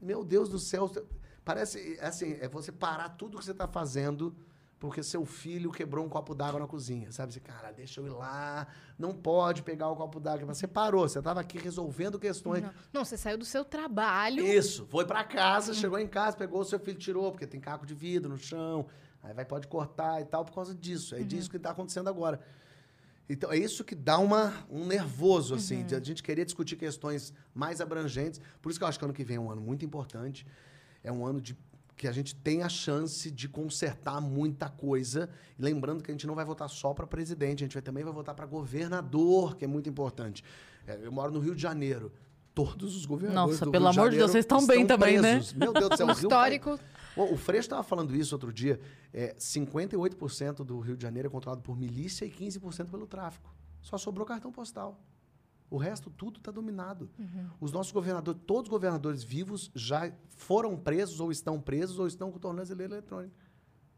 Meu 0.01 0.25
Deus 0.25 0.49
do 0.49 0.59
céu. 0.59 0.91
Parece 1.45 1.99
assim, 2.01 2.37
é 2.41 2.49
você 2.49 2.73
parar 2.73 3.11
tudo 3.11 3.39
que 3.39 3.45
você 3.45 3.53
está 3.53 3.69
fazendo 3.69 4.35
porque 4.85 5.03
seu 5.03 5.25
filho 5.25 5.73
quebrou 5.73 6.05
um 6.05 6.11
copo 6.11 6.35
d'água 6.35 6.61
na 6.61 6.67
cozinha. 6.67 7.11
Sabe? 7.11 7.33
Você, 7.33 7.41
cara, 7.41 7.73
deixa 7.73 8.03
eu 8.03 8.07
ir 8.07 8.11
lá. 8.11 8.67
Não 8.99 9.15
pode 9.15 9.63
pegar 9.63 9.89
o 9.89 9.97
copo 9.97 10.21
d'água. 10.21 10.53
Você 10.53 10.67
parou, 10.67 11.09
você 11.09 11.21
estava 11.21 11.41
aqui 11.41 11.57
resolvendo 11.57 12.19
questões. 12.19 12.63
Não. 12.63 12.71
Não, 12.93 13.05
você 13.05 13.17
saiu 13.17 13.39
do 13.39 13.47
seu 13.47 13.65
trabalho. 13.65 14.47
Isso, 14.47 14.87
foi 14.91 15.07
pra 15.07 15.25
casa, 15.25 15.73
chegou 15.73 15.99
em 15.99 16.07
casa, 16.07 16.37
pegou 16.37 16.61
o 16.61 16.65
seu 16.65 16.79
filho, 16.79 16.99
tirou, 16.99 17.31
porque 17.33 17.47
tem 17.47 17.61
caco 17.61 17.87
de 17.87 17.95
vidro 17.95 18.29
no 18.29 18.37
chão, 18.37 18.87
aí 19.23 19.33
vai, 19.33 19.47
pode 19.47 19.69
cortar 19.69 20.21
e 20.21 20.27
tal, 20.27 20.45
por 20.45 20.55
causa 20.55 20.75
disso. 20.75 21.15
É 21.15 21.23
disso 21.23 21.51
que 21.51 21.59
tá 21.59 21.71
acontecendo 21.71 22.09
agora. 22.09 22.39
Então, 23.27 23.51
é 23.51 23.57
isso 23.57 23.85
que 23.85 23.95
dá 23.95 24.19
uma, 24.19 24.53
um 24.69 24.85
nervoso, 24.85 25.55
assim, 25.55 25.83
de 25.83 25.95
a 25.95 26.01
gente 26.01 26.23
querer 26.23 26.45
discutir 26.45 26.77
questões 26.77 27.33
mais 27.55 27.81
abrangentes. 27.81 28.39
Por 28.61 28.69
isso 28.69 28.79
que 28.79 28.85
eu 28.85 28.89
acho 28.89 28.99
que 28.99 29.05
ano 29.07 29.15
que 29.15 29.25
vem 29.25 29.39
é 29.39 29.41
um 29.41 29.51
ano 29.51 29.63
muito 29.63 29.83
importante. 29.83 30.47
É 31.05 31.13
um 31.13 31.25
ano 31.25 31.41
de 31.41 31.57
que 31.97 32.09
a 32.09 32.13
gente 32.13 32.35
tem 32.35 32.63
a 32.63 32.69
chance 32.69 33.31
de 33.31 33.49
consertar 33.49 34.21
muita 34.21 34.69
coisa. 34.69 35.31
E 35.59 35.63
lembrando 35.63 36.03
que 36.03 36.11
a 36.11 36.15
gente 36.15 36.27
não 36.27 36.35
vai 36.35 36.45
votar 36.45 36.69
só 36.69 36.93
para 36.93 37.07
presidente, 37.07 37.63
a 37.63 37.67
gente 37.67 37.75
vai, 37.75 37.83
também 37.83 38.03
vai 38.03 38.13
votar 38.13 38.35
para 38.35 38.47
governador, 38.47 39.57
que 39.57 39.65
é 39.65 39.69
muito 39.69 39.89
importante. 39.89 40.43
É, 40.87 40.99
eu 41.03 41.13
moro 41.13 41.31
no 41.33 41.39
Rio 41.39 41.55
de 41.55 41.63
Janeiro. 41.63 42.13
Todos 42.53 42.97
os 42.97 43.05
governadores 43.05 43.59
Nossa, 43.59 43.65
do 43.65 43.73
pelo 43.73 43.91
Rio 43.91 44.01
amor 44.01 44.11
de 44.11 44.17
Deus, 44.19 44.31
vocês 44.31 44.45
estão 44.45 44.65
bem 44.67 44.87
também, 44.87 45.21
né? 45.21 45.35
presos. 45.35 45.53
Meu 45.55 45.73
Deus 45.73 45.91
do 45.91 45.97
céu, 45.97 46.07
o 46.07 46.11
Rio 46.11 46.23
histórico. 46.23 46.79
O 47.17 47.37
Freixo 47.37 47.67
estava 47.67 47.83
falando 47.83 48.15
isso 48.15 48.35
outro 48.35 48.53
dia. 48.53 48.81
É, 49.13 49.35
58% 49.35 50.65
do 50.65 50.79
Rio 50.81 50.97
de 50.97 51.03
Janeiro 51.03 51.29
é 51.29 51.31
controlado 51.31 51.63
por 51.63 51.77
milícia 51.77 52.25
e 52.25 52.31
15% 52.31 52.91
pelo 52.91 53.07
tráfico. 53.07 53.53
Só 53.81 53.99
sobrou 53.99 54.27
cartão 54.27 54.51
postal. 54.53 55.01
O 55.71 55.77
resto, 55.77 56.11
tudo 56.11 56.39
está 56.39 56.51
dominado. 56.53 57.11
Os 57.61 57.73
nossos 57.73 57.91
governadores, 57.93 58.41
todos 58.47 58.65
os 58.65 58.69
governadores 58.69 59.25
vivos 59.25 59.71
já 59.75 60.13
foram 60.29 60.77
presos, 60.77 61.19
ou 61.21 61.33
estão 61.33 61.61
presos, 61.61 61.99
ou 61.99 62.07
estão 62.07 62.31
com 62.31 62.39
tornozeleira 62.39 62.95
eletrônica. 62.95 63.35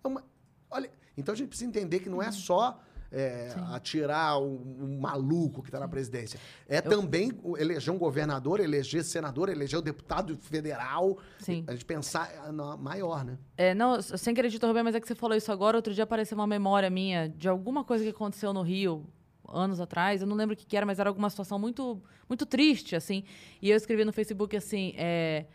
É 0.03 0.09
uma- 0.09 0.25
olha, 0.71 0.91
então 1.17 1.33
a 1.35 1.37
gente 1.37 1.49
precisa 1.49 1.69
entender 1.69 2.01
que 2.01 2.09
não 2.09 2.23
é 2.23 2.31
só 2.33 2.81
é, 3.13 3.55
atirar 3.73 4.41
um, 4.43 4.85
um 4.97 4.99
maluco 5.01 5.63
que 5.63 5.69
está 5.69 5.79
na 5.79 5.87
presidência. 5.87 6.41
É 6.69 6.81
também 6.81 7.31
o- 7.43 7.57
eleger 7.57 7.95
um 7.95 7.99
governador, 7.99 8.59
eleger 8.59 9.05
senador, 9.05 9.49
eleger 9.49 9.79
o 9.79 9.83
deputado 9.83 10.37
federal. 10.37 11.17
Sim. 11.39 11.63
A 11.69 11.73
gente 11.73 11.85
pensar 11.85 12.29
ah, 12.45 12.51
na- 12.51 12.77
maior, 12.77 13.25
né? 13.25 13.39
É, 13.57 13.75
não, 13.75 14.03
sem 14.03 14.35
querer 14.35 14.53
interromper, 14.53 14.83
mas 14.83 14.95
é 14.97 15.01
que 15.01 15.07
você 15.07 15.15
falou 15.15 15.37
isso 15.37 15.53
agora. 15.53 15.77
Outro 15.79 15.95
dia 15.95 16.03
apareceu 16.05 16.37
uma 16.37 16.49
memória 16.49 16.91
minha 16.91 17.29
de 17.29 17.49
alguma 17.49 17.85
coisa 17.85 18.03
que 18.03 18.11
aconteceu 18.11 18.53
no 18.53 18.63
Rio 18.63 19.07
anos 19.49 19.81
atrás. 19.81 20.21
Eu 20.21 20.27
não 20.27 20.37
lembro 20.37 20.55
o 20.55 20.57
que, 20.57 20.67
que 20.67 20.77
era, 20.77 20.85
mas 20.87 20.99
era 20.99 21.11
alguma 21.11 21.31
situação 21.31 21.59
muito, 21.59 22.03
muito 22.29 22.45
triste, 22.47 22.97
assim. 22.97 23.25
E 23.61 23.71
eu 23.71 23.77
escrevi 23.77 24.05
no 24.05 24.13
Facebook 24.13 24.57
assim: 24.57 24.95
é, 24.97 25.47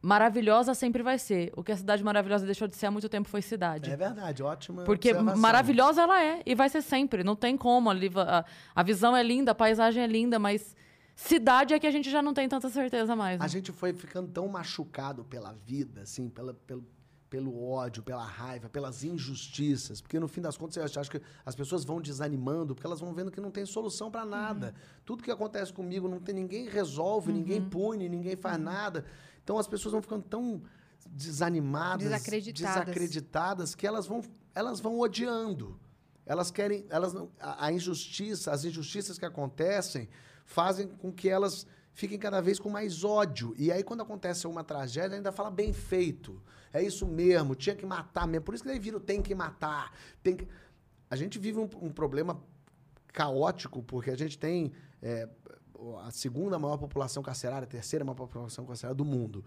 maravilhosa 0.00 0.74
sempre 0.74 1.02
vai 1.02 1.18
ser. 1.18 1.52
O 1.56 1.62
que 1.62 1.72
a 1.72 1.76
cidade 1.76 2.02
maravilhosa 2.02 2.44
deixou 2.44 2.68
de 2.68 2.76
ser 2.76 2.86
há 2.86 2.90
muito 2.90 3.08
tempo 3.08 3.28
foi 3.28 3.42
cidade. 3.42 3.90
É 3.90 3.96
verdade, 3.96 4.42
ótima. 4.42 4.84
Porque 4.84 5.10
observação. 5.10 5.40
maravilhosa 5.40 6.02
ela 6.02 6.22
é 6.22 6.42
e 6.44 6.54
vai 6.54 6.68
ser 6.68 6.82
sempre. 6.82 7.22
Não 7.22 7.36
tem 7.36 7.56
como. 7.56 7.90
A, 7.90 8.44
a 8.74 8.82
visão 8.82 9.16
é 9.16 9.22
linda, 9.22 9.52
a 9.52 9.54
paisagem 9.54 10.02
é 10.02 10.06
linda, 10.06 10.38
mas 10.38 10.74
Cidade 11.14 11.74
é 11.74 11.78
que 11.78 11.86
a 11.86 11.90
gente 11.90 12.10
já 12.10 12.22
não 12.22 12.32
tem 12.32 12.48
tanta 12.48 12.68
certeza 12.68 13.14
mais. 13.14 13.38
né? 13.38 13.44
A 13.44 13.48
gente 13.48 13.70
foi 13.70 13.92
ficando 13.92 14.28
tão 14.28 14.48
machucado 14.48 15.24
pela 15.24 15.52
vida, 15.52 16.02
assim, 16.02 16.28
pela, 16.28 16.54
pelo, 16.54 16.84
pelo 17.32 17.66
ódio, 17.66 18.02
pela 18.02 18.26
raiva, 18.26 18.68
pelas 18.68 19.02
injustiças. 19.02 20.02
Porque 20.02 20.20
no 20.20 20.28
fim 20.28 20.42
das 20.42 20.54
contas, 20.54 20.76
eu 20.76 21.00
acho 21.00 21.10
que 21.10 21.18
as 21.46 21.54
pessoas 21.54 21.82
vão 21.82 21.98
desanimando 21.98 22.74
porque 22.74 22.86
elas 22.86 23.00
vão 23.00 23.14
vendo 23.14 23.30
que 23.30 23.40
não 23.40 23.50
tem 23.50 23.64
solução 23.64 24.10
pra 24.10 24.22
nada. 24.26 24.74
Tudo 25.02 25.22
que 25.22 25.30
acontece 25.30 25.72
comigo, 25.72 26.06
não 26.06 26.20
tem 26.20 26.34
ninguém 26.34 26.68
resolve, 26.68 27.32
ninguém 27.32 27.66
pune, 27.66 28.06
ninguém 28.06 28.36
faz 28.36 28.60
nada. 28.60 29.06
Então 29.42 29.56
as 29.56 29.66
pessoas 29.66 29.92
vão 29.92 30.02
ficando 30.02 30.24
tão 30.24 30.62
desanimadas, 31.08 32.04
Desacreditadas. 32.10 32.80
desacreditadas 32.84 33.74
que 33.74 33.86
elas 33.86 34.06
vão, 34.06 34.22
elas 34.54 34.78
vão 34.78 35.00
odiando. 35.00 35.80
Elas 36.26 36.50
querem, 36.50 36.84
elas 36.90 37.14
não, 37.14 37.30
a, 37.40 37.64
a 37.68 37.72
injustiça, 37.72 38.52
as 38.52 38.66
injustiças 38.66 39.16
que 39.16 39.24
acontecem 39.24 40.06
fazem 40.44 40.86
com 40.86 41.10
que 41.10 41.30
elas 41.30 41.66
fiquem 41.92 42.18
cada 42.18 42.40
vez 42.40 42.58
com 42.58 42.68
mais 42.68 43.04
ódio. 43.04 43.54
E 43.56 43.70
aí 43.70 43.82
quando 43.82 44.02
acontece 44.02 44.46
uma 44.46 44.64
tragédia, 44.64 45.16
ainda 45.16 45.32
fala 45.32 45.50
bem 45.50 45.72
feito. 45.72 46.42
É 46.72 46.82
isso 46.82 47.06
mesmo, 47.06 47.54
tinha 47.54 47.76
que 47.76 47.84
matar 47.84 48.26
mesmo. 48.26 48.44
Por 48.44 48.54
isso 48.54 48.64
que 48.64 48.70
daí 48.70 48.78
vira 48.78 48.98
tem 48.98 49.20
que 49.20 49.34
matar, 49.34 49.92
tem 50.22 50.36
que 50.36 50.48
A 51.10 51.16
gente 51.16 51.38
vive 51.38 51.58
um, 51.58 51.68
um 51.80 51.90
problema 51.90 52.42
caótico 53.08 53.82
porque 53.82 54.10
a 54.10 54.16
gente 54.16 54.38
tem 54.38 54.72
é, 55.02 55.28
a 56.04 56.10
segunda 56.10 56.58
maior 56.58 56.78
população 56.78 57.22
carcerária, 57.22 57.64
a 57.64 57.68
terceira 57.68 58.04
maior 58.04 58.16
população 58.16 58.64
carcerária 58.64 58.96
do 58.96 59.04
mundo. 59.04 59.44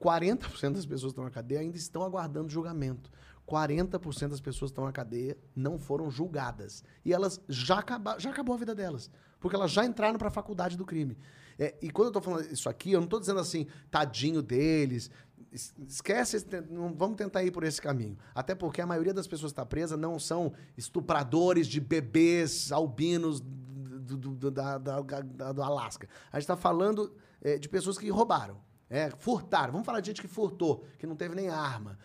40% 0.00 0.74
das 0.74 0.86
pessoas 0.86 1.12
que 1.12 1.14
estão 1.14 1.24
na 1.24 1.30
cadeia 1.30 1.60
ainda 1.60 1.76
estão 1.76 2.04
aguardando 2.04 2.48
julgamento. 2.48 3.10
40% 3.46 4.28
das 4.28 4.40
pessoas 4.40 4.70
que 4.70 4.72
estão 4.74 4.84
na 4.84 4.92
cadeia 4.92 5.36
não 5.56 5.78
foram 5.78 6.10
julgadas. 6.10 6.84
E 7.04 7.12
elas 7.12 7.40
já, 7.48 7.78
acaba, 7.78 8.18
já 8.18 8.30
acabou 8.30 8.54
a 8.54 8.58
vida 8.58 8.74
delas. 8.74 9.10
Porque 9.40 9.56
elas 9.56 9.70
já 9.70 9.84
entraram 9.84 10.18
para 10.18 10.28
a 10.28 10.30
faculdade 10.30 10.76
do 10.76 10.84
crime. 10.84 11.16
É, 11.58 11.74
e 11.82 11.90
quando 11.90 12.06
eu 12.06 12.10
estou 12.18 12.22
falando 12.22 12.50
isso 12.52 12.68
aqui, 12.68 12.92
eu 12.92 13.00
não 13.00 13.04
estou 13.06 13.18
dizendo 13.18 13.40
assim, 13.40 13.66
tadinho 13.90 14.40
deles. 14.42 15.10
Es- 15.50 15.74
Esquece, 15.88 16.46
não 16.70 16.94
vamos 16.94 17.16
tentar 17.16 17.42
ir 17.42 17.50
por 17.50 17.64
esse 17.64 17.80
caminho. 17.82 18.16
Até 18.34 18.54
porque 18.54 18.80
a 18.80 18.86
maioria 18.86 19.12
das 19.14 19.26
pessoas 19.26 19.50
que 19.50 19.54
está 19.54 19.66
presa 19.66 19.96
não 19.96 20.18
são 20.18 20.52
estupradores 20.76 21.66
de 21.66 21.80
bebês 21.80 22.70
albinos 22.70 23.40
do, 23.40 24.16
do, 24.16 24.30
do- 24.34 24.50
da, 24.50 24.78
da- 24.78 25.00
da- 25.00 25.52
do 25.52 25.62
Alasca. 25.62 26.08
A 26.30 26.36
gente 26.38 26.44
está 26.44 26.56
falando 26.56 27.12
é, 27.40 27.58
de 27.58 27.68
pessoas 27.68 27.98
que 27.98 28.08
roubaram, 28.08 28.60
é, 28.88 29.10
furtaram. 29.18 29.72
Vamos 29.72 29.86
falar 29.86 30.00
de 30.00 30.08
gente 30.08 30.20
que 30.22 30.28
furtou, 30.28 30.84
que 30.98 31.06
não 31.06 31.16
teve 31.16 31.34
nem 31.34 31.48
arma. 31.48 31.98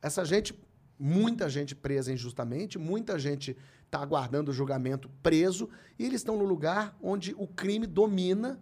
Essa 0.00 0.24
gente, 0.24 0.54
muita 0.98 1.48
gente 1.50 1.74
presa 1.74 2.12
injustamente, 2.12 2.78
muita 2.78 3.18
gente 3.18 3.56
está 3.84 3.98
aguardando 4.00 4.50
o 4.50 4.54
julgamento 4.54 5.08
preso, 5.22 5.68
e 5.98 6.04
eles 6.06 6.20
estão 6.20 6.36
no 6.36 6.44
lugar 6.44 6.96
onde 7.02 7.34
o 7.36 7.46
crime 7.46 7.86
domina. 7.86 8.60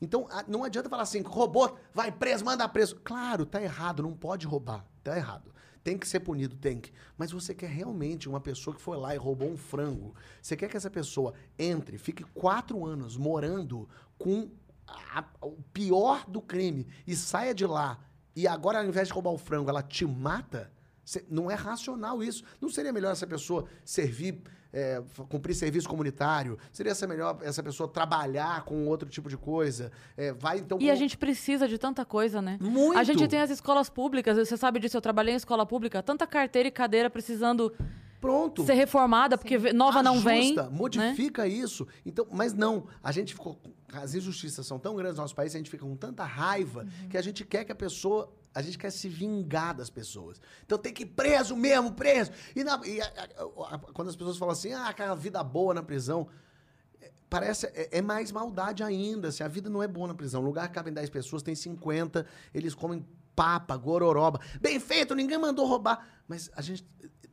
Então, 0.00 0.28
não 0.46 0.62
adianta 0.64 0.88
falar 0.88 1.02
assim, 1.02 1.22
roubou, 1.22 1.76
vai 1.92 2.10
preso, 2.12 2.44
manda 2.44 2.68
preso. 2.68 2.96
Claro, 3.02 3.44
tá 3.44 3.60
errado, 3.60 4.02
não 4.02 4.14
pode 4.14 4.46
roubar, 4.46 4.84
tá 5.02 5.16
errado. 5.16 5.52
Tem 5.82 5.96
que 5.96 6.06
ser 6.06 6.20
punido, 6.20 6.56
tem 6.56 6.78
que. 6.80 6.92
Mas 7.16 7.30
você 7.32 7.54
quer 7.54 7.68
realmente 7.70 8.28
uma 8.28 8.40
pessoa 8.40 8.74
que 8.76 8.82
foi 8.82 8.96
lá 8.96 9.14
e 9.14 9.18
roubou 9.18 9.48
um 9.50 9.56
frango. 9.56 10.14
Você 10.42 10.56
quer 10.56 10.68
que 10.68 10.76
essa 10.76 10.90
pessoa 10.90 11.32
entre, 11.58 11.96
fique 11.98 12.22
quatro 12.34 12.84
anos 12.84 13.16
morando 13.16 13.88
com 14.18 14.50
a- 14.86 15.24
o 15.42 15.62
pior 15.72 16.24
do 16.28 16.40
crime 16.42 16.86
e 17.06 17.16
saia 17.16 17.54
de 17.54 17.66
lá 17.66 17.98
e 18.36 18.46
agora, 18.46 18.78
ao 18.80 18.84
invés 18.86 19.08
de 19.08 19.14
roubar 19.14 19.30
o 19.32 19.38
frango, 19.38 19.70
ela 19.70 19.82
te 19.82 20.04
mata? 20.04 20.70
Cê- 21.04 21.24
não 21.30 21.50
é 21.50 21.54
racional 21.54 22.22
isso. 22.22 22.44
Não 22.60 22.68
seria 22.68 22.92
melhor 22.92 23.12
essa 23.12 23.26
pessoa 23.26 23.64
servir, 23.84 24.42
é, 24.72 25.02
cumprir 25.28 25.54
serviço 25.54 25.88
comunitário? 25.88 26.58
Seria 26.72 26.92
essa 26.92 27.06
melhor 27.06 27.38
essa 27.42 27.62
pessoa 27.62 27.88
trabalhar 27.88 28.64
com 28.64 28.86
outro 28.86 29.08
tipo 29.08 29.28
de 29.28 29.36
coisa? 29.36 29.90
É, 30.16 30.32
vai 30.32 30.58
então. 30.58 30.78
E 30.80 30.86
com- 30.86 30.92
a 30.92 30.94
gente 30.94 31.16
precisa 31.16 31.66
de 31.68 31.78
tanta 31.78 32.04
coisa, 32.04 32.40
né? 32.42 32.58
Muito. 32.60 32.98
A 32.98 33.02
gente 33.04 33.26
tem 33.28 33.40
as 33.40 33.50
escolas 33.50 33.88
públicas, 33.88 34.36
você 34.36 34.56
sabe 34.56 34.78
disso, 34.80 34.96
eu 34.96 35.00
trabalhei 35.00 35.34
em 35.34 35.36
escola 35.36 35.64
pública, 35.66 36.02
tanta 36.02 36.26
carteira 36.26 36.68
e 36.68 36.70
cadeira 36.72 37.08
precisando 37.10 37.72
Pronto. 38.20 38.64
ser 38.66 38.74
reformada, 38.74 39.38
porque 39.38 39.56
ve- 39.56 39.72
nova 39.72 40.02
não 40.02 40.18
vem. 40.20 40.42
Ajusta, 40.52 40.62
né? 40.64 40.68
modifica 40.76 41.46
isso. 41.46 41.86
Então, 42.04 42.26
mas 42.32 42.52
não, 42.52 42.86
a 43.02 43.12
gente 43.12 43.32
ficou. 43.34 43.56
As 43.92 44.14
injustiças 44.14 44.66
são 44.66 44.78
tão 44.78 44.94
grandes 44.96 45.16
no 45.16 45.22
nosso 45.22 45.34
país, 45.34 45.54
a 45.54 45.58
gente 45.58 45.70
fica 45.70 45.84
com 45.86 45.96
tanta 45.96 46.24
raiva 46.24 46.80
Uhum. 46.82 47.08
que 47.08 47.16
a 47.16 47.22
gente 47.22 47.44
quer 47.44 47.64
que 47.64 47.72
a 47.72 47.76
pessoa. 47.76 48.30
A 48.58 48.62
gente 48.62 48.76
quer 48.78 48.90
se 48.90 49.08
vingar 49.08 49.74
das 49.74 49.88
pessoas. 49.90 50.40
Então 50.64 50.76
tem 50.78 50.92
que 50.92 51.02
ir 51.04 51.06
preso 51.06 51.56
mesmo, 51.56 51.92
preso. 51.92 52.30
E, 52.56 52.62
na- 52.64 52.80
e 52.84 53.00
a- 53.00 53.06
a- 53.06 53.74
a- 53.74 53.78
quando 53.78 54.08
as 54.08 54.16
pessoas 54.16 54.36
falam 54.36 54.52
assim, 54.52 54.72
ah, 54.72 54.88
aquela 54.88 55.14
vida 55.14 55.42
boa 55.42 55.72
na 55.74 55.82
prisão. 55.82 56.28
é, 57.00 57.10
Parece, 57.30 57.66
é, 57.66 57.98
é 57.98 58.02
mais 58.02 58.32
maldade 58.32 58.82
ainda. 58.82 59.30
Se 59.30 59.42
a 59.44 59.48
vida 59.48 59.68
não 59.70 59.82
é 59.82 59.86
boa 59.88 60.08
na 60.08 60.14
prisão, 60.14 60.40
lugar 60.42 60.68
que 60.68 60.74
cabem 60.74 60.92
10 60.92 61.08
pessoas, 61.10 61.42
tem 61.42 61.54
50, 61.54 62.26
eles 62.54 62.74
comem 62.74 63.06
papa, 63.36 63.76
gororoba. 63.76 64.40
Bem 64.60 64.80
feito, 64.80 65.14
ninguém 65.14 65.38
mandou 65.38 65.66
roubar. 65.66 66.06
Mas 66.26 66.50
a 66.54 66.60
gente. 66.62 66.84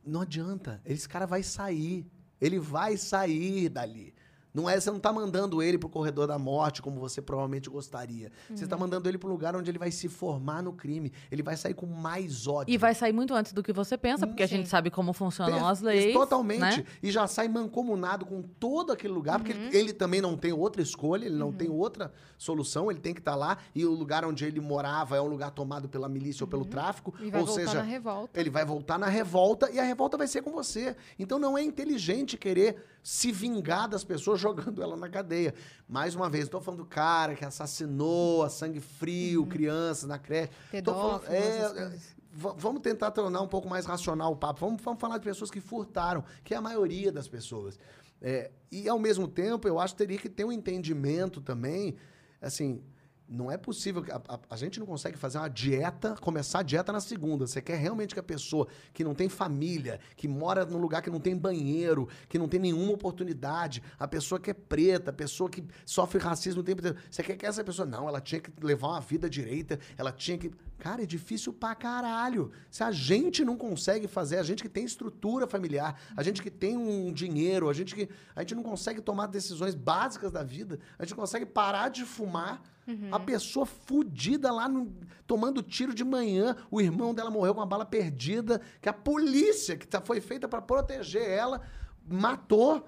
Não 0.04 0.20
adianta. 0.20 0.80
Esse 0.84 1.08
cara 1.08 1.26
vai 1.26 1.42
sair. 1.42 2.06
Ele 2.40 2.58
vai 2.60 2.96
sair 2.96 3.68
dali. 3.68 4.14
Não 4.56 4.70
é, 4.70 4.80
você 4.80 4.90
não 4.90 4.98
tá 4.98 5.12
mandando 5.12 5.62
ele 5.62 5.76
pro 5.76 5.86
corredor 5.86 6.26
da 6.26 6.38
morte, 6.38 6.80
como 6.80 6.98
você 6.98 7.20
provavelmente 7.20 7.68
gostaria. 7.68 8.32
Você 8.48 8.64
Uhum. 8.64 8.70
tá 8.70 8.76
mandando 8.78 9.06
ele 9.06 9.18
pro 9.18 9.28
lugar 9.28 9.54
onde 9.54 9.70
ele 9.70 9.78
vai 9.78 9.90
se 9.90 10.08
formar 10.08 10.62
no 10.62 10.72
crime. 10.72 11.12
Ele 11.30 11.42
vai 11.42 11.58
sair 11.58 11.74
com 11.74 11.84
mais 11.84 12.46
ódio. 12.46 12.72
E 12.72 12.78
vai 12.78 12.94
sair 12.94 13.12
muito 13.12 13.34
antes 13.34 13.52
do 13.52 13.62
que 13.62 13.70
você 13.70 13.98
pensa, 13.98 14.26
porque 14.26 14.42
a 14.42 14.48
Sim. 14.48 14.56
gente 14.56 14.70
sabe 14.70 14.90
como 14.90 15.12
funcionam 15.12 15.58
Per- 15.58 15.68
as 15.68 15.82
leis. 15.82 16.14
Totalmente. 16.14 16.60
né? 16.60 16.84
E 17.02 17.10
já 17.10 17.26
sai 17.26 17.48
mancomunado 17.48 18.24
com 18.24 18.40
todo 18.40 18.92
aquele 18.92 19.12
lugar, 19.12 19.38
porque 19.38 19.52
Uhum. 19.52 19.66
ele, 19.66 19.76
ele 19.76 19.92
também 19.92 20.22
não 20.22 20.38
tem 20.38 20.54
outra 20.54 20.80
escolha, 20.80 21.26
ele 21.26 21.36
não 21.36 21.52
tem 21.52 21.68
outra 21.68 22.10
solução, 22.38 22.90
ele 22.90 23.00
tem 23.00 23.12
que 23.12 23.20
estar 23.20 23.34
lá. 23.36 23.58
E 23.74 23.84
o 23.84 23.90
lugar 23.92 24.24
onde 24.24 24.42
ele 24.46 24.58
morava 24.60 25.18
é 25.18 25.20
um 25.20 25.26
lugar 25.28 25.50
tomado 25.50 25.86
pela 25.86 26.08
milícia 26.08 26.44
ou 26.44 26.48
pelo 26.48 26.64
tráfico. 26.64 27.14
Uhum. 27.20 27.26
E 27.26 27.30
vai 27.30 27.40
ou 27.42 27.46
voltar 27.46 27.60
seja, 27.60 27.74
na 27.74 27.82
revolta. 27.82 28.40
ele 28.40 28.48
vai 28.48 28.64
voltar 28.64 28.98
na 28.98 29.06
revolta 29.08 29.70
e 29.70 29.78
a 29.78 29.82
revolta 29.82 30.16
vai 30.16 30.26
ser 30.26 30.40
com 30.40 30.50
você. 30.52 30.96
Então 31.18 31.38
não 31.38 31.58
é 31.58 31.62
inteligente 31.62 32.38
querer 32.38 32.82
se 33.02 33.30
vingar 33.30 33.86
das 33.88 34.02
pessoas 34.02 34.40
jogando 34.46 34.82
ela 34.82 34.96
na 34.96 35.08
cadeia. 35.08 35.54
Mais 35.88 36.14
uma 36.14 36.28
vez, 36.30 36.48
tô 36.48 36.60
falando 36.60 36.80
do 36.80 36.86
cara 36.86 37.34
que 37.34 37.44
assassinou 37.44 38.42
a 38.44 38.48
sangue 38.48 38.80
frio, 38.80 39.44
crianças 39.46 40.08
na 40.08 40.18
creche. 40.18 40.50
Falando- 40.94 41.24
é, 41.34 41.82
é, 41.94 42.16
Vamos 42.38 42.82
tentar 42.82 43.10
tornar 43.12 43.40
um 43.40 43.48
pouco 43.48 43.66
mais 43.66 43.86
racional 43.86 44.30
o 44.32 44.36
papo. 44.36 44.60
Vamos, 44.60 44.82
vamos 44.82 45.00
falar 45.00 45.16
de 45.16 45.24
pessoas 45.24 45.50
que 45.50 45.58
furtaram, 45.60 46.22
que 46.44 46.52
é 46.52 46.56
a 46.58 46.60
maioria 46.60 47.10
das 47.10 47.26
pessoas. 47.26 47.78
É, 48.20 48.50
e, 48.70 48.86
ao 48.88 48.98
mesmo 48.98 49.26
tempo, 49.26 49.66
eu 49.66 49.78
acho 49.80 49.94
que 49.94 49.98
teria 49.98 50.18
que 50.18 50.28
ter 50.28 50.44
um 50.44 50.52
entendimento 50.52 51.40
também. 51.40 51.96
Assim, 52.40 52.82
não 53.28 53.50
é 53.50 53.56
possível. 53.56 54.04
A, 54.10 54.34
a- 54.34 54.40
a 54.50 54.56
gente 54.56 54.78
não 54.78 54.86
consegue 54.86 55.16
fazer 55.18 55.38
uma 55.38 55.48
dieta, 55.48 56.14
começar 56.20 56.60
a 56.60 56.62
dieta 56.62 56.92
na 56.92 57.00
segunda. 57.00 57.46
Você 57.46 57.60
quer 57.60 57.76
realmente 57.76 58.14
que 58.14 58.20
a 58.20 58.22
pessoa 58.22 58.66
que 58.92 59.02
não 59.02 59.14
tem 59.14 59.28
família, 59.28 59.98
que 60.16 60.28
mora 60.28 60.64
num 60.64 60.78
lugar 60.78 61.02
que 61.02 61.10
não 61.10 61.20
tem 61.20 61.36
banheiro, 61.36 62.08
que 62.28 62.38
não 62.38 62.48
tem 62.48 62.60
nenhuma 62.60 62.92
oportunidade, 62.92 63.82
a 63.98 64.06
pessoa 64.06 64.40
que 64.40 64.50
é 64.50 64.54
preta, 64.54 65.10
a 65.10 65.14
pessoa 65.14 65.50
que 65.50 65.64
sofre 65.84 66.18
racismo 66.20 66.60
o 66.60 66.64
tempo 66.64 66.80
inteiro. 66.80 66.98
Você 67.10 67.22
quer 67.22 67.36
que 67.36 67.46
essa 67.46 67.64
pessoa. 67.64 67.86
Não, 67.86 68.08
ela 68.08 68.20
tinha 68.20 68.40
que 68.40 68.50
levar 68.62 68.88
uma 68.88 69.00
vida 69.00 69.28
direita, 69.28 69.78
ela 69.96 70.12
tinha 70.12 70.38
que. 70.38 70.50
Cara, 70.78 71.02
é 71.02 71.06
difícil 71.06 71.52
pra 71.52 71.74
caralho. 71.74 72.50
Se 72.70 72.84
a 72.84 72.90
gente 72.92 73.44
não 73.44 73.56
consegue 73.56 74.06
fazer, 74.06 74.38
a 74.38 74.42
gente 74.42 74.62
que 74.62 74.68
tem 74.68 74.84
estrutura 74.84 75.46
familiar, 75.46 75.98
a 76.16 76.22
gente 76.22 76.42
que 76.42 76.50
tem 76.50 76.76
um 76.76 77.12
dinheiro, 77.12 77.68
a 77.68 77.72
gente 77.72 77.94
que. 77.94 78.08
A 78.34 78.40
gente 78.40 78.54
não 78.54 78.62
consegue 78.62 79.00
tomar 79.00 79.26
decisões 79.26 79.74
básicas 79.74 80.30
da 80.30 80.42
vida, 80.44 80.78
a 80.98 81.02
gente 81.04 81.12
não 81.12 81.18
consegue 81.18 81.46
parar 81.46 81.88
de 81.88 82.04
fumar. 82.04 82.62
A 83.10 83.18
pessoa 83.18 83.66
fudida 83.66 84.52
lá 84.52 84.68
no- 84.68 84.94
tomando 85.26 85.60
tiro 85.60 85.92
de 85.92 86.04
manhã, 86.04 86.54
o 86.70 86.80
irmão 86.80 87.12
dela 87.12 87.30
morreu 87.30 87.52
com 87.54 87.60
uma 87.60 87.66
bala 87.66 87.84
perdida, 87.84 88.60
que 88.80 88.88
a 88.88 88.92
polícia, 88.92 89.76
que 89.76 89.88
tá- 89.88 90.00
foi 90.00 90.20
feita 90.20 90.46
pra 90.46 90.62
proteger 90.62 91.28
ela, 91.28 91.62
matou 92.06 92.86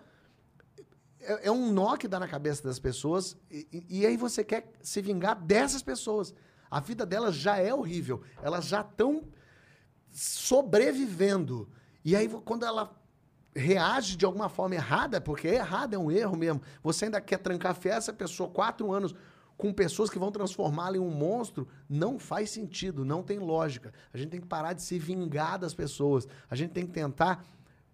é, 1.20 1.48
é 1.48 1.50
um 1.50 1.72
nó 1.72 1.96
que 1.96 2.06
dá 2.06 2.20
na 2.20 2.28
cabeça 2.28 2.62
das 2.62 2.78
pessoas 2.78 3.36
e- 3.50 3.84
e 3.88 4.06
aí 4.06 4.16
você 4.16 4.44
quer 4.44 4.70
se 4.82 5.00
vingar 5.02 5.34
dessas 5.42 5.82
pessoas. 5.82 6.32
A 6.70 6.80
vida 6.80 7.04
delas 7.06 7.34
já 7.34 7.56
é 7.58 7.72
horrível. 7.72 8.22
Elas 8.42 8.66
já 8.66 8.80
estão 8.80 9.24
sobrevivendo. 10.10 11.68
E 12.04 12.16
aí, 12.16 12.28
quando 12.44 12.64
ela 12.64 12.96
reage 13.54 14.16
de 14.16 14.24
alguma 14.24 14.48
forma 14.48 14.74
errada, 14.74 15.20
porque 15.20 15.48
é 15.48 15.54
errado, 15.56 15.94
é 15.94 15.98
um 15.98 16.10
erro 16.10 16.36
mesmo, 16.36 16.62
você 16.82 17.06
ainda 17.06 17.20
quer 17.20 17.38
trancar 17.38 17.74
fé 17.74 17.90
essa 17.90 18.12
pessoa 18.12 18.48
quatro 18.48 18.92
anos 18.92 19.14
com 19.56 19.72
pessoas 19.72 20.08
que 20.08 20.18
vão 20.18 20.30
transformá-la 20.30 20.96
em 20.96 21.00
um 21.00 21.10
monstro, 21.10 21.66
não 21.88 22.16
faz 22.16 22.50
sentido, 22.50 23.04
não 23.04 23.24
tem 23.24 23.40
lógica. 23.40 23.92
A 24.14 24.16
gente 24.16 24.30
tem 24.30 24.40
que 24.40 24.46
parar 24.46 24.72
de 24.72 24.82
se 24.82 24.98
vingar 25.00 25.58
das 25.58 25.74
pessoas. 25.74 26.28
A 26.48 26.54
gente 26.54 26.70
tem 26.70 26.86
que 26.86 26.92
tentar 26.92 27.44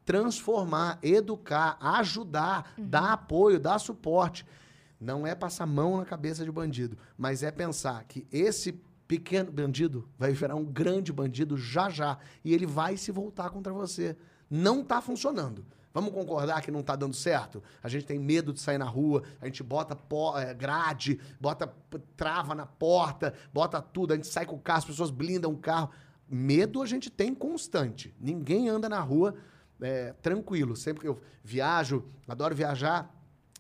transformar, 0.05 0.99
educar, 1.03 1.79
ajudar, 1.81 2.75
dar 2.77 3.15
apoio, 3.15 3.59
dar 3.59 3.79
suporte. 3.79 4.45
Não 5.05 5.27
é 5.27 5.35
passar 5.35 5.67
mão 5.67 5.99
na 5.99 6.05
cabeça 6.07 6.43
de 6.45 6.51
bandido, 6.51 6.97
mas 7.17 7.43
é 7.43 7.51
pensar 7.51 8.03
que 8.05 8.27
esse 8.33 8.73
pequeno 9.07 9.53
bandido 9.53 10.09
vai 10.19 10.33
virar 10.33 10.55
um 10.55 10.65
grande 10.65 11.13
bandido 11.13 11.59
já 11.59 11.91
já 11.91 12.19
e 12.43 12.55
ele 12.55 12.65
vai 12.65 12.97
se 12.97 13.13
voltar 13.13 13.51
contra 13.51 13.71
você. 13.71 14.17
Não 14.51 14.81
está 14.81 15.03
funcionando. 15.03 15.63
Vamos 15.93 16.11
concordar 16.13 16.63
que 16.63 16.71
não 16.71 16.83
tá 16.83 16.97
dando 16.97 17.15
certo? 17.15 17.63
A 17.83 17.89
gente 17.89 18.07
tem 18.07 18.19
medo 18.19 18.51
de 18.51 18.61
sair 18.61 18.79
na 18.79 18.87
rua, 18.87 19.23
a 19.43 19.45
gente 19.45 19.63
bota 19.63 19.97
eh, 20.41 20.55
grade, 20.55 21.21
bota 21.39 21.73
trava 22.17 22.55
na 22.55 22.65
porta, 22.65 23.35
bota 23.53 23.83
tudo, 23.83 24.13
a 24.13 24.17
gente 24.17 24.27
sai 24.27 24.47
com 24.47 24.57
o 24.57 24.59
carro, 24.59 24.79
as 24.79 24.85
pessoas 24.87 25.11
blindam 25.11 25.53
o 25.53 25.59
carro. 25.59 25.91
Medo 26.29 26.81
a 26.81 26.87
gente 26.87 27.11
tem 27.11 27.35
constante. 27.35 28.13
Ninguém 28.19 28.71
anda 28.71 28.89
na 28.89 29.01
rua 29.01 29.37
eh, 29.83 30.15
tranquilo. 30.23 30.75
Sempre 30.75 31.03
que 31.03 31.09
eu 31.09 31.21
viajo, 31.45 32.05
adoro 32.27 32.55
viajar, 32.55 33.14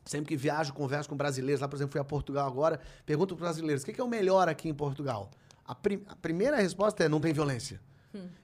Sempre 0.04 0.28
que 0.28 0.36
viajo, 0.36 0.72
converso 0.72 1.08
com 1.08 1.16
brasileiros. 1.16 1.60
Lá, 1.60 1.68
por 1.68 1.76
exemplo, 1.76 1.92
fui 1.92 2.00
a 2.00 2.04
Portugal 2.04 2.46
agora. 2.46 2.78
Pergunto 3.06 3.34
para 3.34 3.46
brasileiros: 3.46 3.82
o 3.82 3.86
que 3.86 3.92
que 3.92 4.00
é 4.00 4.04
o 4.04 4.08
melhor 4.08 4.48
aqui 4.48 4.68
em 4.68 4.74
Portugal? 4.74 5.30
A, 5.66 5.74
prim- 5.74 6.02
a 6.08 6.14
primeira 6.16 6.56
resposta 6.56 7.04
é: 7.04 7.08
não 7.08 7.20
tem 7.20 7.32
violência. 7.32 7.80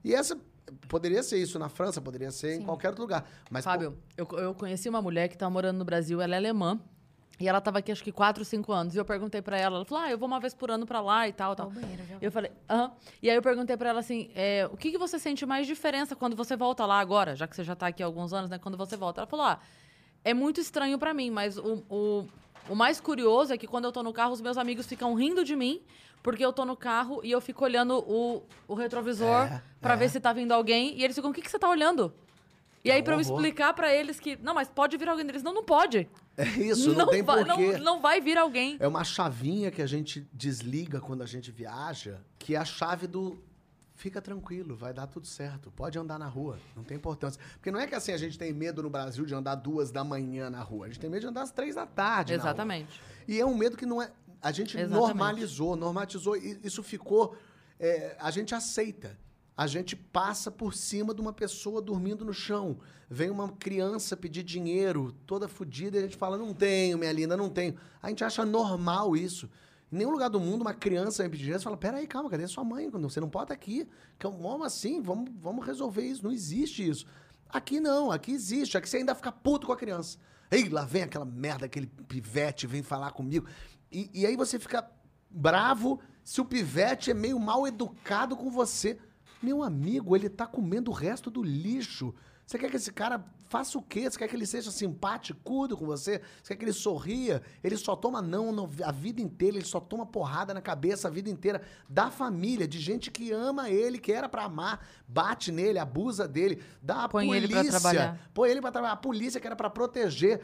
E 0.02 0.14
essa 0.14 0.38
poderia 0.88 1.22
ser 1.22 1.38
isso 1.38 1.58
na 1.58 1.68
França, 1.68 2.00
poderia 2.00 2.30
ser 2.30 2.54
em 2.54 2.62
qualquer 2.62 2.88
outro 2.88 3.02
lugar. 3.02 3.24
Mas, 3.50 3.64
Fábio, 3.64 3.96
eu, 4.16 4.26
eu 4.38 4.54
conheci 4.54 4.88
uma 4.88 5.02
mulher 5.02 5.28
que 5.28 5.36
tá 5.36 5.48
morando 5.50 5.78
no 5.78 5.84
Brasil, 5.84 6.20
ela 6.20 6.34
é 6.34 6.38
alemã. 6.38 6.80
E 7.38 7.48
ela 7.48 7.58
tava 7.60 7.78
aqui 7.78 7.90
acho 7.90 8.04
que 8.04 8.12
4, 8.12 8.44
5 8.44 8.70
anos. 8.70 8.94
E 8.94 8.98
eu 8.98 9.04
perguntei 9.04 9.40
pra 9.40 9.56
ela, 9.58 9.76
ela 9.76 9.84
falou: 9.84 10.04
"Ah, 10.04 10.10
eu 10.10 10.18
vou 10.18 10.26
uma 10.28 10.38
vez 10.38 10.52
por 10.54 10.70
ano 10.70 10.86
pra 10.86 11.00
lá 11.00 11.26
e 11.26 11.32
tal, 11.32 11.56
tal". 11.56 11.70
Banheiro, 11.70 12.02
já. 12.06 12.18
Eu 12.20 12.30
falei: 12.30 12.50
"Aham". 12.68 12.92
E 13.22 13.30
aí 13.30 13.36
eu 13.36 13.40
perguntei 13.42 13.76
pra 13.78 13.88
ela 13.90 14.00
assim: 14.00 14.30
é, 14.34 14.68
"O 14.70 14.76
que 14.76 14.90
que 14.90 14.98
você 14.98 15.18
sente 15.18 15.46
mais 15.46 15.66
diferença 15.66 16.14
quando 16.14 16.36
você 16.36 16.54
volta 16.56 16.84
lá 16.84 17.00
agora, 17.00 17.34
já 17.36 17.46
que 17.48 17.56
você 17.56 17.64
já 17.64 17.74
tá 17.74 17.86
aqui 17.86 18.02
há 18.02 18.06
alguns 18.06 18.32
anos, 18.34 18.50
né, 18.50 18.58
quando 18.58 18.76
você 18.76 18.94
volta?". 18.96 19.20
Ela 19.22 19.26
falou: 19.26 19.46
"Ah, 19.46 19.58
é 20.24 20.34
muito 20.34 20.60
estranho 20.60 20.98
pra 20.98 21.12
mim, 21.14 21.30
mas 21.30 21.56
o, 21.58 21.82
o, 21.88 22.26
o 22.68 22.74
mais 22.74 23.00
curioso 23.00 23.52
é 23.52 23.58
que 23.58 23.66
quando 23.66 23.84
eu 23.86 23.92
tô 23.92 24.02
no 24.02 24.12
carro, 24.12 24.32
os 24.32 24.40
meus 24.40 24.56
amigos 24.58 24.86
ficam 24.86 25.14
rindo 25.14 25.44
de 25.44 25.56
mim, 25.56 25.80
porque 26.22 26.44
eu 26.44 26.52
tô 26.52 26.64
no 26.64 26.76
carro 26.76 27.20
e 27.24 27.30
eu 27.30 27.40
fico 27.40 27.64
olhando 27.64 27.98
o, 27.98 28.42
o 28.68 28.74
retrovisor 28.74 29.44
É, 29.46 29.62
pra 29.80 29.94
é. 29.94 29.96
ver 29.96 30.10
se 30.10 30.20
tá 30.20 30.32
vindo 30.32 30.52
alguém. 30.52 30.96
E 30.98 31.02
eles 31.02 31.16
ficam, 31.16 31.30
o 31.30 31.34
que, 31.34 31.40
que 31.40 31.50
você 31.50 31.58
tá 31.58 31.68
olhando? 31.68 32.12
E 32.82 32.90
aí, 32.90 33.02
pra 33.02 33.14
eu 33.14 33.20
explicar 33.20 33.74
pra 33.74 33.94
eles 33.94 34.18
que, 34.18 34.36
não, 34.36 34.54
mas 34.54 34.68
pode 34.68 34.96
vir 34.96 35.06
alguém. 35.08 35.28
Eles, 35.28 35.42
não, 35.42 35.52
não 35.52 35.62
pode. 35.64 36.08
É 36.36 36.44
isso, 36.44 36.94
não, 36.94 37.06
tem 37.08 37.22
vai, 37.22 37.44
porquê. 37.44 37.72
não, 37.72 37.78
não 37.84 38.00
vai 38.00 38.20
vir 38.22 38.38
alguém. 38.38 38.76
É 38.80 38.88
uma 38.88 39.04
chavinha 39.04 39.70
que 39.70 39.82
a 39.82 39.86
gente 39.86 40.26
desliga 40.32 40.98
quando 40.98 41.22
a 41.22 41.26
gente 41.26 41.50
viaja, 41.50 42.22
que 42.38 42.54
é 42.54 42.58
a 42.58 42.64
chave 42.64 43.06
do 43.06 43.38
fica 44.00 44.20
tranquilo, 44.20 44.74
vai 44.74 44.94
dar 44.94 45.06
tudo 45.06 45.26
certo, 45.26 45.70
pode 45.70 45.98
andar 45.98 46.18
na 46.18 46.26
rua, 46.26 46.58
não 46.74 46.82
tem 46.82 46.96
importância. 46.96 47.40
Porque 47.52 47.70
não 47.70 47.78
é 47.78 47.86
que 47.86 47.94
assim 47.94 48.12
a 48.12 48.16
gente 48.16 48.38
tem 48.38 48.50
medo 48.52 48.82
no 48.82 48.88
Brasil 48.88 49.26
de 49.26 49.34
andar 49.34 49.56
duas 49.56 49.90
da 49.90 50.02
manhã 50.02 50.48
na 50.48 50.62
rua, 50.62 50.86
a 50.86 50.88
gente 50.88 50.98
tem 50.98 51.10
medo 51.10 51.20
de 51.20 51.26
andar 51.26 51.42
às 51.42 51.52
três 51.52 51.74
da 51.74 51.86
tarde. 51.86 52.32
Exatamente. 52.32 53.00
E 53.28 53.38
é 53.38 53.44
um 53.44 53.54
medo 53.54 53.76
que 53.76 53.84
não 53.84 54.00
é. 54.00 54.10
A 54.40 54.50
gente 54.52 54.74
Exatamente. 54.76 54.98
normalizou, 54.98 55.76
normatizou, 55.76 56.34
e 56.34 56.58
isso 56.64 56.82
ficou. 56.82 57.36
é, 57.78 58.16
a 58.18 58.30
gente 58.30 58.54
aceita. 58.54 59.18
A 59.54 59.66
gente 59.66 59.94
passa 59.94 60.50
por 60.50 60.72
cima 60.72 61.12
de 61.12 61.20
uma 61.20 61.34
pessoa 61.34 61.82
dormindo 61.82 62.24
no 62.24 62.32
chão. 62.32 62.78
Vem 63.10 63.28
uma 63.28 63.50
criança 63.52 64.16
pedir 64.16 64.42
dinheiro, 64.42 65.12
toda 65.26 65.46
fodida, 65.46 65.96
e 65.96 66.00
a 66.00 66.02
gente 66.04 66.16
fala: 66.16 66.38
não 66.38 66.54
tenho, 66.54 66.96
minha 66.96 67.12
linda, 67.12 67.36
não 67.36 67.50
tenho. 67.50 67.76
A 68.02 68.08
gente 68.08 68.24
acha 68.24 68.46
normal 68.46 69.14
isso. 69.14 69.50
Em 69.92 69.96
nenhum 69.96 70.10
lugar 70.10 70.28
do 70.28 70.38
mundo, 70.38 70.62
uma 70.62 70.74
criança 70.74 71.22
vem 71.22 71.30
pedir 71.30 71.42
dinheiro 71.42 71.60
e 71.60 71.64
fala: 71.64 71.76
peraí, 71.76 72.06
calma, 72.06 72.30
cadê 72.30 72.46
sua 72.46 72.62
mãe? 72.62 72.88
Você 72.88 73.20
não 73.20 73.28
pode 73.28 73.44
estar 73.44 73.54
aqui. 73.54 73.88
Como 74.20 74.62
assim? 74.62 75.02
Vamos, 75.02 75.30
vamos 75.38 75.66
resolver 75.66 76.02
isso. 76.02 76.22
Não 76.22 76.30
existe 76.30 76.88
isso. 76.88 77.06
Aqui 77.48 77.80
não, 77.80 78.12
aqui 78.12 78.32
existe. 78.32 78.78
Aqui 78.78 78.88
você 78.88 78.98
ainda 78.98 79.14
fica 79.14 79.32
puto 79.32 79.66
com 79.66 79.72
a 79.72 79.76
criança. 79.76 80.18
Ei, 80.50 80.68
lá 80.68 80.84
vem 80.84 81.02
aquela 81.02 81.24
merda, 81.24 81.66
aquele 81.66 81.86
pivete, 81.86 82.66
vem 82.66 82.82
falar 82.82 83.10
comigo. 83.12 83.46
E, 83.90 84.10
e 84.12 84.26
aí 84.26 84.36
você 84.36 84.58
fica 84.58 84.88
bravo 85.28 86.00
se 86.22 86.40
o 86.40 86.44
pivete 86.44 87.10
é 87.10 87.14
meio 87.14 87.38
mal 87.38 87.66
educado 87.66 88.36
com 88.36 88.50
você. 88.50 88.98
Meu 89.42 89.62
amigo, 89.62 90.14
ele 90.14 90.28
tá 90.28 90.46
comendo 90.46 90.90
o 90.90 90.94
resto 90.94 91.30
do 91.30 91.42
lixo. 91.42 92.14
Você 92.50 92.58
quer 92.58 92.68
que 92.68 92.76
esse 92.78 92.90
cara 92.90 93.24
faça 93.48 93.78
o 93.78 93.82
quê? 93.82 94.10
Você 94.10 94.18
quer 94.18 94.26
que 94.26 94.34
ele 94.34 94.44
seja 94.44 94.72
simpático 94.72 95.38
com 95.40 95.86
você? 95.86 96.20
Você 96.42 96.48
quer 96.52 96.56
que 96.56 96.64
ele 96.64 96.72
sorria? 96.72 97.40
Ele 97.62 97.76
só 97.76 97.94
toma 97.94 98.20
não 98.20 98.50
no- 98.50 98.68
a 98.82 98.90
vida 98.90 99.22
inteira, 99.22 99.56
ele 99.56 99.64
só 99.64 99.78
toma 99.78 100.04
porrada 100.04 100.52
na 100.52 100.60
cabeça 100.60 101.06
a 101.06 101.10
vida 101.12 101.30
inteira 101.30 101.62
da 101.88 102.10
família, 102.10 102.66
de 102.66 102.80
gente 102.80 103.08
que 103.08 103.30
ama 103.30 103.70
ele, 103.70 104.00
que 104.00 104.10
era 104.12 104.28
pra 104.28 104.46
amar, 104.46 104.84
bate 105.06 105.52
nele, 105.52 105.78
abusa 105.78 106.26
dele, 106.26 106.60
dá 106.82 107.04
a 107.04 107.08
Põe 107.08 107.28
polícia, 107.28 107.44
ele 107.44 107.52
pra 107.70 107.70
trabalhar. 107.70 108.30
põe 108.34 108.50
ele 108.50 108.60
pra 108.60 108.72
trabalhar, 108.72 108.94
a 108.94 108.96
polícia 108.96 109.40
que 109.40 109.46
era 109.46 109.54
pra 109.54 109.70
proteger, 109.70 110.40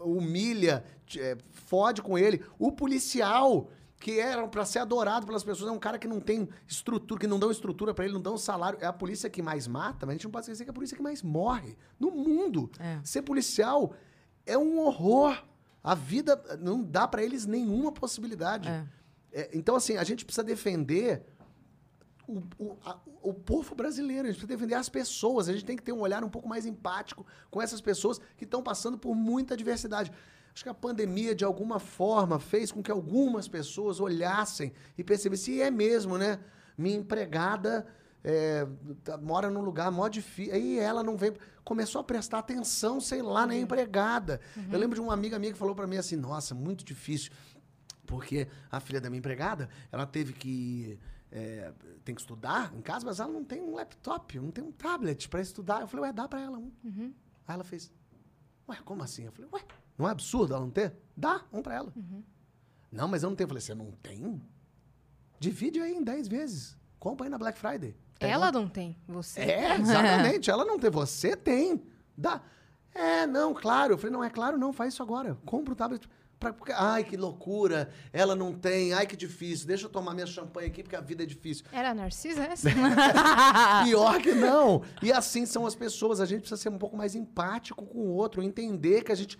humilha, 0.00 0.84
é, 1.16 1.36
fode 1.52 2.02
com 2.02 2.18
ele. 2.18 2.44
O 2.58 2.72
policial, 2.72 3.70
que 3.98 4.20
era 4.20 4.46
pra 4.46 4.64
ser 4.64 4.78
adorado 4.78 5.26
pelas 5.26 5.42
pessoas, 5.42 5.68
é 5.70 5.72
um 5.72 5.78
cara 5.78 5.98
que 5.98 6.06
não 6.06 6.20
tem 6.20 6.48
estrutura, 6.66 7.18
que 7.20 7.26
não 7.26 7.38
dão 7.38 7.50
estrutura 7.50 7.92
pra 7.92 8.04
ele, 8.04 8.14
não 8.14 8.20
dão 8.20 8.38
salário. 8.38 8.78
É 8.80 8.86
a 8.86 8.92
polícia 8.92 9.28
que 9.28 9.42
mais 9.42 9.66
mata, 9.66 10.06
mas 10.06 10.10
a 10.10 10.12
gente 10.16 10.24
não 10.24 10.30
pode 10.30 10.44
esquecer 10.44 10.64
que 10.64 10.70
é 10.70 10.72
a 10.72 10.74
polícia 10.74 10.96
que 10.96 11.02
mais 11.02 11.22
morre 11.22 11.76
no 11.98 12.10
mundo. 12.10 12.70
É. 12.78 13.00
Ser 13.02 13.22
policial 13.22 13.92
é 14.46 14.56
um 14.56 14.78
horror. 14.78 15.42
A 15.82 15.94
vida 15.94 16.40
não 16.60 16.82
dá 16.82 17.08
pra 17.08 17.22
eles 17.22 17.44
nenhuma 17.46 17.90
possibilidade. 17.92 18.68
É. 18.68 18.86
É, 19.32 19.50
então, 19.52 19.74
assim, 19.76 19.96
a 19.96 20.04
gente 20.04 20.24
precisa 20.24 20.44
defender 20.44 21.22
o, 22.26 22.42
o, 22.58 22.76
a- 22.84 22.98
o 23.22 23.32
povo 23.34 23.74
brasileiro, 23.74 24.22
a 24.28 24.30
gente 24.30 24.38
precisa 24.40 24.56
defender 24.58 24.74
as 24.74 24.88
pessoas, 24.88 25.48
a 25.48 25.52
gente 25.52 25.64
tem 25.64 25.76
que 25.76 25.82
ter 25.82 25.92
um 25.92 26.00
olhar 26.00 26.22
um 26.22 26.28
pouco 26.28 26.48
mais 26.48 26.66
empático 26.66 27.26
com 27.50 27.60
essas 27.60 27.80
pessoas 27.80 28.20
que 28.36 28.44
estão 28.44 28.62
passando 28.62 28.96
por 28.98 29.14
muita 29.14 29.56
diversidade. 29.56 30.12
Acho 30.54 30.64
que 30.64 30.68
a 30.68 30.74
pandemia, 30.74 31.34
de 31.34 31.44
alguma 31.44 31.78
forma, 31.78 32.38
fez 32.38 32.72
com 32.72 32.82
que 32.82 32.90
algumas 32.90 33.46
pessoas 33.46 34.00
olhassem 34.00 34.72
e 34.96 35.04
percebessem, 35.04 35.54
e 35.56 35.62
é 35.62 35.70
mesmo, 35.70 36.18
né? 36.18 36.40
Minha 36.76 36.96
empregada 36.96 37.86
é, 38.24 38.66
tá- 39.04 39.16
mora 39.18 39.48
num 39.50 39.60
lugar 39.62 39.90
mó 39.92 40.08
difícil, 40.08 40.54
aí 40.54 40.78
ela 40.78 41.02
não 41.02 41.16
vem... 41.16 41.32
Começou 41.64 42.00
a 42.00 42.04
prestar 42.04 42.38
atenção, 42.38 43.00
sei 43.00 43.20
lá, 43.22 43.46
na 43.46 43.54
empregada. 43.54 44.40
Eu 44.72 44.78
lembro 44.78 44.94
de 44.94 45.00
uma 45.02 45.12
amiga 45.12 45.38
minha 45.38 45.52
que 45.52 45.58
falou 45.58 45.74
pra 45.74 45.86
mim 45.86 45.96
assim, 45.98 46.16
nossa, 46.16 46.54
muito 46.54 46.84
difícil 46.84 47.30
porque 48.06 48.48
a 48.72 48.80
filha 48.80 49.00
da 49.02 49.10
minha 49.10 49.18
empregada, 49.18 49.68
ela 49.92 50.06
teve 50.06 50.32
que. 50.32 50.98
é, 51.30 51.70
tem 52.02 52.14
que 52.14 52.22
estudar 52.22 52.72
em 52.74 52.80
casa, 52.80 53.04
mas 53.04 53.20
ela 53.20 53.30
não 53.30 53.44
tem 53.44 53.60
um 53.60 53.74
laptop, 53.74 54.40
não 54.40 54.50
tem 54.50 54.64
um 54.64 54.72
tablet 54.72 55.28
para 55.28 55.42
estudar. 55.42 55.82
Eu 55.82 55.86
falei, 55.86 56.06
ué, 56.06 56.12
dá 56.14 56.26
para 56.26 56.40
ela 56.40 56.56
um. 56.58 56.72
Aí 57.46 57.54
ela 57.54 57.64
fez, 57.64 57.92
ué, 58.66 58.78
como 58.82 59.02
assim? 59.02 59.24
Eu 59.26 59.32
falei, 59.32 59.50
ué, 59.52 59.60
não 59.98 60.08
é 60.08 60.12
absurdo 60.12 60.54
ela 60.54 60.62
não 60.62 60.70
ter? 60.70 60.94
Dá, 61.16 61.42
um 61.52 61.60
para 61.60 61.74
ela. 61.74 61.92
Não, 62.90 63.08
mas 63.08 63.22
eu 63.22 63.28
não 63.28 63.36
tenho. 63.36 63.46
Eu 63.46 63.48
falei, 63.48 63.60
você 63.60 63.74
não 63.74 63.90
tem? 64.02 64.40
Divide 65.40 65.80
aí 65.80 65.94
em 65.94 66.02
10 66.02 66.28
vezes. 66.28 66.78
Compra 66.98 67.26
aí 67.26 67.30
na 67.30 67.38
Black 67.38 67.58
Friday. 67.58 67.96
Tem 68.18 68.30
Ela 68.30 68.50
não 68.50 68.68
tem, 68.68 68.96
você. 69.06 69.40
é, 69.40 69.76
exatamente. 69.76 70.50
Ela 70.50 70.64
não 70.64 70.78
tem, 70.78 70.90
você 70.90 71.36
tem. 71.36 71.82
Dá. 72.16 72.40
É, 72.92 73.26
não, 73.26 73.54
claro. 73.54 73.94
Eu 73.94 73.98
falei, 73.98 74.12
não, 74.12 74.24
é 74.24 74.30
claro, 74.30 74.58
não, 74.58 74.72
faz 74.72 74.94
isso 74.94 75.02
agora. 75.02 75.36
Compra 75.44 75.72
o 75.72 75.76
tablet. 75.76 76.08
Pra, 76.38 76.54
ai, 76.76 77.02
que 77.02 77.16
loucura. 77.16 77.90
Ela 78.12 78.36
não 78.36 78.52
tem, 78.54 78.92
ai, 78.92 79.06
que 79.06 79.16
difícil. 79.16 79.66
Deixa 79.66 79.86
eu 79.86 79.90
tomar 79.90 80.14
minha 80.14 80.26
champanhe 80.26 80.68
aqui, 80.68 80.82
porque 80.82 80.94
a 80.94 81.00
vida 81.00 81.24
é 81.24 81.26
difícil. 81.26 81.64
Era 81.72 81.92
Narcisa 81.92 82.44
essa? 82.44 82.68
Pior 83.84 84.20
que 84.20 84.32
não. 84.32 84.82
E 85.02 85.12
assim 85.12 85.44
são 85.44 85.66
as 85.66 85.74
pessoas. 85.74 86.20
A 86.20 86.26
gente 86.26 86.40
precisa 86.40 86.60
ser 86.60 86.68
um 86.68 86.78
pouco 86.78 86.96
mais 86.96 87.14
empático 87.16 87.84
com 87.84 87.98
o 87.98 88.14
outro, 88.14 88.42
entender 88.42 89.02
que 89.02 89.10
a 89.10 89.16
gente. 89.16 89.36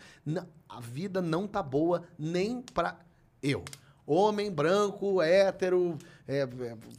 A 0.69 0.81
vida 0.81 1.23
não 1.23 1.47
tá 1.47 1.62
boa 1.62 2.03
nem 2.19 2.61
pra 2.61 2.99
eu. 3.41 3.65
Homem, 4.05 4.51
branco, 4.51 5.20
hétero, 5.20 5.99
é, 6.27 6.49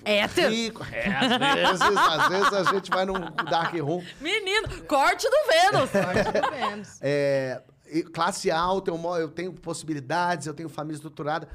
é, 0.06 0.18
Hétero? 0.20 0.50
rico. 0.54 0.86
É, 0.92 1.08
às 1.12 1.80
vezes, 1.80 1.98
às 1.98 2.30
vezes 2.30 2.54
a 2.54 2.64
gente 2.72 2.90
vai 2.92 3.04
num 3.04 3.20
dark 3.50 3.74
room. 3.74 4.04
Menino, 4.22 4.84
corte 4.88 5.28
do 5.28 5.38
Vênus. 5.48 5.90
Pelo 5.90 6.52
menos. 6.52 7.00
É, 7.02 7.62
e 7.79 7.79
classe 8.14 8.50
alta, 8.52 8.92
eu, 8.92 8.98
eu 9.18 9.30
tenho 9.30 9.54
possibilidades, 9.54 10.48
eu 10.48 10.54
tenho 10.54 10.70
família 10.70 10.96
estruturada. 10.98 11.48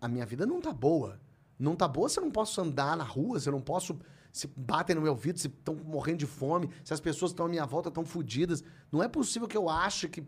A 0.00 0.08
minha 0.08 0.24
vida 0.26 0.46
não 0.46 0.60
tá 0.60 0.72
boa. 0.72 1.20
Não 1.58 1.74
tá 1.74 1.88
boa 1.88 2.08
se 2.08 2.18
eu 2.18 2.24
não 2.24 2.30
posso 2.30 2.60
andar 2.60 2.96
na 2.96 3.04
rua, 3.04 3.40
se 3.40 3.48
eu 3.48 3.52
não 3.52 3.60
posso. 3.60 3.98
Se 4.30 4.46
batem 4.56 4.94
no 4.94 5.02
meu 5.02 5.12
ouvido, 5.12 5.38
se 5.38 5.48
estão 5.48 5.74
morrendo 5.74 6.18
de 6.18 6.26
fome, 6.26 6.68
se 6.84 6.92
as 6.92 7.00
pessoas 7.00 7.30
que 7.30 7.34
estão 7.34 7.46
à 7.46 7.48
minha 7.48 7.64
volta 7.66 7.88
estão 7.88 8.04
fodidas. 8.04 8.62
Não 8.92 9.02
é 9.02 9.08
possível 9.08 9.48
que 9.48 9.56
eu 9.56 9.68
ache 9.68 10.06
que 10.08 10.22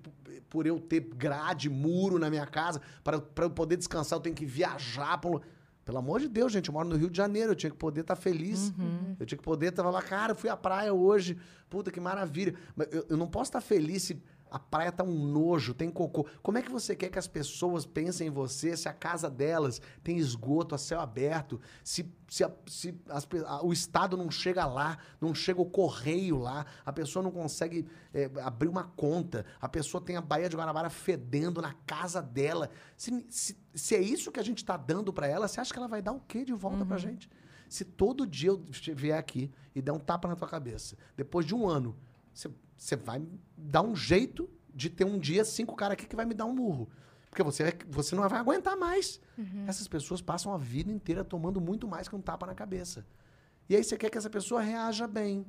por 0.48 0.66
eu 0.66 0.80
ter 0.80 1.00
grade, 1.00 1.68
muro 1.68 2.18
na 2.18 2.28
minha 2.30 2.46
casa, 2.46 2.80
para 3.04 3.22
eu 3.44 3.50
poder 3.50 3.76
descansar, 3.76 4.16
eu 4.18 4.22
tenho 4.22 4.34
que 4.34 4.44
viajar 4.46 5.20
um 5.24 5.32
lu- 5.32 5.42
Pelo 5.84 5.98
amor 5.98 6.18
de 6.18 6.28
Deus, 6.28 6.50
gente, 6.50 6.68
eu 6.68 6.72
moro 6.72 6.88
no 6.88 6.96
Rio 6.96 7.10
de 7.10 7.16
Janeiro, 7.16 7.52
eu 7.52 7.56
tinha 7.56 7.70
que 7.70 7.76
poder 7.76 8.00
estar 8.00 8.16
feliz. 8.16 8.72
Eu 9.20 9.26
tinha 9.26 9.38
que 9.38 9.44
poder 9.44 9.68
estar 9.68 9.88
lá, 9.88 10.02
cara, 10.02 10.32
eu 10.32 10.36
fui 10.36 10.48
à 10.50 10.56
praia 10.56 10.92
hoje, 10.92 11.36
puta 11.68 11.90
que 11.90 12.00
maravilha. 12.00 12.54
Mas 12.74 12.88
eu, 12.90 13.06
eu 13.10 13.16
não 13.16 13.28
posso 13.28 13.50
estar 13.50 13.60
feliz 13.60 14.02
se 14.04 14.20
a 14.50 14.58
praia 14.58 14.90
tá 14.90 15.04
um 15.04 15.24
nojo, 15.26 15.72
tem 15.72 15.90
cocô. 15.90 16.26
Como 16.42 16.58
é 16.58 16.62
que 16.62 16.70
você 16.70 16.96
quer 16.96 17.08
que 17.10 17.18
as 17.18 17.28
pessoas 17.28 17.86
pensem 17.86 18.26
em 18.26 18.30
você 18.30 18.76
se 18.76 18.88
a 18.88 18.92
casa 18.92 19.30
delas 19.30 19.80
tem 20.02 20.16
esgoto 20.18 20.74
a 20.74 20.78
céu 20.78 21.00
aberto, 21.00 21.60
se, 21.84 22.12
se, 22.28 22.42
a- 22.44 22.50
se 22.66 22.94
as 23.08 23.26
a- 23.46 23.64
o 23.64 23.72
Estado 23.72 24.16
não 24.16 24.30
chega 24.30 24.66
lá, 24.66 24.98
não 25.20 25.34
chega 25.34 25.60
o 25.60 25.66
correio 25.66 26.38
lá, 26.38 26.66
a 26.84 26.92
pessoa 26.92 27.22
não 27.22 27.30
consegue 27.30 27.86
é, 28.12 28.30
abrir 28.42 28.68
uma 28.68 28.84
conta, 28.84 29.46
a 29.60 29.68
pessoa 29.68 30.02
tem 30.02 30.16
a 30.16 30.20
Baía 30.20 30.48
de 30.48 30.56
Guanabara 30.56 30.90
fedendo 30.90 31.62
na 31.62 31.72
casa 31.86 32.20
dela. 32.20 32.70
Se, 32.96 33.24
se, 33.30 33.56
se 33.74 33.94
é 33.94 34.00
isso 34.00 34.32
que 34.32 34.40
a 34.40 34.44
gente 34.44 34.64
tá 34.64 34.76
dando 34.76 35.12
pra 35.12 35.26
ela, 35.26 35.46
você 35.46 35.60
acha 35.60 35.72
que 35.72 35.78
ela 35.78 35.88
vai 35.88 36.02
dar 36.02 36.12
o 36.12 36.20
quê 36.20 36.44
de 36.44 36.52
volta 36.52 36.84
pra 36.84 36.98
gente? 36.98 37.30
Se 37.68 37.84
todo 37.84 38.26
dia 38.26 38.50
eu 38.50 38.64
vier 38.96 39.16
aqui 39.16 39.48
e 39.74 39.80
der 39.80 39.92
um 39.92 39.98
tapa 40.00 40.26
na 40.26 40.34
tua 40.34 40.48
cabeça, 40.48 40.96
depois 41.16 41.46
de 41.46 41.54
um 41.54 41.68
ano, 41.68 41.96
você 42.76 42.96
vai 42.96 43.22
dar 43.60 43.82
um 43.82 43.94
jeito 43.94 44.48
de 44.74 44.88
ter 44.88 45.04
um 45.04 45.18
dia 45.18 45.44
cinco 45.44 45.74
caras 45.76 45.94
aqui 45.94 46.06
que 46.06 46.16
vai 46.16 46.24
me 46.24 46.34
dar 46.34 46.46
um 46.46 46.54
murro. 46.54 46.88
Porque 47.28 47.42
você, 47.42 47.76
você 47.88 48.14
não 48.16 48.28
vai 48.28 48.40
aguentar 48.40 48.76
mais. 48.76 49.20
Essas 49.68 49.86
pessoas 49.86 50.20
passam 50.20 50.52
a 50.52 50.58
vida 50.58 50.90
inteira 50.90 51.22
tomando 51.22 51.60
muito 51.60 51.86
mais 51.86 52.08
que 52.08 52.16
um 52.16 52.20
tapa 52.20 52.46
na 52.46 52.54
cabeça. 52.54 53.06
E 53.68 53.76
aí 53.76 53.84
você 53.84 53.96
quer 53.96 54.10
que 54.10 54.18
essa 54.18 54.28
pessoa 54.30 54.60
reaja 54.60 55.06
bem. 55.06 55.46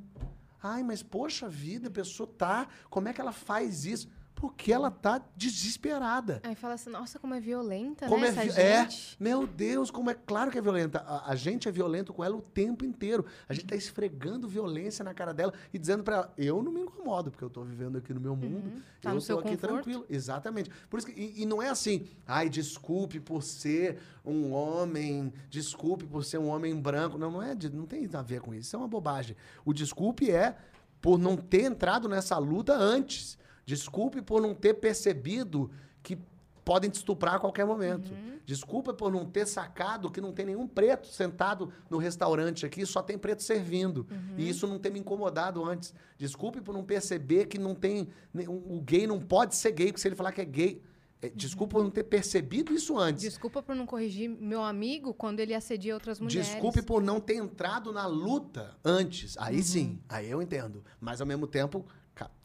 Ai, 0.61 0.83
mas 0.83 1.01
poxa 1.01 1.49
vida, 1.49 1.87
a 1.87 1.91
pessoa 1.91 2.27
tá. 2.27 2.67
Como 2.89 3.07
é 3.09 3.13
que 3.13 3.19
ela 3.19 3.31
faz 3.31 3.83
isso? 3.85 4.07
Porque 4.41 4.73
ela 4.73 4.89
tá 4.89 5.21
desesperada. 5.37 6.41
Aí 6.41 6.55
fala 6.55 6.73
assim, 6.73 6.89
nossa, 6.89 7.19
como 7.19 7.35
é 7.35 7.39
violenta, 7.39 8.07
Como 8.07 8.21
né, 8.21 8.29
é, 8.29 8.47
essa 8.47 8.59
é, 8.59 8.81
gente. 8.81 9.15
meu 9.19 9.45
Deus, 9.45 9.91
como 9.91 10.09
é 10.09 10.15
claro 10.15 10.49
que 10.49 10.57
é 10.57 10.61
violenta. 10.61 10.97
A, 11.05 11.29
a 11.29 11.35
gente 11.35 11.69
é 11.69 11.71
violento 11.71 12.11
com 12.11 12.23
ela 12.23 12.35
o 12.35 12.41
tempo 12.41 12.83
inteiro. 12.83 13.23
A 13.47 13.53
gente 13.53 13.67
tá 13.67 13.75
esfregando 13.75 14.47
violência 14.47 15.05
na 15.05 15.13
cara 15.13 15.31
dela 15.31 15.53
e 15.71 15.77
dizendo 15.77 16.03
pra 16.03 16.15
ela, 16.15 16.33
eu 16.39 16.63
não 16.63 16.71
me 16.71 16.81
incomodo, 16.81 17.29
porque 17.29 17.43
eu 17.43 17.51
tô 17.51 17.63
vivendo 17.63 17.99
aqui 17.99 18.11
no 18.15 18.19
meu 18.19 18.35
mundo. 18.35 18.81
Tá 18.99 19.11
eu 19.11 19.13
no 19.13 19.19
tô 19.19 19.25
seu 19.27 19.37
aqui 19.37 19.49
conforto. 19.51 19.73
tranquilo. 19.73 20.05
Exatamente. 20.09 20.71
Por 20.89 20.97
isso 20.97 21.05
que, 21.05 21.13
e, 21.13 21.43
e 21.43 21.45
não 21.45 21.61
é 21.61 21.69
assim, 21.69 22.07
ai, 22.25 22.49
desculpe 22.49 23.19
por 23.19 23.43
ser 23.43 23.99
um 24.25 24.51
homem, 24.53 25.31
desculpe 25.51 26.07
por 26.07 26.25
ser 26.25 26.39
um 26.39 26.47
homem 26.47 26.75
branco. 26.75 27.15
Não, 27.15 27.29
não 27.29 27.43
é, 27.43 27.55
não 27.71 27.85
tem 27.85 28.09
a 28.11 28.23
ver 28.23 28.41
com 28.41 28.55
isso. 28.55 28.69
Isso 28.69 28.75
é 28.75 28.79
uma 28.79 28.87
bobagem. 28.87 29.37
O 29.63 29.71
desculpe 29.71 30.31
é 30.31 30.57
por 30.99 31.19
não 31.19 31.37
ter 31.37 31.65
entrado 31.65 32.09
nessa 32.09 32.39
luta 32.39 32.73
antes. 32.73 33.39
Desculpe 33.75 34.21
por 34.21 34.41
não 34.41 34.53
ter 34.53 34.73
percebido 34.73 35.71
que 36.03 36.17
podem 36.65 36.89
te 36.89 36.95
estuprar 36.95 37.35
a 37.35 37.39
qualquer 37.39 37.65
momento. 37.65 38.11
Uhum. 38.11 38.37
Desculpa 38.45 38.93
por 38.93 39.09
não 39.11 39.25
ter 39.25 39.47
sacado 39.47 40.11
que 40.11 40.19
não 40.19 40.33
tem 40.33 40.45
nenhum 40.45 40.67
preto 40.67 41.07
sentado 41.07 41.71
no 41.89 41.97
restaurante 41.97 42.65
aqui, 42.65 42.85
só 42.85 43.01
tem 43.01 43.17
preto 43.17 43.41
servindo. 43.41 44.05
Uhum. 44.11 44.35
E 44.37 44.49
isso 44.49 44.67
não 44.67 44.77
ter 44.77 44.91
me 44.91 44.99
incomodado 44.99 45.63
antes. 45.63 45.93
Desculpe 46.17 46.59
por 46.59 46.73
não 46.73 46.83
perceber 46.83 47.45
que 47.47 47.57
não 47.57 47.73
tem. 47.73 48.09
O 48.47 48.81
gay 48.81 49.07
não 49.07 49.19
pode 49.21 49.55
ser 49.55 49.71
gay, 49.71 49.87
porque 49.87 50.01
se 50.01 50.07
ele 50.09 50.15
falar 50.15 50.33
que 50.33 50.41
é 50.41 50.45
gay. 50.45 50.81
é, 51.21 51.29
Desculpa 51.29 51.75
por 51.77 51.83
não 51.83 51.91
ter 51.91 52.03
percebido 52.03 52.73
isso 52.73 52.97
antes. 52.97 53.23
Desculpa 53.23 53.61
por 53.63 53.73
não 53.75 53.85
corrigir 53.85 54.27
meu 54.29 54.63
amigo 54.63 55.13
quando 55.13 55.39
ele 55.39 55.53
assedia 55.53 55.93
outras 55.93 56.19
mulheres. 56.19 56.47
Desculpe 56.47 56.81
por 56.81 57.01
não 57.01 57.19
ter 57.21 57.35
entrado 57.35 57.91
na 57.93 58.05
luta 58.05 58.75
antes. 58.83 59.37
Aí 59.37 59.57
Uhum. 59.57 59.63
sim, 59.63 59.99
aí 60.09 60.29
eu 60.29 60.41
entendo. 60.41 60.83
Mas 60.99 61.21
ao 61.21 61.27
mesmo 61.27 61.47
tempo, 61.47 61.85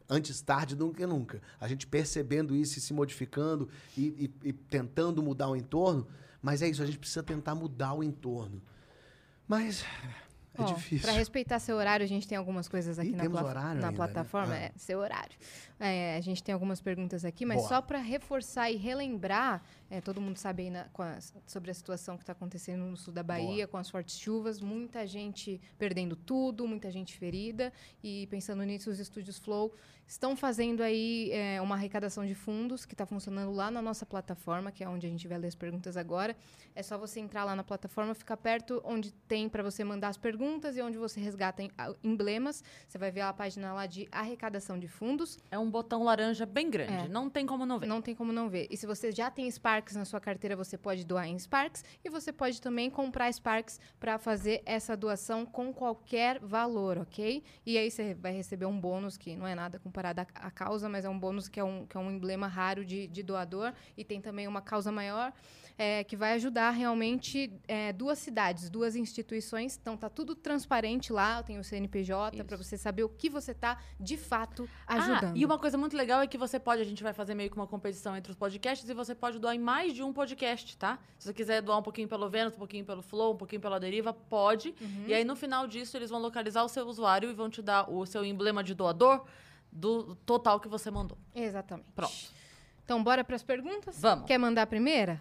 antes 0.09 0.41
tarde 0.41 0.75
do 0.75 0.91
que 0.91 1.05
nunca. 1.05 1.41
A 1.59 1.67
gente 1.67 1.85
percebendo 1.87 2.55
isso 2.55 2.77
e 2.77 2.81
se 2.81 2.93
modificando 2.93 3.69
e, 3.97 4.31
e- 4.43 4.49
e 4.49 4.53
tentando 4.53 5.21
mudar 5.23 5.49
o 5.49 5.55
entorno. 5.55 6.07
Mas 6.41 6.61
é 6.61 6.67
isso, 6.69 6.81
a 6.81 6.85
gente 6.85 6.99
precisa 6.99 7.23
tentar 7.23 7.55
mudar 7.55 7.93
o 7.93 8.03
entorno. 8.03 8.61
Mas 9.47 9.83
é 10.53 10.61
Ó, 10.61 10.65
difícil. 10.65 11.01
Pra 11.07 11.11
respeitar 11.11 11.59
seu 11.59 11.75
horário, 11.77 12.03
a 12.03 12.07
gente 12.07 12.27
tem 12.27 12.37
algumas 12.37 12.67
coisas 12.67 12.97
aqui 12.99 13.09
Ih, 13.09 13.15
na, 13.15 13.23
temos 13.23 13.39
pla- 13.39 13.49
horário 13.49 13.81
na 13.81 13.87
ainda, 13.87 13.91
né? 13.91 13.95
plataforma. 13.95 14.53
Ah. 14.53 14.57
É, 14.57 14.71
seu 14.75 14.99
horário. 14.99 15.35
É, 15.79 16.17
a 16.17 16.21
gente 16.21 16.43
tem 16.43 16.53
algumas 16.53 16.81
perguntas 16.81 17.23
aqui, 17.23 17.45
mas 17.45 17.57
Boa. 17.57 17.69
só 17.69 17.81
para 17.81 17.99
reforçar 17.99 18.69
e 18.71 18.75
relembrar, 18.77 19.61
é, 19.89 20.01
todo 20.01 20.19
mundo 20.21 20.37
sabe 20.37 20.63
aí 20.63 20.69
na- 20.69 20.85
com 20.93 21.01
a- 21.01 21.17
sobre 21.45 21.71
a 21.71 21.73
situação 21.73 22.17
que 22.17 22.23
está 22.23 22.33
acontecendo 22.33 22.83
no 22.85 22.97
sul 22.97 23.13
da 23.13 23.23
Bahia, 23.23 23.67
com 23.67 23.77
as 23.77 23.89
fortes 23.89 24.19
chuvas, 24.19 24.59
muita 24.61 25.05
gente 25.07 25.61
perdendo 25.77 26.15
tudo, 26.15 26.67
muita 26.67 26.91
gente 26.91 27.17
ferida. 27.17 27.71
E 28.03 28.27
pensando 28.27 28.63
nisso, 28.63 28.89
os 28.89 28.99
estúdios 28.99 29.37
Flow 29.37 29.73
estão 30.05 30.37
fazendo 30.37 30.81
aí 30.81 31.29
é, 31.33 31.61
uma 31.61 31.75
arrecadação 31.75 32.25
de 32.25 32.33
fundos 32.33 32.85
que 32.85 32.93
está 32.93 33.05
funcionando 33.05 33.51
lá 33.51 33.69
na 33.69 33.81
nossa 33.81 34.05
plataforma, 34.05 34.71
que 34.71 34.81
é 34.83 34.87
onde 34.87 35.05
a 35.05 35.09
gente 35.09 35.27
vai 35.27 35.37
ler 35.37 35.47
as 35.47 35.55
perguntas 35.55 35.97
agora. 35.97 36.35
É 36.73 36.81
só 36.81 36.97
você 36.97 37.19
entrar 37.19 37.43
lá 37.43 37.55
na 37.55 37.63
plataforma, 37.63 38.13
ficar 38.13 38.37
perto 38.37 38.81
onde 38.85 39.11
tem 39.11 39.49
para 39.49 39.61
você 39.63 39.83
mandar 39.83 40.07
as 40.09 40.17
perguntas 40.17 40.77
e 40.77 40.81
onde 40.81 40.97
você 40.97 41.19
resgata 41.19 41.61
em- 41.63 41.71
a- 41.77 41.93
emblemas. 42.03 42.63
Você 42.87 42.97
vai 42.97 43.11
ver 43.11 43.21
a 43.21 43.33
página 43.33 43.73
lá 43.73 43.85
de 43.85 44.07
arrecadação 44.11 44.79
de 44.79 44.87
fundos. 44.87 45.39
É 45.51 45.59
um 45.59 45.69
botão 45.69 46.03
laranja 46.03 46.45
bem 46.45 46.69
grande. 46.69 47.05
É. 47.05 47.07
Não 47.09 47.29
tem 47.29 47.45
como 47.45 47.65
não 47.65 47.77
ver. 47.77 47.87
Não 47.87 48.01
tem 48.01 48.15
como 48.15 48.31
não 48.31 48.47
ver. 48.47 48.67
E 48.69 48.77
se 48.77 48.85
você 48.85 49.11
já 49.11 49.29
tem 49.29 49.45
Sparks 49.77 49.95
na 49.95 50.05
sua 50.05 50.19
carteira, 50.19 50.55
você 50.55 50.75
pode 50.75 51.05
doar 51.05 51.27
em 51.27 51.37
Sparks 51.37 51.85
e 52.03 52.09
você 52.09 52.31
pode 52.31 52.59
também 52.59 52.89
comprar 52.89 53.31
Sparks 53.31 53.79
para 53.99 54.17
fazer 54.17 54.63
essa 54.65 54.97
doação 54.97 55.45
com 55.45 55.71
qualquer 55.71 56.39
valor, 56.39 56.97
ok? 56.97 57.43
E 57.63 57.77
aí 57.77 57.91
você 57.91 58.15
vai 58.15 58.31
receber 58.31 58.65
um 58.65 58.79
bônus 58.79 59.17
que 59.17 59.35
não 59.35 59.45
é 59.45 59.53
nada 59.53 59.77
comparado 59.77 60.21
à 60.33 60.49
causa, 60.49 60.89
mas 60.89 61.05
é 61.05 61.09
um 61.09 61.19
bônus 61.19 61.47
que 61.47 61.59
é 61.59 61.63
um, 61.63 61.85
que 61.85 61.95
é 61.95 61.99
um 61.99 62.09
emblema 62.09 62.47
raro 62.47 62.83
de, 62.83 63.07
de 63.07 63.21
doador 63.21 63.71
e 63.95 64.03
tem 64.03 64.19
também 64.19 64.47
uma 64.47 64.61
causa 64.61 64.91
maior. 64.91 65.31
É, 65.77 66.03
que 66.03 66.15
vai 66.15 66.33
ajudar 66.33 66.71
realmente 66.71 67.53
é, 67.67 67.93
duas 67.93 68.17
cidades, 68.17 68.69
duas 68.69 68.95
instituições. 68.95 69.77
Então 69.79 69.95
tá 69.95 70.09
tudo 70.09 70.35
transparente 70.35 71.13
lá, 71.13 71.43
tem 71.43 71.59
o 71.59 71.63
CNPJ 71.63 72.43
para 72.43 72.57
você 72.57 72.77
saber 72.77 73.03
o 73.03 73.09
que 73.09 73.29
você 73.29 73.53
tá 73.53 73.79
de 73.99 74.17
fato 74.17 74.67
ajudando. 74.87 75.35
Ah, 75.35 75.37
e 75.37 75.45
uma 75.45 75.59
coisa 75.59 75.77
muito 75.77 75.95
legal 75.95 76.21
é 76.21 76.27
que 76.27 76.37
você 76.37 76.59
pode, 76.59 76.81
a 76.81 76.85
gente 76.85 77.03
vai 77.03 77.13
fazer 77.13 77.35
meio 77.35 77.49
que 77.49 77.55
uma 77.55 77.67
competição 77.67 78.17
entre 78.17 78.31
os 78.31 78.37
podcasts 78.37 78.89
e 78.89 78.93
você 78.93 79.13
pode 79.13 79.37
doar 79.37 79.55
em 79.55 79.59
mais 79.59 79.93
de 79.93 80.01
um 80.01 80.11
podcast, 80.11 80.75
tá? 80.77 80.97
Se 81.19 81.27
você 81.27 81.33
quiser 81.33 81.61
doar 81.61 81.77
um 81.77 81.83
pouquinho 81.83 82.07
pelo 82.07 82.27
Vênus, 82.29 82.55
um 82.55 82.59
pouquinho 82.59 82.85
pelo 82.85 83.03
Flow, 83.03 83.33
um 83.33 83.37
pouquinho 83.37 83.61
pela 83.61 83.79
Deriva, 83.79 84.13
pode. 84.13 84.73
Uhum. 84.81 85.05
E 85.07 85.13
aí 85.13 85.23
no 85.23 85.35
final 85.35 85.67
disso 85.67 85.95
eles 85.95 86.09
vão 86.09 86.19
localizar 86.19 86.63
o 86.63 86.69
seu 86.69 86.87
usuário 86.87 87.29
e 87.29 87.33
vão 87.33 87.49
te 87.49 87.61
dar 87.61 87.89
o 87.89 88.05
seu 88.05 88.25
emblema 88.25 88.63
de 88.63 88.73
doador 88.73 89.25
do 89.71 90.15
total 90.25 90.59
que 90.59 90.67
você 90.67 90.89
mandou. 90.89 91.17
Exatamente. 91.35 91.87
Pronto. 91.95 92.37
Então, 92.87 93.03
bora 93.03 93.21
para 93.21 93.35
as 93.35 93.43
perguntas? 93.43 93.99
Vamos. 93.99 94.25
Quer 94.25 94.37
mandar 94.37 94.61
a 94.61 94.65
primeira? 94.65 95.19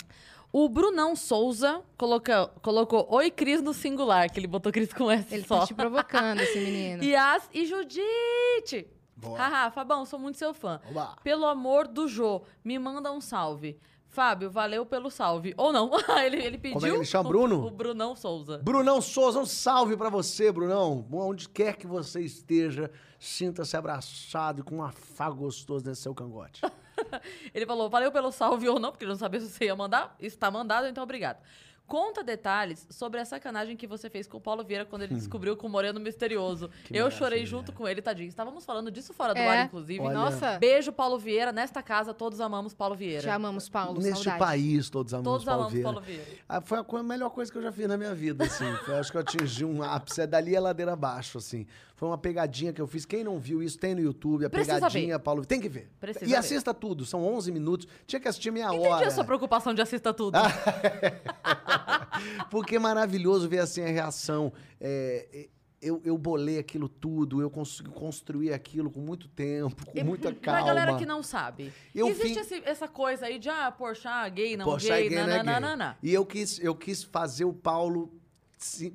O 0.52 0.68
Brunão 0.68 1.14
Souza 1.14 1.82
coloca, 1.98 2.46
colocou 2.62 3.06
Oi 3.10 3.30
Cris 3.30 3.60
no 3.60 3.74
singular, 3.74 4.30
que 4.30 4.40
ele 4.40 4.46
botou 4.46 4.72
Cris 4.72 4.92
com 4.92 5.10
S 5.10 5.34
Ele 5.34 5.44
só. 5.44 5.60
tá 5.60 5.66
te 5.66 5.74
provocando, 5.74 6.40
esse 6.40 6.58
menino. 6.58 7.02
Yas 7.04 7.48
e 7.52 7.66
Judite! 7.66 8.86
Boa. 9.16 9.38
Haha, 9.38 9.70
Fabão, 9.70 10.04
sou 10.04 10.18
muito 10.18 10.38
seu 10.38 10.52
fã. 10.52 10.80
Oba. 10.90 11.16
Pelo 11.22 11.46
amor 11.46 11.88
do 11.88 12.06
Jô, 12.06 12.42
me 12.62 12.78
manda 12.78 13.10
um 13.10 13.20
salve. 13.20 13.78
Fábio, 14.08 14.50
valeu 14.50 14.86
pelo 14.86 15.10
salve. 15.10 15.52
Ou 15.56 15.72
não, 15.72 15.90
ele, 16.24 16.36
ele 16.36 16.58
pediu. 16.58 16.74
Como 16.74 16.86
é 16.86 16.90
que 16.90 16.96
ele 16.96 17.04
chama, 17.04 17.28
Bruno? 17.28 17.66
O 17.66 17.70
Brunão 17.70 18.14
Souza. 18.14 18.58
Brunão 18.58 19.00
Souza, 19.00 19.38
um 19.38 19.46
salve 19.46 19.96
pra 19.96 20.08
você, 20.08 20.52
Brunão. 20.52 21.06
Onde 21.12 21.48
quer 21.48 21.76
que 21.76 21.86
você 21.86 22.20
esteja, 22.20 22.90
sinta-se 23.18 23.76
abraçado 23.76 24.60
e 24.60 24.62
com 24.62 24.76
um 24.76 24.82
afago 24.82 25.36
gostoso 25.36 25.84
nesse 25.86 26.02
seu 26.02 26.14
cangote. 26.14 26.62
Ele 27.54 27.66
falou, 27.66 27.88
valeu 27.88 28.10
pelo 28.12 28.30
salve 28.32 28.68
ou 28.68 28.78
não, 28.78 28.90
porque 28.90 29.04
ele 29.04 29.12
não 29.12 29.18
sabia 29.18 29.40
se 29.40 29.48
você 29.48 29.64
ia 29.66 29.76
mandar. 29.76 30.14
Está 30.20 30.50
mandado, 30.50 30.86
então 30.86 31.02
obrigado. 31.04 31.38
Conta 31.86 32.20
detalhes 32.24 32.84
sobre 32.90 33.20
a 33.20 33.24
sacanagem 33.24 33.76
que 33.76 33.86
você 33.86 34.10
fez 34.10 34.26
com 34.26 34.38
o 34.38 34.40
Paulo 34.40 34.64
Vieira 34.64 34.84
quando 34.84 35.02
ele 35.02 35.14
descobriu 35.14 35.56
com 35.56 35.68
o 35.68 35.70
Moreno 35.70 36.00
Misterioso. 36.00 36.66
Hum. 36.66 36.70
Que 36.86 36.96
Eu 36.96 37.08
chorei 37.12 37.46
junto 37.46 37.72
com 37.72 37.86
ele, 37.86 38.02
tadinho. 38.02 38.26
Estávamos 38.28 38.64
falando 38.64 38.90
disso 38.90 39.14
fora 39.14 39.32
do 39.32 39.38
É. 39.38 39.46
ar, 39.60 39.66
inclusive. 39.66 40.00
Olha. 40.00 40.12
Nossa, 40.12 40.58
Beijo, 40.58 40.90
Paulo 40.90 41.16
Vieira. 41.16 41.52
Nesta 41.52 41.84
casa, 41.84 42.12
todos 42.12 42.40
amamos 42.40 42.74
Paulo 42.74 42.96
Vieira. 42.96 43.22
te 43.22 43.28
amamos, 43.28 43.68
Paulo. 43.68 44.00
Neste 44.00 44.24
saudade. 44.24 44.38
país, 44.40 44.90
todos 44.90 45.14
amamos 45.14 45.30
Todos 45.30 45.44
Paulo 45.44 45.60
amamos 45.60 45.72
Vieira. 45.74 45.88
Paulo 45.92 46.04
Vieira. 46.04 46.24
Ah, 46.48 46.60
foi 46.60 46.98
a 46.98 47.02
melhor 47.04 47.30
coisa 47.30 47.52
que 47.52 47.58
eu 47.58 47.62
já 47.62 47.70
fiz 47.70 47.86
na 47.86 47.96
minha 47.96 48.14
vida, 48.16 48.44
assim. 48.44 48.66
Foi, 48.84 48.94
acho 48.98 49.12
que 49.12 49.16
eu 49.18 49.20
atingi 49.20 49.64
um 49.64 49.80
ápice. 49.80 50.22
É 50.22 50.26
dali 50.26 50.56
a 50.56 50.60
ladeira 50.60 50.94
abaixo, 50.94 51.38
assim. 51.38 51.68
Foi 51.96 52.06
uma 52.08 52.18
pegadinha 52.18 52.74
que 52.74 52.80
eu 52.80 52.86
fiz. 52.86 53.06
Quem 53.06 53.24
não 53.24 53.38
viu 53.38 53.62
isso, 53.62 53.78
tem 53.78 53.94
no 53.94 54.02
YouTube. 54.02 54.44
A 54.44 54.50
Precisa 54.50 54.74
pegadinha, 54.74 55.18
Paulo. 55.18 55.46
Tem 55.46 55.58
que 55.58 55.68
ver. 55.68 55.90
Precisa 55.98 56.26
e 56.26 56.28
ver. 56.28 56.36
assista 56.36 56.74
tudo. 56.74 57.06
São 57.06 57.24
11 57.24 57.50
minutos. 57.50 57.88
Tinha 58.06 58.20
que 58.20 58.28
assistir 58.28 58.50
meia 58.50 58.66
Entendi 58.66 58.86
hora. 58.86 59.08
a 59.08 59.10
sua 59.10 59.24
preocupação 59.24 59.72
de 59.72 59.80
assista 59.80 60.12
tudo. 60.12 60.36
Ah, 60.36 60.46
Porque 62.50 62.76
é 62.76 62.78
maravilhoso 62.78 63.48
ver 63.48 63.60
assim 63.60 63.82
a 63.82 63.86
reação. 63.88 64.52
É, 64.78 65.26
é, 65.32 65.48
eu, 65.80 66.00
eu 66.04 66.18
bolei 66.18 66.58
aquilo 66.58 66.88
tudo, 66.88 67.40
eu 67.40 67.48
consegui 67.50 67.90
construir 67.90 68.52
aquilo 68.52 68.90
com 68.90 69.00
muito 69.00 69.28
tempo, 69.28 69.86
com 69.86 70.04
muita 70.04 70.34
calma. 70.34 70.58
Pra 70.60 70.66
galera 70.66 70.98
que 70.98 71.06
não 71.06 71.22
sabe. 71.22 71.72
Eu 71.94 72.08
existe 72.08 72.38
esse- 72.40 72.62
essa 72.64 72.88
coisa 72.88 73.26
aí 73.26 73.38
de, 73.38 73.48
ah, 73.48 73.70
Porchat, 73.70 74.30
gay, 74.34 74.56
não 74.56 74.64
Poxa, 74.64 74.96
gay, 74.96 75.08
gay, 75.08 75.18
não 75.18 75.24
é 75.24 75.34
gay. 75.36 75.42
nananana. 75.44 75.96
E 76.02 76.12
eu 76.12 76.26
quis, 76.26 76.58
eu 76.58 76.74
quis 76.74 77.04
fazer 77.04 77.44
o 77.44 77.52
Paulo 77.52 78.12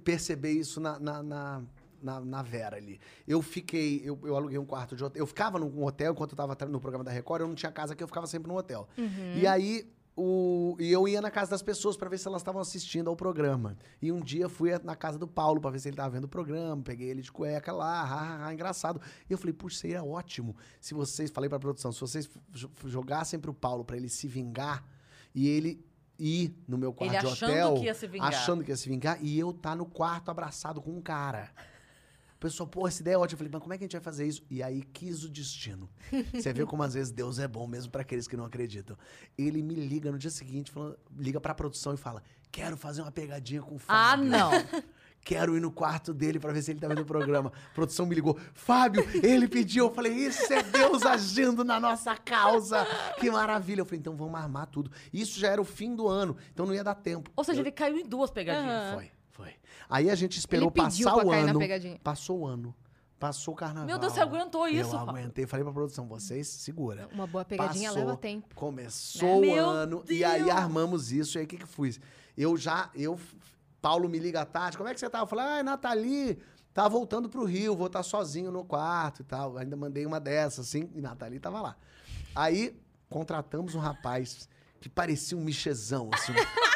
perceber 0.03 0.51
isso 0.51 0.81
na, 0.81 0.99
na, 0.99 1.23
na, 1.23 1.61
na- 2.01 2.19
na 2.19 2.41
Vera 2.41 2.77
ali. 2.77 2.99
Eu 3.27 3.41
fiquei, 3.41 4.01
eu, 4.03 4.19
eu 4.23 4.35
aluguei 4.35 4.57
um 4.57 4.65
quarto 4.65 4.95
de 4.95 5.03
hotel. 5.03 5.21
Eu 5.21 5.27
ficava 5.27 5.57
num 5.59 5.83
hotel 5.83 6.11
enquanto 6.13 6.31
eu 6.31 6.37
tava 6.37 6.55
no 6.67 6.79
programa 6.79 7.03
da 7.03 7.11
Record, 7.11 7.41
eu 7.41 7.47
não 7.47 7.55
tinha 7.55 7.71
casa 7.71 7.93
aqui, 7.93 8.03
eu 8.03 8.07
ficava 8.07 8.27
sempre 8.27 8.47
no 8.49 8.57
hotel. 8.57 8.87
Uhum. 8.97 9.37
E 9.37 9.45
aí. 9.47 9.89
O, 10.13 10.75
e 10.77 10.91
eu 10.91 11.07
ia 11.07 11.21
na 11.21 11.31
casa 11.31 11.51
das 11.51 11.61
pessoas 11.61 11.95
pra 11.95 12.09
ver 12.09 12.17
se 12.19 12.27
elas 12.27 12.41
estavam 12.41 12.61
assistindo 12.61 13.09
ao 13.09 13.15
programa. 13.15 13.77
E 14.01 14.11
um 14.11 14.19
dia 14.19 14.49
fui 14.49 14.69
na 14.83 14.93
casa 14.93 15.17
do 15.17 15.25
Paulo 15.25 15.61
pra 15.61 15.71
ver 15.71 15.79
se 15.79 15.87
ele 15.87 15.95
tava 15.95 16.09
vendo 16.09 16.25
o 16.25 16.27
programa. 16.27 16.83
Peguei 16.83 17.07
ele 17.09 17.21
de 17.21 17.31
cueca 17.31 17.71
lá, 17.71 18.01
ha, 18.01 18.03
ha, 18.43 18.45
ha, 18.47 18.53
engraçado. 18.53 18.99
E 19.29 19.31
eu 19.31 19.37
falei, 19.37 19.53
puxa, 19.53 19.77
seria 19.79 20.03
ótimo 20.03 20.53
se 20.81 20.93
vocês, 20.93 21.31
falei 21.31 21.49
pra 21.49 21.57
produção, 21.57 21.93
se 21.93 22.01
vocês 22.01 22.29
jo- 22.51 22.69
jogassem 22.85 23.39
pro 23.39 23.53
Paulo 23.53 23.85
pra 23.85 23.95
ele 23.95 24.09
se 24.09 24.27
vingar 24.27 24.83
e 25.33 25.47
ele 25.47 25.81
ir 26.19 26.53
no 26.67 26.77
meu 26.77 26.91
quarto 26.93 27.13
Ele 27.13 27.21
de 27.21 27.27
achando 27.27 27.49
hotel, 27.51 27.73
que 27.75 27.85
ia 27.85 27.93
se 27.93 28.05
vingar. 28.07 28.27
achando 28.27 28.63
que 28.65 28.69
ia 28.71 28.77
se 28.77 28.89
vingar, 28.89 29.17
e 29.23 29.39
eu 29.39 29.53
tá 29.53 29.73
no 29.73 29.85
quarto 29.85 30.29
abraçado 30.29 30.81
com 30.81 30.91
um 30.91 31.01
cara. 31.01 31.49
O 32.41 32.47
pessoal, 32.49 32.67
pô, 32.67 32.87
essa 32.87 33.03
ideia 33.03 33.13
é 33.13 33.17
ótima. 33.19 33.35
Eu 33.35 33.37
falei, 33.37 33.51
mas 33.53 33.61
como 33.61 33.71
é 33.71 33.77
que 33.77 33.83
a 33.83 33.85
gente 33.85 33.91
vai 33.91 34.01
fazer 34.01 34.25
isso? 34.25 34.41
E 34.49 34.63
aí 34.63 34.81
quis 34.81 35.23
o 35.23 35.29
destino. 35.29 35.87
Você 36.33 36.51
vê 36.51 36.65
como 36.65 36.81
às 36.81 36.95
vezes 36.95 37.11
Deus 37.11 37.37
é 37.37 37.47
bom, 37.47 37.67
mesmo 37.67 37.91
para 37.91 38.01
aqueles 38.01 38.27
que 38.27 38.35
não 38.35 38.45
acreditam. 38.45 38.97
Ele 39.37 39.61
me 39.61 39.75
liga 39.75 40.11
no 40.11 40.17
dia 40.17 40.31
seguinte, 40.31 40.71
falando, 40.71 40.97
liga 41.15 41.39
pra 41.39 41.53
produção 41.53 41.93
e 41.93 41.97
fala: 41.97 42.23
Quero 42.51 42.75
fazer 42.75 43.03
uma 43.03 43.11
pegadinha 43.11 43.61
com 43.61 43.75
o 43.75 43.81
Ah, 43.87 44.09
Fábio. 44.17 44.25
não. 44.25 44.49
Quero 45.23 45.55
ir 45.55 45.59
no 45.59 45.71
quarto 45.71 46.15
dele 46.15 46.39
pra 46.39 46.51
ver 46.51 46.63
se 46.63 46.71
ele 46.71 46.79
tá 46.79 46.87
vendo 46.87 47.03
o 47.03 47.05
programa. 47.05 47.53
A 47.69 47.73
produção 47.75 48.07
me 48.07 48.15
ligou. 48.15 48.39
Fábio, 48.55 49.05
ele 49.23 49.47
pediu. 49.47 49.85
Eu 49.85 49.93
falei, 49.93 50.11
isso 50.11 50.51
é 50.51 50.63
Deus 50.63 51.05
agindo 51.05 51.63
na 51.63 51.79
nossa 51.79 52.15
causa. 52.17 52.87
Que 53.19 53.29
maravilha. 53.29 53.81
Eu 53.81 53.85
falei, 53.85 53.99
então 53.99 54.15
vamos 54.17 54.33
armar 54.33 54.65
tudo. 54.65 54.89
Isso 55.13 55.39
já 55.39 55.49
era 55.49 55.61
o 55.61 55.63
fim 55.63 55.95
do 55.95 56.07
ano, 56.07 56.35
então 56.51 56.65
não 56.65 56.73
ia 56.73 56.83
dar 56.83 56.95
tempo. 56.95 57.29
Ou 57.35 57.43
seja, 57.43 57.59
ele 57.61 57.71
caiu 57.71 57.97
em 57.97 58.03
duas 58.03 58.31
pegadinhas. 58.31 58.95
Foi, 58.95 59.03
foi. 59.03 59.11
Aí 59.91 60.09
a 60.09 60.15
gente 60.15 60.39
esperou 60.39 60.71
Ele 60.73 60.83
pediu 60.83 61.05
passar 61.05 61.17
pra 61.19 61.27
o 61.27 61.29
cair 61.29 61.43
na 61.43 61.49
ano. 61.51 61.59
pegadinha. 61.59 61.99
Passou 62.01 62.39
o 62.39 62.45
ano. 62.47 62.73
Passou 63.19 63.53
o 63.53 63.57
carnaval. 63.57 63.85
Meu 63.85 63.99
Deus, 63.99 64.13
você 64.13 64.21
aguentou 64.21 64.67
isso, 64.67 64.95
Eu 64.95 64.99
aguentei. 64.99 65.45
Falei 65.45 65.63
pra 65.63 65.73
produção, 65.73 66.07
vocês 66.07 66.47
segura. 66.47 67.07
Uma 67.13 67.27
boa 67.27 67.43
pegadinha 67.45 67.89
Passou, 67.89 68.05
leva 68.05 68.17
tempo. 68.17 68.55
Começou 68.55 69.39
o 69.39 69.41
Meu 69.41 69.69
ano 69.69 70.03
e 70.09 70.23
aí 70.23 70.43
Deus! 70.45 70.55
armamos 70.55 71.11
isso. 71.11 71.37
E 71.37 71.39
aí 71.39 71.45
o 71.45 71.47
que 71.47 71.57
que 71.57 71.67
fiz? 71.67 71.99
Eu 72.37 72.55
já, 72.57 72.89
eu, 72.95 73.19
Paulo 73.81 74.07
me 74.09 74.17
liga 74.17 74.41
à 74.41 74.45
tarde, 74.45 74.77
como 74.77 74.89
é 74.89 74.93
que 74.93 74.99
você 74.99 75.09
tá? 75.09 75.19
Eu 75.19 75.27
falei, 75.27 75.45
ah, 75.45 75.61
Nathalie, 75.61 76.39
tá 76.73 76.87
voltando 76.87 77.29
pro 77.29 77.43
Rio, 77.43 77.75
vou 77.75 77.87
estar 77.87 78.01
sozinho 78.01 78.49
no 78.49 78.63
quarto 78.63 79.21
e 79.21 79.25
tal. 79.25 79.57
Ainda 79.57 79.75
mandei 79.75 80.05
uma 80.05 80.19
dessas, 80.19 80.67
assim, 80.67 80.89
e 80.95 81.01
Nathalie 81.01 81.39
tava 81.39 81.61
lá. 81.61 81.75
Aí 82.33 82.75
contratamos 83.09 83.75
um 83.75 83.79
rapaz 83.79 84.47
que 84.79 84.87
parecia 84.89 85.37
um 85.37 85.41
michezão, 85.43 86.09
assim. 86.13 86.31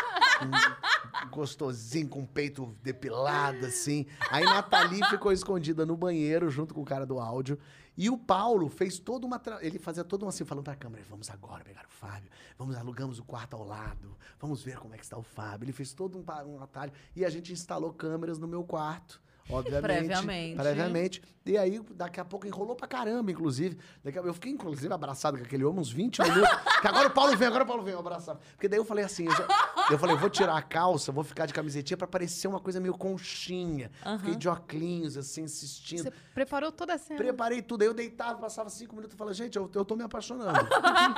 gostosinho, 1.31 2.07
com 2.09 2.21
o 2.23 2.27
peito 2.27 2.75
depilado, 2.81 3.65
assim. 3.65 4.05
Aí 4.29 4.43
Nathalie 4.43 5.03
ficou 5.09 5.31
escondida 5.31 5.85
no 5.85 5.95
banheiro 5.95 6.49
junto 6.49 6.73
com 6.73 6.81
o 6.81 6.85
cara 6.85 7.05
do 7.05 7.19
áudio. 7.19 7.57
E 7.97 8.09
o 8.09 8.17
Paulo 8.17 8.67
fez 8.67 8.99
toda 8.99 9.25
uma. 9.25 9.39
tra- 9.39 9.63
Ele 9.63 9.79
fazia 9.79 10.03
todo 10.03 10.25
um 10.25 10.27
assim, 10.27 10.43
falando 10.43 10.65
pra 10.65 10.75
câmera: 10.75 11.03
vamos 11.09 11.29
agora 11.29 11.63
pegar 11.63 11.85
o 11.85 11.91
Fábio, 11.91 12.29
vamos, 12.57 12.75
alugamos 12.75 13.19
o 13.19 13.23
quarto 13.23 13.55
ao 13.55 13.63
lado, 13.65 14.17
vamos 14.39 14.61
ver 14.61 14.77
como 14.77 14.93
é 14.93 14.97
que 14.97 15.03
está 15.03 15.17
o 15.17 15.23
Fábio. 15.23 15.65
Ele 15.65 15.71
fez 15.71 15.93
todo 15.93 16.17
um, 16.17 16.25
um 16.49 16.61
atalho. 16.61 16.91
E 17.15 17.23
a 17.23 17.29
gente 17.29 17.53
instalou 17.53 17.93
câmeras 17.93 18.37
no 18.37 18.47
meu 18.47 18.63
quarto. 18.63 19.21
Obviamente. 19.49 19.81
Previamente. 19.83 20.55
Previamente. 20.57 21.21
E 21.45 21.55
aí, 21.59 21.79
daqui 21.91 22.19
a 22.19 22.25
pouco, 22.25 22.47
enrolou 22.47 22.75
pra 22.75 22.87
caramba, 22.87 23.29
inclusive. 23.31 23.77
Daqui 24.03 24.17
a- 24.17 24.21
eu 24.23 24.33
fiquei, 24.33 24.51
inclusive, 24.51 24.91
abraçado 24.91 25.37
com 25.37 25.43
aquele 25.43 25.63
homem 25.63 25.79
uns 25.79 25.91
20 25.91 26.19
minutos. 26.23 26.49
que 26.81 26.87
agora 26.87 27.07
o 27.07 27.11
Paulo 27.11 27.37
vem, 27.37 27.47
agora 27.47 27.63
o 27.63 27.67
Paulo 27.67 27.83
vem, 27.83 27.93
eu 27.93 27.99
abraçava. 27.99 28.39
Porque 28.53 28.67
daí 28.67 28.79
eu 28.79 28.85
falei 28.85 29.05
assim, 29.05 29.25
eu, 29.27 29.31
já- 29.31 29.47
eu 29.91 29.99
falei, 29.99 30.15
vou 30.17 30.27
tirar 30.31 30.57
a 30.57 30.61
calça, 30.63 31.11
vou 31.11 31.23
ficar 31.23 31.45
de 31.45 31.53
camisetinha 31.53 31.95
pra 31.95 32.07
parecer 32.07 32.47
uma 32.47 32.59
coisa 32.59 32.79
meio 32.79 32.95
conchinha. 32.97 33.91
Fiquei 34.17 34.35
de 34.35 34.49
óculos, 34.49 35.17
assim, 35.17 35.43
assistindo. 35.43 36.01
Você 36.05 36.13
preparou 36.33 36.71
toda 36.71 36.95
a 36.95 36.97
cena. 36.97 37.17
Preparei 37.19 37.61
tudo. 37.61 37.83
Aí 37.83 37.87
eu 37.87 37.93
deitava, 37.93 38.39
passava 38.39 38.67
cinco 38.71 38.95
minutos 38.95 39.13
e 39.13 39.17
falava, 39.17 39.35
gente, 39.35 39.55
eu, 39.55 39.69
eu 39.75 39.85
tô 39.85 39.95
me 39.95 40.03
apaixonando. 40.03 40.67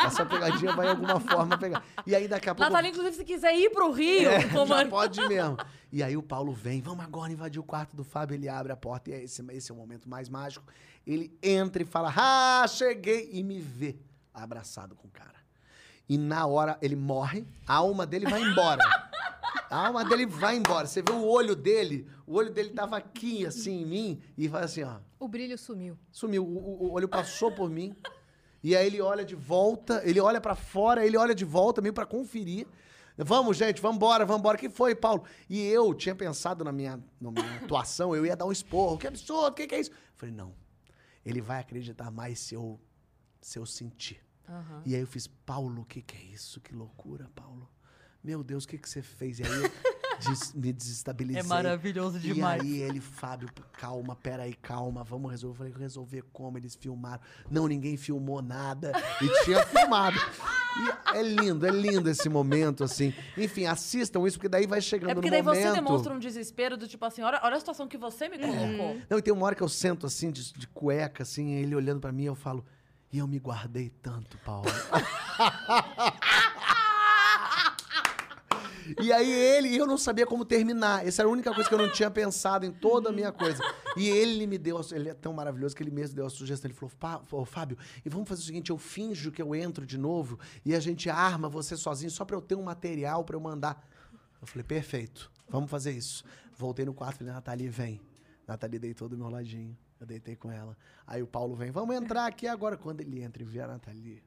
Essa 0.06 0.26
pegadinha 0.26 0.74
vai 0.76 0.88
de 0.88 0.92
alguma 0.92 1.22
forma 1.22 1.58
pegar. 1.58 1.82
E 2.06 2.14
aí 2.14 2.28
daqui 2.28 2.50
a 2.50 2.54
pouco. 2.56 2.70
Natália, 2.70 2.90
inclusive, 2.90 3.16
se 3.16 3.24
quiser 3.24 3.56
ir 3.56 3.70
pro 3.70 3.92
Rio, 3.92 4.30
É, 4.30 4.40
pode 4.90 5.26
mesmo. 5.26 5.56
E 5.90 6.04
aí 6.04 6.18
o 6.18 6.22
Paulo 6.22 6.52
vem, 6.52 6.82
vamos 6.82 7.06
agora 7.06 7.32
invadir 7.32 7.62
o 7.62 7.64
quarto 7.64 7.96
do 7.96 8.04
Fábio, 8.04 8.17
ele 8.34 8.48
abre 8.50 8.72
a 8.72 8.78
porta, 8.78 9.10
e 9.10 9.14
é 9.14 9.24
esse, 9.24 9.44
esse 9.52 9.72
é 9.72 9.74
o 9.74 9.78
momento 9.78 10.08
mais 10.10 10.30
mágico. 10.30 10.66
Ele 11.06 11.38
entra 11.42 11.82
e 11.82 11.86
fala, 11.86 12.14
ah, 12.16 12.66
cheguei, 12.68 13.30
e 13.32 13.44
me 13.44 13.60
vê 13.60 13.98
abraçado 14.34 14.96
com 14.96 15.08
o 15.08 15.12
cara. 15.12 15.36
E 16.10 16.18
na 16.18 16.46
hora 16.46 16.78
ele 16.82 16.96
morre, 16.96 17.46
a 17.68 17.76
alma 17.76 18.06
dele 18.06 18.26
vai 18.30 18.42
embora. 18.42 18.82
A 19.70 19.88
alma 19.88 20.06
dele 20.06 20.26
vai 20.26 20.56
embora. 20.56 20.88
Você 20.88 21.02
vê 21.02 21.12
o 21.12 21.26
olho 21.26 21.54
dele, 21.54 22.08
o 22.26 22.36
olho 22.36 22.50
dele 22.54 22.70
tava 22.70 22.96
aqui, 22.96 23.46
assim, 23.46 23.82
em 23.82 23.86
mim, 23.86 24.22
e 24.38 24.48
faz 24.48 24.66
assim, 24.66 24.84
ó. 24.84 24.96
O 25.20 25.28
brilho 25.28 25.58
sumiu. 25.58 25.98
Sumiu, 26.10 26.46
o, 26.46 26.86
o- 26.86 26.92
olho 26.94 27.10
passou 27.10 27.52
por 27.52 27.70
mim. 27.70 27.94
E 28.64 28.78
aí 28.78 28.88
ele 28.88 29.02
olha 29.02 29.26
de 29.26 29.36
volta, 29.36 30.02
ele 30.06 30.22
olha 30.22 30.40
pra 30.40 30.56
fora, 30.56 31.06
ele 31.06 31.18
olha 31.18 31.36
de 31.36 31.44
volta 31.44 31.82
meio 31.82 31.94
pra 31.94 32.06
conferir. 32.06 32.66
Vamos, 33.18 33.58
gente, 33.58 33.82
vamos 33.82 33.98
embora, 33.98 34.26
vamos 34.26 34.40
embora. 34.42 34.58
Que 34.58 34.70
foi, 34.70 34.94
Paulo? 34.96 35.24
E 35.50 35.60
eu 35.62 35.94
tinha 35.94 36.14
pensado 36.16 36.64
na 36.64 36.72
minha, 36.72 37.00
na 37.20 37.32
minha 37.32 37.56
atuação, 37.64 38.16
eu 38.16 38.26
ia 38.26 38.36
dar 38.36 38.46
um 38.46 38.52
esporro. 38.52 38.98
Que 38.98 39.08
absurdo, 39.08 39.48
o 39.48 39.52
que, 39.54 39.66
que 39.68 39.76
é 39.76 39.80
isso? 39.80 39.92
Falei, 40.16 40.34
não. 40.36 40.54
Ele 41.26 41.42
vai 41.42 41.60
acreditar 41.60 42.10
mais 42.12 42.40
se 42.40 42.56
eu, 42.56 42.80
se 43.42 43.58
eu 43.60 43.66
sentir. 43.66 44.24
Aham. 44.48 44.82
E 44.86 44.96
aí 44.96 45.02
eu 45.02 45.08
fiz, 45.08 45.28
Paulo, 45.28 45.82
o 45.82 45.86
que, 45.86 46.02
que 46.02 46.16
é 46.16 46.22
isso? 46.34 46.62
Que 46.62 46.74
loucura, 46.74 47.30
Paulo. 47.36 47.70
Meu 48.24 48.44
Deus, 48.44 48.64
o 48.64 48.68
que, 48.68 48.78
que 48.78 48.90
você 48.90 49.02
fez? 49.02 49.40
E 49.40 49.44
aí 49.44 49.50
eu 49.50 49.72
des- 50.30 50.54
me 50.54 50.72
desestabilizei. 50.72 51.42
É 51.42 51.44
maravilhoso 51.44 52.20
demais. 52.20 52.64
E 52.64 52.66
aí 52.66 52.82
ele, 52.82 53.00
Fábio, 53.02 53.50
calma, 53.74 54.16
peraí, 54.16 54.54
calma, 54.54 55.04
vamos 55.04 55.32
resolver. 55.32 55.66
Eu 55.68 55.72
falei, 55.72 55.74
resolver 55.84 56.24
como? 56.32 56.58
Eles 56.58 56.76
filmaram. 56.76 57.22
Não, 57.50 57.68
ninguém 57.68 57.98
filmou 57.98 58.42
nada. 58.42 58.92
E 59.22 59.44
tinha 59.44 59.66
filmado. 59.66 60.18
E 61.14 61.18
é 61.18 61.22
lindo, 61.22 61.66
é 61.66 61.72
lindo 61.72 62.10
esse 62.10 62.30
momento, 62.30 62.84
assim. 62.84 63.14
Enfim, 63.38 63.66
assistam 63.66 64.26
isso, 64.28 64.38
porque 64.38 64.50
daí 64.50 64.68
vai 64.68 64.82
chegando 64.82 65.12
É 65.12 65.16
porque 65.16 65.30
no 65.30 65.32
daí 65.32 65.44
momento... 65.44 65.64
você 65.64 65.74
demonstra 65.74 66.14
um 66.14 66.20
desespero 66.20 66.78
do 66.78 66.88
tipo 66.88 67.04
assim, 67.06 67.22
olha, 67.22 67.40
olha 67.44 67.56
a 67.56 67.60
situação 67.60 67.88
que 67.88 67.98
você 67.98 68.30
me 68.30 68.38
colocou. 68.38 68.98
Não, 69.10 69.18
e 69.18 69.22
tem 69.22 69.34
uma 69.34 69.46
hora 69.46 69.56
que 69.56 69.64
eu 69.64 69.70
sento 69.70 70.06
assim, 70.06 70.32
de, 70.32 70.54
de 70.54 70.68
cueca, 70.68 71.24
assim, 71.24 71.54
ele 71.54 71.76
olhando 71.76 72.00
pra 72.00 72.12
mim, 72.12 72.26
eu 72.26 72.36
falo, 72.36 72.66
e 73.12 73.20
eu 73.20 73.28
me 73.28 73.40
guardei 73.40 73.90
tanto, 74.02 74.38
Paulo. 74.40 74.70
e 79.02 79.12
aí 79.12 79.32
ele, 79.32 79.70
e 79.70 79.78
eu 79.78 79.86
não 79.86 79.98
sabia 79.98 80.26
como 80.26 80.46
terminar. 80.46 81.06
Essa 81.06 81.22
era 81.22 81.30
a 81.30 81.32
única 81.32 81.54
coisa 81.54 81.68
que 81.68 81.74
eu 81.74 81.80
não 81.80 81.92
tinha 81.92 82.10
pensado 82.10 82.66
em 82.66 82.72
toda 82.72 83.10
a 83.10 83.12
minha 83.12 83.32
coisa. 83.32 83.62
E 83.96 84.08
ele 84.08 84.46
me 84.48 84.58
deu, 84.58 84.80
ele 84.92 85.10
é 85.10 85.14
tão 85.14 85.34
maravilhoso 85.34 85.76
que 85.76 85.84
ele 85.84 85.92
mesmo 85.92 86.16
deu 86.16 86.26
a 86.26 86.30
sugestão. 86.30 86.70
Ele 86.70 86.78
falou, 86.78 86.94
"Pá, 87.00 87.22
ô, 87.32 87.46
Fábio, 87.46 87.78
e 88.06 88.10
vamos 88.10 88.28
fazer 88.28 88.42
o 88.42 88.46
seguinte, 88.46 88.70
eu 88.70 88.78
finjo 88.78 89.32
que 89.32 89.42
eu 89.42 89.56
entro 89.56 89.86
de 89.86 89.98
novo 89.98 90.40
e 90.66 90.76
a 90.76 90.80
gente 90.80 91.10
arma 91.10 91.50
você 91.50 91.76
sozinho 91.76 92.12
só 92.12 92.26
pra 92.26 92.36
eu 92.36 92.42
ter 92.42 92.56
um 92.56 92.64
material 92.64 93.24
pra 93.24 93.36
eu 93.36 93.40
mandar. 93.40 93.88
Eu 94.40 94.48
falei, 94.48 94.64
perfeito, 94.64 95.32
vamos 95.50 95.70
fazer 95.70 95.92
isso. 95.92 96.24
Voltei 96.56 96.86
no 96.86 96.94
quarto, 96.94 97.18
falei, 97.20 97.34
Nathalie, 97.34 97.70
vem. 97.70 98.02
Nathalie 98.48 98.80
deitou 98.80 99.10
do 99.10 99.18
meu 99.18 99.30
ladinho. 99.30 99.78
Eu 100.00 100.06
deitei 100.06 100.36
com 100.36 100.52
ela. 100.52 100.78
Aí 101.06 101.24
o 101.24 101.28
Paulo 101.28 101.56
vem, 101.56 101.72
vamos 101.72 101.96
entrar 101.96 102.28
aqui 102.28 102.48
agora. 102.48 102.78
Quando 102.78 103.02
ele 103.02 103.22
entra 103.22 103.42
e 103.42 103.46
vê 103.46 103.62
a 103.62 103.68
Nathalie, 103.68 104.24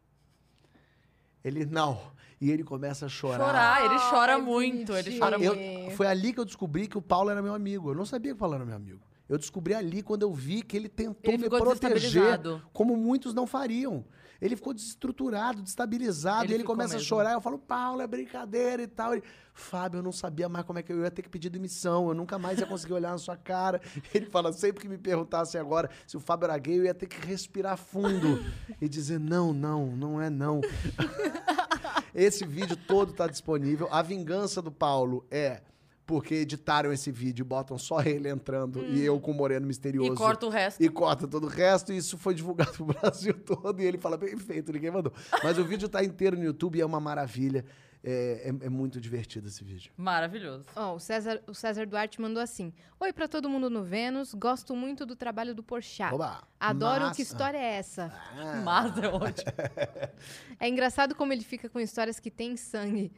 ele, 1.45 1.65
não. 1.67 1.99
E 2.41 2.51
ele 2.51 2.65
começa 2.65 3.07
a 3.07 3.09
chorar. 3.09 3.45
Chorar, 3.45 3.85
ele 3.85 3.99
chora 4.11 4.35
Ai, 4.37 4.41
muito, 4.41 4.93
ele 4.95 5.19
chora 5.19 5.37
Eu- 5.39 5.55
muito. 5.55 5.97
foi 5.97 6.07
ali 6.07 6.33
que 6.33 6.41
eu 6.41 6.45
descobri 6.45 6.87
que 6.89 6.97
o 6.97 7.03
Paulo 7.03 7.29
era 7.31 7.43
meu 7.43 7.55
amigo. 7.55 7.91
Eu 7.91 7.95
não 7.95 8.07
sabia 8.07 8.33
que 8.33 8.37
o 8.37 8.39
Paulo 8.39 8.55
era 8.55 8.65
meu 8.65 8.75
amigo. 8.77 9.01
Eu 9.29 9.37
descobri 9.39 9.75
ali 9.75 10.03
quando 10.03 10.23
eu 10.23 10.33
vi 10.33 10.63
que 10.63 10.77
ele 10.77 10.89
tentou 10.89 11.33
Ele 11.33 11.43
me 11.45 11.49
proteger, 11.51 12.41
como 12.73 12.97
muitos 12.97 13.33
não 13.35 13.47
fariam. 13.47 14.05
Ele 14.41 14.57
ficou 14.57 14.73
desestruturado, 14.73 15.63
destabilizado, 15.63 16.45
Ele 16.45 16.53
e 16.53 16.57
ele 16.57 16.65
começa 16.65 16.95
a 16.95 16.97
mesmo. 16.97 17.09
chorar. 17.09 17.33
Eu 17.33 17.41
falo, 17.41 17.59
Paulo, 17.59 18.01
é 18.01 18.07
brincadeira 18.07 18.83
e 18.83 18.87
tal. 18.87 19.13
Ele, 19.13 19.23
Fábio, 19.53 19.99
eu 19.99 20.03
não 20.03 20.13
sabia 20.13 20.49
mais 20.49 20.65
como 20.65 20.79
é 20.79 20.83
que 20.83 20.93
eu 20.93 21.03
ia 21.03 21.11
ter 21.11 21.23
que 21.23 21.29
pedir 21.29 21.51
demissão. 21.51 22.09
Eu 22.09 22.15
nunca 22.15 22.39
mais 22.39 22.59
ia 22.59 22.67
conseguir 22.67 22.95
olhar 22.95 23.11
na 23.11 23.19
sua 23.19 23.37
cara. 23.37 23.81
Ele 24.15 24.27
fala, 24.27 24.53
sempre 24.53 24.81
que 24.81 24.89
me 24.89 24.97
perguntasse 24.97 25.59
agora 25.59 25.91
se 26.07 26.17
o 26.17 26.21
Fábio 26.21 26.47
era 26.47 26.57
gay, 26.59 26.79
eu 26.79 26.85
ia 26.85 26.95
ter 26.95 27.07
que 27.07 27.25
respirar 27.27 27.77
fundo 27.77 28.43
e 28.81 28.89
dizer, 28.89 29.21
não, 29.21 29.53
não, 29.53 29.95
não 29.95 30.21
é 30.21 30.31
não. 30.31 30.61
Esse 32.15 32.45
vídeo 32.47 32.77
todo 32.77 33.13
tá 33.13 33.27
disponível. 33.27 33.89
A 33.91 34.03
vingança 34.03 34.61
do 34.61 34.73
Paulo 34.73 35.25
é 35.31 35.63
porque 36.11 36.35
editaram 36.35 36.93
esse 36.93 37.13
vídeo 37.13 37.45
botam 37.45 37.79
só 37.79 38.03
ele 38.03 38.29
entrando 38.29 38.85
e 38.85 39.01
eu 39.05 39.21
com 39.21 39.31
o 39.31 39.35
Moreno 39.35 39.65
Misterioso. 39.65 40.13
E 40.13 40.17
corta 40.17 40.45
o 40.45 40.49
resto. 40.49 40.83
E 40.83 40.89
corta 40.89 41.29
todo 41.29 41.45
o 41.45 41.49
resto, 41.49 41.93
e 41.93 41.99
isso 41.99 42.19
foi 42.19 42.35
divulgado 42.35 42.73
pro 42.73 42.87
Brasil 43.01 43.33
todo. 43.33 43.81
E 43.81 43.85
ele 43.85 43.97
fala, 43.97 44.17
bem 44.17 44.37
feito, 44.37 44.73
ninguém 44.73 44.91
mandou. 44.91 45.13
Mas 45.45 45.57
o 45.57 45.65
vídeo 45.65 45.89
tá 45.89 46.03
inteiro 46.03 46.37
no 46.37 46.43
YouTube 46.43 46.79
e 46.79 46.81
é 46.81 46.85
uma 46.85 46.99
maravilha. 46.99 47.65
É, 48.03 48.49
é- 48.63 48.67
é 48.67 48.69
muito 48.71 48.99
divertido 49.01 49.49
esse 49.49 49.63
vídeo. 49.63 49.93
Maravilhoso. 49.97 50.65
Ó, 50.75 50.95
o 50.95 50.99
César, 50.99 51.43
o 51.47 51.53
César 51.53 51.87
Duarte 51.87 52.19
mandou 52.21 52.43
assim: 52.43 52.73
Oi 52.99 53.13
pra 53.13 53.29
todo 53.29 53.49
mundo 53.49 53.69
no 53.69 53.83
Vênus, 53.85 54.33
gosto 54.33 54.75
muito 54.75 55.05
do 55.05 55.15
trabalho 55.15 55.55
do 55.55 55.63
Porchat. 55.63 56.15
Oba, 56.15 56.43
Adoro 56.59 57.03
massa. 57.05 57.17
que 57.17 57.23
história 57.23 57.59
é 57.59 57.75
essa. 57.75 58.11
Ah, 58.37 58.63
Mas 58.65 58.97
é 58.99 59.09
ótimo. 59.09 59.53
É 60.59 60.69
engraçado 60.69 61.15
como 61.15 61.33
ele 61.33 61.43
fica 61.43 61.69
com 61.71 61.81
histórias 61.81 62.21
que 62.21 62.31
têm 62.31 62.57
sangue. 62.57 63.11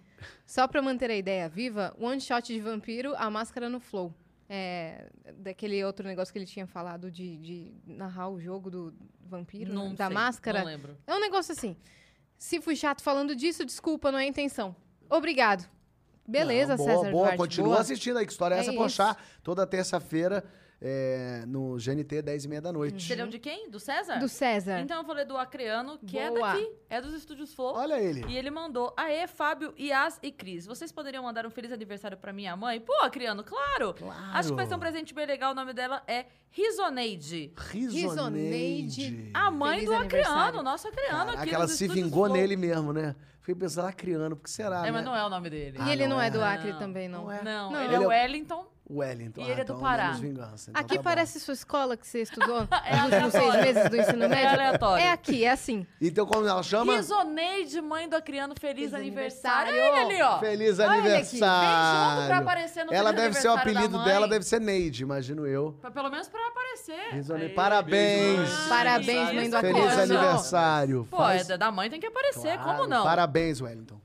Só 0.47 0.69
pra 0.69 0.81
manter 0.81 1.11
a 1.11 1.17
ideia 1.17 1.49
viva, 1.49 1.93
one 1.99 2.21
shot 2.21 2.53
de 2.53 2.61
vampiro, 2.61 3.15
a 3.17 3.29
máscara 3.31 3.69
no 3.69 3.81
flow. 3.81 4.15
É, 4.49 5.11
daquele 5.39 5.83
outro 5.85 6.07
negócio 6.07 6.33
que 6.33 6.39
ele 6.39 6.47
tinha 6.47 6.67
falado 6.67 7.11
de, 7.11 7.37
de 7.39 7.73
narrar 7.87 8.29
o 8.29 8.39
jogo 8.41 8.71
do 8.71 8.95
vampiro, 9.25 9.73
Não 9.73 9.95
da 9.95 10.07
sei, 10.07 10.15
máscara. 10.15 10.59
Não 10.61 10.67
lembro. 10.67 10.97
É 11.07 11.15
um 11.15 11.21
negócio 11.21 11.53
assim. 11.53 11.77
Se 12.43 12.61
fui 12.61 12.75
chato 12.75 13.03
falando 13.05 13.37
disso, 13.37 13.65
desculpa, 13.65 14.11
não 14.11 14.19
é 14.19 14.27
intenção. 14.27 14.75
Obrigado. 15.09 15.65
Beleza, 16.27 16.77
Não, 16.77 16.85
boa, 16.85 16.91
César 16.91 17.11
Boa, 17.13 17.23
Duarte. 17.23 17.37
continua 17.39 17.69
boa. 17.69 17.81
assistindo 17.81 18.17
aí. 18.19 18.27
Que 18.27 18.33
história 18.33 18.57
é, 18.57 18.59
É 18.59 18.61
essa. 18.63 18.73
Pochá? 18.73 19.17
Toda 19.45 19.65
terça-feira 19.65 20.43
é, 20.85 21.45
no 21.47 21.77
GNT, 21.77 22.23
10 22.23 22.45
e 22.45 22.49
meia 22.49 22.61
da 22.61 22.73
noite. 22.73 23.07
Seriam 23.07 23.29
de 23.29 23.39
quem? 23.39 23.71
Do 23.71 23.79
César? 23.79 24.19
Do 24.19 24.29
César. 24.29 24.81
Então 24.81 24.99
eu 24.99 25.05
falei 25.05 25.25
do 25.25 25.37
Acreano, 25.39 25.97
que 26.05 26.19
é 26.19 26.29
Boa. 26.29 26.55
daqui, 26.55 26.69
é 26.91 27.01
dos 27.01 27.15
Estúdios 27.15 27.55
Flow. 27.55 27.75
Olha 27.77 28.01
ele. 28.01 28.25
E 28.29 28.37
ele 28.37 28.51
mandou, 28.51 28.93
aê, 28.97 29.27
Fábio, 29.29 29.73
Yas 29.79 30.19
e 30.23 30.33
Cris, 30.33 30.67
vocês 30.67 30.91
poderiam 30.91 31.23
mandar 31.23 31.47
um 31.47 31.51
feliz 31.51 31.71
aniversário 31.73 32.17
pra 32.19 32.33
minha 32.33 32.57
mãe? 32.57 32.81
Pô, 32.81 32.93
Acriano, 33.03 33.45
claro! 33.45 33.95
Claro. 33.95 34.21
Acho 34.35 34.49
que 34.51 34.55
vai 34.57 34.67
ser 34.67 34.75
um 34.75 34.79
presente 34.81 35.15
bem 35.15 35.25
legal, 35.27 35.53
o 35.53 35.55
nome 35.55 35.73
dela 35.73 36.03
é 36.09 36.27
Risoneide. 36.51 37.53
Risoneide. 37.71 39.31
A 39.35 39.51
mãe 39.51 39.81
Feliz 39.81 39.91
do. 39.91 39.95
Acriano, 39.97 40.63
nosso 40.63 40.89
Acriano 40.89 41.31
aqui 41.31 41.33
Caraca, 41.39 41.55
ela 41.55 41.65
nos 41.65 41.73
se 41.73 41.89
vingou 41.89 42.25
Flow. 42.27 42.37
nele 42.37 42.57
mesmo, 42.57 42.93
né? 42.93 43.15
Fiquei 43.41 43.55
pensando, 43.57 43.89
acriano, 43.89 44.37
por 44.37 44.45
que 44.45 44.51
será, 44.51 44.81
É, 44.81 44.83
né? 44.83 44.91
mas 44.93 45.05
não 45.05 45.17
é 45.17 45.25
o 45.25 45.29
nome 45.29 45.51
dele. 45.51 45.77
E 45.77 45.81
Ah, 45.83 45.93
ele 45.93 46.07
não 46.07 46.17
não 46.17 46.23
é, 46.23 46.29
é? 46.29 46.31
do 46.31 46.41
Acre 46.43 46.71
Não. 46.73 46.79
também, 46.79 47.09
não. 47.09 47.25
Não 47.25 47.33
é. 47.33 47.43
Não, 47.43 47.73
Não. 47.73 47.81
ele 47.81 47.85
é 47.85 47.87
Ele 47.87 47.95
é 47.97 47.99
o 47.99 48.03
o- 48.05 48.09
Wellington. 48.09 48.67
Wellington. 48.93 49.41
E 49.41 49.45
ele 49.45 49.53
é 49.53 49.65
do 49.65 49.73
então, 49.73 49.81
Pará. 49.81 50.11
vingança. 50.13 50.71
Então 50.71 50.81
Aqui 50.81 50.97
tá 50.97 51.03
parece 51.03 51.41
sua 51.41 51.55
escola 51.55 51.97
que 51.97 52.07
você 52.07 52.23
estudou 52.23 52.67
É 52.85 52.97
nos 52.97 53.13
últimos 53.13 53.33
seis 53.33 53.55
meses 53.55 53.91
do 53.91 53.97
ensino 53.97 54.25
É 54.25 54.29
médio. 54.29 54.49
aleatório. 54.51 55.05
É 55.05 55.11
aqui, 55.13 55.45
é 55.45 55.51
assim. 55.51 55.87
Então, 56.01 56.27
como 56.27 56.47
ela 56.47 56.63
chama? 56.63 56.97
Risoneide, 56.97 57.81
mãe 57.81 58.09
do 58.09 58.17
Acriano, 58.17 58.55
feliz, 58.59 58.91
Feliz 58.91 58.95
aniversário. 58.95 59.71
aniversário. 59.71 59.93
Olha 59.95 60.03
ele 60.03 60.15
ali, 60.15 60.23
ó. 60.23 60.39
Feliz 60.39 60.79
Olha 60.79 60.97
ele 60.99 61.17
aqui. 61.17 61.31
Vem 61.31 61.39
junto 61.39 61.39
pra 61.41 62.09
aniversário. 62.11 62.43
aparecer 62.43 62.85
no 62.85 62.93
Ela 62.95 63.13
deve 63.13 63.35
ser 63.37 63.49
o 63.49 63.53
aniversário 63.53 63.79
apelido 63.79 64.05
dela, 64.05 64.29
deve 64.29 64.45
ser 64.45 64.61
Neide, 64.61 65.03
imagino 65.03 65.47
eu. 65.47 65.77
Pra- 65.81 65.91
Pelo 65.91 66.11
menos 66.11 66.29
pra 66.29 66.41
aparecer. 66.49 67.15
Risone- 67.15 67.43
Aí. 67.45 67.49
Parabéns. 67.51 68.49
Ah, 68.51 68.69
Parabéns, 68.69 69.33
mãe 69.35 69.51
do 69.51 69.57
isso 69.57 69.61
Feliz 69.61 69.99
aniversário. 69.99 71.07
Pô, 71.11 71.17
Faz- 71.19 71.49
é 71.51 71.59
da 71.59 71.71
mãe 71.71 71.89
tem 71.91 72.01
que 72.01 72.07
aparecer, 72.07 72.59
Claro, 72.59 72.79
como 72.79 72.89
não? 72.89 73.05
Parabéns, 73.05 73.61
Wellington. 73.61 74.01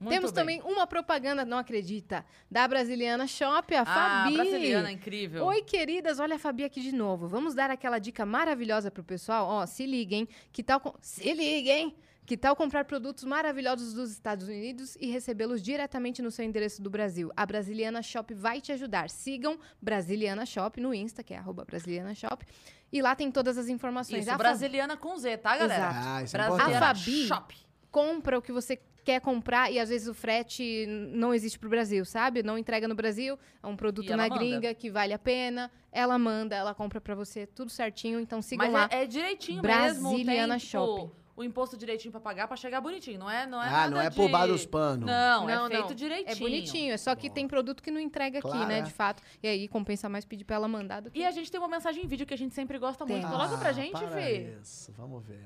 Muito 0.00 0.14
Temos 0.14 0.32
bem. 0.32 0.42
também 0.42 0.62
uma 0.64 0.86
propaganda, 0.86 1.44
não 1.44 1.58
acredita, 1.58 2.24
da 2.50 2.66
Brasiliana 2.66 3.26
Shop, 3.26 3.74
a 3.74 3.82
Ah, 3.82 3.84
Fabi. 4.24 4.34
brasiliana, 4.34 4.90
incrível. 4.90 5.44
Oi, 5.44 5.60
queridas, 5.62 6.18
olha 6.18 6.36
a 6.36 6.38
Fabi 6.38 6.64
aqui 6.64 6.80
de 6.80 6.90
novo. 6.92 7.28
Vamos 7.28 7.54
dar 7.54 7.70
aquela 7.70 7.98
dica 7.98 8.24
maravilhosa 8.24 8.90
pro 8.90 9.04
pessoal? 9.04 9.46
Ó, 9.46 9.66
se 9.66 9.84
liguem, 9.84 10.26
que 10.52 10.62
tal... 10.62 10.80
com- 10.80 10.94
Se 11.02 11.32
liguem! 11.34 11.94
Que 12.24 12.36
tal 12.36 12.54
comprar 12.54 12.84
produtos 12.84 13.24
maravilhosos 13.24 13.92
dos 13.92 14.12
Estados 14.12 14.46
Unidos 14.46 14.96
e 15.00 15.10
recebê-los 15.10 15.60
diretamente 15.60 16.22
no 16.22 16.30
seu 16.30 16.44
endereço 16.44 16.80
do 16.80 16.88
Brasil? 16.88 17.30
A 17.36 17.44
Brasiliana 17.44 18.02
Shop 18.02 18.32
vai 18.34 18.60
te 18.60 18.70
ajudar. 18.70 19.10
Sigam 19.10 19.58
Brasiliana 19.82 20.46
Shop 20.46 20.80
no 20.80 20.94
Insta, 20.94 21.24
que 21.24 21.34
é 21.34 21.38
arroba 21.38 21.64
Brasiliana 21.64 22.14
Shop. 22.14 22.46
E 22.92 23.02
lá 23.02 23.16
tem 23.16 23.32
todas 23.32 23.58
as 23.58 23.66
informações. 23.68 24.20
Isso, 24.22 24.30
A 24.30 24.38
brasiliana 24.38 24.96
com 24.96 25.16
Z, 25.18 25.38
tá, 25.38 25.56
galera? 25.56 25.74
Exato. 25.90 26.06
Ah, 26.08 26.22
isso 26.22 26.36
é 26.36 26.40
A 26.40 26.78
Fabi- 26.78 27.26
Shop. 27.26 27.56
compra 27.90 28.38
o 28.38 28.42
que 28.42 28.52
você 28.52 28.78
quer 29.04 29.20
comprar 29.20 29.70
e 29.72 29.78
às 29.78 29.88
vezes 29.88 30.06
o 30.08 30.14
frete 30.14 30.86
não 31.12 31.32
existe 31.34 31.58
pro 31.58 31.68
Brasil, 31.68 32.04
sabe? 32.04 32.42
Não 32.42 32.56
entrega 32.58 32.86
no 32.86 32.94
Brasil, 32.94 33.38
é 33.62 33.66
um 33.66 33.76
produto 33.76 34.10
na 34.10 34.28
manda. 34.28 34.34
gringa 34.36 34.74
que 34.74 34.90
vale 34.90 35.12
a 35.12 35.18
pena. 35.18 35.70
Ela 35.92 36.18
manda, 36.18 36.54
ela 36.54 36.74
compra 36.74 37.00
pra 37.00 37.14
você, 37.14 37.46
tudo 37.46 37.70
certinho. 37.70 38.20
Então 38.20 38.40
sigam 38.40 38.70
Mas 38.70 38.72
lá. 38.72 38.88
é, 38.92 39.02
é 39.02 39.06
direitinho 39.06 39.60
Brasiliana 39.62 40.54
mesmo. 40.54 41.12
O 41.36 41.42
imposto 41.44 41.74
direitinho 41.74 42.12
pra 42.12 42.20
pagar 42.20 42.46
pra 42.46 42.54
chegar 42.56 42.82
bonitinho. 42.82 43.18
Não 43.18 43.30
é, 43.30 43.46
não 43.46 43.62
é 43.62 43.66
Ah, 43.66 43.70
nada 43.70 43.90
não 43.90 44.00
é 44.00 44.10
de... 44.10 44.52
dos 44.52 44.66
panos. 44.66 45.06
Não, 45.06 45.46
Não, 45.46 45.66
é 45.66 45.70
feito 45.70 45.88
não. 45.88 45.94
direitinho. 45.94 46.32
É 46.36 46.38
bonitinho, 46.38 46.92
é 46.92 46.96
só 46.98 47.14
que 47.14 47.28
Bom. 47.28 47.34
tem 47.34 47.48
produto 47.48 47.82
que 47.82 47.90
não 47.90 47.98
entrega 47.98 48.40
aqui, 48.40 48.46
Claro, 48.48 48.68
né, 48.68 48.80
é. 48.80 48.82
de 48.82 48.92
fato. 48.92 49.22
E 49.42 49.48
aí 49.48 49.66
compensa 49.66 50.06
mais 50.06 50.26
pedir 50.26 50.44
pra 50.44 50.56
ela 50.56 50.68
mandar 50.68 51.00
do 51.00 51.10
que... 51.10 51.18
E 51.18 51.24
a 51.24 51.30
gente 51.30 51.50
tem 51.50 51.58
uma 51.58 51.68
mensagem 51.68 52.04
em 52.04 52.06
vídeo 52.06 52.26
que 52.26 52.34
a 52.34 52.36
gente 52.36 52.54
sempre 52.54 52.78
gosta 52.78 53.06
muito. 53.06 53.22
Tem. 53.22 53.30
Coloca 53.30 53.56
pra 53.56 53.70
Ah, 53.70 53.72
gente, 53.72 53.92
para 53.92 54.08
Fê. 54.08 54.54
Isso, 54.60 54.92
vamos 54.92 55.24
ver. 55.24 55.40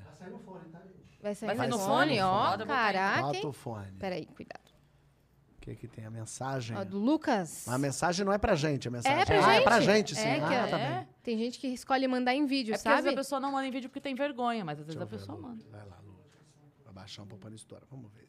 Vai 1.25 1.35
sair 1.35 1.47
Vai 1.47 1.57
sair 1.57 1.69
no 1.69 1.79
fone, 1.79 2.21
ó. 2.21 2.53
Aí. 2.53 2.67
Caraca, 2.67 3.23
Bota 3.23 3.49
o 3.49 3.53
fone. 3.53 3.93
Peraí, 3.99 4.27
cuidado. 4.27 4.71
O 5.57 5.61
que 5.63 5.75
que 5.75 5.89
tem? 5.89 6.05
A 6.05 6.11
mensagem? 6.11 6.77
Ó, 6.77 6.85
do 6.85 6.99
Lucas. 6.99 7.67
A 7.67 7.79
mensagem 7.79 8.27
não 8.27 8.33
é 8.35 8.37
pra 8.37 8.55
gente, 8.55 8.89
a 8.89 8.91
mensagem. 8.91 9.23
É 9.23 9.25
pra 9.25 9.39
ah, 9.39 9.41
gente. 9.41 9.59
é 9.59 9.61
pra 9.63 9.81
gente, 9.81 10.15
sim. 10.15 10.29
É, 10.29 10.35
que 10.35 10.45
ah, 10.45 10.53
é- 10.53 10.67
tá 10.67 10.77
bem. 10.77 11.09
Tem 11.23 11.39
gente 11.39 11.59
que 11.59 11.69
escolhe 11.69 12.07
mandar 12.07 12.35
em 12.35 12.45
vídeo, 12.45 12.75
É 12.75 12.77
porque 12.77 12.89
às 12.89 12.95
vezes 12.97 13.05
sabe? 13.07 13.15
a 13.15 13.17
pessoa 13.17 13.41
não 13.41 13.53
manda 13.53 13.67
em 13.67 13.71
vídeo 13.71 13.89
porque 13.89 14.03
tem 14.03 14.15
vergonha, 14.15 14.63
mas 14.67 14.79
às 14.79 14.87
vezes 14.87 14.99
Deixa 14.99 15.15
a 15.15 15.19
ver, 15.19 15.19
pessoa 15.19 15.41
manda. 15.41 15.65
Vai 15.71 15.87
lá, 15.87 15.99
Lucas. 16.05 16.43
Vai 16.85 16.93
baixar 16.93 17.23
um 17.23 17.27
pouco 17.27 17.49
a 17.49 17.51
história. 17.53 17.87
Vamos 17.91 18.13
ver. 18.13 18.29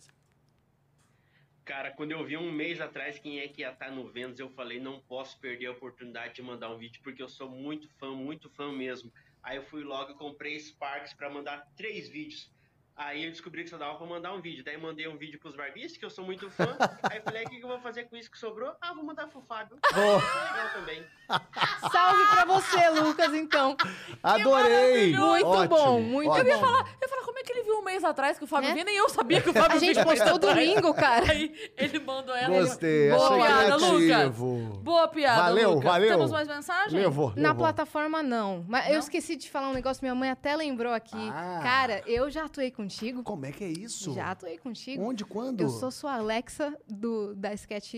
Cara, 1.65 1.91
quando 1.91 2.11
eu 2.11 2.23
vi 2.23 2.37
um 2.37 2.51
mês 2.51 2.79
atrás 2.79 3.19
quem 3.19 3.39
é 3.39 3.47
que 3.49 3.61
ia 3.61 3.71
estar 3.71 3.91
no 3.91 4.07
Vênus, 4.07 4.39
eu 4.39 4.49
falei, 4.51 4.79
não 4.79 5.01
posso 5.01 5.37
perder 5.39 5.65
a 5.65 5.71
oportunidade 5.71 6.35
de 6.35 6.41
mandar 6.41 6.69
um 6.69 6.77
vídeo, 6.77 7.01
porque 7.03 7.21
eu 7.21 7.27
sou 7.27 7.49
muito 7.49 7.89
fã, 7.97 8.11
muito 8.11 8.49
fã 8.51 8.71
mesmo. 8.71 9.11
Aí 9.41 9.57
eu 9.57 9.63
fui 9.63 9.83
logo 9.83 10.11
e 10.11 10.15
comprei 10.15 10.59
Sparks 10.59 11.13
para 11.13 11.29
mandar 11.29 11.67
três 11.75 12.07
vídeos. 12.07 12.51
Aí 12.97 13.25
eu 13.25 13.29
descobri 13.31 13.63
que 13.65 13.69
só 13.69 13.77
dava 13.77 13.95
pra 13.95 14.07
mandar 14.07 14.33
um 14.33 14.39
vídeo. 14.39 14.63
Daí 14.63 14.77
mandei 14.77 15.05
um 15.07 15.17
vídeo 15.17 15.37
pros 15.37 15.53
barbistas, 15.55 15.97
que 15.97 16.05
eu 16.05 16.09
sou 16.09 16.23
muito 16.23 16.49
fã. 16.49 16.63
Aí 17.11 17.17
eu 17.17 17.23
falei, 17.23 17.43
"Ah, 17.43 17.47
o 17.47 17.49
que, 17.49 17.57
que 17.57 17.63
eu 17.65 17.67
vou 17.67 17.79
fazer 17.79 18.05
com 18.05 18.15
isso 18.15 18.31
que 18.31 18.37
sobrou? 18.37 18.71
Ah, 18.81 18.93
vou 18.93 19.03
mandar 19.03 19.27
pro 19.27 19.41
Fábio. 19.41 19.77
Boa. 19.93 20.19
Foi 20.21 20.41
legal 20.41 20.73
também. 20.73 21.05
Salve 21.91 22.25
pra 22.31 22.45
você, 22.45 22.89
Lucas, 22.91 23.33
então. 23.33 23.75
Adorei! 24.23 25.15
Muito 25.15 25.45
Ótimo, 25.47 25.67
bom, 25.67 25.99
muito 26.01 26.29
ótimo. 26.31 26.45
bom. 26.51 26.51
Eu 26.55 26.59
ia 27.01 27.09
falar, 27.09 27.23
como 27.25 27.39
é 27.39 27.43
que 27.43 27.51
ele 27.51 27.63
viu 27.63 27.79
um 27.79 27.81
mês 27.83 28.03
atrás 28.03 28.37
que 28.37 28.43
o 28.43 28.47
Fábio 28.47 28.69
É? 28.69 28.73
vinha? 28.73 28.85
Nem 28.85 28.95
eu 28.95 29.09
sabia 29.09 29.41
que 29.41 29.49
o 29.49 29.53
Fábio 29.53 29.75
A 29.75 29.79
gente 29.79 30.03
postou 30.03 30.37
domingo, 30.39 30.93
cara. 30.93 31.31
Aí 31.31 31.71
ele 31.77 31.99
mandou 31.99 32.35
ela. 32.35 32.59
Gostei, 32.61 33.09
Boa 33.09 33.25
achei 33.27 33.37
piada, 33.37 33.77
criativo. 33.77 34.79
Boa 34.83 35.07
piada, 35.07 35.41
Valeu, 35.43 35.69
Lucas. 35.71 35.83
valeu. 35.91 36.09
Temos 36.09 36.31
mais 36.31 36.47
mensagem? 36.47 36.99
Levou, 36.99 37.29
Na 37.35 37.49
levou. 37.49 37.55
plataforma, 37.55 38.23
não. 38.23 38.63
Mas 38.67 38.85
eu 38.87 38.93
Não? 38.93 38.99
esqueci 38.99 39.35
de 39.35 39.49
falar 39.49 39.69
um 39.69 39.73
negócio, 39.73 40.03
minha 40.03 40.15
mãe 40.15 40.29
até 40.29 40.55
lembrou 40.55 40.93
aqui. 40.93 41.29
Ah. 41.33 41.59
Cara, 41.61 42.01
eu 42.05 42.29
já 42.29 42.45
atuei 42.45 42.71
contigo. 42.85 43.23
Como 43.23 43.45
é 43.45 43.51
que 43.51 43.63
é 43.63 43.69
isso? 43.69 44.13
Já 44.13 44.31
atuei 44.31 44.57
contigo. 44.57 45.03
Onde, 45.03 45.25
quando? 45.25 45.61
Eu 45.61 45.69
sou 45.69 45.91
sua 45.91 46.13
Alexa 46.15 46.77
do, 46.87 47.35
da 47.35 47.53
sketch 47.53 47.93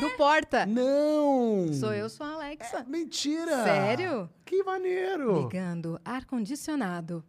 do 0.00 0.10
Porta. 0.16 0.66
Não! 0.66 1.72
Sou 1.72 1.92
eu, 1.92 2.08
sua 2.08 2.32
Alexa. 2.34 2.84
Mentira! 2.88 3.64
Sério? 3.64 4.28
Que 4.44 4.62
maneiro! 4.62 5.42
Ligando 5.42 6.00
ar-condicionado. 6.04 7.24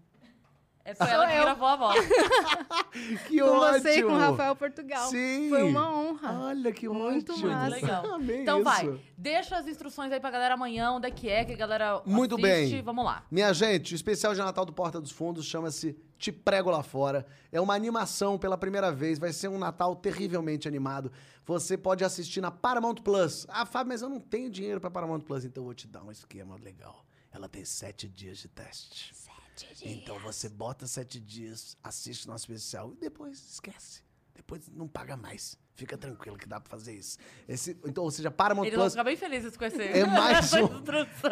É, 0.90 0.96
foi 0.96 1.10
ela 1.10 1.28
que 1.28 1.34
eu. 1.36 1.42
gravou 1.42 1.68
a 1.68 1.76
voz. 1.76 2.06
Que 3.28 3.40
Com 3.40 3.50
ótimo! 3.50 3.80
você 3.84 4.00
e 4.00 4.04
com 4.04 4.14
o 4.14 4.18
Rafael 4.18 4.56
Portugal. 4.56 5.10
Sim! 5.10 5.50
Foi 5.50 5.64
uma 5.64 5.92
honra. 5.94 6.40
Olha 6.46 6.72
que 6.72 6.88
Muito 6.90 7.34
ótimo! 7.34 7.50
massa. 7.50 7.76
Legal. 7.76 8.06
Amei 8.14 8.42
Então 8.42 8.56
isso. 8.58 8.64
vai, 8.64 9.00
deixa 9.18 9.58
as 9.58 9.68
instruções 9.68 10.12
aí 10.12 10.20
pra 10.20 10.32
galera 10.32 10.54
amanhã, 10.56 10.92
onde 10.92 11.08
é 11.08 11.12
que 11.12 11.30
é, 11.30 11.44
que 11.46 11.54
a 11.54 11.56
galera 11.58 12.02
Muito 12.06 12.36
assiste. 12.36 12.74
bem. 12.76 12.82
Vamos 12.82 13.04
lá. 13.06 13.24
Minha 13.30 13.54
gente, 13.54 13.94
o 13.94 13.96
especial 13.96 14.34
de 14.34 14.40
Natal 14.40 14.66
do 14.66 14.74
Porta 14.74 15.00
dos 15.00 15.12
Fundos 15.12 15.46
chama-se 15.46 15.96
Te 16.18 16.32
Prego 16.32 16.72
Lá 16.72 16.82
Fora. 16.82 17.26
É 17.52 17.60
uma 17.62 17.76
animação 17.76 18.38
pela 18.38 18.58
primeira 18.58 18.92
vez, 18.92 19.20
vai 19.20 19.34
ser 19.34 19.50
um 19.50 19.58
Natal 19.60 19.96
terrivelmente 19.96 20.68
animado. 20.68 21.12
Você 21.46 21.78
pode 21.78 22.04
assistir 22.04 22.42
na 22.42 22.50
Paramount 22.50 22.96
Plus. 22.96 23.46
Ah, 23.50 23.66
Fábio, 23.66 23.90
mas 23.90 24.02
eu 24.02 24.10
não 24.10 24.20
tenho 24.20 24.50
dinheiro 24.50 24.80
pra 24.82 24.90
Paramount 24.90 25.20
Plus, 25.22 25.44
então 25.46 25.62
eu 25.62 25.66
vou 25.66 25.74
te 25.76 25.86
dar 25.88 26.02
um 26.04 26.12
esquema 26.12 26.56
legal. 26.56 27.06
Ela 27.32 27.48
tem 27.48 27.64
sete 27.66 28.08
dias 28.08 28.38
de 28.40 28.48
teste. 28.48 29.14
Sete 29.14 29.37
dias. 29.66 29.82
Então 29.84 30.18
você 30.20 30.50
bota 30.50 30.86
sete 30.88 31.20
dias, 31.20 31.78
assiste 31.84 32.28
nosso 32.28 32.52
especial 32.52 32.92
e 32.94 32.96
depois 32.96 33.38
esquece. 33.52 34.02
Depois 34.36 34.62
não 34.70 34.88
paga 34.88 35.18
mais. 35.18 35.58
Fica 35.74 35.96
tranquilo 35.96 36.38
que 36.38 36.48
dá 36.48 36.60
pra 36.60 36.70
fazer 36.72 36.94
isso. 36.96 37.20
Esse, 37.48 37.78
então, 37.86 38.04
ou 38.04 38.10
seja, 38.10 38.32
Paramount 38.32 38.66
Eles 38.66 38.76
vão 38.76 38.84
Plus 38.86 38.94
ficar 38.94 39.04
bem 39.04 39.16
felizes 39.16 39.56
com 39.56 39.64
esse, 39.64 39.80
É 39.80 40.06
mais 40.08 40.52
um- 40.54 40.70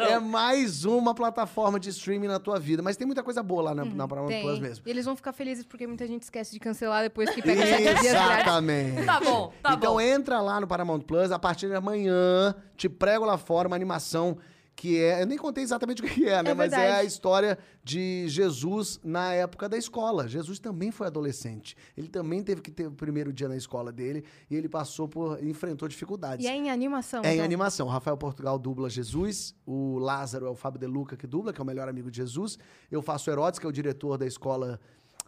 é 0.00 0.20
mais 0.20 0.84
uma 0.84 1.12
plataforma 1.14 1.80
de 1.80 1.88
streaming 1.90 2.28
na 2.28 2.38
tua 2.38 2.58
vida. 2.60 2.80
Mas 2.80 2.96
tem 2.96 3.04
muita 3.06 3.24
coisa 3.24 3.42
boa 3.42 3.62
lá 3.62 3.74
na, 3.74 3.84
na 3.84 4.06
Paramount 4.06 4.28
Tem. 4.28 4.42
Plus 4.42 4.60
mesmo. 4.60 4.86
E 4.86 4.90
eles 4.90 5.04
vão 5.04 5.16
ficar 5.16 5.32
felizes 5.32 5.64
porque 5.64 5.84
muita 5.86 6.06
gente 6.06 6.22
esquece 6.22 6.52
de 6.52 6.60
cancelar 6.60 7.02
depois 7.02 7.28
que 7.30 7.42
pega. 7.42 7.60
Exatamente. 7.64 9.04
Tá 9.04 9.20
bom, 9.20 9.52
tá 9.62 9.74
então 9.74 9.94
bom. 9.94 10.00
entra 10.00 10.40
lá 10.40 10.60
no 10.60 10.66
Paramount 10.68 11.00
Plus, 11.00 11.32
a 11.32 11.38
partir 11.40 11.66
de 11.68 11.74
amanhã, 11.74 12.54
te 12.76 12.88
prego 12.88 13.24
lá 13.24 13.36
fora, 13.38 13.66
uma 13.66 13.76
animação 13.76 14.38
que 14.76 15.00
é. 15.00 15.22
Eu 15.22 15.26
nem 15.26 15.38
contei 15.38 15.64
exatamente 15.64 16.02
o 16.02 16.04
que 16.04 16.28
é, 16.28 16.42
né? 16.42 16.50
É 16.50 16.54
Mas 16.54 16.72
é 16.72 16.92
a 16.92 17.02
história 17.02 17.58
de 17.82 18.28
Jesus 18.28 19.00
na 19.02 19.32
época 19.32 19.68
da 19.68 19.78
escola. 19.78 20.28
Jesus 20.28 20.58
também 20.58 20.90
foi 20.90 21.06
adolescente. 21.06 21.74
Ele 21.96 22.08
também 22.08 22.42
teve 22.42 22.60
que 22.60 22.70
ter 22.70 22.86
o 22.86 22.92
primeiro 22.92 23.32
dia 23.32 23.48
na 23.48 23.56
escola 23.56 23.90
dele 23.90 24.22
e 24.50 24.54
ele 24.54 24.68
passou 24.68 25.08
por. 25.08 25.42
enfrentou 25.42 25.88
dificuldades. 25.88 26.44
E 26.44 26.48
é 26.48 26.54
em 26.54 26.70
animação. 26.70 27.24
É 27.24 27.30
em 27.30 27.34
então. 27.34 27.44
animação. 27.44 27.86
O 27.86 27.90
Rafael 27.90 28.18
Portugal 28.18 28.58
dubla 28.58 28.90
Jesus, 28.90 29.54
o 29.64 29.98
Lázaro 29.98 30.46
é 30.46 30.50
o 30.50 30.54
Fábio 30.54 30.78
De 30.78 30.86
Luca 30.86 31.16
que 31.16 31.26
dubla, 31.26 31.52
que 31.52 31.60
é 31.60 31.64
o 31.64 31.66
melhor 31.66 31.88
amigo 31.88 32.10
de 32.10 32.18
Jesus. 32.18 32.58
Eu 32.90 33.00
faço 33.00 33.30
Herodes, 33.30 33.58
que 33.58 33.64
é 33.64 33.68
o 33.68 33.72
diretor 33.72 34.18
da 34.18 34.26
escola 34.26 34.78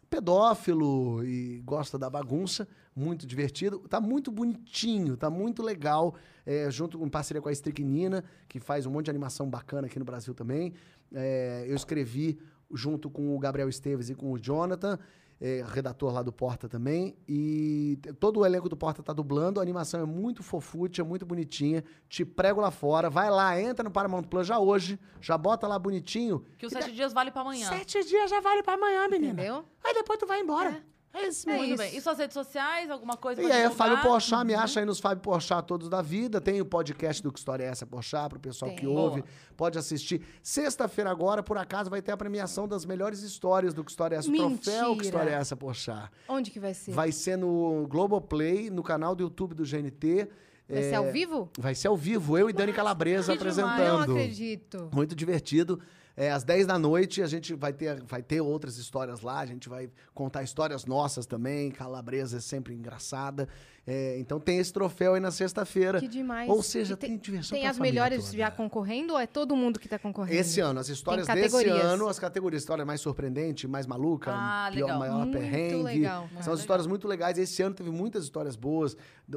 pedófilo 0.08 1.24
e 1.24 1.60
gosta 1.64 1.98
da 1.98 2.10
bagunça. 2.10 2.66
Muito 2.94 3.26
divertido. 3.26 3.78
Tá 3.88 4.00
muito 4.00 4.32
bonitinho, 4.32 5.16
tá 5.16 5.30
muito 5.30 5.62
legal. 5.62 6.14
É, 6.50 6.70
junto 6.70 6.98
com 6.98 7.06
parceria 7.10 7.42
com 7.42 7.50
a 7.50 7.52
Estricnina, 7.52 8.24
que 8.48 8.58
faz 8.58 8.86
um 8.86 8.90
monte 8.90 9.04
de 9.04 9.10
animação 9.10 9.50
bacana 9.50 9.86
aqui 9.86 9.98
no 9.98 10.04
Brasil 10.06 10.32
também. 10.32 10.72
É, 11.12 11.66
eu 11.68 11.76
escrevi 11.76 12.38
junto 12.72 13.10
com 13.10 13.36
o 13.36 13.38
Gabriel 13.38 13.68
Esteves 13.68 14.08
e 14.08 14.14
com 14.14 14.32
o 14.32 14.38
Jonathan 14.38 14.98
é, 15.38 15.62
redator 15.66 16.10
lá 16.10 16.22
do 16.22 16.32
Porta 16.32 16.66
também. 16.66 17.14
E 17.28 17.98
todo 18.18 18.40
o 18.40 18.46
elenco 18.46 18.66
do 18.66 18.76
Porta 18.76 19.02
tá 19.02 19.12
dublando. 19.12 19.60
A 19.60 19.62
animação 19.62 20.00
é 20.00 20.06
muito 20.06 20.42
fofútia, 20.42 21.04
muito 21.04 21.26
bonitinha. 21.26 21.84
Te 22.08 22.24
prego 22.24 22.60
lá 22.60 22.70
fora. 22.70 23.08
Vai 23.08 23.30
lá, 23.30 23.60
entra 23.60 23.84
no 23.84 23.90
Paramount 23.90 24.22
Plus 24.24 24.46
já 24.46 24.58
hoje. 24.58 24.98
Já 25.20 25.36
bota 25.38 25.66
lá 25.66 25.78
bonitinho. 25.78 26.44
Que 26.56 26.66
os 26.66 26.72
sete 26.72 26.92
dias 26.92 27.12
vale 27.12 27.30
pra 27.30 27.42
amanhã. 27.42 27.68
Sete 27.68 28.02
dias 28.04 28.30
já 28.30 28.40
vale 28.40 28.62
pra 28.62 28.74
amanhã, 28.74 29.06
menina. 29.08 29.34
Entendeu? 29.34 29.64
Aí 29.84 29.94
depois 29.94 30.18
tu 30.18 30.26
vai 30.26 30.40
embora. 30.40 30.70
É, 30.70 30.82
isso. 31.26 31.48
Muito 31.48 31.64
isso. 31.64 31.76
bem. 31.76 31.96
E 31.96 32.00
suas 32.00 32.18
redes 32.18 32.34
sociais, 32.34 32.90
alguma 32.90 33.16
coisa 33.16 33.42
E 33.42 33.50
aí, 33.50 33.62
é? 33.62 33.70
Fábio 33.70 34.00
Porchat, 34.02 34.44
me 34.44 34.54
acha 34.54 34.80
aí 34.80 34.86
nos 34.86 35.00
Fábio 35.00 35.22
Porchat 35.22 35.66
todos 35.66 35.88
da 35.88 36.00
vida. 36.02 36.40
Tem 36.40 36.60
o 36.60 36.64
podcast 36.64 37.22
do 37.22 37.32
Que 37.32 37.38
História 37.38 37.64
é 37.64 37.68
Essa 37.68 37.86
Porchat, 37.86 38.28
pro 38.28 38.38
pessoal 38.40 38.70
que 38.72 38.82
Tem. 38.82 38.88
ouve. 38.88 39.20
Boa. 39.22 39.32
Pode 39.56 39.78
assistir. 39.78 40.22
Sexta-feira 40.42 41.10
agora, 41.10 41.42
por 41.42 41.58
acaso, 41.58 41.90
vai 41.90 42.00
ter 42.02 42.12
a 42.12 42.16
premiação 42.16 42.66
das 42.68 42.84
melhores 42.84 43.22
histórias 43.22 43.74
do 43.74 43.82
Que 43.84 43.90
História 43.90 44.16
é 44.16 44.18
Essa. 44.18 44.30
O 44.30 44.34
troféu 44.34 44.56
Que 44.56 44.88
Mentira. 44.90 45.04
História 45.06 45.30
é 45.30 45.34
Essa 45.34 45.56
Porchat. 45.56 46.10
Onde 46.28 46.50
que 46.50 46.60
vai 46.60 46.74
ser? 46.74 46.92
Vai 46.92 47.12
ser 47.12 47.36
no 47.36 47.86
Globoplay, 47.88 48.70
no 48.70 48.82
canal 48.82 49.14
do 49.14 49.22
YouTube 49.22 49.54
do 49.54 49.64
GNT. 49.64 50.28
Vai 50.68 50.82
ser 50.82 50.92
É, 50.92 50.94
ao 50.96 51.10
vivo? 51.10 51.48
Vai 51.58 51.74
ser 51.74 51.88
ao 51.88 51.96
vivo, 51.96 52.36
eu 52.36 52.50
e 52.50 52.52
Dani 52.52 52.74
Calabresa 52.74 53.32
Que 53.32 53.38
demais. 53.38 53.56
Não 53.56 53.66
apresentando. 53.70 54.12
acredito. 54.12 54.90
Muito 54.92 55.14
divertido. 55.14 55.80
É, 56.20 56.32
às 56.32 56.42
10 56.42 56.66
da 56.66 56.76
noite 56.76 57.22
a 57.22 57.28
gente 57.28 57.54
vai 57.54 57.72
ter, 57.72 58.02
vai 58.02 58.20
ter 58.20 58.40
outras 58.40 58.76
histórias 58.76 59.20
lá, 59.20 59.38
a 59.38 59.46
gente 59.46 59.68
vai 59.68 59.88
contar 60.12 60.42
histórias 60.42 60.84
nossas 60.84 61.26
também. 61.26 61.70
Calabresa 61.70 62.38
é 62.38 62.40
sempre 62.40 62.74
engraçada. 62.74 63.48
É, 63.90 64.18
então 64.18 64.38
tem 64.38 64.58
esse 64.58 64.70
troféu 64.72 65.14
aí 65.14 65.20
na 65.20 65.30
sexta-feira. 65.30 65.98
Que 65.98 66.06
demais. 66.08 66.50
Ou 66.50 66.62
seja, 66.62 66.92
E 66.92 66.96
tem, 66.96 67.16
diversão 67.16 67.56
Tem 67.56 67.62
pra 67.62 67.70
as 67.70 67.78
melhores 67.78 68.26
toda. 68.26 68.36
já 68.36 68.50
concorrendo 68.50 69.14
ou 69.14 69.18
é 69.18 69.26
todo 69.26 69.56
mundo 69.56 69.78
que 69.80 69.88
tá 69.88 69.98
concorrendo? 69.98 70.38
Esse 70.38 70.60
ano, 70.60 70.78
as 70.78 70.88
histórias 70.90 71.26
Tem 71.26 71.36
desse 71.36 71.68
ano, 71.68 72.06
as 72.06 72.18
categorias, 72.18 72.62
história 72.62 72.84
mais 72.84 73.00
surpreendente, 73.00 73.66
mais 73.66 73.86
maluca, 73.86 74.30
Ah, 74.34 74.68
pior, 74.70 74.84
legal. 74.86 74.98
maior 74.98 75.18
Muito 75.20 75.38
perrengue. 75.38 75.82
legal. 75.82 76.28
São 76.42 76.52
as 76.52 76.60
histórias 76.60 76.86
muito 76.86 77.08
legais. 77.08 77.38
Esse 77.38 77.62
ano 77.62 77.74
teve 77.74 77.90
muitas 77.90 78.24
histórias 78.24 78.56
boas. 78.56 78.94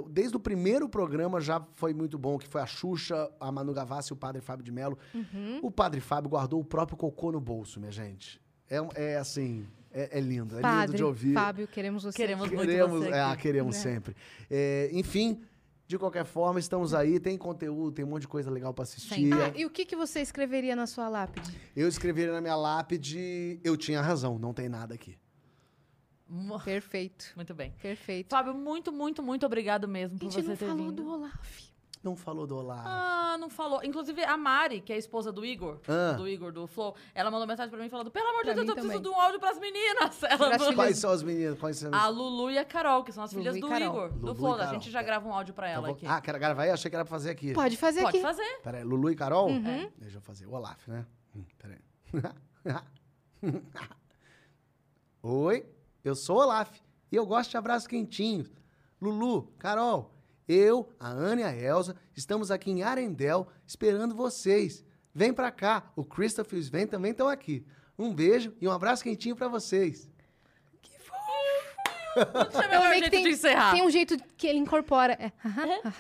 Desde 0.10 0.36
o 0.36 0.40
primeiro 0.40 0.90
programa 0.90 1.40
já 1.40 1.66
foi 1.74 1.94
muito 1.94 2.18
bom, 2.20 2.38
que 2.38 2.48
foi 2.48 2.62
a 2.62 2.66
Xuxa, 2.66 3.32
a 3.40 3.52
Manu 3.52 3.74
Gavassi 3.74 4.12
e 4.12 4.14
o 4.14 4.18
Padre 4.18 4.42
Fábio 4.42 4.66
de 4.66 4.72
Mello. 4.72 4.98
Uhum. 5.16 5.60
O 5.64 5.72
Padre 5.72 6.02
Fábio 6.02 6.30
guardou 6.30 6.60
o 6.60 6.66
próprio 6.66 6.98
cocô 6.98 7.32
no 7.32 7.40
bolso, 7.40 7.80
minha 7.80 7.92
gente. 7.92 8.42
É, 8.70 8.82
um- 8.82 8.90
é 8.96 9.16
assim, 9.18 9.66
é, 9.94 10.18
é 10.18 10.22
lindo, 10.22 10.58
é 10.58 10.62
lindo 10.82 10.94
de 10.98 11.04
ouvir. 11.04 11.34
Fábio, 11.34 11.68
queremos 11.68 12.04
você. 12.04 12.16
Queremos 12.18 12.46
aqui. 12.46 12.56
muito 12.56 12.70
Queremos, 12.70 13.04
você 13.04 13.12
é, 13.12 13.36
queremos 13.36 13.76
Né? 13.76 13.82
sempre. 13.82 14.16
É, 14.50 14.90
enfim, 14.94 15.42
de 15.88 15.98
qualquer 15.98 16.24
forma, 16.26 16.60
estamos 16.60 16.94
aí, 16.94 17.20
tem 17.20 17.38
conteúdo, 17.38 17.92
tem 17.92 18.06
um 18.06 18.08
monte 18.10 18.22
de 18.22 18.28
coisa 18.28 18.50
legal 18.50 18.74
pra 18.74 18.84
assistir. 18.84 19.34
Ah, 19.34 19.52
e 19.56 19.66
o 19.66 19.70
que, 19.70 19.86
que 19.86 19.96
você 19.96 20.22
escreveria 20.22 20.76
na 20.76 20.88
sua 20.88 21.10
lápide? 21.10 21.52
Eu 21.76 21.88
escrevi 21.88 22.26
na 22.26 22.40
minha 22.40 22.56
lápide, 22.56 23.60
eu 23.64 23.76
tinha 23.76 24.02
razão, 24.02 24.40
não 24.40 24.54
tem 24.54 24.70
nada 24.70 24.94
aqui. 24.94 25.18
Perfeito. 26.64 27.34
Muito 27.36 27.54
bem. 27.54 27.74
Perfeito. 27.82 28.30
Fábio, 28.30 28.54
muito, 28.54 28.92
muito, 28.92 29.22
muito 29.22 29.46
obrigado 29.46 29.88
mesmo 29.88 30.16
A 30.16 30.20
por 30.20 30.32
gente 30.32 30.44
você 30.44 30.50
não 30.50 30.56
ter 30.56 30.66
falou 30.66 30.86
vindo. 30.90 31.04
do 31.04 31.10
Olaf. 31.10 31.71
Não 32.04 32.16
falou 32.16 32.48
do 32.48 32.58
Olá. 32.58 32.82
Ah, 32.84 33.38
não 33.38 33.48
falou. 33.48 33.84
Inclusive, 33.84 34.24
a 34.24 34.36
Mari, 34.36 34.82
que 34.82 34.92
é 34.92 34.96
a 34.96 34.98
esposa 35.00 35.32
do 35.32 35.46
Igor, 35.46 35.80
Ah. 35.88 36.14
do 36.14 36.28
Igor 36.28 36.52
do 36.52 36.66
Flow, 36.66 36.96
ela 37.14 37.30
mandou 37.30 37.46
mensagem 37.48 37.70
pra 37.70 37.80
mim 37.80 37.90
falando: 37.90 38.10
pelo 38.10 38.28
amor 38.28 38.44
de 38.44 38.54
Deus, 38.56 38.68
eu 38.68 38.74
preciso 38.74 38.94
também. 38.96 39.12
de 39.12 39.16
um 39.18 39.22
áudio 39.22 39.40
pras 39.40 39.60
meninas. 39.60 40.24
Ela 40.24 40.38
Pras 40.38 40.62
mandou-. 40.62 40.74
Quais 40.76 40.98
são 40.98 41.12
as 41.12 41.22
meninas? 41.22 41.60
Quais 41.60 41.78
são 41.78 41.94
as... 41.94 42.04
A 42.04 42.08
Lulu 42.08 42.50
e 42.50 42.58
a 42.58 42.66
Carol, 42.66 43.04
que 43.04 43.12
são 43.12 43.24
as 43.24 43.32
Lulu 43.32 43.44
filhas 43.44 43.62
do 43.62 43.68
Carol. 43.70 43.88
Igor, 43.88 44.12
Lulu 44.14 44.26
do 44.26 44.36
Flow. 44.36 44.56
A 44.56 44.66
gente 44.66 44.90
já 44.90 45.04
grava 45.04 45.28
um 45.30 45.34
áudio 45.34 45.54
pra 45.54 45.70
Eu 45.70 45.74
ela 45.76 45.90
aqui. 45.92 46.08
Ah, 46.08 46.20
quero 46.20 46.40
gravar 46.40 46.64
aí? 46.64 46.72
Achei 46.72 46.90
que 46.90 46.96
era 46.96 47.06
pra 47.06 47.12
fazer 47.12 47.30
aqui. 47.30 47.54
Pode 47.54 47.78
fazer 47.78 48.02
Pode 48.02 48.18
aqui. 48.18 48.26
fazer. 48.26 48.60
Peraí, 48.64 48.84
Lulu 48.84 49.12
e 49.12 49.16
Carol? 49.16 49.50
Uhum. 49.50 49.92
Deixa 49.98 50.18
eu 50.18 50.22
fazer. 50.22 50.48
O 50.48 50.54
Olaf, 50.54 50.88
né? 50.88 51.06
Hum, 51.36 51.44
peraí. 51.60 51.78
Oi, 55.24 55.66
eu 56.04 56.16
sou 56.16 56.38
o 56.38 56.40
Olaf 56.42 56.80
e 57.12 57.16
eu 57.16 57.26
gosto 57.26 57.52
de 57.52 57.58
abraços 57.58 57.88
quentinhos. 57.88 58.52
Lulu, 59.00 59.44
Carol, 59.60 60.12
eu, 60.52 60.90
a 61.00 61.08
Ana 61.10 61.42
e 61.42 61.44
a 61.44 61.54
Elza 61.56 61.96
estamos 62.16 62.52
aqui 62.52 62.72
em 62.72 62.84
Arendelle 62.84 63.46
esperando 63.66 64.16
vocês. 64.16 64.84
Vem 65.14 65.34
pra 65.34 65.52
cá, 65.52 65.92
o 65.96 66.04
Christopher 66.06 66.58
e 66.58 66.62
o 66.62 66.64
Sven 66.64 66.88
também 66.88 67.12
estão 67.12 67.28
aqui. 67.28 67.66
Um 67.98 68.14
beijo 68.14 68.54
e 68.62 68.68
um 68.68 68.72
abraço 68.72 69.04
quentinho 69.04 69.36
pra 69.36 69.48
vocês. 69.48 70.10
Deixa 72.14 72.64
eu 72.66 72.70
ver 72.70 72.76
Eu 72.76 72.82
o 72.82 72.90
jeito 72.92 73.04
que 73.06 73.10
tem- 73.12 73.24
de 73.24 73.30
encerrar. 73.30 73.72
Tem 73.74 73.84
um 73.86 73.90
jeito 73.90 74.18
que 74.36 74.46
ele 74.48 74.60
incorpora. 74.60 75.14
É, 75.14 75.32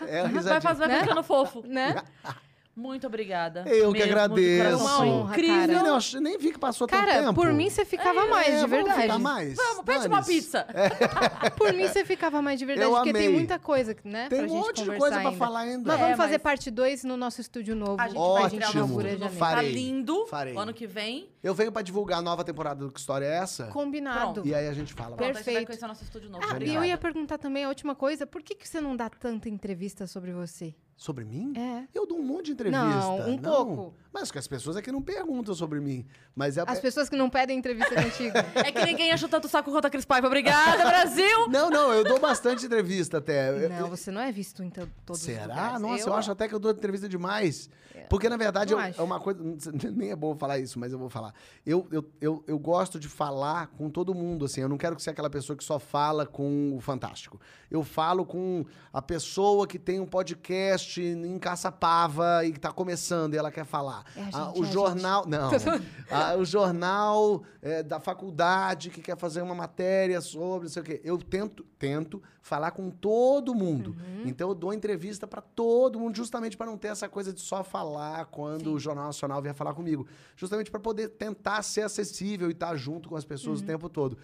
É 0.07 0.19
a 0.19 0.23
Vai, 0.23 0.32
risadinha. 0.34 0.61
faz, 0.61 0.78
vai 0.78 0.88
Né? 0.90 1.02
ficando 1.02 1.23
fofo. 1.23 1.61
né? 1.65 1.95
Muito 2.73 3.06
obrigada. 3.06 3.64
Eu 3.68 3.91
que 3.91 4.02
agradeço. 4.02 4.77
Uma 4.80 5.03
honra, 5.03 5.34
incrível. 5.35 5.56
cara. 5.77 5.84
Não, 5.84 5.99
eu 6.14 6.22
nem 6.22 6.38
vi 6.38 6.52
que 6.53 6.57
passou 6.60 6.88
tanto 6.88 6.99
Cara, 7.06 7.19
tempo. 7.22 7.34
por 7.34 7.52
mim 7.53 7.69
você 7.69 7.84
ficava 7.84 8.26
mais, 8.27 8.48
É, 8.48 8.52
de 8.52 8.57
vamos 8.61 8.72
verdade. 8.77 9.02
ficar 9.02 9.19
mais? 9.19 9.56
Vamos, 9.57 9.84
pede 9.85 10.07
uma 10.07 10.23
pizza. 10.23 10.65
Por 11.57 11.73
mim 11.73 11.88
você 11.88 12.06
ficava 12.06 12.41
mais 12.41 12.57
de 12.60 12.65
verdade, 12.65 12.88
Eu 12.89 12.95
porque 12.95 13.11
tem 13.14 13.23
amei. 13.27 13.35
muita 13.35 13.60
coisa, 13.60 13.95
né? 14.03 14.30
Tem 14.30 14.39
pra 14.39 14.48
um 14.48 14.49
gente 14.49 14.65
monte 14.65 14.84
de 14.84 14.98
coisa 14.98 15.19
pra 15.19 15.30
ainda. 15.30 15.38
falar 15.38 15.60
ainda. 15.60 15.84
Mas 15.88 15.98
vamos 15.99 16.14
É, 16.14 16.18
fazer 16.18 16.31
mas- 16.34 16.41
parte 16.41 16.72
2 16.72 17.03
no 17.03 17.18
nosso 17.18 17.41
estúdio 17.41 17.76
novo. 17.76 17.98
A 17.99 18.07
gente 18.07 18.18
Ótimo. 18.18 18.60
vai 18.61 18.72
Inaugura 18.72 18.88
novo. 18.88 19.19
janeiro. 19.19 19.19
Tá 19.19 19.30
Farei. 19.45 19.72
lindo. 19.72 20.26
Farei. 20.27 20.53
O 20.56 20.60
ano 20.60 20.73
que 20.73 20.88
vem. 20.88 21.30
Eu 21.43 21.53
venho 21.53 21.72
pra 21.72 21.81
divulgar 21.81 22.19
a 22.19 22.22
nova 22.22 22.43
temporada 22.43 22.85
do 22.85 22.91
Que 22.91 22.99
História 22.99 23.26
é 23.26 23.38
Essa? 23.38 23.65
Combinado. 23.68 24.34
Pronto. 24.35 24.48
E 24.48 24.56
aí 24.56 24.68
a 24.68 24.73
gente 24.73 24.93
fala. 24.93 25.15
Pronto, 25.18 25.27
você 25.27 25.34
vai 25.34 25.43
Perfeito. 25.43 25.65
conhecer 25.68 25.85
o 25.85 25.88
nosso 25.88 26.03
estúdio 26.03 26.30
novo. 26.30 26.45
Ah, 26.49 26.57
e 26.64 26.73
eu 26.73 26.84
ia 26.85 26.98
perguntar 26.98 27.38
também 27.38 27.64
a 27.65 27.68
última 27.69 27.95
coisa, 27.95 28.26
por 28.26 28.41
que, 28.41 28.56
que 28.56 28.68
você 28.68 28.80
não 28.80 28.95
dá 28.95 29.10
tanta 29.10 29.49
entrevista 29.49 30.07
sobre 30.07 30.31
você? 30.31 30.73
Sobre 31.02 31.26
mim? 31.26 31.52
É. 31.57 31.88
Eu 31.95 32.06
dou 32.06 32.19
um 32.19 32.22
monte 32.22 32.45
de 32.45 32.52
entrevista. 32.52 32.86
Não, 32.86 33.28
um 33.28 33.36
pouco. 33.36 33.95
Mas 34.14 34.30
que 34.32 34.38
as 34.38 34.45
pessoas 34.48 34.78
aqui 34.78 34.91
não 34.91 35.02
perguntam 35.02 35.56
sobre 35.56 35.80
mim. 35.80 36.06
Mas 36.36 36.60
é... 36.60 36.64
As 36.68 36.80
pessoas 36.80 37.10
que 37.10 37.15
não 37.15 37.28
pedem 37.28 37.57
entrevista 37.57 37.95
contigo. 37.99 38.38
É 38.53 38.72
que 38.72 38.86
ninguém 38.86 39.11
achou 39.11 39.28
tanto 39.28 39.48
saco 39.48 39.72
quanto 39.72 39.86
a 39.86 39.90
Cris 39.90 40.06
Paiva. 40.06 40.28
Obrigada, 40.28 40.86
Brasil! 40.86 41.26
Não, 41.49 41.72
não, 41.72 41.91
eu 41.91 42.03
dou 42.03 42.19
bastante 42.19 42.68
entrevista 42.68 43.18
até. 43.18 43.49
Eu- 43.49 43.68
Não, 43.69 43.90
você 43.90 44.11
não 44.11 44.22
é 44.22 44.32
visto 44.32 44.61
em 44.64 44.69
to- 44.69 44.88
todos 45.03 45.22
os 45.22 45.26
Será? 45.26 45.45
lugares. 45.48 45.82
Nossa, 45.82 46.07
eu... 46.10 46.14
acho 46.14 46.32
até 46.32 46.48
que 46.48 46.53
eu 46.53 46.60
dou 46.60 46.72
entrevista 46.72 47.10
demais. 47.10 47.68
Porque, 48.12 48.28
na 48.28 48.36
verdade, 48.36 48.74
eu- 48.74 48.80
é 48.80 49.02
uma 49.02 49.22
coisa. 49.22 49.40
Nem 49.96 50.12
é 50.12 50.16
bom 50.18 50.36
falar 50.36 50.60
isso, 50.60 50.78
mas 50.78 50.92
eu 50.92 51.00
vou 51.00 51.10
falar. 51.10 51.34
Eu, 51.66 51.88
eu, 51.90 52.04
eu, 52.20 52.44
eu 52.46 52.60
gosto 52.60 53.00
de 53.00 53.08
falar 53.08 53.68
com 53.68 53.90
todo 53.90 54.14
mundo, 54.14 54.44
assim. 54.44 54.60
Eu 54.60 54.68
não 54.68 54.78
quero 54.78 54.98
que 54.98 55.02
seja 55.02 55.12
aquela 55.14 55.30
pessoa 55.30 55.56
que 55.56 55.64
só 55.64 55.80
fala 55.80 56.26
com 56.26 56.76
o 56.76 56.82
Fantástico. 56.82 57.40
Eu 57.70 57.86
falo 57.86 58.26
com 58.26 58.66
a 58.92 59.02
pessoa 59.02 59.66
que 59.66 59.80
tem 59.80 60.02
um 60.02 60.06
podcast 60.06 61.02
em 61.02 61.40
Caçapava 61.40 62.44
e 62.46 62.52
que 62.52 62.60
tá 62.60 62.74
começando 62.74 63.34
e 63.34 63.38
ela 63.38 63.50
quer 63.50 63.64
falar. 63.64 64.04
É 64.14 64.24
Ah, 64.34 64.48
gente, 64.48 64.60
o 64.60 64.66
é 64.66 64.68
jornal. 64.72 65.26
Não. 65.26 65.50
Ah, 66.14 66.36
o 66.36 66.44
jornal 66.44 67.42
é, 67.62 67.82
da 67.82 67.98
faculdade 67.98 68.90
que 68.90 69.02
quer 69.02 69.18
fazer 69.18 69.42
uma 69.42 69.56
matéria 69.56 70.20
sobre, 70.20 70.64
não 70.66 70.70
sei 70.70 70.82
o 70.82 70.86
quê. 70.86 71.00
Eu 71.06 71.18
tento, 71.18 71.64
tento 71.80 72.22
falar 72.42 72.72
com 72.72 72.90
todo 72.90 73.54
mundo. 73.54 73.96
Uhum. 74.00 74.24
Então 74.26 74.50
eu 74.50 74.56
dou 74.56 74.74
entrevista 74.74 75.28
para 75.28 75.42
todo 75.42 76.00
mundo, 76.00 76.16
justamente 76.16 76.58
para 76.58 76.66
não 76.66 76.78
ter 76.78 76.88
essa 76.90 77.08
coisa 77.08 77.32
de 77.32 77.40
só 77.40 77.64
falar 77.64 78.26
quando 78.26 78.74
o 78.74 78.80
Jornal 78.80 79.06
Nacional 79.06 79.42
vier 79.42 79.54
falar 79.54 79.74
comigo. 79.74 80.08
Justamente 80.36 80.72
para 80.72 80.80
poder 80.80 81.10
tentar 81.10 81.62
ser 81.62 81.82
acessível 81.82 82.50
e 82.50 82.54
estar 82.54 82.76
junto 82.76 83.08
com 83.10 83.16
as 83.16 83.24
pessoas 83.24 83.62
o 83.62 83.64
tempo 83.64 83.88
todo. 83.88 84.18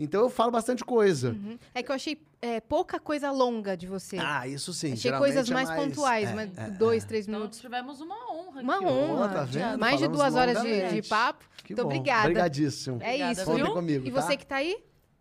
Então 0.00 0.20
eu 0.22 0.30
falo 0.30 0.50
bastante 0.52 0.84
coisa. 0.84 1.30
Uhum. 1.30 1.58
É 1.74 1.82
que 1.82 1.90
eu 1.90 1.94
achei 1.94 2.22
é, 2.40 2.60
pouca 2.60 3.00
coisa 3.00 3.30
longa 3.32 3.76
de 3.76 3.86
você. 3.86 4.16
Ah, 4.18 4.46
isso 4.46 4.72
sim. 4.72 4.92
achei 4.92 5.02
geralmente 5.02 5.32
coisas 5.34 5.50
é 5.50 5.54
mais, 5.54 5.70
pontuais, 5.70 6.28
é, 6.30 6.34
mas 6.34 6.56
é, 6.56 6.70
dois, 6.70 7.04
três 7.04 7.26
Então, 7.26 7.40
minutos. 7.40 7.58
tivemos 7.60 8.00
uma 8.00 8.14
honra 8.32 8.62
Uma 8.62 8.76
aqui. 8.76 8.84
honra. 8.86 9.28
Tá 9.28 9.44
vendo? 9.44 9.78
Mais 9.78 9.98
de 9.98 10.04
Falamos 10.06 10.18
duas 10.18 10.34
horas 10.36 10.62
de, 10.62 10.88
de 11.02 11.08
papo. 11.08 11.44
Que 11.64 11.74
Muito 11.74 11.82
bom. 11.82 11.88
obrigada. 11.88 12.22
Obrigadíssimo. 12.28 12.98
É 13.02 13.06
Obrigada, 13.08 13.32
isso, 13.42 13.54
viu? 13.54 13.72
comigo, 13.72 14.06
E 14.06 14.10
tá? 14.12 14.22
você 14.22 14.36
que 14.36 14.46
tá 14.46 14.56
aí, 14.56 14.78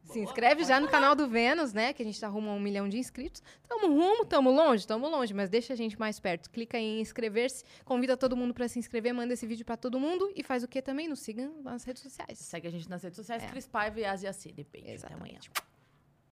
se 0.08 0.20
inscreve 0.20 0.64
já 0.64 0.80
no 0.80 0.88
canal 0.88 1.16
do 1.16 1.28
Vênus, 1.28 1.74
né? 1.74 1.94
Que 1.94 2.02
a 2.02 2.06
gente 2.06 2.20
tá 2.20 2.28
rumo 2.28 2.50
a 2.50 2.54
um 2.54 2.60
milhão 2.60 2.88
de 2.88 2.98
inscritos. 2.98 3.42
Tamo 3.68 3.88
rumo, 3.88 4.26
tamo 4.26 4.50
longe, 4.52 4.86
tamo 4.88 5.08
longe, 5.08 5.34
mas 5.34 5.50
deixa 5.50 5.74
a 5.74 5.76
gente 5.76 6.00
mais 6.00 6.20
perto. 6.20 6.50
Clica 6.50 6.78
em 6.78 7.00
inscrever-se, 7.02 7.64
convida 7.86 8.16
todo 8.18 8.36
mundo 8.36 8.54
pra 8.54 8.68
se 8.68 8.80
inscrever, 8.80 9.14
manda 9.14 9.34
esse 9.34 9.46
vídeo 9.46 9.66
pra 9.66 9.78
todo 9.78 10.00
mundo 10.00 10.32
e 10.36 10.44
faz 10.44 10.64
o 10.64 10.68
que 10.68 10.82
também? 10.82 11.08
Nos 11.08 11.20
sigam 11.20 11.62
nas 11.62 11.84
redes 11.84 12.02
sociais. 12.04 12.40
Segue 12.40 12.68
a 12.68 12.72
gente 12.72 12.90
nas 12.90 13.04
redes 13.04 13.18
sociais, 13.18 13.44
É. 13.44 13.48
Cris 13.48 13.68
Paiva 13.68 14.00
e 14.00 14.06
Asia 14.06 14.34
Cine. 14.34 14.66
Beijo, 14.72 15.06
até 15.06 15.14
amanhã. 15.14 15.38
Exatamente. 15.40 15.77